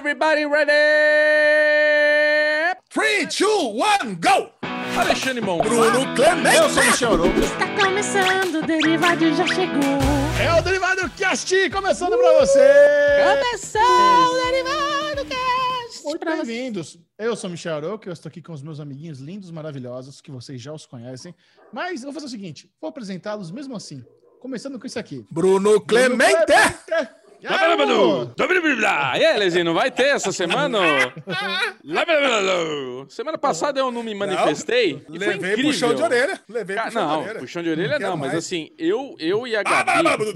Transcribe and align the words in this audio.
Everybody 0.00 0.46
ready? 0.46 0.72
3, 2.88 3.26
2, 3.26 3.76
1, 4.02 4.14
go! 4.18 4.50
Alexandre 4.98 5.42
Mon. 5.42 5.58
Bruno 5.58 6.14
Clemente! 6.14 6.56
Eu 6.56 6.70
sou 6.70 6.82
Michel 6.84 7.12
Arouca. 7.12 7.40
Está 7.40 7.76
começando, 7.76 8.54
o 8.62 8.66
Derivado 8.66 9.34
já 9.34 9.46
chegou. 9.46 9.98
É 10.42 10.58
o 10.58 10.62
Derivado 10.62 11.10
Cast 11.10 11.68
começando 11.68 12.16
pra 12.16 12.38
você! 12.38 12.66
Começou 13.28 13.82
o 13.82 14.50
Derivado 14.50 15.26
Cast. 15.28 16.02
Muito 16.02 16.24
bem-vindos! 16.24 16.98
Eu 17.18 17.36
sou 17.36 17.50
Michel 17.50 17.76
Arouca, 17.76 18.08
eu 18.08 18.14
estou 18.14 18.30
aqui 18.30 18.40
com 18.40 18.54
os 18.54 18.62
meus 18.62 18.80
amiguinhos 18.80 19.18
lindos, 19.18 19.50
maravilhosos, 19.50 20.22
que 20.22 20.30
vocês 20.30 20.62
já 20.62 20.72
os 20.72 20.86
conhecem. 20.86 21.34
Mas 21.70 22.00
eu 22.00 22.06
vou 22.06 22.14
fazer 22.14 22.24
o 22.24 22.30
seguinte, 22.30 22.72
vou 22.80 22.88
apresentá-los 22.88 23.50
mesmo 23.50 23.76
assim. 23.76 24.02
Começando 24.40 24.80
com 24.80 24.86
isso 24.86 24.98
aqui. 24.98 25.26
Bruno 25.30 25.78
Clemente! 25.82 26.32
E 26.48 26.54
aí, 26.54 26.64
amor? 26.96 27.19
E 27.42 29.24
aí, 29.24 29.38
Lezinho, 29.38 29.64
não 29.64 29.74
vai 29.74 29.90
ter 29.90 30.08
essa 30.08 30.30
semana? 30.32 30.78
Semana 33.08 33.38
passada 33.38 33.80
eu 33.80 33.90
não 33.90 34.02
me 34.02 34.14
manifestei. 34.14 35.02
e 35.08 35.18
foi 35.18 35.18
Levei 35.18 35.36
incrível. 35.52 35.64
puxão 35.72 35.94
de 35.94 36.02
orelha. 36.02 36.40
Levei 36.48 36.76
Cara, 36.76 36.88
puxão 36.88 37.02
não, 37.06 37.16
de 37.16 37.22
orelha. 37.24 37.40
puxão 37.40 37.62
de 37.62 37.70
orelha 37.70 37.98
Quero 37.98 38.10
não, 38.10 38.16
mas 38.16 38.32
mais. 38.32 38.44
assim, 38.44 38.70
eu, 38.78 39.16
eu 39.18 39.46
e 39.46 39.56
a 39.56 39.60
Ah, 39.60 39.62
Gabi. 39.62 40.26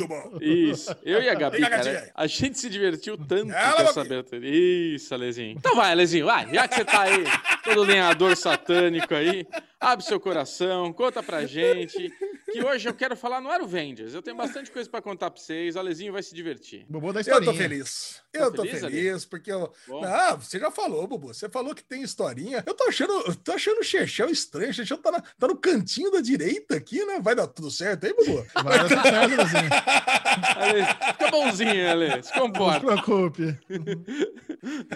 Isso, 0.41 0.97
eu 1.05 1.21
e 1.23 1.29
a 1.29 1.35
Gabi, 1.35 1.61
cara, 1.61 2.11
a 2.15 2.27
gente 2.27 2.59
se 2.59 2.69
divertiu 2.71 3.17
tanto 3.19 3.53
Ela, 3.53 3.75
com 3.77 3.83
essa 3.83 4.03
Gabi. 4.03 4.15
abertura. 4.15 4.47
Isso, 4.47 5.15
Alezinho. 5.15 5.57
Então 5.59 5.75
vai, 5.77 5.91
Alezinho, 5.93 6.27
vai. 6.27 6.53
Já 6.53 6.67
que 6.69 6.75
você 6.77 6.85
tá 6.85 7.03
aí, 7.03 7.25
todo 7.63 7.83
lenhador 7.83 8.37
satânico 8.37 9.15
aí, 9.15 9.47
abre 9.85 10.05
seu 10.05 10.19
coração, 10.19 10.93
conta 10.93 11.23
pra 11.23 11.47
gente. 11.47 12.11
Que 12.53 12.65
hoje 12.65 12.89
eu 12.89 12.95
quero 12.95 13.17
falar 13.17 13.41
no 13.41 13.51
Aero 13.51 13.67
Vendors. 13.67 14.15
Eu 14.15 14.23
tenho 14.23 14.37
bastante 14.37 14.71
coisa 14.71 14.89
pra 14.89 15.03
contar 15.03 15.31
pra 15.31 15.41
vocês. 15.41 15.77
O 15.77 15.79
Alezinho 15.79 16.13
vai 16.13 16.23
se 16.23 16.35
divertir. 16.35 16.87
Bubu 16.89 17.13
da 17.13 17.19
Eu 17.19 17.23
historinha. 17.23 17.53
tô 17.53 17.57
feliz. 17.59 18.23
Eu 18.35 18.53
tô 18.53 18.63
feliz, 18.65 18.81
feliz, 18.81 19.25
porque 19.25 19.51
eu. 19.53 19.73
Bom. 19.87 20.05
Ah, 20.05 20.35
você 20.35 20.59
já 20.59 20.71
falou, 20.71 21.07
Bubu. 21.07 21.29
Você 21.35 21.49
falou 21.49 21.75
que 21.75 21.83
tem 21.85 22.03
historinha. 22.03 22.63
Eu 22.67 22.75
tô 22.75 22.85
achando, 22.85 23.13
eu 23.27 23.35
tô 23.35 23.53
achando 23.53 23.81
o 23.81 23.85
Chechel 23.85 24.29
estranho. 24.31 24.71
O 24.71 24.75
Chechel 24.75 24.99
tá, 24.99 25.13
na- 25.13 25.21
tá 25.21 25.47
no 25.49 25.57
cantinho 25.57 26.11
da 26.11 26.21
direita 26.21 26.77
aqui, 26.77 27.05
né? 27.05 27.21
Vai 27.21 27.35
dar 27.35 27.47
tudo 27.47 27.71
certo 27.71 28.07
aí, 28.07 28.13
Bubu? 28.15 28.45
Vai 28.63 28.79
dar 28.79 28.89
tudo 28.89 29.03
certo, 29.03 29.37
Lezinho. 29.37 29.71
Ale, 30.57 30.85
fica 30.85 31.31
bonzinho, 31.31 31.91
Ale. 31.91 32.11
Se 32.11 32.17
Não 32.17 32.23
se 32.23 32.33
comporta. 32.33 32.81
preocupe. 32.81 33.59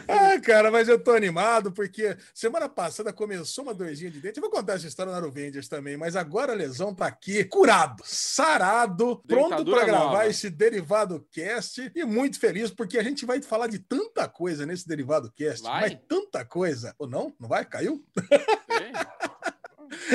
Ah, 0.09 0.41
cara, 0.41 0.71
mas 0.71 0.89
eu 0.89 0.99
tô 0.99 1.11
animado 1.13 1.71
porque 1.73 2.17
semana 2.33 2.69
passada 2.69 3.13
começou 3.13 3.65
uma 3.65 3.75
dorzinha 3.75 4.11
de 4.11 4.19
dente. 4.21 4.39
Eu 4.39 4.43
vou 4.43 4.51
contar 4.51 4.75
essa 4.75 4.87
história 4.87 5.13
na 5.13 5.19
Aruvengers 5.19 5.69
também, 5.69 5.97
mas 5.97 6.17
agora 6.17 6.53
a 6.53 6.57
lesão 6.57 6.95
tá 6.95 7.07
aqui, 7.07 7.45
curado, 7.45 8.03
sarado, 8.07 9.23
pronto 9.27 9.65
pra 9.65 9.85
gravar 9.85 10.05
nova. 10.05 10.27
esse 10.27 10.49
derivado 10.49 11.27
cast 11.31 11.91
e 11.95 12.05
muito 12.05 12.39
feliz 12.41 12.71
porque 12.71 12.99
a 12.99 13.03
gente 13.03 13.27
vai 13.29 13.43
falar 13.43 13.67
de 13.67 13.79
tanta 13.79 14.27
coisa 14.27 14.65
nesse 14.65 14.89
derivado 14.89 15.31
cast, 15.31 15.63
Vai? 15.63 15.83
mas 15.83 15.99
tanta 16.09 16.45
coisa. 16.47 16.95
Ou 16.99 17.07
não? 17.07 17.33
Não 17.39 17.47
vai? 17.47 17.63
Caiu? 17.65 18.03
Ei. 18.17 18.93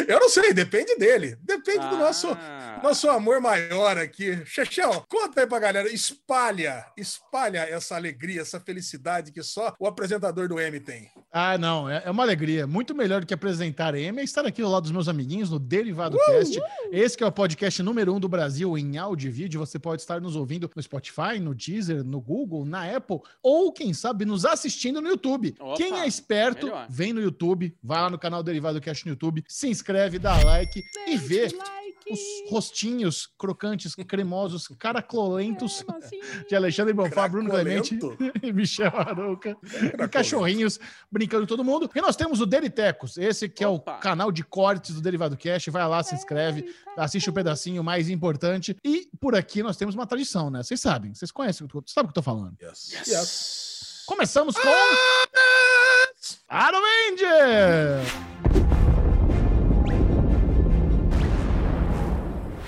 Eu 0.08 0.20
não 0.20 0.30
sei, 0.30 0.54
depende 0.54 0.96
dele. 0.96 1.38
Depende 1.42 1.88
do 1.90 1.98
nosso 1.98 2.28
Ah. 2.32 2.80
nosso 2.84 3.10
amor 3.10 3.40
maior 3.42 3.98
aqui. 3.98 4.42
Chechel, 4.46 5.06
conta 5.10 5.42
aí 5.42 5.48
pra 5.48 5.60
galera, 5.60 5.90
espalha, 5.92 6.86
espalha 6.98 7.60
essa 7.60 7.96
alegria, 7.96 8.42
essa 8.42 8.60
felicidade 8.60 9.32
que 9.32 9.42
só 9.44 9.74
o 9.80 9.88
apresentador 9.88 10.48
do 10.48 10.60
M 10.60 10.80
tem. 10.80 11.10
Ah, 11.32 11.58
não, 11.58 11.90
é 11.90 12.04
é 12.06 12.12
uma 12.12 12.24
alegria. 12.24 12.68
Muito 12.68 12.94
melhor 12.94 13.22
do 13.22 13.28
que 13.28 13.34
apresentar 13.34 13.94
Amy 13.96 14.20
é 14.20 14.24
estar 14.24 14.46
aqui 14.46 14.62
ao 14.62 14.70
lado 14.70 14.84
dos 14.84 14.92
meus 14.92 15.08
amiguinhos 15.08 15.50
no 15.50 15.58
Derivado 15.60 16.18
Cast. 16.26 16.60
Esse 16.92 17.18
que 17.18 17.24
é 17.24 17.28
o 17.28 17.32
podcast 17.32 17.82
número 17.82 18.14
um 18.14 18.20
do 18.20 18.28
Brasil 18.28 18.78
em 18.78 18.98
áudio 18.98 19.30
e 19.30 19.32
vídeo. 19.32 19.60
Você 19.60 19.80
pode 19.80 20.02
estar 20.02 20.20
nos 20.22 20.36
ouvindo 20.36 20.70
no 20.76 20.84
Spotify, 20.84 21.40
no 21.40 21.56
Deezer, 21.56 22.04
no 22.04 22.20
Google, 22.22 22.66
na 22.66 22.84
Apple 22.96 23.20
ou, 23.42 23.72
quem 23.72 23.94
sabe, 23.94 24.26
nos 24.26 24.46
assistindo 24.46 25.02
no 25.02 25.08
YouTube. 25.10 25.56
Opa, 25.60 25.78
quem 25.78 26.00
é 26.00 26.08
esperto, 26.08 26.66
melhor. 26.68 26.88
vem 26.90 27.14
no 27.14 27.22
YouTube, 27.22 27.76
vai 27.82 28.02
lá 28.02 28.10
no 28.10 28.20
canal 28.20 28.44
Derivado 28.44 28.80
Cast 28.82 29.06
no 29.06 29.12
YouTube, 29.12 29.44
se 29.64 29.70
inscreve, 29.70 30.20
dá 30.20 30.44
like 30.44 30.84
e 31.08 31.16
vê 31.16 31.48
os 32.12 32.20
rostinhos 32.50 33.30
crocantes, 33.38 33.96
cremosos, 33.96 34.68
caracolentos 34.78 35.86
de 36.50 36.56
Alexandre 36.56 36.94
Bonfá, 36.94 37.30
Bruno 37.30 37.50
Clemente 37.50 37.98
e 38.44 38.52
Michel 38.52 38.92
Arouca. 38.94 39.56
E 39.64 40.08
cachorrinhos 40.10 40.82
brincando 41.10 41.44
com 41.44 41.48
todo 41.48 41.64
mundo. 41.64 41.90
E 41.96 42.02
nós 42.02 42.18
temos 42.18 42.42
o 42.42 42.46
Deritecos, 42.46 43.18
esse 43.18 43.48
que 43.48 43.64
é 43.64 43.68
Opa. 43.68 43.96
o 43.96 44.00
canal 44.00 44.34
de 44.34 44.44
cortes 44.44 44.96
do 44.96 45.02
Derivado 45.02 45.38
Cash. 45.38 45.68
Vai 45.68 45.88
lá, 45.88 46.04
se 46.04 46.14
inscreve, 46.14 46.76
assiste 46.98 47.30
o 47.30 47.34
pedacinho 47.34 47.82
mais 47.82 48.10
importante. 48.10 48.76
E 48.84 49.10
por 49.18 49.34
aqui 49.34 49.64
nós 49.64 49.78
temos 49.78 49.96
uma 49.96 50.06
tradição, 50.06 50.50
né? 50.50 50.62
Vocês 50.62 50.82
sabem, 50.82 51.14
vocês 51.14 51.32
conhecem, 51.32 51.66
sabem 51.70 51.80
o 51.80 52.08
que 52.08 52.10
eu 52.10 52.12
tô 52.12 52.22
falando. 52.22 52.58
Yes. 52.62 53.08
Yes. 53.08 54.04
Começamos 54.06 54.56
com 54.58 54.70
Avenger! 56.50 58.33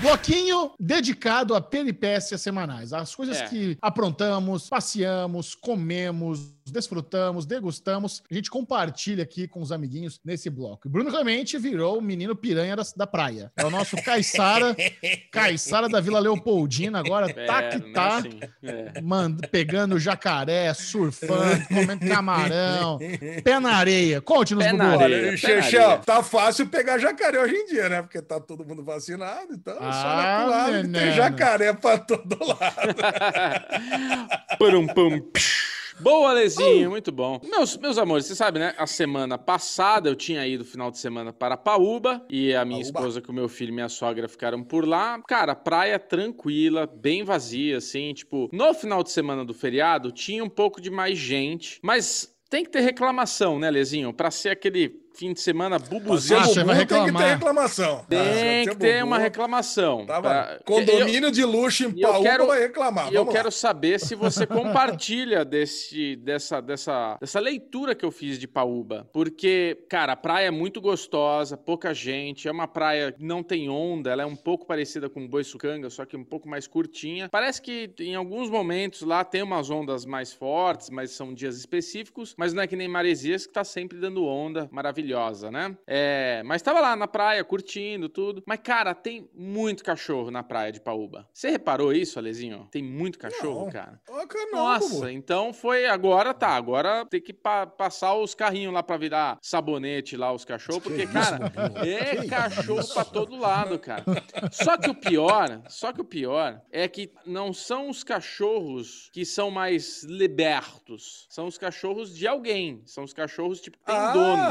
Bloquinho 0.05 0.71
dedicado 0.79 1.55
a 1.55 1.61
peripécias 1.61 2.39
semanais. 2.41 2.93
As 2.93 3.15
coisas 3.15 3.37
É. 3.41 3.47
que 3.47 3.77
aprontamos, 3.81 4.69
passeamos, 4.69 5.55
comemos, 5.55 6.53
desfrutamos, 6.71 7.45
degustamos. 7.45 8.23
A 8.29 8.33
gente 8.33 8.49
compartilha 8.49 9.23
aqui 9.23 9.47
com 9.47 9.61
os 9.61 9.71
amiguinhos 9.71 10.19
nesse 10.23 10.49
bloco. 10.49 10.87
E 10.87 10.89
Bruno 10.89 11.09
Clemente 11.11 11.57
virou 11.57 11.97
o 11.97 12.01
menino 12.01 12.35
piranha 12.35 12.75
da, 12.75 12.83
da 12.95 13.07
praia. 13.07 13.51
É 13.55 13.65
o 13.65 13.69
nosso 13.69 13.95
Caiçara, 14.03 14.75
Caiçara 15.31 15.87
da 15.87 15.99
Vila 16.01 16.19
Leopoldina. 16.19 16.99
Agora 16.99 17.31
tá 17.33 17.63
É, 17.63 17.69
que 17.69 17.77
não 17.79 17.87
é 17.89 17.93
tá. 17.93 18.17
assim. 18.17 18.39
É. 18.63 19.01
Manda, 19.01 19.47
pegando 19.47 19.99
jacaré, 19.99 20.73
surfando, 20.73 21.65
comendo 21.67 22.07
camarão, 22.07 22.97
pé 23.43 23.59
na 23.59 23.73
areia. 23.75 24.21
Conte-nos, 24.21 24.65
Bubu. 24.65 25.97
tá 26.05 26.23
fácil 26.23 26.67
pegar 26.67 26.97
jacaré 26.97 27.39
hoje 27.39 27.55
em 27.55 27.65
dia, 27.67 27.89
né? 27.89 28.01
Porque 28.01 28.21
tá 28.21 28.39
todo 28.39 28.65
mundo 28.65 28.83
vacinado, 28.83 29.53
então 29.53 29.73
é 29.75 29.79
só 29.79 29.85
Ah, 29.85 30.13
lá 30.15 30.41
pro 30.41 30.49
lado 30.51 30.81
que 30.87 30.89
tem 30.99 31.11
jacaré 31.13 31.73
pra 31.73 31.97
todo 31.97 32.37
lado. 32.45 32.95
Parum, 34.59 34.87
pum, 34.87 35.19
psh. 35.33 35.64
Boa, 35.99 36.29
Alezinho, 36.31 36.89
muito 36.89 37.11
bom. 37.11 37.39
Meus, 37.43 37.77
meus 37.77 37.97
amores, 37.97 38.25
você 38.25 38.35
sabe, 38.35 38.59
né? 38.59 38.73
A 38.77 38.85
semana 38.85 39.37
passada 39.37 40.09
eu 40.09 40.15
tinha 40.15 40.45
ido 40.45 40.65
final 40.65 40.91
de 40.91 40.97
semana 40.97 41.31
para 41.31 41.55
Paúba 41.55 42.25
e 42.29 42.53
a 42.53 42.65
minha 42.65 42.81
Paúba. 42.81 42.99
esposa 42.99 43.21
com 43.21 43.31
meu 43.31 43.47
filho 43.47 43.69
e 43.69 43.73
minha 43.73 43.87
sogra 43.87 44.27
ficaram 44.27 44.61
por 44.61 44.85
lá. 44.85 45.21
Cara, 45.27 45.55
praia 45.55 45.97
tranquila, 45.97 46.85
bem 46.85 47.23
vazia, 47.23 47.77
assim. 47.77 48.13
Tipo, 48.13 48.49
no 48.51 48.73
final 48.73 49.03
de 49.03 49.11
semana 49.11 49.45
do 49.45 49.53
feriado 49.53 50.11
tinha 50.11 50.43
um 50.43 50.49
pouco 50.49 50.81
de 50.81 50.91
mais 50.91 51.17
gente, 51.17 51.79
mas 51.81 52.35
tem 52.49 52.63
que 52.63 52.71
ter 52.71 52.81
reclamação, 52.81 53.57
né, 53.57 53.71
Lezinho? 53.71 54.13
Pra 54.13 54.29
ser 54.29 54.49
aquele 54.49 55.04
fim 55.15 55.33
de 55.33 55.39
semana 55.41 55.79
bubuzinho. 55.79 56.39
Ah, 56.39 56.43
você 56.45 56.63
vai 56.63 56.75
Bubu 56.75 56.87
Tem 56.87 56.87
que 56.87 56.93
reclamar. 57.05 57.23
ter 57.23 57.33
reclamação. 57.35 58.05
Tem 58.09 58.19
Ah, 58.19 58.63
que 58.71 58.75
ter 58.75 58.93
Bubu, 58.99 59.07
uma 59.07 59.17
reclamação. 59.17 60.05
Tava 60.05 60.21
Pra- 60.29 60.59
condomínio 60.65 61.31
de 61.31 61.43
luxo 61.43 61.85
em 61.85 61.99
eu 62.01 62.09
Paúba 62.09 62.29
quero- 62.29 62.47
vai 62.47 62.59
reclamar. 62.59 63.11
E 63.11 63.15
eu 63.15 63.23
lá. 63.23 63.31
quero 63.31 63.51
saber 63.51 63.99
se 63.99 64.15
você 64.15 64.45
compartilha 64.95 65.43
desse, 65.45 66.15
dessa, 66.17 66.61
dessa, 66.61 67.17
dessa 67.19 67.39
leitura 67.39 67.95
que 67.95 68.03
eu 68.05 68.11
fiz 68.11 68.37
de 68.39 68.47
Paúba. 68.47 69.07
Porque, 69.13 69.85
cara, 69.89 70.13
a 70.13 70.15
praia 70.15 70.47
é 70.47 70.51
muito 70.51 70.81
gostosa, 70.81 71.55
pouca 71.57 71.93
gente, 71.93 72.47
é 72.47 72.51
uma 72.51 72.67
praia 72.67 73.11
que 73.11 73.23
não 73.23 73.41
tem 73.43 73.69
onda, 73.69 74.09
ela 74.11 74.23
é 74.23 74.25
um 74.25 74.35
pouco 74.35 74.65
parecida 74.65 75.09
com 75.09 75.27
Boiçucanga, 75.27 75.89
só 75.89 76.05
que 76.05 76.17
um 76.17 76.23
pouco 76.23 76.47
mais 76.49 76.67
curtinha. 76.67 77.29
Parece 77.29 77.61
que 77.61 77.89
em 77.99 78.15
alguns 78.15 78.49
momentos 78.49 79.01
lá 79.01 79.23
tem 79.23 79.41
umas 79.43 79.69
ondas 79.69 80.05
mais 80.05 80.33
fortes, 80.33 80.89
mas 80.89 81.11
são 81.11 81.33
dias 81.33 81.57
específicos, 81.57 82.35
mas 82.37 82.53
não 82.53 82.61
é 82.63 82.67
que 82.67 82.75
nem 82.75 82.87
Maresias 82.87 83.45
que 83.45 83.53
tá 83.53 83.63
sempre 83.63 83.97
dando 83.99 84.25
onda 84.25 84.67
maravilhosa, 84.71 85.04
né? 85.51 85.77
É, 85.87 86.41
mas 86.45 86.61
tava 86.61 86.79
lá 86.79 86.95
na 86.95 87.07
praia 87.07 87.43
curtindo 87.43 88.09
tudo. 88.09 88.43
Mas, 88.45 88.59
cara, 88.63 88.93
tem 88.93 89.29
muito 89.33 89.83
cachorro 89.83 90.31
na 90.31 90.43
praia 90.43 90.71
de 90.71 90.79
Paúba. 90.81 91.27
Você 91.33 91.49
reparou 91.49 91.93
isso, 91.93 92.17
Alezinho? 92.19 92.67
Tem 92.71 92.83
muito 92.83 93.17
cachorro, 93.19 93.65
Não. 93.65 93.71
cara. 93.71 93.99
Não, 94.07 94.25
Nossa, 94.53 95.11
então 95.11 95.53
foi 95.53 95.85
agora 95.85 96.33
tá. 96.33 96.49
Agora 96.55 97.05
tem 97.05 97.21
que 97.21 97.33
pa- 97.33 97.67
passar 97.67 98.15
os 98.15 98.33
carrinhos 98.33 98.73
lá 98.73 98.81
pra 98.81 98.97
virar 98.97 99.37
sabonete 99.41 100.15
lá, 100.17 100.31
os 100.33 100.45
cachorros, 100.45 100.83
porque, 100.83 101.03
isso, 101.03 101.13
cara, 101.13 101.49
Bubu? 101.49 101.79
é 101.85 102.15
Que 102.17 102.27
cachorro 102.27 102.79
isso? 102.79 102.93
pra 102.93 103.03
todo 103.05 103.35
lado, 103.37 103.77
cara. 103.79 104.03
Só 104.51 104.77
que 104.77 104.89
o 104.89 104.95
pior, 104.95 105.61
só 105.69 105.91
que 105.91 106.01
o 106.01 106.05
pior 106.05 106.61
é 106.71 106.87
que 106.87 107.11
não 107.25 107.53
são 107.53 107.89
os 107.89 108.03
cachorros 108.03 109.09
que 109.13 109.25
são 109.25 109.51
mais 109.51 110.03
libertos. 110.03 111.25
São 111.29 111.47
os 111.47 111.57
cachorros 111.57 112.15
de 112.15 112.27
alguém. 112.27 112.81
São 112.85 113.03
os 113.03 113.13
cachorros, 113.13 113.59
tipo, 113.61 113.77
que 113.77 113.85
tem 113.85 113.95
dono. 114.13 114.43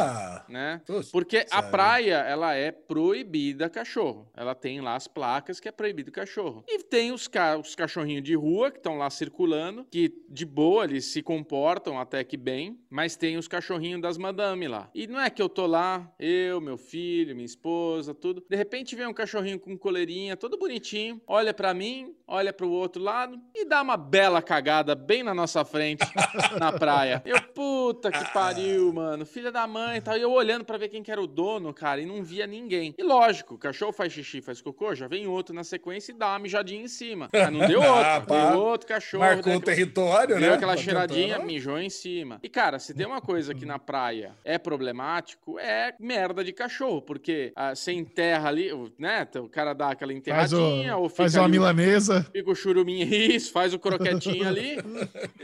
Ah, 0.48 0.52
né? 0.52 0.82
Puxa, 0.86 1.10
Porque 1.12 1.38
a 1.50 1.56
sério. 1.56 1.70
praia, 1.70 2.14
ela 2.16 2.54
é 2.54 2.70
proibida 2.70 3.68
cachorro. 3.68 4.30
Ela 4.36 4.54
tem 4.54 4.80
lá 4.80 4.94
as 4.96 5.06
placas 5.06 5.60
que 5.60 5.68
é 5.68 5.72
proibido 5.72 6.10
cachorro. 6.10 6.64
E 6.68 6.82
tem 6.82 7.12
os, 7.12 7.28
ca 7.28 7.56
os 7.58 7.74
cachorrinhos 7.74 8.22
de 8.22 8.34
rua 8.34 8.70
que 8.70 8.78
estão 8.78 8.96
lá 8.96 9.08
circulando, 9.10 9.86
que 9.90 10.12
de 10.28 10.44
boa 10.44 10.84
eles 10.84 11.06
se 11.06 11.22
comportam 11.22 11.98
até 11.98 12.22
que 12.24 12.36
bem, 12.36 12.78
mas 12.90 13.16
tem 13.16 13.36
os 13.36 13.48
cachorrinhos 13.48 14.00
das 14.00 14.18
madame 14.18 14.68
lá. 14.68 14.90
E 14.94 15.06
não 15.06 15.20
é 15.20 15.30
que 15.30 15.42
eu 15.42 15.48
tô 15.48 15.66
lá, 15.66 16.12
eu, 16.18 16.60
meu 16.60 16.76
filho, 16.76 17.34
minha 17.34 17.46
esposa, 17.46 18.14
tudo. 18.14 18.44
De 18.48 18.56
repente 18.56 18.94
vem 18.96 19.06
um 19.06 19.12
cachorrinho 19.14 19.58
com 19.58 19.76
coleirinha, 19.76 20.36
todo 20.36 20.58
bonitinho, 20.58 21.20
olha 21.26 21.52
pra 21.54 21.74
mim, 21.74 22.14
olha 22.26 22.52
pro 22.52 22.70
outro 22.70 23.02
lado 23.02 23.38
e 23.54 23.64
dá 23.64 23.82
uma 23.82 23.96
bela 23.96 24.40
cagada 24.42 24.94
bem 24.94 25.22
na 25.22 25.34
nossa 25.34 25.64
frente, 25.64 26.04
na 26.58 26.72
praia. 26.72 27.22
Eu, 27.24 27.40
puta 27.42 28.10
que 28.10 28.32
pariu, 28.32 28.92
mano. 28.92 29.24
Filha 29.26 29.50
da 29.50 29.66
mãe 29.66 29.98
e 29.98 30.00
tal. 30.00 30.16
E 30.16 30.22
eu 30.22 30.30
olhando 30.34 30.64
pra 30.64 30.76
ver 30.76 30.88
quem 30.88 31.02
que 31.02 31.10
era 31.10 31.20
o 31.20 31.26
dono, 31.26 31.72
cara, 31.72 32.00
e 32.00 32.06
não 32.06 32.22
via 32.22 32.46
ninguém. 32.46 32.94
E 32.96 33.02
lógico, 33.02 33.54
o 33.54 33.58
cachorro 33.58 33.92
faz 33.92 34.12
xixi, 34.12 34.40
faz 34.40 34.60
cocô, 34.60 34.94
já 34.94 35.08
vem 35.08 35.26
outro 35.26 35.54
na 35.54 35.64
sequência 35.64 36.12
e 36.12 36.14
dá 36.14 36.28
uma 36.28 36.38
mijadinha 36.38 36.82
em 36.82 36.88
cima. 36.88 37.30
Mas 37.32 37.52
não 37.52 37.66
deu 37.66 37.80
outro. 37.82 38.04
Ah, 38.04 38.20
pá. 38.20 38.50
deu 38.50 38.60
outro 38.60 38.88
cachorro. 38.88 39.24
Marcou 39.24 39.44
deu 39.44 39.56
o 39.56 39.60
território, 39.60 40.34
né? 40.36 40.40
Deu 40.42 40.54
aquela 40.54 40.74
Tá 40.74 40.82
cheiradinha, 40.82 41.38
mijou 41.38 41.78
em 41.78 41.90
cima. 41.90 42.40
E, 42.42 42.48
cara, 42.48 42.78
se 42.78 42.92
tem 42.94 43.06
uma 43.06 43.20
coisa 43.20 43.54
que 43.54 43.64
na 43.64 43.78
praia 43.78 44.32
é 44.44 44.58
problemático, 44.58 45.58
é 45.58 45.94
merda 45.98 46.42
de 46.44 46.52
cachorro. 46.52 47.00
Porque 47.00 47.52
ah, 47.54 47.74
você 47.74 47.92
enterra 47.92 48.48
ali, 48.48 48.70
né? 48.98 49.26
O 49.36 49.48
cara 49.48 49.72
dá 49.72 49.90
aquela 49.90 50.12
Faz, 50.12 50.18
enterradinha, 50.52 50.96
ou 50.96 51.06
o, 51.06 51.08
fica 51.08 51.22
faz 51.22 51.34
uma 51.34 51.44
ali 51.44 51.52
milanesa. 51.52 52.26
Fica 52.32 52.50
o 52.50 52.54
churuminho, 52.54 53.06
isso, 53.14 53.52
faz 53.52 53.72
o 53.72 53.78
croquetinho 53.78 54.46
ali. 54.46 54.76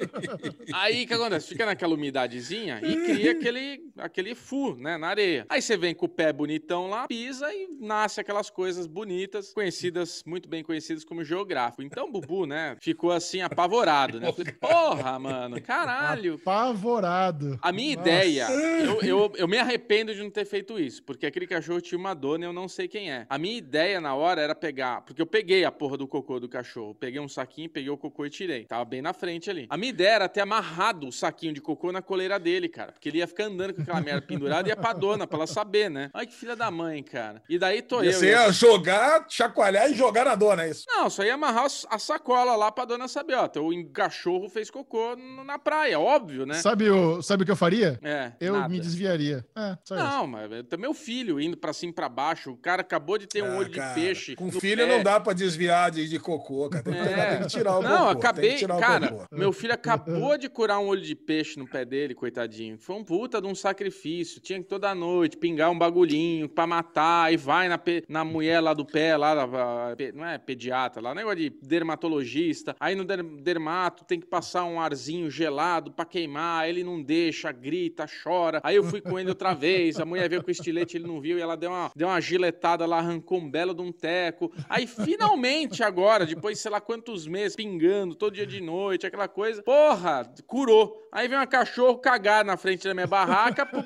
Aí 0.73 1.05
o 1.05 1.07
que 1.07 1.15
acontece? 1.15 1.49
Fica 1.49 1.67
naquela 1.67 1.95
umidadezinha 1.95 2.81
e 2.83 2.97
cria 2.97 3.33
aquele, 3.33 3.81
aquele 3.99 4.35
fu, 4.35 4.77
né, 4.81 4.97
na 4.97 5.09
areia. 5.09 5.47
Aí 5.49 5.61
você 5.61 5.77
vem 5.77 5.95
com 5.95 6.07
o 6.07 6.09
pé 6.09 6.33
bonitão 6.33 6.89
lá, 6.89 7.07
pisa 7.07 7.53
e 7.53 7.69
nasce 7.81 8.21
aquelas 8.21 8.51
coisas 8.51 8.87
bonitas, 8.87 9.53
conhecidas, 9.53 10.23
muito 10.27 10.49
bem 10.49 10.63
conhecidas 10.63 11.05
como 11.05 11.23
geográfico. 11.23 11.83
Então 11.83 12.09
o 12.09 12.11
Bubu, 12.11 12.47
né, 12.47 12.77
ficou 12.81 13.13
assim 13.13 13.41
apavorado, 13.41 14.19
né? 14.21 14.33
Falei, 14.33 14.53
porra, 14.53 15.19
mano, 15.19 15.61
caralho. 15.61 16.35
Apavorado. 16.35 17.59
A 17.63 17.73
minha 17.73 17.97
Nossa. 17.97 18.09
ideia, 18.09 18.47
eu, 18.51 19.01
eu, 19.03 19.33
eu 19.37 19.49
me 19.49 19.59
arrependo 19.59 20.15
de 20.15 20.23
não 20.23 20.31
ter 20.31 20.45
feito 20.45 20.79
isso, 20.79 21.03
porque 21.03 21.27
aquele 21.27 21.47
cachorro 21.47 21.81
tinha 21.81 21.99
uma 21.99 22.15
dona 22.15 22.45
e 22.45 22.49
eu 22.49 22.53
não 22.53 22.69
sei 22.69 22.89
quem 22.89 23.11
é. 23.13 23.27
A 23.29 23.39
minha 23.39 23.57
ideia 23.57 24.01
na 24.01 24.15
hora 24.15 24.41
era 24.41 24.55
pegar, 24.55 25.03
porque 25.03 25.21
eu 25.21 25.27
peguei 25.27 25.65
a 25.65 25.73
porra 25.73 25.97
do 25.97 26.07
cocô 26.09 26.41
do 26.41 26.49
cachorro, 26.49 26.95
peguei 26.95 27.21
um 27.21 27.29
saquinho, 27.29 27.69
peguei 27.69 27.91
o 27.91 27.97
cocô 27.97 28.25
e 28.25 28.31
tirei. 28.31 28.65
Tava 28.65 28.85
bem 28.85 29.03
na 29.03 29.13
frente 29.13 29.51
ali. 29.51 29.67
A 29.69 29.77
minha 29.77 29.91
ideia 29.91 30.11
era 30.11 30.29
ter 30.29 30.41
amarrado 30.41 31.07
o 31.09 31.13
saquinho 31.13 31.53
de 31.53 31.61
cocô 31.61 31.93
na 31.93 32.01
coleira 32.01 32.39
dele, 32.39 32.69
cara, 32.69 32.93
porque 32.93 33.09
ele 33.09 33.19
ia 33.19 33.27
ficar 33.27 33.45
andando 33.45 33.75
com 33.75 33.83
aquela 33.83 34.01
merda 34.01 34.23
pendurada 34.23 34.70
e 34.71 34.73
ia 34.73 34.77
pra 34.77 34.93
dona, 34.93 35.27
pra 35.27 35.37
ela 35.39 35.47
saber, 35.47 35.91
né? 35.91 36.11
Ai, 36.15 36.27
que 36.27 36.35
filha 36.35 36.55
da 36.57 36.71
mãe, 36.71 37.03
cara. 37.03 37.43
E 37.49 37.59
daí 37.59 37.83
tô 37.83 38.03
E 38.03 38.07
eu. 38.07 38.13
Você 38.13 38.31
ia 38.31 38.51
jogar, 38.53 39.27
chacoalhar 39.29 39.91
e 39.91 39.95
jogar 39.95 40.25
na 40.25 40.35
dona, 40.35 40.65
é 40.65 40.71
isso? 40.71 40.85
Não, 40.89 41.09
só 41.11 41.23
ia 41.25 41.35
amarrar 41.35 41.67
a 41.89 41.99
sacola 41.99 42.57
lá 42.57 42.71
pra 42.73 42.85
dona 42.85 43.09
saber, 43.09 43.35
ó. 43.35 43.49
Teu 43.49 43.69
cachorro 43.93 44.49
fez 44.49 44.71
cocô 44.71 45.17
na 45.45 45.59
praia, 45.59 45.99
óbvio, 45.99 46.47
né? 46.47 46.55
Sabe 46.55 46.89
o, 46.91 47.23
sabe 47.23 47.43
o 47.43 47.47
que 47.47 47.53
eu 47.53 47.57
faria? 47.57 47.99
É, 48.03 48.33
Eu 48.41 48.55
nada. 48.55 48.69
me 48.69 48.81
desviaria. 48.81 49.45
É, 49.57 49.77
só 49.85 49.95
isso. 49.97 50.05
Não, 50.05 50.27
mas 50.27 50.51
é 50.53 50.77
meu 50.77 50.95
filho 50.95 51.41
indo 51.41 51.57
pra 51.57 51.73
cima 51.73 51.91
e 51.93 51.95
pra 51.95 52.09
baixo. 52.09 52.51
O 52.53 52.57
cara 52.57 52.81
acabou 52.83 53.19
de 53.19 53.27
ter 53.27 53.43
um 53.43 53.53
Ah, 53.55 53.57
olho 53.59 53.71
cara, 53.73 53.89
de 53.95 54.01
peixe. 54.01 54.37
Com 54.37 54.51
filho 54.51 54.87
pé. 54.87 54.97
não 54.97 55.03
dá 55.03 55.19
pra 55.21 55.33
desviar 55.33 55.91
de, 55.91 56.09
de 56.09 56.19
cocô, 56.19 56.69
cara. 56.69 56.85
Tem 56.85 56.93
que, 56.93 56.99
É. 57.01 57.27
tem 57.37 57.41
que 57.43 57.47
tirar 57.49 57.79
o 57.79 57.83
Não, 57.83 57.91
cocô. 57.91 58.09
tem 58.11 58.19
acabei. 58.19 58.51
que 58.53 58.57
tirar 58.59 58.77
o 58.77 58.81
Cara, 58.81 59.09
cocô. 59.09 59.27
meu 59.33 59.53
filho 59.53 59.75
acabou 59.75 60.39
de 60.39 60.49
curar 60.49 60.79
um 60.79 60.87
olho 60.87 61.03
de 61.03 61.15
peixe 61.15 61.59
no 61.59 61.67
pé 61.69 61.85
dele, 61.85 62.15
coitadinho. 62.15 62.79
Foi 62.79 62.97
um 62.97 63.05
puta 63.05 63.41
de 63.41 63.47
um 63.47 63.55
sacrifício. 63.55 64.41
Tinha 64.41 64.60
toda 64.63 64.95
noite 64.95 65.37
pingar 65.37 65.71
um 65.71 65.79
bagulhinho 65.79 66.49
pra 66.49 66.67
matar. 66.67 67.33
E 67.33 67.37
vai 67.37 67.69
na, 67.69 67.79
pe- 67.79 68.05
na 68.09 68.25
mulher 68.25 68.61
lá 68.61 68.73
do 68.75 68.85
pé, 68.85 69.17
lá, 69.17 69.35
da- 69.35 69.97
não 70.15 70.25
é 70.25 70.39
pediatra, 70.39 71.03
lá, 71.03 71.15
negócio 71.15 71.39
de 71.39 71.51
dermatologista. 71.63 72.75
Aí 72.81 72.95
no 72.95 73.05
der- 73.05 73.23
dermato 73.23 74.05
tem 74.05 74.19
que 74.21 74.27
passar 74.27 74.65
um 74.65 74.81
arzinho 74.81 75.31
gelado 75.31 75.91
pra 75.93 76.05
queimar. 76.05 76.69
Ele 76.69 76.83
não 76.83 77.03
deixa, 77.03 77.53
grita, 77.53 78.07
chora. 78.23 78.61
Aí 78.63 78.77
eu 78.77 78.85
fui 78.85 79.01
com 79.01 79.19
ele 79.19 79.29
outra 79.29 79.55
vez. 79.55 79.99
A 80.01 80.05
mulher 80.05 80.29
veio 80.29 80.43
com 80.43 80.49
o 80.49 80.53
estilete, 80.53 80.97
ele 80.97 81.07
não 81.07 81.21
viu. 81.21 81.39
E 81.39 81.41
ela 81.41 81.57
deu 81.57 81.71
uma, 81.71 81.91
deu 81.95 82.09
uma 82.09 82.21
giletada 82.21 82.87
lá, 82.87 82.99
arrancou 82.99 83.39
um 83.39 83.51
belo 83.51 83.75
de 83.75 83.83
um 83.83 83.93
teco. 83.93 84.53
Aí 84.69 84.87
finalmente 84.87 85.83
agora, 85.83 86.25
depois 86.27 86.59
sei 86.59 86.71
lá 86.71 86.81
quantos 86.81 87.27
meses, 87.27 87.57
pingando 87.57 88.15
todo 88.15 88.35
dia 88.35 88.47
de 88.47 88.61
noite, 88.61 89.07
aquela 89.07 89.29
coisa. 89.29 89.63
Porra, 89.63 90.31
curou. 90.47 91.09
Aí 91.13 91.27
vem 91.29 91.37
uma 91.39 91.47
cachorro 91.47 91.99
cagar 91.99 92.45
na 92.45 92.57
frente 92.57 92.85
da 92.87 92.95
minha 92.95 93.07
barraca 93.07 93.67
pro 93.67 93.85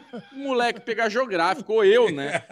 moleque 0.54 0.80
pegar 0.80 1.08
geográfico, 1.08 1.72
ou 1.72 1.84
eu, 1.84 2.10
né? 2.10 2.42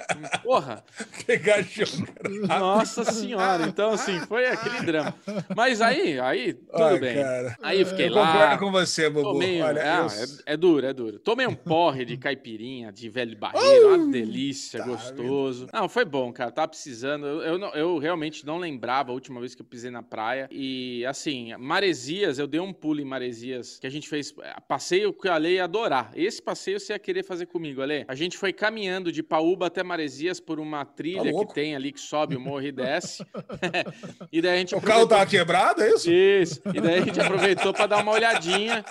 Porra. 0.42 0.84
Pegar 1.26 1.62
jogo. 1.62 2.06
Nossa 2.46 3.04
senhora. 3.04 3.64
Então, 3.66 3.90
assim, 3.92 4.18
foi 4.20 4.46
aquele 4.46 4.80
drama. 4.84 5.14
Mas 5.56 5.80
aí, 5.80 6.18
aí, 6.20 6.54
tudo 6.54 6.82
Ai, 6.84 6.98
bem. 6.98 7.14
cara. 7.22 7.56
Aí 7.62 7.80
eu 7.80 7.86
fiquei 7.86 8.08
Eu 8.08 8.14
lá. 8.14 8.32
concordo 8.32 8.58
com 8.58 8.72
você, 8.72 9.08
Bubu. 9.08 9.32
Tomei, 9.32 9.62
Olha, 9.62 9.78
é, 9.80 9.98
eu- 9.98 10.06
é, 10.06 10.52
é 10.54 10.56
duro, 10.56 10.86
é 10.86 10.92
duro. 10.92 11.18
Tomei 11.18 11.46
um 11.46 11.54
porre 11.54 12.04
de 12.04 12.16
caipirinha, 12.16 12.92
de 12.92 13.08
velho 13.08 13.36
barreiro, 13.38 13.94
uma 13.94 14.10
delícia, 14.10 14.80
tá 14.80 14.86
gostoso. 14.86 15.66
Não, 15.72 15.88
foi 15.88 16.04
bom, 16.04 16.32
cara, 16.32 16.50
tava 16.50 16.68
precisando. 16.68 17.26
Eu, 17.26 17.42
eu, 17.42 17.58
não- 17.58 17.74
eu 17.74 17.98
realmente 17.98 18.44
não 18.44 18.58
lembrava 18.58 19.10
a 19.10 19.14
última 19.14 19.40
vez 19.40 19.54
que 19.54 19.62
eu 19.62 19.66
pisei 19.66 19.90
na 19.90 20.02
praia. 20.02 20.48
E, 20.50 21.04
assim, 21.06 21.54
Maresias, 21.56 22.38
eu 22.38 22.46
dei 22.46 22.60
um 22.60 22.72
pulo 22.72 23.00
em 23.00 23.04
Maresias, 23.04 23.78
que 23.78 23.86
a 23.86 23.90
gente 23.90 24.08
fez, 24.08 24.34
é, 24.42 24.54
passeio 24.66 25.12
que 25.12 25.28
a 25.28 25.34
Ale 25.34 25.54
ia 25.54 25.64
adorar. 25.64 26.10
Esse 26.14 26.42
passeio 26.42 26.78
você 26.80 26.92
ia 26.92 26.98
querer 26.98 27.22
fazer 27.22 27.46
comigo, 27.46 27.80
Ale. 27.92 28.04
A 28.08 28.14
gente 28.14 28.36
foi 28.38 28.52
caminhando 28.52 29.10
de 29.12 29.22
Paúba 29.22 29.66
até 29.66 29.82
Maresias 29.82 30.40
por 30.40 30.58
uma 30.60 30.84
trilha 30.84 31.22
que 31.22 31.28
Tá 31.30 31.36
louco. 31.36 31.54
tem 31.54 31.74
ali, 31.76 31.92
que 31.92 32.00
sobe 32.00 32.36
o 32.36 32.40
morro 32.40 32.62
e 32.62 32.72
desce. 32.72 33.24
e 34.32 34.40
daí 34.40 34.54
a 34.54 34.58
gente 34.58 34.74
O 34.74 34.80
carro 34.80 35.02
aproveitou- 35.02 35.08
tava 35.18 35.26
quebrado, 35.30 35.82
é 35.82 35.88
isso? 35.90 36.10
isso. 36.10 36.62
E 36.74 36.80
daí 36.80 36.98
a 37.00 37.04
gente 37.04 37.20
aproveitou 37.20 37.72
para 37.72 37.86
dar 37.86 38.02
uma 38.02 38.12
olhadinha 38.12 38.84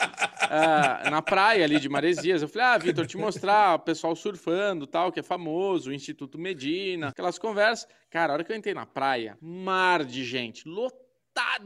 ah, 0.50 1.10
na 1.10 1.22
praia 1.22 1.64
ali 1.64 1.80
de 1.80 1.90
Maresias. 1.90 2.42
Eu 2.42 2.48
falei, 2.48 2.68
ah, 2.68 2.78
Vitor, 2.78 3.06
te 3.06 3.18
mostrar 3.18 3.76
o 3.76 3.80
pessoal 3.80 4.16
surfando 4.16 4.86
tal, 4.88 5.12
que 5.12 5.20
é 5.20 5.24
famoso, 5.24 5.90
o 5.90 5.94
Instituto 5.94 6.38
Medina, 6.38 7.10
aquelas 7.10 7.38
conversas. 7.40 7.88
Cara, 8.10 8.32
a 8.32 8.36
hora 8.36 8.44
que 8.44 8.52
eu 8.52 8.56
entrei 8.56 8.74
na 8.74 8.86
praia, 8.86 9.38
mar 9.42 10.04
de 10.04 10.24
gente, 10.24 10.68
lotado 10.68 11.02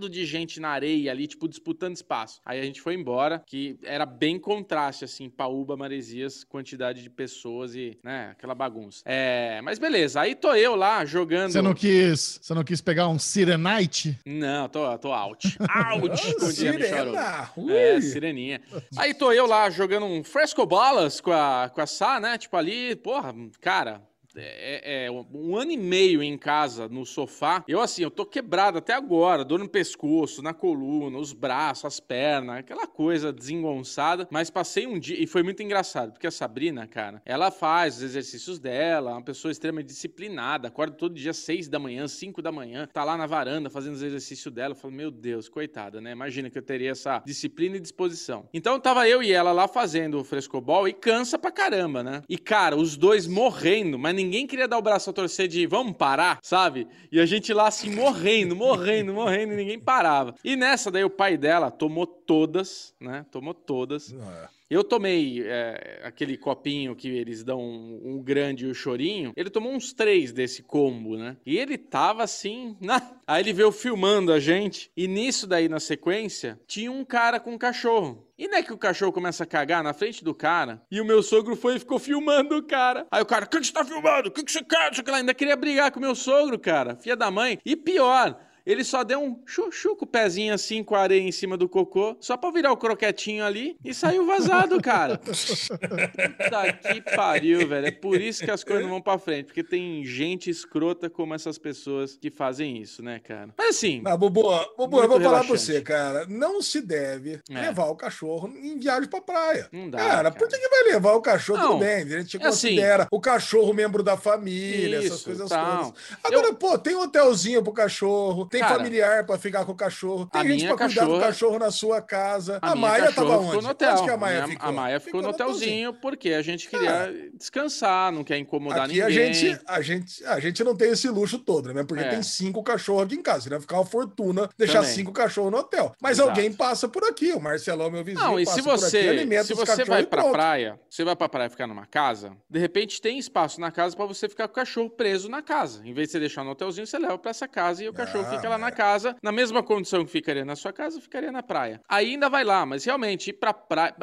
de 0.09 0.25
gente 0.25 0.59
na 0.59 0.69
areia 0.69 1.11
ali, 1.11 1.27
tipo, 1.27 1.47
disputando 1.47 1.95
espaço. 1.95 2.41
Aí 2.45 2.59
a 2.59 2.63
gente 2.63 2.81
foi 2.81 2.93
embora, 2.93 3.43
que 3.45 3.77
era 3.83 4.05
bem 4.05 4.39
contraste, 4.39 5.05
assim, 5.05 5.29
Paúba, 5.29 5.77
Maresias, 5.77 6.43
quantidade 6.43 7.01
de 7.01 7.09
pessoas 7.09 7.75
e, 7.75 7.97
né, 8.03 8.29
aquela 8.31 8.55
bagunça. 8.55 9.01
É, 9.05 9.61
mas 9.61 9.79
beleza, 9.79 10.21
aí 10.21 10.35
tô 10.35 10.53
eu 10.53 10.75
lá 10.75 11.05
jogando... 11.05 11.51
Você 11.51 11.61
não 11.61 11.73
quis, 11.73 12.39
você 12.41 12.53
não 12.53 12.63
quis 12.63 12.81
pegar 12.81 13.07
um 13.07 13.19
Sirenite? 13.19 14.19
Não, 14.25 14.67
tô, 14.67 14.97
tô 14.97 15.11
out. 15.11 15.57
Out, 15.59 15.67
Arouca. 15.69 16.51
Sirena. 16.51 17.51
É, 17.69 18.01
sireninha. 18.01 18.61
Aí 18.97 19.13
tô 19.13 19.31
eu 19.31 19.45
lá 19.45 19.69
jogando 19.69 20.05
um 20.05 20.23
fresco 20.23 20.65
bolas 20.65 21.19
com 21.21 21.31
a, 21.31 21.69
com 21.73 21.81
a 21.81 21.85
Sá, 21.85 22.19
né? 22.19 22.37
Tipo 22.37 22.57
ali, 22.57 22.95
porra, 22.95 23.33
cara. 23.59 24.01
É, 24.37 25.05
é 25.05 25.11
um 25.11 25.55
ano 25.55 25.71
e 25.71 25.77
meio 25.77 26.21
em 26.21 26.37
casa, 26.37 26.87
no 26.87 27.05
sofá. 27.05 27.63
Eu, 27.67 27.79
assim, 27.79 28.03
eu 28.03 28.11
tô 28.11 28.25
quebrado 28.25 28.77
até 28.77 28.93
agora. 28.93 29.43
Dor 29.45 29.59
no 29.59 29.69
pescoço, 29.69 30.41
na 30.41 30.53
coluna, 30.53 31.17
os 31.17 31.33
braços, 31.33 31.85
as 31.85 31.99
pernas, 31.99 32.57
aquela 32.57 32.87
coisa 32.87 33.31
desengonçada. 33.31 34.27
Mas 34.31 34.49
passei 34.49 34.85
um 34.87 34.99
dia, 34.99 35.21
e 35.21 35.27
foi 35.27 35.43
muito 35.43 35.63
engraçado, 35.63 36.11
porque 36.11 36.27
a 36.27 36.31
Sabrina, 36.31 36.87
cara, 36.87 37.21
ela 37.25 37.51
faz 37.51 37.97
os 37.97 38.03
exercícios 38.03 38.59
dela, 38.59 39.11
é 39.11 39.13
uma 39.13 39.23
pessoa 39.23 39.51
extremamente 39.51 39.87
disciplinada. 39.87 40.67
Acorda 40.67 40.95
todo 40.95 41.15
dia, 41.15 41.33
seis 41.33 41.67
da 41.67 41.79
manhã, 41.79 42.07
cinco 42.07 42.41
da 42.41 42.51
manhã, 42.51 42.87
tá 42.91 43.03
lá 43.03 43.17
na 43.17 43.25
varanda 43.25 43.69
fazendo 43.69 43.93
os 43.93 44.03
exercícios 44.03 44.53
dela. 44.53 44.73
Eu 44.73 44.75
falo, 44.77 44.93
meu 44.93 45.11
Deus, 45.11 45.47
coitada, 45.49 46.01
né? 46.01 46.11
Imagina 46.11 46.49
que 46.49 46.57
eu 46.57 46.63
teria 46.63 46.91
essa 46.91 47.21
disciplina 47.25 47.77
e 47.77 47.79
disposição. 47.79 48.47
Então 48.53 48.79
tava 48.79 49.07
eu 49.07 49.23
e 49.23 49.31
ela 49.31 49.51
lá 49.51 49.67
fazendo 49.67 50.19
o 50.19 50.23
frescobol 50.23 50.87
e 50.87 50.93
cansa 50.93 51.37
pra 51.37 51.51
caramba, 51.51 52.03
né? 52.03 52.21
E 52.27 52.37
cara, 52.37 52.75
os 52.75 52.97
dois 52.97 53.27
morrendo, 53.27 53.97
mas 53.97 54.15
ninguém 54.15 54.24
queria 54.47 54.67
dar 54.67 54.77
o 54.77 54.81
braço 54.81 55.09
a 55.09 55.13
torcer 55.13 55.47
de 55.47 55.65
vamos 55.65 55.95
parar, 55.97 56.39
sabe? 56.41 56.87
E 57.11 57.19
a 57.19 57.25
gente 57.25 57.53
lá 57.53 57.67
assim 57.67 57.89
morrendo, 57.93 58.55
morrendo, 58.55 59.13
morrendo 59.13 59.53
e 59.53 59.57
ninguém 59.57 59.79
parava. 59.79 60.35
E 60.43 60.55
nessa 60.55 60.91
daí 60.91 61.03
o 61.03 61.09
pai 61.09 61.37
dela 61.37 61.71
tomou 61.71 62.05
todas, 62.05 62.93
né? 62.99 63.25
Tomou 63.31 63.53
todas. 63.53 64.13
Ah, 64.13 64.49
Eu 64.69 64.83
tomei 64.83 65.43
é, 65.45 66.01
aquele 66.03 66.37
copinho 66.37 66.95
que 66.95 67.07
eles 67.07 67.43
dão 67.43 67.59
um, 67.59 68.01
um 68.03 68.23
grande 68.23 68.65
e 68.65 68.69
o 68.69 68.73
chorinho. 68.73 69.31
Ele 69.35 69.49
tomou 69.49 69.71
uns 69.73 69.93
três 69.93 70.31
desse 70.33 70.63
combo, 70.63 71.15
né? 71.17 71.37
E 71.45 71.57
ele 71.57 71.77
tava 71.77 72.23
assim. 72.23 72.75
na- 72.81 73.01
Aí 73.27 73.41
ele 73.43 73.53
veio 73.53 73.71
filmando 73.71 74.31
a 74.33 74.39
gente. 74.39 74.89
E 74.97 75.07
nisso 75.07 75.45
daí, 75.47 75.69
na 75.69 75.79
sequência, 75.79 76.59
tinha 76.67 76.91
um 76.91 77.05
cara 77.05 77.39
com 77.39 77.53
um 77.53 77.57
cachorro. 77.57 78.25
E 78.37 78.47
não 78.47 78.57
é 78.57 78.63
que 78.63 78.73
o 78.73 78.77
cachorro 78.77 79.13
começa 79.13 79.43
a 79.43 79.47
cagar 79.47 79.83
na 79.83 79.93
frente 79.93 80.23
do 80.23 80.33
cara. 80.33 80.81
E 80.91 80.99
o 80.99 81.05
meu 81.05 81.23
sogro 81.23 81.55
foi 81.55 81.75
e 81.75 81.79
ficou 81.79 81.97
filmando 81.99 82.57
o 82.57 82.63
cara. 82.63 83.07
Aí 83.09 83.21
o 83.21 83.25
cara, 83.25 83.45
o 83.45 83.49
que, 83.49 83.59
que 83.59 83.67
você 83.67 83.71
tá 83.71 83.85
filmando? 83.85 84.27
O 84.29 84.31
que, 84.31 84.43
que 84.43 84.51
você 84.51 84.63
quer? 84.63 84.91
Ainda 85.13 85.33
queria 85.33 85.55
brigar 85.55 85.91
com 85.91 85.99
o 85.99 86.01
meu 86.01 86.13
sogro, 86.15 86.59
cara. 86.59 86.97
Filha 86.97 87.15
da 87.15 87.31
mãe. 87.31 87.59
E 87.65 87.75
pior. 87.75 88.37
Ele 88.65 88.83
só 88.83 89.03
deu 89.03 89.21
um 89.21 89.39
chuchu 89.45 89.95
com 89.95 90.05
o 90.05 90.07
pezinho 90.07 90.53
assim, 90.53 90.83
com 90.83 90.95
a 90.95 90.99
areia 91.01 91.21
em 91.21 91.31
cima 91.31 91.55
do 91.55 91.69
cocô, 91.69 92.17
só 92.19 92.35
pra 92.35 92.49
virar 92.51 92.71
o 92.71 92.77
croquetinho 92.77 93.43
ali 93.45 93.77
e 93.83 93.93
saiu 93.93 94.25
vazado, 94.25 94.81
cara. 94.81 95.17
Puta 95.19 96.73
que 96.73 97.01
pariu, 97.15 97.67
velho. 97.67 97.87
É 97.87 97.91
por 97.91 98.19
isso 98.19 98.43
que 98.43 98.51
as 98.51 98.63
coisas 98.63 98.83
não 98.83 98.89
vão 98.91 99.01
pra 99.01 99.17
frente, 99.17 99.45
porque 99.47 99.63
tem 99.63 100.03
gente 100.03 100.49
escrota 100.49 101.09
como 101.09 101.33
essas 101.33 101.57
pessoas 101.57 102.17
que 102.17 102.29
fazem 102.31 102.77
isso, 102.81 103.03
né, 103.03 103.19
cara? 103.19 103.49
Mas 103.57 103.75
assim. 103.77 104.01
Não, 104.01 104.17
Bubu, 104.17 104.41
Bubu 104.77 105.01
eu 105.01 105.07
vou 105.07 105.19
falar 105.21 105.39
pra 105.39 105.47
relaxante. 105.47 105.59
você, 105.59 105.81
cara. 105.81 106.25
Não 106.27 106.61
se 106.61 106.81
deve 106.81 107.39
É. 107.49 107.61
levar 107.61 107.85
o 107.85 107.95
cachorro 107.95 108.47
em 108.55 108.77
viagem 108.79 109.09
pra 109.09 109.21
praia. 109.21 109.67
Não 109.71 109.89
dá, 109.89 109.97
Cara, 109.99 110.09
cara. 110.15 110.31
por 110.31 110.47
que, 110.47 110.67
vai 110.69 110.83
levar 110.85 111.13
o 111.13 111.21
cachorro? 111.21 111.59
Não, 111.59 111.67
Tudo 111.73 111.79
bem, 111.79 111.95
a 111.97 111.99
gente 111.99 112.37
é 112.37 112.39
assim- 112.39 112.39
considera 112.39 113.07
o 113.11 113.19
cachorro 113.19 113.73
membro 113.73 114.01
da 114.01 114.17
família, 114.17 114.97
essas 114.97 115.15
Isso, 115.19 115.25
coisas 115.25 115.49
tal. 115.49 115.91
todas. 115.91 115.93
Agora, 116.23 116.53
pô, 116.53 116.77
tem 116.77 116.95
um 116.95 117.01
hotelzinho 117.01 117.61
pro 117.63 117.73
cachorro, 117.73 118.45
tem 118.55 118.61
Cara, 118.61 118.75
familiar 118.75 119.25
pra 119.25 119.37
ficar 119.37 119.65
com 119.65 119.71
o 119.73 119.75
cachorro, 119.75 120.25
tem 120.27 120.41
a 120.41 120.43
gente 120.45 120.65
pra 120.65 120.77
cuidar 120.77 121.05
do 121.05 121.19
cachorro 121.19 121.59
na 121.59 121.71
sua 121.71 122.01
casa. 122.01 122.57
A, 122.61 122.71
A, 122.71 122.75
Maia 122.75 123.11
tava 123.11 123.31
ficou 123.33 123.43
onde? 123.55 123.63
no 123.63 123.69
hotel. 123.69 123.91
Onde 123.93 124.03
que 124.03 124.09
a 124.09 124.17
Maia 124.17 124.35
Minha- 124.35 124.47
ficou? 124.47 124.69
A 124.69 124.71
Maia 124.71 124.99
ficou, 124.99 125.21
no 125.21 125.29
hotelzinho 125.29 125.93
porque 125.93 126.29
a 126.29 126.41
gente 126.41 126.69
queria 126.69 126.89
Cara, 126.91 127.13
descansar, 127.33 128.11
não 128.11 128.23
quer 128.23 128.37
incomodar 128.37 128.85
Aqui 128.85 129.01
a 129.01 129.07
ninguém. 129.07 129.33
gente, 129.33 129.61
a, 129.67 129.81
gente, 129.81 130.25
a 130.25 130.39
gente 130.39 130.63
não 130.63 130.75
tem 130.75 130.91
esse 130.91 131.07
luxo 131.09 131.37
todo, 131.39 131.73
né? 131.73 131.83
Porque 131.83 132.03
É. 132.03 132.09
tem 132.09 132.23
cinco 132.23 132.63
cachorros 132.63 133.03
aqui 133.03 133.15
em 133.15 133.21
casa. 133.21 133.41
Seria 133.41 133.59
ficar 133.59 133.75
uma 133.77 133.85
fortuna 133.85 134.49
deixar 134.57 134.79
Também. 134.79 134.95
cinco 134.95 135.11
cachorros 135.11 135.51
no 135.51 135.57
hotel. 135.57 135.91
Mas 136.01 136.13
Exato. 136.17 136.29
alguém 136.29 136.51
passa 136.53 136.87
por 136.87 137.03
aqui. 137.03 137.31
O 137.33 137.39
Marcelão, 137.41 137.89
meu 137.91 138.03
vizinho, 138.03 138.23
Não, 138.23 138.39
e 138.39 138.45
se 138.45 138.61
por 138.63 138.71
aqui, 138.71 138.81
você, 138.81 138.97
alimenta 139.09 139.43
se 139.45 139.53
você 139.53 139.83
vai 139.83 140.05
pra 140.05 140.21
pronto. 140.21 140.33
praia, 140.33 140.79
você 140.89 141.03
vai 141.03 141.15
pra 141.15 141.27
praia 141.29 141.49
ficar 141.49 141.67
numa 141.67 141.85
casa, 141.85 142.31
de 142.49 142.59
repente 142.59 143.01
tem 143.01 143.17
espaço 143.19 143.59
na 143.59 143.71
casa 143.71 143.95
pra 143.95 144.05
você 144.05 144.27
ficar 144.29 144.47
com 144.47 144.53
o 144.53 144.55
cachorro 144.55 144.89
preso 144.89 145.29
na 145.29 145.41
casa. 145.41 145.81
Em 145.85 145.93
vez 145.93 146.07
de 146.07 146.13
você 146.13 146.19
deixar 146.19 146.43
no 146.43 146.51
hotelzinho, 146.51 146.87
você 146.87 146.97
leva 146.97 147.17
pra 147.17 147.31
essa 147.31 147.47
casa 147.47 147.83
e 147.83 147.89
o 147.89 147.93
cachorro 147.93 148.25
Ah, 148.27 148.29
fica 148.45 148.49
lá 148.49 148.57
na 148.57 148.67
é. 148.67 148.71
casa, 148.71 149.15
na 149.21 149.31
mesma 149.31 149.63
condição 149.63 150.05
que 150.05 150.11
ficaria 150.11 150.45
na 150.45 150.55
sua 150.55 150.71
casa, 150.71 151.01
ficaria 151.01 151.31
na 151.31 151.41
praia. 151.41 151.81
Aí 151.89 152.11
ainda 152.11 152.29
vai 152.29 152.43
lá, 152.43 152.65
mas 152.65 152.85
realmente 152.85 153.29
ir 153.29 153.33
pra 153.33 153.53
praia, 153.53 153.95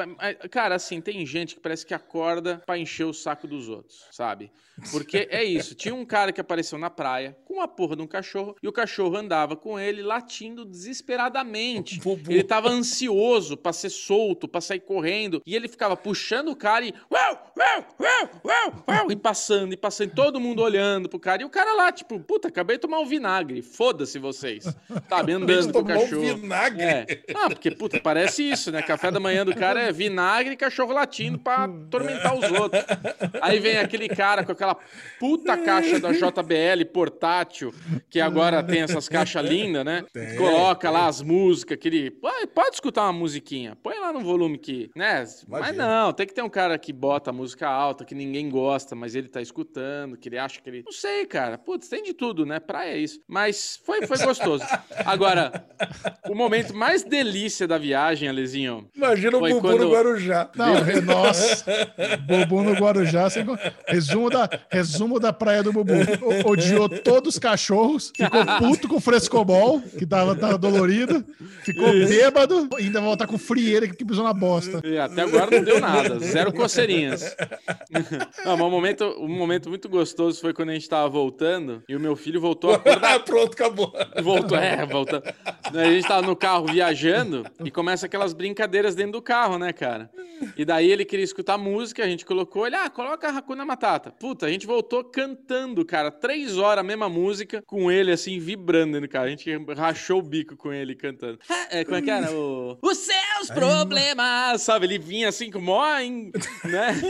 cara, 0.51 0.75
assim, 0.75 0.99
tem 0.99 1.25
gente 1.25 1.55
que 1.55 1.61
parece 1.61 1.85
que 1.85 1.93
acorda 1.93 2.61
pra 2.65 2.77
encher 2.77 3.05
o 3.05 3.13
saco 3.13 3.47
dos 3.47 3.69
outros, 3.69 4.05
sabe? 4.11 4.51
Porque 4.91 5.27
é 5.29 5.43
isso, 5.43 5.75
tinha 5.75 5.93
um 5.93 6.05
cara 6.05 6.31
que 6.31 6.41
apareceu 6.41 6.77
na 6.77 6.89
praia 6.89 7.37
com 7.45 7.55
uma 7.55 7.67
porra 7.67 7.95
de 7.95 8.01
um 8.01 8.07
cachorro 8.07 8.55
e 8.61 8.67
o 8.67 8.71
cachorro 8.71 9.15
andava 9.15 9.55
com 9.55 9.79
ele 9.79 10.01
latindo 10.01 10.65
desesperadamente. 10.65 12.01
Ele 12.27 12.43
tava 12.43 12.69
ansioso 12.69 13.55
pra 13.55 13.71
ser 13.71 13.91
solto, 13.91 14.47
pra 14.47 14.59
sair 14.59 14.79
correndo. 14.79 15.41
E 15.45 15.55
ele 15.55 15.67
ficava 15.67 15.95
puxando 15.95 16.49
o 16.49 16.55
cara 16.55 16.85
e. 16.85 16.93
Uau, 17.11 17.53
uau, 17.57 17.85
uau, 17.99 18.29
uau, 18.43 18.83
uau, 18.87 19.11
e 19.11 19.15
passando, 19.15 19.73
e 19.73 19.77
passando, 19.77 20.13
todo 20.13 20.39
mundo 20.39 20.63
olhando 20.63 21.07
pro 21.07 21.19
cara. 21.19 21.43
E 21.43 21.45
o 21.45 21.49
cara 21.49 21.73
lá, 21.73 21.91
tipo, 21.91 22.19
puta, 22.19 22.47
acabei 22.47 22.77
de 22.77 22.81
tomar 22.81 22.99
um 22.99 23.05
vinagre. 23.05 23.61
Foda-se 23.61 24.17
vocês. 24.33 24.65
Sabe, 25.09 25.33
andando 25.33 25.71
com 25.71 25.79
o 25.79 25.81
um 25.81 25.85
cachorro. 25.85 26.35
vinagre. 26.35 26.83
É. 26.83 27.05
Ah, 27.35 27.49
porque, 27.49 27.71
puta, 27.71 27.99
parece 27.99 28.43
isso, 28.43 28.71
né? 28.71 28.81
Café 28.81 29.11
da 29.11 29.19
manhã 29.19 29.45
do 29.45 29.55
cara 29.55 29.81
é 29.81 29.91
vinagre 29.91 30.53
e 30.53 30.57
cachorro 30.57 30.93
latindo 30.93 31.39
pra 31.39 31.65
atormentar 31.65 32.35
os 32.35 32.51
outros. 32.51 32.83
Aí 33.41 33.59
vem 33.59 33.77
aquele 33.77 34.07
cara 34.09 34.43
com 34.43 34.51
aquela 34.51 34.77
puta 35.19 35.57
caixa 35.57 35.99
da 35.99 36.11
JBL 36.11 36.85
portátil, 36.91 37.73
que 38.09 38.19
agora 38.19 38.63
tem 38.63 38.81
essas 38.81 39.07
caixas 39.07 39.45
lindas, 39.45 39.85
né? 39.85 40.03
Tem, 40.11 40.35
Coloca 40.35 40.89
lá 40.89 41.07
as 41.07 41.21
músicas, 41.21 41.77
aquele. 41.77 42.11
Pode, 42.11 42.73
escutar 42.73 43.03
uma 43.03 43.13
musiquinha. 43.13 43.77
Põe 43.81 43.99
lá 43.99 44.11
no 44.11 44.21
volume 44.21 44.57
que. 44.57 44.89
Né? 44.95 45.25
Mas 45.47 45.75
não, 45.75 46.11
tem 46.13 46.25
que 46.25 46.33
ter 46.33 46.41
um 46.41 46.49
cara 46.49 46.77
que 46.77 46.91
bota 46.91 47.29
a 47.29 47.33
música 47.33 47.67
alta, 47.67 48.05
que 48.05 48.15
ninguém 48.15 48.49
gosta, 48.49 48.95
mas 48.95 49.15
ele 49.15 49.27
tá 49.27 49.41
escutando, 49.41 50.17
que 50.17 50.29
ele 50.29 50.37
acha 50.37 50.61
que 50.61 50.69
ele. 50.69 50.83
Não 50.83 50.91
sei, 50.91 51.25
cara. 51.25 51.57
Putz, 51.57 51.87
tem 51.87 52.03
de 52.03 52.13
tudo, 52.13 52.45
né? 52.45 52.59
Praia 52.59 52.93
é 52.93 52.97
isso. 52.97 53.19
Mas 53.27 53.79
foi, 53.85 54.05
foi 54.05 54.17
gostoso. 54.23 54.63
Agora, 55.05 55.65
o 56.29 56.35
momento 56.35 56.73
mais 56.75 57.03
delícia 57.03 57.67
da 57.67 57.77
viagem, 57.77 58.27
Alezinho. 58.29 58.87
Imagina 58.95 59.37
o 59.37 59.39
Bubu 59.41 59.61
quando- 59.61 59.79
no 59.85 59.91
Guarujá. 59.91 60.49
Não, 60.55 60.73
nossa. 61.01 61.65
Bubu 62.25 62.63
no 62.63 62.73
Guarujá. 62.73 63.29
sem 63.29 63.45
Resumo 63.87 64.29
da, 64.29 64.49
resumo 64.71 65.19
da 65.19 65.31
praia 65.33 65.61
do 65.63 65.71
Bubu. 65.73 65.93
O- 66.45 66.51
Odiou 66.51 66.87
todos 66.89 67.35
os 67.35 67.39
cachorros, 67.39 68.11
ficou 68.15 68.45
puto 68.59 68.87
com 68.87 68.95
o 68.97 68.99
frescobol, 69.01 69.81
que 69.81 70.05
tava, 70.05 70.35
tava 70.35 70.57
dolorido, 70.57 71.23
ficou 71.63 71.91
bêbado, 71.91 72.69
ainda 72.77 73.01
volta 73.01 73.25
com 73.27 73.37
frieira 73.37 73.87
que 73.87 74.05
pisou 74.05 74.23
na 74.23 74.33
bosta. 74.33 74.81
E 74.83 74.97
até 74.97 75.21
agora 75.21 75.49
não 75.51 75.63
deu 75.63 75.79
nada, 75.79 76.19
zero 76.19 76.51
coceirinhas. 76.53 77.35
Não, 78.45 78.57
mas 78.57 78.67
um 78.67 78.69
momento, 78.69 79.03
um 79.19 79.27
momento 79.27 79.69
muito 79.69 79.87
gostoso 79.87 80.39
foi 80.41 80.53
quando 80.53 80.69
a 80.69 80.73
gente 80.73 80.87
tava 80.89 81.07
voltando 81.09 81.81
e 81.87 81.95
o 81.95 81.99
meu 81.99 82.15
filho 82.15 82.41
voltou 82.41 82.71
a 82.71 82.75
acordar. 82.77 83.19
Pronto, 83.23 83.53
acabou. 83.53 83.93
Voltou, 84.21 84.57
é, 84.57 84.85
voltou. 84.85 85.21
A 85.73 85.83
gente 85.85 86.07
tava 86.07 86.21
no 86.25 86.35
carro 86.35 86.65
viajando 86.65 87.45
e 87.63 87.71
começa 87.71 88.05
aquelas 88.05 88.33
brincadeiras 88.33 88.95
dentro 88.95 89.13
do 89.13 89.21
carro, 89.21 89.57
né, 89.57 89.71
cara? 89.73 90.09
E 90.57 90.65
daí 90.65 90.91
ele 90.91 91.05
queria 91.05 91.23
escutar 91.23 91.57
música, 91.57 92.03
a 92.03 92.07
gente 92.07 92.25
colocou 92.25 92.67
ele, 92.67 92.75
ah, 92.75 92.89
coloca 92.89 93.27
a 93.29 93.37
Hakuna 93.37 93.63
Matata. 93.65 94.11
Puta, 94.11 94.45
a 94.45 94.49
gente 94.49 94.67
voltou 94.67 95.03
cantando, 95.03 95.85
cara, 95.85 96.11
três 96.11 96.57
horas 96.57 96.81
a 96.81 96.83
mesma 96.83 97.07
música, 97.07 97.61
com 97.65 97.89
ele 97.91 98.11
assim, 98.11 98.39
vibrando 98.39 98.99
no 98.99 99.07
carro. 99.07 99.25
A 99.25 99.29
gente 99.29 99.49
rachou 99.75 100.19
o 100.19 100.23
bico 100.23 100.55
com 100.57 100.71
ele 100.73 100.95
cantando. 100.95 101.39
É, 101.73 101.83
como 101.83 101.97
é 101.97 102.01
que 102.03 102.11
era? 102.11 102.31
O... 102.31 102.77
Os 102.83 102.97
seus 102.99 103.49
problemas, 103.49 104.61
sabe? 104.61 104.85
Ele 104.85 104.99
vinha 104.99 105.29
assim 105.29 105.49
com 105.49 105.59
mó, 105.59 105.83
né? 106.63 107.01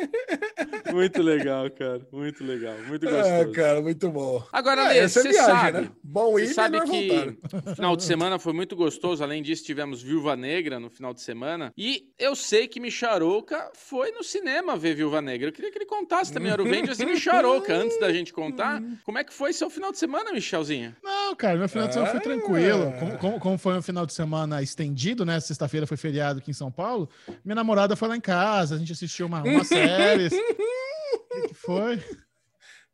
Muito 0.92 1.22
legal, 1.22 1.68
cara. 1.70 2.00
Muito 2.10 2.44
legal, 2.44 2.74
muito 2.88 3.06
Ah, 3.08 3.10
gostoso. 3.10 3.52
cara, 3.52 3.80
muito 3.82 4.08
bom. 4.08 4.42
Agora, 4.52 4.84
Ah, 4.84 4.88
Lê, 4.88 4.98
é 4.98 5.08
você 5.08 5.22
viagem, 5.22 5.42
sabe, 5.44 5.80
né? 5.80 5.90
Bom 6.02 6.38
ir, 6.38 6.45
você 6.48 6.54
sabe 6.54 6.80
que 6.82 7.08
voltar. 7.08 7.74
final 7.74 7.96
de 7.96 8.02
semana 8.04 8.38
foi 8.38 8.52
muito 8.52 8.74
gostoso. 8.76 9.22
Além 9.22 9.42
disso, 9.42 9.64
tivemos 9.64 10.02
Viúva 10.02 10.34
Negra 10.36 10.78
no 10.80 10.88
final 10.90 11.12
de 11.14 11.20
semana. 11.20 11.72
E 11.76 12.08
eu 12.18 12.34
sei 12.36 12.66
que 12.68 12.80
Micharouca 12.80 13.70
foi 13.74 14.10
no 14.12 14.22
cinema 14.24 14.76
ver 14.76 14.94
Viúva 14.94 15.20
Negra. 15.20 15.48
Eu 15.48 15.52
queria 15.52 15.70
que 15.70 15.78
ele 15.78 15.86
contasse 15.86 16.32
também 16.32 16.50
Aruvengers 16.52 16.98
e 17.00 17.06
Micharouca, 17.06 17.74
antes 17.74 17.98
da 18.00 18.12
gente 18.12 18.32
contar. 18.32 18.82
Como 19.04 19.18
é 19.18 19.24
que 19.24 19.32
foi 19.32 19.52
seu 19.52 19.68
final 19.70 19.92
de 19.92 19.98
semana, 19.98 20.32
Michelzinho? 20.32 20.94
Não, 21.02 21.34
cara, 21.36 21.58
meu 21.58 21.68
final 21.68 21.86
de 21.88 21.94
semana 21.94 22.10
foi 22.10 22.20
Ah. 22.20 22.22
tranquilo. 22.22 22.92
Como, 22.98 23.18
como- 23.18 23.40
como 23.40 23.58
foi 23.58 23.74
um 23.76 23.82
final 23.82 24.06
de 24.06 24.12
semana 24.12 24.62
estendido, 24.62 25.24
né? 25.24 25.38
Sexta-feira 25.40 25.86
foi 25.86 25.96
feriado 25.96 26.38
aqui 26.38 26.50
em 26.50 26.54
São 26.54 26.70
Paulo. 26.70 27.08
Minha 27.44 27.54
namorada 27.56 27.94
foi 27.96 28.08
lá 28.08 28.16
em 28.16 28.20
casa, 28.20 28.74
a 28.74 28.78
gente 28.78 28.92
assistiu 28.92 29.26
uma, 29.26 29.42
uma 29.42 29.64
série. 29.64 30.26
O 30.26 30.30
que, 31.42 31.48
que 31.48 31.54
foi? 31.54 32.02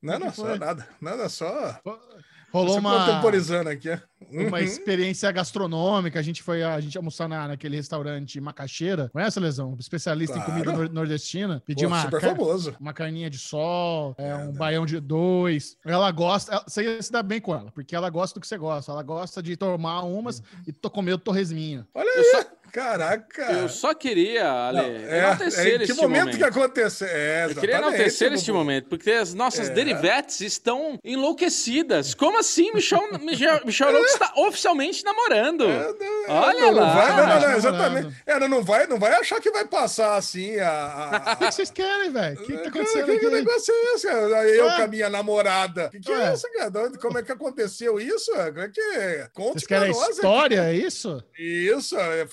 Nada 0.02 0.30
que 0.30 0.36
só, 0.36 0.46
foi? 0.46 0.58
nada. 0.58 0.88
Nada 1.00 1.28
só. 1.28 1.80
Rolou 2.52 2.78
uma, 2.78 3.06
contemporizando 3.06 3.68
aqui. 3.70 3.88
uma 4.30 4.58
Uhum. 4.58 4.64
experiência 4.64 5.30
gastronômica. 5.32 6.18
A 6.18 6.22
gente 6.22 6.42
foi 6.42 6.62
a, 6.62 6.78
gente 6.80 6.96
almoçar 6.96 7.28
na, 7.28 7.48
naquele 7.48 7.76
restaurante 7.76 8.40
Macaxeira. 8.40 9.08
Conhece, 9.12 9.40
Lesão? 9.40 9.76
Especialista 9.78 10.34
Claro. 10.36 10.50
em 10.50 10.52
comida 10.64 10.72
nor- 10.72 10.90
nordestina. 10.92 11.62
Pediu 11.66 11.88
Pô, 11.88 11.94
uma, 11.94 12.02
super 12.02 12.20
famoso. 12.20 12.74
uma 12.80 12.92
carninha 12.92 13.28
de 13.30 13.38
sol, 13.38 14.14
é, 14.18 14.34
um 14.36 14.52
baião 14.52 14.84
de 14.86 15.00
dois. 15.00 15.76
Ela 15.84 16.10
gosta, 16.10 16.52
ela- 16.52 16.64
você 16.66 16.82
ia 16.82 17.02
se 17.02 17.10
dar 17.10 17.22
bem 17.22 17.40
com 17.40 17.54
ela, 17.54 17.70
porque 17.72 17.94
ela 17.96 18.08
gosta 18.10 18.38
do 18.38 18.40
que 18.40 18.46
você 18.46 18.58
gosta. 18.58 18.92
Ela 18.92 19.02
gosta 19.02 19.42
de 19.42 19.56
tomar 19.56 20.02
umas 20.02 20.42
e 20.66 20.72
to, 20.72 20.90
comer 20.90 21.14
o 21.14 21.18
torresminho. 21.18 21.86
Olha 21.94 22.08
Eu 22.16 22.20
aí. 22.22 22.30
só- 22.42 22.50
Caraca. 22.72 23.42
Eu 23.52 23.68
só 23.68 23.92
queria, 23.94 24.50
Ale, 24.50 24.78
Não, 24.78 24.84
é, 25.12 25.18
enaltecer 25.18 25.66
é, 25.66 25.74
em 25.74 25.78
que 25.78 25.84
este 25.84 25.94
momento, 25.94 26.20
momento. 26.20 26.38
que 26.38 26.44
aconteceu? 26.44 27.06
É, 27.10 27.44
Eu 27.50 27.54
queria 27.56 27.76
enaltecer 27.76 28.32
este 28.32 28.50
momento, 28.50 28.88
porque 28.88 29.10
as 29.10 29.34
nossas 29.34 29.68
É. 29.68 29.72
derivetes 29.74 30.40
estão 30.40 30.98
enlouquecidas. 31.04 32.14
Como 32.14 32.38
assim? 32.38 32.72
Michel, 32.72 33.02
Michel, 33.20 33.60
Michel 33.66 33.94
está 34.06 34.32
oficialmente 34.36 35.04
namorando. 35.04 35.64
É, 35.64 35.76
é, 36.28 36.30
Olha 36.30 36.60
não, 36.60 36.72
não 36.72 36.80
lá. 36.82 36.94
vai, 36.94 37.08
não, 37.10 37.16
não, 37.16 37.22
não, 37.26 37.28
Namorando. 37.34 37.56
exatamente. 37.58 38.16
É, 38.26 38.48
não, 38.48 38.62
vai, 38.62 38.86
não 38.86 38.98
vai 38.98 39.12
achar 39.14 39.40
que 39.40 39.50
vai 39.50 39.66
passar 39.66 40.16
assim 40.16 40.58
a. 40.58 40.70
a- 40.70 41.32
O 41.32 41.36
que 41.36 41.46
que 41.46 41.52
vocês 41.52 41.70
querem, 41.70 42.10
velho? 42.10 42.40
O 42.40 42.44
que, 42.44 42.46
que 42.46 42.52
tá 42.52 42.58
Cara, 42.58 42.68
acontecendo 42.70 43.06
que, 43.06 43.18
que 43.18 43.26
negócio 43.28 43.74
é 43.74 43.94
esse? 43.94 44.06
cara? 44.06 44.48
Eu 44.48 44.64
Ué? 44.66 44.76
com 44.76 44.82
a 44.82 44.86
minha 44.88 45.10
namorada. 45.10 45.88
Que 45.90 46.00
que 46.00 46.10
Ué? 46.10 46.30
é 46.30 46.34
isso, 46.34 46.46
cara? 46.56 46.90
Como 47.00 47.18
é 47.18 47.22
que 47.22 47.32
aconteceu 47.32 48.00
isso? 48.00 48.30
Como 48.32 48.60
é 48.60 48.68
que 48.68 48.82
Conte 49.34 49.52
Vocês 49.52 49.66
querem 49.66 49.90
nós 49.92 50.08
história, 50.16 50.64
é 50.64 50.74
isso? 50.74 51.22
Isso, 51.38 51.96
é, 51.98 52.26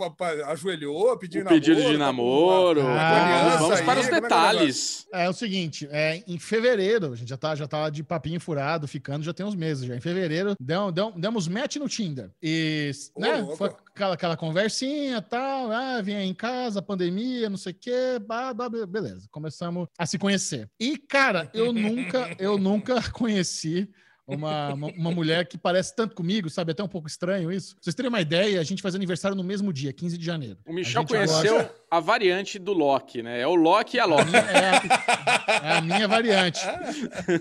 ajoelhou, 0.51 1.17
pediu 1.17 1.43
O 1.43 1.45
pedido 1.47 1.81
de 1.81 1.97
namoro. 1.97 2.81
uma- 2.81 2.99
Ah, 2.99 3.57
Vamos 3.57 3.79
aí, 3.79 3.85
para 3.85 3.99
os 3.99 4.07
é 4.07 4.09
é 4.15 4.21
detalhes. 4.21 5.07
É 5.13 5.29
o 5.29 5.33
seguinte, 5.33 5.87
é, 5.91 6.23
em 6.27 6.37
fevereiro, 6.37 7.13
a 7.13 7.15
gente 7.15 7.27
já 7.29 7.37
tá, 7.37 7.55
já 7.55 7.67
tá 7.67 7.89
de 7.89 8.03
papinho 8.03 8.39
furado, 8.39 8.87
ficando 8.87 9.23
já 9.23 9.33
tem 9.33 9.45
uns 9.45 9.55
meses 9.55 9.85
já. 9.85 9.95
Em 9.95 9.99
fevereiro, 10.01 10.55
deu, 10.59 10.91
deu- 10.91 11.11
demos 11.15 11.47
match 11.47 11.75
no 11.77 11.87
Tinder. 11.89 12.29
E, 12.41 12.91
Ô, 13.15 13.21
né, 13.21 13.37
louco. 13.37 13.55
foi 13.57 13.69
aquela, 13.93 14.13
aquela 14.13 14.37
conversinha 14.37 15.17
e 15.17 15.21
tal, 15.21 15.71
ah, 15.71 16.01
vim 16.01 16.13
aí 16.13 16.27
em 16.27 16.33
casa, 16.33 16.81
pandemia, 16.81 17.49
não 17.49 17.57
sei 17.57 17.71
o 17.73 17.75
quê, 17.79 18.19
blá, 18.25 18.53
blá, 18.53 18.69
blá, 18.69 18.85
beleza. 18.85 19.27
Começamos 19.31 19.87
a 19.97 20.05
se 20.05 20.17
conhecer. 20.17 20.69
E, 20.79 20.97
cara, 20.97 21.49
eu 21.53 21.73
nunca, 21.73 22.35
eu 22.39 22.57
nunca 22.57 22.95
conheci 23.11 23.89
uma, 24.35 24.73
uma, 24.73 24.87
uma 24.87 25.11
mulher 25.11 25.45
que 25.47 25.57
parece 25.57 25.95
tanto 25.95 26.15
comigo, 26.15 26.49
sabe? 26.49 26.71
Até 26.71 26.83
um 26.83 26.87
pouco 26.87 27.07
estranho 27.07 27.51
isso. 27.51 27.75
Pra 27.75 27.83
vocês 27.83 27.95
terem 27.95 28.09
uma 28.09 28.21
ideia, 28.21 28.59
a 28.59 28.63
gente 28.63 28.81
faz 28.81 28.95
aniversário 28.95 29.35
no 29.35 29.43
mesmo 29.43 29.71
dia, 29.73 29.91
15 29.93 30.17
de 30.17 30.25
janeiro. 30.25 30.57
O 30.65 30.73
Michel 30.73 31.01
A 31.01 31.05
conheceu 31.05 31.55
agora- 31.59 31.75
a 31.91 31.99
variante 31.99 32.57
do 32.59 32.73
Loki, 32.73 33.21
né? 33.23 33.41
É 33.41 33.47
o 33.47 33.55
Loki 33.55 33.97
e 33.97 33.99
a 33.99 34.05
Loki. 34.05 34.31
É, 34.35 35.67
é 35.67 35.71
a 35.77 35.81
minha 35.81 36.07
variante. 36.07 36.59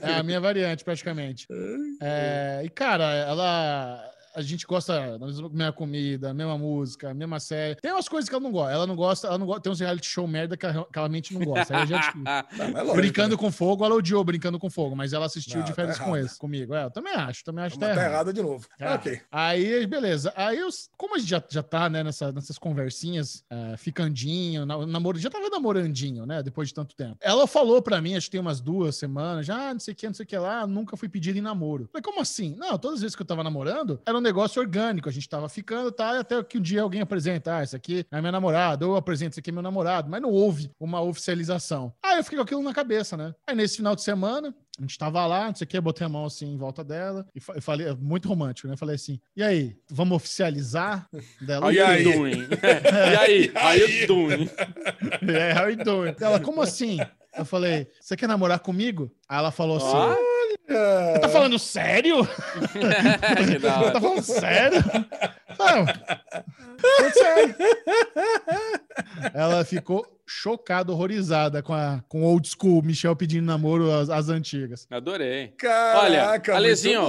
É 0.03 0.15
a 0.15 0.23
minha 0.23 0.41
variante, 0.41 0.85
praticamente. 0.85 1.47
É, 2.01 2.63
e, 2.65 2.69
cara, 2.69 3.05
ela. 3.15 4.11
A 4.35 4.43
gente 4.43 4.67
gosta 4.67 5.19
da 5.19 5.27
mesma 5.27 5.73
comida, 5.73 6.33
mesma 6.35 6.57
música, 6.59 7.13
mesma 7.15 7.41
série. 7.41 7.77
Tem 7.81 7.93
umas 7.93 8.09
coisas 8.09 8.29
que 8.29 8.35
ela 8.35 8.43
não 8.43 8.53
gosta. 8.53 8.73
Ela 8.73 8.87
não 8.87 8.97
gosta, 8.97 9.27
ela 9.27 9.39
não 9.39 9.47
gosta. 9.47 9.63
Tem 9.63 9.73
uns 9.73 9.81
reality 9.81 10.07
show 10.07 10.27
merda 10.27 10.57
que 10.57 10.67
ela, 10.67 10.87
que 10.93 10.99
ela 10.99 11.09
mente 11.09 11.35
não 11.35 11.45
gosta. 11.45 11.77
Aí 11.77 11.83
a 11.83 11.87
gente. 11.87 12.17
Não, 12.17 12.25
mas 12.25 12.61
é 12.61 12.83
lógico, 12.83 12.97
brincando 12.97 13.31
né? 13.37 13.41
com 13.41 13.51
fogo, 13.51 13.85
ela 13.85 13.95
odiou 13.95 14.23
brincando 14.25 14.59
com 14.59 14.71
fogo, 14.71 14.95
mas 14.97 15.13
ela 15.13 15.27
assistiu 15.27 15.57
Não, 15.59 15.65
de 15.65 15.71
tá 15.71 15.75
férias 15.75 15.99
com 15.99 16.11
errada. 16.17 16.27
esse, 16.27 16.39
comigo. 16.39 16.75
É, 16.75 16.85
eu 16.85 16.91
também 16.91 17.13
acho, 17.15 17.45
também 17.45 17.65
acho 17.65 17.79
tá 17.79 17.95
tá 17.95 18.05
errado 18.05 18.33
de 18.33 18.43
novo. 18.43 18.67
Tá. 18.79 18.95
Ok. 18.95 19.21
Aí, 19.31 19.87
beleza. 19.87 20.33
Aí, 20.37 20.59
eu, 20.59 20.69
como 20.97 21.15
a 21.17 21.19
gente 21.19 21.29
já, 21.31 21.43
já 21.49 21.63
tá, 21.63 21.89
né, 21.89 22.03
nessa, 22.05 22.31
nessas 22.33 22.59
conversinhas, 22.59 23.45
é, 23.51 23.77
ficandinho, 23.77 24.65
na- 24.67 24.87
namoro, 24.87 25.19
já 25.19 25.31
tava 25.31 25.49
namorandinho, 25.49 26.25
né, 26.27 26.43
depois 26.43 26.69
de 26.69 26.75
tanto 26.75 26.95
tempo. 26.95 27.17
Ela 27.21 27.47
falou 27.47 27.81
pra 27.83 28.01
mim, 28.01 28.15
acho 28.15 28.27
que 28.27 28.33
tem 28.33 28.41
umas 28.41 28.61
duas 28.61 28.97
semanas, 28.97 29.47
já, 29.47 29.71
ah, 29.71 29.73
não 29.75 29.81
sei 29.81 29.93
o 29.93 29.97
que, 29.97 30.07
não 30.07 30.15
sei 30.15 30.25
o 30.25 30.27
que 30.27 30.37
lá, 30.37 30.67
nunca 30.67 30.97
fui 30.97 31.09
pedido 31.09 31.39
em 31.39 31.43
namoro. 31.43 31.89
Falei, 31.93 32.03
como 32.03 32.21
assim? 32.21 32.55
Não, 32.57 32.77
todas 32.79 32.97
as 32.97 33.01
vezes 33.03 33.17
que 33.17 33.23
eu 33.23 33.27
tava 33.27 33.43
namorando, 33.43 34.01
era 34.07 34.18
um 34.19 34.23
negócio 34.23 34.61
orgânico, 34.61 35.09
a 35.09 35.13
gente 35.13 35.29
tava 35.29 35.49
ficando, 35.49 35.91
tá, 35.91 36.21
até 36.21 36.43
que 36.43 36.59
um 36.59 36.61
dia 36.61 36.83
alguém 36.83 37.01
apresenta, 37.01 37.57
ah, 37.57 37.63
esse 37.63 37.75
aqui 37.77 38.05
é 38.11 38.21
minha 38.21 38.33
namorada, 38.33 38.87
ou 38.87 38.93
eu 38.93 38.97
apresento, 38.97 39.33
esse 39.33 39.41
aqui 39.41 39.51
é 39.51 39.53
meu 39.53 39.63
namorado, 39.63 40.11
mas 40.11 40.21
não 40.21 40.31
houve 40.31 40.71
uma 40.79 41.01
oficialização. 41.01 41.93
Aí 42.03 42.19
eu 42.19 42.25
fiquei 42.25 42.39
com 42.39 42.45
aquilo 42.45 42.63
na 42.63 42.75
cabeça, 42.75 43.17
né? 43.17 43.35
Aí 43.47 43.55
nesse 43.55 43.77
final 43.77 43.95
de 43.95 44.03
semana, 44.03 44.55
a 44.79 44.83
gente 44.83 44.97
tava 44.97 45.27
lá, 45.27 45.47
não 45.49 45.55
sei 45.55 45.65
o 45.65 45.69
que, 45.69 45.81
botei 45.81 46.07
a 46.07 46.09
mão 46.09 46.25
assim 46.25 46.53
em 46.53 46.57
volta 46.57 46.85
dela 46.85 47.27
e 47.35 47.61
falei, 47.61 47.93
muito 47.95 48.29
romântico, 48.29 48.69
né? 48.69 48.77
Falei 48.77 48.95
assim, 48.95 49.19
e 49.37 49.43
aí, 49.43 49.77
vamos 49.91 50.17
oficializar? 50.17 51.09
Dela, 51.41 51.73
E 51.73 51.81
aí? 51.81 52.05
doing? 52.05 52.47
e 53.13 53.17
aí? 53.17 53.53
How 53.57 53.75
you 53.75 54.07
doing? 54.07 54.51
É, 55.35 55.59
how 55.61 55.69
you 55.71 55.77
doing? 55.85 56.15
Ela, 56.21 56.39
como 56.39 56.63
assim? 56.63 56.99
Eu 57.37 57.45
falei, 57.45 57.89
você 58.01 58.17
quer 58.17 58.27
namorar 58.29 58.59
comigo? 58.61 59.11
Aí 59.29 59.39
ela 59.39 59.51
falou 59.51 59.77
assim, 59.77 59.87
Ó. 59.87 60.17
você 60.67 61.19
tá 61.21 61.29
falando 61.29 61.59
sério? 61.59 62.17
Tá 63.93 64.01
falando 64.01 64.23
sério? 64.23 64.83
Não. 65.59 65.87
Ela 69.35 69.65
ficou 69.65 70.07
chocada, 70.29 70.93
horrorizada 70.93 71.63
com 71.63 71.73
a 71.73 72.03
com 72.09 72.23
o 72.23 72.25
old 72.27 72.47
school 72.47 72.83
Michel 72.83 73.17
pedindo 73.17 73.47
namoro 73.47 73.91
às, 73.91 74.11
às 74.11 74.29
antigas. 74.29 74.87
Adorei. 74.91 75.49
Caraca, 75.57 76.53
Olha, 76.53 76.59
Alezinho. 76.59 77.03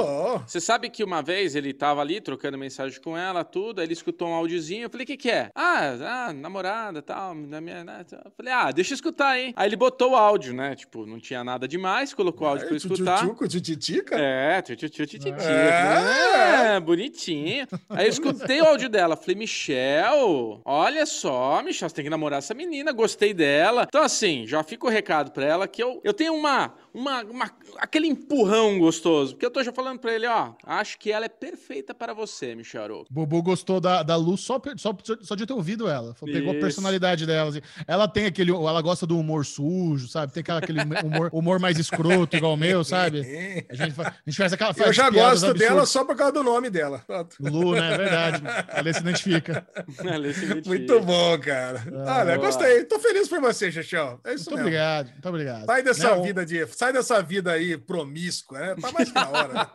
Você 0.47 0.61
sabe 0.61 0.89
que 0.89 1.03
uma 1.03 1.21
vez 1.21 1.55
ele 1.55 1.73
tava 1.73 2.01
ali 2.01 2.21
trocando 2.21 2.57
mensagem 2.57 2.99
com 3.01 3.17
ela, 3.17 3.43
tudo, 3.43 3.79
aí 3.79 3.85
ele 3.85 3.93
escutou 3.93 4.29
um 4.29 4.33
áudiozinho, 4.33 4.83
eu 4.83 4.89
falei, 4.89 5.03
o 5.03 5.07
que 5.07 5.17
que 5.17 5.29
é? 5.29 5.51
Ah, 5.53 6.27
ah, 6.27 6.33
namorada, 6.33 7.01
tal, 7.01 7.35
na 7.35 7.59
minha... 7.59 7.83
né, 7.83 8.05
tal. 8.09 8.21
Eu 8.23 8.31
falei, 8.35 8.53
ah, 8.53 8.71
deixa 8.71 8.93
eu 8.93 8.95
escutar, 8.95 9.37
hein? 9.37 9.53
Aí 9.55 9.67
ele 9.67 9.75
botou 9.75 10.11
o 10.11 10.15
áudio, 10.15 10.53
né, 10.53 10.75
tipo, 10.75 11.05
não 11.05 11.19
tinha 11.19 11.43
nada 11.43 11.67
demais, 11.67 12.13
colocou 12.13 12.47
o 12.47 12.51
áudio 12.51 12.67
pra 12.67 12.73
eu 12.73 12.77
escutar. 12.77 13.28
Tchutchuco, 13.29 13.47
tchutchitica? 13.47 14.15
É, 14.17 14.61
tchu, 14.61 14.75
tchu, 14.75 14.89
tchu, 14.89 15.05
tchu, 15.05 15.19
tchu, 15.19 15.31
tchu. 15.31 15.43
É. 15.47 16.75
É, 16.75 16.79
bonitinho. 16.79 17.67
Aí 17.89 18.05
eu 18.05 18.09
escutei 18.09 18.61
o 18.61 18.65
áudio 18.65 18.89
dela, 18.89 19.15
falei, 19.15 19.35
Michel, 19.35 20.61
olha 20.65 21.05
só, 21.05 21.61
Michel, 21.61 21.89
você 21.89 21.95
tem 21.95 22.03
que 22.05 22.09
namorar 22.09 22.39
essa 22.39 22.53
menina, 22.53 22.91
gostei 22.91 23.33
dela. 23.33 23.85
Então, 23.87 24.01
assim, 24.01 24.47
já 24.47 24.63
fica 24.63 24.87
o 24.87 24.89
recado 24.89 25.31
pra 25.31 25.45
ela 25.45 25.67
que 25.67 25.81
eu, 25.81 26.01
eu 26.03 26.13
tenho 26.13 26.33
uma, 26.33 26.73
uma, 26.93 27.21
uma- 27.23 27.51
aquele 27.77 28.07
empurrão 28.07 28.77
gostoso, 28.79 29.33
porque 29.33 29.45
eu 29.45 29.51
tô 29.51 29.63
já 29.63 29.71
falando 29.71 29.99
pra 29.99 30.13
ele, 30.13 30.27
ó, 30.27 30.53
acho 30.65 30.97
que 30.99 31.11
ela 31.11 31.25
é 31.25 31.29
perfeita 31.29 31.93
para 31.93 32.13
você, 32.13 32.55
Michel 32.55 32.83
Arouca. 32.83 33.07
Bubu 33.11 33.41
gostou 33.41 33.79
da, 33.79 34.03
da 34.03 34.15
Lu 34.15 34.37
só, 34.37 34.61
só, 34.77 34.95
só 35.21 35.35
de 35.35 35.45
ter 35.45 35.53
ouvido 35.53 35.87
ela. 35.87 36.15
Pegou 36.23 36.49
a 36.51 36.53
Isso. 36.53 36.59
personalidade 36.61 37.25
dela. 37.25 37.49
assim. 37.49 37.61
Ela 37.87 38.07
tem 38.07 38.25
aquele. 38.25 38.51
Ela 38.51 38.81
gosta 38.81 39.05
do 39.05 39.17
humor 39.17 39.45
sujo, 39.45 40.07
sabe? 40.07 40.31
Tem 40.33 40.41
aquela, 40.41 40.59
aquele 40.59 40.79
humor, 40.81 41.29
humor 41.31 41.59
mais 41.59 41.77
escroto, 41.77 42.35
igual 42.35 42.53
o 42.53 42.57
meu, 42.57 42.83
sabe? 42.83 43.19
A 43.69 43.75
gente, 43.75 43.91
fa- 43.93 44.07
a 44.25 44.29
gente 44.29 44.37
faz 44.37 44.53
aquela. 44.53 44.71
Eu 44.71 44.75
faz 44.75 44.95
já 44.95 45.11
piadas 45.11 45.41
gosto 45.41 45.53
dela 45.57 45.81
absurdas. 45.81 45.89
só 45.89 46.05
por 46.05 46.15
causa 46.15 46.33
do 46.33 46.43
nome 46.43 46.69
dela. 46.69 47.03
Pronto. 47.05 47.35
Lu, 47.39 47.73
né? 47.73 47.93
É 47.93 47.97
verdade. 47.97 48.43
Ela 48.69 48.93
se 48.93 48.99
identifica. 49.01 49.67
Ela 50.03 50.33
se 50.33 50.45
identifica. 50.45 50.69
Muito 50.69 50.99
bom, 51.01 51.39
cara. 51.39 51.83
Olha, 51.91 52.35
boa. 52.35 52.47
gostei. 52.47 52.83
Tô 52.85 52.99
feliz 52.99 53.27
por 53.27 53.39
você, 53.41 53.71
Xaxão. 53.71 54.19
É 54.23 54.33
isso 54.33 54.45
Muito 54.49 54.55
mesmo. 54.55 54.61
obrigado, 54.61 55.11
muito 55.11 55.29
obrigado. 55.29 55.65
Sai 55.65 55.83
dessa 55.83 56.15
Né, 56.15 56.21
vida 56.23 56.45
de, 56.45 56.65
sai 56.79 56.93
dessa 56.93 57.21
vida 57.21 57.51
aí 57.51 57.77
promíscua, 57.77 58.57
né? 58.57 58.75
Tá 58.75 58.89
mais 58.93 59.11
na 59.11 59.27
hora. 59.27 59.53
Né? 59.53 59.67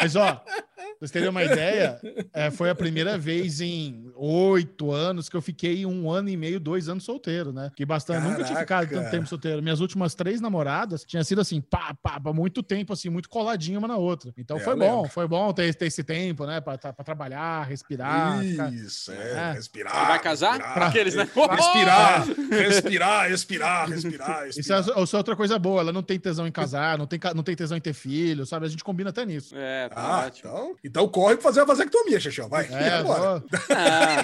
Mas, 0.00 0.14
ó, 0.14 0.40
vocês 1.00 1.10
terem 1.10 1.28
uma 1.30 1.42
ideia, 1.42 1.98
é, 2.32 2.50
foi 2.50 2.68
a 2.70 2.74
primeira 2.74 3.16
vez 3.18 3.60
em 3.60 4.10
oito 4.14 4.92
anos 4.92 5.28
que 5.28 5.36
eu 5.36 5.40
fiquei 5.42 5.86
um 5.86 6.10
ano 6.10 6.28
e 6.28 6.36
meio, 6.36 6.60
dois 6.60 6.88
anos 6.88 7.04
solteiro, 7.04 7.52
né? 7.52 7.70
Que 7.74 7.86
bastante. 7.86 8.22
Nunca 8.22 8.44
tinha 8.44 8.58
ficado 8.58 8.86
Caraca. 8.86 8.94
tanto 8.96 9.10
tempo 9.10 9.26
solteiro. 9.26 9.62
Minhas 9.62 9.80
últimas 9.80 10.14
três 10.14 10.40
namoradas 10.40 11.02
tinha 11.04 11.24
sido 11.24 11.40
assim, 11.40 11.60
pá, 11.60 11.94
pá, 12.02 12.20
pá, 12.20 12.32
muito 12.32 12.62
tempo, 12.62 12.92
assim, 12.92 13.08
muito 13.08 13.28
coladinho 13.30 13.78
uma 13.78 13.88
na 13.88 13.96
outra. 13.96 14.30
Então 14.36 14.58
É, 14.58 14.60
foi 14.60 14.76
bom, 14.76 14.96
lembro. 14.96 15.10
foi 15.10 15.26
bom 15.26 15.52
ter, 15.52 15.74
ter 15.74 15.86
esse 15.86 16.04
tempo, 16.04 16.44
né? 16.44 16.60
Pra, 16.60 16.76
pra 16.76 16.92
trabalhar, 17.04 17.62
respirar. 17.66 18.40
ficar- 18.42 18.72
Isso, 18.72 19.10
É. 19.10 19.32
é. 19.32 19.52
Respirar. 19.52 19.94
Você 19.94 20.06
vai 20.06 20.18
casar? 20.20 20.52
respirar, 20.60 20.88
Aqueles, 20.88 21.14
né? 21.14 21.24
Respirar, 21.24 22.26
respirar, 22.50 23.28
respirar, 23.28 23.88
respirar, 23.88 24.46
Isso 24.48 24.72
é, 24.72 24.76
respirar. 24.76 25.02
isso 25.02 25.16
é 25.16 25.18
outra 25.18 25.36
coisa 25.36 25.58
boa. 25.58 25.80
Ela 25.80 25.92
não 25.92 26.02
tem 26.02 26.18
tesão 26.18 26.46
em 26.46 26.52
casar, 26.52 26.98
não 26.98 27.06
tem, 27.06 27.18
não 27.34 27.42
tem 27.42 27.56
tesão 27.56 27.76
em 27.76 27.80
ter 27.80 27.92
filho, 27.94 28.44
sabe? 28.46 28.66
A 28.66 28.68
gente 28.68 28.84
combina 28.84 29.10
até 29.10 29.24
nisso. 29.24 29.54
É, 29.56 29.88
tá 29.88 29.94
Ah, 30.00 30.26
ótimo. 30.26 30.50
então, 30.50 30.76
então 30.90 31.08
corre 31.08 31.34
pra 31.34 31.42
fazer 31.44 31.60
a 31.60 31.64
vasectomia, 31.64 32.18
Xaxão. 32.20 32.48
Vai. 32.48 32.66
É, 32.70 33.02
vou, 33.02 33.16
Não, 33.18 33.34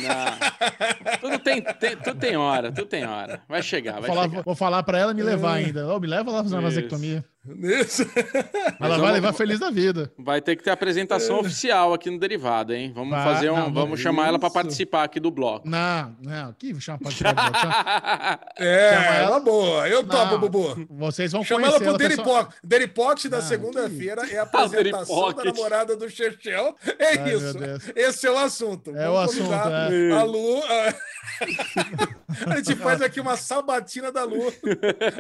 não. 0.03 1.19
Tudo 1.21 1.39
tem, 1.39 1.63
tem- 1.63 1.97
tudo 1.97 2.19
tem 2.19 2.37
hora, 2.37 2.71
tudo 2.73 2.87
tem 2.87 3.07
hora. 3.07 3.41
Vai 3.49 3.63
chegar, 3.63 3.95
vai 4.01 4.09
falar, 4.09 4.29
chegar. 4.29 4.43
vou 4.43 4.55
falar 4.55 4.83
pra 4.83 4.99
ela 4.99 5.15
me 5.15 5.23
levar 5.23 5.55
ainda. 5.55 5.87
Ô, 5.89 5.99
me 6.01 6.07
leva 6.07 6.31
lá 6.31 6.43
fazer 6.43 6.55
uma 6.57 6.63
vasectomia. 6.63 7.25
Isso. 7.63 8.03
Ela 8.03 8.77
vai 8.79 8.91
vamos- 8.99 9.13
levar 9.13 9.33
feliz 9.33 9.59
da 9.61 9.71
vida. 9.71 10.11
Vai 10.19 10.41
ter 10.41 10.57
que 10.57 10.63
ter 10.65 10.71
apresentação 10.71 11.39
oficial 11.41 11.93
aqui 11.95 12.11
no 12.11 12.19
Derivado, 12.19 12.73
hein? 12.75 12.93
Vamos 12.95 13.11
Vai, 13.11 13.25
fazer 13.25 13.51
um, 13.51 13.57
não, 13.57 13.73
vamos 13.73 13.95
isso. 13.95 14.03
chamar 14.03 14.29
ela 14.29 14.39
pra 14.39 14.51
participar 14.51 15.05
aqui 15.05 15.21
do 15.21 15.31
bloco. 15.31 15.69
Não, 15.69 16.17
não, 16.21 16.53
que 16.55 16.79
chama 16.81 16.99
pra 16.99 17.11
chama- 17.11 17.35
chama- 17.61 18.41
É, 18.59 18.91
Chama 18.95 19.17
ela- 19.17 19.41
boa. 19.41 19.89
Eu 19.89 20.03
topo, 20.05 20.33
Não. 20.33 20.41
Bubu. 20.41 20.87
Vocês 20.91 21.33
vão 21.33 21.45
Chama 21.45 21.67
ela 21.69 21.79
pro 21.81 21.93
Pocket. 22.23 22.49
Daily 22.65 22.89
Pocket 22.89 23.31
da 23.31 23.41
segunda-feira 23.43 24.23
é 24.31 24.39
a 24.39 24.43
Ah, 24.57 24.65
apresentação 24.65 25.33
da 25.33 25.45
namorada 25.45 25.97
do 25.97 26.09
Chechel. 26.11 26.75
É 26.99 27.19
Ai, 27.19 27.35
isso. 27.35 27.57
Esse 27.95 28.27
é 28.27 28.31
o 28.31 28.39
assunto. 28.39 28.97
É 28.97 29.09
o 29.09 29.17
assunto, 29.19 29.45
convidar 29.45 29.93
é. 29.93 30.13
A 30.13 30.23
Lu. 30.23 30.63
a- 30.65 30.95
A 32.51 32.57
gente 32.57 32.77
faz 32.77 33.01
aqui 33.03 33.21
uma 33.21 33.37
sabatina 33.37 34.11
da 34.13 34.25
Lu, 34.25 34.53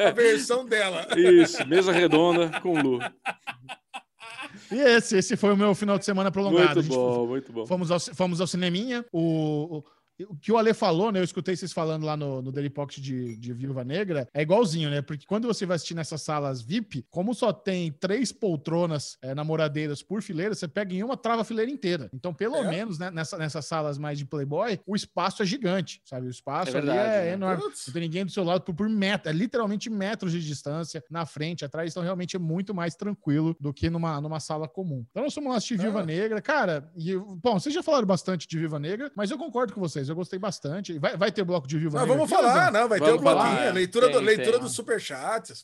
a 0.06 0.10
versão 0.12 0.64
dela. 0.64 1.06
Isso, 1.16 1.66
mesa 1.66 1.92
redonda 1.92 2.15
com 2.62 2.80
Lu. 2.80 2.98
E 4.70 4.78
esse, 4.78 5.18
esse 5.18 5.36
foi 5.36 5.52
o 5.52 5.56
meu 5.56 5.74
final 5.74 5.98
de 5.98 6.04
semana 6.04 6.30
prolongado. 6.30 6.82
Muito 6.82 6.88
bom, 6.88 7.26
muito 7.26 7.52
bom. 7.52 7.66
Fomos 7.66 7.90
ao, 7.90 8.00
fomos 8.00 8.40
ao 8.40 8.46
cineminha. 8.46 9.04
O, 9.12 9.78
o, 9.78 9.84
o 10.24 10.36
que 10.36 10.50
o 10.52 10.56
Ale 10.58 10.72
falou, 10.74 11.12
né? 11.12 11.20
Eu 11.20 11.24
escutei 11.24 11.54
vocês 11.56 11.72
falando 11.72 12.04
lá 12.04 12.16
no, 12.16 12.40
no 12.42 12.50
Daily 12.52 12.70
Pocket 12.70 12.98
de, 12.98 13.36
de 13.36 13.52
Viúva 13.52 13.84
Negra. 13.84 14.28
É 14.32 14.42
igualzinho, 14.42 14.88
né? 14.90 15.02
Porque 15.02 15.26
quando 15.26 15.46
você 15.46 15.66
vai 15.66 15.76
assistir 15.76 15.94
nessas 15.94 16.22
salas 16.22 16.62
VIP, 16.62 17.04
como 17.10 17.34
só 17.34 17.52
tem 17.52 17.92
três 17.92 18.32
poltronas 18.32 19.18
é, 19.22 19.34
namoradeiras 19.34 20.02
por 20.02 20.22
fileira, 20.22 20.54
você 20.54 20.66
pega 20.66 20.94
em 20.94 21.02
uma, 21.02 21.16
trava 21.16 21.42
a 21.42 21.44
fileira 21.44 21.70
inteira. 21.70 22.08
Então, 22.12 22.32
pelo 22.32 22.56
É? 22.56 22.68
menos, 22.68 22.98
né, 22.98 23.10
nessa, 23.10 23.36
nessas 23.36 23.64
salas 23.66 23.98
mais 23.98 24.18
de 24.18 24.24
Playboy, 24.24 24.80
o 24.86 24.96
espaço 24.96 25.42
é 25.42 25.46
gigante, 25.46 26.00
sabe? 26.04 26.26
O 26.26 26.30
espaço 26.30 26.70
É 26.70 26.72
verdade, 26.72 26.98
é 26.98 27.24
né? 27.26 27.32
enorme. 27.32 27.62
Putz. 27.62 27.86
Não 27.86 27.92
tem 27.92 28.02
ninguém 28.02 28.24
do 28.24 28.30
seu 28.32 28.44
lado 28.44 28.62
por, 28.62 28.74
por 28.74 28.88
metro, 28.88 29.30
é 29.30 29.32
literalmente 29.32 29.90
metros 29.90 30.32
de 30.32 30.44
distância 30.44 31.02
na 31.10 31.26
frente, 31.26 31.64
atrás, 31.64 31.90
então 31.92 32.02
realmente 32.02 32.36
é 32.36 32.38
muito 32.38 32.74
mais 32.74 32.94
tranquilo 32.94 33.56
do 33.60 33.72
que 33.72 33.90
numa, 33.90 34.20
numa 34.20 34.40
sala 34.40 34.66
comum. 34.68 35.04
Então 35.10 35.22
nós 35.22 35.34
fomos 35.34 35.50
lá 35.50 35.56
assistir 35.56 35.78
Viúva 35.78 36.00
Ah. 36.00 36.06
Negra, 36.06 36.40
cara, 36.42 36.90
e, 36.96 37.14
bom, 37.16 37.58
vocês 37.58 37.74
já 37.74 37.82
falaram 37.82 38.06
bastante 38.06 38.46
de 38.46 38.58
Viúva 38.58 38.78
Negra, 38.78 39.10
mas 39.16 39.30
eu 39.30 39.38
concordo 39.38 39.72
com 39.72 39.80
vocês, 39.80 40.05
eu 40.08 40.16
gostei 40.16 40.38
bastante. 40.38 40.98
Vai, 40.98 41.16
vai 41.16 41.30
ter 41.32 41.44
bloco 41.44 41.66
de 41.66 41.76
Nós 41.76 42.06
Negra 42.06 42.16
vamos 42.16 42.32
aqui, 42.32 42.42
falar, 42.42 42.66
Zé? 42.66 42.70
não, 42.70 42.88
vai 42.88 42.98
ter 42.98 43.10
o 43.12 43.18
bloquinho, 43.18 43.44
falar, 43.46 43.64
é. 43.64 43.72
leitura, 43.72 44.08
do, 44.08 44.18
Tem, 44.18 44.26
leitura 44.26 44.52
tem. 44.52 44.60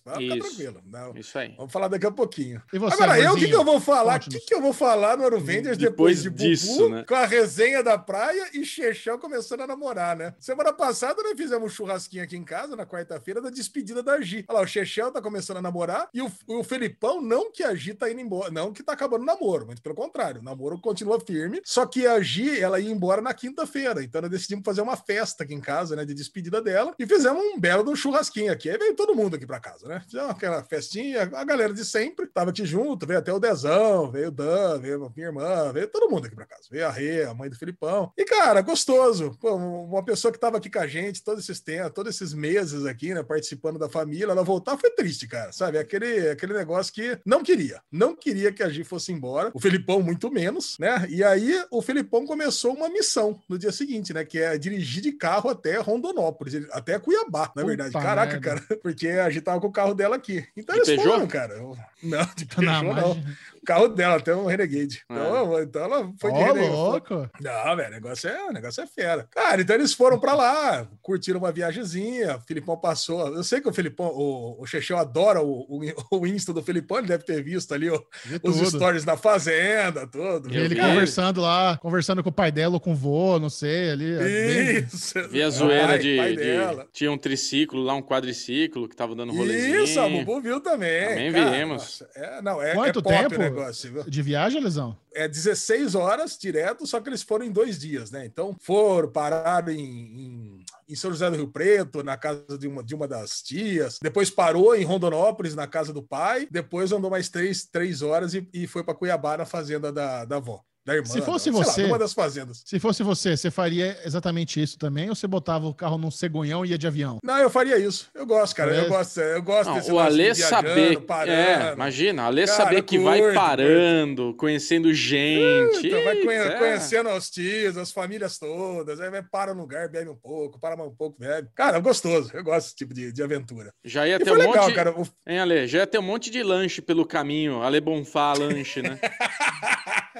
Vai 0.05 0.18
ficar 0.18 0.37
Isso. 0.37 0.46
tranquilo. 0.48 0.83
Não. 0.87 1.16
Isso 1.16 1.38
aí. 1.38 1.55
Vamos 1.57 1.72
falar 1.72 1.88
daqui 1.88 2.07
a 2.07 2.11
pouquinho. 2.11 2.62
E 2.72 2.78
você, 2.78 2.94
Agora, 2.94 3.18
eu, 3.18 3.33
o 3.33 3.37
que, 3.37 3.48
que 3.48 3.55
eu 3.55 3.64
vou 3.64 3.81
falar? 3.81 4.16
O 4.16 4.20
que, 4.20 4.40
que 4.40 4.55
eu 4.55 4.61
vou 4.61 4.72
falar 4.72 5.16
no 5.16 5.24
Aruvenders 5.24 5.78
Depois 5.78 6.02
depois, 6.02 6.22
de 6.22 6.31
Bubu, 6.31 6.42
disso, 6.42 6.88
né? 6.88 7.05
com 7.07 7.14
a 7.14 7.26
resenha 7.26 7.83
da 7.83 7.96
praia 7.98 8.50
e 8.55 8.64
Chechão 8.64 9.18
começando 9.18 9.61
a 9.62 9.66
namorar, 9.66 10.16
né? 10.16 10.35
Semana 10.38 10.72
passada 10.72 11.22
nós 11.22 11.37
fizemos 11.37 11.64
um 11.64 11.74
churrasquinho 11.74 12.24
aqui 12.24 12.37
em 12.37 12.44
casa, 12.44 12.74
na 12.76 12.87
quarta-feira, 12.87 13.40
da 13.40 13.50
despedida 13.50 14.02
da 14.02 14.20
Gi. 14.20 14.44
Olha 14.48 14.59
lá, 14.59 14.64
o 14.64 14.66
Chechão 14.66 15.12
tá 15.12 15.20
começando 15.20 15.59
a 15.59 15.62
namorar 15.62 16.09
e 16.12 16.20
o, 16.20 16.31
o 16.46 16.64
Felipão, 16.64 17.20
não 17.20 17.50
que 17.50 17.62
a 17.62 17.74
Gi 17.74 17.94
tá 17.94 18.11
indo 18.11 18.20
embora, 18.20 18.50
não 18.50 18.72
que 18.72 18.83
tá 18.83 18.92
acabando 18.92 19.22
o 19.22 19.26
namoro, 19.26 19.66
muito 19.66 19.83
pelo 19.83 19.94
contrário, 19.94 20.40
o 20.40 20.44
namoro 20.44 20.78
continua 20.78 21.20
firme, 21.20 21.61
só 21.64 21.87
que 21.87 22.07
a 22.07 22.20
Gi, 22.20 22.61
ela 22.61 22.81
ia 22.81 22.90
embora 22.90 23.20
na 23.20 23.35
quinta-feira, 23.35 24.02
então 24.02 24.20
decidimos 24.33 24.64
fazer 24.64 24.81
uma 24.81 24.97
festa 24.97 25.45
aqui 25.45 25.55
em 25.55 25.61
casa, 25.61 25.95
né, 25.95 26.05
de 26.05 26.14
despedida 26.14 26.61
dela, 26.61 26.95
e 26.99 27.07
fizemos 27.07 27.42
um 27.42 27.61
belo 27.61 27.88
um 27.90 27.97
churrasquinho 27.97 28.53
aqui. 28.53 28.71
Aí 28.71 28.79
veio 28.79 28.95
todo 28.95 29.14
mundo 29.14 29.37
aqui 29.37 29.47
pra 29.47 29.61
casa, 29.61 29.87
né? 29.87 30.03
Fizemos 30.05 30.31
aquela 30.31 30.62
festinha, 30.64 31.23
a 31.23 31.45
galera 31.45 31.73
de 31.73 31.85
sempre 31.85 32.27
tava 32.27 32.51
aqui 32.51 32.64
junto, 32.64 33.07
veio 33.07 33.18
até 33.18 33.33
o 33.33 33.38
Dezão, 33.38 34.11
veio 34.11 34.29
o 34.29 34.31
Dan, 34.31 34.79
veio 34.81 35.05
a 35.05 35.11
minha 35.14 35.27
irmã, 35.27 35.73
veio 35.73 35.88
todo 35.88 36.11
mundo 36.11 36.27
aqui 36.27 36.35
pra 36.35 36.47
casa. 36.47 36.62
Veio 36.71 36.87
a 36.87 36.90
Rê, 36.90 37.25
a 37.25 37.35
mãe 37.35 37.51
do 37.51 37.57
Filipão. 37.57 38.12
E, 38.16 38.25
cara, 38.25 38.61
gostoso. 38.61 39.37
Pô, 39.40 39.55
uma 39.55 40.05
pessoa 40.05 40.33
que 40.33 40.38
tava 40.38 40.57
aqui 40.57 40.71
com 40.71 40.79
a 40.79 40.87
gente 40.87 41.23
todos 41.23 41.45
esses 41.45 41.61
tempos, 41.61 41.92
todos 41.92 42.14
esses 42.14 42.33
meses 42.33 42.87
aqui, 42.87 43.12
né, 43.12 43.23
participando 43.23 43.79
da 43.79 43.88
família, 43.88 44.33
ela 44.33 44.42
voltar 44.42 44.77
foi 44.79 44.90
triste, 44.90 45.29
cara, 45.29 45.53
sabe? 45.53 45.79
Aquele, 45.79 46.31
aquele 46.31 46.55
negócio 46.55 46.92
que 46.92 47.18
não 47.25 47.42
queria, 47.42 47.81
não 47.90 48.16
queria 48.16 48.53
que 48.53 48.62
a 48.62 48.68
Gi 48.68 48.85
fosse 48.85 49.12
embora, 49.12 49.51
o 49.55 49.61
Felipão 49.61 50.03
muito 50.03 50.31
menos, 50.31 50.77
né? 50.79 51.07
E 51.09 51.23
aí 51.23 51.62
o 51.71 51.83
Felipão 51.83 52.27
começou 52.27 52.75
uma 52.75 52.88
missão 52.88 53.40
no 53.49 53.59
dia 53.59 53.73
seguinte, 53.73 54.12
né? 54.12 54.22
Que 54.25 54.39
é 54.39 54.57
dirigir 54.59 55.03
de 55.03 55.13
carro 55.13 55.51
até 55.51 55.79
Rondonópolis, 55.79 56.67
até 56.73 56.99
Cuiabá, 56.99 57.43
na 57.43 57.49
Puta 57.63 57.67
verdade. 57.67 57.93
Caraca, 57.93 58.33
merda. 58.33 58.41
cara, 58.41 58.63
porque 58.83 59.09
a 59.09 59.29
Gi 59.31 59.41
tava 59.41 59.61
com 59.61 59.67
o 59.69 59.73
carro 59.73 59.95
dela 59.95 60.17
aqui. 60.17 60.47
Então 60.57 60.75
De 60.75 60.81
eles 60.83 60.89
Peugeot? 60.89 61.11
foram, 61.15 61.27
cara. 61.27 61.57
Não, 62.03 62.29
de 62.37 62.45
Peugeot 62.47 62.83
Não, 62.85 62.95
não. 62.95 63.25
O 63.62 63.66
carro 63.66 63.87
dela, 63.88 64.16
até 64.16 64.35
um 64.35 64.46
Renegade. 64.46 65.03
Então, 65.09 65.62
então 65.62 65.83
ela 65.85 66.12
foi 66.20 66.33
de 66.33 66.38
Ó, 66.38 66.44
Renegade. 66.46 66.68
louco. 66.72 67.31
Não, 67.40 67.77
velho, 67.77 67.88
o 67.88 67.92
negócio 67.92 68.29
é, 68.29 68.44
o 68.48 68.53
negócio 68.53 68.83
é 68.83 68.87
fera. 68.87 69.29
Cara, 69.31 69.62
então 69.62 69.77
eles 69.77 69.92
foram 69.94 70.18
pra 70.18 70.35
lá, 70.35 70.88
curtiram 71.01 71.38
uma 71.38 71.53
viagemzinha. 71.53 72.37
O 72.38 72.40
Filipão 72.40 72.77
passou. 72.77 73.29
Eu 73.35 73.44
sei 73.44 73.61
que 73.61 73.68
o 73.68 73.72
Filipão, 73.72 74.07
o, 74.09 74.61
o 74.61 74.66
Chechel 74.66 74.98
adora 74.98 75.40
o, 75.40 75.66
o, 75.68 76.18
o 76.18 76.27
Insta 76.27 76.53
do 76.53 76.62
Filipão, 76.62 76.98
ele 76.98 77.07
deve 77.07 77.25
ter 77.25 77.42
visto 77.42 77.72
ali 77.72 77.88
Vi 78.25 78.40
os 78.42 78.57
stories 78.68 79.05
da 79.05 79.16
fazenda, 79.16 80.07
tudo. 80.09 80.48
Vi 80.48 80.57
ele 80.59 80.75
conversando 80.77 81.40
lá, 81.40 81.77
conversando 81.79 82.22
com 82.22 82.31
o 82.31 82.33
pai 82.33 82.51
dela 82.51 82.75
ou 82.75 82.81
com 82.81 82.92
o 82.92 82.96
vô, 82.96 83.38
não 83.38 83.48
sei, 83.51 83.90
ali. 83.90 84.12
é 84.14 84.18
bem- 84.18 84.79
Isso. 84.92 85.29
Vi 85.29 85.40
a 85.42 85.51
zoeira 85.51 85.87
Pai- 85.88 85.98
de, 85.98 86.16
de-. 86.37 86.87
Tinha 86.92 87.12
um 87.12 87.18
triciclo 87.18 87.81
lá, 87.83 87.94
um 87.94 88.03
quadriciclo 88.03 88.88
que 88.88 88.96
tava 88.96 89.14
dando 89.14 89.33
rolezinho. 89.33 89.85
Isso, 89.85 90.01
a 90.01 90.09
Bubu 90.09 90.40
viu 90.40 90.61
também. 90.61 91.09
Também 91.09 91.33
cara. 91.33 91.51
vimos. 91.51 91.83
Nossa, 91.83 92.09
é, 92.16 92.42
não, 92.42 92.61
é, 92.61 92.75
Quanto 92.75 92.98
é 92.98 93.03
pop 93.03 93.29
tempo? 93.37 93.42
o 93.42 93.52
negócio, 93.55 93.93
viu? 93.93 94.05
De 94.05 94.23
viagem, 94.23 94.62
Lesão? 94.62 94.97
é 95.15 95.29
16 95.29 95.95
horas 95.95 96.38
direto, 96.38 96.87
só 96.87 97.01
que 97.01 97.09
eles 97.09 97.23
foram 97.23 97.45
em 97.45 97.53
dois 97.53 97.79
dias, 97.79 98.11
né? 98.11 98.25
Então 98.25 98.57
foram, 98.61 99.11
pararam 99.11 99.73
em, 99.73 99.79
em, 99.79 100.65
em 100.88 100.95
São 100.95 101.11
José 101.11 101.31
do 101.31 101.37
Rio 101.37 101.49
Preto, 101.49 102.03
na 102.03 102.17
casa 102.17 102.59
de 102.59 102.67
uma, 102.67 102.83
de 102.83 102.95
uma 102.95 103.07
das 103.07 103.43
tias, 103.43 103.99
depois 104.03 104.31
parou 104.31 104.75
em 104.75 104.85
Rondonópolis, 104.85 105.55
na 105.55 105.67
casa 105.67 105.93
do 105.93 106.03
pai, 106.03 106.49
depois 106.51 106.93
andou 106.93 107.11
mais 107.11 107.29
três, 107.29 107.65
três 107.65 108.03
horas 108.03 108.35
e, 108.35 108.49
e 108.53 108.67
foi 108.67 108.83
para 108.83 108.95
Cuiabá, 108.95 109.37
na 109.37 109.45
fazenda 109.45 109.93
da, 109.93 110.25
da 110.25 110.37
avó. 110.37 110.62
Da 110.85 110.95
irmã, 110.95 111.07
Se 111.07 111.23
fosse 111.23 111.49
lá, 111.51 111.57
você- 111.62 111.85
uma 111.85 111.99
das 111.99 112.12
fazendas. 112.12 112.62
Se 112.66 112.81
fosse 112.81 113.05
você, 113.05 113.37
você 113.37 113.53
faria 113.53 113.97
exatamente 114.05 114.61
isso 114.61 114.77
também? 114.77 115.09
Ou 115.09 115.14
você 115.14 115.29
botava 115.29 115.66
o 115.68 115.73
carro 115.75 115.97
num 115.97 116.11
cegonhão 116.11 116.64
e 116.66 116.71
ia 116.71 116.79
de 116.79 116.88
avião? 116.88 117.18
Não, 117.23 117.38
eu 117.38 117.49
faria 117.49 117.79
isso. 117.79 118.09
Eu 118.12 118.27
gosto, 118.27 118.57
cara. 118.57 118.71
Eu 118.75 118.88
Parece. 118.88 118.90
gosto, 118.90 119.21
eu 119.21 119.42
gosto 119.42 119.68
Não, 119.68 119.75
desse 119.77 119.92
o 119.92 119.99
Alê 120.01 120.35
saber. 120.35 121.01
parando. 121.03 121.31
É, 121.31 121.73
imagina, 121.73 122.25
o 122.25 122.27
Alê 122.27 122.47
Cara, 122.47 122.57
saber 122.57 122.83
que 122.83 122.99
vai 122.99 123.21
curto, 123.21 123.35
parando, 123.35 124.35
conhecendo 124.37 124.92
gente. 124.92 125.87
Então 125.87 126.03
vai 126.03 126.16
conhe- 126.16 126.38
é. 126.38 126.59
conhecendo 126.59 127.11
os 127.11 127.31
tios, 127.31 127.77
as 127.77 127.92
famílias 127.92 128.37
todas, 128.38 128.99
aí 129.01 129.09
vai 129.09 129.23
para 129.23 129.55
no 129.55 129.61
lugar, 129.61 129.88
bebe 129.88 130.11
um 130.11 130.16
pouco, 130.16 130.59
para 130.59 130.77
mais 130.77 130.90
um 130.90 130.95
pouco, 130.97 131.16
bebe. 131.18 131.49
Cara, 131.55 131.79
é 131.79 131.81
gostoso. 131.81 132.31
Eu 132.35 132.42
gosto 132.42 132.66
desse 132.66 132.75
tipo 132.77 132.92
de, 132.92 133.12
de 133.12 133.23
aventura. 133.23 133.73
Já 133.85 134.07
ia 134.09 134.16
E 134.16 134.18
ter 134.18 134.33
um 134.33 134.35
legal, 134.35 134.64
monte. 134.64 134.75
cara. 134.75 134.90
O- 135.01 135.07
Hein, 135.27 135.38
Ale? 135.38 135.66
Já 135.68 135.79
ia 135.79 135.87
ter 135.87 135.99
um 135.99 136.03
monte 136.03 136.29
de 136.29 136.42
lanche 136.42 136.83
pelo 136.83 137.07
caminho. 137.07 137.62
Ale 137.62 137.81
Bonfá 137.81 138.33
lanche, 138.33 138.83
né? 138.83 138.99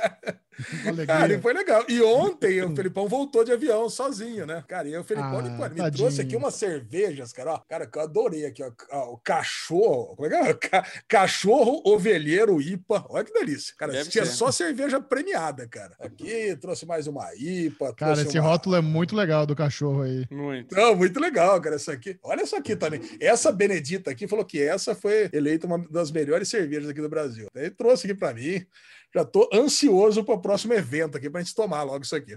Cara, 1.07 1.33
e 1.33 1.41
foi 1.41 1.53
legal. 1.55 1.85
E 1.89 2.01
ontem 2.03 2.63
o 2.63 2.75
Felipão 2.77 3.09
voltou 3.09 3.43
de 3.43 3.51
avião 3.53 3.89
sozinho, 3.89 4.47
né? 4.47 4.63
Cara, 4.69 4.87
e 4.89 4.97
o 4.97 5.03
Felipão 5.03 5.39
Ah, 5.39 5.47
ele, 5.47 5.57
pô, 5.57 5.65
ele 5.65 5.75
me 5.75 5.81
tadinho. 5.81 5.99
trouxe 6.05 6.21
aqui 6.21 6.37
umas 6.37 6.55
cervejas, 6.55 7.33
cara. 7.33 7.55
Ó, 7.55 7.59
cara, 7.69 7.87
que 7.87 7.97
eu 7.99 8.03
adorei 8.03 8.45
aqui, 8.47 8.63
ó. 8.63 8.71
ó, 8.93 9.13
O 9.15 9.19
cachorro. 9.19 10.15
Como 10.15 10.27
é 10.27 10.31
que 10.31 10.35
é? 10.37 10.55
Ca- 10.55 10.87
Cachorro 11.09 11.81
ovelheiro 11.85 12.61
IPA. 12.61 13.07
Olha 13.09 13.25
que 13.25 13.33
delícia. 13.33 13.75
Cara, 13.79 13.93
Deve 13.93 14.11
tinha 14.11 14.27
ser. 14.27 14.33
só 14.33 14.53
cerveja 14.53 15.01
premiada, 15.01 15.67
cara. 15.67 15.95
Aqui 15.99 16.55
trouxe 16.61 16.85
mais 16.87 17.07
uma 17.07 17.29
IPA. 17.35 17.95
Cara, 17.95 18.21
esse 18.23 18.39
uma- 18.39 18.49
rótulo 18.49 18.77
é 18.77 18.81
muito 18.83 19.17
legal 19.17 19.47
do 19.47 19.57
cachorro 19.57 20.03
aí. 20.03 20.27
Muito. 20.31 20.75
Não, 20.75 20.95
muito 20.95 21.19
legal, 21.19 21.61
cara, 21.61 21.77
essa 21.77 21.93
aqui. 21.93 22.19
Olha 22.23 22.43
essa 22.43 22.59
aqui 22.59 22.77
também. 22.77 23.01
Essa 23.21 23.51
Benedita 23.51 24.11
aqui 24.11 24.29
falou 24.29 24.45
que 24.45 24.61
essa 24.63 24.95
foi 24.95 25.31
eleita 25.33 25.67
uma 25.67 25.79
das 25.91 26.11
melhores 26.11 26.49
cervejas 26.49 26.91
aqui 26.91 27.01
do 27.01 27.09
Brasil. 27.09 27.49
Daí 27.55 27.71
trouxe 27.71 28.07
aqui 28.07 28.15
pra 28.15 28.35
mim. 28.35 28.65
Já 29.15 29.25
tô 29.25 29.49
ansioso 29.53 30.25
para 30.25 30.35
o 30.35 30.41
próximo 30.41 30.73
evento 30.73 31.17
aqui 31.19 31.29
pra 31.29 31.43
gente 31.43 31.55
tomar 31.55 31.83
logo 31.83 32.03
isso 32.05 32.17
aqui. 32.17 32.37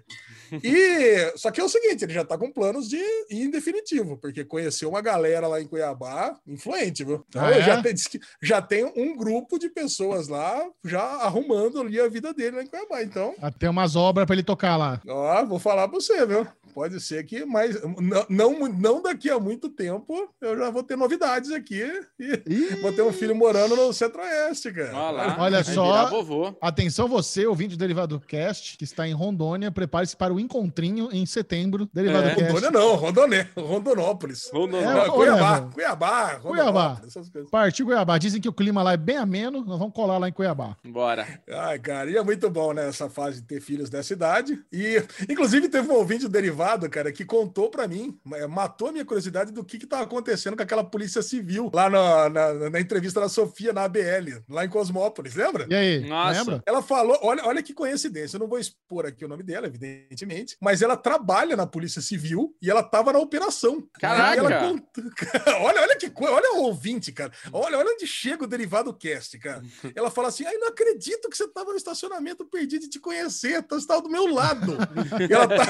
E 0.63 1.33
só 1.37 1.49
que 1.49 1.59
é 1.59 1.63
o 1.63 1.69
seguinte, 1.69 2.03
ele 2.03 2.13
já 2.13 2.23
tá 2.23 2.37
com 2.37 2.51
planos 2.51 2.87
de 2.87 2.97
ir 2.97 3.43
em 3.45 3.49
definitivo, 3.49 4.17
porque 4.17 4.43
conheceu 4.45 4.89
uma 4.89 5.01
galera 5.01 5.47
lá 5.47 5.59
em 5.59 5.67
Cuiabá, 5.67 6.37
influente, 6.47 7.03
viu? 7.03 7.23
Então 7.27 7.43
Ah, 7.43 7.51
é? 7.51 7.61
já, 7.61 7.81
tem, 7.81 7.93
já 8.41 8.61
tem 8.61 8.85
um 8.95 9.15
grupo 9.17 9.57
de 9.57 9.69
pessoas 9.69 10.27
lá 10.27 10.63
já 10.83 11.01
arrumando 11.01 11.81
ali 11.81 11.99
a 11.99 12.07
vida 12.07 12.33
dele 12.33 12.57
lá 12.57 12.63
em 12.63 12.67
Cuiabá. 12.67 13.01
Então, 13.01 13.33
Até 13.41 13.69
umas 13.69 13.95
obras 13.95 14.25
pra 14.25 14.35
ele 14.35 14.43
tocar 14.43 14.77
lá. 14.77 15.01
Ó, 15.07 15.45
vou 15.45 15.59
falar 15.59 15.87
pra 15.87 15.99
você, 15.99 16.25
viu? 16.25 16.45
Pode 16.75 16.99
ser 16.99 17.23
que, 17.23 17.45
mas 17.45 17.81
não, 17.81 18.25
não, 18.27 18.67
não 18.67 19.01
daqui 19.01 19.29
a 19.29 19.39
muito 19.39 19.69
tempo 19.69 20.29
eu 20.41 20.57
já 20.57 20.69
vou 20.69 20.83
ter 20.83 20.97
novidades 20.97 21.49
aqui 21.49 21.89
e 22.19 22.43
Ih, 22.45 22.81
vou 22.81 22.91
ter 22.91 23.01
um 23.01 23.13
filho 23.13 23.33
morando 23.33 23.77
no 23.77 23.93
Centro-Oeste, 23.93 24.73
cara. 24.73 24.93
Olha 24.93 25.11
lá. 25.11 25.37
Olha 25.39 25.63
vai 25.63 25.73
só. 25.73 26.55
Atenção 26.59 27.07
você, 27.07 27.45
ouvinte 27.45 27.75
do 27.75 27.79
Derivado 27.79 28.19
Cast, 28.19 28.77
que 28.77 28.83
está 28.83 29.07
em 29.07 29.13
Rondônia, 29.13 29.71
prepare-se 29.71 30.17
para 30.17 30.33
o 30.33 30.39
encontrinho 30.39 31.07
em 31.13 31.25
setembro. 31.25 31.89
Derivado 31.93 32.27
É. 32.27 32.35
Cast. 32.35 32.51
Rondônia 32.51 32.71
não, 32.71 32.95
Rondônia, 32.95 33.49
Rondonópolis. 33.55 34.49
Rondônia. 34.51 34.85
É, 34.85 35.09
Cuiabá. 35.09 35.61
Cuiabá, 35.73 36.35
Cuiabá. 36.41 36.87
Rondonópolis, 36.87 37.13
coisas. 37.31 37.49
Partiu 37.49 37.85
Cuiabá. 37.85 38.17
Dizem 38.17 38.41
que 38.41 38.49
o 38.49 38.53
clima 38.53 38.83
lá 38.83 38.91
é 38.91 38.97
bem 38.97 39.15
ameno. 39.15 39.63
Nós 39.63 39.79
vamos 39.79 39.93
colar 39.93 40.17
lá 40.17 40.27
em 40.27 40.33
Cuiabá. 40.33 40.75
Bora. 40.83 41.25
Ai, 41.49 41.79
cara, 41.79 42.11
e 42.11 42.17
é 42.17 42.23
muito 42.23 42.49
bom, 42.49 42.73
né, 42.73 42.89
essa 42.89 43.09
fase 43.09 43.39
de 43.39 43.47
ter 43.47 43.61
filhos 43.61 43.89
dessa 43.89 44.11
idade. 44.11 44.59
E, 44.73 45.01
inclusive, 45.29 45.69
teve 45.69 45.89
um 45.89 45.95
ouvinte 45.95 46.23
do 46.23 46.29
Derivado, 46.29 46.64
cara, 46.89 47.11
que 47.11 47.23
contou 47.23 47.69
pra 47.69 47.87
mim, 47.87 48.17
eh, 48.33 48.47
matou 48.47 48.89
a 48.89 48.91
minha 48.91 49.05
curiosidade 49.05 49.51
do 49.51 49.63
que 49.63 49.77
que 49.77 49.85
tava 49.85 50.03
acontecendo 50.03 50.55
com 50.57 50.63
aquela 50.63 50.83
polícia 50.83 51.21
civil 51.21 51.69
lá 51.73 51.89
na, 51.89 52.29
na, 52.29 52.69
na 52.71 52.79
entrevista 52.79 53.19
da 53.19 53.29
Sofia 53.29 53.71
na 53.73 53.83
ABL, 53.83 54.41
lá 54.49 54.65
em 54.65 54.69
Cosmópolis, 54.69 55.35
lembra? 55.35 55.65
E 55.69 55.75
aí, 55.75 55.99
Nossa. 56.07 56.39
lembra? 56.39 56.63
Ela 56.65 56.81
falou, 56.81 57.17
olha, 57.21 57.45
olha 57.45 57.61
que 57.63 57.73
coincidência, 57.73 58.37
eu 58.37 58.39
não 58.39 58.47
vou 58.47 58.59
expor 58.59 59.05
aqui 59.05 59.23
o 59.23 59.27
nome 59.27 59.43
dela, 59.43 59.67
evidentemente, 59.67 60.57
mas 60.61 60.81
ela 60.81 60.97
trabalha 60.97 61.55
na 61.55 61.65
Polícia 61.67 62.01
Civil 62.01 62.55
e 62.61 62.69
ela 62.69 62.83
tava 62.83 63.13
na 63.13 63.19
operação. 63.19 63.87
Caraca! 63.99 64.39
Ela 64.39 64.59
cont- 64.59 64.83
olha, 65.61 65.81
olha 65.81 65.95
que 65.97 66.09
coisa, 66.09 66.33
olha 66.33 66.53
o 66.55 66.63
ouvinte, 66.63 67.11
cara. 67.11 67.31
Olha, 67.53 67.77
olha 67.77 67.91
onde 67.93 68.07
chega 68.07 68.43
o 68.43 68.47
derivado 68.47 68.93
cast, 68.93 69.37
cara. 69.39 69.61
Ela 69.95 70.09
fala 70.09 70.27
assim: 70.29 70.45
ai, 70.45 70.55
não 70.57 70.69
acredito 70.69 71.29
que 71.29 71.37
você 71.37 71.47
tava 71.47 71.71
no 71.71 71.77
estacionamento 71.77 72.45
perdido 72.45 72.81
de 72.81 72.89
te 72.89 72.99
conhecer, 72.99 73.59
então 73.59 73.77
você 73.77 73.83
estava 73.83 74.01
do 74.01 74.09
meu 74.09 74.25
lado. 74.27 74.75
E 75.29 75.33
ela, 75.33 75.47
tá, 75.47 75.65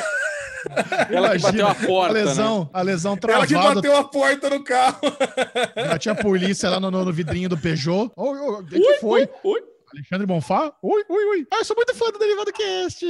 Ela 1.10 1.32
que 1.36 1.42
bateu 1.42 1.66
a 1.68 1.72
Imagina, 1.72 1.88
porta, 1.88 2.12
a 2.12 2.14
né? 2.14 2.24
lesão, 2.26 2.70
a 2.74 2.82
lesão 2.82 3.18
ela 3.28 3.46
que 3.48 3.54
travada. 3.54 3.76
bateu 3.76 3.98
a 3.98 4.04
porta 4.04 4.50
no 4.50 4.64
carro. 4.64 5.00
Já 5.76 5.98
tinha 6.00 6.16
polícia 6.16 6.70
lá 6.70 6.80
no, 6.80 6.90
no- 6.92 7.14
vidrinho 7.14 7.48
do 7.50 7.58
Peugeot. 7.58 8.12
Oi, 8.16 8.40
oi, 8.40 8.62
o 8.62 8.66
que, 8.66 8.80
que 8.80 8.94
foi? 9.00 9.30
Ui, 9.44 9.62
Alexandre 9.96 10.28
Bonfá? 10.28 10.74
Ui, 10.84 11.04
ui, 11.10 11.26
ui. 11.26 11.48
Ah, 11.52 11.60
eu 11.60 11.66
sou 11.66 11.76
muito 11.76 11.96
fã 11.96 12.12
do 12.12 12.20
Derivado 12.20 12.52
Cast. 12.52 13.06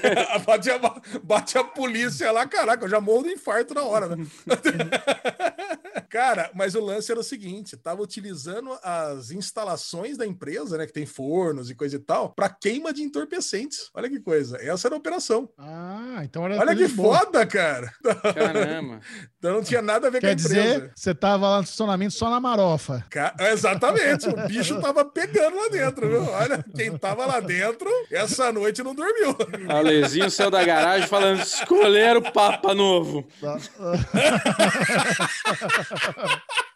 bate, 0.46 0.70
a, 0.70 0.78
bate 1.22 1.58
a 1.58 1.64
polícia 1.64 2.30
lá, 2.32 2.46
caraca, 2.46 2.84
eu 2.84 2.88
já 2.88 3.00
morro 3.00 3.24
do 3.24 3.30
infarto 3.30 3.74
na 3.74 3.82
hora, 3.82 4.16
né? 4.16 4.26
Cara, 6.08 6.50
mas 6.54 6.74
o 6.74 6.80
lance 6.80 7.10
era 7.10 7.20
o 7.20 7.24
seguinte: 7.24 7.76
tava 7.76 8.02
utilizando 8.02 8.76
as 8.82 9.30
instalações 9.30 10.16
da 10.16 10.26
empresa, 10.26 10.76
né? 10.76 10.86
Que 10.86 10.92
tem 10.92 11.06
fornos 11.06 11.70
e 11.70 11.74
coisa 11.74 11.96
e 11.96 11.98
tal, 12.00 12.30
para 12.30 12.48
queima 12.48 12.92
de 12.92 13.02
entorpecentes. 13.02 13.90
Olha 13.94 14.08
que 14.08 14.18
coisa. 14.18 14.56
Essa 14.60 14.88
era 14.88 14.94
a 14.96 14.98
operação. 14.98 15.48
Ah, 15.56 16.20
então 16.24 16.44
era 16.44 16.58
Olha 16.58 16.74
que 16.74 16.88
boa. 16.88 17.18
foda, 17.18 17.46
cara. 17.46 17.92
Caramba. 18.34 19.00
Então 19.38 19.52
não 19.54 19.62
tinha 19.62 19.80
nada 19.82 20.08
a 20.08 20.10
ver 20.10 20.20
Quer 20.20 20.34
com 20.36 20.40
a 20.40 20.44
empresa. 20.44 20.74
dizer, 20.80 20.92
você 20.96 21.14
tava 21.14 21.48
lá 21.48 21.56
no 21.58 21.62
estacionamento 21.64 22.14
só 22.14 22.28
na 22.28 22.40
marofa. 22.40 23.04
Ca- 23.10 23.34
Exatamente, 23.38 24.28
o 24.28 24.48
bicho 24.48 24.80
tava 24.80 25.04
pegando 25.04 25.56
lá 25.56 25.68
dentro, 25.68 26.08
viu? 26.08 26.29
Olha, 26.30 26.64
quem 26.76 26.96
tava 26.96 27.26
lá 27.26 27.40
dentro, 27.40 27.88
essa 28.10 28.52
noite 28.52 28.82
não 28.82 28.94
dormiu. 28.94 29.36
Alezinho 29.68 30.30
saiu 30.30 30.50
da 30.50 30.64
garagem 30.64 31.08
falando: 31.08 31.40
escolher 31.40 32.16
o 32.16 32.32
Papa 32.32 32.74
Novo. 32.74 33.26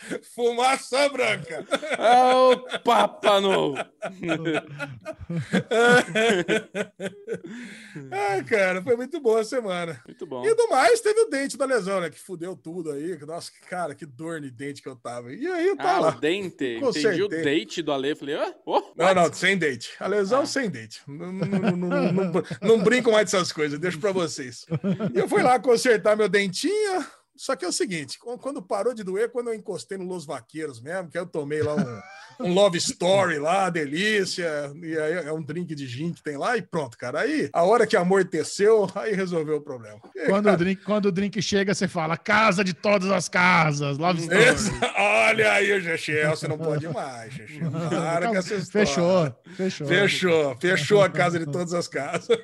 Fumaça 0.34 1.08
branca. 1.08 1.64
Ah, 1.98 2.36
o 2.50 2.56
Papa 2.80 3.40
Novo. 3.40 3.76
ah, 8.10 8.42
cara, 8.44 8.82
foi 8.82 8.96
muito 8.96 9.20
boa 9.20 9.40
a 9.40 9.44
semana. 9.44 10.02
Muito 10.06 10.26
bom. 10.26 10.44
E 10.44 10.54
do 10.54 10.68
mais, 10.68 11.00
teve 11.00 11.20
o 11.20 11.28
dente 11.30 11.56
da 11.56 11.64
lesão, 11.64 12.00
né? 12.00 12.10
Que 12.10 12.18
fudeu 12.18 12.56
tudo 12.56 12.90
aí. 12.90 13.16
Nossa, 13.24 13.50
cara, 13.68 13.94
que 13.94 14.04
dor 14.04 14.40
de 14.40 14.50
dente 14.50 14.82
que 14.82 14.88
eu 14.88 14.96
tava. 14.96 15.32
E 15.32 15.46
aí, 15.46 15.76
tá 15.76 15.96
Ah, 15.96 16.00
lá. 16.00 16.08
o 16.08 16.20
dente. 16.20 16.42
Entendi 16.52 16.80
Consertei. 16.80 17.22
o 17.22 17.28
date 17.28 17.82
do 17.82 17.92
Ale. 17.92 18.14
Falei, 18.14 18.34
ah, 18.36 18.54
oh, 18.66 18.82
Não, 18.96 19.14
não, 19.14 19.32
sem 19.32 19.56
date. 19.56 19.92
A 20.00 20.06
lesão 20.06 20.42
Ah. 20.42 20.46
sem 20.46 20.72
não, 21.06 21.32
não, 21.32 21.46
não, 21.76 22.12
não, 22.12 22.42
não 22.62 22.82
brinco 22.82 23.10
mais 23.12 23.30
dessas 23.30 23.52
coisas, 23.52 23.78
deixo 23.78 23.98
pra 23.98 24.12
vocês. 24.12 24.64
E 25.14 25.18
eu 25.18 25.28
fui 25.28 25.42
lá 25.42 25.58
consertar 25.58 26.16
meu 26.16 26.28
dentinho. 26.28 27.04
Só 27.42 27.56
que 27.56 27.64
é 27.64 27.68
o 27.68 27.72
seguinte, 27.72 28.20
qu- 28.20 28.38
quando 28.38 28.62
parou 28.62 28.94
de 28.94 29.02
doer, 29.02 29.28
quando 29.32 29.48
eu 29.48 29.54
encostei 29.54 29.98
no 29.98 30.04
Los 30.04 30.24
Vaqueiros 30.24 30.80
mesmo, 30.80 31.10
que 31.10 31.18
eu 31.18 31.26
tomei 31.26 31.60
lá 31.60 31.74
um, 31.74 32.00
um 32.40 32.52
Love 32.52 32.78
Story 32.78 33.38
lá, 33.38 33.70
delícia, 33.70 34.72
e 34.82 34.98
aí 34.98 35.12
é 35.26 35.32
um 35.32 35.42
drink 35.42 35.74
de 35.74 35.86
gin 35.86 36.12
que 36.12 36.22
tem 36.22 36.36
lá, 36.36 36.56
e 36.56 36.62
pronto, 36.62 36.96
cara. 36.98 37.20
Aí, 37.20 37.48
a 37.52 37.62
hora 37.64 37.86
que 37.86 37.96
amorteceu, 37.96 38.90
aí 38.94 39.12
resolveu 39.14 39.56
o 39.56 39.60
problema. 39.60 40.00
E 40.14 40.26
Quando, 40.26 40.44
cara, 40.44 40.56
o 40.56 40.58
drink, 40.58 40.82
quando 40.84 41.06
o 41.06 41.12
drink 41.12 41.40
chega, 41.42 41.74
você 41.74 41.86
fala 41.88 42.16
casa 42.16 42.62
de 42.64 42.72
todas 42.72 43.10
as 43.10 43.28
casas. 43.28 43.98
Love 43.98 44.20
Story. 44.22 44.42
esse- 44.44 44.70
olha 44.98 45.52
aí 45.52 45.72
o 45.72 45.80
Chechel, 45.82 46.30
você 46.36 46.48
não 46.48 46.58
pode 46.58 46.88
mais, 46.88 47.32
Chechel. 47.32 47.70
Para 47.70 48.28
com 48.28 48.36
essa 48.36 48.54
história. 48.54 48.86
Fechou, 48.86 49.34
fechou. 49.56 49.86
Fechou, 49.86 50.56
fechou 50.60 51.02
a 51.02 51.08
casa 51.08 51.38
de 51.38 51.46
todas 51.46 51.72
as 51.74 51.86
casas. 51.88 52.28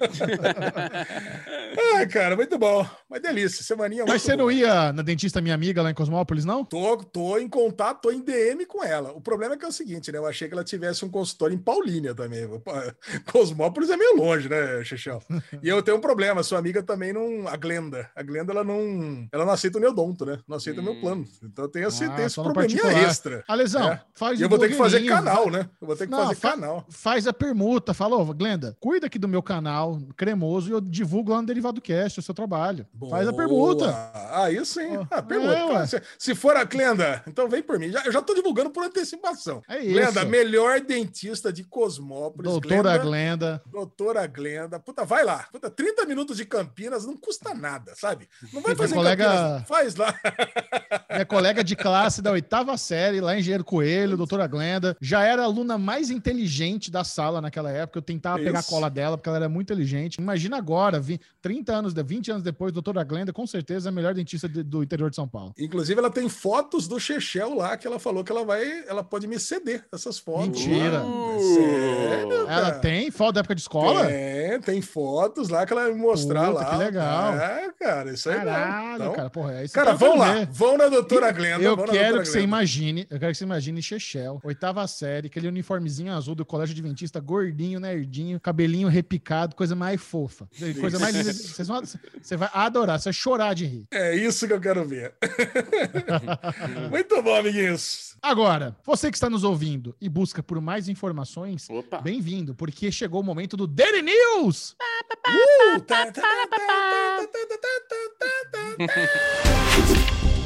Ai, 1.94 2.06
cara, 2.06 2.36
muito 2.36 2.58
bom. 2.58 2.86
Mas 3.08 3.20
delícia, 3.22 3.62
semaninha 3.64 4.04
Mas 4.06 4.22
você 4.22 4.32
não 4.36 4.44
boa. 4.46 4.52
ia 4.52 4.92
na 4.92 5.02
dentista 5.02 5.40
minha 5.40 5.54
amiga 5.54 5.82
lá 5.82 5.90
em 5.90 5.94
Cosmópolis, 5.94 6.44
não? 6.44 6.64
Tô, 6.64 6.96
tô 6.98 7.38
em 7.38 7.48
contato, 7.48 8.02
tô 8.02 8.10
em 8.10 8.20
DM 8.20 8.64
com 8.66 8.82
ela. 8.84 9.12
O 9.12 9.20
problema 9.20 9.54
é 9.54 9.56
que 9.56 9.66
o 9.66 9.72
seguinte, 9.78 10.12
né? 10.12 10.18
Eu 10.18 10.26
achei 10.26 10.46
que 10.48 10.54
ela 10.54 10.64
tivesse 10.64 11.04
um 11.04 11.08
consultório 11.08 11.54
em 11.54 11.58
Paulínia 11.58 12.14
também. 12.14 12.46
Cosmópolis 13.30 13.90
é 13.90 13.96
meio 13.96 14.16
longe, 14.16 14.48
né, 14.48 14.82
Chechel? 14.84 15.22
E 15.62 15.68
eu 15.68 15.82
tenho 15.82 15.96
um 15.96 16.00
problema, 16.00 16.42
sua 16.42 16.58
amiga 16.58 16.82
também 16.82 17.12
não. 17.12 17.48
A 17.48 17.56
Glenda. 17.56 18.10
A 18.14 18.22
Glenda, 18.22 18.52
ela 18.52 18.64
não. 18.64 19.26
Ela 19.32 19.44
não 19.44 19.52
aceita 19.52 19.78
o 19.78 19.80
neodonto, 19.80 20.24
né? 20.26 20.38
Não 20.46 20.56
aceita 20.56 20.80
o 20.80 20.84
meu 20.84 20.92
Hum. 20.94 21.00
plano. 21.00 21.24
Então 21.42 21.64
eu 21.64 21.68
tenho 21.68 21.88
esse, 21.88 22.04
Ah, 22.04 22.10
tenho 22.10 22.26
esse 22.26 22.34
probleminha 22.34 22.82
particular. 22.82 23.08
extra. 23.10 23.44
A 23.46 23.54
lesão, 23.54 23.88
É. 23.92 24.02
faz 24.14 24.40
E 24.40 24.42
eu 24.42 24.48
vou 24.48 24.58
ter 24.58 24.68
que 24.68 24.74
fazer 24.74 24.98
blogueirinho, 25.00 25.24
canal, 25.24 25.50
né? 25.50 25.68
Eu 25.80 25.86
vou 25.86 25.96
ter 25.96 26.06
que 26.06 26.10
Não, 26.12 26.18
fazer 26.24 26.34
fa- 26.34 26.50
canal. 26.50 26.84
Faz 26.90 27.26
a 27.26 27.32
permuta, 27.32 27.94
fala, 27.94 28.16
ô, 28.16 28.24
Glenda, 28.34 28.76
cuida 28.80 29.06
aqui 29.06 29.18
do 29.18 29.28
meu 29.28 29.42
canal 29.42 29.98
cremoso 30.16 30.68
e 30.70 30.72
eu 30.72 30.80
divulgo 30.80 31.32
lá 31.32 31.40
no 31.40 31.46
Derivado 31.46 31.80
Cast 31.80 32.18
o 32.18 32.22
seu 32.22 32.34
trabalho. 32.34 32.86
Faz 33.10 33.28
a 33.28 33.32
permuta. 33.32 33.86
Boa. 33.86 34.44
Aí 34.44 34.64
sim. 34.64 34.96
Ó, 34.96 35.06
Ah, 35.10 35.22
permuta. 35.22 35.54
é, 35.82 35.86
se, 35.86 36.02
se 36.18 36.34
for 36.34 36.56
a 36.56 36.64
Glenda, 36.64 37.22
então 37.26 37.48
vem 37.48 37.62
por 37.62 37.78
mim. 37.78 37.90
Já, 37.90 38.04
eu 38.04 38.12
já 38.12 38.20
tô 38.22 38.34
divulgando 38.34 38.70
por 38.70 38.82
antecipação. 38.84 39.62
É 39.68 39.80
isso. 39.80 39.92
Glenda, 39.92 40.24
melhor 40.24 40.80
dentista 40.80 41.52
de 41.52 41.62
Cosmópolis. 41.64 42.50
Doutora 42.50 42.96
Glenda, 42.96 42.98
Glenda. 42.98 43.62
Doutora 43.66 44.26
Glenda. 44.26 44.80
Puta, 44.80 45.04
vai 45.04 45.24
lá. 45.24 45.46
Puta, 45.52 45.68
30 45.70 46.06
minutos 46.06 46.36
de 46.36 46.44
Campinas 46.44 47.04
não 47.04 47.16
custa 47.16 47.52
nada, 47.54 47.92
sabe? 47.94 48.28
Não 48.52 48.62
vai 48.62 48.74
fazer 48.74 48.94
colega- 48.94 49.24
Campinas. 49.26 49.68
Faz 49.68 49.94
lá. 49.96 50.14
Minha 51.10 51.26
colega 51.26 51.62
de 51.64 51.74
classe 51.76 52.22
da 52.22 52.32
oitava 52.32 52.76
série, 52.76 53.20
lá 53.20 53.34
em 53.36 53.40
Engenheiro 53.40 53.64
Coelho, 53.64 54.16
doutora 54.16 54.46
Glenda, 54.46 54.96
já 55.00 55.22
era 55.24 55.42
a 55.42 55.44
aluna 55.44 55.76
mais 55.76 56.10
inteligente 56.10 56.90
da 56.90 57.04
sala 57.04 57.40
naquela 57.40 57.70
época. 57.70 57.98
Eu 57.98 58.02
tentava 58.02 58.38
pegar 58.38 58.58
a 58.58 58.60
Isso. 58.60 58.70
cola 58.70 58.88
dela, 58.88 59.16
porque 59.16 59.28
ela 59.28 59.38
era 59.38 59.48
muito 59.48 59.72
inteligente. 59.72 60.16
Imagina 60.16 60.56
agora, 60.56 61.00
vi- 61.00 61.20
30 61.42 61.74
anos, 61.74 61.92
de- 61.92 62.02
20 62.02 62.30
anos 62.30 62.42
depois, 62.42 62.72
doutora 62.72 63.02
Glenda, 63.04 63.32
com 63.32 63.46
certeza, 63.46 63.88
é 63.88 63.90
a 63.90 63.92
melhor 63.92 64.14
dentista 64.14 64.48
de- 64.48 64.62
do 64.62 64.82
interior 64.82 65.10
de 65.10 65.16
São 65.16 65.28
Paulo. 65.28 65.52
Inclusive, 65.58 65.98
ela 65.98 66.10
tem 66.10 66.28
fotos 66.28 66.86
do 66.88 66.98
Chechel 67.00 67.54
lá 67.54 67.76
que 67.76 67.86
ela 67.86 67.98
falou 67.98 68.22
que 68.24 68.30
ela 68.32 68.44
vai. 68.44 68.84
Ela 68.86 69.02
pode 69.02 69.26
me 69.26 69.38
essas 69.92 70.18
fotos. 70.18 70.64
Mentira. 70.64 71.00
lá. 71.02 71.38
Sério, 71.38 72.48
Ela 72.48 72.70
tem 72.72 73.10
foto 73.10 73.34
da 73.34 73.40
época 73.40 73.54
de 73.54 73.60
escola? 73.60 74.06
Tem, 74.06 74.60
tem 74.60 74.82
fotos 74.82 75.48
lá 75.48 75.64
que 75.66 75.72
ela 75.72 75.84
vai 75.84 75.92
me 75.92 76.00
mostrar 76.00 76.48
Puta, 76.48 76.60
lá. 76.60 76.70
que 76.70 76.76
legal. 76.76 77.34
É, 77.34 77.70
cara, 77.78 78.12
isso 78.12 78.28
aí. 78.30 78.36
Caralho, 78.36 78.94
Então, 79.02 79.12
cara, 79.14 79.30
porra, 79.30 79.54
é 79.60 79.64
isso 79.64 79.74
Cara, 79.74 79.94
vão 79.94 80.16
lá, 80.16 80.46
vão 80.50 80.76
na 80.76 80.88
doutora 80.88 81.30
Glenda. 81.32 81.62
Eu 81.62 81.76
quero 81.76 81.86
doutora 81.92 82.22
que 82.22 82.28
você 82.28 82.40
imagine, 82.40 83.06
eu 83.10 83.18
quero 83.18 83.32
que 83.32 83.38
você 83.38 83.44
imagine 83.44 83.82
Chechel, 83.82 84.40
oitava 84.44 84.86
série, 84.86 85.26
aquele 85.28 85.48
uniformezinho 85.48 86.12
azul 86.12 86.34
do 86.34 86.44
colégio 86.44 86.72
adventista, 86.72 87.20
gordinho, 87.20 87.78
nerdinho, 87.80 88.40
cabelinho 88.40 88.88
repicado, 88.88 89.54
coisa 89.54 89.74
mais 89.74 90.00
fofa. 90.00 90.48
Coisa 90.80 90.98
mais 90.98 91.14
linda. 91.14 91.32
Vocês 91.32 91.68
vão- 91.68 91.82
Você 92.22 92.36
vai 92.36 92.48
adorar, 92.52 92.98
você 92.98 93.04
vai 93.04 93.12
chorar 93.12 93.54
de 93.54 93.66
rir. 93.66 93.86
É 93.92 94.14
isso 94.14 94.46
que 94.46 94.52
eu 94.52 94.60
quero 94.60 94.84
ver. 94.84 95.12
Muito 96.90 97.22
bom, 97.22 97.34
amiguinhos. 97.36 98.16
Agora, 98.20 98.76
você 98.84 99.10
que 99.10 99.16
está 99.16 99.30
nos 99.30 99.44
ouvindo 99.44 99.47
e 100.00 100.08
busca 100.08 100.42
por 100.42 100.60
mais 100.60 100.88
informações, 100.88 101.68
bem-vindo, 102.02 102.54
porque 102.54 102.90
chegou 102.90 103.20
o 103.20 103.24
momento 103.24 103.56
do 103.56 103.66
Daily 103.66 104.02
News! 104.02 104.76
Uh, 108.78 110.37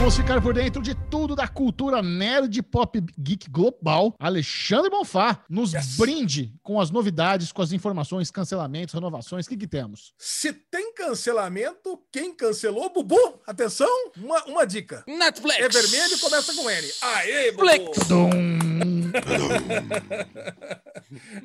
Vamos 0.00 0.16
ficar 0.16 0.40
por 0.40 0.54
dentro 0.54 0.80
de 0.80 0.94
tudo 1.10 1.36
da 1.36 1.46
cultura 1.46 2.00
nerd 2.02 2.62
pop 2.62 3.04
geek 3.18 3.50
global. 3.50 4.14
Alexandre 4.18 4.88
Bonfá 4.88 5.44
nos 5.46 5.74
Yes. 5.74 5.96
brinde 5.98 6.54
com 6.62 6.80
as 6.80 6.90
novidades, 6.90 7.52
com 7.52 7.60
as 7.60 7.70
informações, 7.70 8.30
cancelamentos, 8.30 8.94
renovações. 8.94 9.44
O 9.44 9.48
que, 9.50 9.58
que 9.58 9.66
temos? 9.66 10.14
Se 10.16 10.54
tem 10.54 10.94
cancelamento, 10.94 12.00
quem 12.10 12.34
cancelou? 12.34 12.90
Bubu, 12.90 13.40
atenção, 13.46 13.90
uma, 14.16 14.42
uma 14.46 14.66
dica. 14.66 15.04
Netflix. 15.06 15.58
É 15.60 15.68
vermelho 15.68 16.14
e 16.14 16.18
começa 16.18 16.54
com 16.54 16.70
N. 16.70 16.88
Aê, 17.02 17.52
Bubu. 17.52 17.66
Netflix. 17.66 18.08
Dum. 18.08 18.89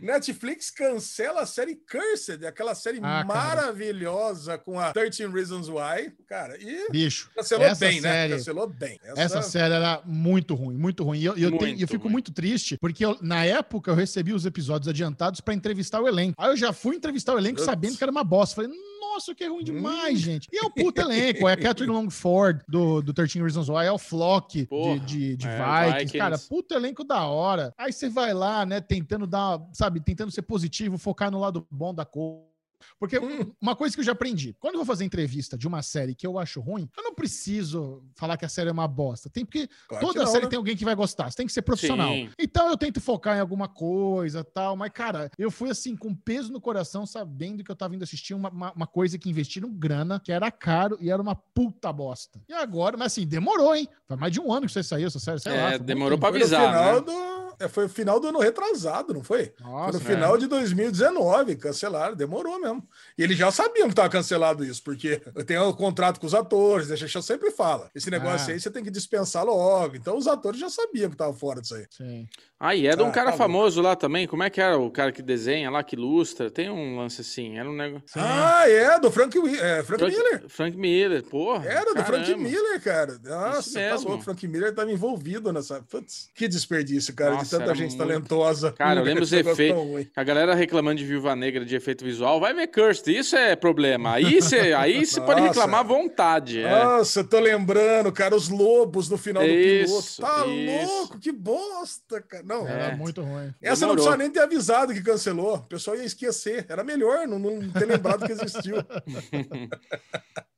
Netflix 0.02 0.70
cancela 0.70 1.42
a 1.42 1.46
série 1.46 1.76
Cursed, 1.76 2.46
aquela 2.46 2.76
série 2.76 3.00
Ah, 3.02 3.02
cara. 3.02 3.26
maravilhosa 3.26 4.58
com 4.58 4.80
a 4.80 4.92
13 4.94 5.26
Reasons 5.28 5.68
Why. 5.70 6.12
Cara, 6.28 6.58
e 6.62 6.90
Bicho, 6.92 7.30
cancelou 7.36 7.66
essa 7.66 7.86
bem, 7.86 8.02
né? 8.02 8.12
série- 8.12 8.34
Cancelou 8.36 8.68
bem. 8.68 9.00
essa 9.18 9.42
série 9.42 9.74
era 9.74 10.02
muito 10.06 10.54
ruim, 10.56 10.76
muito 10.76 11.04
ruim. 11.04 11.20
E 11.20 11.26
eu, 11.26 11.38
eu, 11.38 11.58
tenho- 11.58 11.70
e 11.70 11.74
eu 11.74 11.78
Muito 11.80 11.88
fico 11.88 12.04
ruim. 12.04 12.12
muito 12.14 12.32
triste, 12.32 12.78
porque 12.80 13.06
eu- 13.06 13.18
na 13.22 13.44
época 13.46 13.92
eu 13.92 13.96
recebi 13.96 14.34
os 14.34 14.46
episódios 14.46 14.88
adiantados 14.88 15.42
pra 15.42 15.54
entrevistar 15.54 16.02
o 16.02 16.08
elenco. 16.08 16.36
Aí 16.38 16.50
eu 16.52 16.58
já 16.58 16.72
fui 16.74 16.96
entrevistar 16.96 17.34
o 17.34 17.38
elenco 17.38 17.56
Putz. 17.58 17.66
sabendo 17.66 17.98
que 17.98 18.04
era 18.04 18.12
uma 18.12 18.24
bosta. 18.24 18.56
Falei, 18.56 18.72
nossa, 19.00 19.34
que 19.34 19.44
é 19.44 19.48
ruim 19.48 19.62
Hum. 19.62 19.66
demais, 19.66 20.20
gente. 20.20 20.48
E 20.52 20.58
é 20.58 20.62
o 20.62 20.70
puto 20.70 21.02
elenco. 21.02 21.48
É 21.48 21.54
a 21.54 21.58
Catherine 21.58 21.94
Longford 21.94 22.62
do, 22.68 23.02
do 23.02 23.14
13 23.14 23.40
Reasons 23.42 23.70
Why, 23.70 23.86
é 23.86 23.92
o 23.92 23.98
Flock 23.98 24.66
Porra, 24.66 25.00
de, 25.00 25.06
de, 25.06 25.36
de 25.38 25.48
é, 25.48 25.58
Vikings. 25.58 25.94
Vikings. 26.00 26.18
Cara, 26.18 26.38
puto 26.38 26.74
elenco 26.74 27.04
da 27.04 27.24
hora. 27.26 27.55
Aí 27.78 27.92
você 27.92 28.10
vai 28.10 28.34
lá, 28.34 28.66
né, 28.66 28.82
tentando 28.82 29.28
dar, 29.28 29.60
sabe, 29.74 30.00
tentando 30.00 30.32
ser 30.32 30.42
positivo, 30.44 30.98
focar 30.98 31.32
no 31.32 31.40
lado 31.40 31.66
bom 31.70 31.94
da 31.94 32.06
coisa. 32.06 32.55
Porque 33.00 33.20
Hum. 33.20 33.52
uma 33.62 33.76
coisa 33.76 33.96
que 33.96 34.02
eu 34.02 34.06
já 34.06 34.12
aprendi, 34.12 34.56
quando 34.60 34.76
eu 34.76 34.80
vou 34.80 34.86
fazer 34.86 35.04
entrevista 35.06 35.58
de 35.58 35.68
uma 35.68 35.82
série 35.82 36.14
que 36.16 36.26
eu 36.26 36.38
acho 36.40 36.60
ruim, 36.62 36.90
eu 36.98 37.04
não 37.04 37.14
preciso 37.14 38.04
falar 38.16 38.38
que 38.38 38.46
a 38.46 38.50
série 38.50 38.70
é 38.70 38.72
uma 38.72 38.88
bosta. 38.88 39.30
Tem 39.30 39.46
porque 39.46 39.68
Claro 39.88 40.06
que 40.08 40.14
toda 40.14 40.26
não, 40.26 40.32
série 40.32 40.44
né? 40.46 40.50
tem 40.50 40.58
alguém 40.58 40.76
que 40.76 40.86
vai 40.86 40.96
gostar. 40.96 41.30
Você 41.30 41.38
tem 41.38 41.46
que 41.48 41.54
ser 41.54 41.62
profissional. 41.62 42.10
Sim. 42.10 42.30
Então 42.40 42.70
eu 42.70 42.78
tento 42.78 43.00
focar 43.02 43.38
em 43.38 43.40
alguma 43.40 43.68
coisa 43.68 44.44
tal. 44.44 44.76
Mas, 44.76 44.92
cara, 44.92 45.30
eu 45.38 45.50
fui 45.52 45.70
assim, 45.70 45.96
com 45.96 46.14
peso 46.14 46.52
no 46.52 46.62
coração, 46.62 47.06
sabendo 47.06 47.64
que 47.64 47.72
eu 47.72 47.76
tava 47.76 47.96
indo 47.96 48.04
assistir 48.04 48.34
uma, 48.34 48.50
uma, 48.50 48.72
uma 48.74 48.88
coisa 48.88 49.18
que 49.18 49.30
investiram 49.30 49.72
grana, 49.72 50.20
que 50.20 50.32
era 50.32 50.50
caro 50.52 50.98
e 51.00 51.10
era 51.10 51.22
uma 51.22 51.36
puta 51.36 51.92
bosta. 51.92 52.42
E 52.48 52.54
agora, 52.54 52.98
mas 52.98 53.08
assim, 53.14 53.26
demorou, 53.28 53.76
hein? 53.76 53.88
Foi 54.08 54.18
mais 54.18 54.32
de 54.32 54.40
um 54.40 54.52
ano 54.52 54.66
que 54.68 54.72
você 54.72 54.84
saiu 54.84 55.08
essa 55.08 55.20
série, 55.20 55.40
sei 55.40 55.52
É, 55.54 55.62
lá. 55.72 55.78
demorou 55.78 56.18
no 56.18 56.26
avisar, 56.26 56.68
final 56.74 56.96
né? 56.96 57.02
do. 57.02 57.55
É, 57.60 57.68
Foi 57.68 57.86
o 57.86 57.90
final 57.90 58.20
do 58.20 58.28
ano 58.28 58.40
retrasado, 58.40 59.14
não 59.14 59.24
foi? 59.24 59.54
Nossa, 59.60 60.00
foi 60.00 60.02
no 60.02 60.12
é. 60.12 60.16
final 60.16 60.38
de 60.38 60.48
2019, 60.48 61.56
cancelaram, 61.56 62.16
demorou 62.16 62.60
mesmo. 62.60 62.88
E 63.18 63.24
eles 63.24 63.38
já 63.38 63.52
sabiam 63.52 63.88
que 63.88 63.94
estava 63.94 64.10
cancelado 64.10 64.64
isso, 64.64 64.84
porque 64.84 65.22
eu 65.34 65.44
tenho 65.44 65.68
um 65.68 65.74
contrato 65.74 66.20
com 66.20 66.28
os 66.28 66.34
atores, 66.34 66.92
a 66.92 66.96
gente 66.96 67.22
sempre 67.24 67.52
fala. 67.52 67.90
Esse 67.96 68.10
negócio 68.10 68.50
Ah. 68.50 68.54
aí 68.54 68.60
você 68.60 68.70
tem 68.70 68.84
que 68.84 68.92
dispensar 68.92 69.44
logo. 69.46 69.96
Então 69.96 70.18
os 70.18 70.28
atores 70.28 70.60
já 70.60 70.70
sabiam 70.70 71.10
que 71.10 71.16
estava 71.16 71.34
fora 71.34 71.62
disso 71.62 71.76
aí. 71.76 71.86
Sim. 71.90 72.28
Ah, 72.60 72.74
e 72.74 72.88
é 72.88 72.96
de 72.96 73.04
um 73.04 73.08
Ah, 73.08 73.12
cara 73.12 73.32
tá 73.32 73.38
famoso 73.38 73.82
lá 73.82 73.96
também. 73.98 74.26
Como 74.28 74.42
é 74.42 74.50
que 74.50 74.62
era 74.62 74.78
o 74.78 74.90
cara 74.90 75.12
que 75.12 75.22
desenha 75.22 75.70
lá, 75.70 75.84
que 75.84 75.96
ilustra? 75.96 76.50
Tem 76.50 76.70
um 76.70 76.98
lance 76.98 77.20
assim. 77.20 77.58
Era 77.58 77.70
um 77.70 77.76
negócio. 77.76 78.06
Ah, 78.16 78.64
é, 78.68 78.98
do 78.98 79.12
Frank, 79.12 79.38
é, 79.60 79.84
Frank, 79.84 80.04
Miller. 80.06 80.40
Frank, 80.40 80.50
Frank 80.50 80.78
Miller, 80.78 81.24
porra. 81.24 81.66
Era 81.66 81.94
do 81.94 82.04
Frank 82.04 82.26
caramba. 82.26 82.44
Miller, 82.44 82.82
cara. 82.82 83.20
Nossa, 83.24 83.60
Isso 83.82 84.04
tá 84.04 84.10
louco. 84.10 84.24
Frank 84.24 84.48
Miller 84.48 84.70
estava 84.70 84.90
envolvido 84.92 85.52
nessa. 85.52 85.82
Putz, 85.84 86.30
que 86.34 86.48
desperdício, 86.48 87.14
cara, 87.14 87.32
Nossa, 87.32 87.45
de 87.46 87.50
tanta 87.52 87.76
gente 87.76 87.90
muito- 87.96 87.98
talentosa. 87.98 88.72
Cara, 88.78 89.00
eu 89.00 89.04
lembro 89.04 89.24
os 89.24 89.32
efeitos. 89.34 90.08
A 90.16 90.24
galera 90.24 90.54
reclamando 90.56 90.98
de 91.00 91.06
Viúva 91.06 91.36
Negra 91.36 91.64
de 91.66 91.76
efeito 91.76 92.04
visual. 92.04 92.40
Vai 92.40 92.54
ver 92.54 92.68
Cursed, 92.68 93.08
isso 93.18 93.36
é 93.36 93.56
problema. 93.56 94.14
Aí 94.14 94.42
você 94.42 94.74
aí 94.74 95.06
você 95.06 95.20
pode 95.22 95.42
Nossa. 95.42 95.54
reclamar 95.54 95.80
à 95.80 95.84
vontade. 95.84 96.62
É. 96.62 96.70
Nossa, 96.84 97.20
eu 97.22 97.28
tô 97.28 97.40
lembrando, 97.40 98.12
cara, 98.12 98.36
os 98.36 98.50
lobos 98.50 99.10
no 99.10 99.18
final 99.18 99.44
do 99.44 99.50
piloto. 99.50 100.00
Isso, 100.00 100.22
Tá 100.22 100.46
isso. 100.48 100.88
louco, 100.94 101.20
que 101.20 101.32
bosta, 101.32 102.22
cara. 102.22 102.44
Não, 102.46 102.68
É. 102.68 102.72
Era 102.86 102.96
muito 102.96 103.22
ruim. 103.22 103.54
essa 103.62 103.86
não 103.86 103.96
Demorou. 103.96 103.96
precisa 103.96 104.18
nem 104.18 104.30
ter 104.30 104.40
avisado 104.40 104.94
que 104.94 105.02
cancelou. 105.02 105.56
O 105.56 105.64
pessoal 105.64 105.96
ia 105.98 106.04
esquecer. 106.06 106.66
Era 106.70 106.84
melhor 106.84 107.28
não, 107.28 107.40
não 107.40 107.70
ter 107.72 107.86
lembrado 107.86 108.26
que 108.26 108.32
existiu. 108.32 108.76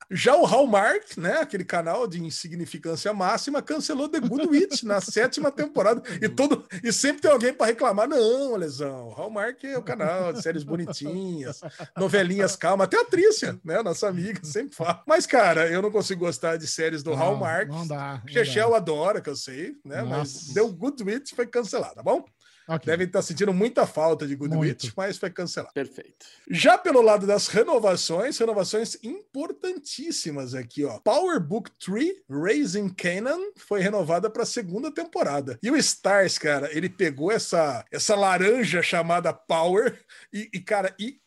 Já 0.10 0.36
o 0.36 0.46
Hallmark, 0.46 1.18
né, 1.18 1.40
aquele 1.40 1.66
canal 1.66 2.08
de 2.08 2.24
insignificância 2.24 3.14
máxima, 3.14 3.62
cancelou 3.62 4.08
The 4.08 4.22
Good 4.22 4.48
Witch 4.48 4.84
na 4.84 5.02
sétima 5.02 5.52
temporada. 5.52 6.02
E, 6.22 6.30
todo, 6.30 6.66
e 6.82 6.94
sempre 6.94 7.22
tem 7.22 7.32
alguém 7.32 7.54
para 7.54 7.68
reclamar. 7.68 8.08
Não, 8.08 8.56
Lesão, 8.56 9.10
Hallmark 9.10 9.64
é 9.66 9.78
o 9.78 9.84
canal 9.84 10.32
de 10.32 10.42
séries 10.42 10.64
bonitinhas, 10.64 11.60
novelinhas 11.98 12.56
calmas. 12.56 12.86
Até 12.86 13.02
a 13.02 13.06
Trícia, 13.06 13.60
né, 13.66 13.82
nossa 13.84 14.08
amiga, 14.08 14.40
sempre 14.44 14.76
fala. 14.76 15.04
Mas, 15.06 15.26
cara, 15.26 15.68
eu 15.70 15.82
não 15.82 15.92
consigo 15.92 16.22
gostar 16.26 16.58
de 16.58 16.68
séries 16.68 17.04
do 17.04 17.10
Não, 17.12 17.18
Hallmark. 17.18 17.70
não 17.70 17.86
dá, 17.86 18.22
Chechel 18.28 18.74
adora, 18.76 19.20
que 19.20 19.30
eu 19.30 19.36
sei, 19.36 19.76
né? 19.84 20.02
Mas 20.04 20.10
Nossa. 20.10 20.54
The 20.54 20.62
Good 20.74 21.04
Witch 21.04 21.34
foi 21.36 21.48
cancelado, 21.48 21.96
tá 21.96 22.04
bom? 22.04 22.24
Ok. 22.68 22.86
Devem 22.86 23.08
estar 23.08 23.22
sentindo 23.22 23.54
muita 23.54 23.88
falta 23.88 24.28
de 24.28 24.36
Good 24.36 24.56
Muito. 24.56 24.84
Witch, 24.84 24.94
mas 24.96 25.18
foi 25.18 25.30
cancelado. 25.30 25.74
Perfeito. 25.74 26.26
Já 26.50 26.78
pelo 26.78 27.02
lado 27.02 27.26
das 27.26 27.48
renovações, 27.48 28.38
renovações 28.38 28.98
importantíssimas 29.04 30.54
aqui, 30.54 30.84
ó. 30.84 31.00
Power 31.00 31.40
Book 31.40 31.72
3 31.80 32.24
Raising 32.30 32.90
Canaan 32.90 33.40
foi 33.56 33.80
renovada 33.80 34.30
para 34.30 34.44
a 34.44 34.46
segunda 34.46 34.92
temporada. 34.92 35.58
E 35.64 35.72
o 35.72 35.78
Stars, 35.78 36.38
cara, 36.38 36.70
ele 36.76 36.90
pegou 36.90 37.32
essa 37.32 37.86
essa 37.92 38.16
laranja 38.16 38.82
chamada 38.82 39.34
Power 39.34 39.98
e, 40.34 40.50
e, 40.54 40.60
cara, 40.60 40.94
e, 41.00 41.20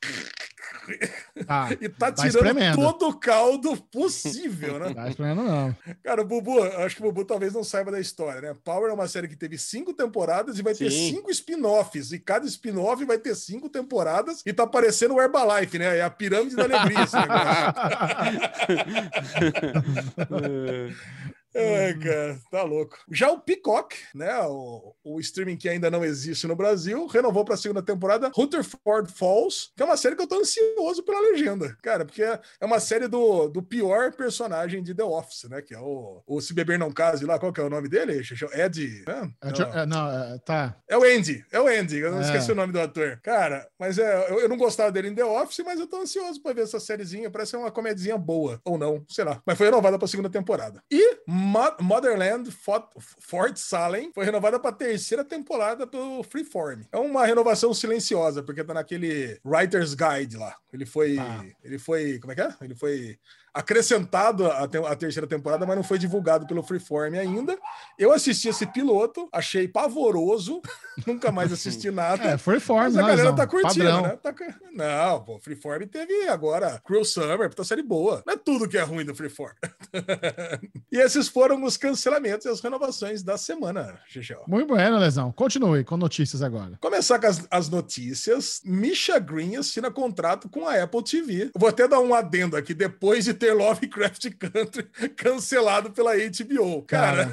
Tá, 1.47 1.69
e 1.81 1.88
tá 1.88 2.11
Vai 2.11 2.29
tirando 2.29 2.47
espremendo. 2.47 2.77
todo 2.77 3.09
o 3.09 3.19
caldo 3.19 3.77
possível, 3.90 4.79
né? 4.79 4.93
tá 4.95 5.09
esperando 5.09 5.43
não. 5.43 5.77
Cara, 6.03 6.23
o 6.23 6.25
Bubu, 6.25 6.62
acho 6.62 6.97
que 6.97 7.03
o 7.03 7.07
Bubu 7.07 7.25
talvez 7.25 7.53
não 7.53 7.64
saiba 7.64 7.90
da 7.90 8.01
história, 8.01 8.40
né? 8.40 8.57
Power 8.64 8.90
é 8.90 8.95
uma 8.95 9.09
série 9.09 9.29
que 9.29 9.37
teve 9.37 9.59
cinco 9.59 9.93
temporadas 9.93 10.59
e 10.59 10.62
vai 10.62 10.75
ter 10.75 10.90
Sim. 10.90 11.14
cinco 11.14 11.31
spin-offs. 11.31 12.12
E 12.12 12.19
cada 12.19 12.47
spin-off 12.47 13.05
vai 13.05 13.19
ter 13.19 13.35
cinco 13.35 13.69
temporadas 13.69 14.43
e 14.45 14.53
tá 14.53 14.66
parecendo 14.66 15.14
o 15.14 15.21
Herbalife, 15.21 15.79
né? 15.79 15.99
É 15.99 16.03
a 16.03 16.11
pirâmide 16.11 16.57
da 16.57 16.64
alegria 16.64 17.05
esse 17.05 17.16
negócio. 17.16 17.51
É, 21.54 21.92
cara, 21.94 22.38
tá 22.50 22.62
louco. 22.62 22.96
Já 23.10 23.30
o 23.30 23.40
Peacock, 23.40 23.96
né? 24.14 24.38
O, 24.46 24.94
o 25.04 25.20
streaming 25.20 25.56
que 25.56 25.68
ainda 25.68 25.90
não 25.90 26.04
existe 26.04 26.46
no 26.46 26.54
Brasil, 26.56 27.06
renovou 27.06 27.44
pra 27.44 27.56
segunda 27.56 27.82
temporada 27.82 28.30
Rutherford 28.34 29.12
Falls, 29.12 29.70
que 29.76 29.82
é 29.82 29.86
uma 29.86 29.96
série 29.96 30.14
que 30.16 30.22
eu 30.22 30.26
tô 30.28 30.36
ansioso 30.40 31.02
pela 31.02 31.20
legenda. 31.30 31.76
Cara, 31.82 32.04
porque 32.04 32.22
é 32.22 32.40
é 32.60 32.64
uma 32.66 32.78
série 32.80 33.08
do, 33.08 33.48
do 33.48 33.62
pior 33.62 34.12
personagem 34.12 34.82
de 34.82 34.94
The 34.94 35.04
Office, 35.04 35.44
né? 35.48 35.60
Que 35.62 35.74
é 35.74 35.78
o, 35.80 36.22
o 36.26 36.40
Se 36.40 36.54
Beber 36.54 36.78
Não 36.78 36.92
Case 36.92 37.24
lá. 37.24 37.38
Qual 37.38 37.52
que 37.52 37.60
é 37.60 37.64
o 37.64 37.70
nome 37.70 37.88
dele? 37.88 38.22
Ed. 38.54 39.04
né? 39.06 39.30
É, 39.42 39.50
Não. 39.50 39.72
é, 39.80 39.86
não, 39.86 40.10
é, 40.10 40.38
tá. 40.38 40.76
É 40.88 40.96
o 40.96 41.02
Andy, 41.04 41.44
é 41.50 41.60
o 41.60 41.66
Andy, 41.66 41.98
eu 41.98 42.10
não 42.12 42.18
É. 42.18 42.22
esqueci 42.22 42.52
o 42.52 42.54
nome 42.54 42.72
do 42.72 42.80
ator. 42.80 43.18
Cara, 43.22 43.68
mas 43.78 43.98
é, 43.98 44.30
eu, 44.30 44.40
eu 44.40 44.48
não 44.48 44.56
gostava 44.56 44.90
dele 44.92 45.08
em 45.08 45.14
The 45.14 45.24
Office, 45.24 45.62
mas 45.64 45.80
eu 45.80 45.86
tô 45.86 45.96
ansioso 46.00 46.40
pra 46.42 46.52
ver 46.52 46.62
essa 46.62 46.78
sériezinha. 46.80 47.30
Parece 47.30 47.52
ser 47.52 47.56
uma 47.56 47.70
comedinha 47.70 48.16
boa, 48.16 48.60
ou 48.64 48.78
não, 48.78 49.04
sei 49.08 49.24
lá. 49.24 49.40
Mas 49.46 49.56
foi 49.58 49.66
renovada 49.66 49.98
pra 49.98 50.08
segunda 50.08 50.30
temporada. 50.30 50.82
E 50.90 51.18
Mo- 51.40 51.76
Motherland 51.81 52.50
Fort, 52.50 52.90
Fort 53.18 53.57
Salem 53.57 54.11
foi 54.14 54.24
renovada 54.24 54.59
pra 54.61 54.70
terceira 54.72 55.24
temporada 55.24 55.87
do 55.87 56.22
Freeform. 56.22 56.83
É 56.92 56.98
uma 56.98 57.24
renovação 57.24 57.72
silenciosa, 57.72 58.42
porque 58.42 58.62
tá 58.62 58.74
naquele 58.74 59.40
Writer's 59.44 59.94
Guide 59.94 60.37
lá. 60.37 60.55
Ele 60.72 60.85
foi. 60.85 61.16
Tá. 61.16 61.44
Ele 61.64 61.79
foi. 61.79 62.18
Como 62.18 62.33
é 62.33 62.35
que 62.35 62.42
é? 62.42 62.55
Ele 62.61 62.74
foi 62.74 63.18
acrescentado 63.52 64.46
à 64.50 64.66
te- 64.66 64.78
à 64.78 64.94
terceira 64.96 65.26
temporada, 65.26 65.66
mas 65.66 65.76
não 65.76 65.82
foi 65.82 65.98
divulgado 65.98 66.46
pelo 66.46 66.62
Freeform 66.62 67.14
ainda. 67.14 67.58
Eu 67.98 68.12
assisti 68.12 68.48
esse 68.48 68.66
piloto, 68.66 69.28
achei 69.32 69.66
pavoroso, 69.68 70.60
nunca 71.06 71.30
mais 71.32 71.52
assisti 71.52 71.90
nada. 71.92 72.22
É, 72.30 72.38
Freeform, 72.38 72.84
Mas 72.84 72.96
a 72.96 73.00
galera 73.00 73.16
Lesão? 73.22 73.34
tá 73.36 73.46
curtindo, 73.46 73.84
Padrão. 73.84 74.02
né? 74.02 74.16
Tá 74.22 74.34
Não, 74.72 75.24
pô, 75.24 75.38
Freeform 75.40 75.82
teve 75.86 76.28
agora 76.28 76.80
Cruel 76.84 77.04
Summer, 77.04 77.48
puta 77.48 77.64
série 77.64 77.82
boa. 77.82 78.22
Não 78.26 78.34
é 78.34 78.36
tudo 78.36 78.68
que 78.68 78.78
é 78.78 78.82
ruim 78.82 79.04
do 79.04 79.14
Freeform. 79.14 79.54
e 80.92 80.98
esses 80.98 81.28
foram 81.28 81.62
os 81.64 81.76
cancelamentos 81.76 82.46
e 82.46 82.48
as 82.48 82.60
renovações 82.60 83.22
da 83.22 83.36
semana, 83.36 83.98
Xixel. 84.08 84.44
Muito 84.46 84.68
bueno, 84.68 84.98
Lesão. 84.98 85.32
Continue 85.32 85.84
com 85.84 85.96
notícias 85.96 86.42
agora. 86.42 86.78
Começar 86.80 87.18
com 87.18 87.26
as, 87.26 87.46
as 87.50 87.68
notícias. 87.68 88.60
Misha 88.64 89.18
Green 89.18 89.56
assina 89.56 89.90
contrato 89.90 90.48
com 90.48 90.66
a 90.68 90.82
Apple 90.82 91.02
TV. 91.02 91.50
Vou 91.56 91.68
até 91.68 91.86
dar 91.88 92.00
um 92.00 92.14
adendo 92.14 92.56
aqui, 92.56 92.74
depois 92.74 93.24
de 93.24 93.34
ter 93.40 93.55
Lovecraft 93.55 94.29
Country 94.38 94.85
cancelado 95.16 95.90
pela 95.90 96.12
HBO. 96.14 96.83
Cara, 96.83 97.33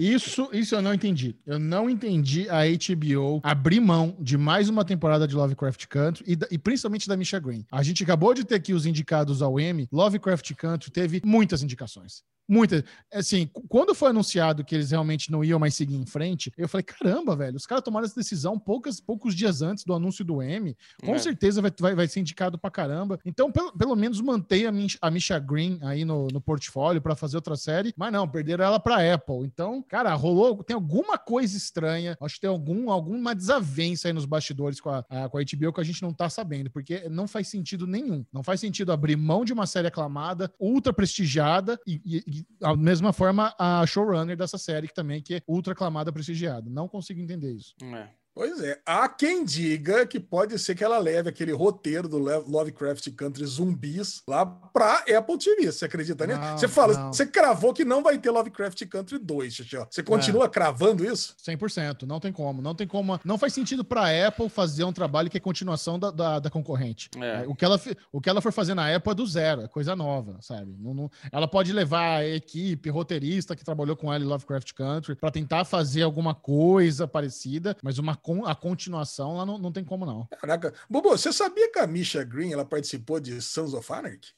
Isso, 0.00 0.48
isso 0.52 0.74
eu 0.74 0.82
não 0.82 0.92
entendi. 0.92 1.36
Eu 1.46 1.58
não 1.58 1.88
entendi 1.88 2.48
a 2.50 2.62
HBO 2.66 3.40
abrir 3.42 3.80
mão 3.80 4.16
de 4.20 4.36
mais 4.36 4.68
uma 4.68 4.84
temporada 4.84 5.26
de 5.26 5.34
Lovecraft 5.34 5.86
Country 5.86 6.24
e, 6.26 6.54
e 6.54 6.58
principalmente 6.58 7.08
da 7.08 7.16
Misha 7.16 7.38
Green. 7.38 7.64
A 7.70 7.82
gente 7.82 8.02
acabou 8.02 8.34
de 8.34 8.44
ter 8.44 8.56
aqui 8.56 8.72
os 8.74 8.84
indicados 8.86 9.40
ao 9.42 9.58
Emmy. 9.60 9.88
Lovecraft 9.92 10.52
Country 10.54 10.90
teve 10.90 11.22
muitas 11.24 11.62
indicações. 11.62 12.22
Muitas. 12.48 12.84
Assim, 13.12 13.50
quando 13.68 13.92
foi 13.92 14.10
anunciado 14.10 14.64
que 14.64 14.72
eles 14.72 14.92
realmente 14.92 15.32
não 15.32 15.42
iam 15.42 15.58
mais 15.58 15.74
seguir 15.74 15.96
em 15.96 16.06
frente, 16.06 16.52
eu 16.56 16.68
falei: 16.68 16.84
caramba, 16.84 17.34
velho, 17.34 17.56
os 17.56 17.66
caras 17.66 17.82
tomaram 17.82 18.06
essa 18.06 18.14
decisão 18.14 18.56
poucas, 18.56 19.00
poucos 19.00 19.34
dias 19.34 19.62
antes 19.62 19.82
do 19.84 19.92
anúncio 19.92 20.24
do 20.24 20.40
Emmy. 20.40 20.76
Com 21.04 21.16
É. 21.16 21.18
certeza 21.18 21.60
vai, 21.60 21.72
vai, 21.80 21.96
vai 21.96 22.06
ser 22.06 22.20
indicado 22.20 22.56
pra 22.56 22.70
caramba. 22.70 23.18
Então, 23.24 23.50
pelo, 23.50 23.76
pelo 23.76 23.96
menos 23.96 24.15
mantenha 24.20 24.68
a, 24.68 24.72
Mich- 24.72 24.98
a 25.00 25.10
Misha 25.10 25.38
Green 25.38 25.78
aí 25.82 26.04
no, 26.04 26.28
no 26.28 26.40
portfólio 26.40 27.00
pra 27.00 27.14
fazer 27.14 27.36
outra 27.36 27.56
série. 27.56 27.92
Mas 27.96 28.12
não, 28.12 28.28
perderam 28.28 28.64
ela 28.64 28.78
pra 28.80 29.14
Apple. 29.14 29.44
Então, 29.44 29.82
cara, 29.82 30.14
rolou. 30.14 30.62
Tem 30.62 30.74
alguma 30.74 31.18
coisa 31.18 31.56
estranha. 31.56 32.16
Acho 32.20 32.34
que 32.36 32.40
tem 32.42 32.50
algum, 32.50 32.90
alguma 32.90 33.34
desavença 33.34 34.08
aí 34.08 34.12
nos 34.12 34.24
bastidores 34.24 34.80
com 34.80 34.90
a, 34.90 35.04
a- 35.08 35.28
com 35.28 35.38
a 35.38 35.42
HBO 35.42 35.72
que 35.72 35.80
a 35.80 35.84
gente 35.84 36.02
não 36.02 36.12
tá 36.12 36.28
sabendo, 36.28 36.70
porque 36.70 37.08
não 37.08 37.26
faz 37.26 37.48
sentido 37.48 37.86
nenhum. 37.86 38.24
Não 38.32 38.42
faz 38.42 38.60
sentido 38.60 38.92
abrir 38.92 39.16
mão 39.16 39.44
de 39.44 39.52
uma 39.52 39.66
série 39.66 39.88
aclamada, 39.88 40.52
ultra 40.58 40.92
prestigiada 40.92 41.78
e, 41.86 42.00
e, 42.04 42.16
e 42.26 42.46
da 42.60 42.74
mesma 42.76 43.12
forma 43.12 43.54
a 43.58 43.84
showrunner 43.86 44.36
dessa 44.36 44.58
série 44.58 44.88
que 44.88 44.94
também 44.94 45.22
que 45.22 45.34
é 45.36 45.42
ultra 45.46 45.72
aclamada, 45.72 46.12
prestigiada. 46.12 46.68
Não 46.70 46.88
consigo 46.88 47.20
entender 47.20 47.52
isso. 47.52 47.74
É. 47.82 48.08
Pois 48.36 48.60
é. 48.60 48.78
Há 48.84 49.08
quem 49.08 49.46
diga 49.46 50.06
que 50.06 50.20
pode 50.20 50.58
ser 50.58 50.74
que 50.74 50.84
ela 50.84 50.98
leve 50.98 51.30
aquele 51.30 51.52
roteiro 51.52 52.06
do 52.06 52.18
Lovecraft 52.18 53.08
Country 53.16 53.46
zumbis 53.46 54.20
lá 54.28 54.44
pra 54.44 54.96
Apple 55.16 55.38
TV. 55.38 55.72
Você 55.72 55.86
acredita 55.86 56.26
nisso? 56.26 56.38
Não, 56.38 56.58
Você 56.58 56.68
fala, 56.68 56.92
não. 56.92 57.12
você 57.14 57.26
cravou 57.26 57.72
que 57.72 57.82
não 57.82 58.02
vai 58.02 58.18
ter 58.18 58.30
Lovecraft 58.30 58.84
Country 58.88 59.18
2, 59.18 59.54
Xixi. 59.54 59.76
Você 59.90 60.02
continua 60.02 60.50
cravando 60.50 61.02
isso? 61.02 61.34
100%, 61.42 62.02
não 62.02 62.20
tem 62.20 62.30
como. 62.30 62.60
Não 62.60 62.74
tem 62.74 62.86
como. 62.86 63.18
Não 63.24 63.38
faz 63.38 63.54
sentido 63.54 63.82
para 63.82 64.02
a 64.02 64.28
Apple 64.28 64.50
fazer 64.50 64.84
um 64.84 64.92
trabalho 64.92 65.30
que 65.30 65.38
é 65.38 65.40
continuação 65.40 65.98
da, 65.98 66.10
da, 66.10 66.38
da 66.38 66.50
concorrente. 66.50 67.08
É. 67.18 67.46
O, 67.48 67.54
que 67.54 67.64
ela, 67.64 67.80
o 68.12 68.20
que 68.20 68.28
ela 68.28 68.42
for 68.42 68.52
fazer 68.52 68.74
na 68.74 68.94
Apple 68.94 69.12
é 69.12 69.14
do 69.14 69.26
zero, 69.26 69.62
é 69.62 69.68
coisa 69.68 69.96
nova, 69.96 70.36
sabe? 70.42 70.76
Não- 70.78 70.92
não- 70.92 71.10
ela 71.32 71.48
pode 71.48 71.72
levar 71.72 72.18
a 72.18 72.26
equipe, 72.26 72.90
roteirista 72.90 73.56
que 73.56 73.64
trabalhou 73.64 73.96
com 73.96 74.12
ela 74.12 74.22
em 74.22 74.28
Lovecraft 74.28 74.74
Country 74.74 75.14
para 75.14 75.30
tentar 75.30 75.64
fazer 75.64 76.02
alguma 76.02 76.34
coisa 76.34 77.08
parecida, 77.08 77.74
mas 77.82 77.96
uma 77.96 78.14
con- 78.26 78.44
a 78.44 78.56
continuação 78.56 79.36
lá 79.36 79.46
não, 79.46 79.56
não 79.56 79.70
tem 79.70 79.84
como 79.84 80.04
não. 80.04 80.26
Caraca. 80.40 80.74
Bobo, 80.90 81.10
você 81.10 81.32
sabia 81.32 81.70
que 81.70 81.78
a 81.78 81.86
Misha 81.86 82.24
Green 82.24 82.52
ela 82.52 82.64
participou 82.64 83.20
de 83.20 83.40
Sons 83.40 83.72
of 83.72 83.92
Anarchy? 83.92 84.34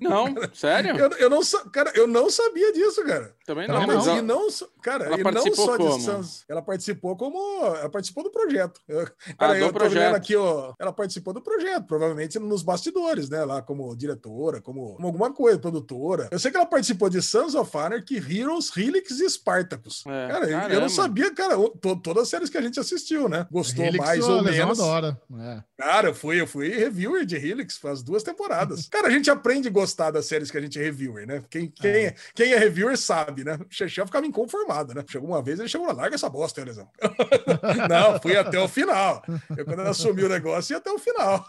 Não, 0.00 0.34
sério? 0.54 0.96
Eu, 0.96 1.08
eu 1.12 1.30
não, 1.30 1.40
cara, 1.72 1.92
eu 1.94 2.06
não 2.06 2.28
sabia 2.30 2.72
disso, 2.72 3.04
cara. 3.04 3.34
Também 3.46 3.66
não, 3.68 3.86
mas 3.86 4.06
não. 4.06 4.14
E 4.14 4.18
ela- 4.18 4.22
não, 4.22 4.50
só- 4.50 4.66
cara, 4.82 5.04
Ela 5.06 5.14
e 5.14 5.22
não 5.22 5.32
participou 5.32 5.66
só 5.66 5.76
como? 5.76 5.96
de 5.98 6.02
Sons, 6.04 6.44
ela 6.48 6.62
participou 6.62 7.16
como, 7.16 7.38
ela 7.64 7.88
participou 7.88 8.24
do 8.24 8.30
projeto. 8.30 8.80
Eu, 8.88 9.00
Ah, 9.02 9.34
cara, 9.38 9.52
do 9.54 9.58
eu 9.60 9.66
tô 9.68 9.72
projeto. 9.78 10.02
vendo 10.04 10.14
aqui, 10.16 10.36
ó, 10.36 10.74
ela 10.78 10.92
participou 10.92 11.32
do 11.32 11.40
projeto, 11.40 11.84
provavelmente 11.86 12.38
nos 12.38 12.62
bastidores, 12.62 13.28
né, 13.28 13.44
lá 13.44 13.62
como 13.62 13.94
diretora, 13.96 14.60
como, 14.60 14.94
como 14.94 15.06
alguma 15.06 15.32
coisa, 15.32 15.58
produtora. 15.58 16.28
Eu 16.30 16.38
sei 16.38 16.50
que 16.50 16.56
ela 16.56 16.66
participou 16.66 17.08
de 17.08 17.22
Sons 17.22 17.54
of 17.54 17.76
Anarchy, 17.76 18.16
Heroes, 18.16 18.74
Helix 18.76 19.10
e 19.20 19.28
Spartacus. 19.28 20.04
É, 20.06 20.28
cara, 20.28 20.44
eu- 20.44 20.50
eu 20.50 20.58
caramba. 20.60 20.80
não 20.80 20.88
sabia, 20.88 21.34
cara, 21.34 21.56
to- 21.80 21.96
todas 21.96 22.24
as 22.24 22.28
séries 22.28 22.50
que 22.50 22.58
a 22.58 22.62
gente 22.62 22.78
assistiu, 22.80 23.28
né? 23.28 23.46
Gostou 23.50 23.84
Helix, 23.84 24.04
mais 24.04 24.28
ou 24.28 24.42
menos. 24.42 24.80
adora. 24.80 25.20
É. 25.40 25.62
Cara, 25.78 26.08
eu 26.08 26.14
fui, 26.14 26.40
eu 26.40 26.46
fui 26.46 26.68
reviewer 26.68 27.24
de 27.24 27.36
Helix 27.36 27.76
faz 27.76 28.02
duas 28.02 28.22
temporadas. 28.22 28.88
Cara, 28.90 29.08
a 29.08 29.10
gente 29.10 29.30
aprende 29.30 29.51
a 29.60 29.70
gostar 29.70 30.10
das 30.10 30.26
séries 30.26 30.50
que 30.50 30.58
a 30.58 30.60
gente 30.60 30.78
é 30.78 30.82
reviewer, 30.82 31.26
né? 31.26 31.42
Quem, 31.50 31.68
quem, 31.68 31.90
é. 31.90 32.14
quem 32.34 32.52
é 32.52 32.58
reviewer 32.58 32.96
sabe, 32.96 33.44
né? 33.44 33.54
O 33.54 33.66
Chechel 33.68 34.06
ficava 34.06 34.26
inconformado, 34.26 34.94
né? 34.94 35.04
Chegou 35.08 35.28
uma 35.28 35.42
vez, 35.42 35.58
ele 35.58 35.68
chegou 35.68 35.86
lá, 35.86 35.92
larga 35.92 36.14
essa 36.14 36.28
bosta, 36.28 36.60
hein, 36.60 36.66
Lesão. 36.66 36.88
Não, 37.88 38.20
fui 38.20 38.36
até 38.36 38.58
o 38.58 38.68
final. 38.68 39.22
Eu, 39.56 39.64
quando 39.64 39.80
assumi 39.80 40.24
o 40.24 40.28
negócio, 40.28 40.74
ia 40.74 40.78
até 40.78 40.90
o 40.90 40.98
final. 40.98 41.48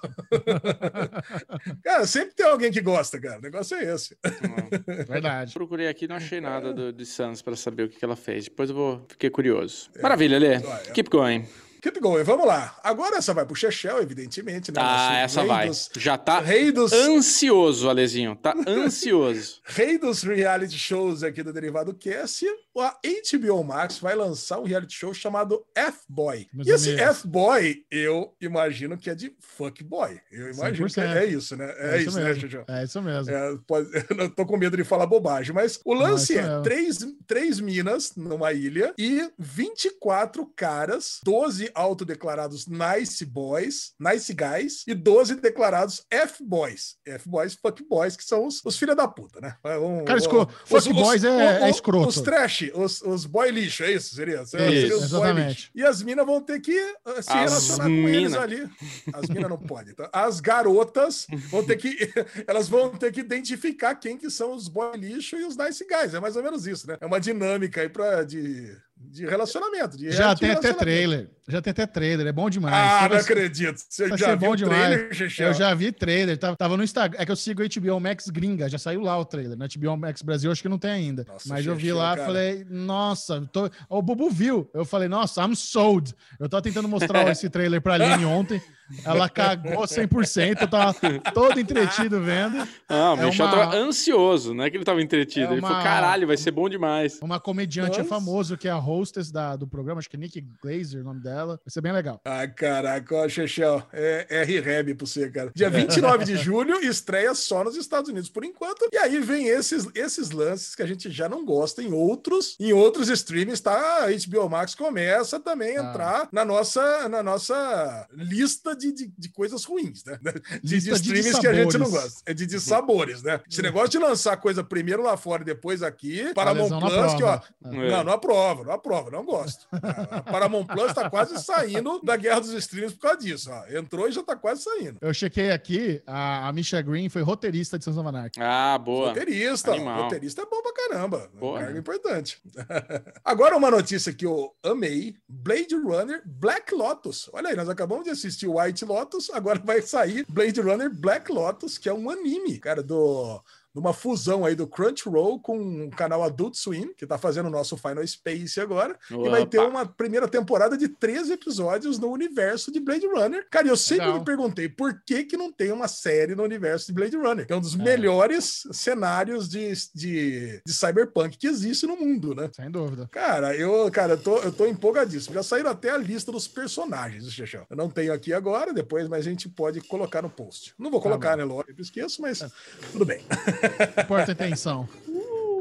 Cara, 1.83 2.05
sempre 2.05 2.33
tem 2.35 2.45
alguém 2.45 2.71
que 2.71 2.81
gosta, 2.81 3.19
cara. 3.19 3.39
O 3.39 3.41
negócio 3.41 3.77
é 3.77 3.93
esse. 3.93 4.17
Não. 4.23 5.05
Verdade. 5.05 5.53
Procurei 5.53 5.87
aqui, 5.87 6.07
não 6.07 6.15
achei 6.15 6.41
nada 6.41 6.73
do, 6.73 6.91
de 6.91 7.05
Sans 7.05 7.41
pra 7.41 7.55
saber 7.55 7.83
o 7.83 7.89
que, 7.89 7.97
que 7.97 8.05
ela 8.05 8.15
fez. 8.15 8.45
Depois 8.45 8.69
eu 8.69 8.75
vou. 8.75 9.05
Fiquei 9.09 9.29
curioso. 9.29 9.89
Maravilha, 10.01 10.39
Lê. 10.39 10.59
Keep 10.93 11.09
going. 11.09 11.45
Keep 11.83 11.99
going, 11.99 12.23
vamos 12.23 12.47
lá. 12.47 12.77
Agora 12.81 13.17
essa 13.17 13.33
vai 13.33 13.45
pro 13.45 13.53
Chechel, 13.55 14.01
evidentemente, 14.01 14.71
né? 14.71 14.79
Ah, 14.81 14.83
Nosso 15.09 15.13
essa 15.17 15.39
rei 15.41 15.49
vai. 15.49 15.67
dos- 15.67 15.89
Já 15.97 16.17
tá 16.17 16.39
Rei 16.39 16.71
dos, 16.71 16.93
ansioso, 16.93 17.89
Alezinho. 17.89 18.37
Tá 18.37 18.55
ansioso. 18.65 19.59
rei 19.65 19.97
dos 19.97 20.23
reality 20.23 20.79
shows 20.79 21.23
aqui 21.23 21.43
do 21.43 21.51
Derivado 21.51 21.93
Cast, 21.93 22.45
a 22.79 22.97
HBO 23.37 23.63
Max 23.65 23.99
vai 23.99 24.15
lançar 24.15 24.59
um 24.59 24.63
reality 24.63 24.93
show 24.95 25.13
chamado 25.13 25.61
F-Boy. 25.75 26.47
E 26.65 26.71
esse. 26.71 26.95
F-Boy, 26.97 27.83
eu 27.91 28.33
imagino 28.39 28.97
que 28.97 29.09
é 29.09 29.15
de 29.15 29.35
fuckboy. 29.39 30.21
Eu 30.31 30.51
imagino 30.53 30.87
que 30.87 30.93
100%. 31.01 31.15
é 31.17 31.25
isso, 31.25 31.55
né? 31.57 31.73
É, 31.77 32.01
isso, 32.01 32.17
né, 32.17 32.23
mesmo. 32.23 32.41
Chuchu? 32.49 32.63
É 32.67 32.83
isso 32.85 33.01
mesmo. 33.01 33.29
É, 33.29 33.57
pode- 33.67 33.89
eu 34.09 34.15
não 34.15 34.29
tô 34.29 34.45
com 34.45 34.55
medo 34.57 34.77
de 34.77 34.85
falar 34.85 35.05
bobagem, 35.05 35.53
mas 35.53 35.81
o 35.83 35.93
lance 35.93 36.31
isso 36.31 36.39
é 36.39 36.41
mesmo. 36.47 36.63
três, 36.63 36.97
três 37.27 37.59
minas 37.59 38.15
numa 38.15 38.53
ilha 38.53 38.93
e 38.97 39.29
24 39.37 40.45
caras, 40.55 41.19
12 41.23 41.72
autodeclarados 41.75 42.67
nice 42.67 43.25
boys, 43.25 43.93
nice 43.99 44.33
guys, 44.33 44.83
e 44.87 44.93
12 44.93 45.35
declarados 45.35 46.05
F-boys. 46.09 46.95
F-boys, 47.05 47.53
fuck 47.55 47.83
boys, 47.87 48.15
que 48.15 48.23
são 48.23 48.45
os, 48.45 48.61
os 48.63 48.77
filha 48.77 48.95
da 48.95 49.07
puta, 49.07 49.39
né? 49.41 49.55
Um- 49.65 50.03
Cara, 50.05 50.19
um- 50.19 50.21
esco- 50.21 50.41
os- 50.43 50.53
fuck 50.69 50.89
os- 50.89 50.95
boys 50.95 51.23
é- 51.23 51.29
o- 51.29 51.39
é 51.39 51.65
o- 51.65 51.69
escroto. 51.69 52.07
Os 52.09 52.21
trash, 52.21 52.71
os, 52.73 53.01
os 53.01 53.25
boy 53.25 53.49
lixo, 53.51 53.83
é 53.83 53.91
isso? 53.93 54.15
Seria? 54.15 54.45
Seria 54.45 54.69
Isso, 54.87 54.97
os 54.97 55.11
boy 55.11 55.19
exatamente. 55.21 55.49
lixo. 55.49 55.71
E 55.75 55.83
as 55.83 56.01
minas 56.01 56.25
vão 56.25 56.41
ter 56.41 56.59
que 56.59 56.77
uh, 56.79 57.21
se 57.21 57.29
As 57.31 57.51
relacionar 57.51 57.83
com 57.85 58.09
eles 58.09 58.31
mina. 58.31 58.41
ali. 58.41 58.69
As 59.13 59.29
minas 59.29 59.49
não 59.49 59.57
podem. 59.57 59.93
Tá? 59.93 60.09
As 60.13 60.39
garotas 60.39 61.27
vão 61.49 61.63
ter 61.65 61.77
que. 61.77 61.93
Elas 62.47 62.67
vão 62.67 62.89
ter 62.91 63.11
que 63.11 63.19
identificar 63.19 63.95
quem 63.95 64.17
que 64.17 64.29
são 64.29 64.53
os 64.53 64.67
boy 64.67 64.95
lixo 64.97 65.35
e 65.35 65.43
os 65.43 65.55
nice 65.57 65.85
guys. 65.85 66.13
É 66.13 66.19
mais 66.19 66.35
ou 66.35 66.43
menos 66.43 66.65
isso, 66.67 66.87
né? 66.87 66.97
É 67.01 67.05
uma 67.05 67.19
dinâmica 67.19 67.81
aí 67.81 67.89
pra, 67.89 68.23
de, 68.23 68.75
de 68.95 69.25
relacionamento. 69.25 69.97
De 69.97 70.11
Já 70.11 70.35
tem 70.35 70.51
até 70.51 70.73
trailer. 70.73 71.29
Já 71.47 71.61
tem 71.61 71.71
até 71.71 71.85
trailer. 71.85 72.25
É 72.27 72.31
bom 72.31 72.49
demais. 72.49 72.73
Ah, 72.73 72.97
Você 72.99 73.01
não 73.03 73.09
vai- 73.09 73.19
acredito. 73.21 73.81
Você 73.89 74.07
vai 74.07 74.17
já 74.17 74.25
ser 74.27 74.37
viu 74.37 74.49
bom 74.49 74.55
demais. 74.55 74.81
trailer, 74.95 75.13
Chechel? 75.13 75.47
Eu 75.47 75.53
já 75.53 75.73
vi 75.73 75.91
trailer, 75.91 76.37
tava, 76.37 76.55
tava 76.55 76.77
no 76.77 76.83
Instagram. 76.83 77.19
É 77.21 77.25
que 77.25 77.31
eu 77.31 77.35
sigo 77.35 77.61
o 77.61 77.65
HBO 77.65 77.99
Max 77.99 78.29
gringa, 78.29 78.69
já 78.69 78.77
saiu 78.77 79.01
lá 79.01 79.17
o 79.17 79.25
trailer. 79.25 79.57
Na 79.57 79.67
HBO 79.67 79.97
Max 79.97 80.21
Brasil, 80.21 80.51
acho 80.51 80.61
que 80.61 80.69
não 80.69 80.77
tem 80.79 80.91
ainda. 80.91 81.25
Nossa, 81.27 81.49
Mas 81.49 81.65
eu 81.65 81.75
vi 81.75 81.91
lá, 81.91 82.15
cara. 82.15 82.25
falei, 82.25 82.65
nossa, 82.69 83.41
tô... 83.51 83.69
o 83.89 84.01
Bubu 84.01 84.29
viu. 84.29 84.69
Eu 84.73 84.85
falei, 84.85 85.09
nossa, 85.09 85.43
I'm 85.45 85.55
sold. 85.55 86.13
Eu 86.39 86.47
tava 86.47 86.61
tentando 86.63 86.87
mostrar 86.87 87.27
esse 87.31 87.49
trailer 87.49 87.81
pra 87.81 87.95
Aline 87.95 88.25
ontem. 88.25 88.61
Ela 89.05 89.27
cagou 89.29 89.83
100%, 89.85 90.61
eu 90.61 90.67
tava 90.67 90.93
todo 91.33 91.59
entretido 91.59 92.21
vendo. 92.21 92.67
Ah, 92.87 93.13
o 93.13 93.21
É 93.21 93.25
Michel 93.25 93.45
uma- 93.47 93.55
tava 93.55 93.75
ansioso, 93.75 94.53
não 94.53 94.63
é 94.65 94.69
que 94.69 94.77
ele 94.77 94.83
tava 94.83 95.01
entretido. 95.01 95.47
É 95.47 95.51
Ele 95.53 95.61
falou, 95.61 95.77
uma- 95.77 95.83
caralho, 95.83 96.27
vai 96.27 96.37
ser 96.37 96.51
bom 96.51 96.69
demais. 96.69 97.17
Uma 97.21 97.39
comediante 97.39 97.97
Nossa. 97.97 98.03
famoso 98.09 98.57
que 98.57 98.67
é 98.67 98.71
a 98.71 98.77
hostess 98.77 99.31
da, 99.31 99.55
do 99.55 99.65
programa, 99.67 99.99
acho 99.99 100.09
que 100.09 100.15
é 100.15 100.19
Nick 100.19 100.41
Glazer, 100.61 101.01
o 101.01 101.03
nome 101.03 101.21
dela. 101.21 101.32
Vai 101.33 101.57
ser 101.67 101.81
bem 101.81 101.91
legal. 101.91 102.21
Ah, 102.25 102.47
caraca, 102.47 103.15
ó, 103.15 103.27
Chechel, 103.29 103.81
é, 103.91 104.27
é 104.29 104.43
re-rap 104.43 104.93
pra 104.95 105.05
você, 105.05 105.29
cara. 105.29 105.51
Dia 105.55 105.69
29 105.69 106.25
de 106.25 106.35
julho, 106.37 106.79
estreia 106.83 107.33
só 107.33 107.63
nos 107.63 107.75
Estados 107.75 108.09
Unidos 108.09 108.29
por 108.29 108.43
enquanto. 108.45 108.87
E 108.91 108.97
aí 108.97 109.19
vem 109.19 109.47
esses, 109.47 109.87
esses 109.95 110.31
lances 110.31 110.75
que 110.75 110.81
a 110.83 110.85
gente 110.85 111.09
já 111.11 111.27
não 111.29 111.45
gosta 111.45 111.81
em 111.81 111.91
outros. 111.93 112.55
Em 112.59 112.73
outros 112.73 113.09
streams, 113.09 113.61
tá? 113.61 113.73
A 114.05 114.07
HBO 114.11 114.49
Max 114.49 114.75
começa 114.75 115.39
também 115.39 115.77
a 115.77 115.81
Ah. 115.81 115.89
entrar 115.89 116.29
na 116.31 116.45
nossa, 116.45 117.09
na 117.09 117.21
nossa 117.23 118.07
lista 118.13 118.75
de, 118.75 118.91
de, 118.91 119.13
de 119.17 119.29
coisas 119.29 119.63
ruins, 119.65 120.03
né? 120.05 120.17
De, 120.63 120.79
de 120.79 120.89
Lista 120.89 120.99
de 120.99 121.17
streams 121.19 121.39
que 121.39 121.47
a 121.47 121.53
gente 121.53 121.77
não 121.77 121.89
gosta. 121.89 122.21
É 122.25 122.33
de, 122.33 122.45
de 122.45 122.59
sabores, 122.59 123.21
né? 123.23 123.39
Esse 123.49 123.61
negócio 123.61 123.89
de 123.89 123.97
lançar 123.99 124.37
coisa 124.37 124.63
primeiro 124.63 125.03
lá 125.03 125.15
fora 125.17 125.41
e 125.41 125.45
depois 125.45 125.81
aqui, 125.83 126.33
Paramount 126.33 126.69
Plus, 126.79 127.13
que 127.15 127.23
ó. 127.23 127.35
É. 127.65 127.89
não, 127.91 128.03
não 128.03 128.13
aprova, 128.13 128.63
não 128.63 128.71
aprova, 128.73 129.11
não 129.11 129.23
gosto. 129.25 129.67
A 129.71 130.21
Paramount 130.23 130.65
Plus 130.65 130.93
tá 130.93 131.09
quase 131.09 131.22
saindo 131.25 131.99
da 132.03 132.15
guerra 132.15 132.39
dos 132.41 132.53
streams 132.53 132.93
por 132.95 133.01
causa 133.01 133.17
disso. 133.19 133.49
Ó. 133.51 133.77
Entrou 133.77 134.07
e 134.07 134.11
já 134.11 134.23
tá 134.23 134.35
quase 134.35 134.63
saindo. 134.63 134.97
Eu 135.01 135.13
chequei 135.13 135.51
aqui, 135.51 136.01
a, 136.05 136.47
a 136.47 136.53
Misha 136.53 136.81
Green 136.81 137.09
foi 137.09 137.21
roteirista 137.21 137.77
de 137.77 137.85
Sons 137.85 137.97
of 137.97 138.07
Anarchy. 138.07 138.39
Ah, 138.41 138.77
boa. 138.77 139.09
Roteirista. 139.09 139.71
Animal. 139.71 140.03
roteirista 140.03 140.41
é 140.41 140.45
bom 140.45 140.61
pra 140.61 140.73
caramba. 140.73 141.29
É 141.33 141.39
Boa. 141.39 141.59
cargo 141.59 141.77
importante. 141.77 142.41
Agora 143.23 143.57
uma 143.57 143.71
notícia 143.71 144.13
que 144.13 144.25
eu 144.25 144.53
amei: 144.63 145.15
Blade 145.27 145.75
Runner 145.75 146.21
Black 146.25 146.73
Lotus. 146.73 147.29
Olha 147.33 147.49
aí, 147.49 147.55
nós 147.55 147.69
acabamos 147.69 148.03
de 148.03 148.09
assistir 148.11 148.47
White 148.47 148.85
Lotus, 148.85 149.29
agora 149.31 149.59
vai 149.63 149.81
sair 149.81 150.25
Blade 150.29 150.59
Runner 150.61 150.89
Black 150.89 151.31
Lotus, 151.31 151.77
que 151.77 151.89
é 151.89 151.93
um 151.93 152.09
anime, 152.09 152.59
cara, 152.59 152.81
do 152.83 153.41
numa 153.73 153.93
fusão 153.93 154.45
aí 154.45 154.55
do 154.55 154.67
Crunchyroll 154.67 155.39
com 155.39 155.85
o 155.85 155.89
canal 155.91 156.23
Adult 156.23 156.55
Swim, 156.55 156.93
que 156.95 157.05
tá 157.07 157.17
fazendo 157.17 157.47
o 157.47 157.51
nosso 157.51 157.75
Final 157.77 158.05
Space 158.05 158.59
agora. 158.59 158.97
E 159.09 159.29
vai 159.29 159.45
ter 159.45 159.59
Opa. 159.59 159.69
uma 159.69 159.85
primeira 159.85 160.27
temporada 160.27 160.77
de 160.77 160.87
13 160.87 161.33
episódios 161.33 161.97
no 161.99 162.09
universo 162.11 162.71
de 162.71 162.79
Blade 162.79 163.07
Runner. 163.07 163.47
Cara, 163.49 163.67
eu 163.67 163.77
sempre 163.77 164.05
Legal. 164.05 164.19
me 164.19 164.25
perguntei 164.25 164.69
por 164.69 165.01
que 165.05 165.23
que 165.23 165.35
não 165.37 165.51
tem 165.51 165.71
uma 165.71 165.87
série 165.87 166.35
no 166.35 166.43
universo 166.43 166.87
de 166.87 166.93
Blade 166.93 167.17
Runner, 167.17 167.45
que 167.47 167.53
é 167.53 167.55
um 167.55 167.61
dos 167.61 167.73
É. 167.73 167.77
melhores 167.83 168.63
cenários 168.71 169.47
de, 169.49 169.71
de, 169.93 170.61
de 170.65 170.73
cyberpunk 170.73 171.37
que 171.37 171.47
existe 171.47 171.87
no 171.87 171.95
mundo, 171.97 172.35
né? 172.35 172.49
Sem 172.55 172.69
dúvida. 172.69 173.07
Cara, 173.11 173.55
eu, 173.55 173.89
cara, 173.91 174.13
eu 174.13 174.21
tô, 174.21 174.37
eu 174.39 174.51
tô 174.51 174.65
empolgadíssimo. 174.67 175.33
Já 175.33 175.43
saíram 175.43 175.69
até 175.71 175.89
a 175.89 175.97
lista 175.97 176.31
dos 176.31 176.47
personagens, 176.47 177.31
Xexão. 177.31 177.65
Eu 177.69 177.75
não 177.77 177.89
tenho 177.89 178.13
aqui 178.13 178.33
agora, 178.33 178.73
depois, 178.73 179.07
mas 179.07 179.25
a 179.25 179.29
gente 179.29 179.49
pode 179.49 179.81
colocar 179.81 180.21
no 180.21 180.29
post. 180.29 180.73
Não 180.77 180.91
vou 180.91 180.99
Tá 180.99 181.09
colocar, 181.09 181.31
bom. 181.31 181.37
né, 181.37 181.43
Lógico, 181.43 181.81
esqueço, 181.81 182.21
mas 182.21 182.43
tudo 182.91 183.05
bem. 183.05 183.21
Importa 184.03 184.31
a 184.31 184.33
intenção. 184.33 184.87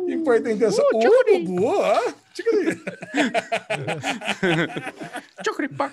Importante 0.09 0.57
intenção. 0.57 0.85
Ô, 0.93 0.99
Bubu, 1.39 1.65
ó. 1.67 2.13
Ticari. 2.35 2.81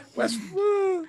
Mas, 0.16 0.34
uh, 0.36 1.08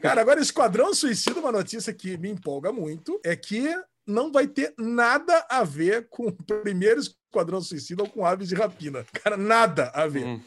Cara, 0.00 0.20
agora 0.20 0.40
Esquadrão 0.40 0.92
Suicida, 0.92 1.38
uma 1.40 1.52
notícia 1.52 1.92
que 1.92 2.16
me 2.18 2.28
empolga 2.28 2.72
muito, 2.72 3.20
é 3.24 3.36
que 3.36 3.72
não 4.06 4.32
vai 4.32 4.46
ter 4.46 4.74
nada 4.76 5.46
a 5.48 5.62
ver 5.62 6.08
com 6.08 6.26
o 6.28 6.32
primeiro 6.32 7.00
Esquadrão 7.00 7.60
Suicida 7.60 8.02
ou 8.02 8.08
com 8.08 8.26
Aves 8.26 8.48
de 8.48 8.54
Rapina. 8.54 9.04
Cara, 9.12 9.36
nada 9.36 9.90
a 9.94 10.06
ver. 10.06 10.26
Hum. 10.26 10.40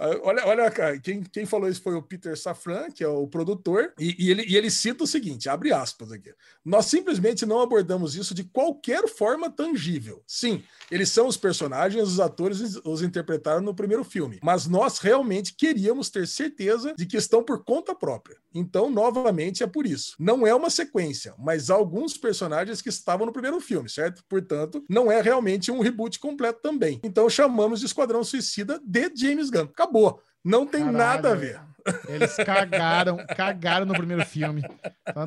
Olha, 0.00 0.46
olha, 0.46 0.70
cara, 0.70 0.96
quem, 1.00 1.24
quem 1.24 1.44
falou 1.44 1.68
isso 1.68 1.82
foi 1.82 1.94
o 1.94 2.02
Peter 2.02 2.38
Safran, 2.38 2.88
que 2.88 3.02
é 3.02 3.08
o 3.08 3.26
produtor, 3.26 3.92
e, 3.98 4.14
e 4.16 4.30
ele, 4.30 4.44
e 4.46 4.56
ele 4.56 4.70
cita 4.70 5.02
o 5.02 5.06
seguinte: 5.08 5.48
abre 5.48 5.72
aspas 5.72 6.12
aqui. 6.12 6.32
Nós 6.64 6.86
simplesmente 6.86 7.44
não 7.44 7.60
abordamos 7.60 8.14
isso 8.14 8.32
de 8.32 8.44
qualquer 8.44 9.08
forma 9.08 9.50
tangível. 9.50 10.22
Sim, 10.24 10.62
eles 10.90 11.08
são 11.10 11.26
os 11.26 11.36
personagens, 11.36 12.08
os 12.08 12.20
atores 12.20 12.60
os- 12.84 13.02
interpretaram 13.02 13.60
no 13.60 13.74
primeiro 13.74 14.04
filme, 14.04 14.38
mas 14.42 14.66
nós 14.66 14.98
realmente 14.98 15.54
queríamos 15.54 16.10
ter 16.10 16.26
certeza 16.26 16.94
de 16.96 17.06
que 17.06 17.16
estão 17.16 17.42
por 17.42 17.64
conta 17.64 17.94
própria. 17.94 18.36
Então, 18.54 18.90
novamente, 18.90 19.62
é 19.62 19.66
por 19.66 19.86
isso. 19.86 20.14
Não 20.18 20.46
é 20.46 20.54
uma 20.54 20.70
sequência, 20.70 21.34
mas 21.38 21.70
há 21.70 21.74
alguns 21.74 22.16
personagens 22.16 22.82
que 22.82 22.88
estavam 22.88 23.26
no 23.26 23.32
primeiro 23.32 23.60
filme, 23.60 23.88
certo? 23.88 24.22
Portanto, 24.28 24.82
não 24.88 25.10
é 25.10 25.20
realmente 25.20 25.70
um 25.70 25.80
reboot 25.80 26.18
completo 26.18 26.60
também. 26.62 26.98
Então, 27.02 27.28
chamamos 27.30 27.80
de 27.80 27.86
Esquadrão 27.86 28.24
Suicida 28.24 28.80
de 28.84 29.10
James 29.14 29.50
Gunn. 29.50 29.62
Acabou. 29.64 30.20
Não 30.44 30.66
tem 30.66 30.80
Caralho. 30.80 30.96
nada 30.98 31.32
a 31.32 31.34
ver. 31.34 31.60
Eles 32.08 32.34
cagaram, 32.36 33.18
cagaram 33.36 33.86
no 33.86 33.94
primeiro 33.94 34.24
filme. 34.24 34.62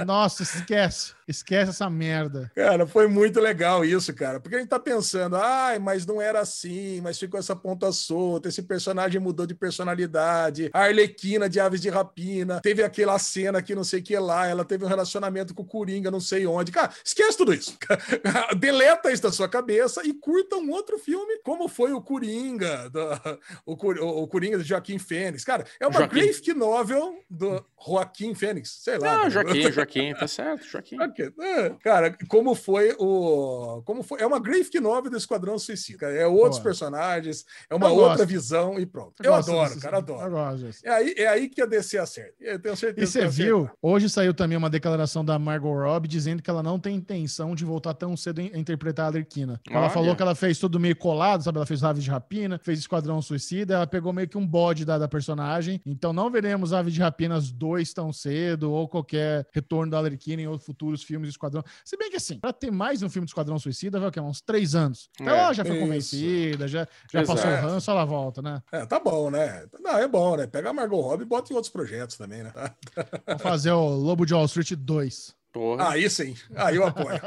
Nossa, 0.05 0.43
esquece. 0.43 1.13
Esquece 1.27 1.69
essa 1.71 1.89
merda. 1.89 2.51
Cara, 2.55 2.85
foi 2.85 3.07
muito 3.07 3.39
legal 3.39 3.85
isso, 3.85 4.13
cara. 4.13 4.39
Porque 4.39 4.55
a 4.55 4.59
gente 4.59 4.69
tá 4.69 4.79
pensando, 4.79 5.35
ai, 5.37 5.79
mas 5.79 6.05
não 6.05 6.21
era 6.21 6.39
assim, 6.41 6.99
mas 7.01 7.17
ficou 7.17 7.39
essa 7.39 7.55
ponta 7.55 7.91
solta, 7.91 8.49
esse 8.49 8.61
personagem 8.61 9.19
mudou 9.21 9.45
de 9.47 9.55
personalidade, 9.55 10.69
a 10.73 10.81
Arlequina 10.83 11.47
de 11.49 11.59
Aves 11.59 11.81
de 11.81 11.89
Rapina, 11.89 12.59
teve 12.61 12.83
aquela 12.83 13.17
cena 13.19 13.61
que 13.61 13.73
não 13.75 13.83
sei 13.83 13.99
o 13.99 14.03
que 14.03 14.17
lá, 14.17 14.47
ela 14.47 14.65
teve 14.65 14.83
um 14.83 14.87
relacionamento 14.87 15.53
com 15.53 15.63
o 15.63 15.65
Coringa, 15.65 16.11
não 16.11 16.19
sei 16.19 16.45
onde. 16.45 16.71
Cara, 16.71 16.91
esquece 17.03 17.37
tudo 17.37 17.53
isso. 17.53 17.77
Deleta 18.57 19.11
isso 19.11 19.23
da 19.23 19.31
sua 19.31 19.47
cabeça 19.47 20.01
e 20.05 20.13
curta 20.13 20.55
um 20.57 20.69
outro 20.71 20.97
filme, 20.97 21.39
como 21.43 21.67
foi 21.67 21.93
o 21.93 22.01
Coringa, 22.01 22.89
da- 22.89 23.37
o, 23.65 23.73
o 23.73 24.27
Coringa 24.27 24.57
de 24.57 24.63
Joaquim 24.63 24.97
Fênix. 24.99 25.43
Cara, 25.43 25.65
é 25.79 25.85
uma 25.87 25.99
Joaquim. 25.99 26.19
Graphic 26.51 26.59
novel 26.59 27.15
do 27.29 27.63
Joaquim 27.85 28.35
Fênix, 28.35 28.77
sei 28.83 28.97
lá. 28.97 29.13
Não, 29.13 29.17
cara. 29.17 29.29
Joaquim, 29.29 29.61
Joaquim, 29.71 30.13
tá 30.13 30.27
certo, 30.27 30.65
Joaquim. 30.65 30.97
É, 31.39 31.69
Cara, 31.83 32.15
como 32.27 32.53
foi 32.53 32.95
o. 32.99 33.81
Como 33.85 34.03
foi. 34.03 34.21
É 34.21 34.25
uma 34.25 34.39
graphic 34.39 34.79
novel 34.79 35.09
do 35.11 35.17
Esquadrão 35.17 35.57
Suicida. 35.57 36.07
É 36.11 36.27
outros 36.27 36.57
Boa. 36.57 36.63
personagens, 36.63 37.45
é 37.69 37.75
uma 37.75 37.87
Eu 37.87 37.95
outra 37.95 38.17
gosto. 38.17 38.27
visão 38.27 38.79
e 38.79 38.85
pronto. 38.85 39.13
Eu, 39.23 39.31
gosto 39.31 39.51
adoro, 39.51 39.79
cara, 39.79 39.95
Eu 39.95 39.99
adoro. 39.99 40.29
gosto 40.31 40.65
disso. 40.65 40.81
É 40.83 40.89
aí, 40.89 41.13
é 41.17 41.27
aí 41.27 41.49
que 41.49 41.61
a 41.61 41.65
DC 41.65 41.97
acerta. 41.97 42.33
Eu 42.39 42.59
tenho 42.59 42.75
certeza 42.75 43.03
E 43.03 43.07
você 43.07 43.27
viu, 43.27 43.69
hoje 43.81 44.09
saiu 44.09 44.33
também 44.33 44.57
uma 44.57 44.69
declaração 44.69 45.23
da 45.25 45.39
Margot 45.39 45.73
Robbie 45.73 46.07
dizendo 46.07 46.41
que 46.41 46.49
ela 46.49 46.61
não 46.61 46.79
tem 46.79 46.95
intenção 46.95 47.55
de 47.55 47.65
voltar 47.65 47.93
tão 47.93 48.15
cedo 48.15 48.39
a 48.41 48.57
interpretar 48.57 49.05
a 49.05 49.07
Arlequina. 49.09 49.59
Ela 49.69 49.81
Olha. 49.81 49.89
falou 49.89 50.15
que 50.15 50.21
ela 50.21 50.35
fez 50.35 50.57
tudo 50.59 50.79
meio 50.79 50.95
colado, 50.95 51.43
sabe? 51.43 51.57
Ela 51.57 51.65
fez 51.65 51.83
Aves 51.83 52.03
de 52.03 52.09
Rapina, 52.09 52.59
fez 52.61 52.79
Esquadrão 52.79 53.21
Suicida, 53.21 53.75
ela 53.75 53.87
pegou 53.87 54.13
meio 54.13 54.27
que 54.27 54.37
um 54.37 54.45
bode 54.45 54.85
da, 54.85 54.97
da 54.97 55.07
personagem. 55.07 55.81
Então 55.85 56.13
não 56.13 56.29
veremos 56.41 56.73
Ave 56.73 56.89
de 56.91 56.99
Rapinas 56.99 57.51
2 57.51 57.93
tão 57.93 58.11
cedo, 58.11 58.71
ou 58.71 58.87
qualquer 58.87 59.45
retorno 59.53 59.91
da 59.91 59.97
Alerquina 59.99 60.41
em 60.41 60.47
outros 60.47 60.65
futuros 60.65 61.03
filmes 61.03 61.27
de 61.27 61.33
Esquadrão. 61.33 61.63
Se 61.85 61.95
bem 61.95 62.09
que 62.09 62.17
assim, 62.17 62.39
pra 62.39 62.51
ter 62.51 62.71
mais 62.71 63.03
um 63.03 63.09
filme 63.09 63.25
de 63.25 63.29
Esquadrão 63.29 63.59
Suicida, 63.59 63.99
vai 63.99 64.09
o 64.09 64.11
quê? 64.11 64.19
Uns 64.19 64.41
três 64.41 64.73
anos. 64.73 65.07
Então 65.19 65.33
É, 65.35 65.53
já 65.53 65.63
foi 65.63 65.75
isso. 65.75 65.85
convencida, 65.85 66.67
já, 66.67 66.87
já 67.11 67.23
passou 67.23 67.49
o 67.51 67.55
ranço, 67.55 67.91
ela 67.91 68.03
volta, 68.05 68.41
né? 68.41 68.61
É, 68.71 68.85
tá 68.85 68.99
bom, 68.99 69.29
né? 69.29 69.65
Não, 69.79 69.97
é 69.97 70.07
bom, 70.07 70.35
né? 70.35 70.47
Pega 70.47 70.71
a 70.71 70.73
Margot 70.73 70.99
Robbie 71.01 71.23
e 71.23 71.27
bota 71.27 71.53
em 71.53 71.55
outros 71.55 71.71
projetos 71.71 72.17
também, 72.17 72.43
né? 72.43 72.51
Vamos 73.27 73.41
fazer 73.43 73.71
o 73.71 73.87
Lobo 73.89 74.25
de 74.25 74.33
Wall 74.33 74.45
Street 74.45 74.71
2. 74.73 75.35
Porra. 75.53 75.89
Aí 75.89 76.09
sim, 76.09 76.33
aí 76.55 76.77
eu 76.77 76.85
apoio. 76.85 77.19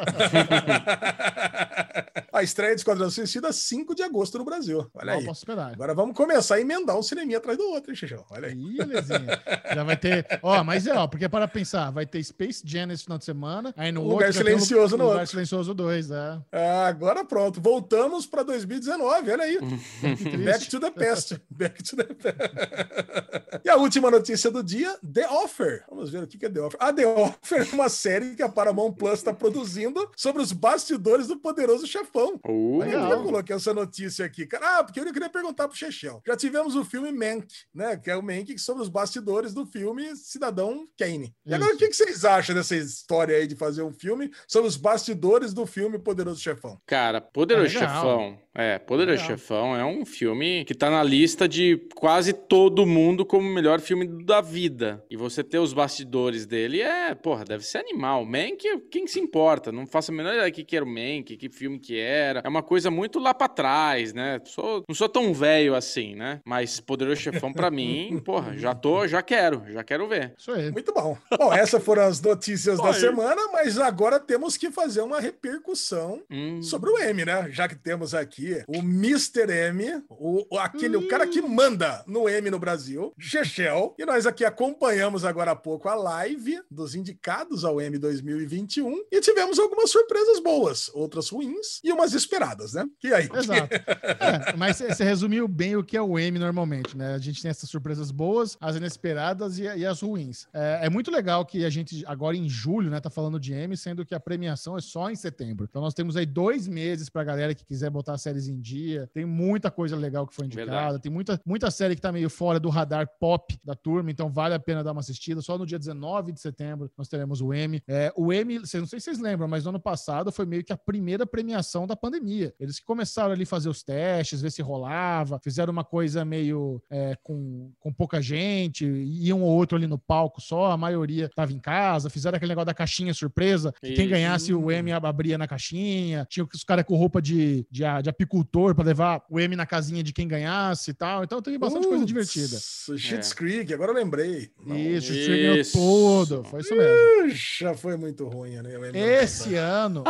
a 2.35 2.43
estreia 2.43 2.75
de 2.75 2.81
Esquadrão 2.81 3.09
Suicida 3.09 3.53
5 3.53 3.95
de 3.95 4.03
agosto 4.03 4.37
no 4.39 4.45
Brasil. 4.45 4.91
Olha 4.93 5.13
aí. 5.13 5.25
posso 5.25 5.43
esperar. 5.43 5.73
Agora 5.73 5.95
vamos 5.95 6.17
começar 6.17 6.57
a 6.57 6.61
emendar 6.61 6.99
um 6.99 7.03
cineminha 7.03 7.39
atrás 7.39 7.57
do 7.57 7.65
outro, 7.71 7.93
hein, 7.93 7.97
Xixão? 7.97 8.25
Olha 8.29 8.49
aí. 8.49 8.55
Ih, 8.55 8.83
Lezinha. 8.83 9.41
Já 9.73 9.85
vai 9.85 9.97
ter. 9.97 10.27
Ó, 10.43 10.65
mas 10.65 10.85
é, 10.85 10.95
ó, 10.95 11.07
porque 11.07 11.29
para 11.29 11.47
pensar, 11.47 11.93
vai 11.93 12.05
ter 12.05 12.23
Space 12.25 12.61
Jam 12.67 12.87
nesse 12.87 13.05
final 13.05 13.19
de 13.19 13.25
semana, 13.25 13.73
aí 13.77 13.93
no 13.93 14.03
Lugar 14.03 14.27
outro. 14.27 14.33
Silencioso 14.33 14.97
no 14.97 15.05
Lugar 15.05 15.21
outro. 15.21 15.31
Silencioso 15.31 15.73
2, 15.75 16.11
é. 16.11 16.41
Ah, 16.51 16.87
agora 16.89 17.25
pronto, 17.25 17.61
voltamos 17.61 18.27
para 18.27 18.43
2019, 18.43 19.31
olha 19.31 19.45
aí. 19.45 19.59
Back 20.45 20.69
to 20.69 20.81
the 20.81 20.91
past. 20.91 21.41
Back 21.49 21.85
to 21.85 21.97
the 21.97 22.05
past. 22.05 23.61
e 23.65 23.71
a 23.71 23.77
última 23.77 24.11
notícia 24.11 24.51
do 24.51 24.63
dia, 24.63 24.99
The 25.13 25.29
Offer. 25.29 25.85
Vamos 25.89 26.11
ver 26.11 26.25
o 26.25 26.27
que 26.27 26.45
é 26.45 26.51
The 26.51 26.61
Offer. 26.61 26.81
A 26.83 26.93
The 26.93 27.07
Offer 27.07 27.69
é 27.71 27.75
uma 27.75 27.89
série 27.89 28.35
que 28.35 28.43
a 28.43 28.49
Paramount 28.49 28.95
Plus 28.95 29.15
está 29.15 29.33
produzindo 29.33 30.11
sobre 30.17 30.43
os 30.43 30.51
bastidores 30.51 31.29
do 31.29 31.37
Poderoso 31.37 31.87
Chefão. 31.87 32.24
Uh, 32.35 32.39
Por 32.39 32.85
que 32.85 32.91
Legal. 32.91 33.13
eu 33.13 33.23
coloquei 33.23 33.57
essa 33.57 33.75
notícia 33.75 34.25
aqui, 34.25 34.47
cara? 34.47 34.79
Ah, 34.79 34.85
porque 34.85 35.01
eu 35.01 35.13
queria 35.13 35.29
perguntar 35.31 35.69
pro 35.69 35.77
Chechel. 35.77 36.23
Já 36.27 36.37
tivemos 36.37 36.75
o 36.77 36.85
filme 36.85 37.13
Mank, 37.13 37.47
né? 37.75 37.97
Que 37.97 38.11
é 38.11 38.17
o 38.17 38.23
Mank 38.23 38.59
sobre 38.59 38.83
os 38.83 38.89
bastidores 38.89 39.53
do 39.53 39.67
filme 39.67 40.15
Cidadão 40.17 40.87
Kane. 40.99 41.35
E 41.47 41.55
agora, 41.55 41.71
Isso. 41.71 41.77
o 41.77 41.79
que 41.79 41.89
que 41.89 41.97
vocês 41.97 42.25
acham 42.25 42.55
dessa 42.55 42.77
história 42.77 43.37
aí 43.37 43.47
de 43.47 43.57
fazer 43.57 43.83
um 43.83 43.93
filme 43.93 44.31
sobre 44.49 44.69
os 44.69 44.77
bastidores 44.77 45.53
do 45.53 45.67
filme 45.67 45.99
Poderoso 45.99 46.41
Chefão? 46.41 46.79
Cara, 46.87 47.21
Poderoso 47.21 47.77
É. 47.77 47.81
Chefão. 47.81 48.39
É, 48.57 48.79
Poderoso 48.79 49.21
Legal. 49.23 49.37
Chefão 49.37 49.77
é 49.77 49.85
um 49.85 50.05
filme 50.07 50.65
que 50.65 50.75
tá 50.75 50.89
na 50.89 51.03
lista 51.03 51.49
de 51.49 51.77
quase 51.97 52.33
todo 52.33 52.87
mundo 52.87 53.27
como 53.27 53.49
o 53.49 53.53
melhor 53.53 53.81
filme 53.81 54.07
da 54.25 54.41
vida. 54.41 55.05
E 55.11 55.17
você 55.17 55.43
ter 55.43 55.59
os 55.59 55.73
bastidores 55.73 56.47
dele 56.47 56.81
é, 56.81 57.15
porra, 57.17 57.45
deve 57.45 57.65
ser 57.65 57.79
animal. 57.79 58.25
Mank, 58.25 58.63
quem 58.91 59.07
se 59.09 59.19
importa? 59.19 59.73
Não 59.73 59.87
faço 59.87 60.13
a 60.13 60.15
menor 60.15 60.35
ideia 60.35 60.51
do 60.51 60.55
que 60.55 60.63
que 60.65 60.77
era 60.77 60.85
o 60.85 60.89
Mank, 60.89 61.37
que 61.37 61.49
filme 61.51 61.79
que 61.81 61.99
era. 62.15 62.43
É 62.45 62.49
uma 62.49 62.63
coisa 62.63 62.91
muito 62.91 63.19
lá 63.19 63.35
pra 63.35 63.49
trás, 63.49 64.13
né? 64.13 64.41
Sou- 64.45 64.83
não 64.89 64.95
sou 64.95 65.09
tão 65.09 65.33
velho 65.35 65.75
assim, 65.75 66.15
né? 66.15 66.41
Mas 66.45 66.81
Poderoso 66.81 67.21
Chefão 67.21 67.53
pra 67.53 67.71
mim, 67.71 68.21
porra, 68.25 68.57
já 68.57 68.75
tô, 68.75 69.07
já 69.07 69.23
quero, 69.23 69.63
já 69.69 69.83
quero 69.85 70.07
ver. 70.09 70.35
Isso 70.39 70.51
aí. 70.53 70.71
Muito 70.71 70.93
bom. 70.93 71.17
Bom, 71.39 71.53
essas 71.53 71.83
foram 71.83 72.03
as 72.03 72.21
notícias 72.21 72.79
da 72.79 72.93
semana, 72.93 73.49
mas 73.53 73.79
agora 73.79 74.19
temos 74.21 74.57
que 74.57 74.71
fazer 74.71 75.01
uma 75.03 75.21
repercussão 75.21 76.23
Hum. 76.31 76.63
sobre 76.63 76.91
o 76.91 76.99
M, 76.99 77.25
né? 77.25 77.49
Já 77.51 77.69
que 77.69 77.75
temos 77.77 78.15
aqui 78.15 78.63
o 78.69 78.79
Mr. 78.79 79.51
M, 79.69 80.03
o, 80.09 80.45
o- 80.55 80.59
aquele, 80.59 80.97
o 80.97 81.09
cara 81.09 81.27
que 81.27 81.41
manda 81.43 82.03
no 82.07 82.29
M 82.29 82.51
no 82.51 82.59
Brasil, 82.59 83.13
Chechel, 83.19 83.95
e 83.99 84.05
nós 84.05 84.27
aqui 84.27 84.45
acompanhamos 84.45 85.25
agora 85.25 85.53
há 85.53 85.57
pouco 85.57 85.89
a 85.89 85.95
live 85.95 86.61
dos 86.71 86.95
indicados 86.95 87.65
ao 87.65 87.81
M 87.81 87.99
2021 87.99 89.05
e 89.11 89.21
tivemos 89.21 89.59
algumas 89.59 89.91
surpresas 89.91 90.39
boas, 90.41 90.91
outras 90.95 91.29
ruins 91.29 91.81
e 91.83 91.93
umas 92.05 92.13
esperadas, 92.15 92.75
né? 92.75 92.85
E 93.03 93.13
aí? 93.13 93.29
Exato. 93.35 93.69
É, 94.25 94.57
mas 94.57 94.77
você 94.77 95.03
resumiu 95.05 95.47
bem 95.49 95.77
o 95.77 95.83
que 95.85 95.97
é 95.97 96.01
o 96.03 96.19
M 96.19 96.39
normalmente, 96.39 96.97
né? 96.97 97.15
A 97.15 97.19
gente 97.19 97.43
tem 97.43 97.51
essas 97.51 97.69
surpresas 97.69 98.11
boas, 98.11 98.57
as 98.61 98.77
inesperadas 98.77 99.59
e, 99.59 99.63
e 99.63 99.85
as 99.85 100.01
ruins. 100.01 100.47
É, 100.53 100.81
é 100.87 100.91
muito 100.91 101.11
legal 101.11 101.45
que 101.45 101.65
a 101.65 101.71
gente, 101.71 102.05
agora 102.07 102.37
em 102.37 102.49
julho, 102.49 102.91
né, 102.91 103.01
tá 103.01 103.11
falando 103.11 103.39
de 103.41 103.53
M, 103.53 103.77
sendo 103.77 104.05
que 104.05 104.15
a 104.15 104.21
premiação 104.21 104.77
é 104.77 104.81
só 104.81 105.11
em 105.11 105.17
setembro. 105.17 105.67
Então 105.69 105.83
nós 105.83 105.95
temos 105.95 106.17
aí 106.17 106.25
dois 106.27 106.67
meses 106.69 107.09
pra 107.09 107.25
galera 107.25 107.55
que 107.55 107.65
quiser 107.65 107.91
botar 107.91 108.17
séries 108.19 108.49
em 108.49 108.61
dia. 108.61 109.09
Tem 109.13 109.25
muita 109.25 109.71
coisa 109.71 109.97
legal 109.97 110.27
que 110.27 110.35
foi 110.35 110.47
indicada, 110.47 110.71
Verdade. 110.71 111.01
tem 111.03 111.13
muita, 111.13 111.41
muita 111.45 111.71
série 111.71 111.95
que 111.95 112.01
tá 112.03 112.13
meio 112.13 112.31
fora 112.31 112.59
do 112.61 112.69
radar 112.69 113.09
pop 113.19 113.59
da 113.65 113.75
turma, 113.75 114.11
então 114.11 114.31
vale 114.31 114.55
a 114.55 114.59
pena 114.61 114.83
dar 114.85 114.93
uma 114.93 115.01
assistida. 115.01 115.41
Só 115.43 115.59
no 115.59 115.67
dia 115.67 115.79
19 115.79 116.33
de 116.33 116.41
setembro 116.41 116.91
nós 116.97 117.09
teremos 117.09 117.41
o 117.41 117.53
M. 117.53 117.83
É, 117.89 118.13
o 118.17 118.33
M, 118.33 118.59
vocês- 118.61 118.81
não 118.81 118.89
sei 118.89 119.01
se 119.01 119.05
vocês 119.07 119.19
lembram, 119.19 119.49
mas 119.49 119.65
no 119.65 119.71
ano 119.71 119.81
passado 119.81 120.31
foi 120.33 120.47
meio 120.47 120.65
que 120.65 120.73
a 120.73 120.77
primeira 120.77 121.27
premiação 121.27 121.84
da 121.87 121.97
pandemia. 121.97 122.55
Eles 122.59 122.79
que 122.79 122.85
começaram 122.85 123.33
ali 123.33 123.43
a 123.45 123.47
fazer 123.47 123.69
os 123.69 123.83
testes, 123.83 124.41
ver 124.41 124.51
se 124.51 124.63
rolava, 124.63 125.41
fizeram 125.43 125.73
uma 125.73 125.85
coisa 125.85 126.25
meio 126.25 126.83
é, 126.91 127.17
com, 127.23 127.71
com 127.81 127.93
pouca 127.93 128.21
gente, 128.21 128.85
e 128.85 129.33
um 129.33 129.43
ou 129.43 129.51
outro 129.51 129.77
ali 129.77 129.87
no 129.87 129.99
palco 129.99 130.41
só, 130.41 130.71
a 130.71 130.77
maioria 130.77 131.31
tava 131.35 131.53
em 131.53 131.59
casa, 131.59 132.11
fizeram 132.11 132.37
aquele 132.37 132.51
negócio 132.51 132.67
da 132.67 132.75
caixinha 132.75 133.15
surpresa, 133.15 133.73
que 133.81 133.93
quem 133.93 134.09
ganhasse 134.09 134.53
o 134.53 134.71
M 134.71 134.93
abria 134.93 135.39
na 135.39 135.47
caixinha, 135.47 136.27
tinha 136.29 136.47
os 136.53 136.65
caras 136.65 136.85
com 136.85 136.97
roupa 136.97 137.21
de, 137.21 137.67
de, 137.71 137.83
de 138.03 138.11
apicultor 138.11 138.75
pra 138.75 138.85
levar 138.85 139.23
o 139.29 139.39
M 139.41 139.57
na 139.57 139.67
casinha 139.67 140.03
de 140.03 140.13
quem 140.13 140.27
ganhasse 140.29 140.91
e 140.91 140.95
tal. 140.95 141.25
Então 141.25 141.41
teve 141.41 141.59
bastante 141.59 141.87
coisa 141.87 142.05
divertida. 142.05 142.57
Shit's 142.59 143.33
É. 143.33 143.35
Creek, 143.35 143.73
agora 143.75 143.91
eu 143.91 143.95
lembrei. 143.97 144.51
Isso, 144.67 144.67
o 144.67 144.77
Isso. 144.77 145.13
stream 145.13 145.39
ganhou 145.39 145.65
tudo. 145.73 146.45
Foi 146.45 146.61
isso 146.61 146.75
mesmo. 146.75 147.31
Puxa, 147.31 147.75
foi 147.75 147.97
muito 147.97 148.29
ruim, 148.29 148.57
né? 148.57 148.75
Esse 149.23 149.55
ano, 149.55 150.05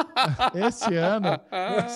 esse 0.54 0.94
ano, 0.96 1.40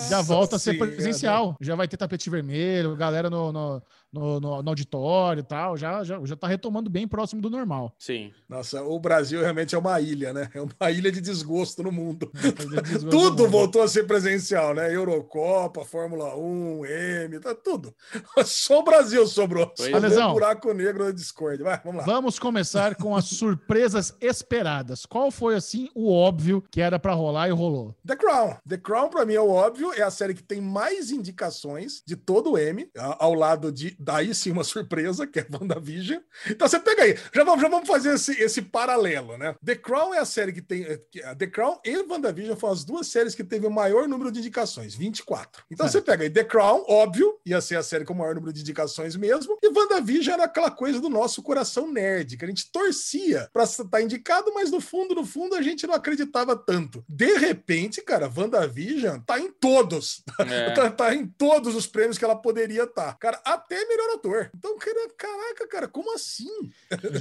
já 0.08 0.22
volta 0.22 0.56
a 0.56 0.58
ser 0.58 0.78
presencial. 0.78 1.56
Já 1.60 1.74
vai 1.74 1.88
ter 1.88 1.96
tapete 1.96 2.30
vermelho, 2.30 2.96
galera 2.96 3.28
no, 3.28 3.52
no, 3.52 3.82
no, 4.12 4.40
no- 4.40 4.62
no 4.62 4.68
auditório 4.70 5.40
e 5.40 5.44
tal. 5.44 5.76
Já, 5.76 6.02
já, 6.04 6.20
já 6.24 6.36
tá 6.36 6.46
retomando 6.48 6.88
bem 6.90 7.06
próximo 7.06 7.40
do 7.42 7.50
normal. 7.50 7.94
Sim. 7.98 8.32
Nossa, 8.48 8.82
o 8.82 8.98
Brasil 8.98 9.40
realmente 9.40 9.74
é 9.74 9.78
uma 9.78 10.00
ilha, 10.00 10.32
né? 10.32 10.48
É 10.54 10.60
uma 10.60 10.90
ilha 10.90 11.10
de 11.12 11.20
desgosto 11.20 11.82
no 11.82 11.92
mundo. 11.92 12.30
Desgosto 12.34 13.08
tudo 13.10 13.36
do 13.36 13.42
mundo. 13.44 13.50
voltou 13.50 13.82
a 13.82 13.88
ser 13.88 14.06
presencial, 14.06 14.74
né? 14.74 14.94
Eurocopa, 14.94 15.84
Fórmula 15.84 16.34
1, 16.36 16.84
M, 16.86 17.40
tá 17.40 17.54
tudo. 17.54 17.94
Só 18.44 18.80
o 18.80 18.84
Brasil 18.84 19.26
sobrou. 19.26 19.72
Pois 19.76 19.88
é. 19.92 19.98
Lesão. 19.98 20.30
um 20.30 20.34
buraco 20.34 20.72
negro 20.72 21.04
da 21.04 21.10
Discord. 21.12 21.62
Vai, 21.62 21.80
vamos 21.84 21.98
lá. 22.00 22.04
Vamos 22.04 22.38
começar 22.38 22.94
com 22.96 23.14
as 23.14 23.26
surpresas 23.26 24.14
esperadas. 24.20 25.04
Qual 25.06 25.30
foi, 25.30 25.54
assim, 25.54 25.88
o 25.94 26.12
óbvio 26.12 26.62
que 26.70 26.80
era 26.80 26.98
pra 26.98 27.12
rolar 27.12 27.48
e 27.48 27.52
rolou? 27.52 27.94
The 28.06 28.16
Crown. 28.16 28.56
The 28.68 28.76
Crown, 28.78 29.08
pra 29.10 29.26
mim, 29.26 29.34
é 29.34 29.40
o 29.40 29.50
óbvio. 29.50 29.92
É 29.94 30.02
a 30.02 30.10
série 30.10 30.34
que 30.34 30.42
tem 30.42 30.60
mais 30.60 31.10
indicações 31.10 32.02
de 32.06 32.16
todo 32.16 32.52
o 32.52 32.58
M, 32.58 32.88
ao 33.18 33.34
lado 33.34 33.70
de, 33.72 33.96
daí 33.98 34.34
sim, 34.34 34.50
uma 34.50 34.64
surpresa, 34.64 35.26
que 35.26 35.40
é 35.40 35.46
WandaVision. 35.50 36.20
Então 36.48 36.68
você 36.68 36.78
pega 36.78 37.02
aí. 37.02 37.16
Já 37.34 37.44
vamos, 37.44 37.60
já 37.60 37.68
vamos 37.68 37.88
fazer 37.88 38.14
esse, 38.14 38.32
esse 38.40 38.62
paralelo, 38.62 39.36
né? 39.36 39.54
The 39.64 39.74
Crown 39.76 40.14
é 40.14 40.18
a 40.18 40.24
série 40.24 40.52
que 40.52 40.62
tem. 40.62 40.84
é, 40.84 41.34
The 41.34 41.46
Crown 41.46 41.78
e 41.84 41.96
WandaVision 41.98 42.56
foram 42.56 42.72
as 42.74 42.84
duas 42.84 43.06
séries 43.08 43.34
que 43.34 43.44
teve 43.44 43.66
o 43.66 43.70
maior 43.70 44.06
número 44.08 44.30
de 44.30 44.38
indicações, 44.40 44.94
24. 44.94 45.64
Então 45.70 45.86
Certo. 45.88 46.04
você 46.04 46.10
pega 46.10 46.24
aí 46.24 46.30
The 46.30 46.44
Crown, 46.44 46.84
óbvio, 46.88 47.38
ia 47.44 47.60
ser 47.60 47.76
a 47.76 47.82
série 47.82 48.04
com 48.04 48.12
o 48.12 48.16
maior 48.16 48.34
número 48.34 48.52
de 48.52 48.60
indicações 48.60 49.16
mesmo. 49.16 49.56
E 49.62 49.68
WandaVision 49.68 50.34
era 50.34 50.44
aquela 50.44 50.70
coisa 50.70 51.00
do 51.00 51.08
nosso 51.08 51.42
coração 51.42 51.90
nerd, 51.90 52.36
que 52.36 52.44
a 52.44 52.48
gente 52.48 52.70
torcia 52.70 53.48
pra 53.52 53.64
estar 53.64 54.00
indicado, 54.02 54.52
mas 54.54 54.70
no 54.70 54.80
fundo, 54.80 55.14
no 55.14 55.24
fundo, 55.24 55.54
a 55.54 55.62
gente 55.62 55.86
não 55.86 55.94
acreditava 55.94 56.56
tanto. 56.56 57.04
De 57.08 57.36
repente, 57.38 58.00
cara, 58.02 58.30
WandaVision 58.34 59.20
tá 59.20 59.38
em 59.38 59.50
todos. 59.52 60.22
É. 60.40 60.68
Tá, 60.78 60.90
tá 60.90 61.14
em 61.14 61.26
todos 61.26 61.74
os 61.74 61.86
prêmios 61.86 62.18
que 62.18 62.24
ela 62.24 62.36
poderia 62.36 62.84
estar. 62.84 63.16
Cara, 63.18 63.40
até 63.44 63.84
melhor 63.88 64.14
ator. 64.16 64.50
Então, 64.56 64.78
cara, 64.78 65.08
caraca, 65.16 65.68
cara, 65.68 65.88
como 65.88 66.14
assim? 66.14 66.70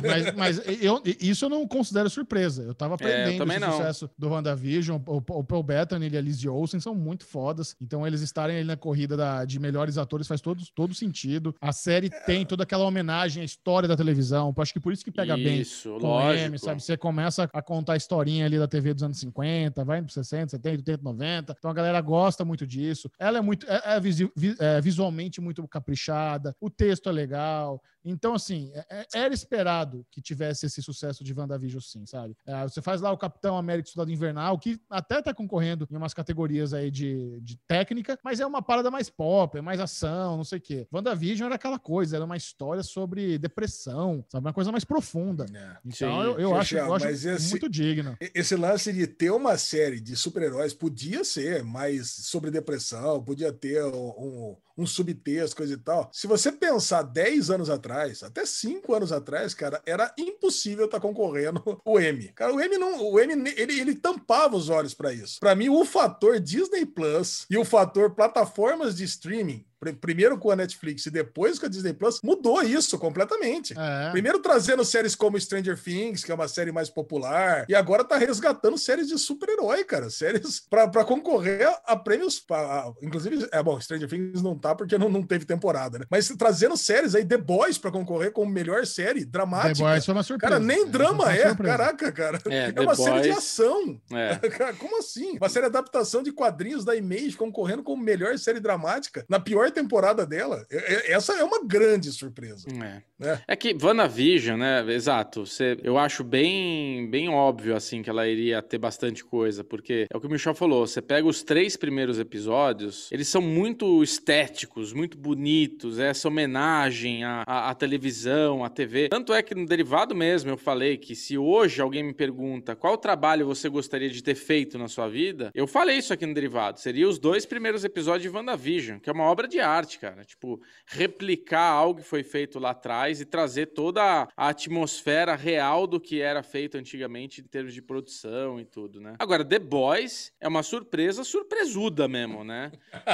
Mas, 0.05 0.34
mas 0.36 0.82
eu, 0.82 1.01
isso 1.20 1.45
eu 1.45 1.49
não 1.49 1.68
considero 1.68 2.09
surpresa. 2.09 2.63
Eu 2.63 2.74
tava 2.74 2.95
aprendendo 2.95 3.38
também 3.38 3.57
esse 3.57 3.65
não. 3.65 3.72
sucesso 3.78 4.09
do 4.18 4.30
WandaVision. 4.30 5.01
O, 5.05 5.18
o 5.18 5.43
Paul 5.43 5.63
Bettany 5.63 6.09
e 6.09 6.18
a 6.18 6.22
Liz 6.22 6.43
Olsen 6.45 6.80
são 6.80 6.93
muito 6.95 7.26
fodas. 7.26 7.76
Então, 7.82 8.05
eles 8.05 8.22
estarem 8.22 8.57
ali 8.57 8.65
na 8.65 8.78
corrida 8.78 9.15
da- 9.18 9.45
de 9.45 9.59
melhores 9.59 9.97
atores 9.97 10.28
faz 10.28 10.41
todo, 10.41 10.63
todo 10.76 10.93
sentido. 10.93 11.55
A 11.61 11.72
série 11.72 12.09
tem 12.26 12.45
toda 12.45 12.63
aquela 12.63 12.84
homenagem 12.86 13.41
à 13.41 13.45
história 13.45 13.88
da 13.88 13.95
televisão. 13.95 14.53
Acho 14.57 14.74
que 14.74 14.80
por 14.80 14.91
isso 14.93 15.03
que 15.03 15.11
pega 15.11 15.36
bem 15.36 15.61
Isso, 15.61 15.89
com 15.89 15.95
o 15.95 15.99
lógico. 15.99 16.45
M, 16.47 16.59
sabe? 16.59 16.82
Você 16.84 16.97
começa 16.97 17.49
a 17.53 17.61
contar 17.61 17.93
a 17.93 17.97
historinha 17.97 18.45
ali 18.45 18.57
da 18.57 18.68
TV 18.68 18.93
dos 18.93 19.03
anos 19.03 19.20
50, 19.20 19.84
vai 19.86 20.01
para 20.01 20.11
60, 20.11 20.49
70, 20.51 20.78
80, 20.78 21.03
90. 21.03 21.55
Então 21.57 21.72
a 21.72 21.74
galera 21.74 22.01
gosta 22.01 22.43
muito 22.43 22.65
disso. 22.65 23.09
Ela 23.20 23.38
é 23.38 23.41
muito 23.41 23.65
é, 23.70 23.82
é 23.95 23.99
visi- 23.99 24.32
vi- 24.36 24.55
é 24.59 24.82
visualmente 24.82 25.39
muito 25.39 25.65
caprichada, 25.68 26.55
o 26.60 26.70
texto 26.70 27.10
é 27.10 27.12
legal. 27.12 27.82
Então, 28.12 28.34
assim, 28.34 28.72
é- 28.74 28.86
é- 28.89 29.05
era 29.16 29.34
esperado 29.34 30.05
que 30.12 30.22
tivesse 30.22 30.66
esse 30.66 30.82
sucesso 30.82 31.24
de 31.24 31.34
WandaVision, 31.34 31.82
sim, 31.82 32.05
sabe? 32.05 32.36
É, 32.45 32.64
você 32.64 32.82
faz 32.82 33.01
lá 33.01 33.12
o 33.12 33.18
Capitão 33.18 33.58
América 33.58 33.89
Soldado 33.89 34.12
Invernal, 34.12 34.58
que 34.60 34.80
até 34.89 35.22
tá 35.22 35.34
concorrendo 35.34 35.88
em 35.91 35.95
umas 35.95 36.14
categorias 36.14 36.74
aí 36.74 36.89
de, 36.91 37.39
de 37.41 37.58
técnica, 37.68 38.18
mas 38.24 38.39
é 38.39 38.45
uma 38.45 38.62
parada 38.62 38.89
mais 38.91 39.10
pop, 39.10 39.58
é 39.58 39.62
mais 39.62 39.80
ação, 39.80 40.38
não 40.38 40.43
sei 40.43 40.58
o 40.58 40.62
quê. 40.62 40.88
WandaVision 40.91 41.45
era 41.47 41.55
aquela 41.55 41.80
coisa, 41.80 42.16
era 42.16 42.26
uma 42.26 42.38
história 42.38 42.84
sobre 42.84 43.38
depressão, 43.38 44.24
sabe? 44.30 44.45
Uma 44.45 44.53
coisa 44.53 44.72
mais 44.72 44.84
profunda. 44.86 45.45
Então, 45.86 45.91
Sim. 46.22 46.26
eu, 46.28 46.39
eu 46.39 46.55
acho, 46.55 46.78
eu 46.78 46.93
acho 46.93 47.08
esse- 47.08 47.49
muito 47.51 47.70
digno. 47.70 48.16
Esse 48.34 48.55
lance 48.55 48.91
de 48.93 49.08
ter 49.08 49.32
uma 49.32 49.58
série 49.58 49.99
de 49.99 50.16
super-heróis 50.16 50.74
podia 50.74 51.24
ser 51.24 51.64
mais 51.64 52.10
sobre 52.12 52.51
depressão, 52.51 53.24
podia 53.24 53.51
ter 53.51 53.84
um, 53.86 54.10
um, 54.10 54.58
um 54.80 54.86
subtexto, 54.86 55.55
coisa 55.55 55.74
e 55.74 55.78
tal. 55.78 56.10
Se 56.14 56.28
você 56.28 56.51
pensar 56.51 57.01
10 57.03 57.49
anos 57.49 57.70
atrás, 57.70 57.97
atrás, 57.98 58.24
até 58.24 58.45
cinco 58.45 58.93
anos 58.93 59.12
atrás, 59.12 59.54
cara, 59.54 59.82
era 59.86 60.14
impossível 60.18 60.86
estar 60.86 60.98
tá 60.98 61.02
concorrendo 61.02 61.82
o 61.84 62.00
M. 62.00 62.28
Cara, 62.30 62.54
o 62.54 62.62
M 62.62 62.78
não, 62.78 63.04
o 63.04 63.20
M 63.20 63.34
ele, 63.58 63.80
ele 63.80 63.95
tampava 63.95 64.56
os 64.56 64.70
olhos 64.70 64.93
para 64.93 65.12
isso. 65.12 65.39
Para 65.39 65.56
mim, 65.56 65.70
o 65.70 65.84
fator 65.84 66.39
Disney 66.39 66.86
Plus 66.86 67.45
e 67.50 67.58
o 67.58 67.66
fator 67.66 68.12
plataformas 68.12 68.95
de 68.95 69.04
streaming 69.04 69.66
primeiro 69.99 70.38
com 70.38 70.51
a 70.51 70.55
Netflix 70.55 71.05
e 71.05 71.11
depois 71.11 71.59
com 71.59 71.65
a 71.65 71.69
Disney 71.69 71.93
Plus, 71.93 72.19
mudou 72.23 72.61
isso 72.61 72.97
completamente. 72.97 73.73
É. 73.78 74.11
Primeiro 74.11 74.39
trazendo 74.39 74.84
séries 74.84 75.15
como 75.15 75.39
Stranger 75.39 75.82
Things, 75.82 76.23
que 76.23 76.32
é 76.32 76.36
uma 76.36 76.47
série 76.47 76.71
mais 76.71 76.89
popular, 76.89 77.65
e 77.69 77.75
agora 77.75 78.03
tá 78.03 78.17
resgatando 78.17 78.78
séries 78.78 79.07
de 79.07 79.17
super-herói, 79.17 79.84
cara. 79.84 80.09
Séries 80.09 80.59
para 80.69 81.03
concorrer 81.05 81.67
a 81.86 81.95
prêmios. 81.95 82.39
Pra, 82.39 82.91
inclusive, 83.01 83.47
é 83.51 83.61
bom, 83.61 83.80
Stranger 83.80 84.09
Things 84.09 84.41
não 84.41 84.57
tá 84.57 84.73
porque 84.75 84.97
não, 84.97 85.09
não 85.09 85.23
teve 85.23 85.45
temporada, 85.45 85.99
né? 85.99 86.05
Mas 86.09 86.28
trazendo 86.38 86.78
séries 86.78 87.15
aí, 87.15 87.25
The 87.25 87.38
Boys 87.38 87.78
para 87.78 87.91
concorrer 87.91 88.32
como 88.32 88.51
melhor 88.51 88.86
série 88.86 89.25
dramática. 89.25 89.75
The 89.75 89.84
Boys 89.84 90.05
foi 90.05 90.13
uma 90.13 90.23
surpresa. 90.23 90.53
Cara, 90.53 90.63
nem 90.63 90.88
drama 90.88 91.34
é. 91.34 91.55
Caraca, 91.55 92.11
cara. 92.11 92.39
É, 92.47 92.73
é 92.75 92.82
uma 92.82 92.95
Boys... 92.95 92.97
série 92.97 93.21
de 93.21 93.30
ação. 93.32 93.99
É. 94.11 94.38
Como 94.78 94.99
assim? 94.99 95.38
Uma 95.38 95.49
série 95.49 95.69
de 95.69 95.78
adaptação 95.78 96.23
de 96.23 96.32
quadrinhos 96.32 96.86
da 96.86 96.95
Image 96.95 97.36
concorrendo 97.36 97.84
como 97.84 98.01
melhor 98.01 98.38
série 98.38 98.59
dramática 98.59 99.25
na 99.30 99.39
pior 99.39 99.66
temporada 99.72 100.26
dela. 100.26 100.65
Essa 101.05 101.34
é 101.34 101.43
uma 101.43 101.63
grande 101.63 102.11
surpresa. 102.11 102.68
É, 102.70 103.01
né? 103.20 103.41
é 103.47 103.55
que 103.55 103.76
WandaVision, 103.82 104.59
né? 104.59 104.86
Exato. 104.93 105.45
Você, 105.45 105.78
eu 105.84 105.97
acho 105.97 106.24
bem, 106.24 107.09
bem 107.09 107.30
óbvio, 107.30 107.76
assim, 107.76 108.01
que 108.01 108.09
ela 108.09 108.28
iria 108.28 108.61
ter 108.61 108.78
bastante 108.78 109.24
coisa, 109.24 109.63
porque 109.63 110.07
é 110.11 110.18
o 110.18 110.22
que 110.22 110.28
o 110.28 110.30
Michel 110.30 110.53
falou. 110.53 110.86
Você 110.86 111.01
pega 111.01 111.28
os 111.28 111.43
três 111.43 111.76
primeiros 111.76 112.20
episódios, 112.20 113.09
eles 113.11 113.28
são 113.28 113.41
muito 113.41 114.03
estéticos, 114.03 114.93
muito 114.93 115.18
bonitos, 115.18 115.99
essa 115.99 116.28
homenagem 116.28 117.24
à, 117.24 117.43
à, 117.45 117.70
à 117.70 117.76
televisão, 117.76 118.63
à 118.63 118.70
TV. 118.70 119.09
Tanto 119.09 119.34
é 119.34 119.41
que 119.41 119.55
no 119.55 119.65
derivado 119.65 120.15
mesmo 120.15 120.49
eu 120.49 120.57
falei 120.57 120.97
que 120.97 121.15
se 121.15 121.38
hoje 121.38 121.82
alguém 121.82 122.03
me 122.03 122.13
pergunta 122.13 122.76
qual 122.76 122.97
trabalho 122.97 123.45
você 123.45 123.70
gostaria 123.70 124.09
de 124.09 124.22
ter 124.22 124.36
feito 124.36 124.78
na 124.78 124.88
sua 124.88 125.07
vida, 125.07 125.51
eu 125.53 125.68
falei 125.68 125.97
isso 125.97 126.13
aqui 126.13 126.26
no 126.26 126.34
derivado. 126.34 126.80
Seria 126.80 127.07
os 127.07 127.20
dois 127.20 127.45
primeiros 127.45 127.84
episódios 127.84 128.32
de 128.32 128.38
WandaVision, 128.38 128.99
que 128.99 129.09
é 129.09 129.13
uma 129.13 129.26
obra 129.26 129.47
de 129.47 129.57
arte, 129.60 129.99
cara. 129.99 130.24
Tipo, 130.24 130.62
replicar 130.86 131.70
algo 131.70 132.01
que 132.01 132.08
foi 132.08 132.24
feito 132.24 132.60
lá 132.60 132.72
atrás 132.72 133.22
e 133.22 133.26
trazer 133.26 133.68
toda 133.68 134.28
a 134.36 134.47
atmosfera 134.49 135.36
real 135.36 135.88
do 135.88 135.99
que 135.99 136.22
era 136.22 136.43
feito 136.43 136.78
antigamente 136.78 137.41
em 137.41 137.43
termos 137.45 137.74
de 137.74 137.82
produção 137.82 138.60
e 138.60 138.66
tudo, 138.66 138.99
né? 138.99 139.16
Agora, 139.20 139.43
The 139.43 139.60
Boys 139.60 140.32
é 140.39 140.47
uma 140.47 140.64
surpresa 140.64 141.24
surpresuda 141.24 142.08
mesmo, 142.08 142.43
né? 142.43 142.72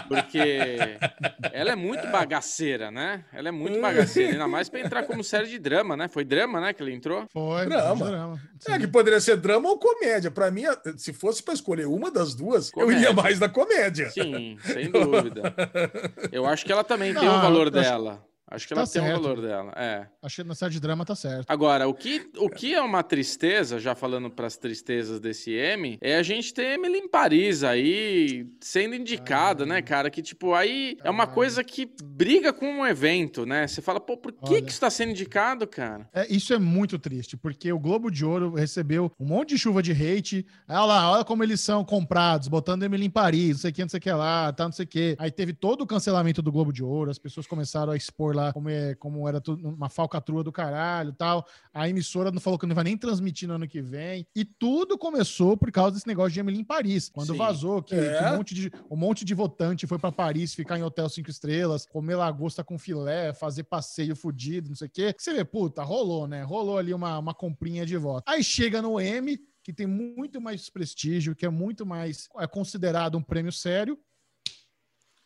Porque 0.07 0.39
ela 1.51 1.71
é 1.71 1.75
muito 1.75 2.07
bagaceira, 2.07 2.91
né? 2.91 3.25
Ela 3.33 3.49
é 3.49 3.51
muito 3.51 3.79
bagaceira, 3.79 4.31
ainda 4.33 4.47
mais 4.47 4.69
pra 4.69 4.79
entrar 4.79 5.03
como 5.03 5.23
série 5.23 5.47
de 5.47 5.59
drama, 5.59 5.95
né? 5.95 6.07
Foi 6.07 6.23
drama, 6.23 6.59
né, 6.59 6.73
que 6.73 6.81
ele 6.81 6.93
entrou? 6.93 7.25
Foi, 7.31 7.65
drama. 7.65 8.05
drama. 8.05 8.41
É, 8.67 8.79
que 8.79 8.87
poderia 8.87 9.19
ser 9.19 9.37
drama 9.37 9.69
ou 9.69 9.77
comédia. 9.77 10.31
Pra 10.31 10.49
mim, 10.49 10.63
se 10.97 11.13
fosse 11.13 11.43
pra 11.43 11.53
escolher 11.53 11.85
uma 11.85 12.09
das 12.09 12.33
duas, 12.33 12.71
comédia. 12.71 12.93
eu 12.93 12.97
iria 12.97 13.13
mais 13.13 13.39
na 13.39 13.49
comédia. 13.49 14.09
Sim, 14.09 14.57
sem 14.61 14.89
dúvida. 14.91 15.53
Eu 16.33 16.47
acho 16.47 16.65
que 16.65 16.71
ela 16.71 16.83
também 16.83 17.13
tem 17.13 17.29
o 17.29 17.39
valor 17.39 17.69
dela. 17.69 18.25
Acho 18.53 18.67
que 18.67 18.73
ela 18.73 18.85
tá 18.85 18.91
tem 18.91 19.01
certo. 19.01 19.19
o 19.19 19.21
valor 19.23 19.41
dela. 19.41 19.73
É. 19.75 20.05
Acho 20.21 20.43
que 20.43 20.47
na 20.47 20.53
série 20.53 20.73
de 20.73 20.79
drama 20.79 21.03
tá 21.03 21.15
certo. 21.15 21.45
Agora, 21.49 21.87
o 21.87 21.93
que, 21.93 22.29
o 22.37 22.47
que 22.47 22.75
é 22.75 22.81
uma 22.81 23.01
tristeza, 23.01 23.79
já 23.79 23.95
falando 23.95 24.29
para 24.29 24.45
as 24.45 24.55
tristezas 24.55 25.19
desse 25.19 25.51
M, 25.51 25.97
é 25.99 26.17
a 26.17 26.23
gente 26.23 26.53
ter 26.53 26.75
Emily 26.75 26.99
em 26.99 27.09
Paris 27.09 27.63
aí 27.63 28.47
sendo 28.61 28.93
indicada, 28.93 29.63
ah, 29.63 29.65
né, 29.65 29.81
cara? 29.81 30.11
Que, 30.11 30.21
tipo, 30.21 30.53
aí 30.53 30.97
é 31.03 31.09
uma 31.09 31.25
coisa 31.25 31.63
que 31.63 31.89
briga 32.03 32.53
com 32.53 32.67
um 32.67 32.85
evento, 32.85 33.43
né? 33.43 33.65
Você 33.65 33.81
fala, 33.81 33.99
pô, 33.99 34.15
por 34.15 34.31
que, 34.31 34.53
Olha, 34.53 34.61
que 34.61 34.69
isso 34.69 34.79
tá 34.79 34.89
sendo 34.91 35.09
indicado, 35.09 35.65
cara? 35.65 36.07
É, 36.13 36.31
isso 36.31 36.53
é 36.53 36.59
muito 36.59 36.99
triste, 36.99 37.35
porque 37.35 37.73
o 37.73 37.79
Globo 37.79 38.11
de 38.11 38.23
Ouro 38.23 38.53
recebeu 38.53 39.11
um 39.19 39.25
monte 39.25 39.49
de 39.49 39.57
chuva 39.57 39.81
de 39.81 39.93
hate. 39.93 40.45
Olha 40.69 40.85
lá, 40.85 41.11
olha 41.11 41.25
como 41.25 41.43
eles 41.43 41.59
são 41.59 41.83
comprados, 41.83 42.47
botando 42.47 42.83
Emily 42.83 43.05
em 43.05 43.09
Paris, 43.09 43.49
não 43.49 43.57
sei 43.57 43.71
o 43.71 43.73
que, 43.73 43.81
não 43.81 43.89
sei 43.89 43.97
o 43.97 44.01
que 44.01 44.11
lá, 44.11 44.53
tá, 44.53 44.65
não 44.65 44.71
sei 44.71 44.85
o 44.85 44.87
que. 44.87 45.15
Aí 45.17 45.31
teve 45.31 45.53
todo 45.53 45.81
o 45.81 45.87
cancelamento 45.87 46.39
do 46.39 46.51
Globo 46.51 46.71
de 46.71 46.83
Ouro, 46.83 47.09
as 47.09 47.17
pessoas 47.17 47.47
começaram 47.47 47.91
a 47.91 47.97
expor 47.97 48.35
lá 48.35 48.42
lá 48.43 48.53
como, 48.53 48.69
é, 48.69 48.95
como 48.95 49.27
era 49.27 49.41
tudo, 49.41 49.67
uma 49.67 49.89
falcatrua 49.89 50.43
do 50.43 50.51
caralho 50.51 51.13
tal. 51.13 51.45
A 51.73 51.89
emissora 51.89 52.31
não 52.31 52.39
falou 52.39 52.59
que 52.59 52.65
não 52.65 52.75
vai 52.75 52.83
nem 52.83 52.97
transmitir 52.97 53.47
no 53.47 53.55
ano 53.55 53.67
que 53.67 53.81
vem. 53.81 54.27
E 54.35 54.45
tudo 54.45 54.97
começou 54.97 55.57
por 55.57 55.71
causa 55.71 55.91
desse 55.91 56.07
negócio 56.07 56.31
de 56.31 56.39
Emily 56.39 56.59
em 56.59 56.63
Paris. 56.63 57.09
Quando 57.09 57.33
Sim. 57.33 57.37
vazou 57.37 57.81
que, 57.81 57.95
é. 57.95 58.17
que, 58.17 58.23
um, 58.25 58.37
monte 58.37 58.53
de, 58.53 58.71
um 58.89 58.95
monte 58.95 59.25
de 59.25 59.33
votante 59.33 59.87
foi 59.87 59.97
para 59.97 60.11
Paris 60.11 60.53
ficar 60.53 60.77
em 60.77 60.83
hotel 60.83 61.09
cinco 61.09 61.29
estrelas, 61.29 61.85
comer 61.85 62.15
lagosta 62.15 62.63
com 62.63 62.77
filé, 62.77 63.33
fazer 63.33 63.63
passeio 63.63 64.15
fudido, 64.15 64.69
não 64.69 64.75
sei 64.75 64.87
o 64.87 64.91
quê. 64.91 65.15
Você 65.17 65.33
vê, 65.33 65.43
puta, 65.43 65.83
rolou, 65.83 66.27
né? 66.27 66.43
Rolou 66.43 66.77
ali 66.77 66.93
uma, 66.93 67.17
uma 67.17 67.33
comprinha 67.33 67.85
de 67.85 67.97
voto. 67.97 68.23
Aí 68.27 68.43
chega 68.43 68.81
no 68.81 68.99
M, 68.99 69.39
que 69.63 69.71
tem 69.71 69.87
muito 69.87 70.41
mais 70.41 70.69
prestígio, 70.69 71.35
que 71.35 71.45
é 71.45 71.49
muito 71.49 71.85
mais 71.85 72.27
é 72.37 72.45
considerado 72.45 73.17
um 73.17 73.23
prêmio 73.23 73.51
sério, 73.51 73.97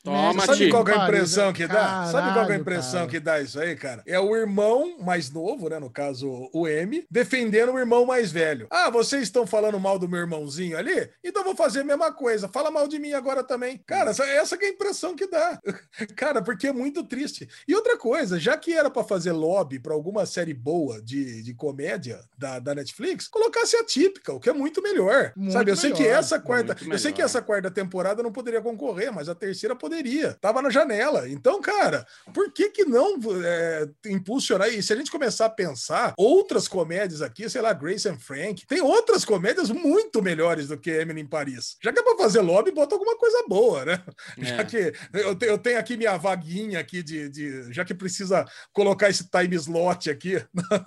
Toma, 0.08 0.46
Sabe 0.46 0.70
qual 0.70 0.88
é 0.88 0.94
a 0.94 1.04
impressão 1.04 1.52
que 1.52 1.68
dá? 1.68 1.74
Caralho, 1.74 2.12
Sabe 2.12 2.34
qual 2.34 2.50
é 2.50 2.54
a 2.54 2.58
impressão 2.58 3.00
cara. 3.02 3.08
que 3.08 3.20
dá 3.20 3.42
isso 3.42 3.60
aí, 3.60 3.76
cara? 3.76 4.02
É 4.06 4.18
o 4.18 4.34
irmão 4.34 4.98
mais 5.00 5.30
novo, 5.30 5.68
né? 5.68 5.80
No 5.80 5.90
caso, 5.90 6.50
o 6.54 6.66
M, 6.66 7.06
defendendo 7.12 7.74
o 7.74 7.80
irmão 7.80 8.06
mais 8.06 8.32
velho. 8.32 8.68
Ah, 8.72 8.90
vocês 8.90 9.24
estão 9.24 9.46
falando 9.46 9.78
mal 9.78 10.00
do 10.00 10.08
meu 10.08 10.22
irmãozinho 10.22 10.78
ali? 10.78 11.10
Então 11.22 11.44
vou 11.44 11.56
fazer 11.56 11.82
a 11.82 11.84
mesma 11.84 12.10
coisa. 12.14 12.48
Fala 12.48 12.72
mal 12.72 12.88
de 12.88 12.98
mim 13.00 13.12
agora 13.12 13.44
também. 13.44 13.82
Cara, 13.86 14.12
essa, 14.12 14.26
essa 14.26 14.56
é 14.56 14.66
a 14.66 14.70
impressão 14.70 15.14
que 15.14 15.28
dá. 15.28 15.60
cara, 16.16 16.42
porque 16.42 16.68
é 16.68 16.72
muito 16.72 17.04
triste. 17.04 17.48
E 17.68 17.76
outra 17.76 17.98
coisa, 17.98 18.40
já 18.40 18.56
que 18.56 18.74
era 18.74 18.90
para 18.90 19.04
fazer 19.04 19.34
lobby 19.34 19.78
para 19.78 19.94
alguma 19.94 20.26
série 20.26 20.54
boa 20.54 21.02
de, 21.02 21.44
de 21.44 21.54
comédia 21.54 22.22
da, 22.38 22.60
da 22.60 22.74
Netflix, 22.74 23.28
colocasse 23.28 23.76
a 23.76 23.84
típica, 23.84 24.32
o 24.32 24.40
que 24.40 24.50
é 24.50 24.54
muito 24.54 24.82
melhor. 24.82 25.34
Muito 25.36 25.52
sabe? 25.52 25.72
Eu 25.72 25.76
melhor, 25.76 25.82
sei 25.82 25.92
que 25.92 26.08
essa 26.08 26.40
quarta, 26.40 26.78
eu 26.90 26.98
sei 26.98 27.12
que 27.12 27.22
essa 27.22 27.42
quarta 27.42 27.70
temporada 27.70 28.24
não 28.24 28.32
poderia 28.32 28.62
concorrer, 28.62 29.12
mas 29.12 29.28
a 29.28 29.36
terceira 29.36 29.76
poderia 29.76 29.97
poderia, 29.98 30.34
tava 30.34 30.62
na 30.62 30.70
janela. 30.70 31.28
Então, 31.30 31.62
cara, 31.62 32.06
por 32.34 32.52
que 32.52 32.70
que 32.70 32.86
não 32.86 33.18
é, 33.44 33.88
impulsionar? 34.06 34.70
E 34.70 34.82
se 34.82 34.94
a 34.94 34.96
gente 34.96 35.12
começar 35.12 35.46
a 35.46 35.50
pensar 35.50 36.14
outras 36.18 36.68
comédias 36.68 37.22
aqui, 37.22 37.50
sei 37.50 37.62
lá, 37.62 37.74
Grace 37.74 38.08
and 38.08 38.20
Frank, 38.20 38.66
tem 38.68 38.82
outras 38.82 39.26
comédias 39.26 39.70
muito 39.70 40.22
melhores 40.22 40.68
do 40.68 40.78
que 40.78 40.92
Emily 40.92 41.22
em 41.22 41.28
Paris. 41.28 41.78
Já 41.84 41.92
que 41.92 42.00
é 42.00 42.04
pra 42.04 42.18
fazer 42.18 42.42
lobby, 42.42 42.72
bota 42.72 42.96
alguma 42.96 43.18
coisa 43.18 43.44
boa, 43.48 43.86
né? 43.86 44.04
É. 44.38 44.46
Já 44.46 44.64
que 44.64 44.94
eu, 45.14 45.36
te, 45.36 45.46
eu, 45.46 45.58
tenho 45.58 45.80
aqui 45.80 45.98
minha 45.98 46.16
vaguinha 46.16 46.80
aqui 46.80 47.02
de, 47.02 47.30
de, 47.30 47.74
já 47.74 47.84
que 47.84 47.94
precisa 47.94 48.46
colocar 48.72 49.10
esse 49.10 49.28
time 49.30 49.56
slot 49.56 50.10
aqui 50.10 50.44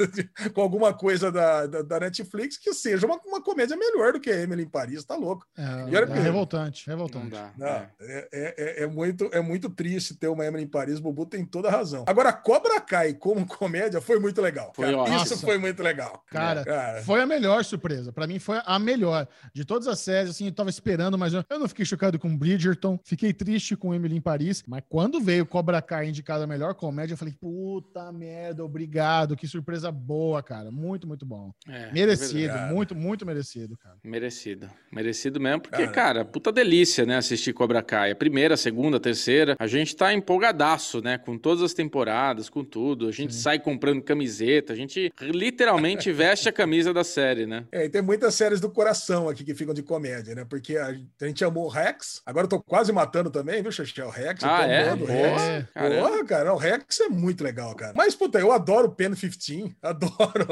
com 0.55 0.61
alguma 0.61 0.95
coisa 0.95 1.33
da, 1.33 1.67
da, 1.67 1.83
da, 1.83 2.01
Netflix 2.01 2.57
que 2.57 2.73
seja 2.73 3.07
uma, 3.07 3.19
uma 3.27 3.43
comédia 3.43 3.77
melhor 3.77 4.13
do 4.13 4.21
que 4.21 4.31
Emily 4.31 4.63
em 4.63 4.69
Paris, 4.69 5.05
tá 5.05 5.17
louco. 5.17 5.45
É, 5.57 5.63
é 5.63 6.23
revoltante, 6.23 6.87
revoltante. 6.87 7.31
Não 7.31 7.51
não, 7.57 7.67
é. 7.67 7.91
é, 8.01 8.29
é, 8.33 8.83
é 8.85 8.87
muito, 9.07 9.31
é 9.33 9.41
muito 9.41 9.71
triste 9.71 10.15
ter 10.15 10.29
uma 10.29 10.45
Emily 10.45 10.65
em 10.65 10.67
Paris. 10.67 11.01
Bubu 11.01 11.25
tem 11.25 11.45
toda 11.45 11.69
a 11.69 11.71
razão. 11.71 12.05
Agora, 12.07 12.33
Cobra 12.33 12.81
Kai 12.81 13.15
como 13.15 13.47
comédia 13.47 14.01
foi 14.01 14.19
muito 14.19 14.41
legal. 14.41 14.73
Foi 14.75 14.89
Isso 15.23 15.39
foi 15.39 15.59
muito 15.59 15.83
legal. 15.83 16.25
Cara, 16.29 16.65
cara, 16.65 17.03
foi 17.03 17.21
a 17.21 17.27
melhor 17.27 17.65
surpresa. 17.65 18.13
Para 18.13 18.27
mim 18.27 18.39
foi 18.39 18.61
a 18.65 18.79
melhor. 18.79 19.27
De 19.55 19.65
todas 19.65 19.89
as 19.89 20.01
séries, 20.01 20.31
assim, 20.31 20.47
eu 20.47 20.53
tava 20.53 20.71
esperando, 20.71 21.17
mas 21.17 21.33
eu, 21.33 21.45
não 21.51 21.69
fiquei 21.69 21.85
chocado 21.85 22.19
com 22.19 22.37
Bridgerton. 22.37 22.99
Fiquei 23.05 23.33
triste 23.33 23.77
com 23.77 23.95
Emily 23.95 24.17
em 24.17 24.21
Paris. 24.21 24.63
Mas 24.67 24.83
quando 24.89 25.21
veio 25.21 25.47
Cobra 25.47 25.81
Kai 25.81 26.09
indicado 26.09 26.45
a 26.45 26.47
melhor 26.47 26.75
comédia, 26.75 27.15
eu 27.15 27.19
falei, 27.19 27.35
puta 27.35 28.13
merda, 28.13 28.65
obrigado. 28.65 29.37
Que 29.37 29.47
surpresa 29.47 29.91
boa, 29.91 30.43
cara. 30.43 30.71
Muito, 30.71 31.07
muito 31.07 31.25
bom. 31.25 31.53
É, 31.67 31.93
merecido, 31.93 32.55
é 32.55 32.73
muito, 32.73 32.95
muito 32.95 33.25
merecido, 33.25 33.77
cara. 33.77 33.97
Merecido. 34.05 34.71
Merecido 34.93 35.41
mesmo, 35.41 35.63
porque, 35.63 35.87
cara, 35.87 36.21
cara 36.21 36.25
puta 36.25 36.53
delícia, 36.53 37.07
né, 37.07 37.17
assistir 37.17 37.53
Cobra 37.53 37.83
Kai. 37.83 38.11
A 38.11 38.17
primeira, 38.17 38.55
a 38.55 38.57
segunda, 38.57 38.80
segunda, 38.81 38.99
terceira. 38.99 39.57
A 39.59 39.67
gente 39.67 39.95
tá 39.95 40.13
empolgadaço, 40.15 41.03
né? 41.03 41.19
Com 41.19 41.37
todas 41.37 41.63
as 41.63 41.75
temporadas, 41.75 42.49
com 42.49 42.65
tudo. 42.65 43.09
A 43.09 43.13
gente 43.13 43.35
Sim. 43.35 43.41
sai 43.41 43.59
comprando 43.59 44.03
camiseta, 44.03 44.73
a 44.73 44.77
gente 44.77 45.13
literalmente 45.21 46.11
veste 46.13 46.49
a 46.49 46.53
camisa 46.53 46.93
da 46.93 47.05
série, 47.05 47.47
né? 47.47 47.67
É, 47.71 47.85
e 47.85 47.91
tem 47.91 48.01
muitas 48.01 48.35
séries 48.35 48.59
do 48.59 48.71
coração 48.71 49.29
aqui 49.29 49.45
que 49.45 49.55
ficam 49.55 49.75
de 49.75 49.83
comédia, 49.83 50.35
né? 50.35 50.47
Porque 50.49 50.79
a, 50.79 50.95
gente 51.21 51.45
amou 51.45 51.67
o 51.67 51.69
Rex, 51.69 52.23
agora 52.25 52.47
eu 52.47 52.49
tô 52.49 52.63
quase 52.63 52.91
matando 52.91 53.31
também, 53.31 53.61
viu, 53.63 53.71
Xaxé? 53.71 54.03
O 54.03 54.09
Rex, 54.09 54.43
ah, 54.45 54.67
eu 54.67 54.71
é? 54.71 54.95
o 54.95 55.05
Rex. 55.05 55.43
É, 55.75 56.01
Porra, 56.01 56.25
cara, 56.25 56.55
o 56.55 56.57
Rex 56.57 57.01
é 57.01 57.09
muito 57.11 57.45
legal, 57.45 57.75
cara. 57.75 57.93
Mas, 57.95 58.15
puta, 58.15 58.39
eu 58.39 58.51
adoro 58.51 58.89
o 58.89 58.95
Pen 58.95 59.11
15, 59.11 59.77
adoro. 59.83 60.47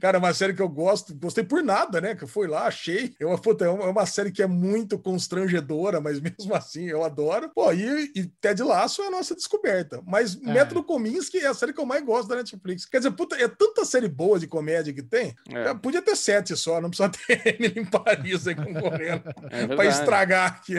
cara, 0.00 0.16
é 0.16 0.18
uma 0.18 0.34
série 0.34 0.54
que 0.54 0.62
eu 0.62 0.68
gosto, 0.68 1.14
gostei 1.14 1.44
por 1.44 1.62
nada, 1.62 2.00
né? 2.00 2.16
Que 2.16 2.24
eu 2.24 2.28
fui 2.28 2.48
lá, 2.48 2.66
achei. 2.66 3.14
Eu, 3.20 3.36
puta, 3.38 3.66
é 3.66 3.68
uma 3.68 4.06
série 4.06 4.32
que 4.32 4.42
é 4.42 4.46
muito 4.46 4.98
constrangedora, 4.98 6.00
mas 6.00 6.18
mesmo 6.20 6.54
assim, 6.54 6.86
eu 6.86 7.04
adoro 7.04 7.19
adoro. 7.20 7.50
Pô, 7.54 7.72
e, 7.72 8.10
e 8.14 8.26
Ted 8.40 8.62
Lasso 8.62 9.02
é 9.02 9.06
a 9.06 9.10
nossa 9.10 9.34
descoberta. 9.34 10.02
Mas 10.06 10.36
É. 10.36 10.52
Método 10.52 10.82
Kominsky 10.82 11.38
é 11.38 11.46
a 11.46 11.54
série 11.54 11.72
que 11.72 11.80
eu 11.80 11.86
mais 11.86 12.04
gosto 12.04 12.28
da 12.28 12.36
Netflix. 12.36 12.84
Quer 12.86 12.98
dizer, 12.98 13.10
puta, 13.12 13.36
é 13.36 13.48
tanta 13.48 13.84
série 13.84 14.08
boa 14.08 14.38
de 14.38 14.46
comédia 14.46 14.92
que 14.92 15.02
tem. 15.02 15.34
É. 15.48 15.68
É, 15.70 15.74
Podia 15.74 16.02
ter 16.02 16.16
sete 16.16 16.56
só, 16.56 16.80
não 16.80 16.90
precisa 16.90 17.08
ter 17.26 17.54
Emily 17.60 17.80
em 17.80 17.84
Paris 17.84 18.46
aí 18.46 18.54
concorrendo. 18.54 19.28
É 19.50 19.66
pra 19.66 19.76
verdade. 19.76 19.88
estragar 19.88 20.46
aqui, 20.52 20.74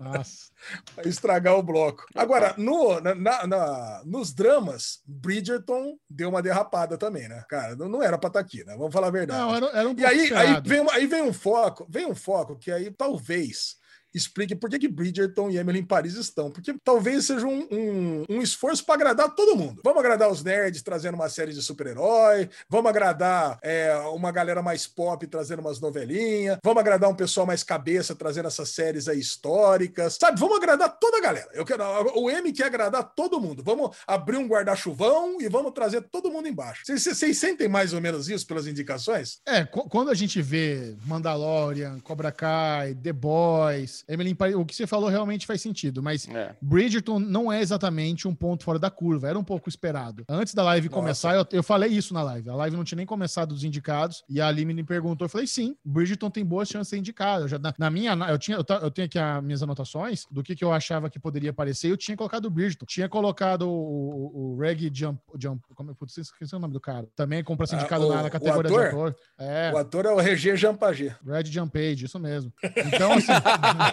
Nossa. 0.00 0.50
pra 0.94 1.08
estragar 1.08 1.54
o 1.56 1.62
bloco. 1.62 2.04
Agora, 2.14 2.54
no, 2.56 3.00
na- 3.00 3.46
na- 3.46 4.02
nos 4.04 4.32
dramas, 4.32 5.00
Bridgerton 5.06 5.98
deu 6.08 6.28
uma 6.28 6.42
derrapada 6.42 6.96
também, 6.98 7.28
né? 7.28 7.44
Cara, 7.48 7.76
não, 7.76 7.88
não 7.88 8.02
era 8.02 8.18
pra 8.18 8.28
estar 8.28 8.40
aqui, 8.40 8.64
né? 8.64 8.74
Vamos 8.76 8.92
falar 8.92 9.08
a 9.08 9.10
verdade. 9.10 9.40
Não, 9.40 9.54
era, 9.54 9.66
era 9.78 9.88
um 9.88 9.94
E 9.96 10.04
aí, 10.04 10.32
aí, 10.34 10.60
vem, 10.64 10.86
aí 10.90 11.06
vem 11.06 11.22
um 11.22 11.32
foco, 11.32 11.86
vem 11.88 12.06
um 12.06 12.14
foco 12.14 12.56
que 12.56 12.70
aí 12.70 12.90
talvez 12.90 13.76
explique 14.16 14.54
por 14.54 14.70
que, 14.70 14.78
que 14.78 14.88
Bridgerton 14.88 15.50
e 15.50 15.58
Emily 15.58 15.80
em 15.80 15.84
Paris 15.84 16.14
estão. 16.14 16.50
Porque 16.50 16.74
talvez 16.84 17.26
seja 17.26 17.46
um, 17.46 17.66
um, 17.70 18.24
um 18.28 18.42
esforço 18.42 18.84
para 18.84 18.94
agradar 18.94 19.34
todo 19.34 19.56
mundo. 19.56 19.80
Vamos 19.84 20.00
agradar 20.00 20.30
os 20.30 20.42
nerds 20.42 20.82
trazendo 20.82 21.14
uma 21.14 21.28
série 21.28 21.52
de 21.52 21.62
super-herói, 21.62 22.48
vamos 22.68 22.88
agradar 22.88 23.58
é, 23.62 23.94
uma 24.12 24.30
galera 24.32 24.62
mais 24.62 24.86
pop 24.86 25.26
trazendo 25.26 25.60
umas 25.60 25.80
novelinhas, 25.80 26.58
vamos 26.64 26.80
agradar 26.80 27.10
um 27.10 27.14
pessoal 27.14 27.46
mais 27.46 27.62
cabeça 27.62 28.14
trazendo 28.14 28.48
essas 28.48 28.68
séries 28.70 29.08
aí 29.08 29.18
históricas, 29.20 30.16
sabe? 30.20 30.38
Vamos 30.40 30.56
agradar 30.56 30.98
toda 30.98 31.18
a 31.18 31.20
galera. 31.20 31.48
Eu 31.52 31.64
quero, 31.64 31.82
o 32.18 32.30
M 32.30 32.52
quer 32.52 32.64
agradar 32.66 33.12
todo 33.14 33.40
mundo. 33.40 33.62
Vamos 33.64 33.96
abrir 34.06 34.36
um 34.36 34.46
guarda-chuvão 34.46 35.40
e 35.40 35.48
vamos 35.48 35.72
trazer 35.72 36.02
todo 36.02 36.30
mundo 36.30 36.48
embaixo. 36.48 36.82
Vocês- 36.86 37.36
sentem 37.36 37.68
mais 37.68 37.92
ou 37.92 38.00
menos 38.00 38.28
isso 38.28 38.46
pelas 38.46 38.66
indicações? 38.66 39.40
É, 39.46 39.64
qu- 39.64 39.88
quando 39.88 40.10
a 40.10 40.14
gente 40.14 40.40
vê 40.40 40.94
Mandalorian, 41.04 41.98
Cobra 42.00 42.30
Kai, 42.32 42.94
The 42.94 43.12
Boys, 43.12 44.04
Paris, 44.36 44.54
o 44.54 44.64
que 44.64 44.74
você 44.74 44.86
falou 44.86 45.08
realmente 45.08 45.46
faz 45.46 45.60
sentido, 45.60 46.02
mas 46.02 46.28
É. 46.28 46.54
Bridgerton 46.62 47.18
não 47.18 47.52
é 47.52 47.60
exatamente 47.60 48.26
um 48.28 48.34
ponto 48.34 48.64
fora 48.64 48.78
da 48.78 48.90
curva, 48.90 49.28
era 49.28 49.38
um 49.38 49.44
pouco 49.44 49.68
esperado. 49.68 50.24
Antes 50.28 50.54
da 50.54 50.62
live 50.62 50.88
Nossa. 50.88 51.00
começar, 51.00 51.34
eu, 51.34 51.46
eu 51.52 51.62
falei 51.62 51.90
isso 51.90 52.14
na 52.14 52.22
live. 52.22 52.48
A 52.50 52.54
live 52.54 52.76
não 52.76 52.84
tinha 52.84 52.96
nem 52.96 53.06
começado 53.06 53.48
dos 53.54 53.64
indicados, 53.64 54.22
e 54.28 54.40
a 54.40 54.46
Aline 54.48 54.72
me 54.74 54.84
perguntou, 54.84 55.24
eu 55.24 55.28
falei, 55.28 55.46
sim, 55.46 55.76
Bridgerton 55.84 56.30
tem 56.30 56.44
boas 56.44 56.68
chances 56.68 56.86
de 56.88 56.90
ser 56.90 56.98
indicado. 56.98 57.44
Eu 57.44 57.48
já, 57.48 57.58
na, 57.58 57.74
na 57.78 57.90
minha, 57.90 58.12
eu, 58.28 58.38
tinha, 58.38 58.56
eu, 58.56 58.64
eu 58.82 58.90
tenho 58.90 59.06
aqui 59.06 59.18
as 59.18 59.42
minhas 59.42 59.62
anotações 59.62 60.24
do 60.30 60.42
que, 60.42 60.54
que 60.54 60.64
eu 60.64 60.72
achava 60.72 61.10
que 61.10 61.18
poderia 61.18 61.50
aparecer, 61.50 61.90
eu 61.90 61.96
tinha 61.96 62.16
colocado 62.16 62.46
o 62.46 62.50
Bridgerton. 62.50 62.86
Tinha 62.86 63.08
colocado 63.08 63.62
o, 63.68 63.72
o, 63.72 64.54
o 64.54 64.58
Reg 64.60 64.90
Jump, 64.94 65.20
Jump, 65.38 65.62
como 65.74 65.90
é 65.90 65.94
putz, 65.94 66.16
esqueci 66.18 66.54
o 66.54 66.58
nome 66.58 66.72
do 66.72 66.80
cara. 66.80 67.06
Também 67.16 67.42
comprou 67.42 67.66
ser 67.66 67.76
Ah, 67.76 67.80
indicado 67.80 68.06
o- 68.06 68.14
na, 68.14 68.30
categoria 68.30 68.70
de 68.70 68.76
ator? 68.76 68.86
ator. 69.08 69.16
É. 69.38 69.72
O 69.72 69.76
ator 69.76 70.06
é 70.06 70.10
o 70.10 70.16
Regé 70.16 70.56
Jampagé. 70.56 71.16
Red 71.26 71.44
Jump 71.46 71.72
Page, 71.72 72.04
isso 72.04 72.18
mesmo. 72.18 72.52
Então, 72.62 73.12
assim, 73.12 73.32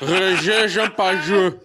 Roger 0.00 0.68
Jampaju. 0.68 1.60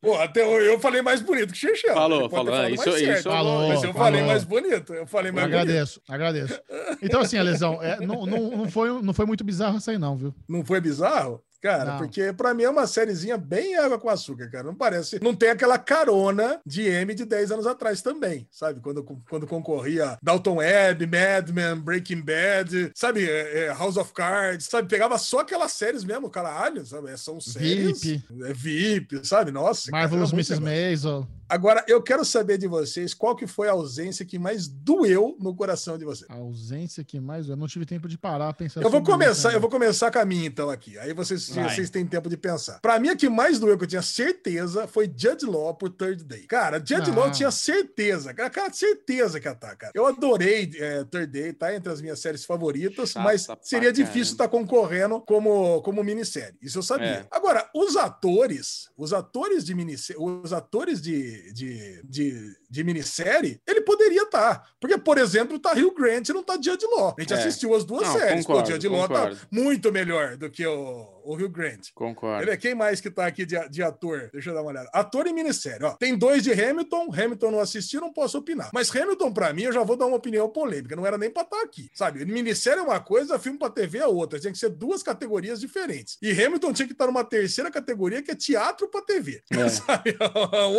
Pô, 0.00 0.14
até 0.14 0.42
eu, 0.42 0.60
eu 0.62 0.78
falei 0.78 1.02
mais 1.02 1.20
bonito 1.20 1.52
que 1.52 1.58
Chechel. 1.58 1.94
Falou, 1.94 2.30
falou. 2.30 2.52
falado 2.52 2.72
Isso, 2.72 2.84
certo. 2.84 3.18
isso. 3.18 3.22
Falou. 3.28 3.68
Mas 3.68 3.82
eu 3.82 3.92
falou. 3.92 4.06
falei 4.06 4.22
mais 4.22 4.44
bonito. 4.44 4.94
Eu 4.94 5.06
falei 5.06 5.32
mais 5.32 5.46
bonito. 5.48 5.60
agradeço, 5.60 6.00
agradeço. 6.08 6.60
Então, 7.02 7.20
assim, 7.20 7.36
Alesão, 7.36 7.82
é, 7.82 7.98
não, 8.00 8.24
não, 8.24 8.50
não, 8.50 8.70
foi, 8.70 9.02
não 9.02 9.12
foi 9.12 9.26
muito 9.26 9.42
bizarro 9.42 9.76
essa 9.76 9.90
aí, 9.90 9.98
não, 9.98 10.16
viu? 10.16 10.34
Não 10.48 10.64
foi 10.64 10.80
bizarro? 10.80 11.42
Cara, 11.60 11.92
Não. 11.92 11.98
porque 11.98 12.32
pra 12.32 12.54
mim 12.54 12.62
é 12.62 12.70
uma 12.70 12.86
sériezinha 12.86 13.36
bem 13.36 13.76
água 13.76 13.98
com 13.98 14.08
açúcar, 14.08 14.48
cara. 14.50 14.64
Não 14.64 14.74
parece. 14.74 15.20
Não 15.22 15.34
tem 15.34 15.50
aquela 15.50 15.76
carona 15.78 16.60
de 16.64 16.82
M 16.82 17.14
de 17.14 17.24
10 17.24 17.50
anos 17.50 17.66
atrás 17.66 18.00
também, 18.00 18.46
sabe? 18.50 18.80
Quando, 18.80 19.02
quando 19.28 19.46
concorria 19.46 20.16
Dalton 20.22 20.56
Web, 20.56 21.06
Mad 21.06 21.50
Men, 21.50 21.76
Breaking 21.80 22.22
Bad, 22.22 22.92
sabe? 22.94 23.28
É, 23.28 23.64
é, 23.66 23.68
House 23.74 23.96
of 23.96 24.12
Cards, 24.12 24.66
sabe? 24.66 24.88
Pegava 24.88 25.18
só 25.18 25.40
aquelas 25.40 25.72
séries 25.72 26.04
mesmo, 26.04 26.30
caralho, 26.30 26.86
sabe? 26.86 27.16
São 27.18 27.40
séries. 27.40 28.00
VIP. 28.02 28.24
É 28.44 28.52
VIP, 28.52 29.26
sabe? 29.26 29.50
Nossa. 29.50 29.90
Marvelous 29.90 30.32
Mrs. 30.32 30.60
Maisel. 30.60 31.26
Agora, 31.48 31.84
eu 31.88 32.02
quero 32.02 32.24
saber 32.24 32.58
de 32.58 32.66
vocês 32.66 33.14
qual 33.14 33.34
que 33.34 33.46
foi 33.46 33.68
a 33.68 33.72
ausência 33.72 34.24
que 34.24 34.38
mais 34.38 34.68
doeu 34.68 35.36
no 35.40 35.54
coração 35.54 35.96
de 35.96 36.04
vocês. 36.04 36.28
A 36.30 36.34
ausência 36.34 37.02
que 37.02 37.18
mais. 37.18 37.48
Eu 37.48 37.56
não 37.56 37.66
tive 37.66 37.86
tempo 37.86 38.06
de 38.06 38.18
parar 38.18 38.52
pensando. 38.52 38.84
Eu 38.84 38.90
vou 38.90 39.00
isso 39.00 39.10
começar, 39.10 39.52
eu 39.52 39.60
vou 39.60 39.70
começar 39.70 40.10
com 40.10 40.18
a 40.18 40.24
minha 40.24 40.46
então 40.46 40.68
aqui. 40.68 40.98
Aí 40.98 41.14
vocês, 41.14 41.48
Vai. 41.48 41.74
vocês 41.74 41.88
têm 41.88 42.06
tempo 42.06 42.28
de 42.28 42.36
pensar. 42.36 42.80
Pra 42.80 42.98
mim, 42.98 43.08
a 43.08 43.16
que 43.16 43.28
mais 43.28 43.58
doeu, 43.58 43.78
que 43.78 43.84
eu 43.84 43.88
tinha 43.88 44.02
certeza, 44.02 44.86
foi 44.86 45.06
Judge 45.06 45.46
Law 45.46 45.74
por 45.74 45.90
Third 45.90 46.22
Day. 46.24 46.42
Cara, 46.42 46.78
Judge 46.78 47.10
Ah. 47.10 47.14
Law 47.14 47.26
eu 47.26 47.32
tinha 47.32 47.50
certeza, 47.50 48.34
cara, 48.34 48.50
cara, 48.50 48.72
certeza 48.72 49.40
que 49.40 49.48
ia 49.48 49.52
estar, 49.52 49.74
cara. 49.76 49.92
Eu 49.94 50.06
adorei 50.06 50.70
é, 50.76 51.04
Third 51.04 51.26
Day, 51.28 51.52
tá 51.52 51.74
entre 51.74 51.90
as 51.90 52.00
minhas 52.02 52.18
séries 52.20 52.44
favoritas, 52.44 53.10
Chata 53.10 53.24
mas 53.24 53.46
seria 53.62 53.92
difícil 53.92 54.32
estar 54.32 54.48
concorrendo 54.48 55.20
como, 55.22 55.80
como 55.82 56.04
minissérie. 56.04 56.56
Isso 56.60 56.78
eu 56.78 56.82
sabia. 56.82 57.06
É. 57.06 57.26
Agora, 57.30 57.68
os 57.74 57.96
atores, 57.96 58.90
os 58.96 59.12
atores 59.12 59.64
de 59.64 59.74
minissérie, 59.74 60.22
os 60.22 60.52
atores 60.52 61.00
de, 61.00 61.37
de, 61.52 62.02
de, 62.04 62.56
de 62.70 62.84
minissérie, 62.84 63.60
ele 63.66 63.80
poderia 63.82 64.22
estar. 64.22 64.62
Porque, 64.80 64.96
por 64.98 65.18
exemplo, 65.18 65.58
tá 65.58 65.72
Hugh 65.72 65.94
Grant 65.94 66.28
e 66.28 66.32
não 66.32 66.42
tá 66.42 66.54
Judge 66.54 66.86
Law. 66.86 67.14
A 67.16 67.20
gente 67.20 67.32
É. 67.32 67.36
assistiu 67.36 67.74
as 67.74 67.84
duas 67.84 68.06
Não, 68.06 68.18
séries. 68.18 68.46
concordo, 68.46 68.68
Pô, 68.68 68.74
Judge 68.74 68.88
Law 68.88 69.08
tá 69.08 69.32
muito 69.50 69.90
melhor 69.92 70.36
do 70.36 70.50
que 70.50 70.66
o, 70.66 71.17
o 71.28 71.34
Hugh 71.34 71.50
Grant. 71.50 71.88
Concordo. 71.94 72.42
Ele 72.42 72.50
é 72.50 72.56
quem 72.56 72.74
mais 72.74 73.02
que 73.02 73.10
tá 73.10 73.26
aqui 73.26 73.44
de, 73.44 73.56
de 73.68 73.82
ator? 73.82 74.30
Deixa 74.32 74.48
eu 74.48 74.54
dar 74.54 74.62
uma 74.62 74.70
olhada. 74.70 74.88
Ator 74.94 75.26
e 75.26 75.32
minissérie, 75.32 75.84
ó. 75.84 75.90
Tem 75.90 76.16
dois 76.16 76.42
de 76.42 76.52
Hamilton. 76.52 77.12
Hamilton 77.12 77.50
não 77.50 77.60
assisti, 77.60 77.96
não 77.98 78.10
posso 78.10 78.38
opinar. 78.38 78.70
Mas 78.72 78.94
Hamilton, 78.94 79.30
pra 79.30 79.52
mim, 79.52 79.64
eu 79.64 79.72
já 79.72 79.82
vou 79.82 79.94
dar 79.94 80.06
uma 80.06 80.16
opinião 80.16 80.48
polêmica. 80.48 80.96
Não 80.96 81.04
era 81.06 81.18
nem 81.18 81.28
pra 81.30 81.42
estar 81.42 81.60
aqui, 81.62 81.90
sabe? 81.92 82.24
Minissérie 82.24 82.78
é 82.78 82.82
uma 82.82 82.98
coisa, 82.98 83.38
filme 83.38 83.58
pra 83.58 83.68
TV 83.68 83.98
é 83.98 84.06
outra. 84.06 84.40
Tinha 84.40 84.50
que 84.52 84.58
ser 84.58 84.70
duas 84.70 85.02
categorias 85.02 85.60
diferentes. 85.60 86.16
E 86.22 86.30
Hamilton 86.32 86.72
tinha 86.72 86.86
que 86.86 86.94
estar 86.94 87.06
numa 87.06 87.22
terceira 87.24 87.70
categoria, 87.70 88.22
que 88.22 88.30
é 88.30 88.34
teatro 88.34 88.88
pra 88.88 89.02
TV. 89.02 89.42
É. 89.50 89.68
Sabe? 89.68 90.16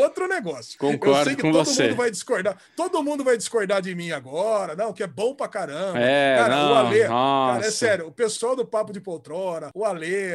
Outro 0.02 0.28
negócio. 0.28 0.80
Concordo 0.80 1.20
eu 1.20 1.24
sei 1.26 1.36
que 1.36 1.42
com 1.44 1.52
todo 1.52 1.66
você. 1.66 1.84
mundo 1.84 1.96
vai 1.96 2.10
discordar. 2.10 2.58
Todo 2.76 3.04
mundo 3.04 3.24
vai 3.24 3.38
discordar 3.38 3.84
de 3.84 3.94
mim 3.94 4.12
agora. 4.12 4.76
Não, 4.76 4.94
que 4.94 5.04
é 5.04 5.08
bom 5.08 5.36
pra 5.36 5.48
caramba. 5.48 6.00
É, 6.00 6.38
Cara, 6.38 6.56
não, 6.56 6.72
o 6.72 6.76
Alê, 6.76 7.08
nossa. 7.08 7.54
Cara, 7.54 7.68
é 7.68 7.72
sério, 7.72 8.08
o 8.08 8.12
pessoal 8.12 8.56
do 8.56 8.66
Papo 8.66 8.92
de 8.92 9.00
Poltrona, 9.00 9.70
o 9.76 9.86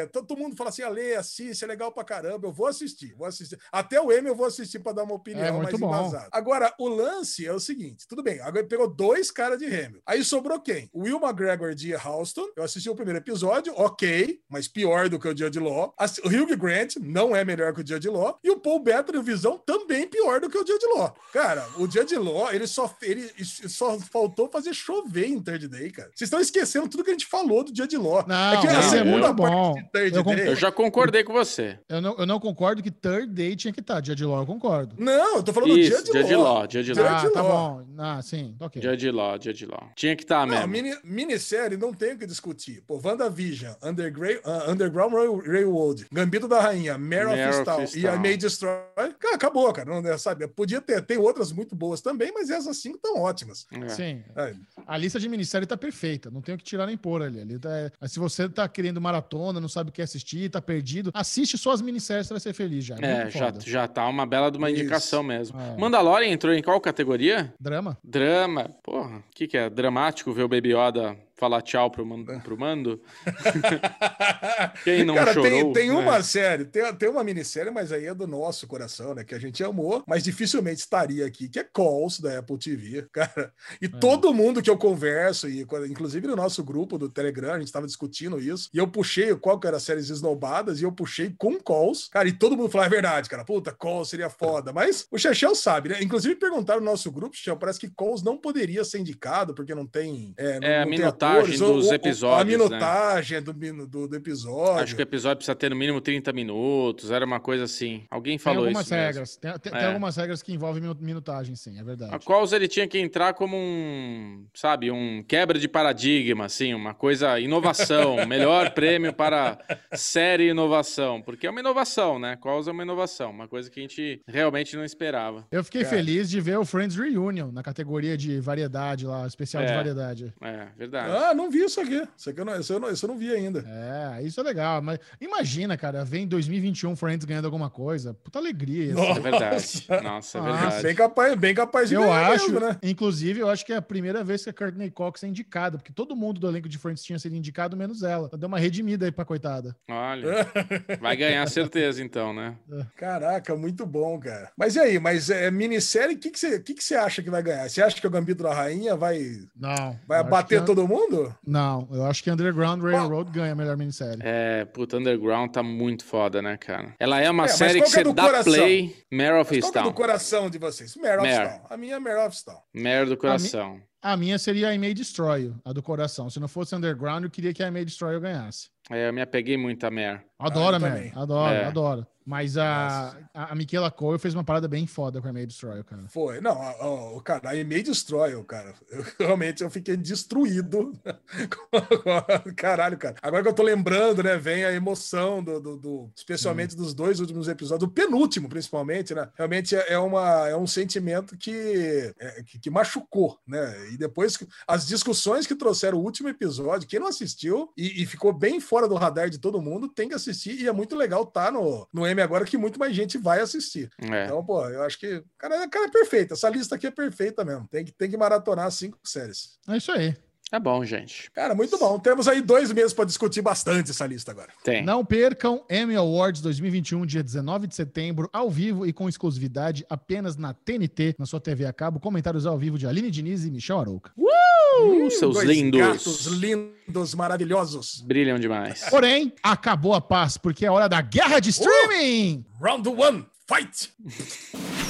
Todo 0.07 0.37
mundo 0.37 0.57
fala 0.57 0.71
assim: 0.71 0.83
Alê, 0.83 1.15
assiste, 1.17 1.65
é 1.65 1.67
legal 1.67 1.91
pra 1.93 2.05
caramba. 2.05 2.47
Eu 2.49 2.53
vou 2.53 2.67
assistir, 2.67 3.15
vou 3.17 3.27
assistir. 3.27 3.59
Até 3.73 4.01
o 4.01 4.11
M 4.13 4.29
eu 4.29 4.35
vou 4.35 4.47
assistir 4.47 4.79
pra 4.79 4.93
dar 4.93 5.03
uma 5.05 5.15
opinião 5.15 5.45
É, 5.45 5.53
mais 5.53 5.79
bom. 5.79 5.89
embasada. 5.89 6.29
Agora, 6.33 6.73
o 6.79 6.89
lance 6.89 7.47
é 7.47 7.53
o 7.53 7.61
seguinte: 7.61 8.07
tudo 8.09 8.23
bem, 8.23 8.41
agora 8.41 8.61
ele 8.61 8.69
pegou 8.69 8.89
dois 8.89 9.31
caras 9.31 9.59
de 9.59 9.67
Hamilton. 9.67 10.01
Aí 10.07 10.25
sobrou 10.25 10.61
quem? 10.61 10.89
O 10.93 11.03
Will 11.03 11.21
McGregor 11.21 11.75
de 11.75 11.95
Houston. 11.95 12.47
Eu 12.57 12.65
assisti 12.65 12.89
o 12.91 12.95
primeiro 12.95 13.19
episódio, 13.19 13.73
ok, 13.77 14.41
mas 14.49 14.69
pior 14.69 15.09
do 15.09 15.19
que 15.19 15.29
o 15.29 15.37
Judge 15.37 15.59
Law. 15.59 15.95
O 16.25 16.29
Hugh 16.29 16.57
Grant 16.57 16.97
não 17.01 17.35
é 17.35 17.45
melhor 17.45 17.73
que 17.75 17.81
o 17.83 17.87
Judge 17.87 18.09
Law. 18.09 18.39
E 18.43 18.51
o 18.51 18.59
Paul 18.59 18.81
Bettany, 18.81 19.19
o 19.19 19.23
Visão, 19.23 19.59
também 19.59 20.07
pior 20.07 20.41
do 20.41 20.49
que 20.49 20.59
o 20.59 20.67
Judge 20.67 20.87
Law. 20.95 21.15
Cara, 21.33 21.67
o 21.79 21.91
Judge 21.91 22.17
Law, 22.17 22.53
ele 22.53 22.67
só, 22.67 22.93
ele 23.03 23.31
só 23.69 23.99
faltou 24.01 24.49
fazer 24.51 24.73
chover 24.75 25.27
em 25.27 25.41
Third 25.41 25.69
Day, 25.69 25.91
cara. 25.91 26.09
Vocês 26.15 26.27
estão 26.29 26.41
esquecendo 26.41 26.89
tudo 26.89 27.05
que 27.05 27.11
a 27.11 27.13
gente 27.15 27.27
falou 27.27 27.65
do 27.65 27.75
Judge 27.77 27.97
Law. 27.97 28.25
Não, 28.27 28.55
é 28.55 28.61
que 28.61 28.67
a 28.69 28.73
não, 28.75 28.83
segunda 28.91 29.27
é 29.29 29.35
parte 29.35 29.37
bom. 29.37 29.75
De 29.85 29.91
Third 29.91 30.17
Eu. 30.17 30.47
Eu 30.47 30.57
já 30.57 30.73
concordei 30.73 31.23
com 31.25 31.33
você. 31.33 31.79
Eu 31.89 32.01
não, 32.01 32.17
eu 32.19 32.27
não 32.27 32.41
concordo 32.41 32.83
que 32.83 32.91
Third 32.91 33.27
Day 33.33 33.55
tinha 33.57 33.73
que 33.73 33.81
estar. 33.81 34.01
Dia 34.01 34.15
de 34.15 34.25
Law, 34.25 34.41
eu 34.41 34.47
concordo. 34.47 34.97
Não, 34.99 35.37
eu 35.37 35.43
tô 35.43 35.53
falando 35.53 35.79
Isso, 35.79 35.91
do 36.03 36.07
Judge 36.07 36.19
Judge 36.21 36.35
Law. 36.35 36.45
Law, 36.55 36.63
Judge 36.65 36.85
Judge 36.89 37.01
Law. 37.01 37.11
Ah, 37.11 37.31
tá 37.31 37.43
bom. 37.43 37.85
Ah, 37.99 38.23
sim, 38.23 38.57
ok. 38.61 38.83
Judge 38.83 39.11
Law, 39.11 39.39
Judge 39.41 39.67
Law. 39.67 39.91
Tinha 39.95 40.17
que 40.17 40.23
estar 40.25 40.47
Não, 40.47 40.55
mesmo. 40.67 40.69
mini, 40.69 40.97
minissérie 41.05 41.77
não 41.77 41.93
tem 41.93 42.15
o 42.15 42.19
que 42.19 42.27
discutir. 42.27 42.83
Pô, 42.87 43.01
WandaVision, 43.03 43.75
Undergra 43.83 44.41
uh, 44.45 44.71
Underground 44.71 45.13
Rail- 45.13 45.43
Railroad, 45.45 46.07
Gambito 46.13 46.49
da 46.49 46.61
Rainha, 46.61 46.97
Mare 46.99 47.27
of 47.27 47.99
e 47.99 48.07
a 48.07 48.17
May 48.17 48.37
Destroy. 48.37 48.75
Cara, 49.19 49.35
acabou, 49.37 49.73
cara. 49.73 49.89
Não, 49.91 50.09
é, 50.11 50.17
sabe? 50.19 50.47
Podia 50.49 50.81
ter. 50.81 51.03
Tem 51.03 51.17
outras 51.19 51.53
muito 51.53 51.75
boas 51.75 52.01
também, 52.01 52.33
mas 52.33 52.51
essas 52.51 52.77
cinco 52.79 52.97
estão 52.97 53.21
ótimas. 53.21 53.67
É. 53.73 53.89
Sim. 53.89 54.23
É, 54.37 54.55
A 54.87 54.97
lista 54.97 55.19
de 55.21 55.29
minissérie 55.29 55.67
tá 55.67 55.77
perfeita. 55.77 56.31
Não 56.31 56.41
tem 56.41 56.55
o 56.55 56.59
que 56.59 56.65
tirar 56.65 56.87
nem 56.87 56.97
pôr 56.97 57.23
ali. 57.23 57.41
ali 57.41 57.59
tá- 57.59 57.71
é- 58.01 58.09
se 58.09 58.19
você 58.19 58.49
tá 58.49 58.69
querendo 58.69 59.01
maratona, 59.01 59.61
não 59.61 59.69
sabe 59.75 59.91
o 59.91 59.93
que 59.93 60.01
assistir, 60.01 60.49
tá 60.51 60.61
perdido, 60.63 61.11
assiste 61.13 61.59
só 61.59 61.73
as 61.73 61.83
minisséries, 61.83 62.27
você 62.27 62.35
vai 62.35 62.41
ser 62.41 62.53
feliz 62.53 62.85
já. 62.85 62.97
É, 62.97 63.23
Muito 63.23 63.37
já, 63.39 63.53
já 63.59 63.89
tá 63.89 64.09
uma 64.09 64.25
bela 64.25 64.51
de 64.51 64.59
uma 64.59 64.71
Isso. 64.71 64.81
indicação 64.81 65.23
mesmo. 65.23 65.61
É. 65.61 65.77
Mandalorian 65.77 66.29
entrou 66.29 66.55
em 66.55 66.63
qual 66.63 66.81
categoria? 66.81 67.53
Drama. 67.61 67.99
Drama. 68.03 68.71
Porra, 68.83 69.19
o 69.19 69.23
que, 69.35 69.47
que 69.47 69.57
é? 69.57 69.69
Dramático 69.69 70.33
ver 70.33 70.45
o 70.45 70.49
Baby 70.49 70.75
Yoda 70.75 71.17
falar 71.37 71.63
tchau 71.63 71.91
pro, 71.91 72.05
man- 72.07 72.25
pro 72.41 72.59
mando? 72.59 73.01
Quem 74.85 75.05
não 75.05 75.15
Cara, 75.15 75.35
tem, 75.35 75.43
chorou, 75.59 75.73
tem 75.73 75.89
né? 75.91 75.95
uma 75.97 76.23
série, 76.23 76.65
tem, 76.65 76.95
tem 76.95 77.09
uma 77.09 77.25
minissérie, 77.25 77.71
mas 77.71 77.93
aí 77.93 78.07
é 78.07 78.15
do 78.15 78.27
nosso 78.27 78.67
coração, 78.67 79.15
né? 79.15 79.25
Que 79.25 79.35
a 79.35 79.39
gente 79.39 79.63
amou, 79.63 80.03
mas 80.07 80.23
dificilmente 80.23 80.81
estaria 80.81 81.27
aqui, 81.27 81.49
que 81.49 81.59
é 81.59 81.65
Calls 81.65 82.21
da 82.21 82.39
Apple 82.39 82.59
TV, 82.59 83.07
cara. 83.13 83.53
E 83.81 83.89
todo 83.89 84.33
mundo 84.33 84.63
que 84.63 84.71
eu 84.71 84.77
converso, 84.77 85.49
e 85.49 85.63
inclusive 85.89 86.27
no 86.27 86.37
nosso 86.37 86.63
grupo 86.63 86.99
do 86.99 87.09
Telegram, 87.09 87.55
a 87.55 87.59
gente 87.59 87.67
estava 87.69 87.87
discutindo 87.87 88.41
isso, 88.41 88.69
e 88.73 88.79
eu 88.79 88.87
puxei 88.89 89.35
qual 89.37 89.59
que 89.59 89.67
era 89.67 89.77
as 89.77 89.83
séries 89.83 90.11
esnobadas, 90.11 90.81
e 90.81 90.85
eu 90.85 90.93
puxei 90.93 91.35
com 91.37 91.59
Calls, 91.61 92.09
cara, 92.11 92.29
e 92.29 92.33
todo 92.33 92.57
mundo 92.57 92.71
falou, 92.71 92.87
é 92.87 92.91
verdade, 92.91 93.29
cara, 93.29 93.45
puta, 93.45 93.73
Calls 93.73 94.09
seria 94.11 94.31
foda, 94.31 94.73
mas 94.73 95.07
o 95.11 95.19
Chechel 95.19 95.55
sabe, 95.55 95.89
né? 95.91 95.99
Inclusive 96.03 96.35
perguntaram 96.37 96.81
no 96.81 96.87
nosso 96.87 97.11
grupo, 97.11 97.37
Chechel, 97.37 97.57
parece 97.57 97.81
que 97.81 97.91
Calls 97.91 98.23
não 98.23 98.37
poderia 98.39 98.85
ser 98.85 98.99
indicado, 99.01 99.55
porque 99.55 99.75
não 99.75 99.87
tem... 99.87 100.33
É, 100.37 100.61
não, 100.61 100.69
É, 100.69 100.79
não 100.81 100.91
tem 100.91 100.99
Minotauro, 100.99 101.24
minutagem 101.33 101.59
dos 101.59 101.89
o- 101.89 101.95
episódios, 101.95 102.41
A 102.41 102.45
né? 102.45 102.51
minutagem 102.51 103.43
do, 103.43 103.55
minu- 103.55 103.87
do, 103.87 104.09
do 104.09 104.17
episódio. 104.17 104.83
Acho 104.83 104.95
que 104.97 105.03
o 105.03 105.05
episódio 105.05 105.37
precisa 105.39 105.55
ter 105.55 105.71
no 105.71 105.77
mínimo 105.77 106.01
30 106.01 106.33
minutos, 106.33 107.11
era 107.11 107.25
uma 107.25 107.41
coisa 107.41 107.65
assim. 107.65 108.05
Alguém 108.11 108.33
Tem 108.33 108.39
falou 108.39 108.65
algumas 108.65 108.87
isso 108.87 108.95
regras. 108.95 109.37
Tem, 109.37 109.53
tem- 109.59 109.73
tem 109.73 109.81
É. 109.83 109.87
algumas 109.87 110.17
regras 110.17 110.43
que 110.43 110.53
envolvem 110.53 110.83
minu- 110.83 110.97
minutagem, 111.01 111.55
sim, 111.57 111.77
é 111.77 111.81
A 111.81 111.85
verdade. 111.85 112.25
Quals 112.25 112.53
ele 112.53 112.69
tinha 112.69 112.87
que 112.87 112.99
entrar 112.99 113.35
como 113.35 113.57
um, 113.57 114.47
sabe, 114.55 114.91
um 114.91 115.23
quebra 115.27 115.59
de 115.59 115.69
paradigma, 115.69 116.45
assim, 116.47 116.75
uma 116.75 116.95
coisa, 116.95 117.39
inovação, 117.41 118.17
melhor 118.27 118.71
prêmio 118.71 119.13
para 119.13 119.59
série 119.95 120.49
inovação, 120.51 121.21
porque 121.23 121.47
é 121.47 121.51
uma 121.51 121.61
inovação, 121.61 122.19
né? 122.19 122.37
Quals 122.37 122.69
é 122.69 122.71
uma 122.73 122.83
inovação, 122.83 123.31
uma 123.31 123.49
coisa 123.49 123.71
que 123.71 123.79
a 123.81 123.83
gente 123.83 124.21
realmente 124.27 124.77
não 124.77 124.85
esperava. 124.85 125.47
Eu 125.51 125.63
fiquei 125.65 125.83
Cara. 125.85 125.97
feliz 125.97 126.29
de 126.31 126.41
ver 126.41 126.59
o 126.59 126.65
Friends 126.65 126.97
Reunion 126.97 127.51
na 127.51 127.63
categoria 127.63 128.17
de 128.17 128.41
variedade 128.41 129.07
lá, 129.07 129.27
especial 129.27 129.65
de 129.65 129.73
É. 129.73 129.75
variedade. 129.77 130.33
É, 130.41 130.67
verdade. 130.77 131.09
Ah, 131.17 131.35
não 131.35 131.51
vi 131.51 131.65
isso 131.65 131.81
aqui. 131.81 132.03
Isso, 132.17 132.31
aqui 132.31 132.41
eu, 132.41 132.45
não, 132.45 132.59
isso, 132.61 132.73
eu 132.73 132.81
não, 132.81 132.91
isso 132.91 133.05
eu 133.05 133.09
não 133.09 133.19
vi 133.19 133.31
ainda. 133.33 133.65
É, 133.67 134.23
isso 134.23 134.41
é 134.41 134.43
legal. 134.43 134.81
Mas 134.83 134.99
imagina, 135.21 135.77
cara, 135.77 136.05
vem 136.05 136.27
2021 136.27 136.97
Friends 136.97 137.25
ganhando 137.25 137.45
alguma 137.47 137.71
coisa. 137.71 138.15
Puta 138.15 138.39
alegria. 138.39 138.93
isso. 138.93 138.99
É 139.01 139.21
verdade. 139.21 139.55
Nossa. 139.55 140.01
Nossa, 140.03 140.39
é 140.39 140.41
Ah, 140.41 140.45
verdade. 140.45 140.83
Bem 140.83 140.95
capaz, 140.95 141.35
bem 141.37 141.55
capaz 141.55 141.89
de 141.89 141.95
Eu 141.95 142.03
ganhar 142.03 142.33
acho, 142.33 142.51
mesmo, 142.53 142.61
né? 142.61 142.77
inclusive, 142.83 143.41
eu 143.41 143.49
acho 143.49 143.65
que 143.65 143.73
é 143.73 143.77
a 143.77 143.83
primeira 143.83 144.23
vez 144.25 144.43
que 144.45 144.51
a 144.51 144.53
Courtney 144.53 144.91
Cox 144.91 145.23
é 145.23 145.27
indicada, 145.29 145.79
porque 145.79 145.93
todo 145.93 146.17
mundo 146.17 146.41
do 146.41 146.49
elenco 146.49 146.69
de 146.69 146.79
Friends 146.79 147.03
tinha 147.03 147.19
sido 147.19 147.35
indicado, 147.37 147.77
menos 147.77 148.03
ela. 148.03 148.31
Deu 148.37 148.49
uma 148.49 148.59
redimida 148.59 149.05
aí 149.07 149.13
pra 149.13 149.25
coitada. 149.25 149.77
Olha, 149.89 150.47
vai 151.01 151.17
ganhar 151.17 151.47
certeza 151.49 152.03
então, 152.03 152.33
né? 152.33 152.57
Caraca, 152.97 153.55
muito 153.57 153.85
bom, 153.87 154.19
cara. 154.19 154.51
Mas 154.57 154.77
e 154.77 154.81
aí? 154.81 154.99
Mas 154.99 155.31
é 155.31 155.51
minissérie, 155.51 156.15
o 156.17 156.19
que, 156.19 156.31
que, 156.31 156.39
você, 156.39 156.61
que, 156.61 156.75
que 156.75 156.83
você 156.85 156.95
acha 156.95 157.23
que 157.23 157.31
vai 157.31 157.43
ganhar? 157.43 157.69
Você 157.69 157.83
acha 157.83 158.01
que 158.01 158.07
o 158.07 158.11
Gambito 158.11 158.43
da 158.43 158.53
Rainha 158.55 158.97
vai, 158.97 159.21
Não. 159.57 159.99
vai 160.07 160.21
abater 160.21 160.61
que- 160.61 160.67
todo 160.67 160.87
mundo? 160.89 161.04
Não, 161.47 161.89
eu 161.93 162.05
acho 162.07 162.23
que 162.23 162.31
Underground 162.31 162.83
Railroad 162.83 163.31
ganha 163.31 163.53
a 163.53 163.55
melhor 163.55 163.77
minissérie. 163.77 164.19
É, 164.23 164.65
puta, 164.65 164.97
Underground 164.97 165.51
tá 165.51 165.63
muito 165.63 166.05
foda, 166.05 166.41
né, 166.43 166.57
cara? 166.57 166.95
Ela 166.99 167.21
é 167.21 167.31
uma 167.31 167.45
É, 167.45 167.49
série 167.49 167.81
que 167.83 167.91
que 167.91 168.01
é 168.01 168.05
você 168.05 168.13
dá 168.13 168.25
coração? 168.25 168.53
play, 168.53 168.97
Mare 169.13 169.41
of 169.41 169.55
Mas 169.55 169.61
qual 169.65 169.73
que 169.73 169.79
é 169.79 169.83
do 169.83 169.93
coração 169.93 170.51
de 170.51 170.59
vocês? 170.59 170.97
Mare 170.97 171.19
of 171.19 171.29
Mare. 171.29 171.49
Stone. 171.51 171.61
A 171.71 171.77
minha 171.77 171.95
é 171.97 171.99
Mare 171.99 172.27
of 172.27 172.37
Stone. 172.37 172.59
Mare 172.75 173.07
do 173.07 173.17
coração. 173.17 173.81
A 174.03 174.17
minha 174.19 174.39
seria 174.39 174.69
a 174.69 174.75
I 174.75 174.79
May 174.79 174.93
Destroy 174.93 175.51
a 175.65 175.73
do 175.73 175.83
coração. 175.83 176.29
Se 176.29 176.39
não 176.39 176.47
fosse 176.49 176.75
Underground, 176.77 177.25
eu 177.25 177.31
queria 177.31 177.55
que 177.55 177.63
a 177.63 177.69
I 177.69 177.71
May 177.71 177.85
Destroy 177.87 178.13
You 178.15 178.21
ganhasse. 178.21 178.69
É, 178.91 179.09
eu 179.09 179.13
me 179.15 179.23
apeguei 179.23 179.57
muito 179.57 179.83
a 179.87 179.91
Mare. 179.91 180.21
Adoro, 180.39 180.77
eu 180.77 180.81
man. 180.81 180.91
também. 180.91 181.13
Adoro, 181.17 181.55
É. 181.55 181.65
adoro. 181.65 182.07
Mas 182.27 182.57
a, 182.57 183.15
a, 183.35 183.53
a 183.53 183.55
Michaela 183.55 183.91
Cole 183.91 184.19
fez 184.19 184.33
uma 184.35 184.43
parada 184.45 184.67
bem 184.67 184.87
foda 184.87 185.21
com 185.21 185.29
a 185.29 185.33
May 185.33 185.45
Destroy 185.47 185.77
You, 185.79 185.85
cara. 185.85 186.05
Foi. 186.09 186.41
Não, 186.41 186.53
ó, 186.57 187.21
cara, 187.21 187.51
a 187.51 187.57
e-mail 187.57 187.83
destrói, 187.85 188.43
cara. 188.45 188.73
Eu, 188.91 189.05
realmente 189.27 189.63
eu 189.63 189.71
fiquei 189.71 189.97
destruído. 189.97 190.93
Caralho, 192.57 192.97
cara. 192.99 193.17
Agora 193.23 193.43
que 193.43 193.49
eu 193.49 193.53
tô 193.55 193.63
lembrando, 193.63 194.23
né? 194.23 194.37
Vem 194.37 194.65
a 194.65 194.73
emoção 194.73 195.43
do, 195.43 195.61
do- 195.61 195.77
do- 195.77 196.11
especialmente 196.17 196.77
dos 196.77 196.95
dois 196.95 197.21
últimos 197.21 197.49
episódios, 197.49 197.89
do 197.89 197.93
penúltimo, 197.93 198.49
principalmente, 198.49 199.15
né? 199.15 199.29
Realmente 199.37 199.75
é, 199.77 199.93
é 199.93 199.99
uma, 199.99 200.49
é 200.49 200.57
um 200.57 200.67
sentimento 200.67 201.37
que, 201.37 202.15
é, 202.19 202.43
que, 202.43 202.59
que 202.59 202.71
machucou, 202.71 203.39
né? 203.47 203.91
E 203.93 203.97
depois 203.97 204.39
as 204.67 204.87
discussões 204.87 205.47
que 205.47 205.55
trouxeram 205.55 205.99
o 205.99 206.03
último 206.03 206.29
episódio, 206.29 206.89
quem 206.89 207.01
não 207.01 207.09
assistiu 207.09 207.71
e, 207.77 208.03
e 208.03 208.07
ficou 208.07 208.33
bem 208.33 208.61
fora 208.61 208.89
do 208.89 208.95
radar 208.95 209.29
de 209.31 209.39
todo 209.39 209.61
mundo, 209.63 209.89
tem 209.89 210.09
que 210.09 210.15
assistir. 210.15 210.61
E 210.61 210.69
é 210.69 210.73
muito 210.73 210.97
legal 210.97 211.23
estar 211.25 211.53
no, 211.53 211.87
no 211.93 212.07
M 212.15 212.23
agora 212.23 212.45
que 212.45 212.57
muito 212.57 212.79
mais 212.79 212.95
gente 212.95 213.19
vai 213.19 213.41
assistir. 213.41 213.91
É. 213.99 214.25
Então, 214.25 214.45
pô, 214.45 214.65
eu 214.69 214.83
acho 214.83 214.99
que. 214.99 215.23
Cara, 215.39 215.69
cara, 215.69 215.87
é 215.87 215.91
perfeito. 215.91 216.35
Essa 216.35 216.49
lista 216.49 216.75
aqui 216.75 216.87
é 216.87 216.91
perfeita 216.91 217.45
mesmo. 217.45 217.67
Tem 217.69 217.85
que, 217.85 217.93
tem 217.93 218.11
que 218.11 218.17
maratonar 218.17 218.71
cinco 218.71 218.99
séries. 219.05 219.59
É 219.69 219.77
isso 219.77 219.93
aí. 219.93 220.17
Tá 220.55 220.61
bom, 220.61 220.85
gente. 220.85 221.33
Cara, 221.33 221.53
muito 221.53 221.77
bom. 221.77 221.99
Temos 221.99 222.29
aí 222.29 222.41
dois 222.41 222.71
meses 222.71 222.93
para 222.93 223.05
discutir 223.05 223.43
bastante 223.43 223.91
essa 223.91 224.07
lista 224.07 224.31
agora. 224.31 224.51
Tem. 224.63 224.85
Não 224.85 225.05
percam 225.05 225.65
Emmy 225.69 225.97
Awards 225.97 226.41
2021, 226.41 227.05
dia 227.05 227.25
19 227.25 227.67
de 227.67 227.75
setembro, 227.75 228.31
ao 228.33 228.49
vivo 228.49 228.87
e 228.87 228.93
com 228.93 229.09
exclusividade 229.09 229.85
apenas 229.91 230.37
na 230.37 230.55
TNT, 230.55 231.17
na 231.19 231.27
sua 231.27 231.41
TV 231.41 231.67
a 231.67 231.73
cabo. 231.73 231.99
Comentários 231.99 232.47
ao 232.47 232.57
vivo 232.57 232.79
de 232.79 232.87
Aline 232.87 233.11
Diniz 233.11 233.45
e 233.45 233.51
Michel 233.51 233.81
Arouca. 233.81 234.13
Uh, 234.17 235.11
seus 235.11 235.35
Dois 235.35 235.49
lindos. 235.49 235.81
Gatos 235.81 236.27
lindos, 236.27 237.17
maravilhosos. 237.17 238.01
Brilham 238.03 238.39
demais. 238.39 238.85
Porém, 238.89 239.33
acabou 239.43 239.93
a 239.93 240.01
paz, 240.01 240.37
porque 240.37 240.65
é 240.65 240.71
hora 240.71 240.89
da 240.89 241.01
guerra 241.01 241.41
de 241.41 241.51
streaming! 241.51 242.45
Round 242.61 242.89
one, 242.89 243.27
fight! 243.49 243.93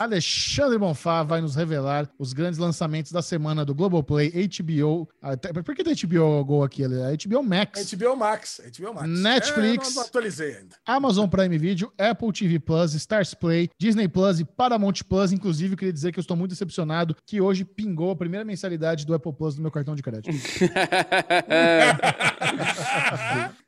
Alexandre 0.00 0.78
Bonfá 0.78 1.22
vai 1.22 1.42
nos 1.42 1.54
revelar 1.54 2.08
os 2.18 2.32
grandes 2.32 2.58
lançamentos 2.58 3.12
da 3.12 3.20
semana 3.20 3.66
do 3.66 3.74
Globoplay, 3.74 4.30
HBO. 4.30 5.06
até- 5.20 5.52
Por 5.52 5.74
que 5.74 5.84
tem 5.84 5.92
HBO 5.94 6.42
Go 6.42 6.62
aqui? 6.64 6.82
A 6.84 6.88
HBO 6.88 7.42
Max, 7.42 7.80
HBO 7.92 8.16
Max. 8.16 8.60
HBO 8.78 8.94
Max. 8.94 9.08
Netflix. 9.20 9.94
É, 9.96 10.00
atualizei 10.00 10.56
ainda. 10.56 10.74
Amazon 10.86 11.28
Prime 11.28 11.58
Video, 11.58 11.92
Apple 11.98 12.32
TV 12.32 12.58
Plus, 12.58 12.94
Stars 12.94 13.34
Play, 13.34 13.68
Disney 13.78 14.08
Plus 14.08 14.40
e 14.40 14.44
Paramount 14.46 14.94
Plus. 15.06 15.32
Inclusive, 15.32 15.74
eu 15.74 15.76
queria 15.76 15.92
dizer 15.92 16.12
que 16.12 16.18
eu 16.18 16.22
estou 16.22 16.34
muito 16.36 16.52
decepcionado 16.52 17.14
que 17.26 17.38
hoje 17.40 17.62
pingou 17.64 18.10
a 18.10 18.16
primeira 18.16 18.42
mensalidade 18.44 19.04
do 19.04 19.12
Apple 19.14 19.34
Plus 19.34 19.56
no 19.56 19.62
meu 19.62 19.70
cartão 19.70 19.94
de 19.94 20.02
crédito. 20.02 20.30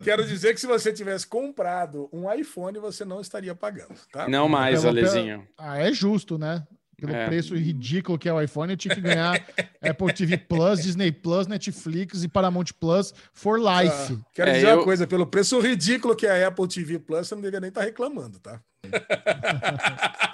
Quero 0.02 0.24
dizer 0.26 0.54
que 0.54 0.60
se 0.60 0.66
você 0.66 0.92
tivesse 0.92 1.26
comprado 1.26 2.08
um 2.12 2.32
iPhone, 2.32 2.78
você 2.78 3.04
não 3.04 3.20
estaria 3.20 3.54
pagando, 3.54 3.94
tá? 4.10 4.28
Não 4.28 4.48
mais, 4.48 4.84
Alezinho. 4.84 5.46
Ah, 5.58 5.78
é 5.78 5.92
justo, 5.92 6.21
né? 6.38 6.64
Pelo 6.96 7.12
É. 7.14 7.26
preço 7.26 7.56
ridículo 7.56 8.16
que 8.16 8.28
é 8.28 8.32
o 8.32 8.40
iPhone, 8.40 8.72
eu 8.72 8.76
tinha 8.76 8.94
que 8.94 9.00
ganhar 9.00 9.34
Apple 9.82 10.12
TV 10.14 10.38
Plus, 10.38 10.80
Disney 10.84 11.10
Plus, 11.10 11.48
Netflix 11.48 12.22
e 12.22 12.28
Paramount 12.28 12.66
Plus 12.78 13.12
for 13.34 13.58
life. 13.58 14.14
Ah, 14.20 14.30
quero 14.32 14.50
É, 14.50 14.54
dizer 14.54 14.68
eu- 14.68 14.76
uma 14.78 14.84
coisa, 14.84 15.04
pelo 15.06 15.26
preço 15.26 15.58
ridículo 15.58 16.14
que 16.14 16.26
é 16.26 16.44
a 16.44 16.48
Apple 16.48 16.68
TV 16.68 17.00
Plus, 17.00 17.26
você 17.26 17.34
não 17.34 17.42
deveria 17.42 17.58
nem 17.60 17.68
estar 17.70 17.82
reclamando, 17.82 18.38
tá? 18.38 18.60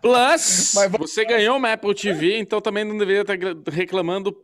Plus, 0.00 0.72
Mas 0.74 0.90
vamos- 0.90 1.12
você 1.12 1.24
ganhou 1.24 1.56
uma 1.56 1.72
Apple 1.72 1.94
TV, 1.94 2.38
então 2.38 2.60
também 2.60 2.84
não 2.84 2.96
deveria 2.96 3.22
estar 3.22 3.34
reclamando 3.70 4.34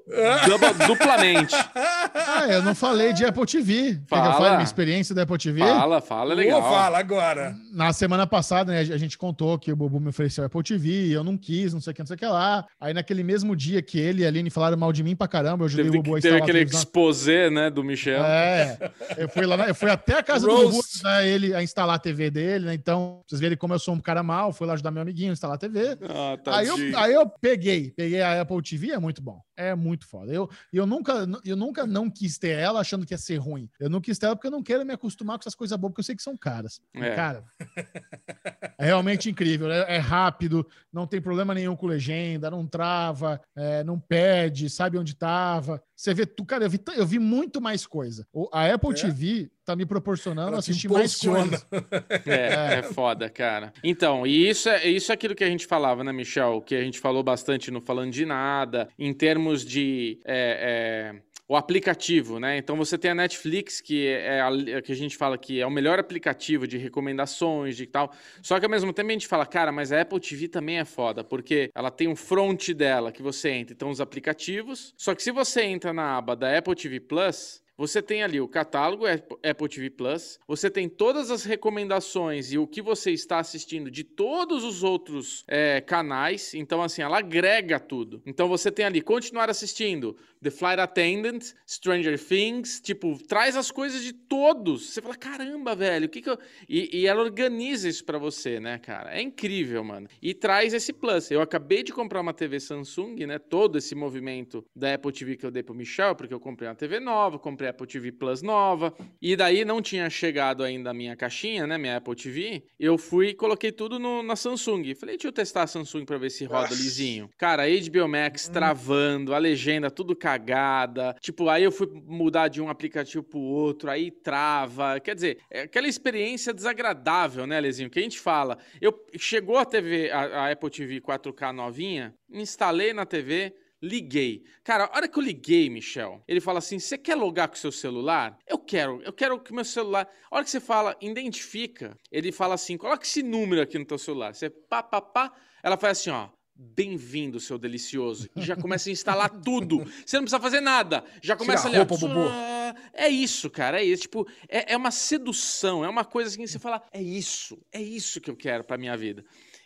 dupla- 0.48 0.72
duplamente. 0.86 1.54
Ah, 1.74 2.46
eu 2.48 2.62
não 2.62 2.74
falei 2.74 3.12
de 3.12 3.24
Apple 3.24 3.46
TV. 3.46 3.74
Quer 3.74 3.90
que 3.90 4.14
eu 4.14 4.32
Fala. 4.32 4.50
minha 4.52 4.62
experiência 4.64 5.14
da 5.14 5.22
Apple 5.22 5.38
TV? 5.38 5.60
Fala, 5.60 6.00
fala, 6.00 6.32
é 6.32 6.36
legal. 6.36 6.62
Fala 6.62 6.98
agora. 6.98 7.54
Na 7.72 7.92
semana 7.92 8.26
passada, 8.26 8.72
né, 8.72 8.80
a 8.80 8.96
gente 8.98 9.16
contou 9.18 9.58
que 9.58 9.70
o 9.72 9.76
Bubu 9.76 10.00
me 10.00 10.08
ofereceu 10.08 10.44
a 10.44 10.46
Apple 10.46 10.62
TV, 10.62 11.06
e 11.06 11.12
eu 11.12 11.22
não 11.22 11.36
quis, 11.36 11.72
não 11.74 11.80
sei 11.80 11.92
o 11.92 11.94
que, 11.94 12.00
não 12.02 12.06
sei 12.06 12.16
o 12.16 12.18
que 12.18 12.26
lá. 12.26 12.64
Aí 12.80 12.92
naquele 12.94 13.22
mesmo 13.22 13.54
dia 13.54 13.80
que 13.82 13.98
ele 13.98 14.22
e 14.22 14.24
a 14.24 14.28
Aline 14.28 14.50
falaram 14.50 14.76
mal 14.76 14.92
de 14.92 15.02
mim 15.02 15.14
pra 15.14 15.28
caramba, 15.28 15.62
eu 15.62 15.66
ajudei 15.66 15.84
Teve, 15.86 15.98
o 15.98 16.02
Bubu 16.02 16.16
a 16.16 16.20
teve 16.20 16.34
instalar 16.36 16.40
a 16.40 16.44
aquele 16.44 16.64
exposé, 16.76 17.50
né, 17.50 17.70
do 17.70 17.84
Michel. 17.84 18.24
É, 18.24 18.78
eu 19.18 19.28
fui 19.28 19.46
lá, 19.46 19.68
eu 19.68 19.74
fui 19.74 19.90
até 19.90 20.18
a 20.18 20.22
casa 20.22 20.46
do 20.46 20.54
Bubu 20.56 20.68
Roast. 20.76 20.94
ajudar 20.96 21.24
ele 21.26 21.54
a 21.54 21.62
instalar 21.62 21.96
a 21.96 21.98
TV 21.98 22.30
dele, 22.30 22.66
né? 22.66 22.74
Então, 22.74 23.20
vocês 23.26 23.40
verem 23.40 23.56
como 23.56 23.74
eu 23.74 23.78
sou 23.78 23.94
um 23.94 24.00
cara 24.00 24.22
mal, 24.22 24.52
fui 24.52 24.66
lá 24.66 24.74
ajudar 24.74 24.90
meu 24.94 25.02
amiguinho 25.02 25.32
instalar 25.32 25.56
a 25.56 25.58
TV. 25.58 25.98
Ah, 26.02 26.38
Aí 26.58 26.66
eu, 26.68 26.76
aí 26.98 27.12
eu 27.12 27.28
peguei, 27.28 27.90
peguei 27.90 28.20
a 28.22 28.40
Apple 28.40 28.62
TV, 28.62 28.92
é 28.92 28.98
muito 28.98 29.20
bom. 29.22 29.40
É 29.56 29.74
muito 29.74 30.06
foda. 30.06 30.32
Eu, 30.32 30.48
eu, 30.72 30.86
nunca, 30.86 31.26
eu 31.44 31.56
nunca 31.56 31.86
não 31.86 32.10
quis 32.10 32.38
ter 32.38 32.58
ela 32.58 32.80
achando 32.80 33.06
que 33.06 33.14
ia 33.14 33.18
ser 33.18 33.36
ruim. 33.36 33.68
Eu 33.78 33.88
não 33.88 34.00
quis 34.00 34.18
ter 34.18 34.26
ela 34.26 34.34
porque 34.36 34.48
eu 34.48 34.50
não 34.52 34.62
quero 34.62 34.84
me 34.84 34.92
acostumar 34.92 35.36
com 35.38 35.42
essas 35.42 35.54
coisas 35.54 35.78
boas, 35.78 35.92
porque 35.92 36.00
eu 36.00 36.04
sei 36.04 36.16
que 36.16 36.22
são 36.22 36.36
caras. 36.36 36.80
É. 36.94 37.14
Cara, 37.14 37.44
é 38.78 38.84
realmente 38.86 39.30
incrível. 39.30 39.70
É, 39.70 39.96
é 39.96 39.98
rápido, 39.98 40.66
não 40.92 41.06
tem 41.06 41.20
problema 41.20 41.54
nenhum 41.54 41.76
com 41.76 41.86
legenda, 41.86 42.50
não 42.50 42.66
trava, 42.66 43.40
é, 43.56 43.84
não 43.84 43.98
perde, 43.98 44.68
sabe 44.68 44.98
onde 44.98 45.14
tava. 45.14 45.82
Você 45.96 46.12
vê, 46.12 46.26
tu, 46.26 46.44
cara, 46.44 46.64
eu 46.64 46.70
vi, 46.70 46.80
eu 46.96 47.06
vi 47.06 47.18
muito 47.18 47.60
mais 47.60 47.86
coisa. 47.86 48.26
O- 48.32 48.48
A 48.52 48.72
Apple 48.72 48.90
É? 48.90 48.94
TV 48.94 49.50
tá 49.64 49.74
me 49.74 49.86
proporcionando 49.86 50.48
Ela 50.48 50.58
assistir 50.58 50.88
mais 50.90 51.14
coisas. 51.16 51.66
É, 52.26 52.78
é 52.78 52.82
foda, 52.82 53.28
cara. 53.30 53.72
Então, 53.82 54.26
e 54.26 54.48
isso 54.48 54.68
é, 54.68 54.86
isso 54.88 55.10
é 55.10 55.14
aquilo 55.14 55.34
que 55.34 55.44
a 55.44 55.48
gente 55.48 55.66
falava, 55.66 56.02
né, 56.04 56.12
Michel? 56.12 56.60
Que 56.60 56.74
a 56.74 56.82
gente 56.82 56.98
falou 56.98 57.22
bastante 57.22 57.70
no 57.70 57.80
Falando 57.80 58.10
de 58.12 58.24
Nada, 58.26 58.88
em 58.98 59.12
termos 59.12 59.43
de. 59.52 60.20
é, 60.24 61.12
é, 61.12 61.34
o 61.46 61.56
aplicativo, 61.56 62.40
né? 62.40 62.56
Então 62.56 62.76
você 62.76 62.96
tem 62.96 63.10
a 63.10 63.14
Netflix, 63.14 63.80
que 63.80 64.06
é 64.06 64.40
a, 64.40 64.80
que 64.80 64.92
a 64.92 64.96
gente 64.96 65.16
fala 65.16 65.36
que 65.36 65.60
é 65.60 65.66
o 65.66 65.70
melhor 65.70 65.98
aplicativo 65.98 66.66
de 66.66 66.78
recomendações 66.78 67.76
de 67.76 67.86
tal. 67.86 68.10
Só 68.42 68.58
que 68.58 68.64
ao 68.64 68.70
mesmo 68.70 68.92
tempo 68.92 69.10
a 69.10 69.12
gente 69.12 69.28
fala, 69.28 69.44
cara, 69.44 69.70
mas 69.70 69.92
a 69.92 70.00
Apple 70.00 70.20
TV 70.20 70.48
também 70.48 70.78
é 70.78 70.84
foda, 70.84 71.22
porque 71.22 71.70
ela 71.74 71.90
tem 71.90 72.08
um 72.08 72.16
front 72.16 72.70
dela 72.70 73.12
que 73.12 73.22
você 73.22 73.50
entra, 73.50 73.74
então 73.74 73.90
os 73.90 74.00
aplicativos. 74.00 74.94
Só 74.96 75.14
que 75.14 75.22
se 75.22 75.30
você 75.30 75.62
entra 75.62 75.92
na 75.92 76.16
aba 76.16 76.34
da 76.34 76.56
Apple 76.56 76.74
TV 76.74 76.98
Plus, 76.98 77.62
você 77.76 78.00
tem 78.00 78.22
ali 78.22 78.40
o 78.40 78.48
catálogo 78.48 79.04
Apple 79.06 79.68
TV 79.68 79.90
Plus, 79.90 80.38
você 80.46 80.70
tem 80.70 80.88
todas 80.88 81.30
as 81.30 81.44
recomendações 81.44 82.52
e 82.52 82.58
o 82.58 82.66
que 82.66 82.80
você 82.80 83.10
está 83.10 83.38
assistindo 83.38 83.90
de 83.90 84.04
todos 84.04 84.64
os 84.64 84.82
outros 84.82 85.44
é, 85.48 85.80
canais. 85.80 86.54
Então, 86.54 86.82
assim, 86.82 87.02
ela 87.02 87.18
agrega 87.18 87.80
tudo. 87.80 88.22
Então, 88.24 88.48
você 88.48 88.70
tem 88.70 88.84
ali 88.84 89.00
continuar 89.00 89.50
assistindo 89.50 90.16
The 90.42 90.50
Flight 90.50 90.78
Attendant, 90.78 91.42
Stranger 91.66 92.22
Things, 92.22 92.80
tipo, 92.80 93.18
traz 93.26 93.56
as 93.56 93.70
coisas 93.70 94.02
de 94.02 94.12
todos. 94.12 94.90
Você 94.90 95.00
fala, 95.00 95.16
caramba, 95.16 95.74
velho, 95.74 96.06
o 96.06 96.08
que 96.08 96.20
que 96.20 96.28
eu. 96.28 96.38
E, 96.68 97.00
e 97.00 97.06
ela 97.06 97.22
organiza 97.22 97.88
isso 97.88 98.04
pra 98.04 98.18
você, 98.18 98.60
né, 98.60 98.78
cara? 98.78 99.16
É 99.16 99.22
incrível, 99.22 99.82
mano. 99.82 100.06
E 100.20 100.34
traz 100.34 100.74
esse 100.74 100.92
plus. 100.92 101.30
Eu 101.30 101.40
acabei 101.40 101.82
de 101.82 101.92
comprar 101.92 102.20
uma 102.20 102.34
TV 102.34 102.60
Samsung, 102.60 103.26
né? 103.26 103.38
Todo 103.38 103.78
esse 103.78 103.94
movimento 103.94 104.64
da 104.76 104.94
Apple 104.94 105.12
TV 105.12 105.36
que 105.36 105.46
eu 105.46 105.50
dei 105.50 105.62
pro 105.62 105.74
Michel, 105.74 106.14
porque 106.14 106.34
eu 106.34 106.40
comprei 106.40 106.68
uma 106.68 106.74
TV 106.74 107.00
nova, 107.00 107.38
comprei 107.38 107.63
a 107.66 107.70
Apple 107.70 107.86
TV 107.86 108.12
Plus 108.12 108.42
nova. 108.42 108.94
E 109.20 109.34
daí 109.36 109.64
não 109.64 109.80
tinha 109.82 110.08
chegado 110.10 110.62
ainda 110.62 110.90
a 110.90 110.94
minha 110.94 111.16
caixinha, 111.16 111.66
né? 111.66 111.78
Minha 111.78 111.96
Apple 111.96 112.14
TV. 112.14 112.64
Eu 112.78 112.96
fui 112.98 113.28
e 113.28 113.34
coloquei 113.34 113.72
tudo 113.72 113.98
no- 113.98 114.22
na 114.22 114.36
Samsung. 114.36 114.94
Falei, 114.94 115.16
deixa 115.16 115.28
eu 115.28 115.32
testar 115.32 115.62
a 115.62 115.66
Samsung 115.66 116.04
pra 116.04 116.18
ver 116.18 116.30
se 116.30 116.44
roda 116.44 116.62
Nossa. 116.62 116.74
lisinho. 116.74 117.28
Cara, 117.36 117.64
HBO 117.68 118.08
Max 118.08 118.48
travando, 118.48 119.34
a 119.34 119.38
legenda 119.38 119.90
tudo 119.90 120.14
cagada. 120.14 121.14
Tipo, 121.20 121.48
aí 121.48 121.62
eu 121.64 121.72
fui 121.72 121.88
mudar 122.06 122.48
de 122.48 122.60
um 122.60 122.68
aplicativo 122.68 123.22
pro 123.22 123.38
outro, 123.40 123.90
aí 123.90 124.10
trava. 124.10 125.00
Quer 125.00 125.14
dizer, 125.14 125.38
é 125.50 125.62
aquela 125.62 125.88
experiência 125.88 126.52
desagradável, 126.52 127.46
né, 127.46 127.60
Lezinho? 127.60 127.90
Que 127.90 127.98
a 127.98 128.02
gente 128.02 128.18
fala. 128.18 128.58
Eu 128.80 128.92
chegou 129.18 129.56
a 129.56 129.64
TV, 129.64 130.10
a, 130.10 130.20
a 130.46 130.52
Apple 130.52 130.70
TV 130.70 131.00
4K 131.00 131.52
novinha, 131.52 132.14
instalei 132.30 132.92
na 132.92 133.06
TV. 133.06 133.54
Liguei. 133.82 134.44
Cara, 134.62 134.86
a 134.86 134.96
hora 134.96 135.08
que 135.08 135.18
eu 135.18 135.22
liguei, 135.22 135.68
Michel, 135.68 136.22
ele 136.26 136.40
fala 136.40 136.58
assim: 136.58 136.78
você 136.78 136.96
quer 136.96 137.14
logar 137.14 137.48
com 137.48 137.54
o 137.54 137.58
seu 137.58 137.72
celular? 137.72 138.38
Eu 138.46 138.58
quero, 138.58 139.02
eu 139.02 139.12
quero 139.12 139.38
que 139.38 139.52
o 139.52 139.54
meu 139.54 139.64
celular. 139.64 140.08
A 140.30 140.36
hora 140.36 140.44
que 140.44 140.50
você 140.50 140.60
fala, 140.60 140.96
identifica, 141.00 141.96
ele 142.10 142.32
fala 142.32 142.54
assim: 142.54 142.76
coloca 142.76 143.04
esse 143.04 143.22
número 143.22 143.60
aqui 143.60 143.78
no 143.78 143.84
teu 143.84 143.98
celular. 143.98 144.34
Você 144.34 144.48
pá, 144.48 144.82
pá, 144.82 145.00
pá. 145.00 145.32
Ela 145.62 145.76
faz 145.76 145.98
assim, 145.98 146.10
ó. 146.10 146.28
Bem-vindo, 146.56 147.40
seu 147.40 147.58
delicioso. 147.58 148.28
E 148.36 148.42
já 148.42 148.54
começa 148.54 148.88
a 148.88 148.92
instalar 148.92 149.28
tudo. 149.28 149.78
Você 150.06 150.16
não 150.16 150.22
precisa 150.22 150.38
fazer 150.38 150.60
nada. 150.60 151.04
Já 151.20 151.34
começa 151.34 151.68
Tira 151.68 151.82
a 151.82 151.84
ó, 151.84 151.96
roupa. 151.96 152.76
É 152.92 153.08
isso, 153.08 153.50
cara. 153.50 153.80
É 153.80 153.84
isso. 153.84 154.02
Tipo, 154.02 154.24
é, 154.48 154.72
é 154.72 154.76
uma 154.76 154.92
sedução. 154.92 155.84
É 155.84 155.88
uma 155.88 156.04
coisa 156.04 156.30
assim 156.30 156.42
que 156.42 156.46
você 156.46 156.60
fala: 156.60 156.80
é 156.92 157.02
isso. 157.02 157.58
É 157.72 157.82
isso 157.82 158.20
que 158.20 158.30
eu 158.30 158.36
quero 158.36 158.62
pra 158.62 158.78
minha 158.78 158.96
vida. 158.96 159.24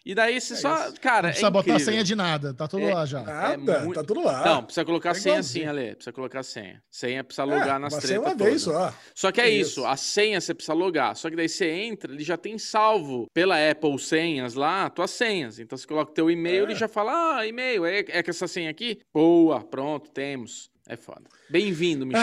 E 0.09 0.14
daí 0.14 0.40
você 0.40 0.56
só. 0.56 0.90
Cara, 1.02 1.20
Não 1.22 1.28
é 1.28 1.32
precisa 1.32 1.50
botar 1.50 1.70
incrível. 1.72 1.92
senha 1.92 2.02
de 2.02 2.14
nada, 2.14 2.54
tá 2.54 2.66
tudo 2.66 2.84
É. 2.84 2.94
lá 2.94 3.04
já. 3.04 3.20
Nada, 3.22 3.80
muito- 3.80 3.94
tá 4.00 4.02
tudo 4.02 4.24
lá. 4.24 4.42
Não, 4.42 4.64
precisa 4.64 4.82
colocar 4.82 5.11
É 5.11 5.14
senha 5.14 5.42
sim. 5.42 5.66
Ale. 5.66 5.94
Precisa 5.96 6.12
colocar 6.14 6.42
senha. 6.42 6.82
Senha 6.90 7.22
precisa 7.22 7.42
É, 7.42 7.44
logar 7.44 7.78
nas 7.78 7.94
tretas 7.98 8.16
uma 8.24 8.34
vez 8.34 8.62
só. 8.62 8.94
Só 9.14 9.30
que 9.30 9.38
é 9.38 9.50
Isso. 9.50 9.80
isso, 9.80 9.84
a 9.84 9.98
senha 9.98 10.40
você 10.40 10.54
precisa 10.54 10.72
logar. 10.72 11.14
Só 11.14 11.28
que 11.28 11.36
daí 11.36 11.46
você 11.46 11.68
entra, 11.70 12.11
ele 12.11 12.24
já 12.24 12.38
tem 12.38 12.56
salvo 12.56 13.26
pela 13.34 13.56
Apple 13.70 13.98
Senhas 13.98 14.54
lá, 14.54 14.88
tuas 14.88 15.11
senhas. 15.11 15.59
Então 15.59 15.76
você 15.76 15.86
coloca 15.86 16.11
o 16.11 16.14
teu 16.14 16.30
e-mail, 16.30 16.62
É. 16.64 16.68
ele 16.70 16.74
já 16.74 16.88
fala, 16.88 17.36
ah, 17.40 17.46
e-mail, 17.46 17.84
é, 17.84 17.98
é 18.09 18.22
que 18.22 18.30
essa 18.30 18.48
senha 18.48 18.70
aqui? 18.70 19.00
Boa, 19.12 19.62
pronto, 19.62 20.11
temos. 20.11 20.70
É 20.88 20.96
foda. 20.96 21.24
Bem-vindo, 21.50 22.06
Michel. 22.06 22.22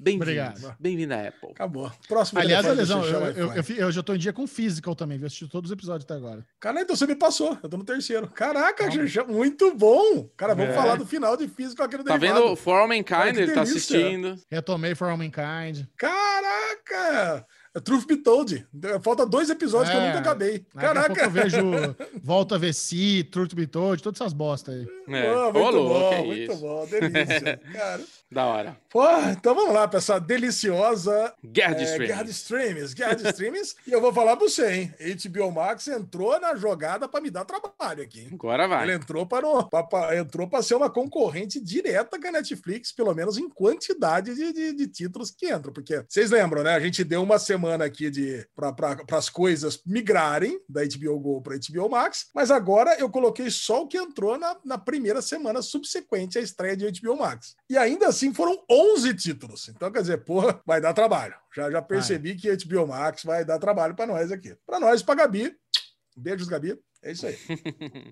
Bem-vindo. 0.00 0.22
Obrigado. 0.22 0.76
Bem-vindo 0.78 1.12
à 1.12 1.26
Apple. 1.28 1.50
Acabou. 1.50 1.90
Próximo 2.06 2.38
Aliás, 2.40 2.64
é 2.64 2.70
eu, 2.70 2.74
eu, 2.76 3.52
eu, 3.54 3.76
eu 3.78 3.90
já 3.92 4.00
tô 4.02 4.14
em 4.14 4.18
dia 4.18 4.32
com 4.32 4.46
Physical 4.46 4.94
também, 4.94 5.18
vi 5.18 5.26
assisti 5.26 5.48
todos 5.48 5.70
os 5.70 5.74
episódios 5.74 6.04
até 6.04 6.14
agora. 6.14 6.46
Cara, 6.60 6.80
então 6.82 6.94
você 6.94 7.04
me 7.06 7.16
passou. 7.16 7.58
Eu 7.62 7.68
tô 7.68 7.76
no 7.76 7.84
terceiro. 7.84 8.28
Caraca. 8.28 8.88
Xixi, 8.90 9.20
muito 9.24 9.74
bom. 9.74 10.28
Cara, 10.36 10.54
vamos 10.54 10.70
É. 10.70 10.74
falar 10.74 10.94
do 10.96 11.04
final 11.04 11.36
de 11.36 11.48
Physical 11.48 11.86
aqui 11.86 11.96
no 11.96 12.04
Tá 12.04 12.16
Derivado. 12.16 12.44
vendo? 12.44 12.56
For 12.56 12.76
All 12.78 12.86
Mankind, 12.86 13.36
ele 13.36 13.52
tá 13.52 13.62
assistindo. 13.62 14.36
Retomei 14.48 14.94
For 14.94 15.08
All 15.08 15.16
Mankind. 15.16 15.84
Caraca! 15.96 17.44
É 17.74 17.80
Truth 17.80 18.06
Be 18.06 18.16
Told. 18.16 18.66
Falta 19.02 19.26
dois 19.26 19.50
episódios 19.50 19.90
que 19.90 19.96
eu 19.96 20.00
É, 20.00 20.06
nunca 20.08 20.20
acabei. 20.20 20.64
Caraca! 20.76 21.24
eu 21.24 21.30
vejo 21.30 21.58
Volta 22.22 22.54
a 22.54 22.58
VC, 22.58 23.24
Truth 23.30 23.54
Be 23.54 23.66
Told, 23.66 24.02
todas 24.02 24.20
essas 24.20 24.32
bosta 24.32 24.72
aí. 24.72 24.86
É. 25.08 25.32
Ô, 25.32 25.52
muito 25.52 25.76
louco, 25.76 25.98
bom, 25.98 26.12
é 26.12 26.22
muito 26.24 26.52
isso. 26.52 26.60
bom. 26.60 26.86
Delícia. 26.86 27.60
Cara. 27.72 28.02
Da 28.30 28.44
hora. 28.46 28.76
Pô, 28.90 29.04
então 29.30 29.54
vamos 29.54 29.72
lá 29.72 29.88
pra 29.88 29.98
essa 29.98 30.18
deliciosa 30.18 31.32
Guerra 31.44 31.74
de 31.74 31.80
é, 31.80 31.84
Streaming. 31.84 32.06
Guerra 32.08 32.22
de 32.24 32.30
Streams. 32.30 32.94
Guerra 32.94 33.14
de 33.14 33.28
Streams. 33.28 33.74
e 33.86 33.92
eu 33.92 34.00
vou 34.00 34.12
falar 34.12 34.36
pra 34.36 34.46
você, 34.48 34.70
hein? 34.70 34.94
HBO 35.24 35.50
Max 35.52 35.88
entrou 35.88 36.38
na 36.40 36.54
jogada 36.56 37.08
pra 37.08 37.20
me 37.20 37.30
dar 37.30 37.44
trabalho 37.44 38.02
aqui, 38.02 38.20
hein? 38.20 38.30
Agora 38.34 38.66
vai. 38.68 38.90
entrou 38.92 39.26
para, 39.26 39.46
pra- 39.64 39.82
pra- 39.82 40.16
entrou 40.16 40.48
para 40.48 40.62
ser 40.62 40.74
uma 40.74 40.90
concorrente 40.90 41.60
direta 41.60 42.20
com 42.20 42.28
a 42.28 42.32
Netflix, 42.32 42.92
pelo 42.92 43.14
menos 43.14 43.38
em 43.38 43.48
quantidade 43.48 44.34
de, 44.34 44.52
de- 44.52 44.72
de 44.74 44.86
títulos 44.88 45.30
que 45.30 45.46
entram. 45.52 45.72
Porque 45.72 46.04
vocês 46.08 46.30
lembram, 46.30 46.62
né? 46.62 46.74
A 46.74 46.80
gente 46.80 47.04
deu 47.04 47.22
uma 47.22 47.38
semana 47.38 47.84
aqui 47.84 48.10
de 48.10 48.46
para 48.54 48.96
as 49.12 49.28
coisas 49.30 49.80
migrarem 49.86 50.60
da 50.68 50.82
HBO 50.84 51.18
Go 51.18 51.42
para 51.42 51.56
HBO 51.56 51.88
Max, 51.88 52.26
mas 52.34 52.50
agora 52.50 52.94
eu 52.98 53.08
coloquei 53.08 53.50
só 53.50 53.82
o 53.82 53.86
que 53.88 53.96
entrou 53.96 54.38
na, 54.38 54.56
na 54.64 54.76
primeira 54.78 55.22
semana 55.22 55.62
subsequente 55.62 56.38
à 56.38 56.42
estreia 56.42 56.76
de 56.76 57.00
HBO 57.00 57.16
Max. 57.16 57.54
E 57.70 57.76
ainda 57.76 58.08
assim 58.08 58.17
foram 58.34 58.62
11 58.70 59.14
títulos. 59.14 59.68
Então, 59.68 59.90
quer 59.90 60.00
dizer, 60.00 60.18
porra, 60.24 60.60
vai 60.66 60.80
dar 60.80 60.92
trabalho. 60.92 61.34
Já, 61.54 61.70
já 61.70 61.82
percebi 61.82 62.34
que 62.34 62.54
HBO 62.64 62.86
Max 62.86 63.24
vai 63.24 63.44
dar 63.44 63.58
trabalho 63.58 63.94
para 63.94 64.06
nós 64.06 64.30
aqui. 64.32 64.56
Para 64.66 64.80
nós, 64.80 65.02
para 65.02 65.14
Gabi. 65.16 65.56
Beijos, 66.16 66.48
Gabi. 66.48 66.78
É 67.08 67.12
isso 67.12 67.26
aí. 67.26 67.38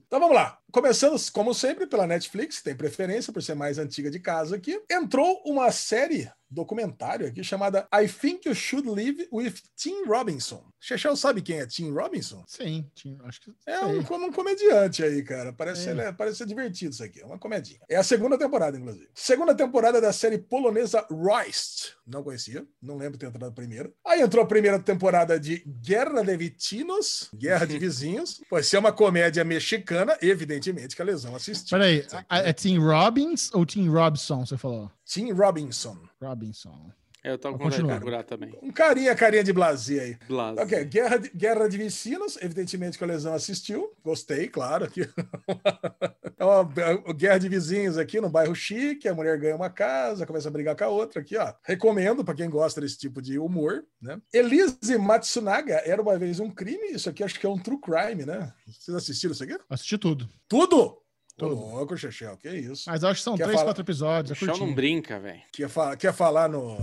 Então 0.06 0.18
vamos 0.18 0.34
lá. 0.34 0.58
Começando, 0.72 1.16
como 1.32 1.52
sempre, 1.54 1.86
pela 1.86 2.06
Netflix, 2.06 2.62
tem 2.62 2.74
preferência 2.74 3.32
por 3.32 3.42
ser 3.42 3.54
mais 3.54 3.78
antiga 3.78 4.10
de 4.10 4.18
casa 4.20 4.56
aqui. 4.56 4.80
Entrou 4.90 5.42
uma 5.44 5.70
série 5.70 6.30
documentário 6.48 7.26
aqui 7.26 7.42
chamada 7.42 7.88
I 7.92 8.06
Think 8.08 8.48
You 8.48 8.54
Should 8.54 8.88
Live 8.88 9.28
with 9.32 9.54
Tim 9.74 10.04
Robinson. 10.06 10.64
Chechel 10.80 11.16
sabe 11.16 11.42
quem 11.42 11.58
é 11.58 11.66
Tim 11.66 11.90
Robinson? 11.90 12.44
Sim, 12.46 12.88
tinha- 12.94 13.18
acho 13.24 13.40
que. 13.40 13.52
É 13.66 13.80
um, 13.84 13.98
um 13.98 14.32
comediante 14.32 15.02
aí, 15.02 15.22
cara. 15.24 15.52
Parece, 15.52 15.88
É. 15.88 15.90
ele 15.90 16.00
é- 16.02 16.12
parece 16.12 16.38
ser 16.38 16.46
divertido 16.46 16.92
isso 16.92 17.02
aqui. 17.02 17.20
É 17.20 17.26
uma 17.26 17.38
comedinha. 17.38 17.80
É 17.88 17.96
a 17.96 18.04
segunda 18.04 18.38
temporada, 18.38 18.78
inclusive. 18.78 19.08
Segunda 19.12 19.54
temporada 19.54 20.00
da 20.00 20.12
série 20.12 20.38
polonesa 20.38 21.04
Roist. 21.10 21.94
Não 22.06 22.22
conhecia. 22.22 22.64
Não 22.80 22.96
lembro 22.96 23.14
de 23.14 23.18
ter 23.18 23.26
entrado 23.26 23.50
a 23.50 23.52
primeira. 23.54 23.92
Aí 24.06 24.20
entrou 24.20 24.44
a 24.44 24.46
primeira 24.46 24.78
temporada 24.78 25.40
de 25.40 25.64
Guerra 25.66 26.22
de 26.22 26.36
Vecinos. 26.36 27.28
Guerra 27.34 27.66
de 27.66 27.76
Vizinhos. 27.80 28.40
Vai 28.48 28.62
ser 28.62 28.78
uma 28.86 28.92
comédia 28.92 29.44
mexicana. 29.44 30.16
Evidentemente 30.22 30.94
que 30.96 31.02
a 31.02 31.04
lesão 31.04 31.34
assistiu. 31.34 31.76
Peraí, 31.78 32.06
a- 32.28 32.38
é 32.38 32.52
Tim 32.52 32.78
Robbins 32.78 33.50
ou 33.52 33.66
Tim 33.66 33.88
Robson, 33.88 34.46
você 34.46 34.56
falou? 34.56 34.90
Tim 35.04 35.32
Robinson. 35.32 35.96
Robinson. 36.22 36.90
Eu 37.26 37.36
tô 37.36 37.50
com 37.50 37.58
vontade 37.58 37.82
de 37.82 38.22
também. 38.22 38.56
Um 38.62 38.70
carinha, 38.70 39.12
carinha 39.16 39.42
de 39.42 39.52
blazer 39.52 40.00
aí. 40.00 40.18
Blas. 40.28 40.56
Ok, 40.58 40.84
Guerra 40.84 41.16
de, 41.16 41.28
Guerra 41.30 41.68
de 41.68 41.76
Vecinos, 41.76 42.38
evidentemente 42.40 42.96
que 42.96 43.02
a 43.02 43.06
Lesão 43.06 43.34
assistiu, 43.34 43.92
gostei, 44.04 44.46
claro. 44.46 44.84
Aqui. 44.84 45.00
é 46.38 46.44
uma 46.44 46.72
é 46.76 46.94
uma 46.94 47.12
guerra 47.12 47.38
de 47.38 47.48
vizinhos 47.48 47.98
aqui 47.98 48.20
no 48.20 48.30
bairro 48.30 48.54
chique, 48.54 49.08
a 49.08 49.14
mulher 49.14 49.36
ganha 49.38 49.56
uma 49.56 49.68
casa, 49.68 50.24
começa 50.24 50.46
a 50.46 50.52
brigar 50.52 50.76
com 50.76 50.84
a 50.84 50.88
outra 50.88 51.20
aqui, 51.20 51.36
ó. 51.36 51.52
Recomendo 51.64 52.24
para 52.24 52.36
quem 52.36 52.48
gosta 52.48 52.80
desse 52.80 52.96
tipo 52.96 53.20
de 53.20 53.40
humor, 53.40 53.84
né? 54.00 54.20
Elise 54.32 54.96
Matsunaga, 54.96 55.82
Era 55.84 56.00
Uma 56.00 56.16
Vez 56.16 56.38
Um 56.38 56.48
Crime, 56.48 56.92
isso 56.92 57.10
aqui 57.10 57.24
acho 57.24 57.40
que 57.40 57.46
é 57.46 57.48
um 57.48 57.58
true 57.58 57.80
crime, 57.80 58.24
né? 58.24 58.52
Vocês 58.68 58.96
assistiram 58.96 59.32
isso 59.32 59.42
aqui? 59.42 59.58
Assisti 59.68 59.98
tudo. 59.98 60.30
Tudo? 60.48 61.02
Ô, 61.38 61.48
Tudo. 61.50 61.54
louco, 61.54 61.96
Chechel, 61.98 62.34
que 62.38 62.48
isso? 62.48 62.84
Mas 62.88 63.04
acho 63.04 63.16
que 63.20 63.24
são 63.24 63.36
Quer 63.36 63.42
três, 63.44 63.56
falar- 63.60 63.68
quatro 63.70 63.82
episódios. 63.82 64.30
O 64.40 64.44
É 64.44 64.46
chão 64.54 64.66
não 64.66 64.74
brinca, 64.74 65.20
velho. 65.20 65.42
Quer, 65.52 65.68
fa 65.68 65.94
quer 65.94 66.14
falar 66.14 66.48
no, 66.48 66.78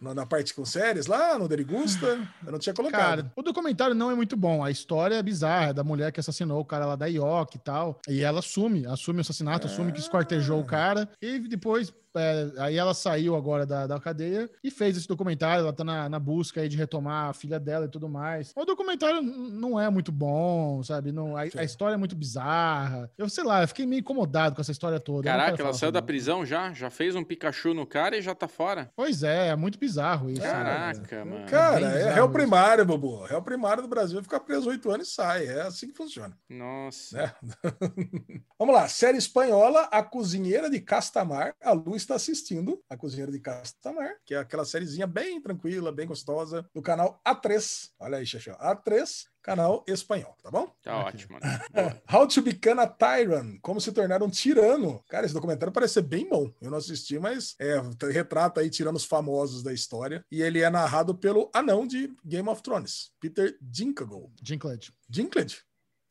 no- 0.00 0.14
na 0.14 0.24
parte 0.24 0.54
com 0.54 0.64
séries 0.64 1.06
lá, 1.06 1.36
no 1.36 1.48
Derigusta? 1.48 2.06
Eu 2.46 2.52
não 2.52 2.58
tinha 2.60 2.72
colocado. 2.72 3.00
Cara, 3.00 3.32
o 3.34 3.42
documentário 3.42 3.96
não 3.96 4.08
é 4.08 4.14
muito 4.14 4.36
bom. 4.36 4.62
A 4.62 4.70
história 4.70 5.16
é 5.16 5.22
bizarra, 5.24 5.70
é 5.70 5.72
da 5.72 5.82
mulher 5.82 6.12
que 6.12 6.20
assassinou 6.20 6.60
o 6.60 6.64
cara 6.64 6.86
lá 6.86 6.94
da 6.94 7.06
IOC 7.06 7.56
e 7.56 7.58
tal. 7.58 8.00
E 8.08 8.22
ela 8.22 8.38
assume, 8.38 8.86
assume 8.86 9.18
o 9.18 9.20
assassinato, 9.22 9.66
assume 9.66 9.90
que 9.90 9.98
esquartejou 9.98 10.60
o 10.60 10.64
cara. 10.64 11.08
E 11.20 11.40
depois, 11.40 11.92
é, 12.18 12.52
aí 12.58 12.76
ela 12.76 12.94
saiu 12.94 13.36
agora 13.36 13.66
da, 13.66 13.86
da 13.86 14.00
cadeia 14.00 14.50
e 14.62 14.70
fez 14.70 14.96
esse 14.96 15.08
documentário. 15.08 15.62
Ela 15.62 15.72
tá 15.72 15.84
na, 15.84 16.08
na 16.08 16.18
busca 16.18 16.60
aí 16.60 16.68
de 16.68 16.76
retomar 16.76 17.30
a 17.30 17.32
filha 17.32 17.58
dela 17.58 17.86
e 17.86 17.88
tudo 17.88 18.08
mais. 18.08 18.52
O 18.56 18.64
documentário 18.64 19.22
não 19.22 19.78
é 19.80 19.88
muito 19.90 20.12
bom, 20.12 20.82
sabe? 20.82 21.12
Não, 21.12 21.36
a, 21.36 21.42
a 21.42 21.64
história 21.64 21.94
é 21.94 21.98
muito 21.98 22.16
bizarra. 22.16 23.10
Eu 23.16 23.28
sei 23.28 23.44
lá, 23.44 23.62
eu 23.62 23.68
fiquei 23.68 23.86
meio 23.86 24.00
incomodado 24.00 24.54
com 24.54 24.60
essa 24.60 24.72
história 24.72 25.00
toda. 25.00 25.24
Caraca, 25.24 25.62
ela 25.62 25.72
saiu 25.72 25.92
da 25.92 26.02
prisão 26.02 26.44
já? 26.44 26.72
Já 26.72 26.90
fez 26.90 27.14
um 27.14 27.24
Pikachu 27.24 27.74
no 27.74 27.86
cara 27.86 28.16
e 28.16 28.22
já 28.22 28.34
tá 28.34 28.48
fora? 28.48 28.90
Pois 28.94 29.22
é, 29.22 29.48
é 29.48 29.56
muito 29.56 29.78
bizarro 29.78 30.30
isso. 30.30 30.42
Caraca, 30.42 31.00
cara. 31.00 31.24
mano. 31.24 31.46
Cara, 31.46 31.86
é 31.86 31.92
bizarro 31.94 32.14
réu 32.14 32.24
isso. 32.24 32.32
primário, 32.32 32.84
Bobo. 32.86 33.24
Réu 33.24 33.42
primário 33.42 33.82
do 33.82 33.88
Brasil 33.88 34.22
fica 34.22 34.40
preso 34.40 34.68
oito 34.68 34.90
anos 34.90 35.08
e 35.08 35.10
sai. 35.10 35.46
É 35.46 35.62
assim 35.62 35.88
que 35.88 35.96
funciona. 35.96 36.36
Nossa. 36.48 37.16
Né? 37.16 37.32
Vamos 38.58 38.74
lá. 38.74 38.88
Série 38.88 39.18
espanhola, 39.18 39.82
A 39.90 40.02
Cozinheira 40.02 40.70
de 40.70 40.80
Castamar. 40.80 41.54
A 41.62 41.72
Lu 41.72 41.96
está 42.06 42.14
assistindo 42.14 42.80
A 42.88 42.96
Cozinheira 42.96 43.30
de 43.32 43.40
Castamar, 43.40 44.16
que 44.24 44.34
é 44.34 44.38
aquela 44.38 44.64
sériezinha 44.64 45.06
bem 45.06 45.40
tranquila, 45.40 45.92
bem 45.92 46.06
gostosa, 46.06 46.64
do 46.74 46.80
canal 46.80 47.20
A3. 47.26 47.90
Olha 47.98 48.18
aí, 48.18 48.26
Xaxão. 48.26 48.54
A3. 48.56 49.24
canal 49.42 49.84
espanhol, 49.86 50.36
tá 50.42 50.50
bom? 50.50 50.72
Tá 50.82 50.96
ótimo. 51.04 51.38
né? 51.38 51.60
Boa. 51.72 52.02
How 52.12 52.26
to 52.26 52.42
Become 52.42 52.80
a 52.80 52.86
Tyrant, 52.86 53.58
como 53.62 53.80
se 53.80 53.92
tornar 53.92 54.22
um 54.22 54.28
tirano. 54.30 55.02
Cara, 55.08 55.24
esse 55.24 55.34
documentário 55.34 55.72
parece 55.72 55.94
ser 55.94 56.02
bem 56.02 56.28
bom. 56.28 56.52
Eu 56.60 56.70
não 56.70 56.78
assisti, 56.78 57.18
mas 57.18 57.54
é, 57.60 57.80
retrata 58.10 58.60
aí 58.60 58.70
tiranos 58.70 59.04
famosos 59.04 59.62
da 59.62 59.72
história. 59.72 60.24
E 60.30 60.42
ele 60.42 60.60
é 60.60 60.70
narrado 60.70 61.14
pelo 61.14 61.50
anão 61.54 61.86
de 61.86 62.12
Game 62.24 62.48
of 62.48 62.62
Thrones, 62.62 63.12
Peter 63.20 63.56
Dinklage. 63.60 64.32
Dinklage. 64.42 64.92
Dinklage? 65.08 65.58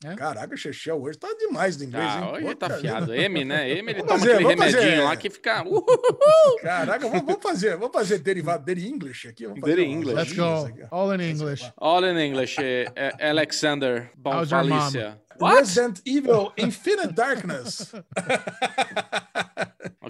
É? 0.05 0.15
Caraca, 0.15 0.53
o 0.53 0.57
Chechel 0.57 1.01
hoje 1.01 1.17
tá 1.17 1.27
demais 1.39 1.75
do 1.77 1.83
inglês, 1.83 2.05
Ah, 2.07 2.19
hein? 2.19 2.33
hoje 2.33 2.45
Puta 2.45 2.67
tá 2.69 2.75
vida. 2.75 2.87
fiado. 2.89 3.13
M, 3.15 3.43
né? 3.45 3.71
M, 3.71 3.91
ele 3.91 4.03
toma 4.03 4.19
fazer, 4.19 4.31
aquele 4.33 4.43
vamos 4.43 4.65
fazer. 4.65 4.79
remedinho 4.79 5.03
lá 5.05 5.15
que 5.17 5.29
fica. 5.29 5.63
Uh, 5.67 5.83
Caraca, 6.61 7.07
vamos, 7.07 7.25
vamos 7.25 7.41
fazer, 7.41 7.77
vamos 7.77 7.91
fazer 7.93 8.19
derivado, 8.19 8.63
Deri 8.65 8.87
English 8.87 9.27
aqui. 9.27 9.45
Vamos 9.47 9.61
fazer 9.61 9.79
English. 9.79 10.13
Let's 10.15 10.33
go. 10.33 10.69
All 10.91 11.13
in 11.13 11.21
English. 11.21 11.71
All 11.77 12.03
in 12.05 12.17
English, 12.17 12.57
eh, 12.61 12.85
eh, 12.95 13.29
Alexander. 13.29 14.11
What? 15.37 15.55
Resident 15.59 16.01
Evil 16.05 16.53
Infinite 16.57 17.13
Darkness. 17.13 17.91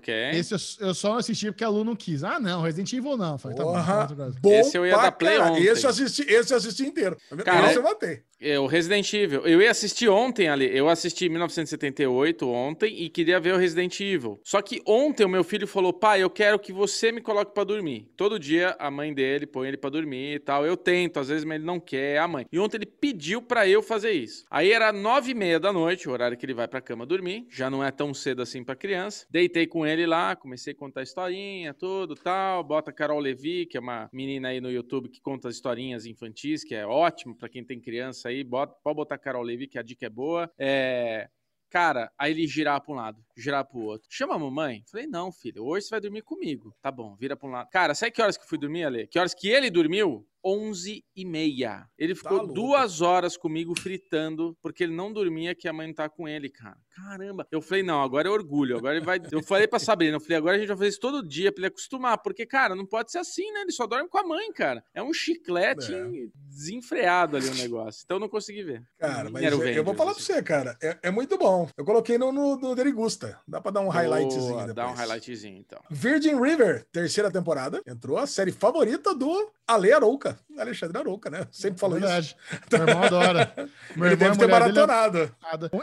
Ok. 0.06 0.14
Esse 0.34 0.54
eu, 0.54 0.88
eu 0.88 0.94
só 0.94 1.18
assisti 1.18 1.48
porque 1.48 1.64
a 1.64 1.70
Lu 1.70 1.84
não 1.84 1.96
quis. 1.96 2.24
Ah, 2.24 2.40
não, 2.40 2.62
Resident 2.62 2.94
Evil 2.94 3.18
não. 3.18 3.40
Falei, 3.40 3.58
tá 3.58 3.64
bom, 3.64 3.74
coisa. 3.74 4.36
bom 4.40 4.52
Esse 4.52 4.78
eu 4.78 4.86
ia 4.86 4.96
dar 4.96 5.12
play 5.12 5.38
caralho. 5.38 5.54
ontem. 5.56 5.64
Esse 5.66 5.84
eu 5.84 5.90
assisti, 5.90 6.22
esse 6.22 6.54
eu 6.54 6.58
assisti 6.58 6.84
inteiro. 6.86 7.18
Cara, 7.44 7.68
esse 7.68 7.78
eu 7.78 7.84
matei. 7.84 8.22
É, 8.40 8.60
o 8.60 8.68
Resident 8.68 9.12
Evil. 9.14 9.42
Eu 9.48 9.62
ia 9.62 9.72
assistir 9.72 10.08
ontem 10.10 10.48
ali. 10.48 10.70
Eu 10.76 10.90
assisti 10.90 11.28
1978 11.30 12.48
ontem 12.48 13.02
e 13.02 13.10
queria 13.10 13.40
ver 13.40 13.54
o 13.54 13.58
Resident 13.58 14.00
Evil. 14.00 14.40
Só 14.44 14.62
que 14.62 14.82
ontem 14.86 15.26
o 15.26 15.30
meu 15.30 15.44
filho 15.44 15.66
falou: 15.66 15.94
pai, 15.94 16.22
eu 16.22 16.30
quero 16.30 16.60
que 16.60 16.72
você 16.72 17.12
me 17.12 17.22
coloque 17.22 17.54
pra 17.54 17.64
dormir. 17.64 18.08
Todo 18.16 18.38
dia 18.38 18.76
a 18.78 18.92
mãe 18.92 19.14
dele 19.14 19.48
põe 19.48 19.70
ele 19.70 19.78
pra 19.78 19.90
dormir 19.90 20.36
e 20.36 20.40
tal. 20.40 20.66
Eu 20.66 20.78
tento, 20.78 21.20
às 21.20 21.30
vezes, 21.30 21.44
mas 21.46 21.56
ele 21.56 21.66
não 21.66 21.80
quer, 21.80 22.16
é 22.16 22.20
a 22.20 22.28
mãe. 22.28 22.46
E 22.52 22.60
ontem 22.60 22.78
ele 22.78 22.86
pediu 22.86 23.42
pra 23.42 23.68
eu 23.68 23.82
fazer 23.82 24.12
isso. 24.12 24.44
Aí 24.52 24.72
era 24.72 24.92
nove 24.92 25.32
e 25.32 25.34
meia 25.34 25.60
da 25.60 25.72
noite, 25.74 26.08
o 26.08 26.12
horário 26.12 26.38
que 26.38 26.46
ele 26.46 26.54
vai 26.54 26.68
pra 26.68 26.82
cama 26.82 27.06
dormir. 27.06 27.48
Já 27.50 27.70
não 27.70 27.84
é 27.84 27.90
tão 27.90 28.14
cedo 28.14 28.42
assim 28.42 28.64
pra 28.64 28.76
criança. 28.76 29.26
Deitei 29.30 29.66
com 29.66 29.88
ele 29.88 29.95
lá, 30.04 30.36
comecei 30.36 30.74
a 30.74 30.76
contar 30.76 31.04
historinha, 31.04 31.76
tudo 31.76 32.16
tal. 32.16 32.64
Bota 32.64 32.90
a 32.90 32.94
Carol 32.94 33.20
Levi, 33.20 33.68
que 33.68 33.78
é 33.78 33.80
uma 33.80 34.10
menina 34.12 34.48
aí 34.48 34.60
no 34.60 34.72
YouTube 34.72 35.10
que 35.10 35.22
conta 35.22 35.50
historinhas 35.50 36.08
infantis, 36.08 36.64
que 36.64 36.74
é 36.74 36.88
ótimo 36.88 37.38
pra 37.38 37.48
quem 37.48 37.64
tem 37.64 37.80
criança 37.80 38.30
aí. 38.30 38.44
Bota, 38.44 38.76
pode 38.84 38.96
botar 38.96 39.14
a 39.14 39.20
Carol 39.20 39.44
Levi, 39.44 39.68
que 39.68 39.78
a 39.78 39.84
dica 39.84 40.08
é 40.08 40.10
boa. 40.10 40.52
É. 40.58 41.30
Cara, 41.70 42.12
aí 42.18 42.32
ele 42.32 42.48
girava 42.48 42.82
pra 42.82 42.94
um 42.94 42.96
lado, 42.96 43.24
girava 43.36 43.68
pro 43.68 43.80
outro. 43.80 44.08
Chama 44.10 44.36
a 44.36 44.40
mamãe? 44.40 44.84
Falei, 44.90 45.08
não, 45.08 45.32
filho, 45.32 45.64
hoje 45.66 45.86
você 45.88 45.92
vai 45.92 46.02
dormir 46.02 46.22
comigo. 46.22 46.76
Tá 46.82 46.92
bom, 46.92 47.16
vira 47.16 47.36
pra 47.36 47.48
um 47.48 47.52
lado. 47.52 47.70
Cara, 47.70 47.94
sabe 47.96 48.12
que 48.12 48.22
horas 48.22 48.38
que 48.38 48.44
eu 48.44 48.48
fui 48.50 48.58
dormir, 48.58 48.84
Ale? 48.86 49.08
Que 49.08 49.20
horas 49.20 49.34
que 49.34 49.48
ele 49.50 49.70
dormiu? 49.70 50.26
11 50.48 51.04
e 51.16 51.26
meia. 51.26 51.88
Ele 51.98 52.14
ficou 52.14 52.38
louco. 52.38 52.54
duas 52.54 53.02
horas 53.02 53.36
comigo 53.36 53.74
fritando, 53.80 54.56
porque 54.62 54.84
ele 54.84 54.94
não 54.94 55.12
dormia 55.12 55.56
que 55.56 55.68
a 55.68 55.74
mãe 55.74 55.88
não 55.88 55.94
tá 55.96 56.08
com 56.08 56.28
ele, 56.28 56.50
cara. 56.52 56.78
Caramba. 56.92 57.48
Eu 57.52 57.60
falei, 57.64 57.82
não, 57.82 58.04
agora 58.04 58.28
é 58.28 58.32
orgulho. 58.32 58.78
Agora 58.78 58.96
ele 58.96 59.04
vai. 59.04 59.20
Eu 59.32 59.42
falei 59.42 59.68
pra 59.68 59.80
Sabrina, 59.80 60.18
eu 60.18 60.20
falei, 60.20 60.38
agora 60.38 60.56
a 60.56 60.60
gente 60.60 60.68
vai 60.68 60.78
fazer 60.78 60.90
isso 60.90 61.00
todo 61.00 61.28
dia 61.28 61.52
pra 61.52 61.62
ele 61.62 61.68
acostumar. 61.70 62.20
Porque, 62.20 62.46
cara, 62.46 62.76
não 62.76 62.86
pode 62.86 63.12
ser 63.12 63.18
assim, 63.18 63.52
né? 63.54 63.62
Ele 63.62 63.72
só 63.72 63.88
dorme 63.88 64.08
com 64.08 64.20
a 64.20 64.24
mãe, 64.24 64.52
cara. 64.54 64.84
É 64.94 65.02
um 65.02 65.12
chiclete 65.12 65.92
É. 65.92 66.06
desenfreado 66.48 67.38
ali 67.38 67.50
o 67.50 67.56
negócio. 67.56 68.02
Então 68.06 68.18
eu 68.18 68.22
não 68.22 68.30
consegui 68.30 68.64
ver. 68.64 68.84
Cara, 69.00 69.24
Nem 69.26 69.34
mas 69.34 69.44
eu, 69.52 69.64
eu 69.68 69.84
vou 69.84 69.96
falar 69.96 70.12
pra 70.14 70.22
assim. 70.22 70.34
você, 70.34 70.44
cara. 70.44 70.78
É, 70.82 71.00
é 71.04 71.12
muito 71.12 71.38
bom. 71.38 71.68
Eu 71.76 71.84
coloquei 71.84 72.18
no, 72.18 72.32
no, 72.32 72.56
no 72.58 72.76
Derigusta. 72.76 73.25
Dá 73.48 73.62
pra 73.62 73.72
dar 73.72 73.82
um 73.82 73.90
highlightzinho 73.90 74.42
Boa, 74.50 74.60
depois. 74.68 74.76
Dá 74.76 74.88
um 74.88 74.94
highlightzinho, 74.94 75.58
então. 75.58 75.80
Virgin 75.90 76.40
River, 76.42 76.86
terceira 76.92 77.30
temporada. 77.32 77.82
Entrou 77.88 78.18
a 78.18 78.26
série 78.28 78.52
favorita 78.52 79.14
do 79.16 79.52
Ale 79.68 79.92
Arouca. 79.92 80.38
Alexandre 80.58 80.98
Arouca, 80.98 81.30
né? 81.30 81.46
Sempre 81.52 81.80
falou 81.80 81.98
isso. 81.98 82.08
Verdade. 82.08 82.36
Meu 82.72 82.82
irmão 82.88 83.04
adora. 83.04 83.54
Meu 83.96 84.06
Ele 84.06 84.14
irmão, 84.14 84.18
deve 84.18 84.38
ter 84.38 84.44
é 84.46 84.48
maratonado. 84.48 85.32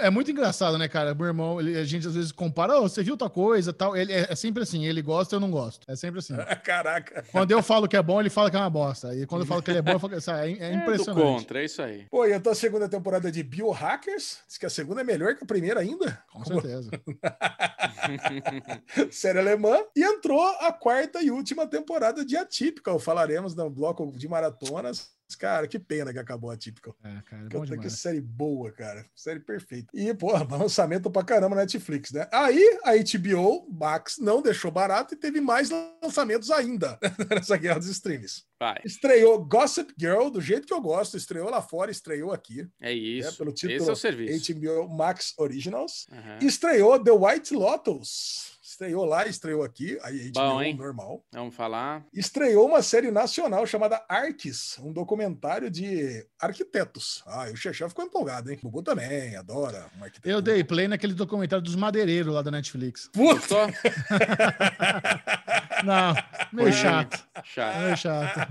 É 0.00 0.08
muito 0.10 0.30
engraçado, 0.30 0.78
né, 0.78 0.88
cara? 0.88 1.14
Meu 1.14 1.26
irmão, 1.26 1.60
ele- 1.60 1.76
a 1.78 1.84
gente 1.84 2.06
às 2.06 2.14
vezes 2.14 2.32
compara, 2.32 2.78
"Ô, 2.78 2.88
você 2.88 3.02
viu 3.02 3.16
tal 3.16 3.28
coisa 3.28 3.72
tal. 3.72 3.96
Ele 3.96 4.12
é, 4.12 4.26
é 4.30 4.34
sempre 4.34 4.62
assim, 4.62 4.86
ele 4.86 5.02
gosta, 5.02 5.36
eu 5.36 5.40
não 5.40 5.50
gosto. 5.50 5.84
É 5.90 5.96
sempre 5.96 6.20
assim. 6.20 6.34
Caraca. 6.64 7.24
Quando 7.32 7.50
eu 7.50 7.62
falo 7.62 7.86
que 7.88 7.96
é 7.96 8.02
bom, 8.02 8.20
ele 8.20 8.30
fala 8.30 8.50
que 8.50 8.56
é 8.56 8.60
uma 8.60 8.70
bosta. 8.70 9.14
E 9.14 9.26
quando 9.26 9.42
eu 9.42 9.46
falo 9.46 9.62
que 9.62 9.70
ele 9.70 9.78
é 9.78 9.82
bom, 9.82 9.92
eu 9.92 9.98
falo 10.00 10.18
que 10.18 10.30
é, 10.30 10.34
é 10.34 10.52
É 10.52 10.70
do 10.70 10.76
impressionante. 10.76 11.22
contra, 11.22 11.60
é 11.60 11.64
isso 11.64 11.82
aí. 11.82 12.06
Pô, 12.10 12.24
e 12.26 12.32
eu 12.32 12.40
tô 12.40 12.50
a 12.50 12.54
segunda 12.54 12.88
temporada 12.88 13.30
de 13.30 13.42
Biohackers. 13.42 14.38
Diz 14.48 14.58
que 14.58 14.66
a 14.66 14.70
segunda 14.70 15.00
é 15.00 15.04
melhor 15.04 15.34
que 15.34 15.44
a 15.44 15.46
primeira 15.46 15.80
ainda. 15.80 16.18
Com 16.32 16.44
certeza. 16.44 16.90
série 19.10 19.38
alemã. 19.38 19.78
E 19.96 20.02
entrou 20.02 20.42
a 20.60 20.72
quarta 20.72 21.22
e 21.22 21.30
última 21.30 21.66
temporada 21.66 22.24
de 22.24 22.36
Atypical. 22.36 22.98
Falaremos 22.98 23.54
no 23.54 23.70
bloco 23.70 24.10
de 24.12 24.28
maratonas. 24.28 25.10
Cara, 25.38 25.66
que 25.66 25.78
pena 25.78 26.12
que 26.12 26.18
acabou 26.18 26.50
a 26.50 26.54
Atypical. 26.54 26.96
É, 27.02 27.22
cara, 27.22 27.48
Que, 27.48 27.78
que 27.78 27.90
série 27.90 28.20
boa, 28.20 28.70
cara. 28.70 29.04
Série 29.14 29.40
perfeita. 29.40 29.88
E, 29.94 30.12
porra, 30.14 30.44
lançamento 30.56 31.10
pra 31.10 31.24
caramba 31.24 31.56
na 31.56 31.62
Netflix, 31.62 32.12
né? 32.12 32.28
Aí 32.32 32.78
a 32.84 32.92
HBO 32.96 33.66
Max 33.70 34.18
não 34.18 34.42
deixou 34.42 34.70
barato 34.70 35.14
e 35.14 35.16
teve 35.16 35.40
mais 35.40 35.70
lançamentos 35.70 36.50
ainda 36.50 36.98
nessa 37.30 37.56
guerra 37.56 37.78
dos 37.78 37.88
streams. 37.88 38.44
Vai. 38.58 38.80
Estreou 38.84 39.44
Gossip 39.44 39.92
Girl, 39.98 40.28
do 40.28 40.40
jeito 40.40 40.66
que 40.66 40.72
eu 40.72 40.80
gosto. 40.80 41.16
Estreou 41.16 41.50
lá 41.50 41.60
fora, 41.60 41.90
estreou 41.90 42.32
aqui. 42.32 42.68
É 42.80 42.92
isso. 42.92 43.36
pelo 43.36 43.52
título 43.52 43.76
Esse 43.80 43.88
é 43.88 43.92
o 43.92 43.96
serviço. 43.96 44.54
HBO 44.54 44.88
Max 44.88 45.34
Originals. 45.38 46.06
Aham. 46.12 46.38
Estreou 46.42 47.02
The 47.02 47.10
White 47.10 47.54
Lotus. 47.54 48.51
Estreou 48.82 49.04
lá, 49.04 49.26
estreou 49.28 49.62
aqui. 49.62 49.96
Aí 50.02 50.30
HBO 50.30 50.40
Bom, 50.40 50.60
hein? 50.60 50.76
normal. 50.76 51.24
Vamos 51.32 51.54
falar. 51.54 52.04
Estreou 52.12 52.66
uma 52.66 52.82
série 52.82 53.12
nacional 53.12 53.64
chamada 53.64 54.04
Arques, 54.08 54.76
um 54.80 54.92
documentário 54.92 55.70
de 55.70 56.26
arquitetos. 56.40 57.22
Ah, 57.24 57.48
e 57.48 57.52
o 57.52 57.56
Xexé 57.56 57.88
ficou 57.88 58.04
empolgado, 58.04 58.50
hein? 58.50 58.58
O 58.60 58.66
Bubu 58.66 58.82
também, 58.82 59.36
adora 59.36 59.86
um 59.96 60.02
arquiteto. 60.02 60.28
Eu 60.28 60.42
dei 60.42 60.64
play 60.64 60.88
naquele 60.88 61.14
documentário 61.14 61.62
dos 61.62 61.76
madeireiros 61.76 62.34
lá 62.34 62.42
da 62.42 62.50
Netflix. 62.50 63.08
Puta! 63.12 63.54
Não, 65.84 66.14
meio 66.52 66.68
Ruim. 66.68 66.72
chato. 66.72 67.28
Chato. 67.44 67.78
Meio 67.80 67.96
chato. 67.96 68.50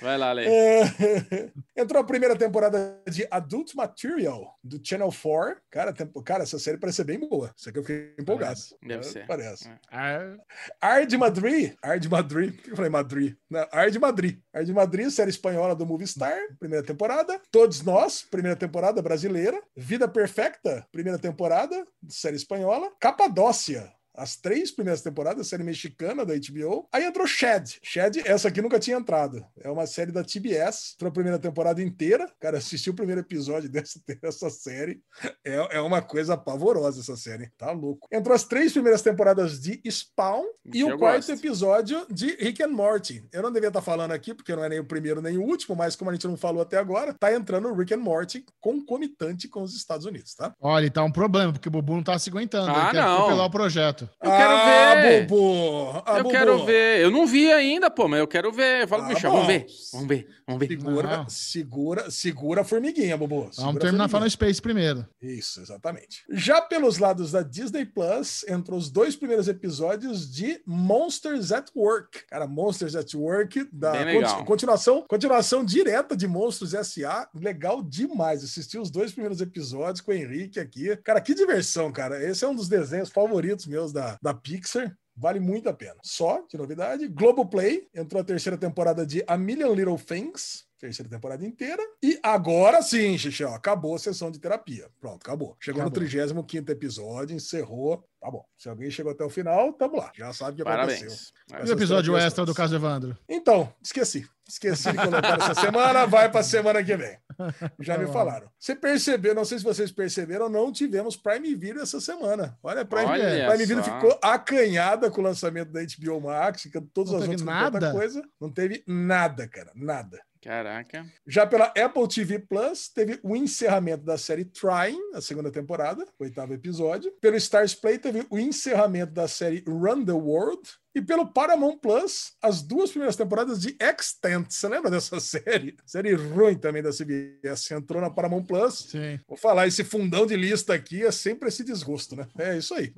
Vai 0.00 0.18
lá, 0.18 0.32
Lê. 0.32 0.46
É, 0.46 1.50
Entrou 1.76 2.00
a 2.02 2.06
primeira 2.06 2.36
temporada 2.36 3.00
de 3.08 3.26
Adult 3.30 3.74
Material, 3.74 4.58
do 4.62 4.80
Channel 4.82 5.10
4. 5.10 5.56
Cara, 5.70 5.92
tempo- 5.92 6.22
cara, 6.22 6.42
essa 6.42 6.58
série 6.58 6.78
parece 6.78 6.96
ser 6.96 7.04
bem 7.04 7.18
boa. 7.20 7.52
Isso 7.56 7.68
aqui 7.68 7.78
eu 7.78 7.82
fiquei 7.82 8.14
empolgado. 8.18 8.58
Deve 8.82 9.00
É, 9.00 9.02
ser. 9.02 9.26
Parece. 9.26 9.70
Ah, 9.90 10.36
Ar 10.80 11.06
de 11.06 11.16
Madrid. 11.16 11.74
Ar 11.82 11.98
de 11.98 12.08
Madrid. 12.08 12.54
Por 12.54 12.62
que 12.64 12.70
eu 12.72 12.76
falei 12.76 12.90
Madrid? 12.90 13.34
Não, 13.50 13.66
Ar 13.72 13.90
de 13.90 13.98
Madrid. 13.98 14.38
Ar 14.52 14.64
de 14.64 14.72
Madrid, 14.72 15.10
série 15.10 15.30
espanhola 15.30 15.74
do 15.74 15.86
Movistar, 15.86 16.38
primeira 16.58 16.84
temporada. 16.84 17.40
Todos 17.50 17.82
Nós, 17.82 18.22
primeira 18.22 18.56
temporada 18.56 19.00
brasileira. 19.02 19.60
Vida 19.76 20.06
Perfecta, 20.08 20.86
primeira 20.92 21.18
temporada, 21.18 21.84
série 22.08 22.36
espanhola. 22.36 22.90
Capadócia. 23.00 23.92
As 24.14 24.36
três 24.36 24.70
primeiras 24.70 25.02
temporadas, 25.02 25.48
série 25.48 25.64
mexicana 25.64 26.24
da 26.24 26.34
HBO. 26.34 26.88
Aí 26.92 27.04
entrou 27.04 27.26
Shed. 27.26 27.78
Shed, 27.82 28.22
essa 28.24 28.48
aqui 28.48 28.62
nunca 28.62 28.78
tinha 28.78 28.96
entrado. 28.96 29.44
É 29.60 29.68
uma 29.70 29.86
série 29.86 30.12
da 30.12 30.22
TBS. 30.22 30.92
Entrou 30.94 31.08
a 31.08 31.12
primeira 31.12 31.38
temporada 31.38 31.82
inteira. 31.82 32.30
Cara, 32.38 32.58
assisti 32.58 32.90
o 32.90 32.94
primeiro 32.94 33.20
episódio 33.22 33.68
dessa, 33.70 34.00
dessa 34.22 34.50
série. 34.50 35.02
É, 35.44 35.78
é 35.78 35.80
uma 35.80 36.00
coisa 36.00 36.36
pavorosa 36.36 37.00
essa 37.00 37.16
série. 37.16 37.50
Tá 37.58 37.72
louco. 37.72 38.08
Entrou 38.12 38.34
as 38.34 38.44
três 38.44 38.72
primeiras 38.72 39.02
temporadas 39.02 39.60
de 39.60 39.80
Spawn 39.90 40.44
e 40.72 40.80
Eu 40.80 40.94
o 40.94 40.98
quarto 40.98 41.26
gosto. 41.26 41.30
episódio 41.32 42.06
de 42.08 42.36
Rick 42.36 42.62
and 42.62 42.68
Morty. 42.68 43.26
Eu 43.32 43.42
não 43.42 43.52
devia 43.52 43.68
estar 43.68 43.82
falando 43.82 44.12
aqui, 44.12 44.32
porque 44.32 44.54
não 44.54 44.64
é 44.64 44.68
nem 44.68 44.78
o 44.78 44.84
primeiro 44.84 45.20
nem 45.20 45.36
o 45.38 45.42
último, 45.42 45.74
mas 45.74 45.96
como 45.96 46.10
a 46.10 46.14
gente 46.14 46.26
não 46.26 46.36
falou 46.36 46.62
até 46.62 46.78
agora, 46.78 47.12
tá 47.12 47.34
entrando 47.34 47.68
o 47.68 47.74
Rick 47.74 47.92
and 47.92 47.98
Morty 47.98 48.44
concomitante 48.60 49.48
com 49.48 49.62
os 49.62 49.74
Estados 49.74 50.06
Unidos, 50.06 50.34
tá? 50.34 50.54
Olha, 50.60 50.86
e 50.86 50.90
tá 50.90 51.02
um 51.02 51.10
problema, 51.10 51.52
porque 51.52 51.68
o 51.68 51.72
Bubu 51.72 51.96
não 51.96 52.02
tá 52.02 52.18
se 52.18 52.30
aguentando. 52.30 52.70
Ah, 52.70 52.82
ele 52.84 52.90
quer 52.92 53.02
não. 53.02 53.14
atropelar 53.14 53.46
o 53.46 53.50
projeto. 53.50 54.03
Eu 54.22 54.30
quero 54.30 54.50
ah, 54.52 54.94
ver. 55.02 55.26
Bubu! 55.26 56.02
Ah, 56.06 56.18
eu 56.18 56.22
Bubu! 56.24 56.30
quero 56.30 56.64
ver. 56.64 57.00
Eu 57.00 57.10
não 57.10 57.26
vi 57.26 57.50
ainda, 57.52 57.90
pô, 57.90 58.08
mas 58.08 58.20
eu 58.20 58.26
quero 58.28 58.52
ver. 58.52 58.82
Eu 58.82 58.88
falo, 58.88 59.04
Ah, 59.04 59.08
bom. 59.08 59.20
vamos 59.30 59.46
ver. 59.46 59.66
Vamos 59.92 60.08
ver. 60.08 60.28
Vamos 60.46 60.60
ver. 60.60 60.68
Segura, 60.68 61.16
Não. 61.16 61.28
segura, 61.28 62.10
segura 62.10 62.60
a 62.60 62.64
formiguinha, 62.64 63.16
Bubu. 63.16 63.40
Vamos 63.40 63.56
Segura 63.56 63.76
a 63.76 63.80
terminar 63.80 64.08
falando 64.08 64.30
Space 64.30 64.60
primeiro. 64.60 65.06
Isso, 65.22 65.60
exatamente. 65.60 66.22
Já 66.30 66.60
pelos 66.60 66.98
lados 66.98 67.32
da 67.32 67.42
Disney 67.42 67.84
Plus, 67.86 68.44
entrou 68.48 68.78
os 68.78 68.90
dois 68.90 69.16
primeiros 69.16 69.48
episódios 69.48 70.30
de 70.30 70.60
Monsters 70.66 71.50
at 71.52 71.68
Work. 71.74 72.26
Cara, 72.28 72.46
Monsters 72.46 72.94
at 72.94 73.14
Work, 73.14 73.68
da 73.72 73.92
Bem 73.92 74.04
legal. 74.18 74.34
conti- 74.36 74.46
continuação, 74.46 75.04
continuação 75.08 75.64
direta 75.64 76.14
de 76.16 76.26
Monstros 76.26 76.74
S.A. 76.74 77.28
Legal 77.34 77.82
demais. 77.82 78.44
Assisti 78.44 78.78
os 78.78 78.90
dois 78.90 79.12
primeiros 79.12 79.40
episódios 79.40 80.00
com 80.02 80.10
o 80.10 80.14
Henrique 80.14 80.60
aqui. 80.60 80.94
Cara, 80.98 81.20
que 81.20 81.34
diversão, 81.34 81.90
cara. 81.90 82.22
Esse 82.22 82.44
é 82.44 82.48
um 82.48 82.54
dos 82.54 82.68
desenhos 82.68 83.08
favoritos 83.08 83.66
meus 83.66 83.92
da, 83.94 84.18
da 84.20 84.34
Pixar. 84.34 84.94
Vale 85.16 85.38
muito 85.38 85.68
a 85.68 85.72
pena. 85.72 85.96
Só 86.02 86.44
de 86.50 86.58
novidade, 86.58 87.06
Globoplay 87.06 87.88
entrou 87.94 88.20
a 88.20 88.24
terceira 88.24 88.58
temporada 88.58 89.06
de 89.06 89.22
A 89.28 89.38
Million 89.38 89.72
Little 89.72 89.96
Things. 89.96 90.64
Terceira 90.84 91.08
temporada 91.08 91.42
inteira. 91.46 91.82
E 92.02 92.20
agora 92.22 92.82
sim, 92.82 93.16
Xixi, 93.16 93.42
ó, 93.42 93.54
acabou 93.54 93.94
a 93.94 93.98
sessão 93.98 94.30
de 94.30 94.38
terapia. 94.38 94.86
Pronto, 95.00 95.22
acabou. 95.22 95.56
Chegou 95.58 95.80
Acabou. 95.80 95.98
no 96.02 96.06
35 96.08 96.70
episódio, 96.70 97.34
encerrou. 97.34 98.06
Tá 98.20 98.30
bom. 98.30 98.44
Se 98.58 98.68
alguém 98.68 98.90
chegou 98.90 99.12
até 99.12 99.24
o 99.24 99.30
final, 99.30 99.72
tamo 99.72 99.96
lá. 99.96 100.12
Já 100.14 100.30
sabe 100.34 100.52
o 100.52 100.64
que 100.64 100.70
aconteceu. 100.70 101.08
Parabéns. 101.08 101.68
E 101.68 101.70
o 101.70 101.72
episódio 101.74 102.12
terapias 102.12 102.26
extra 102.26 102.44
do 102.44 102.54
caso 102.54 102.74
Evandro? 102.74 103.16
Então, 103.26 103.72
esqueci. 103.82 104.26
Esqueci 104.46 104.90
de 104.92 104.98
colocar 104.98 105.38
essa 105.40 105.54
semana, 105.54 106.06
vai 106.06 106.30
pra 106.30 106.42
semana 106.42 106.84
que 106.84 106.94
vem. 106.94 107.16
Já 107.80 107.94
Tá 107.94 108.00
me 108.00 108.06
bom. 108.06 108.12
falaram. 108.12 108.50
Você 108.58 108.76
percebeu, 108.76 109.34
não 109.34 109.44
sei 109.46 109.56
se 109.58 109.64
vocês 109.64 109.90
perceberam, 109.90 110.50
não 110.50 110.70
tivemos 110.70 111.16
Prime 111.16 111.54
Video 111.54 111.82
essa 111.82 111.98
semana. 111.98 112.58
Olha, 112.62 112.84
Prime, 112.84 113.06
Olha 113.06 113.48
Prime 113.48 113.64
Video 113.64 113.82
ficou 113.82 114.18
acanhada 114.22 115.10
com 115.10 115.20
o 115.22 115.24
lançamento 115.24 115.70
da 115.72 115.80
HBO 115.80 116.20
Max, 116.20 116.64
que 116.64 116.78
todas 116.92 117.10
Não 117.12 117.20
as 117.20 117.24
outras 117.28 117.42
nada? 117.42 117.90
coisa. 117.92 118.22
Não 118.38 118.50
teve 118.50 118.84
nada, 118.86 119.48
cara, 119.48 119.70
nada. 119.74 120.20
Caraca. 120.44 121.06
Já 121.26 121.46
pela 121.46 121.72
Apple 121.74 122.06
TV 122.06 122.38
Plus, 122.38 122.88
teve 122.88 123.18
o 123.22 123.34
encerramento 123.34 124.04
da 124.04 124.18
série 124.18 124.44
Trying, 124.44 125.14
a 125.14 125.20
segunda 125.22 125.50
temporada, 125.50 126.06
oitavo 126.18 126.52
episódio. 126.52 127.10
Pelo 127.18 127.36
Stars 127.36 127.74
Play, 127.74 127.98
teve 127.98 128.26
o 128.28 128.38
encerramento 128.38 129.14
da 129.14 129.26
série 129.26 129.64
Run 129.66 130.04
the 130.04 130.12
World. 130.12 130.60
E 130.94 131.02
pelo 131.02 131.26
Paramount 131.26 131.78
Plus, 131.78 132.32
as 132.40 132.62
duas 132.62 132.90
primeiras 132.90 133.16
temporadas 133.16 133.60
de 133.60 133.76
Extent. 133.80 134.46
Você 134.48 134.68
lembra 134.68 134.90
dessa 134.90 135.18
série? 135.20 135.76
Série 135.84 136.14
ruim 136.14 136.54
também 136.56 136.82
da 136.82 136.90
CBS. 136.90 137.70
Entrou 137.72 138.00
na 138.00 138.10
Paramount 138.10 138.44
Plus. 138.44 138.90
Sim. 138.90 139.18
Vou 139.26 139.36
falar, 139.36 139.66
esse 139.66 139.82
fundão 139.82 140.24
de 140.26 140.36
lista 140.36 140.72
aqui 140.74 141.04
é 141.04 141.10
sempre 141.10 141.48
esse 141.48 141.64
desgosto, 141.64 142.14
né? 142.14 142.26
É 142.38 142.56
isso 142.56 142.74
aí. 142.74 142.92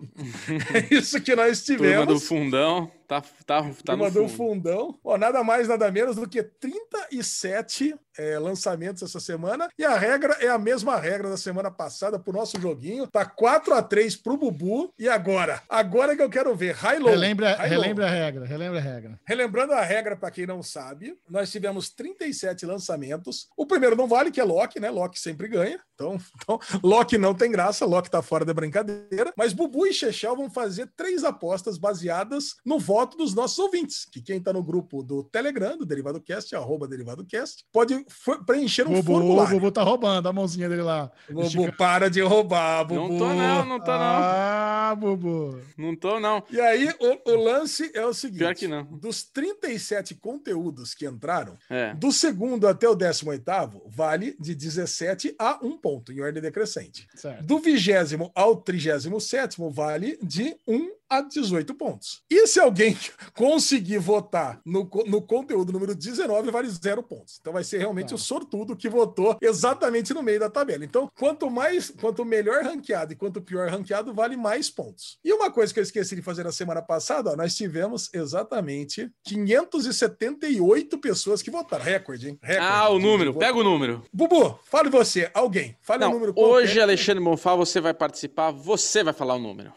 é 0.90 0.92
isso 0.94 1.20
que 1.20 1.34
nós 1.34 1.62
Turma 1.62 1.82
tivemos. 1.82 2.06
do 2.06 2.20
fundão. 2.20 2.90
Tá, 3.08 3.20
tá, 3.20 3.62
tá 3.62 3.70
Turma 3.84 4.06
no 4.06 4.10
do 4.10 4.28
fundo. 4.28 4.36
fundão. 4.36 4.98
Ó, 5.04 5.16
nada 5.16 5.44
mais, 5.44 5.68
nada 5.68 5.90
menos 5.92 6.16
do 6.16 6.28
que 6.28 6.42
37 6.42 7.94
é, 8.18 8.38
lançamentos 8.38 9.02
essa 9.02 9.20
semana. 9.20 9.68
E 9.78 9.84
a 9.84 9.96
regra 9.96 10.36
é 10.40 10.48
a 10.48 10.58
mesma 10.58 10.96
regra 10.98 11.28
da 11.30 11.36
semana 11.36 11.70
passada 11.70 12.18
pro 12.18 12.32
nosso 12.32 12.60
joguinho. 12.60 13.06
Tá 13.06 13.24
4 13.24 13.74
a 13.74 13.82
3 13.82 14.16
pro 14.16 14.36
Bubu. 14.36 14.92
E 14.98 15.08
agora? 15.08 15.62
Agora 15.68 16.16
que 16.16 16.22
eu 16.22 16.28
quero 16.30 16.54
ver. 16.54 16.74
High 16.74 16.98
low. 16.98 17.10
Relembra, 17.10 17.54
High 17.56 17.76
low. 17.76 17.84
Relembra 17.86 18.06
a 18.06 18.10
regra, 18.10 18.46
relembra 18.46 18.78
a 18.78 18.82
regra. 18.82 19.20
Relembrando 19.24 19.72
a 19.72 19.82
regra, 19.82 20.16
para 20.16 20.30
quem 20.30 20.46
não 20.46 20.62
sabe, 20.62 21.16
nós 21.28 21.50
tivemos 21.50 21.90
37 21.90 22.66
lançamentos. 22.66 23.48
O 23.56 23.66
primeiro 23.66 23.96
não 23.96 24.06
vale, 24.06 24.30
que 24.30 24.40
é 24.40 24.44
Loki, 24.44 24.80
né? 24.80 24.90
Loki 24.90 25.18
sempre 25.18 25.48
ganha. 25.48 25.80
Então, 25.94 26.18
então 26.42 26.58
Loki 26.82 27.18
não 27.18 27.34
tem 27.34 27.50
graça, 27.50 27.86
Loki 27.86 28.10
tá 28.10 28.22
fora 28.22 28.44
da 28.44 28.54
brincadeira. 28.54 29.32
Mas 29.36 29.52
Bubu 29.52 29.86
e 29.86 29.92
Chechel 29.92 30.36
vão 30.36 30.50
fazer 30.50 30.90
três 30.96 31.24
apostas 31.24 31.78
baseadas 31.78 32.56
no 32.64 32.78
voto 32.78 33.16
dos 33.16 33.34
nossos 33.34 33.58
ouvintes. 33.58 34.06
Que 34.10 34.20
quem 34.20 34.40
tá 34.40 34.52
no 34.52 34.62
grupo 34.62 35.02
do 35.02 35.24
Telegram, 35.24 35.76
do 35.76 35.86
Derivado 35.86 36.20
Cast, 36.20 36.54
arroba 36.54 36.86
Derivado 36.86 37.24
Cast, 37.24 37.64
pode 37.72 38.04
preencher 38.46 38.86
um 38.86 38.94
Bubu, 38.94 39.00
o 39.00 39.16
formulário. 39.16 39.52
Bubu 39.52 39.72
tá 39.72 39.82
roubando 39.82 40.28
a 40.28 40.32
mãozinha 40.32 40.68
dele 40.68 40.82
lá. 40.82 41.10
Bubu, 41.30 41.72
para 41.76 42.10
de 42.10 42.20
roubar, 42.20 42.84
Bubu. 42.84 43.08
Não 43.08 43.18
tô 43.18 43.28
não, 43.28 43.64
não 43.64 43.80
tô 43.80 43.92
não. 43.92 44.00
Ah, 44.00 44.94
Bubu. 44.96 45.60
Não 45.76 45.96
tô, 45.96 46.20
não. 46.20 46.42
E 46.50 46.60
aí, 46.60 46.88
o, 47.00 47.32
o 47.32 47.44
lance 47.44 47.75
é 47.94 48.04
o 48.04 48.14
seguinte: 48.14 48.38
Pior 48.38 48.54
que 48.54 48.68
não. 48.68 48.84
dos 48.84 49.22
37 49.24 50.14
conteúdos 50.14 50.94
que 50.94 51.06
entraram, 51.06 51.56
É. 51.68 51.94
Do 51.94 52.12
segundo 52.12 52.66
até 52.66 52.88
o 52.88 52.94
18 52.94 53.82
vale 53.86 54.36
de 54.38 54.54
17 54.54 55.34
a 55.38 55.58
1 55.62 55.78
ponto, 55.78 56.12
em 56.12 56.20
ordem 56.20 56.42
decrescente. 56.42 57.08
Certo. 57.14 57.44
Do 57.44 57.58
vigésimo 57.58 58.30
ao 58.34 58.56
37 58.56 59.56
vale 59.70 60.18
de 60.22 60.56
1 60.66 60.95
a 61.08 61.20
18 61.20 61.74
pontos. 61.74 62.22
E 62.30 62.46
se 62.46 62.58
alguém 62.60 62.96
conseguir 63.34 63.98
votar 63.98 64.60
no, 64.64 64.88
no 65.06 65.22
conteúdo 65.22 65.72
número 65.72 65.94
19, 65.94 66.50
vale 66.50 66.68
0 66.68 67.02
pontos. 67.02 67.38
Então 67.40 67.52
vai 67.52 67.64
ser 67.64 67.78
realmente 67.78 68.08
Tá. 68.10 68.14
o 68.14 68.18
sortudo 68.18 68.76
que 68.76 68.88
votou 68.88 69.36
exatamente 69.40 70.12
no 70.14 70.22
meio 70.22 70.40
da 70.40 70.48
tabela. 70.50 70.84
Então, 70.84 71.08
quanto 71.18 71.50
mais, 71.50 71.90
quanto 71.90 72.24
melhor 72.24 72.62
ranqueado 72.64 73.12
e 73.12 73.16
quanto 73.16 73.40
pior 73.40 73.68
ranqueado, 73.68 74.12
vale 74.14 74.36
mais 74.36 74.70
pontos. 74.70 75.18
E 75.24 75.32
uma 75.32 75.50
coisa 75.50 75.72
que 75.72 75.78
eu 75.80 75.82
esqueci 75.82 76.14
de 76.16 76.22
fazer 76.22 76.44
na 76.44 76.52
semana 76.52 76.80
passada, 76.82 77.30
ó, 77.30 77.36
nós 77.36 77.54
tivemos 77.54 78.08
exatamente 78.14 79.10
578 79.24 80.98
pessoas 80.98 81.42
que 81.42 81.50
votaram. 81.50 81.84
Recorde, 81.84 82.28
hein? 82.30 82.38
Recorde 82.42 82.66
Ah, 82.72 82.88
o 82.90 82.98
número. 82.98 83.34
Pega 83.34 83.56
o 83.58 83.64
número. 83.64 84.02
Bubu, 84.12 84.58
fale 84.64 84.88
você, 84.90 85.30
alguém. 85.34 85.76
Fale 85.80 86.04
o 86.04 86.06
Não, 86.06 86.14
número 86.14 86.32
hoje, 86.36 86.66
qualquer. 86.74 86.82
Alexandre 86.82 87.22
Bonfá, 87.24 87.54
você 87.54 87.80
vai 87.80 87.94
participar, 87.94 88.50
você 88.50 89.02
vai 89.02 89.12
falar 89.12 89.34
o 89.34 89.38
número. 89.38 89.72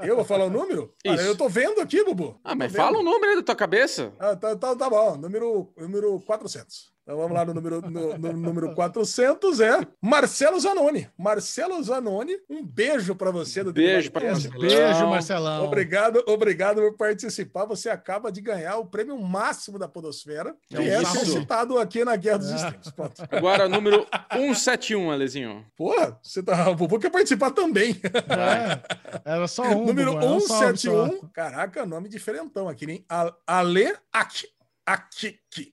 Eu 0.00 0.16
vou 0.16 0.24
falar 0.32 0.46
o 0.46 0.50
número? 0.50 0.94
Ah, 1.06 1.14
Isso. 1.14 1.24
eu 1.24 1.36
tô 1.36 1.48
vendo 1.48 1.80
aqui, 1.80 2.02
Bubu. 2.04 2.40
Ah, 2.42 2.54
mas 2.54 2.74
fala 2.74 2.98
o 2.98 3.02
número 3.02 3.30
aí 3.30 3.36
da 3.36 3.42
tua 3.42 3.54
cabeça. 3.54 4.12
Ah, 4.18 4.34
tá, 4.36 4.56
tá, 4.56 4.74
tá 4.74 4.90
bom. 4.90 5.16
Número, 5.16 5.72
número 5.76 6.20
400. 6.20 6.92
Então 7.02 7.16
vamos 7.16 7.32
lá 7.32 7.44
no 7.44 7.52
número, 7.52 7.80
no, 7.82 8.16
no 8.16 8.32
número 8.32 8.74
400 8.76 9.58
é 9.60 9.80
Marcelo 10.00 10.58
Zanoni. 10.60 11.08
Marcelo 11.18 11.82
Zanoni, 11.82 12.36
um 12.48 12.64
beijo 12.64 13.16
pra 13.16 13.32
você 13.32 13.64
do 13.64 13.72
Beijo 13.72 14.12
Cast. 14.12 14.48
você. 14.48 14.58
Beijo. 14.58 15.08
Marcelão. 15.08 15.64
Obrigado, 15.64 16.22
obrigado 16.28 16.76
por 16.80 16.96
participar. 16.96 17.64
Você 17.66 17.90
acaba 17.90 18.30
de 18.30 18.40
ganhar 18.40 18.76
o 18.76 18.86
prêmio 18.86 19.18
máximo 19.20 19.80
da 19.80 19.88
Podosfera, 19.88 20.54
que 20.68 20.76
É 20.76 20.90
é, 20.90 21.02
isso. 21.02 21.12
ser 21.12 21.26
citado 21.26 21.76
aqui 21.76 22.04
na 22.04 22.14
Guerra 22.14 22.38
dos 22.38 22.50
Ah. 22.52 22.54
Extremos. 22.54 22.90
Pronto. 22.92 23.22
Agora, 23.32 23.68
número 23.68 24.06
171, 24.32 25.10
Alezinho. 25.10 25.66
Porra, 25.76 26.16
você 26.22 26.40
tá, 26.40 26.70
o 26.70 26.76
Bubu 26.76 27.00
quer 27.00 27.10
participar 27.10 27.50
também. 27.50 28.00
É, 28.04 29.22
era 29.24 29.48
só 29.48 29.64
um. 29.64 29.86
Número 29.86 30.12
um 30.24 30.38
só. 30.38 30.68
171. 30.72 31.28
Caraca, 31.32 31.84
nome 31.84 32.08
diferentão 32.08 32.68
aqui, 32.68 32.84
hein? 32.88 33.04
Ale 33.44 33.92
Aki. 34.12 34.46
Akiki. 34.86 35.72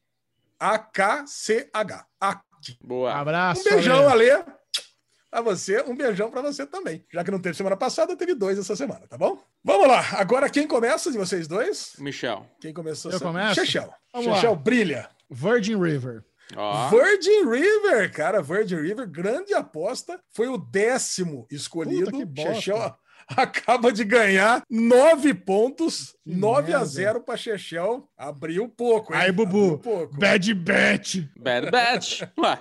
A-K-C-H. 0.60 2.06
Aki. 2.20 2.78
Boa. 2.84 3.14
Abraço. 3.14 3.62
Um 3.62 3.72
beijão, 3.72 4.10
Ale. 4.10 4.32
Ale. 4.32 4.46
Pra 5.32 5.42
você, 5.42 5.82
um 5.84 5.96
beijão 5.96 6.32
pra 6.32 6.42
você 6.42 6.66
também. 6.66 7.06
Já 7.14 7.24
que 7.24 7.30
não 7.30 7.40
teve 7.40 7.56
semana 7.56 7.78
passada, 7.78 8.16
teve 8.16 8.34
dois 8.34 8.58
essa 8.58 8.76
semana, 8.76 9.08
tá 9.08 9.16
bom? 9.16 9.40
Vamos 9.64 9.88
lá. 9.88 10.04
Agora 10.14 10.50
quem 10.50 10.68
começa 10.68 11.12
de 11.12 11.20
vocês 11.20 11.48
dois? 11.48 11.94
Michel. 12.00 12.48
Quem 12.60 12.74
começou? 12.74 13.12
Eu 13.12 13.22
começo? 13.22 13.54
Chechel. 13.54 13.94
Vamos 14.12 14.34
Chechel 14.34 14.56
brilha. 14.56 15.08
Virgin 15.30 15.80
River. 15.80 16.24
Ó. 16.56 16.90
Virgin 16.90 17.48
River, 17.48 18.12
cara, 18.12 18.42
Virgin 18.42 18.78
River, 18.78 19.08
grande 19.08 19.54
aposta. 19.54 20.20
Foi 20.32 20.48
o 20.48 20.58
décimo 20.58 21.46
escolhido. 21.52 22.06
Puta, 22.06 22.18
que 22.18 22.26
bosta. 22.26 22.56
Chechel 22.56 22.96
acaba 23.38 23.92
de 23.92 24.04
ganhar 24.04 24.64
nove 24.70 25.34
pontos, 25.34 26.16
Que 26.24 26.34
9 26.36 26.74
a 26.74 26.80
merda. 26.80 26.86
0 26.86 27.22
para 27.22 27.38
Chechel. 27.38 28.08
Abriu 28.18 28.68
pouco, 28.70 29.14
hein? 29.14 29.20
Aí, 29.22 29.32
Bubu. 29.32 29.78
Pouco. 29.80 30.18
Bad 30.18 30.54
Bet. 30.54 31.30
Bad 31.38 31.72
Batch. 31.72 32.22
Ué. 32.38 32.58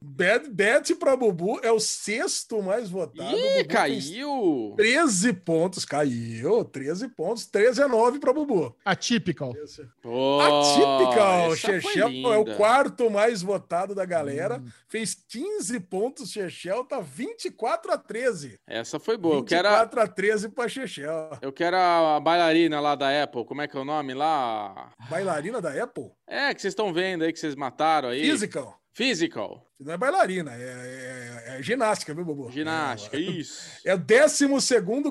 Bad 0.00 0.50
Bet 0.50 0.94
para 0.96 1.16
Bubu 1.16 1.60
é 1.62 1.70
o 1.70 1.80
sexto 1.80 2.62
mais 2.62 2.90
votado. 2.90 3.36
Ih, 3.36 3.62
Bubu 3.62 3.68
caiu. 3.68 4.74
13 4.76 5.32
pontos, 5.32 5.84
caiu. 5.84 6.64
13 6.64 7.08
pontos, 7.08 7.46
13 7.46 7.82
a 7.82 7.88
9 7.88 8.18
para 8.18 8.32
Bubu. 8.32 8.76
Atypical. 8.84 9.54
Pô, 10.02 10.40
Atypical. 10.40 11.56
Chechel 11.56 12.08
é 12.32 12.38
o 12.38 12.56
quarto 12.56 13.10
mais 13.10 13.42
votado 13.42 13.94
da 13.94 14.04
galera. 14.04 14.58
Hum. 14.58 14.68
Fez 14.88 15.14
15 15.14 15.80
pontos. 15.80 16.30
Chechel 16.30 16.84
tá 16.84 17.00
24 17.00 17.92
a 17.92 17.98
13. 17.98 18.58
Essa 18.66 18.98
foi 18.98 19.16
boa. 19.16 19.36
Eu 19.36 19.44
quero, 19.44 19.68
a, 19.68 19.82
24 19.82 20.00
a 20.00 20.06
13 20.06 20.48
para 20.50 20.68
Chechel. 20.68 21.38
eu 21.40 21.52
quero 21.52 21.76
a 21.76 22.20
bailarina 22.20 22.80
lá 22.80 22.94
da 22.94 23.22
Apple. 23.22 23.44
Como 23.44 23.62
é 23.62 23.68
que 23.68 23.76
é 23.76 23.80
o 23.80 23.84
nome 23.84 24.14
lá? 24.14 24.92
Bailarina 25.08 25.60
da 25.60 25.70
Apple? 25.82 26.10
É, 26.26 26.54
que 26.54 26.60
vocês 26.60 26.72
estão 26.72 26.92
vendo 26.92 27.22
aí, 27.22 27.32
que 27.32 27.38
vocês 27.38 27.54
mataram 27.54 28.08
aí. 28.10 28.22
Physical. 28.22 28.79
Physical. 29.00 29.66
Não 29.80 29.94
é 29.94 29.96
bailarina, 29.96 30.52
é, 30.54 30.60
é- 30.62 31.58
é 31.58 31.62
ginástica, 31.62 32.12
viu, 32.12 32.22
Bubu? 32.22 32.50
Ginástica, 32.52 33.16
É, 33.16 33.20
isso. 33.20 33.58
É 33.82 33.94
o 33.94 33.98
12 33.98 34.46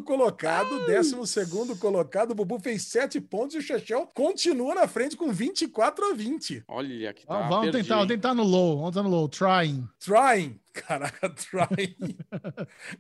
colocado, 0.05 0.85
12 0.85 1.75
colocado. 1.79 2.29
O 2.31 2.35
Bubu 2.35 2.59
fez 2.59 2.83
7 2.83 3.19
pontos 3.19 3.55
e 3.55 3.57
o 3.57 3.61
Chechel 3.63 4.05
continua 4.13 4.75
na 4.75 4.87
frente 4.87 5.17
com 5.17 5.31
24 5.31 6.05
a 6.11 6.13
20. 6.13 6.63
Olha 6.67 7.11
que 7.13 7.25
tá. 7.25 7.33
Vamos, 7.33 7.49
vamos 7.49 7.65
perdi. 7.71 7.81
tentar, 7.81 7.95
vamos 7.95 8.07
tentar 8.09 8.33
no 8.35 8.43
low. 8.43 8.77
Vamos 8.77 8.91
tentar 8.93 9.03
no 9.03 9.09
low. 9.09 9.27
Trying. 9.27 9.87
Trying. 9.99 10.59
Caraca, 10.71 11.29
trying. 11.31 12.15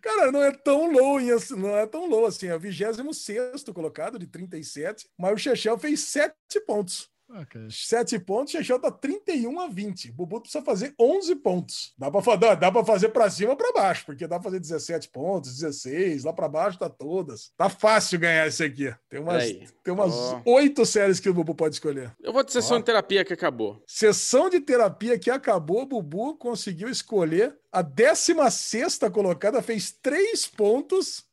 Cara, 0.01 0.31
não 0.31 0.41
é 0.41 0.51
tão 0.51 0.91
low, 0.91 1.17
assim- 1.35 1.55
não 1.55 1.77
é 1.77 1.85
tão 1.85 2.09
low 2.09 2.25
assim. 2.25 2.47
É 2.47 2.55
o 2.55 2.59
26 2.59 3.63
colocado 3.73 4.17
de 4.17 4.25
37, 4.25 5.07
mas 5.15 5.33
o 5.33 5.37
Chechel 5.37 5.77
fez 5.77 5.99
7 5.99 6.33
pontos. 6.65 7.07
Ok. 7.31 7.67
7 7.69 8.17
pontos, 8.19 8.53
o 8.53 8.57
Chechel 8.57 8.79
tá 8.79 8.89
31 8.89 9.59
a 9.59 9.67
20. 9.67 10.09
O 10.09 10.13
Bubu 10.13 10.41
precisa 10.41 10.63
fazer 10.63 10.93
11 10.99 11.35
pontos. 11.35 11.93
Dá 11.97 12.09
pra, 12.09 12.21
fa- 12.21 12.35
dá, 12.35 12.55
dá 12.55 12.71
pra 12.71 12.83
fazer 12.83 13.09
pra 13.09 13.29
cima 13.29 13.51
ou 13.51 13.55
pra 13.57 13.71
baixo, 13.71 14.05
porque 14.05 14.25
dá 14.27 14.39
pra 14.39 14.45
fazer 14.45 14.59
17 14.59 15.09
pontos, 15.09 15.53
16, 15.59 16.23
lá 16.23 16.33
pra 16.33 16.49
baixo 16.49 16.79
tá 16.79 16.89
todas. 16.89 17.51
Tá 17.55 17.69
fácil 17.69 18.19
ganhar 18.19 18.47
esse 18.47 18.63
aqui. 18.63 18.93
Tem 19.07 19.19
umas, 19.19 19.43
Peraí. 19.43 19.67
tem 19.83 19.93
umas 19.93 20.13
Ó. 20.13 20.41
8 20.45 20.85
séries 20.85 21.19
que 21.19 21.29
o 21.29 21.33
Bubu 21.33 21.53
pode 21.53 21.75
escolher. 21.75 22.11
Eu 22.21 22.33
vou 22.33 22.43
de 22.43 22.51
sessão 22.51 22.77
Ó. 22.77 22.79
de 22.79 22.85
terapia 22.85 23.23
que 23.23 23.33
acabou. 23.33 23.81
Sessão 23.85 24.49
de 24.49 24.59
terapia 24.59 25.17
que 25.19 25.29
acabou, 25.29 25.83
o 25.83 25.85
Bubu 25.85 26.35
conseguiu 26.35 26.89
escolher 26.89 27.55
a 27.71 27.83
16 27.83 28.97
colocada, 29.13 29.61
fez 29.61 29.91
3 29.91 30.47
pontos. 30.47 31.28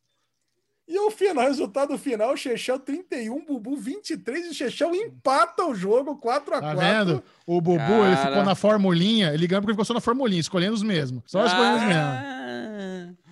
E 0.89 0.99
o 1.01 1.11
final, 1.11 1.49
resultado 1.49 1.99
final, 1.99 2.37
Chechel 2.37 2.79
31, 2.79 3.45
Bubu 3.45 3.77
23 3.77 4.47
e 4.47 4.55
Chechel 4.55 4.95
empata 4.95 5.65
o 5.65 5.75
jogo 5.75 6.17
4 6.17 6.55
a 6.55 6.61
Tá 6.61 6.75
4 6.75 6.81
vendo? 6.81 7.25
O 7.47 7.61
Bubu, 7.61 7.81
ele 7.81 8.17
Cara. 8.17 8.29
ficou 8.29 8.45
na 8.45 8.55
formulinha. 8.55 9.33
Ele 9.33 9.47
ganhou 9.47 9.63
porque 9.63 9.71
ele 9.71 9.75
ficou 9.77 9.85
só 9.85 9.95
na 9.95 10.01
formulinha, 10.01 10.41
escolhendo 10.41 10.75
os 10.75 10.83
mesmos. 10.83 11.23
Só 11.27 11.47
escolhendo 11.47 11.77
os 11.77 11.83
mesmos. 11.85 12.05
Ah, 12.05 12.33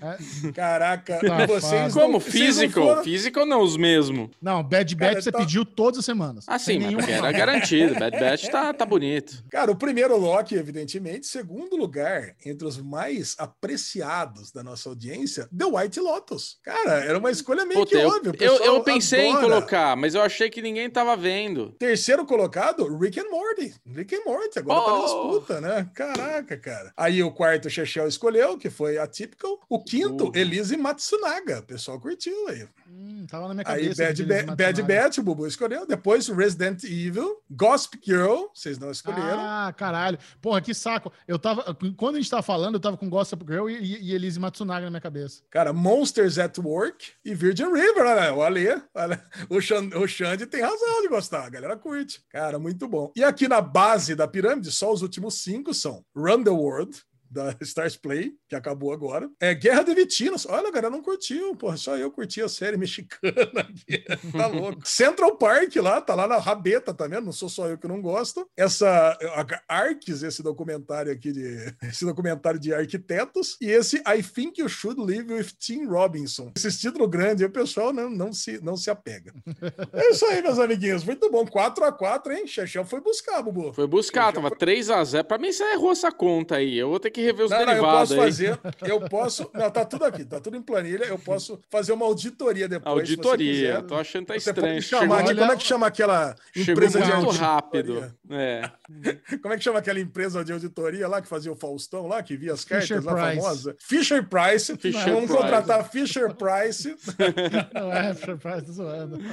Ah. 0.07 0.19
Caraca, 0.55 1.19
Tá 1.19 1.47
vocês. 1.47 1.95
Como? 1.95 2.20
vocês 2.20 2.57
não 2.59 2.70
foram- 2.70 3.03
Physical 3.03 3.47
não, 3.47 3.62
os 3.62 3.74
mesmos. 3.74 4.28
Não, 4.41 4.62
Bad 4.62 4.95
Batch 4.97 5.23
você 5.23 5.32
tá- 5.32 5.39
pediu 5.39 5.65
todas 5.65 6.01
as 6.01 6.05
semanas. 6.05 6.45
Ah, 6.47 6.59
sim, 6.59 6.78
porque 6.95 7.11
era 7.11 7.32
garantido. 7.32 7.95
Bad 7.95 8.19
Batch 8.20 8.49
tá, 8.49 8.74
tá 8.74 8.85
bonito. 8.85 9.43
Cara, 9.51 9.70
o 9.70 9.77
primeiro 9.77 10.15
Loki, 10.19 10.57
evidentemente. 10.57 11.27
Segundo 11.27 11.74
lugar, 11.77 12.35
entre 12.45 12.66
os 12.69 12.77
mais 12.77 13.35
apreciados 13.39 14.53
da 14.53 14.62
nossa 14.62 14.91
audiência, 14.91 15.49
The 15.57 15.65
White 15.65 16.01
Lotus. 16.01 16.59
Cara, 16.62 17.03
era 17.05 17.19
uma 17.19 17.31
escolha 17.31 17.65
meio 17.65 17.81
Puta, 17.81 17.97
que 17.97 18.03
eu, 18.03 18.09
óbvia. 18.09 18.32
eu, 18.41 18.57
eu 18.57 18.82
pensei 18.82 19.28
em 19.28 19.32
adora. 19.32 19.47
colocar, 19.55 19.97
mas 19.97 20.15
eu 20.15 20.20
achei 20.20 20.51
que 20.51 20.61
ninguém 20.61 20.91
tava 20.91 21.16
vendo. 21.16 21.70
Terceiro 21.78 22.27
colocado, 22.27 22.95
Rick 22.99 23.19
and 23.19 23.31
Morty. 23.31 23.73
Rick 23.86 24.03
and 24.12 24.24
Morty, 24.24 24.59
agora 24.59 24.81
tá 24.81 24.86
na 24.90 24.98
Oh. 24.98 25.02
disputa, 25.05 25.60
né? 25.60 25.90
Caraca, 25.94 26.56
cara. 26.56 26.93
Aí 26.97 27.22
o 27.22 27.31
quarto, 27.31 27.66
o 27.66 27.70
Chechel 27.70 28.06
escolheu, 28.09 28.59
que 28.59 28.68
foi 28.70 28.98
Atypical. 28.98 29.60
O 29.68 29.82
quinto, 29.82 30.28
Uh. 30.28 30.32
Elise 30.36 30.76
Matsunaga. 30.76 31.60
O 31.60 31.62
pessoal 31.62 32.01
curtiu 32.01 32.48
aí. 32.48 32.66
Hum, 32.89 33.26
tava 33.28 33.48
na 33.48 33.55
minha 33.55 33.64
Aí 33.66 33.82
cabeça. 33.94 34.02
Bad, 34.05 34.22
Ba- 34.24 34.35
Elise 34.35 34.47
Bad 34.47 34.82
Matsunaga. 34.82 35.02
Batch, 35.05 35.18
o 35.18 35.22
Bubu 35.22 35.47
escolheu. 35.47 35.86
Depois 35.86 36.28
Resident 36.28 36.85
Evil. 36.85 37.43
Gossip 37.51 37.98
Girl, 38.05 38.47
vocês 38.55 38.78
não 38.78 38.90
escolheram. 38.90 39.39
Ah, 39.40 39.72
caralho. 39.76 40.18
Porra, 40.40 40.60
que 40.60 40.74
saco. 40.74 41.12
Eu 41.26 41.39
tava. 41.39 41.74
Quando 41.97 42.16
a 42.16 42.18
gente 42.20 42.31
tava 42.31 42.43
falando, 42.43 42.74
eu 42.74 42.81
tava 42.81 42.97
com 42.97 43.09
Gossip 43.09 43.44
Girl 43.48 43.68
e, 43.68 43.76
e, 43.78 44.10
e 44.10 44.14
Elise 44.14 44.39
Matsunaga 44.40 44.85
na 44.85 44.90
minha 44.90 45.01
cabeça. 45.01 45.43
Cara, 45.51 45.72
Monsters 45.72 46.39
at 46.39 46.59
Work 46.59 47.12
e 47.24 47.35
Virgin 47.35 47.72
River, 47.72 48.05
olha, 48.05 48.35
o 48.35 48.43
Ale, 48.43 48.82
olha, 48.94 49.22
o, 49.48 49.60
Xan, 49.60 49.89
o 49.97 50.06
Xande 50.06 50.47
tem 50.47 50.60
razão 50.62 51.02
de 51.02 51.09
gostar, 51.09 51.44
a 51.44 51.51
galera 51.51 51.76
curte. 51.76 52.22
Cara, 52.31 52.59
muito 52.59 52.86
bom. 52.89 53.12
E 53.16 53.22
aqui 53.22 53.47
na 53.48 53.60
base 53.60 53.93
da 54.16 54.26
pirâmide, 54.26 54.70
só 54.72 54.92
os 54.92 55.02
últimos 55.02 55.42
cinco 55.42 55.72
são 55.72 56.04
Run 56.14 56.42
the 56.42 56.50
World, 56.50 57.00
da 57.30 57.56
Stars 57.62 57.96
Play, 57.96 58.32
que 58.55 58.59
acabou 58.59 58.93
agora. 58.93 59.28
É 59.40 59.52
Guerra 59.55 59.82
de 59.82 59.94
Vitinos. 59.94 60.47
Olha, 60.47 60.68
a 60.68 60.70
galera 60.70 60.90
não 60.90 61.02
curtiu, 61.02 61.55
porra, 61.56 61.76
só 61.76 61.97
eu 61.97 62.10
curti 62.10 62.40
a 62.40 62.48
série 62.48 62.76
mexicana 62.76 63.32
aqui. 63.60 64.05
tá 64.32 64.47
louco. 64.47 64.81
Central 64.85 65.36
Park 65.36 65.74
lá, 65.76 66.01
tá 66.01 66.14
lá 66.14 66.26
na 66.26 66.39
rabeta, 66.39 66.94
tá 66.94 67.06
vendo? 67.06 67.24
Não 67.24 67.32
sou 67.32 67.48
só 67.48 67.68
eu 67.68 67.76
que 67.78 67.89
não 67.89 68.01
gosto. 68.01 68.47
Essa 68.56 68.89
a- 69.35 69.62
Arcs, 69.68 70.22
esse 70.22 70.43
documentário 70.43 71.10
aqui 71.12 71.32
de 71.32 71.74
esse 71.82 72.05
documentário 72.05 72.60
de 72.60 72.72
arquitetos 72.72 73.56
e 73.60 73.70
esse 73.70 73.97
I 74.06 74.22
Think 74.22 74.60
You 74.60 74.68
Should 74.68 75.01
Live 75.01 75.32
with 75.32 75.48
Tim 75.59 75.86
Robinson. 75.86 76.52
Esse 76.56 76.78
título 76.78 77.09
grande, 77.09 77.44
o 77.44 77.51
pessoal 77.51 77.93
não, 77.93 78.09
não 78.09 78.32
se 78.32 78.62
não 78.62 78.76
se 78.76 78.90
apega. 78.90 79.32
É 79.93 80.10
isso 80.10 80.24
aí, 80.26 80.43
meus 80.43 80.59
amiguinhos. 80.59 81.05
Muito 81.05 81.31
bom. 81.31 81.47
4 81.47 81.85
a 81.85 81.93
4 81.93 82.32
hein? 82.32 82.47
Xexel 82.47 82.85
foi 82.85 83.01
buscar, 83.01 83.43
Bubu. 83.43 83.72
Foi 83.72 83.86
buscar, 83.86 84.32
tava 84.32 84.51
3x0. 84.51 85.24
Pra 85.24 85.39
mim, 85.39 85.52
você 85.52 85.62
errou 85.72 85.93
essa 85.93 86.10
conta 86.12 86.56
aí. 86.56 86.76
Eu 86.76 86.89
vou 86.90 87.01
ter 87.01 87.10
que 87.10 87.20
rever 87.20 87.44
os 87.47 87.51
Não, 87.51 87.59
não, 87.59 87.62
eu 87.64 87.68
derivados 87.68 88.10
posso 88.10 88.12
aí. 88.14 88.26
fazer. 88.26 88.43
Eu 88.82 89.00
posso. 89.08 89.50
Não, 89.54 89.70
tá 89.70 89.84
tudo 89.84 90.04
aqui, 90.04 90.24
tá 90.24 90.40
tudo 90.40 90.56
em 90.56 90.62
planilha. 90.62 91.04
Eu 91.04 91.18
posso 91.18 91.58
fazer 91.70 91.92
uma 91.92 92.04
auditoria 92.06 92.68
depois. 92.68 93.08
se 93.08 93.16
você 93.16 93.20
Auditoria. 93.28 93.82
Tô 93.82 93.94
achando 93.96 94.22
que 94.26 94.32
tá 94.32 94.38
Você 94.40 94.50
estranho. 94.50 94.74
pode 94.74 94.82
chamar 94.86 95.00
Chegou, 95.04 95.16
olha- 95.28 95.34
como 95.40 95.52
é 95.52 95.56
que 95.56 95.62
chama 95.64 95.86
aquela 95.86 96.34
empresa 96.56 97.00
de 97.00 97.04
muito 97.06 97.16
auditoria? 97.26 97.46
rápido. 97.46 98.14
É. 98.30 98.70
Como 99.42 99.52
é 99.52 99.56
que 99.58 99.64
chama 99.64 99.78
aquela 99.78 99.98
empresa 100.00 100.44
de 100.44 100.52
auditoria 100.52 101.06
lá 101.08 101.20
que 101.20 101.28
fazia 101.28 101.50
o 101.50 101.56
Faustão 101.56 102.06
lá, 102.06 102.22
que 102.22 102.36
via 102.36 102.52
as 102.52 102.64
cartas 102.64 102.88
Fisher 102.88 103.04
lá 103.04 103.14
Price. 103.14 103.36
famosas? 103.40 103.74
Fisher 103.78 104.28
Price. 104.28 104.76
Fisher 104.76 105.04
Vamos 105.12 105.24
Price. 105.30 105.36
contratar 105.42 105.88
Fisher 105.90 106.34
Price. 106.34 106.96
Não 107.74 107.92
é, 107.92 108.14
Surprise, 108.14 108.66
tô 108.66 108.72
zoando. 108.72 109.18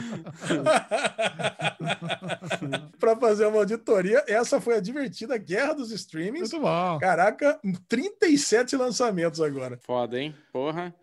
para 3.00 3.16
fazer 3.16 3.46
uma 3.46 3.58
auditoria. 3.60 4.24
Essa 4.28 4.60
foi 4.62 4.76
a 4.78 4.80
divertida 4.80 5.38
Guerra 5.38 5.74
dos 5.74 5.92
Streamings. 5.92 6.52
Muito 6.52 6.62
bom. 6.66 7.00
Caraca, 7.00 7.60
37 7.88 8.76
lançamentos 8.76 9.01
agora. 9.44 9.80
Foda, 9.82 10.20
hein? 10.20 10.36
Porra. 10.52 10.94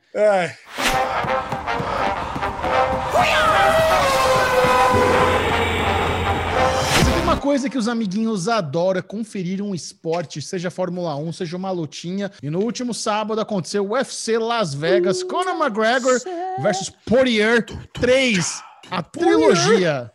Tem 7.04 7.22
uma 7.22 7.36
coisa 7.36 7.68
que 7.68 7.78
os 7.78 7.88
amiguinhos 7.88 8.48
adoram 8.48 9.00
é 9.00 9.02
conferir 9.02 9.62
um 9.62 9.74
esporte, 9.74 10.40
seja 10.40 10.70
Fórmula 10.70 11.14
1, 11.16 11.32
seja 11.32 11.56
uma 11.56 11.70
lutinha. 11.70 12.30
E 12.42 12.48
no 12.50 12.60
último 12.60 12.94
sábado 12.94 13.40
aconteceu 13.40 13.84
o 13.84 13.92
UFC 13.92 14.38
Las 14.38 14.74
Vegas, 14.74 15.22
Conor 15.22 15.56
McGregor 15.56 16.18
versus 16.60 16.90
Poirier 17.06 17.64
3, 17.92 18.62
a 18.90 19.02
trilogia. 19.02 20.10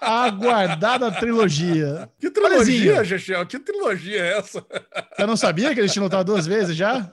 A 0.00 0.24
aguardada 0.24 1.10
trilogia. 1.10 2.08
que 2.20 2.30
trilogia. 2.30 3.02
Gexel? 3.04 3.44
Que 3.46 3.58
trilogia 3.58 4.20
é 4.20 4.38
essa? 4.38 4.64
Você 5.16 5.26
não 5.26 5.36
sabia 5.36 5.74
que 5.74 5.80
eles 5.80 5.92
tinham 5.92 6.04
lutado 6.04 6.26
duas 6.26 6.46
vezes 6.46 6.76
já? 6.76 7.12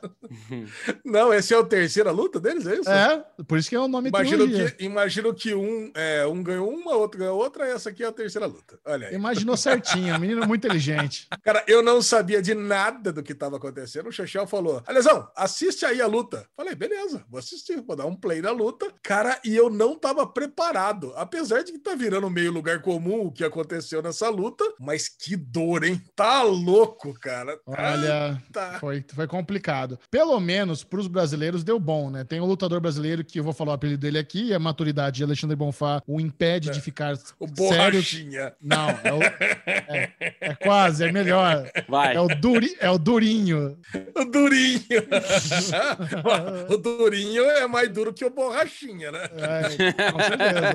Não, 1.04 1.34
esse 1.34 1.54
é 1.54 1.58
a 1.58 1.64
terceira 1.64 2.12
luta 2.12 2.40
deles, 2.40 2.68
é 2.68 2.76
isso? 2.76 2.90
É, 2.90 3.24
por 3.48 3.58
isso 3.58 3.70
que 3.70 3.76
é 3.76 3.80
o 3.80 3.88
nome 3.88 4.10
Imagino 4.10 4.44
trilogia. 4.46 4.72
que, 4.72 4.86
imagino 4.86 5.34
que 5.34 5.56
um, 5.56 5.92
é, 5.96 6.26
um 6.28 6.44
ganhou 6.44 6.70
uma, 6.70 6.96
outro 6.96 7.20
ganhou 7.20 7.38
outra, 7.38 7.68
essa 7.68 7.90
aqui 7.90 8.04
é 8.04 8.08
a 8.08 8.12
terceira 8.12 8.46
luta. 8.46 8.80
Olha 8.86 9.08
aí. 9.08 9.16
Imaginou 9.16 9.58
certinho, 9.58 10.16
um 10.16 10.20
menino 10.20 10.46
muito 10.46 10.66
inteligente. 10.66 11.28
Cara, 11.44 11.64
eu 11.68 11.82
não 11.82 12.02
sabia 12.02 12.42
de 12.42 12.54
nada 12.54 13.12
do 13.12 13.24
que 13.24 13.32
estava 13.32 13.58
acontecendo. 13.58 14.10
O 14.10 14.12
Chechel 14.12 14.46
falou: 14.46 14.84
Alesão, 14.86 15.28
assiste 15.36 15.86
aí 15.86 16.02
a 16.02 16.08
luta. 16.08 16.46
Falei, 16.56 16.76
beleza, 16.76 17.24
vou 17.30 17.40
assistir, 17.40 17.82
vou 17.82 17.96
dar 17.96 18.06
um 18.06 18.16
play 18.16 18.42
na 18.42 18.52
luta. 18.52 18.88
Cara, 19.02 19.40
e 19.44 19.56
eu 19.56 19.70
não 19.70 19.94
estava 19.94 20.26
preparado. 20.28 21.12
Apesar 21.16 21.64
de 21.64 21.72
que 21.72 21.80
tá 21.80 21.96
virando 22.04 22.30
meio 22.30 22.52
lugar 22.52 22.82
comum 22.82 23.28
o 23.28 23.32
que 23.32 23.44
aconteceu 23.46 24.02
nessa 24.02 24.28
luta, 24.30 24.64
mas 24.78 25.08
que 25.08 25.38
dor, 25.38 25.84
hein? 25.86 26.02
Tá 26.16 26.42
louco, 26.44 27.14
cara. 27.14 27.58
Olha, 27.66 28.42
Tá. 28.52 28.78
foi, 28.80 29.04
foi 29.16 29.26
complicado. 29.26 29.98
Pelo 30.12 30.38
menos 30.40 30.84
para 30.84 31.00
os 31.00 31.08
brasileiros 31.08 31.64
deu 31.64 31.80
bom, 31.80 32.10
né? 32.10 32.26
Tem 32.26 32.42
um 32.42 32.46
lutador 32.46 32.82
brasileiro 32.82 33.24
que 33.24 33.40
eu 33.40 33.44
vou 33.44 33.54
falar 33.54 33.72
o 33.72 33.76
apelido 33.76 34.02
dele 34.02 34.18
aqui, 34.20 34.48
e 34.50 34.54
a 34.54 34.60
maturidade 34.60 35.18
de 35.18 35.24
Alexandre 35.24 35.56
Bonfá 35.56 36.02
o 36.06 36.20
impede 36.20 36.70
de 36.72 36.82
ficar 36.82 37.14
É. 37.14 37.18
O 37.40 37.48
sério. 37.48 37.56
borrachinha. 37.56 38.54
Não, 38.62 38.90
é, 38.90 39.14
o- 39.14 39.24
é- 39.24 40.14
é 40.42 40.56
quase, 40.56 41.06
é 41.06 41.12
melhor. 41.12 41.70
Vai. 41.88 42.16
É 42.16 42.20
o, 42.20 42.28
duri, 42.28 42.76
é 42.80 42.90
o 42.90 42.98
Durinho. 42.98 43.78
O 44.16 44.26
durinho. 44.26 44.82
o 46.70 46.78
durinho 46.78 47.44
é 47.44 47.68
mais 47.68 47.90
duro 47.90 48.14
que 48.14 48.26
o 48.26 48.30
borrachinha, 48.30 49.12
né? 49.12 49.20
É, 49.38 50.12
com 50.12 50.20
certeza. 50.20 50.74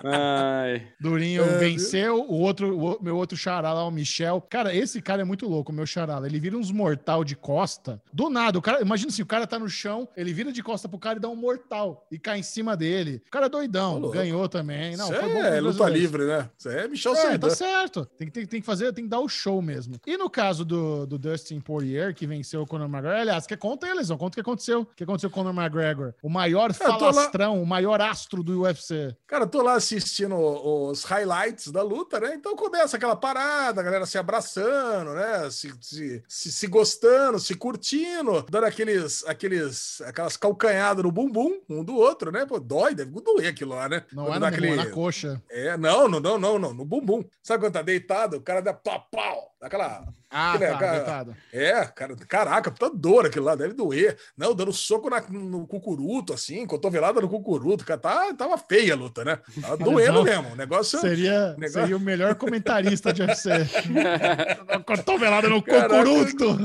Ai. 0.30 0.86
Durinho 1.00 1.42
É, 1.44 1.58
venceu, 1.58 2.22
o 2.22 2.38
outro, 2.40 2.76
o 2.76 3.02
meu 3.02 3.16
outro 3.16 3.36
xará 3.36 3.72
lá, 3.72 3.84
o 3.84 3.90
Michel. 3.90 4.40
Cara, 4.48 4.74
esse 4.74 5.00
cara 5.02 5.22
é 5.22 5.24
muito 5.24 5.48
louco, 5.48 5.72
o 5.72 5.74
meu 5.74 5.86
xará. 5.86 6.20
Ele 6.24 6.38
vira 6.38 6.56
uns 6.56 6.70
mortal 6.70 7.24
de 7.24 7.34
costa. 7.36 8.00
Do 8.12 8.28
nada, 8.30 8.58
o 8.58 8.62
cara, 8.62 8.80
imagina 8.80 9.10
assim, 9.10 9.22
o 9.22 9.26
cara 9.26 9.46
tá 9.46 9.58
no 9.58 9.68
chão, 9.68 10.08
ele 10.16 10.32
vira 10.32 10.52
de 10.52 10.62
costa 10.62 10.88
pro 10.88 10.98
cara 10.98 11.18
e 11.18 11.20
dá 11.20 11.28
um 11.28 11.36
mortal 11.36 12.06
e 12.10 12.18
cai 12.18 12.38
em 12.38 12.42
cima 12.42 12.76
dele. 12.76 13.22
O 13.26 13.30
cara 13.30 13.46
é 13.46 13.48
doidão, 13.48 14.00
ganhou 14.10 14.48
também. 14.48 14.96
Não, 14.96 15.10
Isso 15.10 15.20
foi 15.20 15.32
bom 15.32 15.38
é 15.38 15.60
luta 15.60 15.88
livre, 15.88 16.24
né? 16.24 16.48
Isso 16.58 16.68
é 16.68 16.88
Michel 16.88 17.14
É, 17.14 17.38
tá 17.38 17.50
certo. 17.50 18.04
Tem, 18.18 18.28
que- 18.28 18.32
tem, 18.32 18.46
tem 18.46 18.60
que 18.60 18.66
fazer, 18.66 18.92
tem 18.92 19.04
que 19.04 19.10
dar 19.10 19.20
o 19.20 19.28
show 19.28 19.60
mesmo. 19.62 19.96
E 20.06 20.16
no 20.16 20.28
caso 20.30 20.64
do, 20.64 21.06
do 21.06 21.18
Dustin 21.18 21.60
Poirier, 21.60 22.14
que 22.14 22.26
venceu 22.26 22.62
o 22.62 22.66
Conor 22.66 22.86
McGregor, 22.88 23.20
aliás, 23.20 23.46
quer 23.46 23.56
conta 23.56 23.86
aí, 23.86 23.94
Lesão, 23.94 24.16
conta 24.16 24.34
o 24.34 24.36
que 24.36 24.40
aconteceu. 24.40 24.82
O 24.82 24.86
que 24.86 25.04
aconteceu 25.04 25.30
com 25.30 25.40
o 25.40 25.44
Conor 25.44 25.54
McGregor? 25.58 26.14
O 26.22 26.28
maior 26.28 26.68
lá- 26.70 26.74
falastrão, 26.74 27.62
o 27.62 27.66
maior 27.66 28.00
astro 28.00 28.42
do 28.42 28.62
UFC. 28.62 29.14
Cara, 29.26 29.46
tô 29.46 29.62
lá 29.62 29.74
assistindo 29.74 30.19
os 30.26 31.04
highlights 31.04 31.68
da 31.68 31.82
luta, 31.82 32.20
né? 32.20 32.34
Então 32.34 32.56
começa 32.56 32.96
aquela 32.96 33.16
parada, 33.16 33.80
a 33.80 33.84
galera 33.84 34.06
se 34.06 34.18
abraçando, 34.18 35.14
né? 35.14 35.50
Se, 35.50 35.72
se, 35.80 36.22
se, 36.28 36.52
se 36.52 36.66
gostando, 36.66 37.38
se 37.38 37.54
curtindo, 37.54 38.44
dando 38.48 38.64
aqueles, 38.64 39.24
aqueles, 39.26 40.00
aquelas 40.02 40.36
calcanhadas 40.36 41.04
no 41.04 41.12
bumbum 41.12 41.60
um 41.68 41.84
do 41.84 41.96
outro, 41.96 42.30
né? 42.32 42.44
Pô, 42.44 42.58
dói, 42.58 42.94
deve 42.94 43.10
doer 43.20 43.48
aquilo 43.48 43.74
lá, 43.74 43.88
né? 43.88 44.04
Não 44.12 44.26
Quando 44.26 44.46
é 44.46 44.50
bumbum, 44.50 44.66
é 44.66 44.76
na 44.76 44.86
coxa. 44.86 45.42
É, 45.50 45.76
não, 45.76 46.08
não, 46.08 46.20
não, 46.20 46.38
não, 46.38 46.58
não, 46.58 46.74
no 46.74 46.84
bumbum. 46.84 47.24
Sabe 47.42 47.64
quando 47.64 47.74
tá 47.74 47.82
deitado, 47.82 48.36
o 48.36 48.40
cara 48.40 48.60
dá 48.60 48.72
pau, 48.72 49.06
pau, 49.10 49.54
aquela 49.60 50.06
Ah, 50.32 50.52
Que, 50.52 50.58
né, 50.64 50.70
tá, 50.70 50.78
cara? 50.78 51.36
É, 51.52 51.84
cara, 51.86 52.16
caraca, 52.28 52.70
puta 52.70 52.88
dor 52.88 53.26
aquilo 53.26 53.46
lá, 53.46 53.56
deve 53.56 53.74
doer. 53.74 54.16
Não, 54.36 54.54
dando 54.54 54.72
soco 54.72 55.10
na- 55.10 55.24
no 55.28 55.66
cucuruto, 55.66 56.32
assim, 56.32 56.64
cotovelada 56.66 57.20
no 57.20 57.28
cucuruto, 57.28 57.84
cara, 57.84 57.98
tá, 58.00 58.32
tava 58.34 58.56
feia 58.56 58.94
a 58.94 58.96
luta, 58.96 59.24
né? 59.24 59.40
Tava 59.60 59.76
doendo 59.76 60.22
mesmo, 60.22 60.52
o 60.52 60.56
negócio... 60.56 61.00
Seria, 61.00 61.48
negócio- 61.54 61.80
seria 61.80 61.96
o 61.96 62.00
melhor 62.00 62.36
comentarista 62.36 63.12
de 63.12 63.22
UFC. 63.22 63.50
Cotovelada 64.86 65.48
no 65.48 65.62
Caraca. 65.62 65.88
cocuruto. 65.88 66.56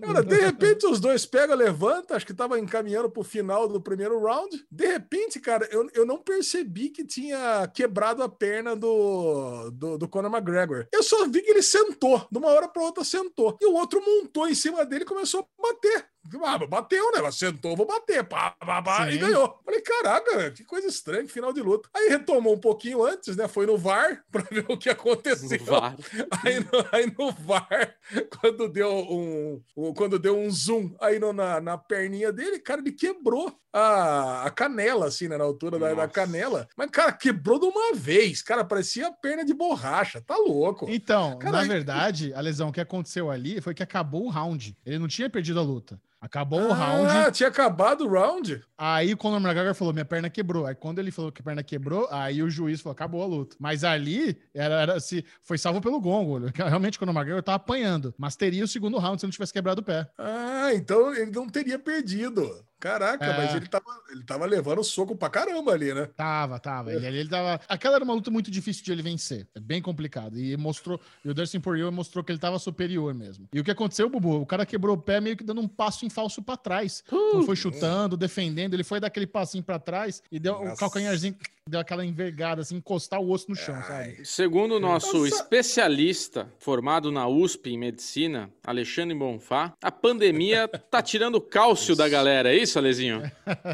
Cara, 0.00 0.22
de 0.22 0.36
repente 0.40 0.86
os 0.86 1.00
dois 1.00 1.24
pegam, 1.24 1.56
levanta, 1.56 2.16
acho 2.16 2.26
que 2.26 2.34
tava 2.34 2.58
encaminhando 2.58 3.10
pro 3.10 3.22
final 3.24 3.66
do 3.66 3.80
primeiro 3.80 4.20
round. 4.22 4.64
De 4.70 4.86
repente, 4.86 5.40
cara, 5.40 5.66
eu, 5.70 5.88
eu 5.94 6.04
não 6.06 6.18
percebi 6.18 6.90
que 6.90 7.04
tinha 7.04 7.66
quebrado 7.72 8.22
a 8.22 8.28
perna 8.28 8.76
do, 8.76 9.70
do, 9.70 9.98
do 9.98 10.08
Conor 10.08 10.30
McGregor. 10.30 10.86
Eu 10.92 11.02
só 11.02 11.26
vi 11.26 11.40
que 11.40 11.50
ele 11.50 11.62
sentou, 11.62 12.03
de 12.30 12.38
uma 12.38 12.48
hora 12.48 12.68
pra 12.68 12.82
outra 12.82 13.04
sentou. 13.04 13.56
E 13.60 13.66
o 13.66 13.74
outro 13.74 14.00
montou 14.04 14.48
em 14.48 14.54
cima 14.54 14.84
dele 14.84 15.04
e 15.04 15.06
começou 15.06 15.40
a 15.40 15.62
bater. 15.62 16.13
Ah, 16.44 16.58
bateu, 16.66 17.10
né? 17.12 17.30
Sentou, 17.30 17.76
vou 17.76 17.86
bater. 17.86 18.24
Pá, 18.24 18.50
pá, 18.58 18.82
pá, 18.82 19.10
e 19.10 19.18
ganhou. 19.18 19.58
Falei, 19.64 19.80
caraca, 19.80 20.50
que 20.50 20.64
coisa 20.64 20.86
estranha, 20.88 21.24
que 21.24 21.32
final 21.32 21.52
de 21.52 21.60
luta. 21.60 21.88
Aí 21.94 22.08
retomou 22.08 22.54
um 22.54 22.60
pouquinho 22.60 23.04
antes, 23.04 23.36
né? 23.36 23.46
Foi 23.48 23.66
no 23.66 23.76
VAR 23.78 24.24
pra 24.32 24.42
ver 24.50 24.64
o 24.68 24.76
que 24.76 24.88
aconteceu. 24.90 25.58
No 25.58 25.64
VAR. 25.64 25.96
Aí, 26.44 26.60
no, 26.60 26.68
aí 26.92 27.12
no 27.18 27.30
VAR, 27.32 27.94
quando 28.40 28.68
deu 28.68 28.90
um, 28.90 29.60
um- 29.76 29.94
quando 29.94 30.18
deu 30.18 30.36
um 30.38 30.50
zoom 30.50 30.94
aí 31.00 31.18
no- 31.18 31.32
na, 31.32 31.60
na 31.60 31.78
perninha 31.78 32.32
dele, 32.32 32.58
cara, 32.58 32.80
ele 32.80 32.92
quebrou 32.92 33.54
a, 33.72 34.44
a 34.44 34.50
canela, 34.50 35.06
assim, 35.06 35.28
né? 35.28 35.36
Na 35.36 35.44
altura 35.44 35.78
da, 35.78 35.94
da 35.94 36.08
canela. 36.08 36.68
Mas, 36.76 36.90
cara, 36.90 37.12
quebrou 37.12 37.58
de 37.58 37.66
uma 37.66 37.94
vez. 37.94 38.40
Cara, 38.42 38.64
parecia 38.64 39.10
perna 39.12 39.44
de 39.44 39.52
borracha. 39.54 40.20
Tá 40.20 40.36
louco. 40.36 40.86
Então, 40.88 41.38
Cara, 41.38 41.52
na 41.56 41.62
aí- 41.62 41.68
verdade, 41.68 42.32
a 42.34 42.40
lesão 42.40 42.70
que 42.72 42.80
aconteceu 42.80 43.30
ali 43.30 43.60
foi 43.60 43.74
que 43.74 43.82
acabou 43.82 44.24
o 44.26 44.30
round. 44.30 44.76
Ele 44.86 44.98
não 44.98 45.08
tinha 45.08 45.28
perdido 45.28 45.58
a 45.58 45.62
luta. 45.62 46.00
Acabou 46.24 46.58
o 46.68 46.72
Ah, 46.72 46.74
round. 46.74 47.32
tinha 47.36 47.50
acabado 47.50 48.06
o 48.06 48.08
round? 48.10 48.62
Aí 48.78 49.12
o 49.12 49.16
Conor 49.16 49.38
McGregor 49.42 49.74
falou: 49.74 49.92
minha 49.92 50.06
perna 50.06 50.30
quebrou. 50.30 50.64
Aí 50.64 50.74
quando 50.74 50.98
ele 50.98 51.10
falou 51.10 51.30
que 51.30 51.42
a 51.42 51.44
perna 51.44 51.62
quebrou, 51.62 52.08
aí 52.10 52.42
o 52.42 52.48
juiz 52.48 52.80
falou: 52.80 52.94
acabou 52.94 53.22
a 53.22 53.26
luta. 53.26 53.54
Mas 53.60 53.84
ali 53.84 54.38
era, 54.54 54.80
era 54.80 55.00
se 55.00 55.22
foi 55.42 55.58
salvo 55.58 55.82
pelo 55.82 56.00
gongo. 56.00 56.40
Realmente 56.56 56.96
o 56.96 56.98
Conor 56.98 57.14
McGregor 57.14 57.42
tava 57.42 57.56
apanhando. 57.56 58.14
Mas 58.16 58.36
teria 58.36 58.64
o 58.64 58.68
segundo 58.68 58.96
round 58.98 59.20
se 59.20 59.26
não 59.26 59.30
tivesse 59.30 59.52
quebrado 59.52 59.82
o 59.82 59.84
pé. 59.84 60.08
Ah, 60.16 60.70
então 60.74 61.14
ele 61.14 61.30
não 61.30 61.46
teria 61.46 61.78
perdido. 61.78 62.64
Caraca, 62.84 63.24
É. 63.24 63.36
mas 63.38 63.54
ele 63.54 63.66
tava, 63.66 63.84
ele 64.10 64.22
tava 64.24 64.44
levando 64.44 64.84
soco 64.84 65.16
pra 65.16 65.30
caramba 65.30 65.72
ali, 65.72 65.94
né? 65.94 66.06
Tava, 66.14 66.58
tava. 66.60 66.92
Ele, 66.92 67.06
ele 67.06 67.28
tava. 67.30 67.58
Aquela 67.66 67.94
era 67.94 68.04
uma 68.04 68.12
luta 68.12 68.30
muito 68.30 68.50
difícil 68.50 68.84
de 68.84 68.92
ele 68.92 69.00
vencer. 69.00 69.48
É 69.54 69.58
bem 69.60 69.80
complicado. 69.80 70.38
E 70.38 70.54
mostrou. 70.58 71.00
E 71.24 71.30
o 71.30 71.32
Dustin 71.32 71.60
Poirier 71.60 71.90
mostrou 71.90 72.22
que 72.22 72.30
ele 72.30 72.38
tava 72.38 72.58
superior 72.58 73.14
mesmo. 73.14 73.48
E 73.54 73.58
o 73.58 73.64
que 73.64 73.70
aconteceu, 73.70 74.10
Bubu? 74.10 74.36
O 74.38 74.44
cara 74.44 74.66
quebrou 74.66 74.96
o 74.96 75.00
pé 75.00 75.18
meio 75.18 75.34
que 75.34 75.42
dando 75.42 75.62
um 75.62 75.66
passo 75.68 76.04
em 76.04 76.10
falso 76.10 76.42
pra 76.42 76.58
trás. 76.58 77.02
Não 77.10 77.44
foi 77.46 77.56
chutando, 77.56 78.18
defendendo. 78.18 78.74
Ele 78.74 78.84
foi 78.84 79.00
dar 79.00 79.06
aquele 79.06 79.26
passinho 79.26 79.64
pra 79.64 79.78
trás 79.78 80.22
e 80.30 80.38
deu 80.38 80.56
o 80.56 80.64
Nossa. 80.66 80.76
calcanharzinho, 80.76 81.34
deu 81.66 81.80
aquela 81.80 82.04
envergada, 82.04 82.60
assim, 82.60 82.76
encostar 82.76 83.18
o 83.20 83.30
osso 83.30 83.46
no 83.48 83.56
chão, 83.56 83.74
sabe? 83.88 84.22
Segundo 84.22 84.72
o 84.72 84.80
nosso 84.80 85.20
Nossa. 85.20 85.34
especialista 85.34 86.46
formado 86.58 87.10
na 87.10 87.26
USP 87.26 87.70
em 87.70 87.78
medicina, 87.78 88.50
Alexandre 88.62 89.16
Bonfá, 89.16 89.72
a 89.82 89.90
pandemia 89.90 90.68
tá 90.90 91.00
tirando 91.00 91.36
o 91.36 91.40
cálcio 91.40 91.96
da 91.96 92.06
galera, 92.06 92.52
é 92.52 92.56
isso, 92.56 92.78
Alezinho? 92.78 93.22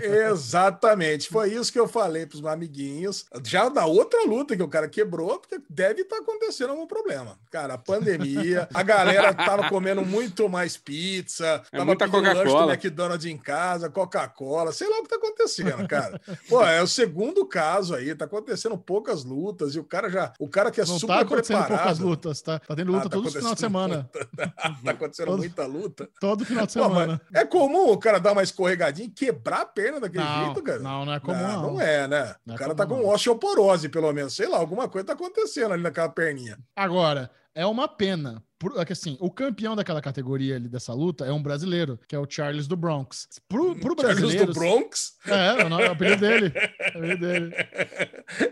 Exatamente. 0.02 1.28
Foi 1.28 1.52
isso 1.52 1.72
que 1.72 1.80
eu 1.80 1.88
falei 1.88 2.26
pros 2.26 2.40
meus 2.40 2.52
amiguinhos. 2.52 3.26
Já 3.44 3.68
da 3.68 3.86
outra 3.86 4.24
luta 4.24 4.56
que 4.56 4.62
o 4.62 4.68
cara 4.68 4.88
quebrou, 4.88 5.40
porque 5.40 5.60
deve 5.68 6.02
estar 6.02 6.18
acontecendo 6.18 6.70
algum 6.70 6.86
problema. 6.86 7.36
Cara, 7.50 7.74
a 7.74 7.78
pandemia, 7.78 8.68
a 8.72 8.84
galera 8.84 9.34
tava 9.34 9.68
comendo 9.68 10.02
muito 10.06 10.48
mais 10.48 10.76
pizza, 10.76 11.60
É 11.72 11.78
tava 11.78 11.86
muita 11.86 12.04
pedindo 12.04 12.22
lanche 12.22 12.38
do 12.38 12.44
Coca-Cola. 12.44 12.72
McDonald's 12.72 13.26
em 13.26 13.36
casa, 13.36 13.90
Coca-Cola, 13.90 14.72
sei 14.72 14.88
lá 14.88 15.00
o 15.00 15.02
que 15.02 15.08
tá 15.08 15.16
acontecendo, 15.16 15.88
cara. 15.88 16.20
Pô, 16.48 16.64
é 16.64 16.80
o 16.80 16.86
segundo 16.86 17.44
caso 17.44 17.79
aí, 17.90 18.14
tá 18.14 18.24
acontecendo 18.24 18.76
poucas 18.76 19.24
lutas 19.24 19.74
e 19.74 19.78
o 19.78 19.84
cara 19.84 20.10
já, 20.10 20.32
o 20.38 20.48
cara 20.48 20.70
que 20.70 20.80
é 20.80 20.84
Não 20.84 20.98
super 20.98 21.14
tá 21.14 21.20
acontecendo 21.20 21.58
preparado. 21.58 21.78
poucas 21.78 21.98
lutas, 22.00 22.42
tá? 22.42 22.58
Tá 22.58 22.74
tendo 22.76 22.92
luta 22.92 23.06
Ah, 23.06 23.08
tá 23.08 23.16
todos 23.16 23.28
os 23.28 23.36
final 23.38 23.54
de 23.54 23.60
semana. 23.60 24.10
tá 24.84 24.90
acontecendo 24.90 25.26
Todo- 25.26 25.38
muita 25.38 25.66
luta. 25.66 26.08
Todo 26.20 26.44
final 26.44 26.66
de 26.66 26.72
Pô, 26.74 26.82
semana. 26.82 27.20
é 27.32 27.44
comum 27.44 27.90
o 27.92 27.98
cara 27.98 28.18
dar 28.18 28.32
uma 28.32 28.42
escorregadinha 28.42 29.06
e 29.08 29.10
quebrar 29.10 29.62
a 29.62 29.66
perna 29.66 30.00
daquele 30.00 30.24
Não, 30.24 30.44
jeito, 30.46 30.62
cara? 30.62 30.78
não, 30.80 31.04
não 31.04 31.12
é 31.14 31.20
comum, 31.20 31.38
não. 31.40 31.62
não. 31.74 31.80
é, 31.80 32.06
né? 32.08 32.34
Não 32.44 32.54
o 32.54 32.56
é 32.56 32.58
cara 32.58 32.74
comum, 32.74 32.76
tá 32.76 32.86
com 32.86 33.08
osteoporose, 33.08 33.88
pelo 33.88 34.12
menos. 34.12 34.34
Sei 34.34 34.48
lá, 34.48 34.58
alguma 34.58 34.88
coisa 34.88 35.06
tá 35.06 35.12
acontecendo 35.12 35.72
ali 35.72 35.82
naquela 35.82 36.08
perninha. 36.08 36.58
Agora, 36.74 37.30
é 37.54 37.64
uma 37.64 37.86
pena. 37.88 38.42
Por- 38.60 38.78
é 38.78 38.84
que 38.84 38.92
assim, 38.92 39.16
o 39.20 39.30
campeão 39.30 39.74
daquela 39.74 40.02
categoria 40.02 40.54
ali 40.56 40.68
dessa 40.68 40.92
luta 40.92 41.24
é 41.24 41.32
um 41.32 41.42
brasileiro, 41.42 41.98
que 42.06 42.14
é 42.14 42.18
o 42.18 42.26
Charles 42.28 42.66
do 42.68 42.76
Bronx. 42.76 43.26
Pro, 43.48 43.74
pro 43.74 43.96
Charles 43.98 44.20
brasileiro. 44.20 44.52
do 44.52 44.52
Bronx. 44.52 45.14
É, 45.26 45.64
o 45.64 45.68
nome- 45.70 45.84
o 45.84 45.90
apelido 45.92 46.20
dele. 46.20 46.52
O 46.94 46.98
apelido 46.98 47.26
dele. 47.26 47.54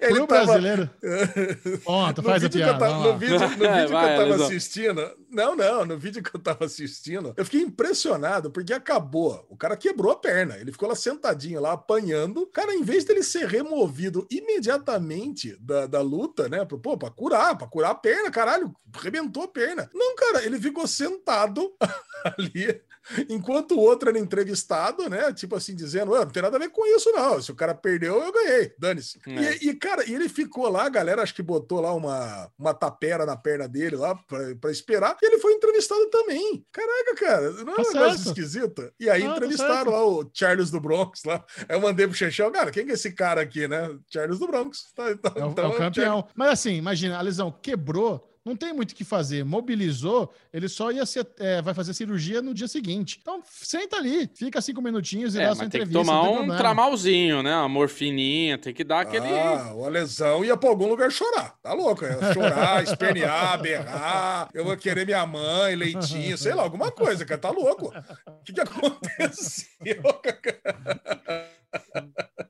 Ele 0.00 0.14
Pro 0.14 0.26
tava... 0.26 0.44
brasileiro. 0.46 0.90
Conta, 1.84 2.22
No 2.22 2.28
faz 2.28 2.42
a 2.44 2.48
vídeo, 2.48 2.50
que 2.50 2.68
eu 2.70 2.78
piada. 2.78 2.78
tava, 2.78 3.12
no 3.12 3.18
vídeo, 3.18 3.38
no 3.38 3.48
vídeo 3.48 3.58
que 3.86 3.92
Vai, 3.92 4.14
eu 4.16 4.28
tava 4.30 4.44
assistindo. 4.44 5.10
Não, 5.30 5.54
não, 5.54 5.84
no 5.84 5.98
vídeo 5.98 6.22
que 6.22 6.34
eu 6.34 6.40
tava 6.40 6.64
assistindo, 6.64 7.34
eu 7.36 7.44
fiquei 7.44 7.60
impressionado 7.60 8.50
porque 8.50 8.72
acabou. 8.72 9.46
O 9.50 9.56
cara 9.56 9.76
quebrou 9.76 10.10
a 10.10 10.16
perna. 10.16 10.56
Ele 10.56 10.72
ficou 10.72 10.88
lá 10.88 10.94
sentadinho 10.94 11.60
lá, 11.60 11.72
apanhando. 11.72 12.46
Cara, 12.46 12.74
em 12.74 12.82
vez 12.82 13.04
dele 13.04 13.22
ser 13.22 13.46
removido 13.46 14.26
imediatamente 14.30 15.56
da, 15.60 15.86
da 15.86 16.00
luta, 16.00 16.48
né? 16.48 16.64
Pro, 16.64 16.78
pô, 16.78 16.96
pra 16.96 17.10
curar, 17.10 17.56
pra 17.56 17.66
curar 17.66 17.90
a 17.90 17.94
perna, 17.94 18.30
caralho, 18.30 18.74
arrebentou 18.98 19.42
a 19.44 19.48
perna. 19.48 19.88
Não, 19.98 20.14
cara, 20.16 20.44
ele 20.44 20.58
ficou 20.60 20.86
sentado 20.86 21.74
ali. 22.38 22.80
Enquanto 23.30 23.72
o 23.72 23.78
outro 23.80 24.10
era 24.10 24.18
entrevistado, 24.18 25.08
né? 25.08 25.32
Tipo 25.32 25.56
assim, 25.56 25.74
dizendo: 25.74 26.12
"Ué, 26.12 26.18
não 26.20 26.30
tem 26.30 26.42
nada 26.42 26.56
a 26.58 26.60
ver 26.60 26.68
com 26.68 26.84
isso, 26.94 27.10
não. 27.12 27.40
Se 27.40 27.50
o 27.50 27.54
cara 27.54 27.74
perdeu, 27.74 28.22
eu 28.22 28.30
ganhei. 28.30 28.74
Dane-se. 28.78 29.18
É. 29.26 29.64
E, 29.64 29.68
e, 29.70 29.74
cara, 29.74 30.04
e 30.06 30.14
ele 30.14 30.28
ficou 30.28 30.68
lá, 30.68 30.84
a 30.84 30.88
galera 30.90 31.22
acho 31.22 31.34
que 31.34 31.42
botou 31.42 31.80
lá 31.80 31.94
uma, 31.94 32.50
uma 32.58 32.74
tapera 32.74 33.24
na 33.24 33.34
perna 33.34 33.66
dele 33.66 33.96
lá 33.96 34.14
pra, 34.14 34.54
pra 34.60 34.70
esperar, 34.70 35.16
e 35.22 35.26
ele 35.26 35.38
foi 35.38 35.54
entrevistado 35.54 36.04
também. 36.10 36.62
Caraca, 36.70 37.14
cara, 37.16 37.50
não 37.64 37.72
é 37.72 37.76
Tá 37.76 37.82
um 37.82 37.92
negócio 37.94 38.26
esquisito? 38.28 38.92
E 39.00 39.08
aí 39.08 39.22
Ah, 39.22 39.28
tá 39.30 39.36
entrevistaram 39.36 39.74
certo. 39.74 39.90
lá 39.90 40.06
o 40.06 40.30
Charles 40.34 40.70
do 40.70 40.78
Bronx 40.80 41.22
lá. 41.24 41.42
Aí 41.66 41.76
eu 41.76 41.80
mandei 41.80 42.06
pro 42.06 42.14
Chechão, 42.16 42.52
cara, 42.52 42.70
quem 42.70 42.84
que 42.84 42.90
é 42.90 42.94
esse 42.94 43.12
cara 43.12 43.40
aqui, 43.40 43.66
né? 43.66 43.88
Charles 44.12 44.38
do 44.38 44.46
Bronx. 44.46 44.92
Tá, 44.94 45.10
então, 45.12 45.32
É 45.34 45.44
o, 45.46 45.50
então 45.50 45.64
é 45.64 45.68
o 45.68 45.72
é 45.72 45.74
o 45.74 45.78
campeão. 45.78 46.28
Mas 46.34 46.50
assim, 46.50 46.74
imagina, 46.74 47.16
a 47.16 47.22
lesão 47.22 47.50
quebrou, 47.50 48.37
não 48.48 48.56
tem 48.56 48.72
muito 48.72 48.92
o 48.92 48.94
que 48.94 49.04
fazer. 49.04 49.44
Mobilizou, 49.44 50.32
ele 50.52 50.68
só 50.68 50.90
ia 50.90 51.04
ser, 51.06 51.26
é, 51.38 51.60
vai 51.62 51.74
fazer 51.74 51.94
cirurgia 51.94 52.40
no 52.42 52.52
dia 52.54 52.66
seguinte. 52.66 53.18
Então, 53.22 53.42
senta 53.44 53.96
ali, 53.96 54.28
fica 54.34 54.60
cinco 54.60 54.80
minutinhos 54.82 55.34
e 55.34 55.38
É, 55.38 55.42
dá 55.42 55.48
mas 55.50 55.58
sua 55.58 55.68
tem 55.68 55.80
que 55.82 55.86
entrevista. 55.88 56.12
tomar 56.12 56.30
um 56.30 56.56
tramalzinho, 56.56 57.42
né? 57.42 57.54
Uma 57.56 57.68
morfininha, 57.68 58.58
tem 58.58 58.72
que 58.74 58.82
dar 58.84 59.00
aquele... 59.00 59.28
Ah, 59.28 59.72
o 59.74 59.88
lesão 59.88 60.44
ia 60.44 60.56
pra 60.56 60.68
algum 60.70 60.88
lugar 60.88 61.10
chorar. 61.12 61.54
Tá 61.62 61.72
louco? 61.72 62.04
Ia 62.04 62.32
chorar, 62.32 62.82
espernear, 62.84 63.60
berrar. 63.60 64.48
Eu 64.54 64.64
vou 64.64 64.76
querer 64.76 65.04
minha 65.04 65.24
mãe, 65.26 65.74
leitinho, 65.76 66.36
sei 66.38 66.54
lá, 66.54 66.62
alguma 66.62 66.90
coisa, 66.90 67.24
cara. 67.24 67.40
Tá 67.40 67.50
louco? 67.50 67.92
O 68.26 68.42
que, 68.44 68.52
que 68.52 68.60
aconteceu? 68.60 69.68
Cara, 70.22 70.58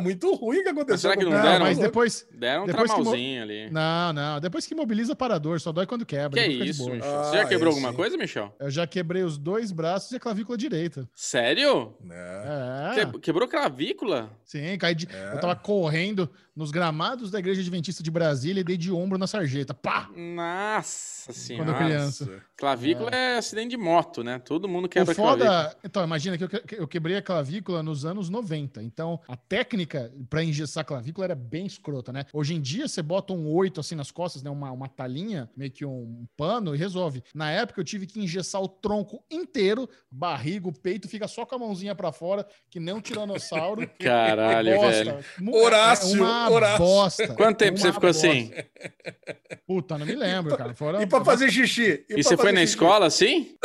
muito 0.00 0.34
ruim 0.34 0.58
o 0.58 0.62
que 0.62 0.68
aconteceu. 0.70 0.94
Mas 0.94 1.00
será 1.00 1.16
que 1.16 1.24
não 1.24 1.30
cara, 1.30 1.42
Não, 1.44 1.50
deram? 1.52 1.64
mas 1.66 1.78
depois. 1.78 2.26
Deram 2.32 2.62
um 2.64 2.66
Depois 2.66 2.90
que 2.90 2.96
mo- 2.98 3.02
tramalzinho 3.04 3.42
ali. 3.42 3.70
Não, 3.70 4.12
não. 4.12 4.40
Depois 4.40 4.66
que 4.66 4.74
mobiliza 4.74 5.14
para 5.14 5.38
dor, 5.38 5.60
só 5.60 5.70
dói 5.72 5.86
quando 5.86 6.04
quebra. 6.04 6.42
Que 6.42 6.48
de 6.48 6.68
isso, 6.68 6.84
boa. 6.84 6.96
Michel? 6.96 7.18
Ah, 7.20 7.24
Você 7.24 7.36
já 7.36 7.44
quebrou 7.46 7.68
é, 7.72 7.74
alguma 7.74 7.90
sim. 7.90 7.96
coisa, 7.96 8.16
Michel? 8.16 8.54
Eu 8.58 8.70
já 8.70 8.86
quebrei 8.86 9.22
os 9.22 9.38
dois 9.38 9.70
braços 9.70 10.10
e 10.12 10.16
a 10.16 10.20
clavícula 10.20 10.58
direita. 10.58 11.08
Sério? 11.14 11.94
É. 12.10 12.92
É. 13.00 13.06
Que- 13.06 13.18
Quebrou 13.20 13.46
clavícula? 13.46 14.30
Sim, 14.44 14.76
caí 14.78 14.94
de... 14.94 15.06
É. 15.14 15.34
eu 15.34 15.40
tava 15.40 15.54
correndo 15.54 16.28
nos 16.58 16.72
gramados 16.72 17.30
da 17.30 17.38
Igreja 17.38 17.60
Adventista 17.60 18.02
de 18.02 18.10
Brasília 18.10 18.60
e 18.62 18.64
dei 18.64 18.76
de 18.76 18.90
ombro 18.90 19.16
na 19.16 19.28
sarjeta. 19.28 19.72
Pá! 19.72 20.10
Nossa 20.16 21.32
senhora. 21.32 21.72
Quando 21.72 21.78
criança. 21.78 22.42
Clavícula 22.56 23.10
é. 23.10 23.36
acidente 23.38 23.70
de 23.70 23.76
moto, 23.76 24.24
né? 24.24 24.40
Todo 24.40 24.68
mundo 24.68 24.88
quebra 24.88 25.12
o 25.12 25.14
foda, 25.14 25.44
clavícula. 25.44 25.76
então 25.84 26.02
imagina 26.04 26.36
que 26.36 26.42
eu, 26.42 26.48
que- 26.48 26.74
eu 26.74 26.88
quebrei 26.88 27.16
a 27.16 27.22
clavícula 27.22 27.80
nos 27.80 28.04
anos 28.04 28.28
90. 28.28 28.82
Então 28.82 29.20
a 29.28 29.36
técnica 29.36 30.12
pra 30.28 30.42
engessar 30.42 30.80
a 30.80 30.84
clavícula 30.84 31.26
era 31.26 31.34
bem 31.36 31.64
escrota, 31.64 32.12
né? 32.12 32.24
Hoje 32.32 32.54
em 32.54 32.60
dia 32.60 32.88
você 32.88 33.02
bota 33.02 33.32
um 33.32 33.48
oito 33.54 33.78
assim 33.78 33.94
nas 33.94 34.10
costas, 34.10 34.42
né? 34.42 34.50
Uma, 34.50 34.72
uma 34.72 34.88
talinha, 34.88 35.48
meio 35.56 35.70
que 35.70 35.84
um 35.84 36.26
pano 36.36 36.74
e 36.74 36.78
resolve. 36.78 37.22
Na 37.32 37.52
época 37.52 37.80
eu 37.80 37.84
tive 37.84 38.04
que 38.04 38.18
engessar 38.18 38.60
o 38.60 38.66
tronco 38.68 39.22
inteiro, 39.30 39.88
barriga, 40.10 40.66
o 40.66 40.72
peito, 40.72 41.08
fica 41.08 41.28
só 41.28 41.46
com 41.46 41.54
a 41.54 41.58
mãozinha 41.60 41.94
pra 41.94 42.10
fora, 42.10 42.44
que 42.68 42.80
nem 42.80 42.92
um 42.92 43.00
tiranossauro. 43.00 43.88
Caralho, 44.00 44.80
velho. 44.80 45.24
Horácio, 45.54 46.18
é 46.18 46.20
uma 46.20 46.47
Horácio. 46.54 46.78
bosta. 46.78 47.28
Quanto 47.34 47.56
tempo 47.58 47.72
Uma 47.72 47.78
você 47.78 47.92
ficou 47.92 48.08
bosta. 48.12 48.28
assim? 48.28 48.52
Puta, 49.66 49.98
não 49.98 50.06
me 50.06 50.14
lembro, 50.14 50.56
cara. 50.56 50.74
Fora, 50.74 51.02
E 51.02 51.06
pra 51.06 51.24
fazer 51.24 51.50
xixi? 51.50 52.04
E 52.08 52.14
pra 52.14 52.22
você 52.22 52.36
foi 52.36 52.52
na 52.52 52.60
xixi? 52.60 52.72
escola 52.74 53.06
assim? 53.06 53.56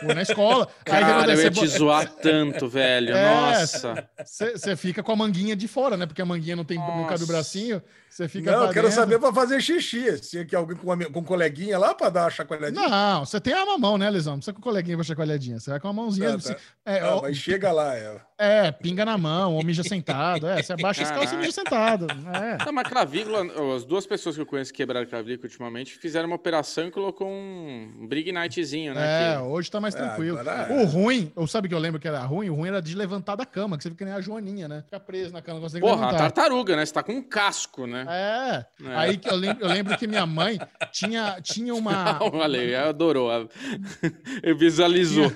Fui 0.00 0.14
na 0.14 0.22
escola. 0.22 0.68
Cara, 0.84 1.32
eu 1.32 1.40
ia 1.42 1.50
Você 1.50 1.50
te 1.50 1.66
zoar 1.68 2.08
tanto, 2.10 2.66
velho. 2.68 3.14
É, 3.14 3.34
Nossa. 3.34 4.08
Você 4.24 4.76
fica 4.76 5.02
com 5.02 5.12
a 5.12 5.16
manguinha 5.16 5.54
de 5.56 5.68
fora, 5.68 5.96
né? 5.96 6.06
Porque 6.06 6.22
a 6.22 6.26
manguinha 6.26 6.56
não 6.56 6.64
tem 6.64 6.78
não 6.78 7.04
cabe 7.04 7.16
o 7.16 7.20
Nossa. 7.20 7.26
bracinho. 7.26 7.82
Você 8.14 8.28
fica. 8.28 8.52
Não, 8.52 8.66
eu 8.66 8.72
quero 8.72 8.92
saber 8.92 9.18
pra 9.18 9.32
fazer 9.32 9.60
xixi. 9.60 10.18
Se 10.18 10.38
é 10.38 10.44
que 10.44 10.54
alguém 10.54 10.76
com, 10.76 10.86
com 11.12 11.18
um 11.20 11.24
coleguinha 11.24 11.76
lá 11.76 11.92
pra 11.94 12.08
dar 12.10 12.22
uma 12.24 12.30
chacoalhadinha. 12.30 12.88
Não, 12.88 13.24
você 13.24 13.40
tem 13.40 13.52
a 13.52 13.76
mão, 13.76 13.98
né, 13.98 14.08
Lesão? 14.08 14.34
Não 14.34 14.38
precisa 14.38 14.52
com 14.52 14.60
o 14.60 14.62
coleguinha 14.62 14.96
pra 14.96 15.04
chacoalhadinha. 15.04 15.58
Você 15.58 15.68
vai 15.70 15.80
com 15.80 15.88
a 15.88 15.92
mãozinha. 15.92 16.28
Tá, 16.30 16.36
assim, 16.36 16.52
tá. 16.54 16.58
é, 16.86 17.00
Ah, 17.00 17.16
ó, 17.16 17.22
mas 17.22 17.36
chega 17.36 17.72
lá, 17.72 17.92
é. 17.96 18.20
é, 18.38 18.70
pinga 18.70 19.04
na 19.04 19.18
mão, 19.18 19.54
ou 19.56 19.64
mija 19.64 19.82
sentado. 19.82 20.46
É, 20.46 20.62
você 20.62 20.72
abaixa 20.74 21.02
as 21.02 21.10
calças 21.10 21.32
e 21.32 21.36
mija 21.36 21.50
sentado. 21.50 22.06
É. 22.32 22.64
Não, 22.64 22.72
mas 22.72 22.86
clavícula, 22.88 23.44
as 23.74 23.84
duas 23.84 24.06
pessoas 24.06 24.36
que 24.36 24.40
eu 24.42 24.46
conheço 24.46 24.70
que 24.72 24.76
quebraram 24.76 25.06
clavícula 25.08 25.48
ultimamente 25.48 25.98
fizeram 25.98 26.28
uma 26.28 26.36
operação 26.36 26.86
e 26.86 26.90
colocou 26.92 27.26
um 27.28 28.06
Brig 28.08 28.30
Nightzinho, 28.30 28.94
né? 28.94 29.32
É, 29.32 29.36
que- 29.36 29.42
hoje 29.42 29.68
tá 29.68 29.80
mais 29.80 29.96
Ah, 29.96 29.98
tranquilo. 29.98 30.38
agora 30.38 30.72
é. 30.72 30.82
O 30.82 30.86
ruim, 30.86 31.32
eu 31.36 31.48
sabe 31.48 31.68
que 31.68 31.74
eu 31.74 31.80
lembro 31.80 31.98
que 32.00 32.06
era 32.06 32.20
ruim? 32.20 32.48
O 32.48 32.54
ruim 32.54 32.68
era 32.68 32.80
de 32.80 32.94
levantar 32.94 33.34
da 33.34 33.44
cama, 33.44 33.76
que 33.76 33.82
você 33.82 33.90
fica 33.90 34.04
que 34.04 34.04
nem 34.04 34.14
a 34.14 34.20
Joaninha, 34.20 34.68
né? 34.68 34.82
Fica 34.84 35.00
preso 35.00 35.32
na 35.32 35.42
cama, 35.42 35.56
não 35.56 35.62
consegue 35.64 35.80
Porra, 35.84 35.94
a 36.02 36.06
levantar. 36.12 36.30
tartaruga, 36.30 36.76
né? 36.76 36.86
Você 36.86 36.92
tá 36.92 37.02
com 37.02 37.12
um 37.12 37.22
casco, 37.22 37.86
né? 37.86 38.03
É. 38.08 38.64
É. 38.84 38.94
Aí 38.96 39.16
que 39.16 39.28
eu 39.28 39.36
lembro, 39.36 39.64
eu 39.64 39.68
lembro 39.68 39.96
que 39.96 40.06
minha 40.06 40.26
mãe 40.26 40.58
tinha, 40.92 41.38
tinha 41.42 41.74
uma. 41.74 42.18
Olha, 42.32 42.60
aí, 42.60 42.74
adorou. 42.74 43.30
Ele 44.42 44.54
visualizou. 44.54 45.30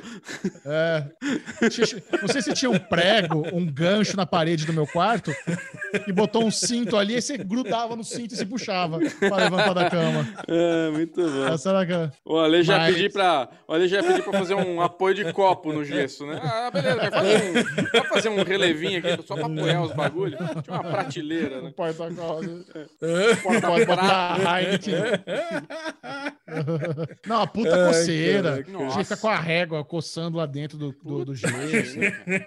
É. 0.67 1.05
Tinha- 1.71 2.03
Não 2.21 2.29
sei 2.29 2.43
se 2.43 2.53
tinha 2.55 2.71
um 2.71 2.79
prego, 2.79 3.47
um 3.53 3.67
gancho 3.67 4.17
na 4.17 4.27
parede 4.27 4.67
do 4.67 4.73
meu 4.73 4.87
quarto 4.87 5.33
e 6.07 6.13
botou 6.13 6.45
um 6.45 6.51
cinto 6.51 6.97
ali, 6.97 7.17
e 7.17 7.23
você 7.23 7.37
grudava 7.39 7.97
no 7.97 8.05
cinto 8.05 8.35
e 8.35 8.37
se 8.37 8.45
puxava 8.47 8.99
pra 9.19 9.37
levantar 9.37 9.75
da 9.75 9.91
cama. 9.91 10.27
É, 10.47 10.91
muito 10.91 11.21
bom. 11.23 11.47
Essa 11.49 11.71
era 11.71 12.07
a 12.07 12.11
O 12.25 12.39
Ale 12.39 12.63
já 12.63 12.79
Mas- 12.79 12.95
pedi 12.95 13.09
pra. 13.11 13.49
O 13.67 13.73
Ale 13.73 13.89
já 13.89 14.03
pedi 14.03 14.23
pra 14.23 14.33
fazer 14.33 14.55
um 14.55 14.81
apoio 14.81 15.15
de 15.15 15.33
copo 15.33 15.73
no 15.73 15.85
gesso, 15.85 16.27
né? 16.27 16.41
Ah, 16.43 16.71
beleza, 16.71 16.97
mas 16.97 17.11
faz 17.11 17.27
um, 17.43 17.91
pode 17.91 18.09
fazer 18.09 18.29
um 18.29 18.43
relevinho 18.43 18.99
aqui 18.99 19.23
só 19.27 19.35
pra 19.35 19.47
apoiar 19.47 19.83
os 19.83 19.93
bagulhos. 19.93 20.39
Tinha 20.63 20.81
uma 20.81 20.85
prateleira, 20.85 21.61
né? 21.61 21.69
um 21.69 21.73
porta-cola. 21.73 22.58
Pode 23.43 23.87
botar 23.87 24.61
Heineken. 24.63 24.95
Não, 27.27 27.43
a 27.43 27.47
puta 27.47 27.75
Ai, 27.75 27.87
coceira. 27.89 28.53
A 28.55 28.57
gente 28.63 28.99
fica 29.05 29.17
com 29.17 29.29
a 29.29 29.37
régua 29.37 29.85
coçando 29.85 30.37
lá 30.39 30.47
dentro 30.47 30.79
do, 30.79 30.93
do, 31.03 31.25
do 31.27 31.35
gesso. 31.35 31.97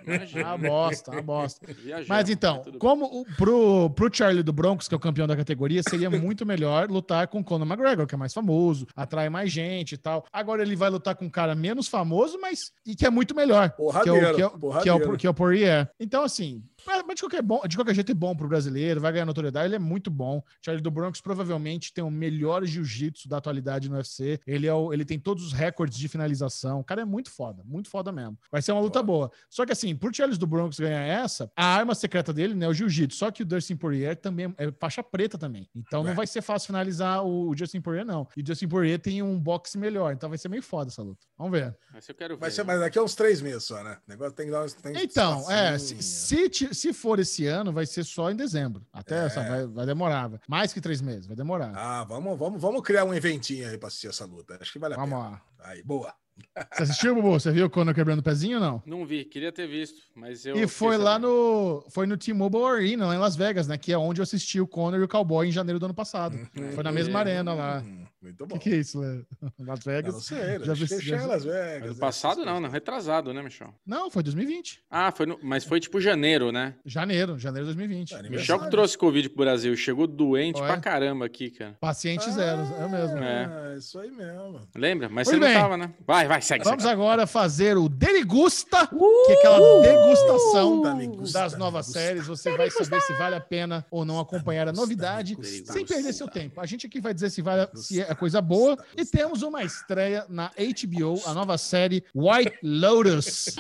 Imagina, 0.06 0.50
Ah, 0.54 0.58
bosta, 0.58 1.12
uma 1.12 1.22
bosta. 1.22 1.68
Mas 2.08 2.30
então, 2.30 2.60
tudo 2.60 2.72
bem. 2.72 2.80
como 2.80 3.06
o, 3.06 3.26
pro, 3.38 3.90
pro 3.92 4.10
Charlie 4.14 4.44
do 4.44 4.52
Broncos, 4.54 4.88
que 4.88 4.94
é 4.94 4.98
o 4.98 5.00
campeão 5.00 5.28
da 5.28 5.36
categoria, 5.36 5.82
seria 5.88 6.10
muito 6.10 6.46
melhor 6.46 6.90
lutar 6.90 7.28
com 7.28 7.40
o 7.40 7.44
Conor 7.44 7.68
McGregor, 7.68 8.08
que 8.08 8.16
é 8.16 8.18
mais 8.18 8.34
famoso, 8.34 8.88
atrai 8.96 9.30
mais 9.30 9.52
gente 9.52 9.94
e 9.94 9.98
tal. 9.98 10.26
Agora 10.32 10.62
ele 10.62 10.76
vai 10.76 10.90
lutar 10.90 11.16
com 11.16 11.26
um 11.26 11.30
cara 11.30 11.54
menos 11.56 11.88
famoso, 11.88 12.40
mas 12.42 12.72
e 12.86 12.96
que 12.96 13.06
é 13.06 13.10
muito 13.10 13.36
melhor. 13.36 13.70
Que 14.04 14.10
é 14.10 14.12
o, 14.12 14.36
que 14.36 14.42
é, 14.42 14.46
o- 14.46 14.60
que 14.82 14.90
é 14.90 14.94
o, 14.94 15.18
que 15.18 15.28
é 15.28 15.30
o 15.30 15.34
Poirier. 15.34 15.90
Então, 16.00 16.24
assim, 16.24 16.64
mas 16.86 17.04
mas 17.06 17.16
de 17.16 17.22
qualquer, 17.22 17.42
bom, 17.42 17.62
de 17.68 17.76
qualquer 17.76 17.94
jeito 17.96 18.12
é 18.12 18.16
bom 18.16 18.36
pro 18.36 18.48
brasileiro, 18.48 19.00
vai 19.02 19.12
ganhar 19.12 19.26
notoriedade, 19.26 19.68
ele 19.68 19.76
é 19.76 19.80
muito 19.80 20.10
bom. 20.12 20.44
Charlie 20.64 20.82
do 20.84 20.92
Broncos 20.92 21.22
provavelmente 21.22 21.94
tem 21.94 22.04
o 22.04 22.10
melhor 22.12 22.64
jiu-jitsu 22.66 23.28
da 23.28 23.38
atualidade 23.38 23.90
no 23.90 23.96
UFC. 23.96 24.40
Ele, 24.46 24.68
é 24.68 24.74
o- 24.74 24.94
ele 24.94 25.04
tem 25.06 25.20
todos 25.20 25.46
os 25.46 25.54
recordes 25.54 25.98
de 25.98 26.08
finalização. 26.08 26.80
O 26.80 26.84
cara 26.84 27.02
é 27.02 27.06
muito 27.06 27.30
foda, 27.32 27.64
muito 27.66 27.90
foda 27.90 28.12
mesmo. 28.12 28.38
Vai 28.52 28.62
ser 28.62 28.72
uma 28.72 28.82
luta 28.82 29.02
boa. 29.04 29.32
Só 29.50 29.66
que 29.66 29.72
assim, 29.72 29.96
por 29.96 30.14
Charles 30.14 30.38
do 30.38 30.48
Broncos 30.48 30.80
ganhar 30.80 31.02
essa, 31.02 31.52
a 31.56 31.66
arma 31.66 31.94
secreta 31.96 32.32
dele 32.34 32.54
né, 32.54 32.66
é 32.66 32.70
o 32.70 32.74
jiu-jitsu. 32.74 33.18
Só 33.18 33.32
que 33.32 33.44
o 33.44 33.46
Dustin 33.46 33.76
Poirier 33.76 34.16
também 34.16 34.54
é 34.58 34.72
faixa 34.80 35.04
preta 35.04 35.38
também. 35.38 35.70
Então 35.76 36.04
não 36.04 36.12
É. 36.12 36.14
vai 36.16 36.28
ser 36.28 36.42
fácil 36.42 36.68
finalizar 36.68 37.26
o, 37.26 37.50
o 37.50 37.58
Justin 37.58 37.82
Poirier, 37.82 38.06
não. 38.06 38.28
E 38.36 38.42
o 38.42 38.46
Justin 38.48 38.68
Poirier 38.68 39.00
tem 39.00 39.22
um 39.22 39.40
boxe 39.40 39.78
melhor, 39.78 40.14
então 40.14 40.30
vai 40.30 40.38
ser 40.38 40.50
meio 40.50 40.64
foda 40.64 40.90
essa 40.90 41.02
luta. 41.02 41.26
Vamos 41.38 41.52
ver. 41.60 41.76
Mas 41.94 42.08
eu 42.08 42.16
quero 42.16 42.36
ver. 42.36 42.42
Vai 42.42 42.52
ser 42.52 42.64
mais 42.64 42.80
daqui 42.80 42.98
a 43.00 43.04
uns 43.04 43.16
três 43.16 43.42
meses 43.42 43.64
só, 43.64 43.84
né? 43.84 43.98
O 44.08 44.10
negócio 44.12 44.34
tem 44.34 44.46
que 44.46 44.52
dar 44.52 44.64
uns. 44.64 44.74
tem 44.74 44.94
Então, 45.04 45.50
é, 45.52 45.76
espacinho. 45.76 46.02
se, 46.02 46.50
se, 46.74 46.94
for 46.94 47.20
esse 47.20 47.46
ano, 47.46 47.72
vai 47.72 47.86
ser 47.86 48.04
só 48.04 48.30
em 48.32 48.36
dezembro. 48.36 48.86
Até 48.92 49.26
É. 49.26 49.30
sabe, 49.30 49.50
vai, 49.50 49.68
vai 49.68 49.86
demorar. 49.86 50.32
Mais 50.48 50.74
que 50.74 50.82
três 50.82 51.02
meses, 51.02 51.26
vai 51.28 51.36
demorar. 51.36 51.72
Ah, 51.76 52.04
vamos, 52.04 52.38
vamos, 52.38 52.62
vamos 52.62 52.82
criar 52.82 53.06
um 53.06 53.14
eventinho 53.14 53.68
aí 53.70 53.78
pra 53.78 53.88
assistir 53.88 54.08
essa 54.08 54.26
luta. 54.26 54.58
Acho 54.62 54.72
que 54.74 54.80
vale 54.80 54.94
a 54.94 54.98
Vamos 54.98 55.18
pena. 55.18 55.30
lá. 55.32 55.42
Aí, 55.60 55.84
boa. 55.84 56.14
Você 56.74 56.84
assistiu, 56.84 57.14
Bubu? 57.14 57.32
Você 57.34 57.52
viu 57.52 57.66
o 57.66 57.70
Conor 57.70 57.94
quebrando 57.94 58.20
o 58.20 58.24
pezinho 58.24 58.58
ou 58.58 58.64
não? 58.64 58.84
Não 58.86 59.06
vi, 59.06 59.26
queria 59.26 59.52
ter 59.52 59.68
visto, 59.68 60.02
mas 60.16 60.46
eu. 60.46 60.56
e 60.56 60.66
foi 60.66 60.98
lá 60.98 61.14
sabendo. 61.14 61.28
no. 61.28 61.86
Foi 61.92 62.08
no 62.08 62.18
T-Mobile 62.18 62.64
Arena, 62.64 63.06
lá 63.06 63.14
em 63.16 63.20
Las 63.20 63.36
Vegas, 63.36 63.68
né? 63.68 63.78
Que 63.78 63.92
é 63.94 63.98
onde 63.98 64.22
eu 64.22 64.24
assisti 64.24 64.60
o 64.60 64.66
Conor 64.68 65.00
e 65.00 65.04
o 65.04 65.08
Cowboy 65.08 65.48
em 65.48 65.52
janeiro 65.52 65.78
do 65.78 65.86
ano 65.86 65.94
passado. 65.94 66.40
Foi 66.74 66.84
na 66.84 66.92
mesma 66.92 67.20
É. 67.20 67.22
arena 67.22 67.54
lá. 67.54 67.84
Muito 68.22 68.44
O 68.44 68.48
bom. 68.48 68.58
que, 68.60 68.70
que 68.70 68.76
é 68.76 68.80
isso, 68.80 69.00
Lê? 69.00 69.24
Las 69.60 69.84
Vegas? 69.84 70.14
não 70.14 70.22
sei, 70.22 70.60
Já 70.60 70.74
já 70.74 70.86
vi- 70.86 71.00
já 71.02 71.26
Las 71.26 71.44
Vegas. 71.44 71.84
Ano 71.84 71.94
né? 71.94 72.00
passado 72.00 72.46
não, 72.46 72.60
não, 72.60 72.70
retrasado, 72.70 73.34
né, 73.34 73.42
Michel? 73.42 73.74
Não, 73.86 74.12
foi 74.12 74.22
2020. 74.22 74.84
Ah, 74.92 75.12
foi 75.12 75.26
no... 75.26 75.40
mas 75.42 75.64
foi 75.64 75.80
tipo 75.80 76.00
janeiro, 76.00 76.52
né? 76.52 76.76
Janeiro, 76.86 77.40
janeiro 77.40 77.68
de 77.68 77.74
2020. 77.76 78.14
É, 78.14 78.30
Michel 78.30 78.60
que 78.60 78.70
trouxe 78.70 78.96
Covid 78.98 79.28
pro 79.30 79.40
Brasil, 79.40 79.76
chegou 79.76 80.06
doente 80.06 80.62
Ué? 80.62 80.68
pra 80.68 80.78
caramba 80.80 81.26
aqui, 81.26 81.50
cara. 81.50 81.76
Paciente 81.80 82.30
zero, 82.32 82.62
é 82.62 82.88
mesmo. 82.88 83.18
Ah, 83.18 83.76
isso 83.78 83.98
aí 84.00 84.12
mesmo. 84.12 84.62
Lembra? 84.76 85.10
Mas 85.10 85.28
Muito 85.28 85.40
você 85.40 85.46
bem. 85.48 85.56
não 85.56 85.62
tava, 85.62 85.78
né? 85.78 85.94
Vai, 86.06 86.28
vai, 86.28 86.42
segue, 86.42 86.64
Vamos 86.64 86.84
segue. 86.84 86.94
agora 86.94 87.26
fazer 87.26 87.76
o 87.78 87.90
Derigusta, 87.90 88.88
que 88.88 89.32
é 89.32 89.38
aquela 89.38 89.82
degustação 89.82 90.96
migusta, 90.96 91.40
das 91.40 91.52
da 91.54 91.58
novas 91.58 91.88
séries. 91.88 92.28
Você 92.28 92.56
vai 92.56 92.70
saber 92.70 93.02
se 93.02 93.14
vale 93.14 93.36
a 93.36 93.42
pena 93.42 93.86
ou 93.90 94.06
não 94.06 94.20
acompanhar 94.20 94.68
a 94.68 94.72
novidade, 94.74 95.36
sem 95.66 95.86
perder 95.86 96.14
seu 96.14 96.28
tempo. 96.28 96.60
A 96.62 96.66
gente 96.66 96.86
aqui 96.86 97.00
vai 97.02 97.14
dizer 97.14 97.30
se, 97.30 97.42
vale, 97.42 97.68
se 97.76 98.02
é 98.02 98.11
coisa 98.16 98.42
boa. 98.42 98.78
E 98.96 99.06
temos 99.06 99.42
uma 99.42 99.64
estreia 99.64 100.26
na 100.30 100.52
HBO, 100.58 101.20
a 101.26 101.34
nova 101.34 101.58
série 101.58 102.04
White 102.14 102.58
Lotus. 102.62 103.56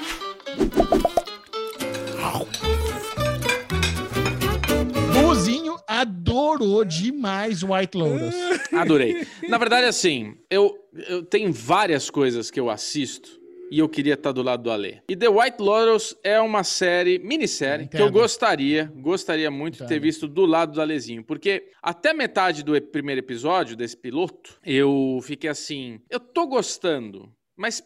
Buzinho 5.13 5.77
adorou 5.87 6.85
demais 6.85 7.63
White 7.63 7.97
Lotus. 7.97 8.35
Adorei. 8.73 9.25
Na 9.47 9.57
verdade, 9.57 9.87
assim, 9.87 10.35
eu, 10.49 10.77
eu 11.07 11.23
tenho 11.23 11.51
várias 11.51 12.09
coisas 12.09 12.51
que 12.51 12.59
eu 12.59 12.69
assisto 12.69 13.40
e 13.71 13.79
eu 13.79 13.87
queria 13.87 14.15
estar 14.15 14.33
do 14.33 14.43
lado 14.43 14.63
do 14.63 14.69
Alê. 14.69 14.97
E 15.07 15.15
The 15.15 15.29
White 15.29 15.61
Lotus 15.61 16.13
é 16.21 16.39
uma 16.41 16.61
série, 16.61 17.17
minissérie, 17.19 17.87
que 17.87 17.95
eu 17.95 18.01
Entendo. 18.01 18.19
gostaria, 18.19 18.91
gostaria 18.97 19.49
muito 19.49 19.75
de 19.75 19.79
ter 19.79 19.85
Entendo. 19.85 20.01
visto 20.03 20.27
do 20.27 20.45
lado 20.45 20.73
do 20.73 20.81
Alezinho. 20.81 21.23
Porque 21.23 21.69
até 21.81 22.13
metade 22.13 22.63
do 22.63 22.79
primeiro 22.81 23.19
episódio, 23.19 23.77
desse 23.77 23.95
piloto, 23.95 24.59
eu 24.65 25.19
fiquei 25.23 25.49
assim, 25.49 26.01
eu 26.09 26.19
tô 26.19 26.45
gostando. 26.45 27.31
Mas 27.55 27.83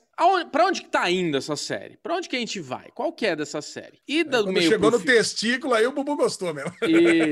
pra 0.51 0.65
onde 0.65 0.81
que 0.81 0.89
tá 0.89 1.09
indo 1.11 1.37
essa 1.37 1.55
série? 1.55 1.97
Pra 2.01 2.15
onde 2.15 2.29
que 2.29 2.35
a 2.35 2.39
gente 2.39 2.59
vai? 2.61 2.87
Qual 2.95 3.11
que 3.11 3.25
é 3.25 3.35
dessa 3.35 3.61
série? 3.61 3.99
E 4.07 4.23
do 4.23 4.43
Quando 4.43 4.53
meio 4.53 4.69
chegou 4.69 4.89
no 4.89 4.99
testículo, 4.99 5.73
aí 5.73 5.85
o 5.85 5.91
Bubu 5.91 6.15
gostou 6.15 6.53
mesmo. 6.53 6.71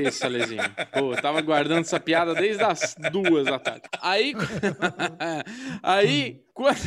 isso, 0.06 0.24
Alezinho. 0.24 0.62
Pô, 0.92 1.12
eu 1.14 1.22
tava 1.22 1.40
guardando 1.40 1.80
essa 1.80 1.98
piada 1.98 2.34
desde 2.34 2.62
as 2.62 2.94
duas 3.10 3.46
da 3.46 3.58
tarde. 3.58 3.88
Aí. 4.00 4.34
aí, 5.82 6.42
quando. 6.52 6.78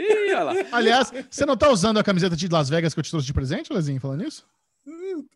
Ih, 0.00 0.34
olha 0.34 0.42
lá. 0.44 0.52
Aliás, 0.72 1.12
você 1.30 1.44
não 1.44 1.56
tá 1.56 1.70
usando 1.70 1.98
a 1.98 2.02
camiseta 2.04 2.36
de 2.36 2.48
Las 2.48 2.68
Vegas 2.68 2.94
que 2.94 3.00
eu 3.00 3.04
te 3.04 3.10
trouxe 3.10 3.26
de 3.26 3.32
presente, 3.34 3.72
Lezinho, 3.72 4.00
falando 4.00 4.24
isso? 4.24 4.46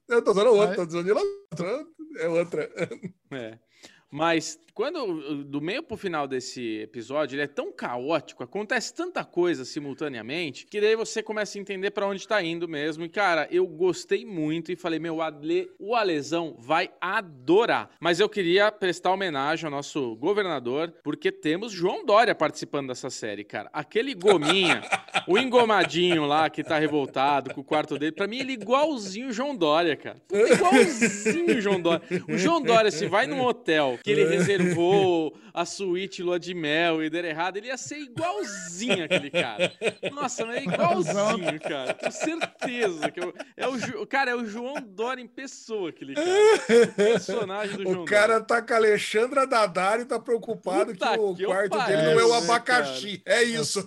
Eu 0.08 0.22
tô 0.22 0.30
usando 0.32 0.48
outra, 0.54 0.74
tô 0.76 0.82
usando 0.82 1.04
de 1.04 1.12
lá. 1.12 1.20
outra, 1.20 1.86
É 2.18 2.28
outra. 2.28 2.70
É. 3.30 3.58
Mas 4.14 4.60
quando 4.72 5.42
do 5.42 5.60
meio 5.60 5.82
pro 5.82 5.96
final 5.96 6.28
desse 6.28 6.78
episódio, 6.78 7.34
ele 7.34 7.42
é 7.42 7.46
tão 7.48 7.72
caótico, 7.72 8.44
acontece 8.44 8.94
tanta 8.94 9.24
coisa 9.24 9.64
simultaneamente, 9.64 10.66
que 10.66 10.80
daí 10.80 10.94
você 10.94 11.20
começa 11.20 11.58
a 11.58 11.60
entender 11.60 11.90
pra 11.90 12.06
onde 12.06 12.26
tá 12.26 12.40
indo 12.40 12.68
mesmo. 12.68 13.04
E 13.04 13.08
cara, 13.08 13.48
eu 13.50 13.66
gostei 13.66 14.24
muito 14.24 14.70
e 14.70 14.76
falei, 14.76 15.00
meu, 15.00 15.20
Ale, 15.20 15.68
o 15.80 15.96
Alesão 15.96 16.54
vai 16.58 16.90
adorar. 17.00 17.90
Mas 17.98 18.20
eu 18.20 18.28
queria 18.28 18.70
prestar 18.70 19.12
homenagem 19.12 19.64
ao 19.64 19.70
nosso 19.72 20.14
governador, 20.14 20.94
porque 21.02 21.32
temos 21.32 21.72
João 21.72 22.04
Dória 22.04 22.36
participando 22.36 22.88
dessa 22.88 23.10
série, 23.10 23.42
cara. 23.42 23.68
Aquele 23.72 24.14
gominha, 24.14 24.80
o 25.26 25.36
engomadinho 25.36 26.24
lá 26.24 26.48
que 26.48 26.62
tá 26.62 26.78
revoltado 26.78 27.52
com 27.52 27.62
o 27.62 27.64
quarto 27.64 27.98
dele, 27.98 28.12
pra 28.12 28.28
mim 28.28 28.38
ele 28.38 28.52
é 28.52 28.54
igualzinho 28.54 29.28
o 29.28 29.32
João 29.32 29.56
Dória, 29.56 29.96
cara. 29.96 30.22
Puta, 30.28 30.52
igualzinho 30.52 31.58
o 31.58 31.60
João 31.60 31.80
Dória. 31.80 32.02
O 32.28 32.38
João 32.38 32.62
Dória, 32.62 32.92
se 32.92 33.06
vai 33.06 33.26
num 33.26 33.40
hotel 33.40 33.98
que 34.04 34.10
ele 34.10 34.26
reservou 34.26 35.34
a 35.54 35.64
suíte 35.64 36.22
lua 36.22 36.38
de 36.38 36.52
mel 36.52 37.02
e 37.02 37.08
der 37.08 37.24
errado, 37.24 37.56
ele 37.56 37.68
ia 37.68 37.76
ser 37.78 37.96
igualzinho 37.98 39.02
aquele 39.04 39.30
cara. 39.30 39.72
Nossa, 40.12 40.44
mas 40.44 40.56
é 40.58 40.62
igualzinho, 40.64 41.60
cara. 41.60 41.94
Tenho 41.94 42.12
certeza 42.12 43.10
que 43.10 43.18
eu, 43.20 43.32
é 43.56 43.66
o 43.66 43.78
Ju- 43.78 44.06
cara, 44.06 44.32
é 44.32 44.34
o 44.34 44.44
João 44.44 44.74
Dória 44.80 45.22
em 45.22 45.26
pessoa 45.26 45.88
aquele 45.88 46.14
cara. 46.14 46.28
O 46.28 46.92
personagem 46.94 47.76
do 47.78 47.82
João 47.84 48.02
O 48.02 48.04
cara 48.04 48.34
Dória. 48.40 48.44
tá 48.46 48.60
com 48.62 48.74
a 48.74 48.76
Alexandra 48.76 49.46
Daddario 49.46 50.02
e 50.02 50.06
tá 50.06 50.20
preocupado 50.20 50.92
Puta 50.92 51.12
que 51.14 51.18
o 51.20 51.34
que 51.34 51.44
quarto 51.46 51.78
dele 51.86 52.02
não 52.02 52.20
é 52.20 52.24
o 52.24 52.28
né, 52.32 52.38
abacaxi. 52.38 53.22
É 53.24 53.42
isso. 53.42 53.82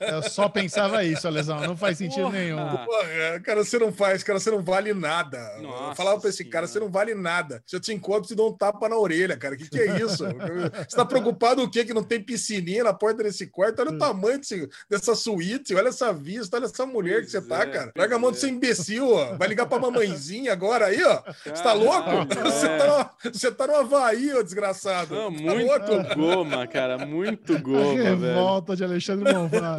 Eu 0.00 0.22
só 0.24 0.48
pensava 0.48 1.04
isso, 1.04 1.28
Lesão. 1.28 1.60
Não 1.60 1.76
faz 1.76 1.98
sentido 1.98 2.22
Porra. 2.24 2.38
nenhum. 2.38 2.56
Porra, 2.84 3.40
cara, 3.44 3.62
você 3.64 3.78
não 3.78 3.92
faz, 3.92 4.24
cara, 4.24 4.40
você 4.40 4.50
não 4.50 4.62
vale 4.64 4.92
nada. 4.92 5.38
Nossa 5.60 5.90
eu 5.90 5.94
falava 5.94 6.20
pra 6.20 6.30
esse 6.30 6.44
cara, 6.44 6.66
Senhora. 6.66 6.72
você 6.72 6.80
não 6.80 6.90
vale 6.90 7.14
nada. 7.14 7.62
Se 7.66 7.76
eu 7.76 7.80
te 7.80 7.92
encontro, 7.92 8.26
te 8.26 8.34
dou 8.34 8.50
um 8.50 8.56
tapa 8.56 8.88
na 8.88 8.96
orelha, 8.96 9.36
cara. 9.44 9.56
Que 9.56 9.68
que 9.68 9.78
é 9.80 10.00
isso? 10.00 10.24
você 10.24 10.96
tá 10.96 11.04
preocupado 11.04 11.62
o 11.62 11.70
quê? 11.70 11.84
Que 11.84 11.94
não 11.94 12.02
tem 12.02 12.20
piscininha 12.20 12.84
na 12.84 12.92
porta 12.94 13.22
desse 13.22 13.46
quarto? 13.46 13.80
Olha 13.80 13.90
o 13.90 13.98
tamanho 13.98 14.38
desse- 14.38 14.68
dessa 14.88 15.14
suíte, 15.14 15.74
olha 15.74 15.88
essa 15.88 16.12
vista, 16.12 16.56
olha 16.56 16.64
essa 16.66 16.86
mulher 16.86 17.22
que 17.22 17.30
você 17.30 17.40
Pois 17.40 17.48
tá, 17.48 17.64
é, 17.64 17.66
cara. 17.66 17.84
pois 17.94 17.96
Larga 17.96 18.16
a 18.16 18.18
mão 18.18 18.30
de 18.30 18.38
é. 18.38 18.40
ser 18.40 18.48
imbecil, 18.48 19.10
ó. 19.12 19.36
Vai 19.36 19.48
ligar 19.48 19.66
pra 19.66 19.78
mamãezinha 19.78 20.52
agora 20.52 20.86
aí, 20.86 21.02
ó. 21.04 21.22
Você 21.44 21.62
tá 21.62 21.72
louco? 21.72 22.10
Você 22.44 22.66
é. 22.66 22.76
tá, 22.78 23.10
no, 23.24 23.32
você 23.32 23.50
tá 23.52 23.66
no 23.66 23.76
Havaí, 23.76 24.32
ô 24.34 24.42
desgraçado. 24.42 25.14
Não, 25.14 25.32
Tá 25.34 25.40
muito 25.54 25.90
louco? 25.90 26.14
goma, 26.14 26.66
cara. 26.66 26.98
Muito 27.06 27.56
A 27.56 27.60
goma, 27.60 27.94
velho. 27.94 28.02
revolta 28.04 28.76
de 28.76 28.84
Alexandre 28.84 29.32
Monfá. 29.32 29.76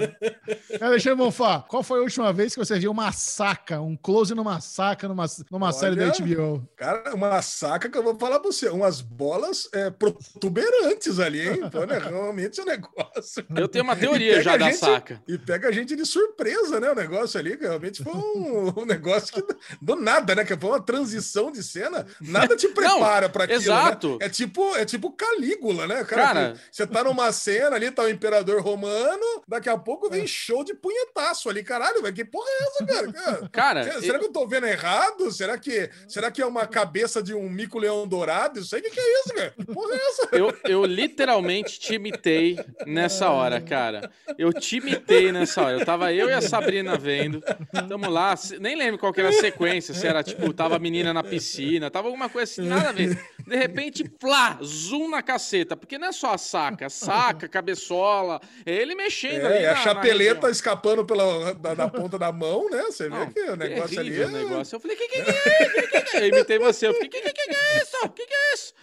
Alexandre 0.81 1.23
Monfá, 1.23 1.59
qual 1.67 1.83
foi 1.83 1.99
a 1.99 2.03
última 2.03 2.31
vez 2.33 2.53
que 2.53 2.59
você 2.59 2.77
viu 2.79 2.91
uma 2.91 3.11
saca, 3.11 3.81
um 3.81 3.95
close 3.95 4.33
numa 4.33 4.59
saca 4.59 5.07
numa, 5.07 5.25
numa 5.51 5.71
série 5.71 5.95
da 5.95 6.05
Olha. 6.05 6.13
HBO? 6.13 6.67
Cara, 6.75 7.13
uma 7.15 7.41
saca 7.41 7.89
que 7.89 7.97
eu 7.97 8.03
vou 8.03 8.17
falar 8.17 8.39
pra 8.39 8.51
você. 8.51 8.69
Umas 8.69 9.01
bolas 9.01 9.44
é, 9.73 9.89
protuberantes 9.89 11.19
ali, 11.19 11.47
hein? 11.47 11.59
Então, 11.63 11.85
né, 11.85 11.97
realmente 11.97 12.59
é 12.59 12.63
um 12.63 12.65
negócio. 12.65 13.45
Eu 13.55 13.67
tenho 13.67 13.83
uma 13.83 13.95
teoria 13.95 14.41
já 14.41 14.57
da 14.57 14.65
gente- 14.65 14.77
saca. 14.77 15.21
E 15.27 15.37
pega 15.37 15.67
a 15.69 15.71
gente 15.71 15.95
de 15.95 16.05
surpresa, 16.05 16.79
né? 16.79 16.91
O 16.91 16.95
negócio 16.95 17.39
ali, 17.39 17.55
realmente 17.55 18.03
foi 18.03 18.13
um, 18.13 18.73
um 18.81 18.85
negócio 18.85 19.33
que 19.33 19.55
do 19.81 19.95
nada, 19.95 20.35
né? 20.35 20.43
Que 20.45 20.55
foi 20.57 20.69
uma 20.69 20.81
transição 20.81 21.51
de 21.51 21.63
cena, 21.63 22.05
nada 22.21 22.55
te 22.55 22.67
prepara 22.75 23.29
para 23.29 23.45
aquilo. 23.45 23.59
exato. 23.61 24.11
Né? 24.19 24.25
É 24.25 24.29
tipo, 24.29 24.75
é 24.75 24.85
tipo 24.85 25.11
Calígula, 25.11 25.87
né? 25.87 26.03
Cara, 26.03 26.23
Cara- 26.25 26.53
você 26.71 26.85
tá 26.87 27.03
numa 27.03 27.31
cena 27.31 27.75
ali, 27.75 27.91
tá 27.91 28.03
o 28.03 28.09
imperador 28.09 28.61
romano, 28.61 29.25
daqui 29.47 29.69
a 29.69 29.77
pouco 29.77 30.09
vem 30.09 30.27
show 30.27 30.63
de 30.63 30.73
punhetaço 30.73 31.49
ali. 31.49 31.63
Caralho, 31.63 32.01
velho, 32.01 32.13
que 32.13 32.25
porra 32.25 32.47
é 32.49 32.63
essa, 32.63 32.85
cara? 32.85 33.49
Cara, 33.51 33.83
Será 33.83 34.01
será 34.01 34.19
que 34.19 34.25
eu 34.25 34.31
tô 34.31 34.47
vendo 34.47 34.65
errado? 34.67 35.31
Será 35.31 35.57
que, 35.57 35.89
será 36.07 36.29
que 36.31 36.41
é 36.41 36.45
uma 36.45 36.67
cabeça 36.67 37.21
de 37.21 37.33
um 37.33 37.49
mico-leão 37.49 38.07
dourado? 38.07 38.59
Isso 38.59 38.75
aí, 38.75 38.81
o 38.81 38.83
que, 38.83 38.91
que 38.91 38.99
é 38.99 39.19
isso, 39.21 39.33
Que 39.55 39.65
porra 39.65 39.93
é 39.93 39.97
essa? 40.07 40.29
Eu, 40.31 40.57
eu 40.65 40.85
literalmente 40.85 41.79
te 41.79 41.95
imitei 41.95 42.57
nessa 42.85 43.29
hora, 43.29 43.59
cara. 43.61 44.09
Eu 44.37 44.51
te 44.53 44.77
imitei 44.77 45.31
nessa 45.31 45.61
hora. 45.63 45.77
Eu 45.79 45.85
tava 45.85 46.13
eu 46.13 46.29
e 46.29 46.33
a 46.33 46.41
Sabrina 46.41 46.97
vendo. 46.97 47.41
Tamo 47.87 48.09
lá, 48.09 48.35
nem 48.59 48.75
lembro 48.75 48.97
qual 48.99 49.13
que 49.13 49.19
era 49.19 49.29
a 49.29 49.33
sequência, 49.33 49.93
se 49.93 50.05
era 50.07 50.23
tipo, 50.23 50.51
tava 50.53 50.75
a 50.75 50.79
menina 50.79 51.13
na 51.13 51.23
piscina, 51.23 51.89
tava 51.91 52.07
alguma 52.07 52.29
coisa 52.29 52.51
assim, 52.51 52.67
nada 52.67 52.89
a 52.89 52.91
ver. 52.91 53.17
De 53.45 53.55
repente, 53.55 54.03
plá, 54.09 54.57
zoom 54.63 55.09
na 55.09 55.21
caceta, 55.21 55.75
porque 55.77 55.97
não 55.97 56.07
é 56.07 56.11
só 56.11 56.33
a 56.33 56.37
saca, 56.37 56.89
saca, 56.89 57.47
cabeçola, 57.47 58.41
é 58.65 58.73
ele 58.73 58.95
mexendo 58.95 59.45
ali. 59.45 59.57
É, 59.57 59.69
a 59.69 59.73
na- 59.73 59.81
chapeleta 59.81 60.49
escapando 60.49 61.05
pela, 61.05 61.53
da, 61.53 61.73
da 61.75 61.87
ponta 61.87 62.17
da 62.17 62.31
mão, 62.31 62.69
né? 62.69 62.81
Você 62.83 63.03
vê 63.03 63.09
Não, 63.09 63.31
que 63.31 63.39
o 63.41 63.55
negócio 63.55 63.99
ali. 63.99 64.21
é- 64.21 64.25
o 64.25 64.29
negócio. 64.29 64.75
Eu 64.75 64.79
falei, 64.79 64.97
que 64.97 65.07
que 65.07 65.21
que 65.21 65.29
é? 65.31 65.69
Que 65.69 65.81
que 65.87 66.01
que 66.01 66.17
é? 66.17 66.21
Eu 66.23 66.27
imitei 66.27 66.57
você. 66.59 66.87
Eu 66.87 66.93
fiquei, 66.95 67.21
que 67.21 67.31
que 67.33 67.47
que 67.47 67.55
é 67.55 67.77
isso? 67.81 68.09
Que 68.09 68.25
que 68.25 68.33
é 68.33 68.53
isso? 68.53 68.73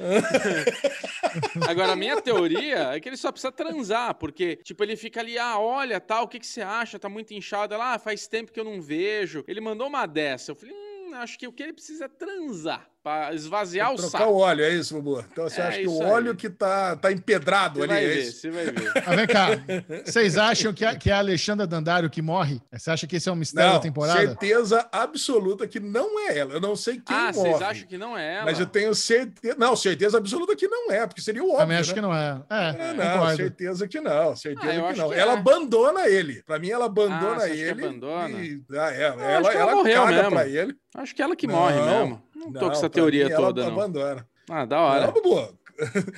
Agora, 1.69 1.93
a 1.93 1.97
minha 1.97 2.21
teoria 2.21 2.95
é 2.95 3.01
que 3.01 3.09
ele 3.09 3.17
só 3.17 3.31
precisa 3.31 3.53
transar, 3.53 4.15
porque, 4.15 4.57
tipo, 4.57 4.83
ele 4.83 4.97
fica 4.97 5.21
ali, 5.21 5.39
ah, 5.39 5.59
olha, 5.59 6.01
tal, 6.01 6.25
o 6.25 6.29
que 6.29 6.39
que 6.39 6.47
você 6.47 6.63
acha? 6.63 6.99
Tá 6.99 7.09
muito 7.09 7.33
inchado. 7.33 7.75
Ela, 7.75 7.95
ah, 7.95 7.99
faz 7.99 8.27
tempo 8.27 8.53
que 8.53 8.61
eu 8.61 8.65
não 8.65 8.81
vejo. 8.81 9.45
Ele 9.47 9.61
mandou 9.61 9.87
uma 9.87 10.07
dessa. 10.07 10.53
Eu 10.53 10.57
falei, 10.57 10.75
hum, 10.75 11.15
acho 11.15 11.39
que 11.39 11.47
o 11.47 11.53
que 11.53 11.63
ele 11.63 11.73
precisa 11.73 12.05
é 12.07 12.09
transar, 12.09 12.91
pra 13.03 13.35
esvaziar 13.35 13.93
o 13.93 13.97
Trocar 13.97 14.19
saco. 14.19 14.31
o 14.33 14.37
óleo, 14.39 14.65
é 14.65 14.71
isso, 14.71 14.95
Bubu? 15.01 15.25
Então 15.33 15.49
você 15.49 15.61
É 15.61 15.65
acha 15.65 15.79
que 15.81 15.89
o 15.89 15.99
óleo 15.99 16.31
aí. 16.31 16.37
que 16.37 16.49
tá, 16.49 16.95
tá 16.97 17.11
empedrado 17.11 17.81
Você 17.81 17.85
ali 17.85 17.93
vai 17.93 18.05
é 18.05 18.09
ver, 18.09 18.19
isso? 18.23 18.41
você 18.41 18.51
vai 18.51 18.65
ver. 18.67 18.93
Mas 19.07 19.17
vem 19.17 19.27
cá, 19.27 19.49
vocês 20.07 20.37
acham 20.39 20.73
que, 20.73 20.85
a- 20.85 20.95
que 20.95 21.11
é 21.11 21.13
a 21.13 21.19
Alexandra 21.19 21.67
Dandário 21.67 22.09
que 22.09 22.23
morre? 22.23 22.61
Você 22.73 22.91
acha 22.91 23.07
que 23.07 23.17
esse 23.17 23.29
é 23.29 23.33
um 23.33 23.37
mistério 23.37 23.71
Não, 23.71 23.77
da 23.79 23.83
temporada? 23.83 24.21
certeza 24.21 24.89
absoluta 24.93 25.67
que 25.67 25.81
não 25.81 26.19
é 26.29 26.39
ela. 26.39 26.55
Eu 26.55 26.61
não 26.61 26.77
sei 26.77 26.95
quem 27.05 27.17
ah, 27.17 27.33
morre. 27.35 27.51
vocês 27.51 27.63
acham 27.63 27.87
que 27.89 27.99
não 27.99 28.17
é 28.17 28.35
ela? 28.37 28.45
Mas 28.45 28.61
eu 28.61 28.67
tenho 28.67 28.95
certeza. 28.95 29.57
Não, 29.59 29.75
certeza 29.75 30.19
absoluta 30.19 30.55
que 30.55 30.69
não 30.69 30.91
é, 30.93 31.07
porque 31.07 31.21
seria 31.21 31.43
o 31.43 31.47
óbvio. 31.49 31.59
Também 31.61 31.77
acho 31.79 31.89
né? 31.91 31.95
que 31.95 32.01
não 32.01 32.15
é. 32.15 32.43
É, 32.51 32.69
É, 32.91 32.95
não, 32.95 33.13
concordo. 33.13 33.37
certeza 33.37 33.89
que 33.89 34.01
não, 34.01 34.37
certeza 34.37 34.87
Ah, 34.89 34.93
que 34.93 34.99
não. 35.01 35.09
que 35.11 35.15
ela 35.19 35.33
é. 35.33 35.37
abandona 35.37 36.09
ele. 36.09 36.43
Pra 36.45 36.59
mim, 36.59 36.71
ela 36.71 36.85
Ah, 36.85 36.87
abandona 36.87 37.49
que 37.49 37.57
ele. 37.59 37.85
abandona? 37.85 38.39
E, 38.41 38.63
ah, 38.73 38.91
é, 38.93 39.07
acho 39.09 39.21
ela, 39.21 39.51
que 39.51 39.57
ela 39.57 39.63
ela 39.71 39.75
morreu 39.75 40.03
caga 40.03 40.17
mesmo. 40.17 40.31
pra 40.31 40.49
ele. 40.49 40.77
Acho 40.95 41.15
que 41.15 41.23
ela 41.23 41.35
que 41.35 41.49
morre 41.49 41.75
Não, 41.77 42.01
mesmo. 42.01 42.23
Não 42.47 42.53
tô 42.53 42.67
com 42.67 42.73
essa 42.73 42.91
teoria 42.91 43.29
mim, 43.29 43.35
toda, 43.35 43.63
ela 43.63 43.71
não. 43.71 43.79
abandona. 43.81 44.29
Ah, 44.51 44.65
da 44.65 44.81
hora. 44.81 45.07
Não, 45.07 45.13
Bubu. 45.13 45.59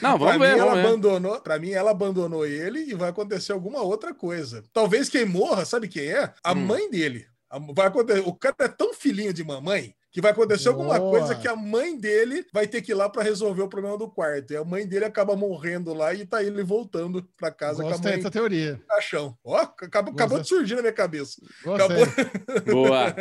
Não, 0.02 0.18
vamos 0.18 0.36
pra 0.36 0.38
ver, 0.38 0.54
mim, 0.54 0.58
ela 0.60 0.70
vamos 0.70 0.74
ver. 0.74 0.80
abandonou. 0.88 1.40
Para 1.40 1.58
mim, 1.58 1.70
ela 1.70 1.90
abandonou 1.92 2.44
ele 2.46 2.80
e 2.80 2.94
vai 2.94 3.08
acontecer 3.10 3.52
alguma 3.52 3.80
outra 3.82 4.12
coisa. 4.12 4.62
Talvez 4.72 5.08
quem 5.08 5.24
morra, 5.24 5.64
sabe 5.64 5.88
quem 5.88 6.06
é? 6.06 6.32
A 6.42 6.52
Hum. 6.52 6.56
mãe 6.56 6.90
dele. 6.90 7.26
Vai 7.74 7.86
acontecer. 7.86 8.20
O 8.26 8.34
cara 8.34 8.54
é 8.60 8.68
tão 8.68 8.92
filhinho 8.92 9.32
de 9.32 9.44
mamãe 9.44 9.94
que 10.10 10.20
vai 10.20 10.32
acontecer 10.32 10.68
alguma 10.68 10.98
Boa. 10.98 11.10
coisa 11.18 11.34
que 11.36 11.46
a 11.48 11.54
mãe 11.56 11.96
dele 11.98 12.44
vai 12.52 12.66
ter 12.66 12.82
que 12.82 12.90
ir 12.92 12.94
lá 12.94 13.08
para 13.08 13.22
resolver 13.22 13.62
o 13.62 13.68
problema 13.68 13.96
do 13.96 14.08
quarto. 14.08 14.52
E 14.52 14.56
a 14.56 14.64
mãe 14.64 14.86
dele 14.86 15.04
acaba 15.04 15.36
morrendo 15.36 15.94
lá 15.94 16.12
e 16.14 16.26
tá 16.26 16.42
ele 16.42 16.62
voltando 16.64 17.24
para 17.36 17.50
casa 17.52 17.80
com 17.82 17.88
a 17.88 17.92
Gostei 17.92 18.10
mãe 18.12 18.18
dessa 18.18 18.30
teoria. 18.30 18.80
caixão. 18.88 19.36
Ó, 19.44 19.56
acabou, 19.56 20.12
acabou 20.14 20.40
de 20.40 20.48
surgir 20.48 20.74
na 20.74 20.80
minha 20.82 20.92
cabeça. 20.92 21.40
Gostei. 21.64 22.02
Acabou. 22.02 22.74
Boa. 22.74 23.14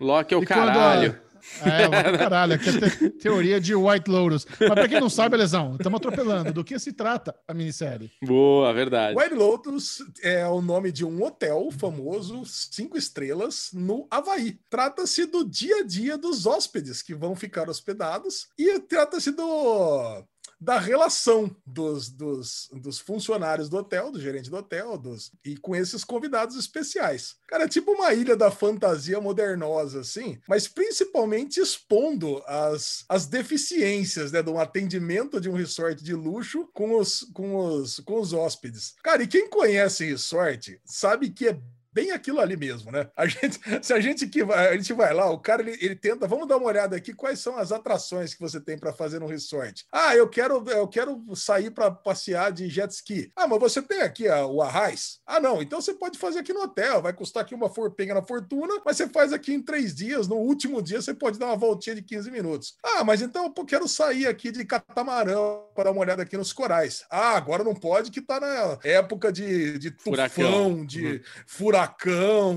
Loki 0.00 0.34
é 0.34 0.36
o 0.36 0.42
E 0.42 0.46
caralho. 0.46 1.20
É, 1.62 2.18
caralho. 2.18 2.54
Aqui 2.54 2.68
é 2.70 2.72
te- 2.90 3.10
teoria 3.10 3.60
de 3.60 3.74
White 3.74 4.10
Lotus. 4.10 4.46
Mas 4.60 4.70
pra 4.70 4.88
quem 4.88 5.00
não 5.00 5.10
sabe, 5.10 5.36
Lesão, 5.36 5.76
estamos 5.76 5.98
atropelando. 5.98 6.52
Do 6.52 6.64
que 6.64 6.78
se 6.78 6.92
trata 6.92 7.34
a 7.46 7.54
minissérie? 7.54 8.10
Boa, 8.22 8.72
verdade. 8.72 9.16
White 9.18 9.34
Lotus 9.34 9.98
é 10.22 10.46
o 10.46 10.60
nome 10.60 10.90
de 10.92 11.04
um 11.04 11.22
hotel 11.22 11.68
famoso, 11.76 12.42
cinco 12.46 12.96
estrelas, 12.96 13.70
no 13.72 14.06
Havaí. 14.10 14.58
Trata-se 14.70 15.26
do 15.26 15.44
dia 15.48 15.80
a 15.80 15.84
dia 15.84 16.16
dos 16.18 16.46
hóspedes 16.46 17.02
que 17.02 17.14
vão 17.14 17.34
ficar 17.36 17.68
hospedados 17.68 18.48
e 18.58 18.78
trata-se 18.80 19.30
do 19.30 20.24
da 20.60 20.78
relação 20.78 21.54
dos, 21.66 22.10
dos, 22.10 22.68
dos 22.72 22.98
funcionários 22.98 23.68
do 23.68 23.76
hotel, 23.76 24.10
do 24.10 24.20
gerente 24.20 24.50
do 24.50 24.56
hotel, 24.56 24.96
dos, 24.96 25.32
e 25.44 25.56
com 25.56 25.74
esses 25.74 26.04
convidados 26.04 26.56
especiais. 26.56 27.36
Cara, 27.46 27.64
é 27.64 27.68
tipo 27.68 27.92
uma 27.92 28.12
ilha 28.12 28.36
da 28.36 28.50
fantasia 28.50 29.20
modernosa, 29.20 30.00
assim, 30.00 30.38
mas 30.48 30.66
principalmente 30.66 31.60
expondo 31.60 32.42
as, 32.46 33.04
as 33.08 33.26
deficiências 33.26 34.32
né, 34.32 34.42
de 34.42 34.50
um 34.50 34.58
atendimento 34.58 35.40
de 35.40 35.48
um 35.48 35.54
resort 35.54 36.02
de 36.02 36.14
luxo 36.14 36.68
com 36.72 36.98
os, 36.98 37.20
com 37.32 37.56
os, 37.56 38.00
com 38.00 38.20
os 38.20 38.32
hóspedes. 38.32 38.94
Cara, 39.02 39.22
e 39.22 39.26
quem 39.26 39.48
conhece 39.48 40.04
resort 40.04 40.80
sabe 40.84 41.30
que 41.30 41.48
é 41.48 41.60
bem 41.94 42.10
aquilo 42.10 42.40
ali 42.40 42.56
mesmo, 42.56 42.90
né? 42.90 43.08
A 43.16 43.26
gente, 43.26 43.58
se 43.82 43.92
a 43.92 44.00
gente 44.00 44.26
que 44.26 44.44
vai, 44.44 44.68
a 44.68 44.76
gente 44.76 44.92
vai 44.92 45.14
lá, 45.14 45.30
o 45.30 45.38
cara 45.38 45.62
ele, 45.62 45.78
ele 45.80 45.94
tenta, 45.94 46.26
vamos 46.26 46.48
dar 46.48 46.56
uma 46.56 46.66
olhada 46.66 46.96
aqui, 46.96 47.14
quais 47.14 47.38
são 47.38 47.56
as 47.56 47.70
atrações 47.72 48.34
que 48.34 48.40
você 48.40 48.60
tem 48.60 48.76
para 48.76 48.92
fazer 48.92 49.20
no 49.20 49.26
resort? 49.26 49.86
Ah, 49.92 50.14
eu 50.16 50.28
quero, 50.28 50.62
eu 50.68 50.88
quero 50.88 51.22
sair 51.36 51.70
para 51.70 51.90
passear 51.90 52.50
de 52.52 52.68
jet 52.68 52.90
ski. 52.92 53.30
Ah, 53.36 53.46
mas 53.46 53.60
você 53.60 53.80
tem 53.80 54.00
aqui 54.02 54.26
a- 54.28 54.46
o 54.46 54.60
Arraiz? 54.60 55.20
Ah, 55.26 55.38
não, 55.40 55.62
então 55.62 55.80
você 55.80 55.94
pode 55.94 56.18
fazer 56.18 56.40
aqui 56.40 56.52
no 56.52 56.62
hotel, 56.62 57.00
vai 57.00 57.12
custar 57.12 57.42
aqui 57.44 57.54
uma 57.54 57.70
for, 57.70 57.90
pequena 57.92 58.22
fortuna, 58.22 58.74
mas 58.84 58.96
você 58.96 59.08
faz 59.08 59.32
aqui 59.32 59.54
em 59.54 59.62
três 59.62 59.94
dias, 59.94 60.26
no 60.26 60.36
último 60.36 60.82
dia 60.82 61.00
você 61.00 61.14
pode 61.14 61.38
dar 61.38 61.46
uma 61.46 61.56
voltinha 61.56 61.94
de 61.94 62.02
15 62.02 62.30
minutos. 62.30 62.74
Ah, 62.84 63.04
mas 63.04 63.22
então 63.22 63.52
eu 63.56 63.64
quero 63.64 63.86
sair 63.86 64.26
aqui 64.26 64.50
de 64.50 64.64
catamarã 64.64 65.58
para 65.74 65.84
dar 65.84 65.90
uma 65.92 66.00
olhada 66.00 66.22
aqui 66.22 66.36
nos 66.36 66.52
corais. 66.52 67.04
Ah, 67.10 67.36
agora 67.36 67.62
não 67.62 67.74
pode 67.74 68.10
que 68.10 68.20
tá 68.20 68.40
na 68.40 68.78
época 68.82 69.30
de, 69.32 69.78
de 69.78 69.90
tufão, 69.90 70.12
Furacão. 70.12 70.84
de 70.86 71.22
furacão, 71.46 71.83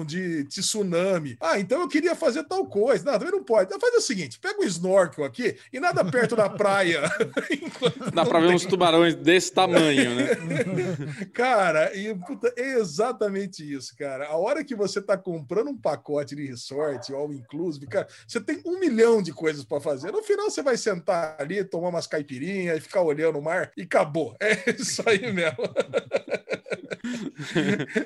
de 0.06 0.44
tsunami. 0.46 1.38
Ah, 1.40 1.60
então 1.60 1.82
eu 1.82 1.88
queria 1.88 2.16
fazer 2.16 2.44
tal 2.44 2.66
coisa. 2.66 3.04
Não, 3.04 3.14
também 3.14 3.32
não 3.32 3.44
pode. 3.44 3.66
Então 3.66 3.80
faz 3.80 3.94
o 3.96 4.02
seguinte: 4.02 4.40
pega 4.40 4.60
o 4.62 4.66
snorkel 4.66 5.24
aqui 5.24 5.58
e 5.72 5.80
nada 5.80 6.04
perto 6.04 6.36
da 6.36 6.50
praia. 6.50 7.02
Dá 8.14 8.26
pra 8.26 8.40
ver 8.40 8.54
uns 8.54 8.66
tubarões 8.66 9.16
desse 9.16 9.52
tamanho, 9.52 10.16
né? 10.16 10.28
Cara, 11.34 11.96
e, 11.96 12.14
puta, 12.16 12.54
é 12.56 12.78
exatamente 12.78 13.64
isso, 13.74 13.96
cara. 13.96 14.28
A 14.28 14.38
hora 14.38 14.64
que 14.64 14.76
você 14.76 15.02
tá 15.02 15.18
comprando 15.18 15.70
um 15.70 15.78
pacote 15.78 16.36
de 16.36 16.46
resort, 16.46 17.14
all 17.14 17.32
inclusive, 17.32 17.88
cara, 17.88 18.08
você 18.28 18.40
tem 18.40 18.62
um 18.66 18.80
milhão 18.80 19.22
de 19.22 19.32
coisas 19.32 19.64
para 19.64 19.82
fazer. 19.82 20.12
No 20.12 20.24
final, 20.24 20.50
você 20.50 20.62
vai 20.62 20.78
sentar 20.78 21.36
ali, 21.40 21.64
tomar 21.64 21.90
umas 21.90 22.08
caipirinhas 22.08 22.78
e 22.78 22.82
ficar 22.82 23.02
olhando 23.02 23.40
o 23.40 23.42
mar 23.42 23.72
e 23.76 23.84
acabou. 23.84 24.36
É 24.48 24.72
isso 24.72 25.04
aí 25.06 25.32
mesmo. 25.34 25.58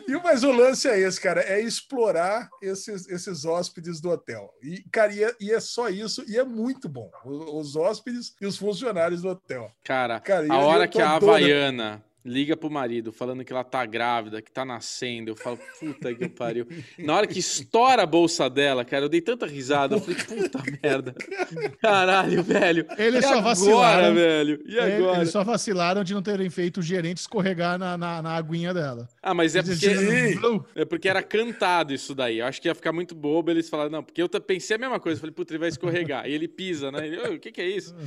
e, 0.08 0.12
mas 0.24 0.44
o 0.44 0.52
lance 0.52 0.88
é 0.88 1.00
esse, 1.00 1.11
cara, 1.20 1.42
é 1.42 1.60
explorar 1.62 2.50
esses, 2.62 3.08
esses 3.08 3.46
hóspedes 3.46 4.00
do 4.02 4.10
hotel. 4.10 4.50
E, 4.62 4.84
cara, 4.92 5.14
e 5.14 5.24
é, 5.24 5.36
e 5.40 5.52
é 5.52 5.60
só 5.60 5.90
isso, 5.90 6.24
e 6.28 6.38
é 6.38 6.44
muito 6.44 6.88
bom. 6.90 7.10
O- 7.26 7.60
Os 7.60 7.76
hóspedes 7.76 8.34
e 8.42 8.46
os 8.46 8.58
funcionários 8.58 9.22
do 9.22 9.30
hotel. 9.30 9.72
Cara, 9.84 10.20
Cara, 10.20 10.52
a 10.52 10.58
hora 10.60 10.88
que 10.88 11.02
a. 11.02 11.12
Havaiana 11.12 12.04
liga 12.24 12.56
pro 12.56 12.70
marido 12.70 13.12
falando 13.12 13.44
que 13.44 13.52
ela 13.52 13.64
tá 13.64 13.86
grávida, 13.86 14.42
que 14.42 14.52
tá 14.52 14.64
nascendo, 14.66 15.32
eu 15.32 15.36
falo, 15.36 15.58
puta 15.80 16.14
que 16.14 16.30
pariu. 16.30 16.68
Na 17.00 17.16
hora 17.16 17.28
que 17.28 17.40
estoura 17.40 18.04
a 18.04 18.06
bolsa 18.06 18.50
dela, 18.50 18.86
cara, 18.86 19.06
eu 19.06 19.10
dei 19.10 19.22
tanta 19.22 19.46
risada, 19.46 19.96
eu 19.96 20.00
falei, 20.00 20.16
puta 20.44 20.64
merda. 20.84 21.16
Caralho, 21.82 22.44
velho. 22.44 22.86
Eles 22.98 23.20
e 23.20 23.28
só 23.28 23.30
agora, 23.34 23.42
vacilaram. 23.44 24.14
velho? 24.16 24.62
E 24.66 24.78
Ele- 24.78 24.96
agora? 24.98 25.18
Eles 25.18 25.30
só 25.32 25.44
vacilaram 25.44 26.04
de 26.04 26.14
não 26.14 26.22
terem 26.22 26.50
feito 26.50 26.80
o 26.80 26.84
gerente 26.84 27.18
escorregar 27.18 27.78
na, 27.78 27.98
na, 27.98 28.22
na 28.22 28.36
aguinha 28.36 28.74
dela. 28.74 29.08
Ah, 29.22 29.34
mas 29.34 29.56
é 29.56 29.64
porque... 29.64 29.88
É 30.76 30.86
porque 30.86 31.10
era 31.10 31.22
cantado 31.24 31.94
isso 31.94 32.14
daí. 32.16 32.40
Eu 32.40 32.46
acho 32.46 32.62
que 32.62 32.68
ia 32.68 32.76
ficar 32.76 32.92
muito 32.92 33.16
bobo 33.16 33.50
eles 33.52 33.70
falaram, 33.70 33.90
não, 33.90 34.04
porque 34.04 34.22
eu 34.22 34.30
pensei 34.30 34.76
a 34.76 34.80
mesma 34.80 35.00
coisa. 35.00 35.18
Eu 35.18 35.22
falei, 35.22 35.34
puta, 35.34 35.52
ele 35.54 35.60
vai 35.60 35.70
escorregar. 35.70 36.28
E 36.28 36.34
ele 36.34 36.48
pisa, 36.48 36.92
né? 36.92 37.06
Ele, 37.08 37.20
"Ô, 37.20 37.34
o 37.34 37.40
que 37.40 37.52
que 37.52 37.62
é 37.62 37.68
isso? 37.70 37.96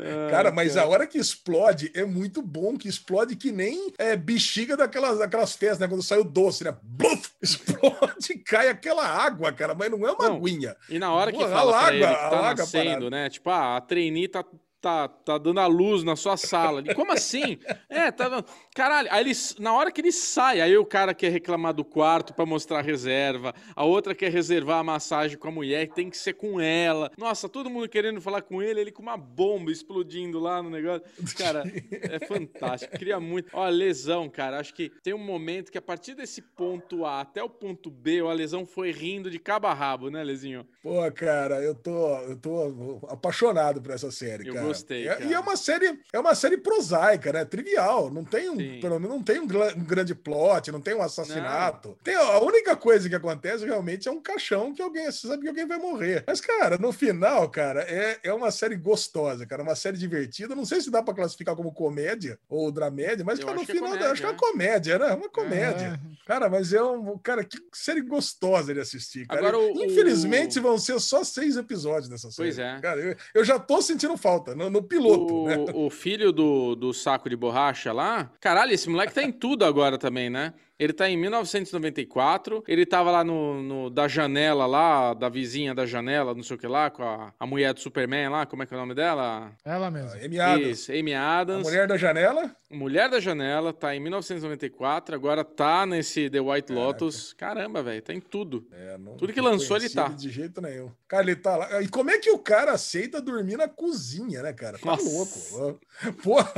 Ah, 0.00 0.30
Cara, 0.30 0.52
mas 0.52 0.76
a 0.76 0.86
hora 0.86 1.06
que 1.06 1.18
explode 1.18 1.90
é 1.94 2.04
muito 2.04 2.40
bom, 2.40 2.76
que 2.76 2.88
explode 2.88 3.07
que 3.38 3.52
nem 3.52 3.92
é, 3.98 4.16
bexiga 4.16 4.76
daquelas, 4.76 5.18
daquelas 5.18 5.54
festas, 5.54 5.78
né? 5.78 5.88
Quando 5.88 6.02
sai 6.02 6.18
o 6.18 6.24
doce, 6.24 6.64
né? 6.64 6.76
Bluf! 6.82 7.30
Explode 7.42 8.32
e 8.32 8.38
cai 8.38 8.68
aquela 8.68 9.06
água, 9.06 9.52
cara, 9.52 9.74
mas 9.74 9.90
não 9.90 10.06
é 10.06 10.12
uma 10.12 10.28
Não, 10.28 10.36
aguinha. 10.36 10.76
E 10.88 10.98
na 10.98 11.12
hora 11.12 11.32
que 11.32 11.38
fala 11.38 11.60
alaga, 11.60 11.94
ele 11.96 12.06
que 12.06 12.12
tá 12.12 12.28
alaga 12.28 12.62
nascendo, 12.62 13.10
né? 13.10 13.30
Tipo, 13.30 13.50
ah, 13.50 13.76
a 13.76 13.80
trainee 13.80 14.28
tá 14.28 14.44
tá, 14.80 15.08
tá 15.08 15.38
dando 15.38 15.60
a 15.60 15.66
luz 15.66 16.04
na 16.04 16.16
sua 16.16 16.36
sala. 16.36 16.82
Como 16.94 17.12
assim? 17.12 17.58
É, 17.88 18.10
tá 18.10 18.28
dando. 18.28 18.44
Caralho, 18.78 19.08
aí 19.10 19.24
ele, 19.24 19.32
na 19.58 19.72
hora 19.74 19.90
que 19.90 20.00
ele 20.00 20.12
sai, 20.12 20.60
aí 20.60 20.78
o 20.78 20.86
cara 20.86 21.12
quer 21.12 21.32
reclamar 21.32 21.74
do 21.74 21.84
quarto 21.84 22.32
pra 22.32 22.46
mostrar 22.46 22.78
a 22.78 22.82
reserva, 22.82 23.52
a 23.74 23.84
outra 23.84 24.14
quer 24.14 24.30
reservar 24.30 24.78
a 24.78 24.84
massagem 24.84 25.36
com 25.36 25.48
a 25.48 25.50
mulher, 25.50 25.88
tem 25.88 26.08
que 26.08 26.16
ser 26.16 26.34
com 26.34 26.60
ela. 26.60 27.10
Nossa, 27.18 27.48
todo 27.48 27.68
mundo 27.68 27.88
querendo 27.88 28.20
falar 28.20 28.40
com 28.40 28.62
ele, 28.62 28.80
ele 28.80 28.92
com 28.92 29.02
uma 29.02 29.16
bomba 29.16 29.72
explodindo 29.72 30.38
lá 30.38 30.62
no 30.62 30.70
negócio. 30.70 31.02
Cara, 31.36 31.64
é 31.90 32.20
fantástico. 32.24 32.96
Cria 32.96 33.18
muito. 33.18 33.48
Ó, 33.52 33.68
lesão, 33.68 34.28
cara. 34.30 34.60
Acho 34.60 34.72
que 34.72 34.92
tem 35.02 35.12
um 35.12 35.18
momento 35.18 35.72
que 35.72 35.78
a 35.78 35.82
partir 35.82 36.14
desse 36.14 36.40
ponto 36.40 37.04
A 37.04 37.22
até 37.22 37.42
o 37.42 37.50
ponto 37.50 37.90
B, 37.90 38.20
a 38.20 38.32
lesão 38.32 38.64
foi 38.64 38.92
rindo 38.92 39.28
de 39.28 39.40
cabo 39.40 39.66
a 39.66 39.74
rabo, 39.74 40.08
né, 40.08 40.22
Lezinho? 40.22 40.64
Pô, 40.80 41.00
cara, 41.10 41.56
eu 41.64 41.74
tô, 41.74 42.16
eu 42.20 42.36
tô 42.36 43.00
apaixonado 43.08 43.82
por 43.82 43.90
essa 43.90 44.12
série, 44.12 44.46
Eu 44.46 44.54
cara. 44.54 44.66
gostei, 44.66 45.02
E- 45.02 45.08
cara. 45.08 45.24
E 45.24 45.34
é 45.34 45.40
uma 45.40 45.56
série, 45.56 45.98
é 46.12 46.20
uma 46.20 46.36
série 46.36 46.58
prosaica, 46.58 47.32
né? 47.32 47.44
Trivial. 47.44 48.08
Não 48.12 48.22
tem 48.22 48.48
um, 48.48 48.56
Sim. 48.56 48.67
Pelo 48.80 48.98
menos 48.98 49.16
não 49.16 49.22
tem 49.22 49.40
um, 49.40 49.44
um 49.44 49.84
grande 49.84 50.14
plot, 50.14 50.70
não 50.70 50.80
tem 50.80 50.94
um 50.94 51.02
assassinato. 51.02 51.98
Tem 52.02 52.14
a 52.14 52.38
única 52.40 52.76
coisa 52.76 53.08
que 53.08 53.14
acontece 53.14 53.64
realmente 53.64 54.08
é 54.08 54.10
um 54.10 54.20
caixão 54.20 54.72
que 54.72 54.82
alguém 54.82 55.10
você 55.10 55.26
sabe 55.26 55.42
que 55.42 55.48
alguém 55.48 55.66
vai 55.66 55.78
morrer. 55.78 56.24
Mas, 56.26 56.40
cara, 56.40 56.78
no 56.78 56.92
final, 56.92 57.48
cara, 57.48 57.82
é, 57.82 58.18
é 58.22 58.32
uma 58.32 58.50
série 58.50 58.76
gostosa, 58.76 59.46
cara. 59.46 59.62
Uma 59.62 59.74
série 59.74 59.96
divertida. 59.96 60.54
Não 60.54 60.64
sei 60.64 60.80
se 60.80 60.90
dá 60.90 61.02
pra 61.02 61.14
classificar 61.14 61.56
como 61.56 61.72
comédia 61.72 62.38
ou 62.48 62.70
dramédia, 62.70 63.24
mas, 63.24 63.38
cara, 63.38 63.54
no 63.54 63.62
é 63.62 63.66
final 63.66 63.84
comédia, 63.84 64.10
acho 64.10 64.20
que 64.20 64.26
é 64.26 64.30
uma 64.30 64.36
é. 64.36 64.38
comédia, 64.38 64.98
né? 64.98 65.14
Uma 65.14 65.28
comédia. 65.28 66.00
Cara, 66.26 66.48
mas 66.48 66.72
é 66.72 66.82
um. 66.82 67.18
Cara, 67.18 67.44
que 67.44 67.58
série 67.72 68.02
gostosa 68.02 68.74
de 68.74 68.80
assistir. 68.80 69.26
Cara. 69.26 69.40
Agora, 69.40 69.58
o- 69.58 69.84
Infelizmente, 69.84 70.60
vão 70.60 70.78
ser 70.78 70.98
só 71.00 71.24
seis 71.24 71.56
episódios 71.56 72.08
dessa 72.08 72.30
série. 72.30 72.48
Pois 72.48 72.58
é. 72.58 72.80
Cara, 72.80 73.00
eu, 73.00 73.16
eu 73.34 73.44
já 73.44 73.58
tô 73.58 73.80
sentindo 73.80 74.16
falta 74.16 74.54
no, 74.54 74.70
no 74.70 74.82
piloto, 74.82 75.44
né? 75.44 75.56
O, 75.72 75.86
o 75.86 75.90
filho 75.90 76.32
do, 76.32 76.74
do 76.74 76.92
saco 76.92 77.28
de 77.28 77.36
borracha 77.36 77.92
lá. 77.92 78.30
Caralho, 78.58 78.74
esse 78.74 78.90
moleque 78.90 79.14
tá 79.14 79.22
em 79.22 79.30
tudo 79.30 79.64
agora 79.64 79.96
também, 79.96 80.28
né? 80.28 80.52
Ele 80.78 80.92
tá 80.92 81.08
em 81.10 81.16
1994. 81.16 82.62
Ele 82.68 82.86
tava 82.86 83.10
lá 83.10 83.24
no, 83.24 83.62
no- 83.62 83.90
da 83.90 84.06
janela 84.06 84.66
lá, 84.66 85.12
da 85.14 85.28
vizinha 85.28 85.74
da 85.74 85.84
janela, 85.86 86.34
não 86.34 86.42
sei 86.42 86.56
o 86.56 86.58
que 86.58 86.66
lá, 86.66 86.88
com 86.90 87.02
a, 87.02 87.32
a 87.38 87.46
mulher 87.46 87.74
do 87.74 87.80
Superman 87.80 88.28
lá, 88.30 88.46
como 88.46 88.62
é 88.62 88.66
que 88.66 88.72
é 88.74 88.76
o 88.76 88.80
nome 88.80 88.94
dela? 88.94 89.52
Ela 89.64 89.90
mesmo. 89.90 90.12
Amy 90.24 90.38
Adams. 90.40 90.68
Isso, 90.80 90.92
Amy 90.92 91.14
A 91.14 91.38
Adams. 91.40 91.62
mulher 91.66 91.86
da 91.88 91.96
janela. 91.96 92.54
Mulher 92.70 93.08
da 93.08 93.18
Janela, 93.18 93.72
tá 93.72 93.96
em 93.96 94.00
1994, 94.00 95.14
agora 95.14 95.42
tá 95.42 95.86
nesse 95.86 96.28
The 96.28 96.38
White 96.38 96.70
Lotus. 96.70 97.32
Caramba, 97.32 97.82
velho, 97.82 98.02
tá 98.02 98.12
em 98.12 98.20
tudo. 98.20 98.66
É, 98.70 98.98
não- 98.98 99.16
Tudo 99.16 99.32
que 99.32 99.40
lançou, 99.40 99.78
ele 99.78 99.88
tá. 99.88 100.08
De 100.08 100.28
jeito 100.28 100.60
nenhum. 100.60 100.90
Cara, 101.08 101.22
ele 101.22 101.34
tá 101.36 101.56
lá. 101.56 101.80
E 101.80 101.88
como 101.88 102.10
é 102.10 102.18
que 102.18 102.30
o 102.30 102.38
cara 102.38 102.72
aceita 102.72 103.22
dormir 103.22 103.56
na 103.56 103.66
cozinha, 103.68 104.42
né, 104.42 104.52
cara? 104.52 104.78
Tá 104.78 104.84
Nossa. 104.84 105.56
louco. 105.56 105.80
Porra. 106.22 106.52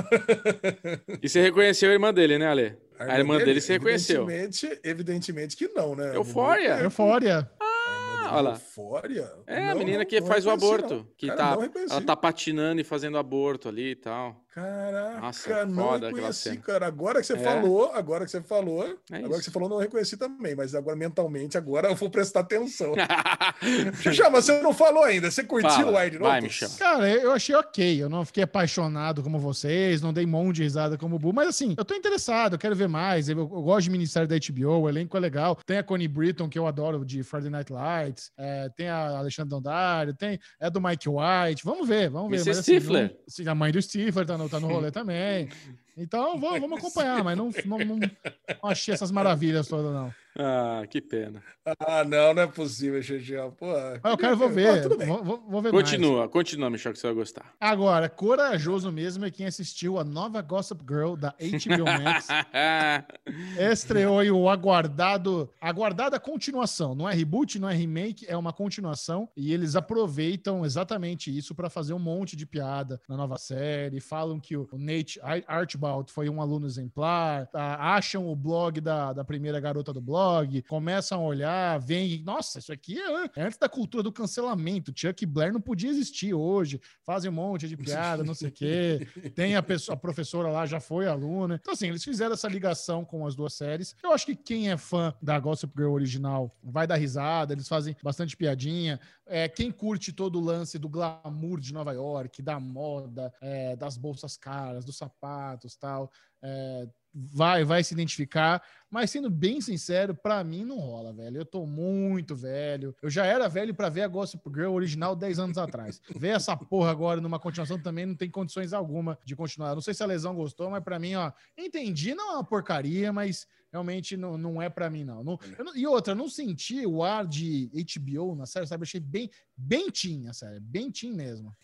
E 1.23 1.29
você 1.29 1.41
reconheceu 1.41 1.91
a 1.91 1.93
irmã 1.93 2.13
dele, 2.13 2.39
né, 2.39 2.49
Ale? 2.49 2.77
A 3.09 3.19
irmã 3.19 3.39
dele 3.39 3.61
se 3.61 3.73
reconheceu. 3.73 4.23
Evidentemente, 4.31 4.81
evidentemente 4.85 5.57
que 5.57 5.69
não, 5.69 5.97
né? 5.97 6.15
Eufória. 6.15 6.75
É, 6.81 6.85
Eufória. 6.85 7.51
Ah, 7.59 8.29
olha 8.33 8.41
lá. 8.43 8.51
Eufória? 8.53 9.33
É, 9.47 9.65
a 9.65 9.71
Não, 9.73 9.79
menina 9.79 9.99
não, 10.01 10.05
que 10.07 10.21
não 10.21 10.27
faz 10.27 10.45
o 10.45 10.51
aborto. 10.51 10.95
não. 10.97 11.07
Que 11.17 11.27
Cara, 11.29 11.57
tá, 11.57 11.71
ela 11.91 12.03
tá 12.03 12.15
patinando 12.17 12.81
e 12.81 12.85
fazendo 12.85 13.17
aborto 13.17 13.69
ali 13.69 13.93
e 13.93 13.97
tal. 13.97 14.45
Caraca, 14.55 15.21
Nossa, 15.21 15.65
não 15.67 15.75
foda 15.85 15.97
aquela 16.09 16.11
reconheci, 16.17 16.57
cara. 16.59 16.87
Agora 16.87 17.21
que 17.21 17.27
você 17.27 17.35
É. 17.35 17.39
falou, 17.39 17.93
agora 17.95 18.25
que 18.25 18.31
você 18.33 18.41
falou, 18.43 18.83
É 19.11 19.17
agora 19.17 19.31
isso. 19.31 19.39
que 19.39 19.45
você 19.45 19.51
falou, 19.53 19.69
não 19.69 19.77
reconheci 19.79 20.17
também, 20.17 20.57
mas 20.57 20.75
agora 20.75 20.97
mentalmente, 20.97 21.57
agora 21.57 21.89
eu 21.89 21.95
vou 21.95 22.11
prestar 22.11 22.41
atenção. 22.41 22.93
Xuxa, 24.03 24.29
mas 24.31 24.45
você 24.45 24.61
não 24.61 24.73
falou 24.73 25.05
ainda. 25.05 25.31
Você 25.31 25.45
curtiu 25.45 25.71
Fala, 25.71 25.93
o 25.93 25.97
Wide 26.03 26.19
vai? 26.19 26.41
Michel. 26.41 26.69
Cara, 26.79 27.09
eu 27.09 27.33
achei 27.33 27.55
ok. 27.55 28.03
Eu 28.03 28.09
não 28.09 28.25
fiquei 28.25 28.43
apaixonado 28.43 29.23
como 29.23 29.39
vocês, 29.39 30.03
não 30.03 30.13
dei 30.13 30.25
um 30.25 30.29
monte 30.29 30.57
de 30.57 30.63
risada 30.65 30.99
como 30.99 31.17
o 31.17 31.19
Bu, 31.19 31.33
mas 31.33 31.49
assim, 31.49 31.75
eu 31.79 31.85
tô 31.85 31.95
interessado, 31.95 32.55
eu 32.55 32.59
quero 32.59 32.75
ver 32.75 32.89
mais. 32.89 33.29
Eu, 33.29 33.39
eu 33.39 33.47
gosto 33.47 33.85
de 33.85 33.91
Ministério 33.91 34.27
da 34.29 34.37
HBO, 34.37 34.81
o 34.83 34.89
elenco 34.89 35.17
é 35.17 35.21
legal. 35.21 35.57
Tem 35.65 35.79
a 35.79 35.83
Connie 35.83 36.09
Britton, 36.09 36.49
que 36.49 36.59
eu 36.59 36.67
adoro, 36.67 37.05
de 37.05 37.23
Friday 37.23 37.51
Night 37.51 37.73
Lights. 37.73 38.31
é, 38.37 38.69
tem 38.77 38.89
a 38.89 39.19
Alexandre 39.19 39.51
Dondário, 39.51 40.15
tem, 40.15 40.39
é 40.59 40.69
do 40.71 40.81
Mike 40.81 41.09
White. 41.09 41.65
Vamos 41.65 41.87
ver, 41.87 42.11
vamos 42.11 42.31
ver. 42.31 42.37
Mr. 42.37 42.49
Mas, 42.51 42.59
assim, 42.59 42.73
Stifler. 42.81 43.03
não- 43.11 43.17
sim, 43.29 43.49
a 43.49 43.55
mãe 43.55 43.71
do 43.73 43.81
Stifler 43.81 44.27
tá 44.27 44.37
no, 44.41 44.49
tá 44.49 44.61
no 44.61 44.69
rolê 44.69 44.91
também. 44.91 45.49
Então, 45.97 46.39
vamos, 46.39 46.61
vamos 46.61 46.79
acompanhar, 46.79 47.23
mas 47.23 47.37
não, 47.37 47.51
não, 47.67 47.79
não, 47.79 47.97
não 47.97 48.71
achei 48.71 48.95
essas 48.95 49.11
maravilhas 49.11 49.69
todas, 49.69 49.93
não. 49.93 50.15
Ah, 50.39 50.83
que 50.89 51.01
pena. 51.01 51.43
Ah, 51.81 52.05
não, 52.05 52.33
não 52.33 52.43
é 52.43 52.47
possível, 52.47 53.03
Xuxa. 53.03 53.51
Pô, 53.59 53.67
Mas 54.03 54.13
eu 54.13 54.17
quero, 54.17 54.37
vou 54.37 54.49
ver. 54.49 54.83
tudo 54.83 54.97
bem. 54.97 55.07
Vou, 55.09 55.23
vou- 55.25 55.61
ver 55.63 55.73
mais. 55.73 55.85
Continua, 55.85 56.29
continua, 56.29 56.71
Michel, 56.71 56.93
que 56.93 56.99
você 56.99 57.07
vai 57.09 57.15
gostar. 57.17 57.53
Agora, 57.61 58.09
corajoso 58.09 58.91
mesmo 58.93 59.25
é 59.25 59.31
quem 59.31 59.47
assistiu 59.47 59.99
a 59.99 60.05
nova 60.05 60.41
Gossip 60.41 60.81
Girl 60.89 61.15
da 61.17 61.31
HBO 61.39 61.85
Max. 61.85 62.29
Estreou 63.59 64.19
aí 64.21 64.31
o 64.31 64.49
aguardado, 64.49 65.51
aguardada 65.61 66.19
continuação. 66.21 66.95
Não 66.95 67.09
é 67.09 67.15
reboot, 67.15 67.59
não 67.59 67.69
é 67.69 67.75
remake, 67.75 68.25
é 68.29 68.37
uma 68.37 68.53
continuação. 68.53 69.29
E 69.37 69.53
eles 69.53 69.75
aproveitam 69.77 70.65
exatamente 70.65 71.37
isso 71.37 71.55
para 71.55 71.69
fazer 71.69 71.93
um 71.93 71.99
monte 71.99 72.37
de 72.37 72.47
piada 72.47 73.01
na 73.09 73.17
nova 73.17 73.37
série. 73.37 74.01
Falam 74.01 74.39
que 74.41 74.57
o 74.57 74.69
Nate 74.73 75.21
Archibald 75.47 76.11
foi 76.13 76.29
um 76.29 76.41
aluno 76.41 76.67
exemplar. 76.67 77.47
tá? 77.49 77.77
Acham 77.81 78.29
o 78.29 78.37
blog 78.37 78.81
da, 78.81 79.13
da 79.13 79.25
primeira 79.25 79.59
garota 79.61 79.93
do 79.93 80.01
blog. 80.01 80.20
Começam 80.69 81.21
a 81.21 81.25
olhar, 81.25 81.79
veem. 81.81 82.23
Nossa, 82.23 82.59
isso 82.59 82.73
aqui 82.73 82.99
é, 82.99 83.31
é 83.37 83.43
antes 83.43 83.59
da 83.59 83.69
cultura 83.69 84.03
do 84.03 84.13
cancelamento. 84.13 84.93
Chuck 84.95 85.25
Blair 85.27 85.53
não 85.53 85.61
podia 85.61 85.91
existir 85.91 86.35
hoje. 86.35 86.81
Fazem 87.05 87.31
um 87.31 87.35
monte 87.35 87.69
de 87.69 87.77
piada, 87.77 88.23
não 88.23 88.35
sei 88.35 88.49
o 88.49 88.53
quê. 88.53 89.07
Tem 89.35 89.57
a, 89.57 89.63
pessoa, 89.63 89.95
a 89.95 89.99
professora 89.99 90.49
lá, 90.49 90.67
já 90.67 90.81
foi 90.81 91.07
aluna. 91.07 91.59
Então, 91.61 91.75
assim, 91.75 91.89
eles 91.89 92.05
fizeram 92.05 92.35
essa 92.35 92.49
ligação 92.49 93.05
com 93.05 93.27
as 93.27 93.35
duas 93.35 93.55
séries. 93.55 93.95
Eu 94.03 94.13
acho 94.13 94.27
que 94.27 94.37
quem 94.37 94.71
é 94.71 94.77
fã 94.77 95.15
da 95.23 95.39
Gossip 95.39 95.73
Girl 95.77 95.93
original 95.93 96.57
vai 96.63 96.87
dar 96.87 96.97
risada, 96.97 97.53
eles 97.53 97.69
fazem 97.69 97.97
bastante 98.03 98.37
piadinha. 98.37 99.01
É, 99.27 99.49
quem 99.49 99.71
curte 99.71 100.13
todo 100.13 100.39
o 100.39 100.45
lance 100.45 100.79
do 100.79 100.89
glamour 100.89 101.61
de 101.61 101.73
Nova 101.73 101.93
York, 101.93 102.43
da 102.43 102.59
moda, 102.59 103.33
é, 103.41 103.77
das 103.77 103.97
bolsas 103.97 104.37
caras, 104.37 104.85
dos 104.85 104.97
sapatos 104.97 105.77
tal, 105.77 106.11
é, 106.43 106.89
vai, 107.13 107.65
vai 107.65 107.83
se 107.85 107.93
identificar. 107.95 108.63
Mas 108.91 109.11
sendo 109.11 109.31
bem 109.31 109.61
sincero, 109.61 110.15
pra 110.17 110.43
mim 110.43 110.65
não 110.65 110.79
rola, 110.79 111.13
velho. 111.13 111.37
Eu 111.39 111.45
tô 111.45 111.65
muito 111.65 112.35
velho. 112.35 112.95
Eu 113.01 113.09
já 113.09 113.25
era 113.25 113.49
velho 113.49 113.73
pra 113.73 113.89
ver 113.89 114.03
a 114.03 114.09
Gossip 114.09 114.43
Girl 114.53 114.73
original 114.75 115.15
10 115.15 115.39
anos 115.39 115.59
atrás. 115.59 116.01
Ver 116.17 116.31
essa 116.31 116.57
porra 116.57 116.91
agora 116.91 117.21
numa 117.21 117.39
continuação 117.39 117.79
também 117.81 118.05
não 118.05 118.17
tem 118.17 118.29
condições 118.29 118.73
alguma 118.73 119.17
de 119.25 119.37
continuar. 119.37 119.75
Não 119.77 119.81
sei 119.83 119.95
se 119.95 120.03
a 120.03 120.07
lesão 120.07 120.35
gostou, 120.35 120.69
mas 120.71 120.83
pra 120.83 120.99
mim, 120.99 121.15
ó, 121.15 121.31
entendi, 121.57 122.15
não 122.17 122.33
é 122.33 122.35
uma 122.35 122.45
porcaria, 122.45 123.13
mas 123.13 123.47
realmente 123.73 124.17
não, 124.17 124.37
não 124.37 124.61
é 124.61 124.69
pra 124.69 124.91
mim, 124.91 125.05
não. 125.05 125.23
Não- 125.23 125.39
eu 125.57 125.65
não- 125.65 125.77
E 125.77 125.87
outra, 125.87 126.13
eu 126.13 126.17
não 126.17 126.29
senti 126.29 126.85
o 126.85 127.05
ar 127.05 127.25
de 127.25 127.71
HBO 127.73 128.35
na 128.35 128.45
série, 128.45 128.67
sabe? 128.67 128.83
Eu 128.83 128.87
achei 128.87 128.99
bem, 129.01 129.31
bem 129.61 129.91
teen 129.91 130.29
a 130.29 130.33
série, 130.33 130.59
bem 130.61 130.91
teen 130.91 131.13
mesmo. 131.13 131.55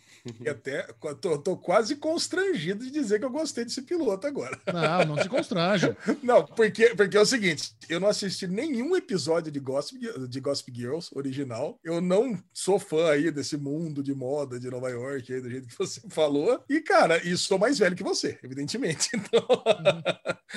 E 0.40 0.48
até 0.48 0.82
tô, 1.20 1.38
tô 1.38 1.56
quase 1.56 1.96
constrangido 1.96 2.84
de 2.84 2.90
dizer 2.90 3.18
que 3.18 3.24
eu 3.24 3.30
gostei 3.30 3.64
desse 3.64 3.82
piloto 3.82 4.26
agora. 4.26 4.58
Não, 4.72 5.14
não 5.16 5.22
se 5.22 5.28
constrange. 5.28 5.96
Não, 6.22 6.44
porque, 6.44 6.94
porque 6.94 7.16
é 7.16 7.20
o 7.20 7.26
seguinte: 7.26 7.72
eu 7.88 8.00
não 8.00 8.08
assisti 8.08 8.46
nenhum 8.46 8.96
episódio 8.96 9.50
de 9.52 9.60
Gossip, 9.60 9.98
de 10.28 10.40
Gossip 10.40 10.72
Girls 10.74 11.10
original. 11.14 11.78
Eu 11.84 12.00
não 12.00 12.38
sou 12.52 12.78
fã 12.78 13.10
aí 13.10 13.30
desse 13.30 13.56
mundo 13.56 14.02
de 14.02 14.14
moda 14.14 14.58
de 14.58 14.68
Nova 14.70 14.90
York, 14.90 15.32
aí, 15.32 15.40
do 15.40 15.50
jeito 15.50 15.68
que 15.68 15.78
você 15.78 16.00
falou. 16.08 16.62
E, 16.68 16.80
cara, 16.80 17.24
e 17.26 17.36
sou 17.36 17.58
mais 17.58 17.78
velho 17.78 17.96
que 17.96 18.02
você, 18.02 18.38
evidentemente. 18.42 19.10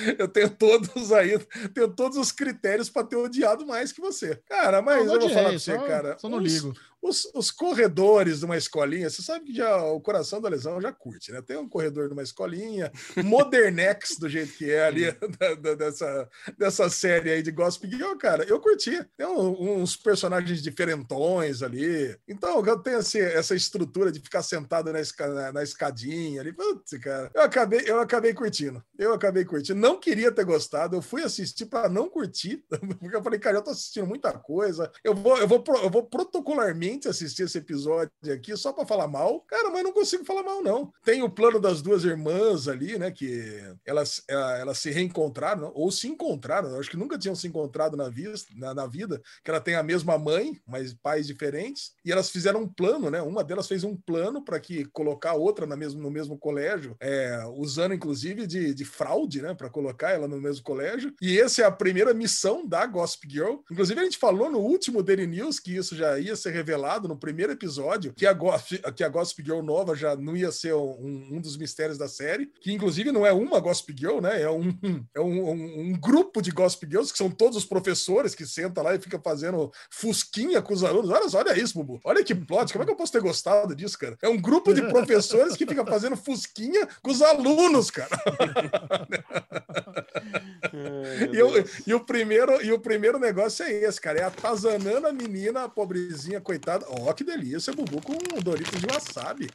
Então, 0.00 0.14
eu 0.18 0.28
tenho 0.28 0.48
todos 0.50 1.12
aí, 1.12 1.38
tenho 1.74 1.88
todos 1.88 2.16
os 2.16 2.30
critérios 2.32 2.88
para 2.88 3.06
ter 3.06 3.16
odiado 3.16 3.66
mais 3.66 3.92
que 3.92 4.00
você. 4.00 4.36
Cara, 4.48 4.80
mas 4.80 5.04
Não 5.04 5.14
eu 5.14 5.20
vou 5.20 5.28
falar 5.28 5.48
pra 5.50 5.58
você, 5.58 5.74
só- 5.76 5.86
cara. 5.86 6.18
Só 6.18 6.28
não 6.28 6.38
ligo. 6.38 6.74
Os, 7.02 7.24
os 7.34 7.50
corredores 7.50 8.40
de 8.40 8.44
uma 8.44 8.56
escolinha, 8.56 9.08
você 9.08 9.22
sabe 9.22 9.46
que 9.46 9.54
já 9.54 9.82
o 9.84 10.00
coração 10.00 10.40
da 10.40 10.48
lesão 10.48 10.80
já 10.80 10.92
curte, 10.92 11.32
né? 11.32 11.40
Tem 11.42 11.56
um 11.56 11.68
corredor 11.68 12.08
de 12.08 12.12
uma 12.12 12.22
escolinha, 12.22 12.92
Modernex, 13.40 14.16
do 14.18 14.28
jeito 14.28 14.52
que 14.54 14.70
é 14.70 14.84
ali, 14.84 15.04
da- 15.38 15.54
da- 15.54 15.74
dessa, 15.74 16.28
dessa 16.58 16.90
série 16.90 17.30
aí 17.30 17.42
de 17.42 17.50
Gossip 17.50 17.88
Girl, 17.90 18.16
cara, 18.16 18.44
eu 18.44 18.60
curti. 18.60 19.02
Tem 19.16 19.26
um- 19.26 19.80
uns 19.80 19.96
personagens 19.96 20.62
diferentões 20.62 21.62
ali. 21.62 22.16
Então, 22.28 22.64
eu 22.64 22.78
tenho 22.78 22.98
esse- 22.98 23.18
essa 23.20 23.54
estrutura 23.54 24.12
de 24.12 24.20
ficar 24.20 24.42
sentado 24.42 24.92
na, 24.92 25.00
esca- 25.00 25.28
na- 25.28 25.52
na 25.52 25.62
escadinha 25.62 26.40
ali. 26.40 26.52
Putz, 26.52 26.98
cara, 26.98 27.30
eu 27.34 27.42
acabei, 27.42 27.82
eu 27.86 27.98
acabei 28.00 28.34
curtindo. 28.34 28.82
Eu 28.98 29.14
acabei 29.14 29.44
curtindo. 29.44 29.78
Não 29.80 29.98
queria 29.98 30.30
ter 30.32 30.44
gostado, 30.44 30.96
eu 30.96 31.02
fui 31.02 31.22
assistir 31.22 31.66
para 31.66 31.88
não 31.88 32.08
curtir, 32.08 32.62
porque 33.00 33.16
eu 33.16 33.22
falei, 33.22 33.38
cara, 33.38 33.56
eu 33.58 33.62
tô 33.62 33.70
assistindo 33.70 34.06
muita 34.06 34.32
coisa. 34.32 34.90
Eu 35.02 35.14
vou, 35.14 35.38
eu 35.38 35.48
vou, 35.48 35.64
eu 35.82 35.90
vou 35.90 36.04
protocolarmente 36.04 36.89
assistir 37.08 37.44
esse 37.44 37.58
episódio 37.58 38.10
aqui 38.32 38.56
só 38.56 38.72
pra 38.72 38.86
falar 38.86 39.08
mal. 39.08 39.40
Cara, 39.42 39.70
mas 39.70 39.82
não 39.82 39.92
consigo 39.92 40.24
falar 40.24 40.42
mal, 40.42 40.62
não. 40.62 40.92
Tem 41.04 41.22
o 41.22 41.30
plano 41.30 41.60
das 41.60 41.82
duas 41.82 42.04
irmãs 42.04 42.68
ali, 42.68 42.98
né? 42.98 43.10
Que 43.10 43.62
elas, 43.86 44.22
eh, 44.28 44.58
elas 44.60 44.78
se 44.78 44.90
reencontraram, 44.90 45.70
ou 45.74 45.90
se 45.90 46.08
encontraram. 46.08 46.78
Acho 46.78 46.90
que 46.90 46.96
nunca 46.96 47.18
tinham 47.18 47.34
se 47.34 47.46
encontrado 47.46 47.96
na, 47.96 48.08
vista, 48.08 48.52
na, 48.56 48.74
na 48.74 48.86
vida. 48.86 49.20
Que 49.44 49.50
ela 49.50 49.60
tem 49.60 49.74
a 49.74 49.82
mesma 49.82 50.18
mãe, 50.18 50.60
mas 50.66 50.92
pais 50.94 51.26
diferentes. 51.26 51.92
E 52.04 52.10
elas 52.10 52.30
fizeram 52.30 52.62
um 52.62 52.68
plano, 52.68 53.10
né? 53.10 53.22
Uma 53.22 53.44
delas 53.44 53.68
fez 53.68 53.84
um 53.84 53.96
plano 53.96 54.42
para 54.44 54.58
que 54.58 54.84
colocar 54.86 55.30
a 55.30 55.34
outra 55.34 55.66
na 55.66 55.76
mesmo, 55.76 56.00
no 56.00 56.10
mesmo 56.10 56.38
colégio, 56.38 56.96
é, 57.00 57.44
usando 57.56 57.94
inclusive 57.94 58.46
de, 58.46 58.74
de 58.74 58.84
fraude, 58.84 59.40
né? 59.40 59.54
Para 59.54 59.70
colocar 59.70 60.10
ela 60.10 60.26
no 60.26 60.40
mesmo 60.40 60.62
colégio. 60.64 61.14
E 61.20 61.40
essa 61.40 61.62
é 61.62 61.64
a 61.64 61.70
primeira 61.70 62.12
missão 62.12 62.66
da 62.66 62.84
Gossip 62.86 63.30
Girl. 63.30 63.56
Inclusive, 63.70 64.00
a 64.00 64.04
gente 64.04 64.18
falou 64.18 64.50
no 64.50 64.58
último 64.58 65.02
Daily 65.02 65.26
News 65.26 65.60
que 65.60 65.76
isso 65.76 65.94
já 65.94 66.18
ia 66.18 66.34
ser 66.34 66.50
revelado 66.50 66.79
no 67.08 67.16
primeiro 67.16 67.52
episódio, 67.52 68.12
que 68.14 68.26
a, 68.26 68.32
Gossip, 68.32 68.92
que 68.92 69.04
a 69.04 69.08
Gossip 69.08 69.42
Girl 69.42 69.62
nova 69.62 69.94
já 69.94 70.16
não 70.16 70.36
ia 70.36 70.50
ser 70.50 70.74
um, 70.74 71.28
um 71.32 71.40
dos 71.40 71.56
mistérios 71.56 71.98
da 71.98 72.08
série, 72.08 72.50
que 72.60 72.72
inclusive 72.72 73.12
não 73.12 73.26
é 73.26 73.32
uma 73.32 73.60
Gossip 73.60 73.94
Girl, 73.96 74.20
né? 74.20 74.42
É 74.42 74.50
um, 74.50 74.76
é 75.14 75.20
um, 75.20 75.50
um, 75.50 75.80
um 75.80 75.92
grupo 75.92 76.40
de 76.40 76.50
Gossip 76.50 76.86
Girls, 76.88 77.12
que 77.12 77.18
são 77.18 77.30
todos 77.30 77.56
os 77.56 77.64
professores 77.64 78.34
que 78.34 78.46
sentam 78.46 78.82
lá 78.82 78.94
e 78.94 79.00
ficam 79.00 79.20
fazendo 79.22 79.70
fusquinha 79.90 80.62
com 80.62 80.72
os 80.72 80.84
alunos. 80.84 81.10
Olha, 81.10 81.26
olha 81.34 81.58
isso, 81.58 81.74
Bubu. 81.74 82.00
Olha 82.04 82.24
que 82.24 82.34
plot. 82.34 82.72
Como 82.72 82.82
é 82.82 82.86
que 82.86 82.92
eu 82.92 82.96
posso 82.96 83.12
ter 83.12 83.20
gostado 83.20 83.74
disso, 83.74 83.98
cara? 83.98 84.16
É 84.22 84.28
um 84.28 84.40
grupo 84.40 84.72
de 84.72 84.82
professores 84.88 85.56
que 85.56 85.66
fica 85.66 85.84
fazendo 85.84 86.16
fusquinha 86.16 86.88
com 87.02 87.10
os 87.10 87.22
alunos, 87.22 87.90
cara. 87.90 88.10
e, 91.32 91.36
eu, 91.36 91.50
e, 91.86 91.94
o 91.94 92.00
primeiro, 92.00 92.62
e 92.62 92.72
o 92.72 92.78
primeiro 92.78 93.18
negócio 93.18 93.64
é 93.64 93.72
esse, 93.72 94.00
cara. 94.00 94.20
É 94.20 94.24
atazanando 94.24 95.06
a 95.06 95.12
menina, 95.12 95.64
a 95.64 95.68
pobrezinha, 95.68 96.40
coitada. 96.40 96.69
Ó, 96.88 97.10
oh, 97.10 97.14
que 97.14 97.24
delícia, 97.24 97.72
Bubu, 97.72 98.00
com 98.02 98.16
Doritos 98.40 98.80
de 98.80 98.86
wasabi. 98.86 99.50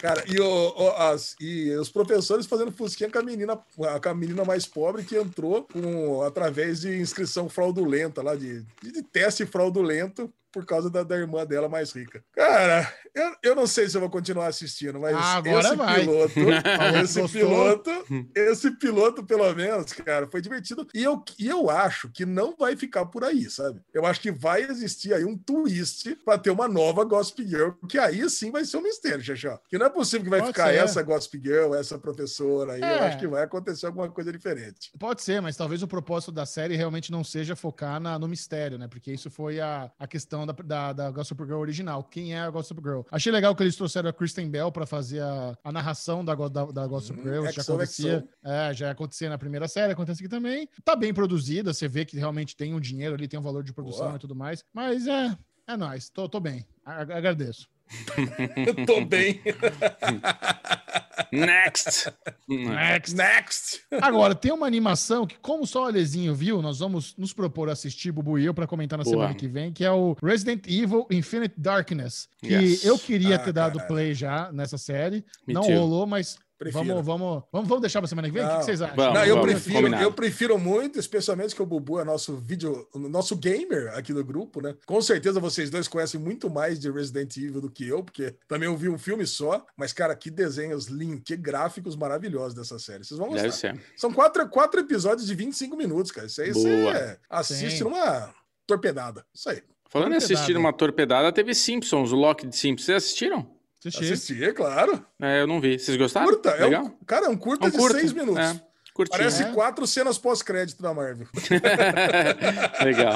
Cara, 0.00 0.24
e, 0.28 0.38
o, 0.38 0.74
o, 0.76 0.90
as, 0.90 1.34
e 1.40 1.70
os 1.72 1.88
professores 1.88 2.46
fazendo 2.46 2.70
fusquinha 2.70 3.10
com 3.10 3.18
a 3.18 3.22
menina, 3.22 3.56
com 3.56 4.08
a 4.08 4.14
menina 4.14 4.44
mais 4.44 4.66
pobre 4.66 5.04
que 5.04 5.16
entrou 5.16 5.64
com, 5.64 6.22
através 6.22 6.80
de 6.80 6.98
inscrição 6.98 7.48
fraudulenta 7.48 8.22
lá, 8.22 8.34
de, 8.34 8.62
de 8.82 9.02
teste 9.02 9.46
fraudulento 9.46 10.32
por 10.56 10.64
causa 10.64 10.88
da, 10.88 11.02
da, 11.02 11.18
irmã 11.18 11.44
dela 11.44 11.68
mais 11.68 11.92
rica. 11.92 12.24
Cara, 12.32 12.90
eu, 13.14 13.36
eu 13.42 13.54
não 13.54 13.66
sei 13.66 13.90
se 13.90 13.94
eu 13.94 14.00
vou 14.00 14.08
continuar 14.08 14.46
assistindo, 14.46 14.98
mas 14.98 15.14
ah, 15.14 15.34
Agora 15.34 15.66
esse 15.66 15.76
vai. 15.76 16.00
piloto, 16.00 16.40
esse 17.04 17.28
piloto, 17.28 17.90
esse 18.34 18.70
piloto, 18.78 19.26
pelo 19.26 19.54
menos, 19.54 19.92
cara, 19.92 20.26
foi 20.26 20.40
divertido. 20.40 20.86
E 20.94 21.02
eu, 21.02 21.22
e 21.38 21.46
eu 21.46 21.68
acho 21.68 22.08
que 22.08 22.24
não 22.24 22.56
vai 22.56 22.74
ficar 22.74 23.04
por 23.04 23.22
aí, 23.22 23.50
sabe? 23.50 23.82
Eu 23.92 24.06
acho 24.06 24.18
que 24.18 24.32
vai 24.32 24.62
existir 24.62 25.12
aí 25.12 25.26
um 25.26 25.36
twist 25.36 26.16
para 26.24 26.38
ter 26.38 26.48
uma 26.48 26.66
nova 26.66 27.04
Gossip 27.04 27.46
Girl, 27.46 27.72
que 27.86 27.98
aí 27.98 28.26
sim 28.30 28.50
vai 28.50 28.64
ser 28.64 28.78
um 28.78 28.82
mistério, 28.82 29.22
Xaxá. 29.22 29.60
Que 29.68 29.76
não 29.76 29.84
é 29.84 29.90
possível 29.90 30.24
que 30.24 30.30
vai 30.30 30.40
Pode 30.40 30.52
ficar 30.54 30.68
ser. 30.68 30.76
essa 30.76 31.02
Gossip 31.02 31.38
Girl, 31.38 31.74
essa 31.74 31.98
professora 31.98 32.72
aí. 32.72 32.82
É. 32.82 32.94
Eu 32.94 33.04
acho 33.04 33.18
que 33.18 33.26
vai 33.26 33.42
acontecer 33.42 33.84
alguma 33.84 34.10
coisa 34.10 34.32
diferente. 34.32 34.90
Pode 34.98 35.20
ser, 35.20 35.42
mas 35.42 35.54
talvez 35.54 35.82
o 35.82 35.86
propósito 35.86 36.32
da 36.32 36.46
série 36.46 36.76
realmente 36.76 37.12
não 37.12 37.22
seja 37.22 37.54
focar 37.54 38.00
na, 38.00 38.18
no 38.18 38.26
mistério, 38.26 38.78
né? 38.78 38.88
Porque 38.88 39.12
isso 39.12 39.30
foi 39.30 39.60
a, 39.60 39.92
a 39.98 40.06
questão 40.06 40.45
da, 40.46 40.52
da, 40.52 40.92
da 40.92 41.10
Gossip 41.10 41.42
Girl 41.44 41.58
original. 41.58 42.02
Quem 42.04 42.34
é 42.34 42.40
a 42.40 42.50
Gossip 42.50 42.80
Girl? 42.80 43.02
Achei 43.10 43.32
legal 43.32 43.54
que 43.54 43.62
eles 43.62 43.76
trouxeram 43.76 44.08
a 44.08 44.12
Kristen 44.12 44.48
Bell 44.48 44.70
para 44.70 44.86
fazer 44.86 45.20
a, 45.20 45.56
a, 45.62 45.72
narração 45.72 46.24
da, 46.24 46.34
da, 46.34 46.64
da 46.66 46.86
Gossip 46.86 47.18
hum, 47.18 47.22
Girl. 47.22 47.44
Hum, 47.44 47.52
já 47.52 47.62
acontecia, 47.62 48.28
é, 48.44 48.74
já 48.74 48.90
acontecia 48.90 49.28
na 49.28 49.38
primeira 49.38 49.68
série, 49.68 49.92
acontece 49.92 50.20
aqui 50.20 50.28
também. 50.28 50.68
Tá 50.84 50.96
bem 50.96 51.12
produzida, 51.12 51.74
você 51.74 51.88
vê 51.88 52.04
que 52.04 52.16
realmente 52.16 52.56
tem 52.56 52.74
um 52.74 52.80
dinheiro 52.80 53.14
ali, 53.14 53.28
tem 53.28 53.38
um 53.38 53.42
valor 53.42 53.62
de 53.62 53.72
produção 53.72 54.06
Boa. 54.06 54.16
e 54.16 54.20
tudo 54.20 54.34
mais. 54.34 54.64
Mas 54.72 55.06
é, 55.06 55.36
é 55.66 55.76
nóis, 55.76 56.08
tô, 56.08 56.28
tô 56.28 56.40
bem. 56.40 56.66
Agradeço. 56.84 57.68
Tô 58.86 59.04
bem. 59.04 59.40
Next. 61.32 62.12
Next. 62.48 63.14
Next. 63.14 63.80
Agora, 64.00 64.34
tem 64.34 64.52
uma 64.52 64.66
animação 64.66 65.26
que, 65.26 65.36
como 65.38 65.66
só 65.66 65.84
o 65.84 65.86
Alezinho 65.86 66.34
viu, 66.34 66.60
nós 66.62 66.78
vamos 66.78 67.16
nos 67.16 67.32
propor 67.32 67.68
assistir, 67.68 68.12
Bubu 68.12 68.38
e 68.38 68.44
eu, 68.44 68.54
para 68.54 68.66
comentar 68.66 68.98
na 68.98 69.04
Boa. 69.04 69.16
semana 69.16 69.34
que 69.34 69.48
vem, 69.48 69.72
que 69.72 69.84
é 69.84 69.90
o 69.90 70.16
Resident 70.22 70.66
Evil 70.66 71.06
Infinite 71.10 71.54
Darkness. 71.56 72.28
Que 72.38 72.54
yes. 72.54 72.84
eu 72.84 72.98
queria 72.98 73.36
ah, 73.36 73.38
ter 73.38 73.52
dado 73.52 73.80
play 73.86 74.14
já 74.14 74.50
nessa 74.52 74.78
série. 74.78 75.24
Me 75.46 75.54
não 75.54 75.62
too. 75.62 75.74
rolou, 75.74 76.06
mas 76.06 76.38
Vamos, 76.72 77.04
vamos, 77.04 77.42
vamos, 77.52 77.68
vamos 77.68 77.80
deixar 77.80 78.00
para 78.00 78.08
semana 78.08 78.28
que 78.28 78.34
vem? 78.34 78.42
Não, 78.42 78.54
o 78.54 78.58
que 78.58 78.64
vocês 78.64 78.80
acham? 78.80 78.96
Vamos, 78.96 79.14
não, 79.14 79.24
eu, 79.26 79.40
prefiro, 79.42 79.94
eu 79.96 80.12
prefiro 80.12 80.58
muito, 80.58 80.98
especialmente 80.98 81.54
que 81.54 81.60
o 81.60 81.66
Bubu 81.66 82.00
é 82.00 82.04
nosso 82.04 82.36
vídeo, 82.36 82.88
nosso 82.94 83.36
gamer 83.36 83.92
aqui 83.94 84.12
do 84.14 84.24
grupo, 84.24 84.62
né? 84.62 84.74
Com 84.86 85.00
certeza 85.02 85.38
vocês 85.38 85.68
dois 85.68 85.86
conhecem 85.86 86.18
muito 86.18 86.48
mais 86.48 86.80
de 86.80 86.90
Resident 86.90 87.36
Evil 87.36 87.60
do 87.60 87.70
que 87.70 87.86
eu, 87.86 88.02
porque 88.02 88.34
também 88.48 88.68
eu 88.68 88.76
vi 88.76 88.88
um 88.88 88.96
filme 88.96 89.26
só, 89.26 89.66
mas, 89.76 89.92
cara, 89.92 90.16
que 90.16 90.30
desenhos 90.30 90.86
lindos, 90.86 91.24
que 91.24 91.36
gráficos 91.36 91.94
maravilhosos 91.94 92.54
dessa 92.54 92.78
série. 92.78 93.04
Vocês 93.04 93.18
vão 93.18 93.28
gostar. 93.28 93.42
Deve 93.42 93.54
ser. 93.54 93.80
São 93.94 94.10
quatro, 94.12 94.48
quatro 94.48 94.80
episódios 94.80 95.26
de 95.26 95.34
25 95.34 95.76
minutos, 95.76 96.10
cara. 96.10 96.26
Isso 96.26 96.40
aí 96.40 96.52
Boa. 96.52 96.64
você 96.64 97.18
assiste 97.28 97.78
Sim. 97.78 97.84
numa 97.84 98.34
torpedada. 98.66 99.26
Isso 99.34 99.50
aí. 99.50 99.62
Falando 99.88 100.14
em 100.14 100.16
assistir 100.16 100.56
uma 100.56 100.72
torpedada, 100.72 101.30
teve 101.32 101.54
Simpsons, 101.54 102.12
o 102.12 102.16
Loki 102.16 102.46
de 102.46 102.56
Simpsons. 102.56 102.86
Vocês 102.86 103.04
assistiram? 103.04 103.55
Assisti. 103.88 104.12
Assisti, 104.12 104.44
é 104.44 104.52
claro. 104.52 105.04
É, 105.20 105.40
eu 105.40 105.46
não 105.46 105.60
vi. 105.60 105.78
Vocês 105.78 105.96
gostaram? 105.96 106.26
Curta, 106.26 106.50
é 106.50 106.78
um, 106.78 106.90
cara, 107.06 107.26
é 107.26 107.28
um 107.28 107.36
curta 107.36 107.66
é 107.66 107.68
um 107.68 107.70
de 107.70 107.76
curta. 107.76 107.98
seis 107.98 108.12
minutos. 108.12 108.42
É. 108.42 108.60
Curtinho. 108.96 109.18
Parece 109.18 109.42
é. 109.42 109.52
quatro 109.52 109.86
cenas 109.86 110.16
pós-crédito 110.16 110.82
da 110.82 110.94
Marvel. 110.94 111.26
Legal. 112.82 113.14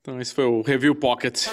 Então, 0.00 0.18
esse 0.18 0.32
foi 0.32 0.44
o 0.44 0.62
Review 0.62 0.94
Pocket. 0.94 1.48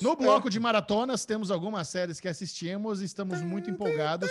No 0.00 0.16
bloco 0.16 0.50
de 0.50 0.58
maratonas, 0.58 1.24
temos 1.24 1.52
algumas 1.52 1.86
séries 1.88 2.18
que 2.18 2.26
assistimos 2.26 3.00
e 3.00 3.04
estamos 3.04 3.40
muito 3.40 3.70
empolgados. 3.70 4.28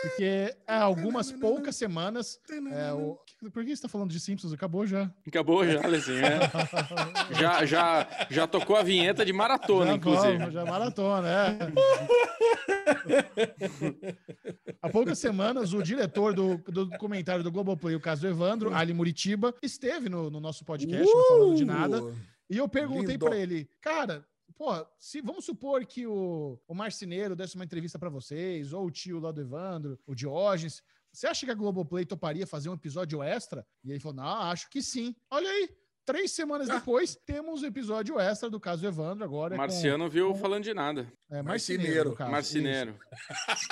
Porque 0.00 0.54
há 0.66 0.74
é, 0.74 0.80
algumas 0.80 1.32
poucas 1.32 1.76
semanas. 1.76 2.38
É, 2.72 2.92
o... 2.92 3.18
Por 3.52 3.64
que 3.64 3.74
você 3.74 3.82
tá 3.82 3.88
falando 3.88 4.10
de 4.10 4.18
Simpsons? 4.18 4.52
Acabou 4.52 4.86
já. 4.86 5.10
Acabou 5.26 5.66
já, 5.66 5.84
Alezinho. 5.84 6.24
É. 6.24 6.40
já, 7.38 7.64
já, 7.64 8.08
já 8.28 8.46
tocou 8.46 8.76
a 8.76 8.82
vinheta 8.82 9.24
de 9.24 9.32
maratona, 9.32 9.86
já 9.86 9.94
inclusive. 9.94 10.38
Vamos, 10.38 10.54
já 10.54 10.64
maratona, 10.64 11.28
é. 11.28 11.58
Há 14.82 14.88
poucas 14.88 15.18
semanas, 15.18 15.72
o 15.72 15.82
diretor 15.82 16.34
do, 16.34 16.58
do 16.58 16.88
comentário 16.98 17.44
do 17.44 17.50
Globoplay, 17.50 17.94
o 17.94 18.00
caso 18.00 18.22
do 18.22 18.28
Evandro, 18.28 18.74
Ali 18.74 18.92
Muritiba, 18.92 19.54
esteve 19.62 20.08
no, 20.08 20.30
no 20.30 20.40
nosso 20.40 20.64
podcast, 20.64 21.06
uh! 21.06 21.16
não 21.16 21.28
falando 21.28 21.56
de 21.56 21.64
nada. 21.64 22.02
E 22.50 22.56
eu 22.56 22.68
perguntei 22.68 23.18
para 23.18 23.36
ele, 23.36 23.68
cara, 23.80 24.24
pô, 24.58 24.84
se 24.98 25.20
vamos 25.20 25.44
supor 25.44 25.86
que 25.86 26.04
o, 26.04 26.60
o 26.66 26.74
Marceneiro 26.74 27.36
desse 27.36 27.54
uma 27.54 27.64
entrevista 27.64 27.98
para 27.98 28.10
vocês, 28.10 28.72
ou 28.72 28.86
o 28.86 28.90
tio 28.90 29.20
lá 29.20 29.30
do 29.30 29.40
Evandro, 29.40 29.98
o 30.04 30.14
Diógenes, 30.16 30.82
você 31.12 31.28
acha 31.28 31.46
que 31.46 31.52
a 31.52 31.54
Globoplay 31.54 32.04
toparia 32.04 32.46
fazer 32.46 32.68
um 32.68 32.74
episódio 32.74 33.22
extra? 33.22 33.66
E 33.84 33.90
ele 33.90 34.00
falou: 34.00 34.16
não, 34.16 34.42
acho 34.42 34.68
que 34.68 34.82
sim. 34.82 35.14
Olha 35.30 35.48
aí, 35.48 35.70
Três 36.08 36.32
semanas 36.32 36.70
ah. 36.70 36.76
depois, 36.76 37.14
temos 37.26 37.60
o 37.60 37.66
um 37.66 37.68
episódio 37.68 38.18
extra 38.18 38.48
do 38.48 38.58
caso 38.58 38.86
Evandro 38.86 39.22
agora. 39.22 39.54
É 39.54 39.58
Marciano 39.58 40.04
com, 40.04 40.10
viu 40.10 40.28
com... 40.28 40.38
falando 40.38 40.64
de 40.64 40.72
nada. 40.72 41.06
É, 41.30 41.42
Marcineiro. 41.42 42.16
Marcineiro. 42.18 42.98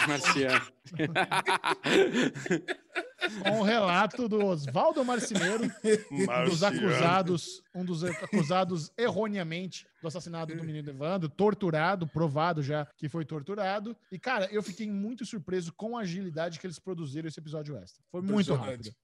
Marciano. 0.07 0.67
com 3.43 3.61
o 3.61 3.63
relato 3.63 4.29
do 4.29 4.45
Oswaldo 4.45 5.03
Marcineiro, 5.03 5.65
um 6.13 6.45
dos 6.45 6.63
acusados, 6.63 7.63
um 7.75 7.83
dos 7.83 8.05
acusados 8.05 8.93
erroneamente 8.99 9.87
do 10.03 10.09
assassinato 10.09 10.55
do 10.55 10.63
menino 10.63 10.91
Evandro, 10.91 11.31
torturado, 11.31 12.07
provado 12.07 12.63
já 12.63 12.87
que 12.99 13.09
foi 13.09 13.25
torturado. 13.25 13.97
E, 14.13 14.19
cara, 14.19 14.47
eu 14.53 14.63
fiquei 14.63 14.91
muito 14.91 15.25
surpreso 15.25 15.73
com 15.73 15.97
a 15.97 16.03
agilidade 16.03 16.61
que 16.61 16.67
eles 16.67 16.79
produziram 16.79 17.29
esse 17.29 17.41
episódio 17.41 17.79
extra. 17.79 18.05
Foi 18.11 18.21
muito 18.21 18.53
rápido. 18.53 18.95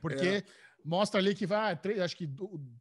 Porque 0.00 0.26
é 0.26 0.44
mostra 0.84 1.18
ali 1.18 1.34
que 1.34 1.46
vai, 1.46 1.78
acho 2.02 2.16
que 2.16 2.28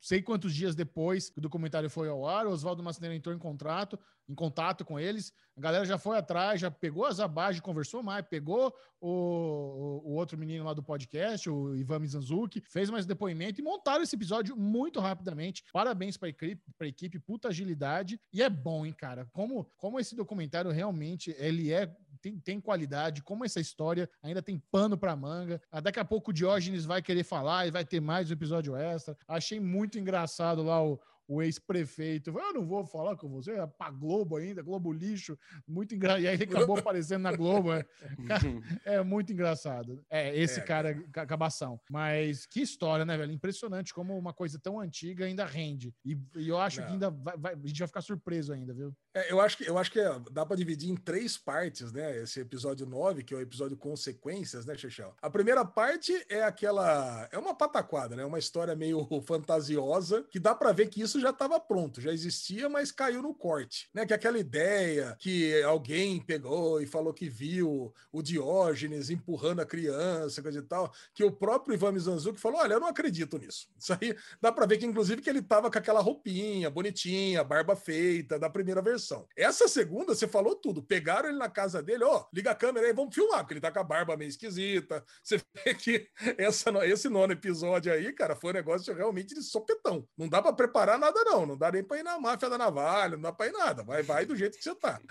sei 0.02 0.22
quantos 0.22 0.54
dias 0.54 0.76
depois 0.76 1.30
que 1.30 1.40
o 1.40 1.42
documentário 1.42 1.90
foi 1.90 2.10
ao 2.10 2.28
ar, 2.28 2.46
o 2.46 2.52
Oswaldo 2.52 2.84
Macineiro 2.84 3.16
entrou 3.16 3.34
em 3.34 3.40
contrato, 3.40 3.98
em 4.28 4.36
contato 4.36 4.84
com 4.84 5.00
eles, 5.00 5.34
a 5.56 5.62
galera 5.62 5.86
já 5.86 5.98
foi 5.98 6.18
atrás, 6.18 6.60
já 6.60 6.70
pegou 6.70 7.06
as 7.06 7.20
abagens, 7.20 7.62
conversou 7.62 8.04
mais, 8.04 8.26
pegou 8.26 8.74
o, 9.00 9.10
o, 9.10 10.10
o, 10.10 10.14
outro 10.16 10.38
menino 10.38 10.66
lá 10.66 10.74
do 10.74 10.84
podcast, 10.84 11.50
o 11.50 11.76
Ivan 11.76 12.00
Mizanzuki, 12.00 12.62
fez 12.62 12.90
mais 12.90 13.06
depoimento 13.06 13.60
e 13.60 13.64
montaram 13.64 14.04
esse 14.04 14.16
episódio 14.16 14.56
muito 14.56 15.00
rapidamente. 15.00 15.64
Parabéns 15.72 16.18
para 16.18 16.28
a 16.28 16.88
equipe, 16.88 17.20
puta 17.20 17.50
agilidade. 17.50 18.20
E 18.32 18.42
é 18.42 18.50
bom, 18.50 18.86
hein, 18.86 18.94
cara? 18.94 19.28
Como, 19.32 19.70
como 19.78 20.00
esse 20.00 20.16
documentário 20.16 20.72
realmente 20.72 21.36
ele 21.38 21.72
é 21.72 21.94
tem, 22.24 22.40
tem 22.40 22.62
qualidade, 22.62 23.22
como 23.22 23.44
essa 23.44 23.60
história 23.60 24.10
ainda 24.24 24.42
tem 24.42 24.58
pano 24.72 24.98
para 24.98 25.14
manga. 25.14 25.62
Ah, 25.70 25.82
daqui 25.82 26.00
a 26.00 26.06
pouco 26.06 26.32
o 26.32 26.34
Diógenes 26.34 26.86
vai 26.86 27.02
querer 27.02 27.26
falar 27.26 27.68
e 27.68 27.72
vai 27.72 27.84
ter 27.84 28.00
mais 28.00 28.30
um 28.30 28.34
episódio 28.34 28.78
extra. 28.78 29.18
Achei 29.28 29.60
muito 29.60 30.00
engraçado 30.00 30.64
lá 30.64 30.82
o, 30.82 30.98
o 31.28 31.42
ex-prefeito. 31.42 32.30
Eu 32.38 32.54
não 32.54 32.66
vou 32.66 32.86
falar 32.86 33.16
com 33.16 33.30
você, 33.30 33.52
é 33.52 33.66
pra 33.68 33.90
Globo 33.90 34.38
ainda, 34.38 34.62
Globo 34.62 34.92
lixo, 34.92 35.38
muito 35.68 35.96
engraçado. 35.96 36.22
E 36.24 36.28
aí 36.28 36.36
ele 36.36 36.44
acabou 36.44 36.78
aparecendo 36.78 37.22
na 37.24 37.32
Globo. 37.36 37.74
É, 37.74 37.86
é 38.86 39.04
muito 39.04 39.32
engraçado. 39.32 40.04
É, 40.10 40.36
esse 40.38 40.60
É, 40.60 40.64
cara, 40.64 40.94
ca- 41.12 41.26
cabação. 41.26 41.80
Mas 41.90 42.46
que 42.46 42.62
história, 42.62 43.06
né, 43.06 43.18
velho? 43.18 43.32
Impressionante 43.32 43.94
como 43.94 44.18
uma 44.18 44.34
coisa 44.34 44.60
tão 44.60 44.80
antiga 44.80 45.26
ainda 45.26 45.46
rende. 45.46 45.94
E, 46.06 46.18
e 46.36 46.48
eu 46.50 46.58
acho 46.60 46.80
Não. 46.82 46.88
que 46.88 46.94
ainda 46.94 47.10
vai, 47.10 47.38
vai- 47.38 47.54
a 47.54 47.68
gente 47.68 47.80
vai 47.80 47.88
ficar 47.88 48.02
surpreso 48.02 48.54
ainda, 48.54 48.74
viu? 48.74 48.94
É, 49.16 49.32
eu 49.32 49.40
acho 49.40 49.58
que, 49.58 49.68
eu 49.70 49.78
acho 49.78 49.92
que 49.92 50.00
é, 50.00 50.20
dá 50.32 50.46
pra 50.46 50.56
dividir 50.56 50.90
em 50.90 50.96
três 50.96 51.38
partes, 51.38 51.92
né? 51.92 52.18
Esse 52.18 52.40
episódio 52.40 52.86
9, 52.86 53.24
que 53.24 53.34
é 53.34 53.38
o 53.38 53.42
episódio 53.42 53.78
Consequências, 53.78 54.66
né, 54.66 54.76
Chechel? 54.76 55.14
A 55.22 55.30
primeira 55.30 55.64
parte 55.64 56.14
é 56.30 56.44
aquela. 56.44 57.28
É 57.32 57.38
uma 57.38 57.56
pataquada, 57.56 58.16
né? 58.16 58.26
Uma 58.26 58.40
história 58.40 58.76
meio 58.76 59.08
fantasiosa, 59.26 60.24
que 60.32 60.40
dá 60.40 60.56
pra 60.56 60.72
ver 60.72 60.88
que 60.88 61.02
isso 61.02 61.13
já 61.20 61.30
estava 61.30 61.60
pronto, 61.60 62.02
já 62.02 62.12
existia, 62.12 62.70
mas 62.70 62.92
caiu 62.92 63.22
no 63.22 63.34
corte, 63.34 63.90
né? 63.94 64.06
Que 64.06 64.14
é 64.14 64.16
aquela 64.16 64.38
ideia 64.38 65.16
que 65.20 65.62
alguém 65.64 66.20
pegou 66.22 66.82
e 66.82 66.86
falou 66.86 67.14
que 67.14 67.30
viu 67.30 67.94
o 68.12 68.22
Diógenes 68.22 69.10
empurrando 69.10 69.62
a 69.62 69.66
criança, 69.66 70.42
coisa 70.42 70.60
e 70.60 70.64
tal, 70.64 70.94
que 71.14 71.24
o 71.24 71.32
próprio 71.32 71.74
Ivan 71.74 71.94
Mizanzuki 71.94 72.40
falou: 72.40 72.60
olha, 72.60 72.74
eu 72.74 72.80
não 72.80 72.88
acredito 72.88 73.38
nisso. 73.38 73.68
Isso 73.78 73.94
aí 73.94 74.16
dá 74.42 74.52
pra 74.52 74.66
ver 74.66 74.78
que, 74.78 74.86
inclusive, 74.86 75.22
que 75.22 75.30
ele 75.30 75.42
tava 75.42 75.70
com 75.70 75.78
aquela 75.78 76.02
roupinha 76.02 76.70
bonitinha, 76.70 77.44
barba 77.44 77.76
feita, 77.76 78.40
da 78.40 78.50
primeira 78.50 78.82
versão. 78.82 79.28
Essa 79.36 79.68
segunda, 79.68 80.16
você 80.16 80.28
falou 80.28 80.56
tudo. 80.56 80.84
Pegaram 80.84 81.30
ele 81.30 81.38
na 81.38 81.50
casa 81.50 81.82
dele, 81.82 82.04
ó, 82.04 82.26
liga 82.34 82.52
a 82.52 82.56
câmera 82.56 82.88
aí, 82.88 82.94
vamos 82.94 83.14
filmar, 83.14 83.40
porque 83.40 83.54
ele 83.54 83.62
tá 83.62 83.72
com 83.72 83.80
a 83.80 83.84
barba 83.84 84.18
meio 84.18 84.30
esquisita. 84.30 85.04
Você 85.24 85.38
vê 85.38 85.74
que 85.74 86.08
essa, 86.38 86.70
esse 86.86 87.08
nono 87.10 87.34
episódio 87.34 87.92
aí, 87.92 88.12
cara, 88.14 88.36
foi 88.36 88.52
um 88.52 88.54
negócio 88.54 88.94
realmente 88.94 89.34
de 89.34 89.42
sopetão. 89.42 90.08
Não 90.18 90.28
dá 90.28 90.42
pra 90.42 90.54
preparar 90.54 91.00
nada, 91.04 91.24
não. 91.26 91.46
Não 91.46 91.58
dá 91.58 91.72
nem 91.72 91.84
pra 91.84 92.00
ir 92.00 92.04
na 92.04 92.20
máfia 92.20 92.50
da 92.50 92.58
navalha, 92.58 93.16
não 93.16 93.24
dá 93.24 93.32
pra 93.32 93.48
ir 93.48 93.52
nada. 93.52 93.84
Vai, 93.84 94.02
vai 94.02 94.26
do 94.26 94.36
jeito 94.36 94.58
que 94.58 94.64
você 94.64 94.76
tá. 94.76 95.02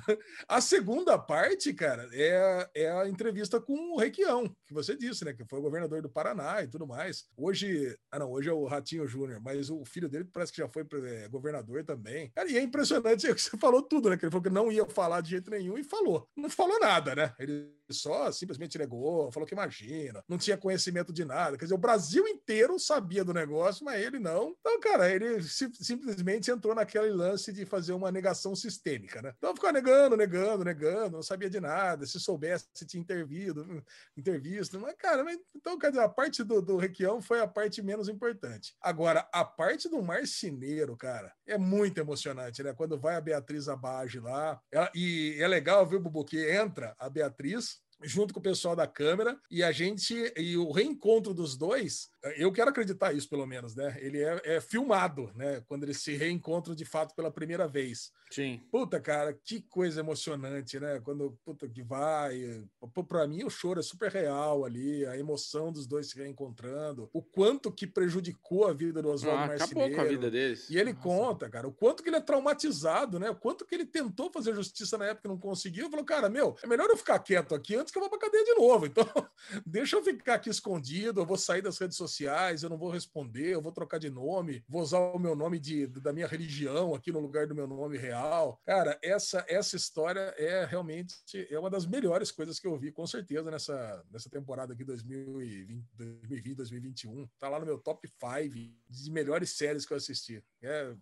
A 0.49 0.61
segunda 0.61 1.19
parte, 1.19 1.73
cara, 1.73 2.09
é, 2.13 2.71
é 2.75 2.91
a 2.91 3.09
entrevista 3.09 3.61
com 3.61 3.95
o 3.95 3.99
Requião, 3.99 4.49
que 4.67 4.73
você 4.73 4.97
disse, 4.97 5.25
né? 5.25 5.33
Que 5.33 5.45
foi 5.45 5.59
o 5.59 5.63
governador 5.63 6.03
do 6.03 6.09
Paraná 6.09 6.63
e 6.63 6.69
tudo 6.69 6.87
mais. 6.87 7.25
Hoje, 7.37 7.97
ah 8.11 8.19
não, 8.19 8.31
hoje 8.31 8.49
é 8.49 8.53
o 8.53 8.67
Ratinho 8.67 9.07
Júnior, 9.07 9.41
mas 9.41 9.71
o 9.71 9.85
filho 9.85 10.09
dele 10.09 10.25
parece 10.25 10.53
que 10.53 10.59
já 10.59 10.69
foi 10.69 10.87
é, 11.05 11.29
governador 11.29 11.85
também. 11.85 12.31
Cara, 12.31 12.51
e 12.51 12.57
é 12.57 12.63
impressionante 12.63 13.27
que 13.33 13.41
você 13.41 13.57
falou 13.59 13.83
tudo, 13.83 14.11
né? 14.11 14.17
Que 14.17 14.25
ele 14.25 14.33
falou 14.33 14.43
que 14.43 14.51
não 14.51 14.73
ia 14.73 14.87
falar 14.87 15.21
de 15.21 15.31
jeito 15.31 15.51
nenhum 15.51 15.79
e 15.79 15.85
falou. 15.85 16.29
Não 16.37 16.49
falou 16.49 16.79
nada, 16.81 17.15
né? 17.15 17.35
Ele 17.39 17.71
só 17.93 18.31
simplesmente 18.33 18.79
negou, 18.79 19.31
falou 19.33 19.47
que 19.47 19.55
imagina, 19.55 20.23
não 20.29 20.39
tinha 20.39 20.57
conhecimento 20.57 21.13
de 21.13 21.25
nada. 21.25 21.57
Quer 21.57 21.65
dizer, 21.65 21.75
o 21.75 21.79
Brasil 21.79 22.27
inteiro 22.27 22.79
sabia 22.79 23.25
do 23.25 23.33
negócio, 23.35 23.85
mas 23.85 24.01
ele 24.03 24.19
não. 24.19 24.57
Então, 24.61 24.81
cara, 24.81 25.11
ele 25.11 25.43
si- 25.43 25.71
simplesmente 25.75 26.51
entrou 26.51 26.75
naquele 26.75 27.11
lance 27.11 27.53
de 27.53 27.65
fazer 27.67 27.93
uma 27.93 28.11
negação 28.11 28.55
sistêmica, 28.55 29.21
né? 29.23 29.35
Então 29.39 29.55
ficou 29.55 29.73
negando, 29.73 30.17
negando, 30.17 30.65
negando, 30.65 31.17
não 31.17 31.23
sabia 31.23 31.51
de 31.51 31.61
nada. 31.61 32.07
Se 32.07 32.19
soubesse, 32.21 32.67
tinha 32.87 33.01
intervido, 33.01 33.83
intervisto. 34.17 34.79
Mas, 34.81 34.95
cara, 34.97 35.25
mas- 35.25 35.39
então, 35.55 35.79
quer 35.79 35.91
dizer, 35.91 36.03
a 36.03 36.09
parte 36.09 36.43
do, 36.43 36.61
do 36.61 36.77
Requião 36.77 37.21
foi 37.21 37.41
a 37.41 37.47
parte 37.47 37.83
menos 37.83 38.09
importante. 38.09 38.75
Agora, 38.81 39.29
a 39.33 39.45
parte 39.45 39.89
do 39.89 40.03
marceneiro, 40.03 40.97
cara, 40.97 41.33
é 41.47 41.59
muito 41.59 41.99
emocionante, 41.99 42.63
né? 42.63 42.73
Quando 42.73 42.99
vai 42.99 43.17
a 43.17 43.21
Beatriz 43.21 43.69
Abage 43.69 44.21
lá, 44.21 44.61
ela- 44.71 44.91
e 44.95 45.37
é 45.39 45.49
legal, 45.49 45.87
viu, 45.87 46.01
Bubu, 46.01 46.25
que 46.25 46.51
entra 46.51 46.95
a 46.99 47.09
Beatriz 47.09 47.82
junto 48.03 48.33
com 48.35 48.41
o 48.41 48.43
pessoal 48.43 48.75
da 48.77 48.87
câmera 48.87 49.39
e 49.51 49.63
a 49.63 49.73
gente 49.73 50.15
e 50.37 50.57
o 50.57 50.71
reencontro 50.71 51.33
dos 51.35 51.57
dois 51.57 52.11
eu 52.37 52.53
quero 52.53 52.71
acreditar 52.71 53.13
isso 53.13 53.29
pelo 53.29 53.47
menos 53.47 53.75
né 53.75 53.97
ele 54.01 54.23
é, 54.23 54.41
é 54.57 54.61
filmado 54.61 55.31
né 55.35 55.63
quando 55.67 55.85
eles 55.85 55.99
se 56.03 56.17
reencontram 56.17 56.75
de 56.75 56.85
fato 56.85 57.15
pela 57.15 57.31
primeira 57.31 57.67
vez 57.67 58.13
Sim. 58.33 58.63
Puta, 58.71 58.99
cara, 58.99 59.35
que 59.35 59.61
coisa 59.61 60.01
emocionante, 60.01 60.81
né? 60.81 60.99
Quando, 61.05 61.39
puta, 61.45 61.69
que 61.69 61.83
vai. 61.83 62.65
Pô, 62.95 63.05
Pra 63.05 63.27
mim, 63.27 63.45
o 63.45 63.51
choro 63.51 63.79
é 63.79 63.83
super 63.83 64.11
real 64.11 64.65
ali, 64.65 65.05
a 65.05 65.19
emoção 65.19 65.71
dos 65.71 65.87
dois 65.87 66.09
se 66.09 66.17
reencontrando, 66.17 67.11
o 67.13 67.21
quanto 67.21 67.71
que 67.71 67.87
prejudicou 67.87 68.67
a 68.67 68.73
vida 68.73 69.03
do 69.03 69.11
Oswaldo 69.11 69.39
Ah, 69.39 69.45
acabou 69.57 69.59
Marceneiro. 69.61 69.95
com 69.97 70.01
a 70.01 70.05
vida 70.05 70.31
deles. 70.31 70.71
E 70.71 70.79
ele 70.79 70.95
Nossa. 70.95 71.03
conta, 71.03 71.51
cara, 71.51 71.69
o 71.69 71.73
quanto 71.73 72.03
que 72.03 72.09
ele 72.09 72.17
é 72.17 72.21
traumatizado, 72.23 73.19
né? 73.19 73.29
O 73.29 73.37
quanto 73.37 73.67
que 73.67 73.75
ele 73.75 73.85
tentou 73.85 74.33
fazer 74.33 74.55
justiça 74.55 74.97
na 74.97 75.07
época 75.07 75.29
e 75.29 75.31
não 75.31 75.39
conseguiu. 75.39 75.91
Falou, 75.91 76.05
cara, 76.05 76.31
meu, 76.31 76.57
é 76.63 76.67
melhor 76.67 76.89
eu 76.89 76.97
ficar 76.97 77.19
quieto 77.19 77.55
aqui 77.55 77.75
antes 77.77 77.92
que 77.93 77.99
eu 77.99 78.03
vá 78.03 78.09
pra 78.09 78.19
cadeia 78.19 78.45
de 78.45 78.55
novo. 78.55 78.87
Então, 78.87 79.05
deixa 79.67 79.97
eu 79.97 80.05
ficar 80.05 80.35
aqui 80.35 80.49
escondido, 80.49 81.21
eu 81.21 81.27
vou 81.27 81.37
sair 81.37 81.63
das 81.63 81.79
redes 81.79 81.97
sociais, 81.97 82.63
eu 82.63 82.71
não 82.71 82.79
vou 82.79 82.91
responder, 82.91 83.55
eu 83.55 83.63
vou 83.63 83.73
trocar 83.73 83.99
de 83.99 84.11
nome, 84.11 84.65
vou 84.69 84.83
usar 84.83 84.99
o 84.99 85.19
meu 85.19 85.37
nome 85.37 85.59
de, 85.59 85.87
da 85.87 86.13
minha 86.13 86.27
religião 86.27 86.95
aqui 86.95 87.13
no 87.13 87.21
lugar 87.21 87.47
do 87.47 87.55
meu 87.55 87.67
nome 87.67 87.99
real. 87.99 88.61
Cara, 88.65 88.99
essa, 89.03 89.45
essa 89.49 89.77
história 89.77 90.35
é 90.39 90.65
realmente 90.65 91.15
é 91.51 91.59
uma 91.59 91.71
das 91.71 91.87
melhores 91.87 92.31
coisas 92.31 92.59
que 92.59 92.67
eu 92.67 92.79
vi, 92.79 92.91
com 92.93 93.07
certeza, 93.07 93.51
nessa, 93.51 94.05
nessa 94.11 94.31
temporada 94.31 94.73
aqui 94.73 94.85
2020, 94.85 95.85
2020 95.95 96.63
2021. 96.63 97.29
Tá 97.39 97.49
lá 97.49 97.59
no 97.59 97.67
meu 97.67 97.79
top 97.79 98.09
5 98.09 98.55
de 98.89 99.11
melhores 99.11 99.51
séries 99.51 99.85
que 99.85 99.93
eu 99.93 99.97
assisti. 99.97 100.43
É, 100.63 100.95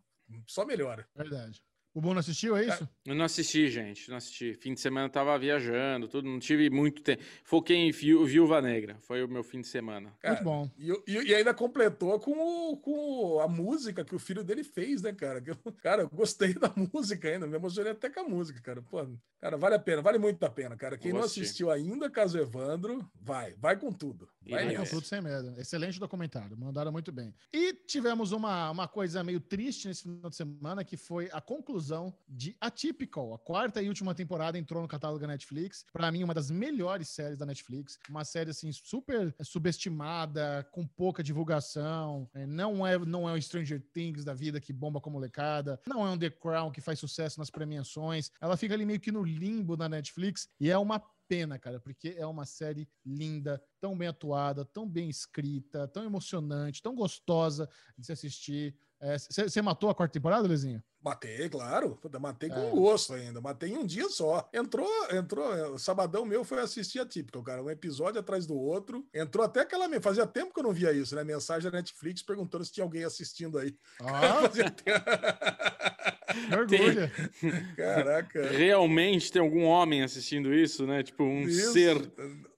só 0.46 0.64
melhora. 0.64 1.08
Verdade. 1.14 1.62
O 1.92 2.00
Bruno 2.00 2.20
assistiu, 2.20 2.56
é 2.56 2.64
isso? 2.66 2.88
Eu 3.04 3.16
não 3.16 3.24
assisti, 3.24 3.68
gente. 3.68 4.08
Não 4.08 4.16
assisti. 4.16 4.54
Fim 4.54 4.74
de 4.74 4.80
semana 4.80 5.06
eu 5.06 5.10
tava 5.10 5.36
viajando, 5.36 6.06
tudo. 6.06 6.28
Não 6.28 6.38
tive 6.38 6.70
muito 6.70 7.02
tempo. 7.02 7.20
Foquei 7.42 7.76
em 7.76 7.90
Viú- 7.90 8.24
Viúva 8.24 8.62
Negra. 8.62 8.96
Foi 9.00 9.24
o 9.24 9.28
meu 9.28 9.42
fim 9.42 9.60
de 9.60 9.66
semana. 9.66 10.14
Cara, 10.20 10.34
Muito 10.34 10.44
bom. 10.44 10.70
E, 10.78 11.12
e- 11.12 11.34
ainda 11.34 11.52
completou 11.52 12.20
com, 12.20 12.30
o- 12.38 12.76
com 12.76 13.40
a 13.40 13.48
música 13.48 14.04
que 14.04 14.14
o 14.14 14.20
filho 14.20 14.44
dele 14.44 14.62
fez, 14.62 15.02
né, 15.02 15.12
cara? 15.12 15.42
Eu- 15.44 15.56
cara, 15.82 16.02
eu 16.02 16.08
gostei 16.10 16.54
da 16.54 16.72
música 16.76 17.28
ainda, 17.28 17.46
me 17.48 17.56
emocionei 17.56 17.90
até 17.90 18.08
com 18.08 18.20
a 18.20 18.24
música, 18.28 18.60
cara. 18.62 18.80
Pô, 18.82 19.04
cara, 19.40 19.56
vale 19.56 19.74
a 19.74 19.78
pena, 19.80 20.00
vale 20.00 20.18
muito 20.18 20.40
a 20.44 20.50
pena, 20.50 20.76
cara. 20.76 20.96
Quem 20.96 21.10
Vou 21.10 21.18
não 21.18 21.24
assistir. 21.26 21.42
assistiu 21.42 21.70
ainda, 21.72 22.08
caso 22.08 22.38
Evandro, 22.38 23.04
vai, 23.20 23.54
vai 23.58 23.76
com 23.76 23.90
tudo. 23.90 24.28
Vai 24.48 24.74
com 24.74 24.84
tudo 24.84 25.06
sem 25.06 25.20
medo. 25.20 25.54
Excelente 25.58 26.00
documentário, 26.00 26.56
mandaram 26.56 26.90
muito 26.90 27.12
bem. 27.12 27.34
E 27.52 27.72
tivemos 27.72 28.32
uma, 28.32 28.70
uma 28.70 28.88
coisa 28.88 29.22
meio 29.22 29.40
triste 29.40 29.86
nesse 29.86 30.02
final 30.02 30.30
de 30.30 30.36
semana, 30.36 30.84
que 30.84 30.96
foi 30.96 31.28
a 31.32 31.40
conclusão 31.40 32.14
de 32.28 32.56
Atypical. 32.60 33.34
A 33.34 33.38
quarta 33.38 33.82
e 33.82 33.88
última 33.88 34.14
temporada 34.14 34.58
entrou 34.58 34.80
no 34.82 34.88
catálogo 34.88 35.20
da 35.20 35.26
Netflix. 35.26 35.84
Pra 35.92 36.10
mim, 36.10 36.24
uma 36.24 36.34
das 36.34 36.50
melhores 36.50 37.08
séries 37.08 37.38
da 37.38 37.46
Netflix. 37.46 37.98
Uma 38.08 38.24
série, 38.24 38.50
assim, 38.50 38.72
super 38.72 39.34
subestimada, 39.42 40.66
com 40.72 40.86
pouca 40.86 41.22
divulgação. 41.22 42.28
É, 42.34 42.46
não, 42.46 42.86
é, 42.86 42.98
não 42.98 43.28
é 43.28 43.32
o 43.32 43.42
Stranger 43.42 43.82
Things 43.92 44.24
da 44.24 44.34
vida 44.34 44.60
que 44.60 44.72
bomba 44.72 45.00
com 45.00 45.10
molecada. 45.10 45.80
Não 45.86 46.06
é 46.06 46.10
um 46.10 46.18
The 46.18 46.30
Crown 46.30 46.70
que 46.70 46.80
faz 46.80 46.98
sucesso 46.98 47.38
nas 47.38 47.50
premiações. 47.50 48.30
Ela 48.40 48.56
fica 48.56 48.74
ali 48.74 48.86
meio 48.86 49.00
que 49.00 49.12
no 49.12 49.22
limbo 49.22 49.76
da 49.76 49.88
Netflix. 49.88 50.48
E 50.58 50.70
é 50.70 50.78
uma 50.78 51.02
pena, 51.31 51.61
cara, 51.61 51.78
porque 51.78 52.16
é 52.19 52.27
uma 52.27 52.44
série 52.44 52.89
linda, 53.07 53.62
tão 53.81 53.97
bem 53.97 54.09
atuada, 54.09 54.65
tão 54.65 54.85
bem 54.85 55.09
escrita, 55.09 55.86
tão 55.86 56.02
emocionante, 56.02 56.82
tão 56.82 56.93
gostosa 56.93 57.69
de 57.97 58.05
se 58.07 58.11
assistir. 58.11 58.74
Você 59.31 59.62
matou 59.62 59.89
a 59.89 59.94
quarta 59.94 60.12
temporada, 60.12 60.48
Lezinho? 60.48 60.82
Matei, 61.01 61.48
claro. 61.48 61.98
Matei 62.20 62.51
com 62.51 62.57
É. 62.57 62.70
gosto 62.70 63.15
ainda. 63.15 63.40
Matei 63.40 63.70
em 63.70 63.78
um 63.78 63.86
dia 63.86 64.09
só. 64.11 64.51
Entrou, 64.52 64.90
entrou. 65.12 65.73
O 65.74 65.78
sabadão 65.78 66.27
meu 66.27 66.44
foi 66.44 66.61
assistir 66.61 66.98
a 66.98 67.07
típica, 67.07 67.40
cara. 67.43 67.62
Um 67.62 67.70
episódio 67.70 68.20
atrás 68.20 68.44
do 68.44 68.55
outro. 68.55 69.09
Entrou 69.15 69.43
até 69.44 69.61
aquela. 69.61 69.89
Fazia 70.02 70.27
tempo 70.27 70.52
que 70.52 70.59
eu 70.61 70.65
não 70.65 70.73
via 70.74 70.93
isso, 70.93 71.15
né? 71.15 71.24
Mensagem 71.24 71.70
da 71.70 71.78
Netflix 71.78 72.23
perguntando 72.23 72.65
se 72.65 72.73
tinha 72.73 72.85
alguém 72.85 73.05
assistindo 73.05 73.57
aí. 73.57 73.74
Ah, 74.02 74.43
Fazia 74.51 74.70
tempo. 74.70 75.05
Orgulho. 76.52 77.11
Caraca. 77.77 78.51
Realmente 78.51 79.32
tem 79.32 79.40
algum 79.40 79.65
homem 79.65 80.02
assistindo 80.02 80.52
isso, 80.55 80.86
né? 80.86 81.02
Tipo, 81.02 81.24
um 81.24 81.43
Isso. 81.43 81.73
ser. 81.73 81.97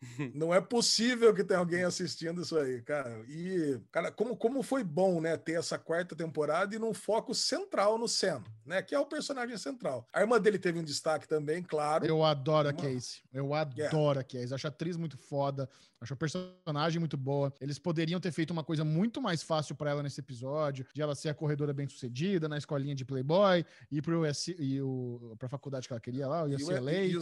Não 0.35 0.53
é 0.53 0.61
possível 0.61 1.33
que 1.35 1.45
tenha 1.45 1.61
alguém 1.61 1.85
assistindo 1.85 2.43
isso 2.43 2.57
aí, 2.59 2.83
cara. 2.83 3.25
E, 3.29 3.79
cara, 3.91 4.11
como, 4.11 4.37
como 4.37 4.63
foi 4.63 4.83
bom, 4.83 5.21
né, 5.21 5.37
ter 5.37 5.53
essa 5.53 5.79
quarta 5.79 6.15
temporada 6.17 6.75
e 6.75 6.79
num 6.79 6.93
foco 6.93 7.35
central 7.35 7.99
no 7.99 8.09
Sam, 8.09 8.43
né, 8.67 8.83
que 8.83 8.95
é 8.95 8.99
o 8.99 9.07
personagem 9.07 9.57
central. 9.57 10.07
A 10.13 10.21
irmã 10.21 10.41
dele 10.41 10.59
teve 10.59 10.79
um 10.79 10.85
destaque 10.85 11.29
também, 11.29 11.63
claro. 11.63 12.05
Eu 12.05 12.25
adoro 12.25 12.69
a 12.69 12.73
Casey. 12.73 13.23
Eu 13.33 13.55
adoro 13.55 14.21
a 14.21 14.25
Casey. 14.25 14.55
Acho 14.55 14.67
a 14.67 14.71
atriz 14.71 14.97
muito 14.97 15.17
foda. 15.17 15.69
Acho 16.01 16.15
a 16.15 16.17
personagem 16.17 16.99
muito 16.99 17.17
boa. 17.17 17.55
Eles 17.61 17.79
poderiam 17.79 18.19
ter 18.19 18.33
feito 18.33 18.51
uma 18.51 18.65
coisa 18.65 18.85
muito 18.85 19.23
mais 19.23 19.43
fácil 19.43 19.77
pra 19.77 19.91
ela 19.91 20.03
nesse 20.03 20.19
episódio, 20.21 20.85
de 20.93 21.01
ela 21.01 21.15
ser 21.15 21.29
a 21.29 21.35
corredora 21.35 21.73
bem 21.73 21.89
sucedida 21.89 22.49
na 22.49 22.59
escolinha 22.59 22.95
de 22.95 23.05
Playboy, 23.05 23.65
ir 23.91 24.03
pro 24.03 24.29
US, 24.29 24.49
e 24.49 24.81
o, 24.81 25.37
pra 25.39 25.49
faculdade 25.49 25.87
que 25.87 25.93
ela 25.93 26.01
queria 26.01 26.27
lá, 26.27 26.45
o 26.45 26.49
E 26.49 26.57
UCLA. 26.57 26.91
o, 26.91 26.95
e 27.13 27.17
o. 27.17 27.21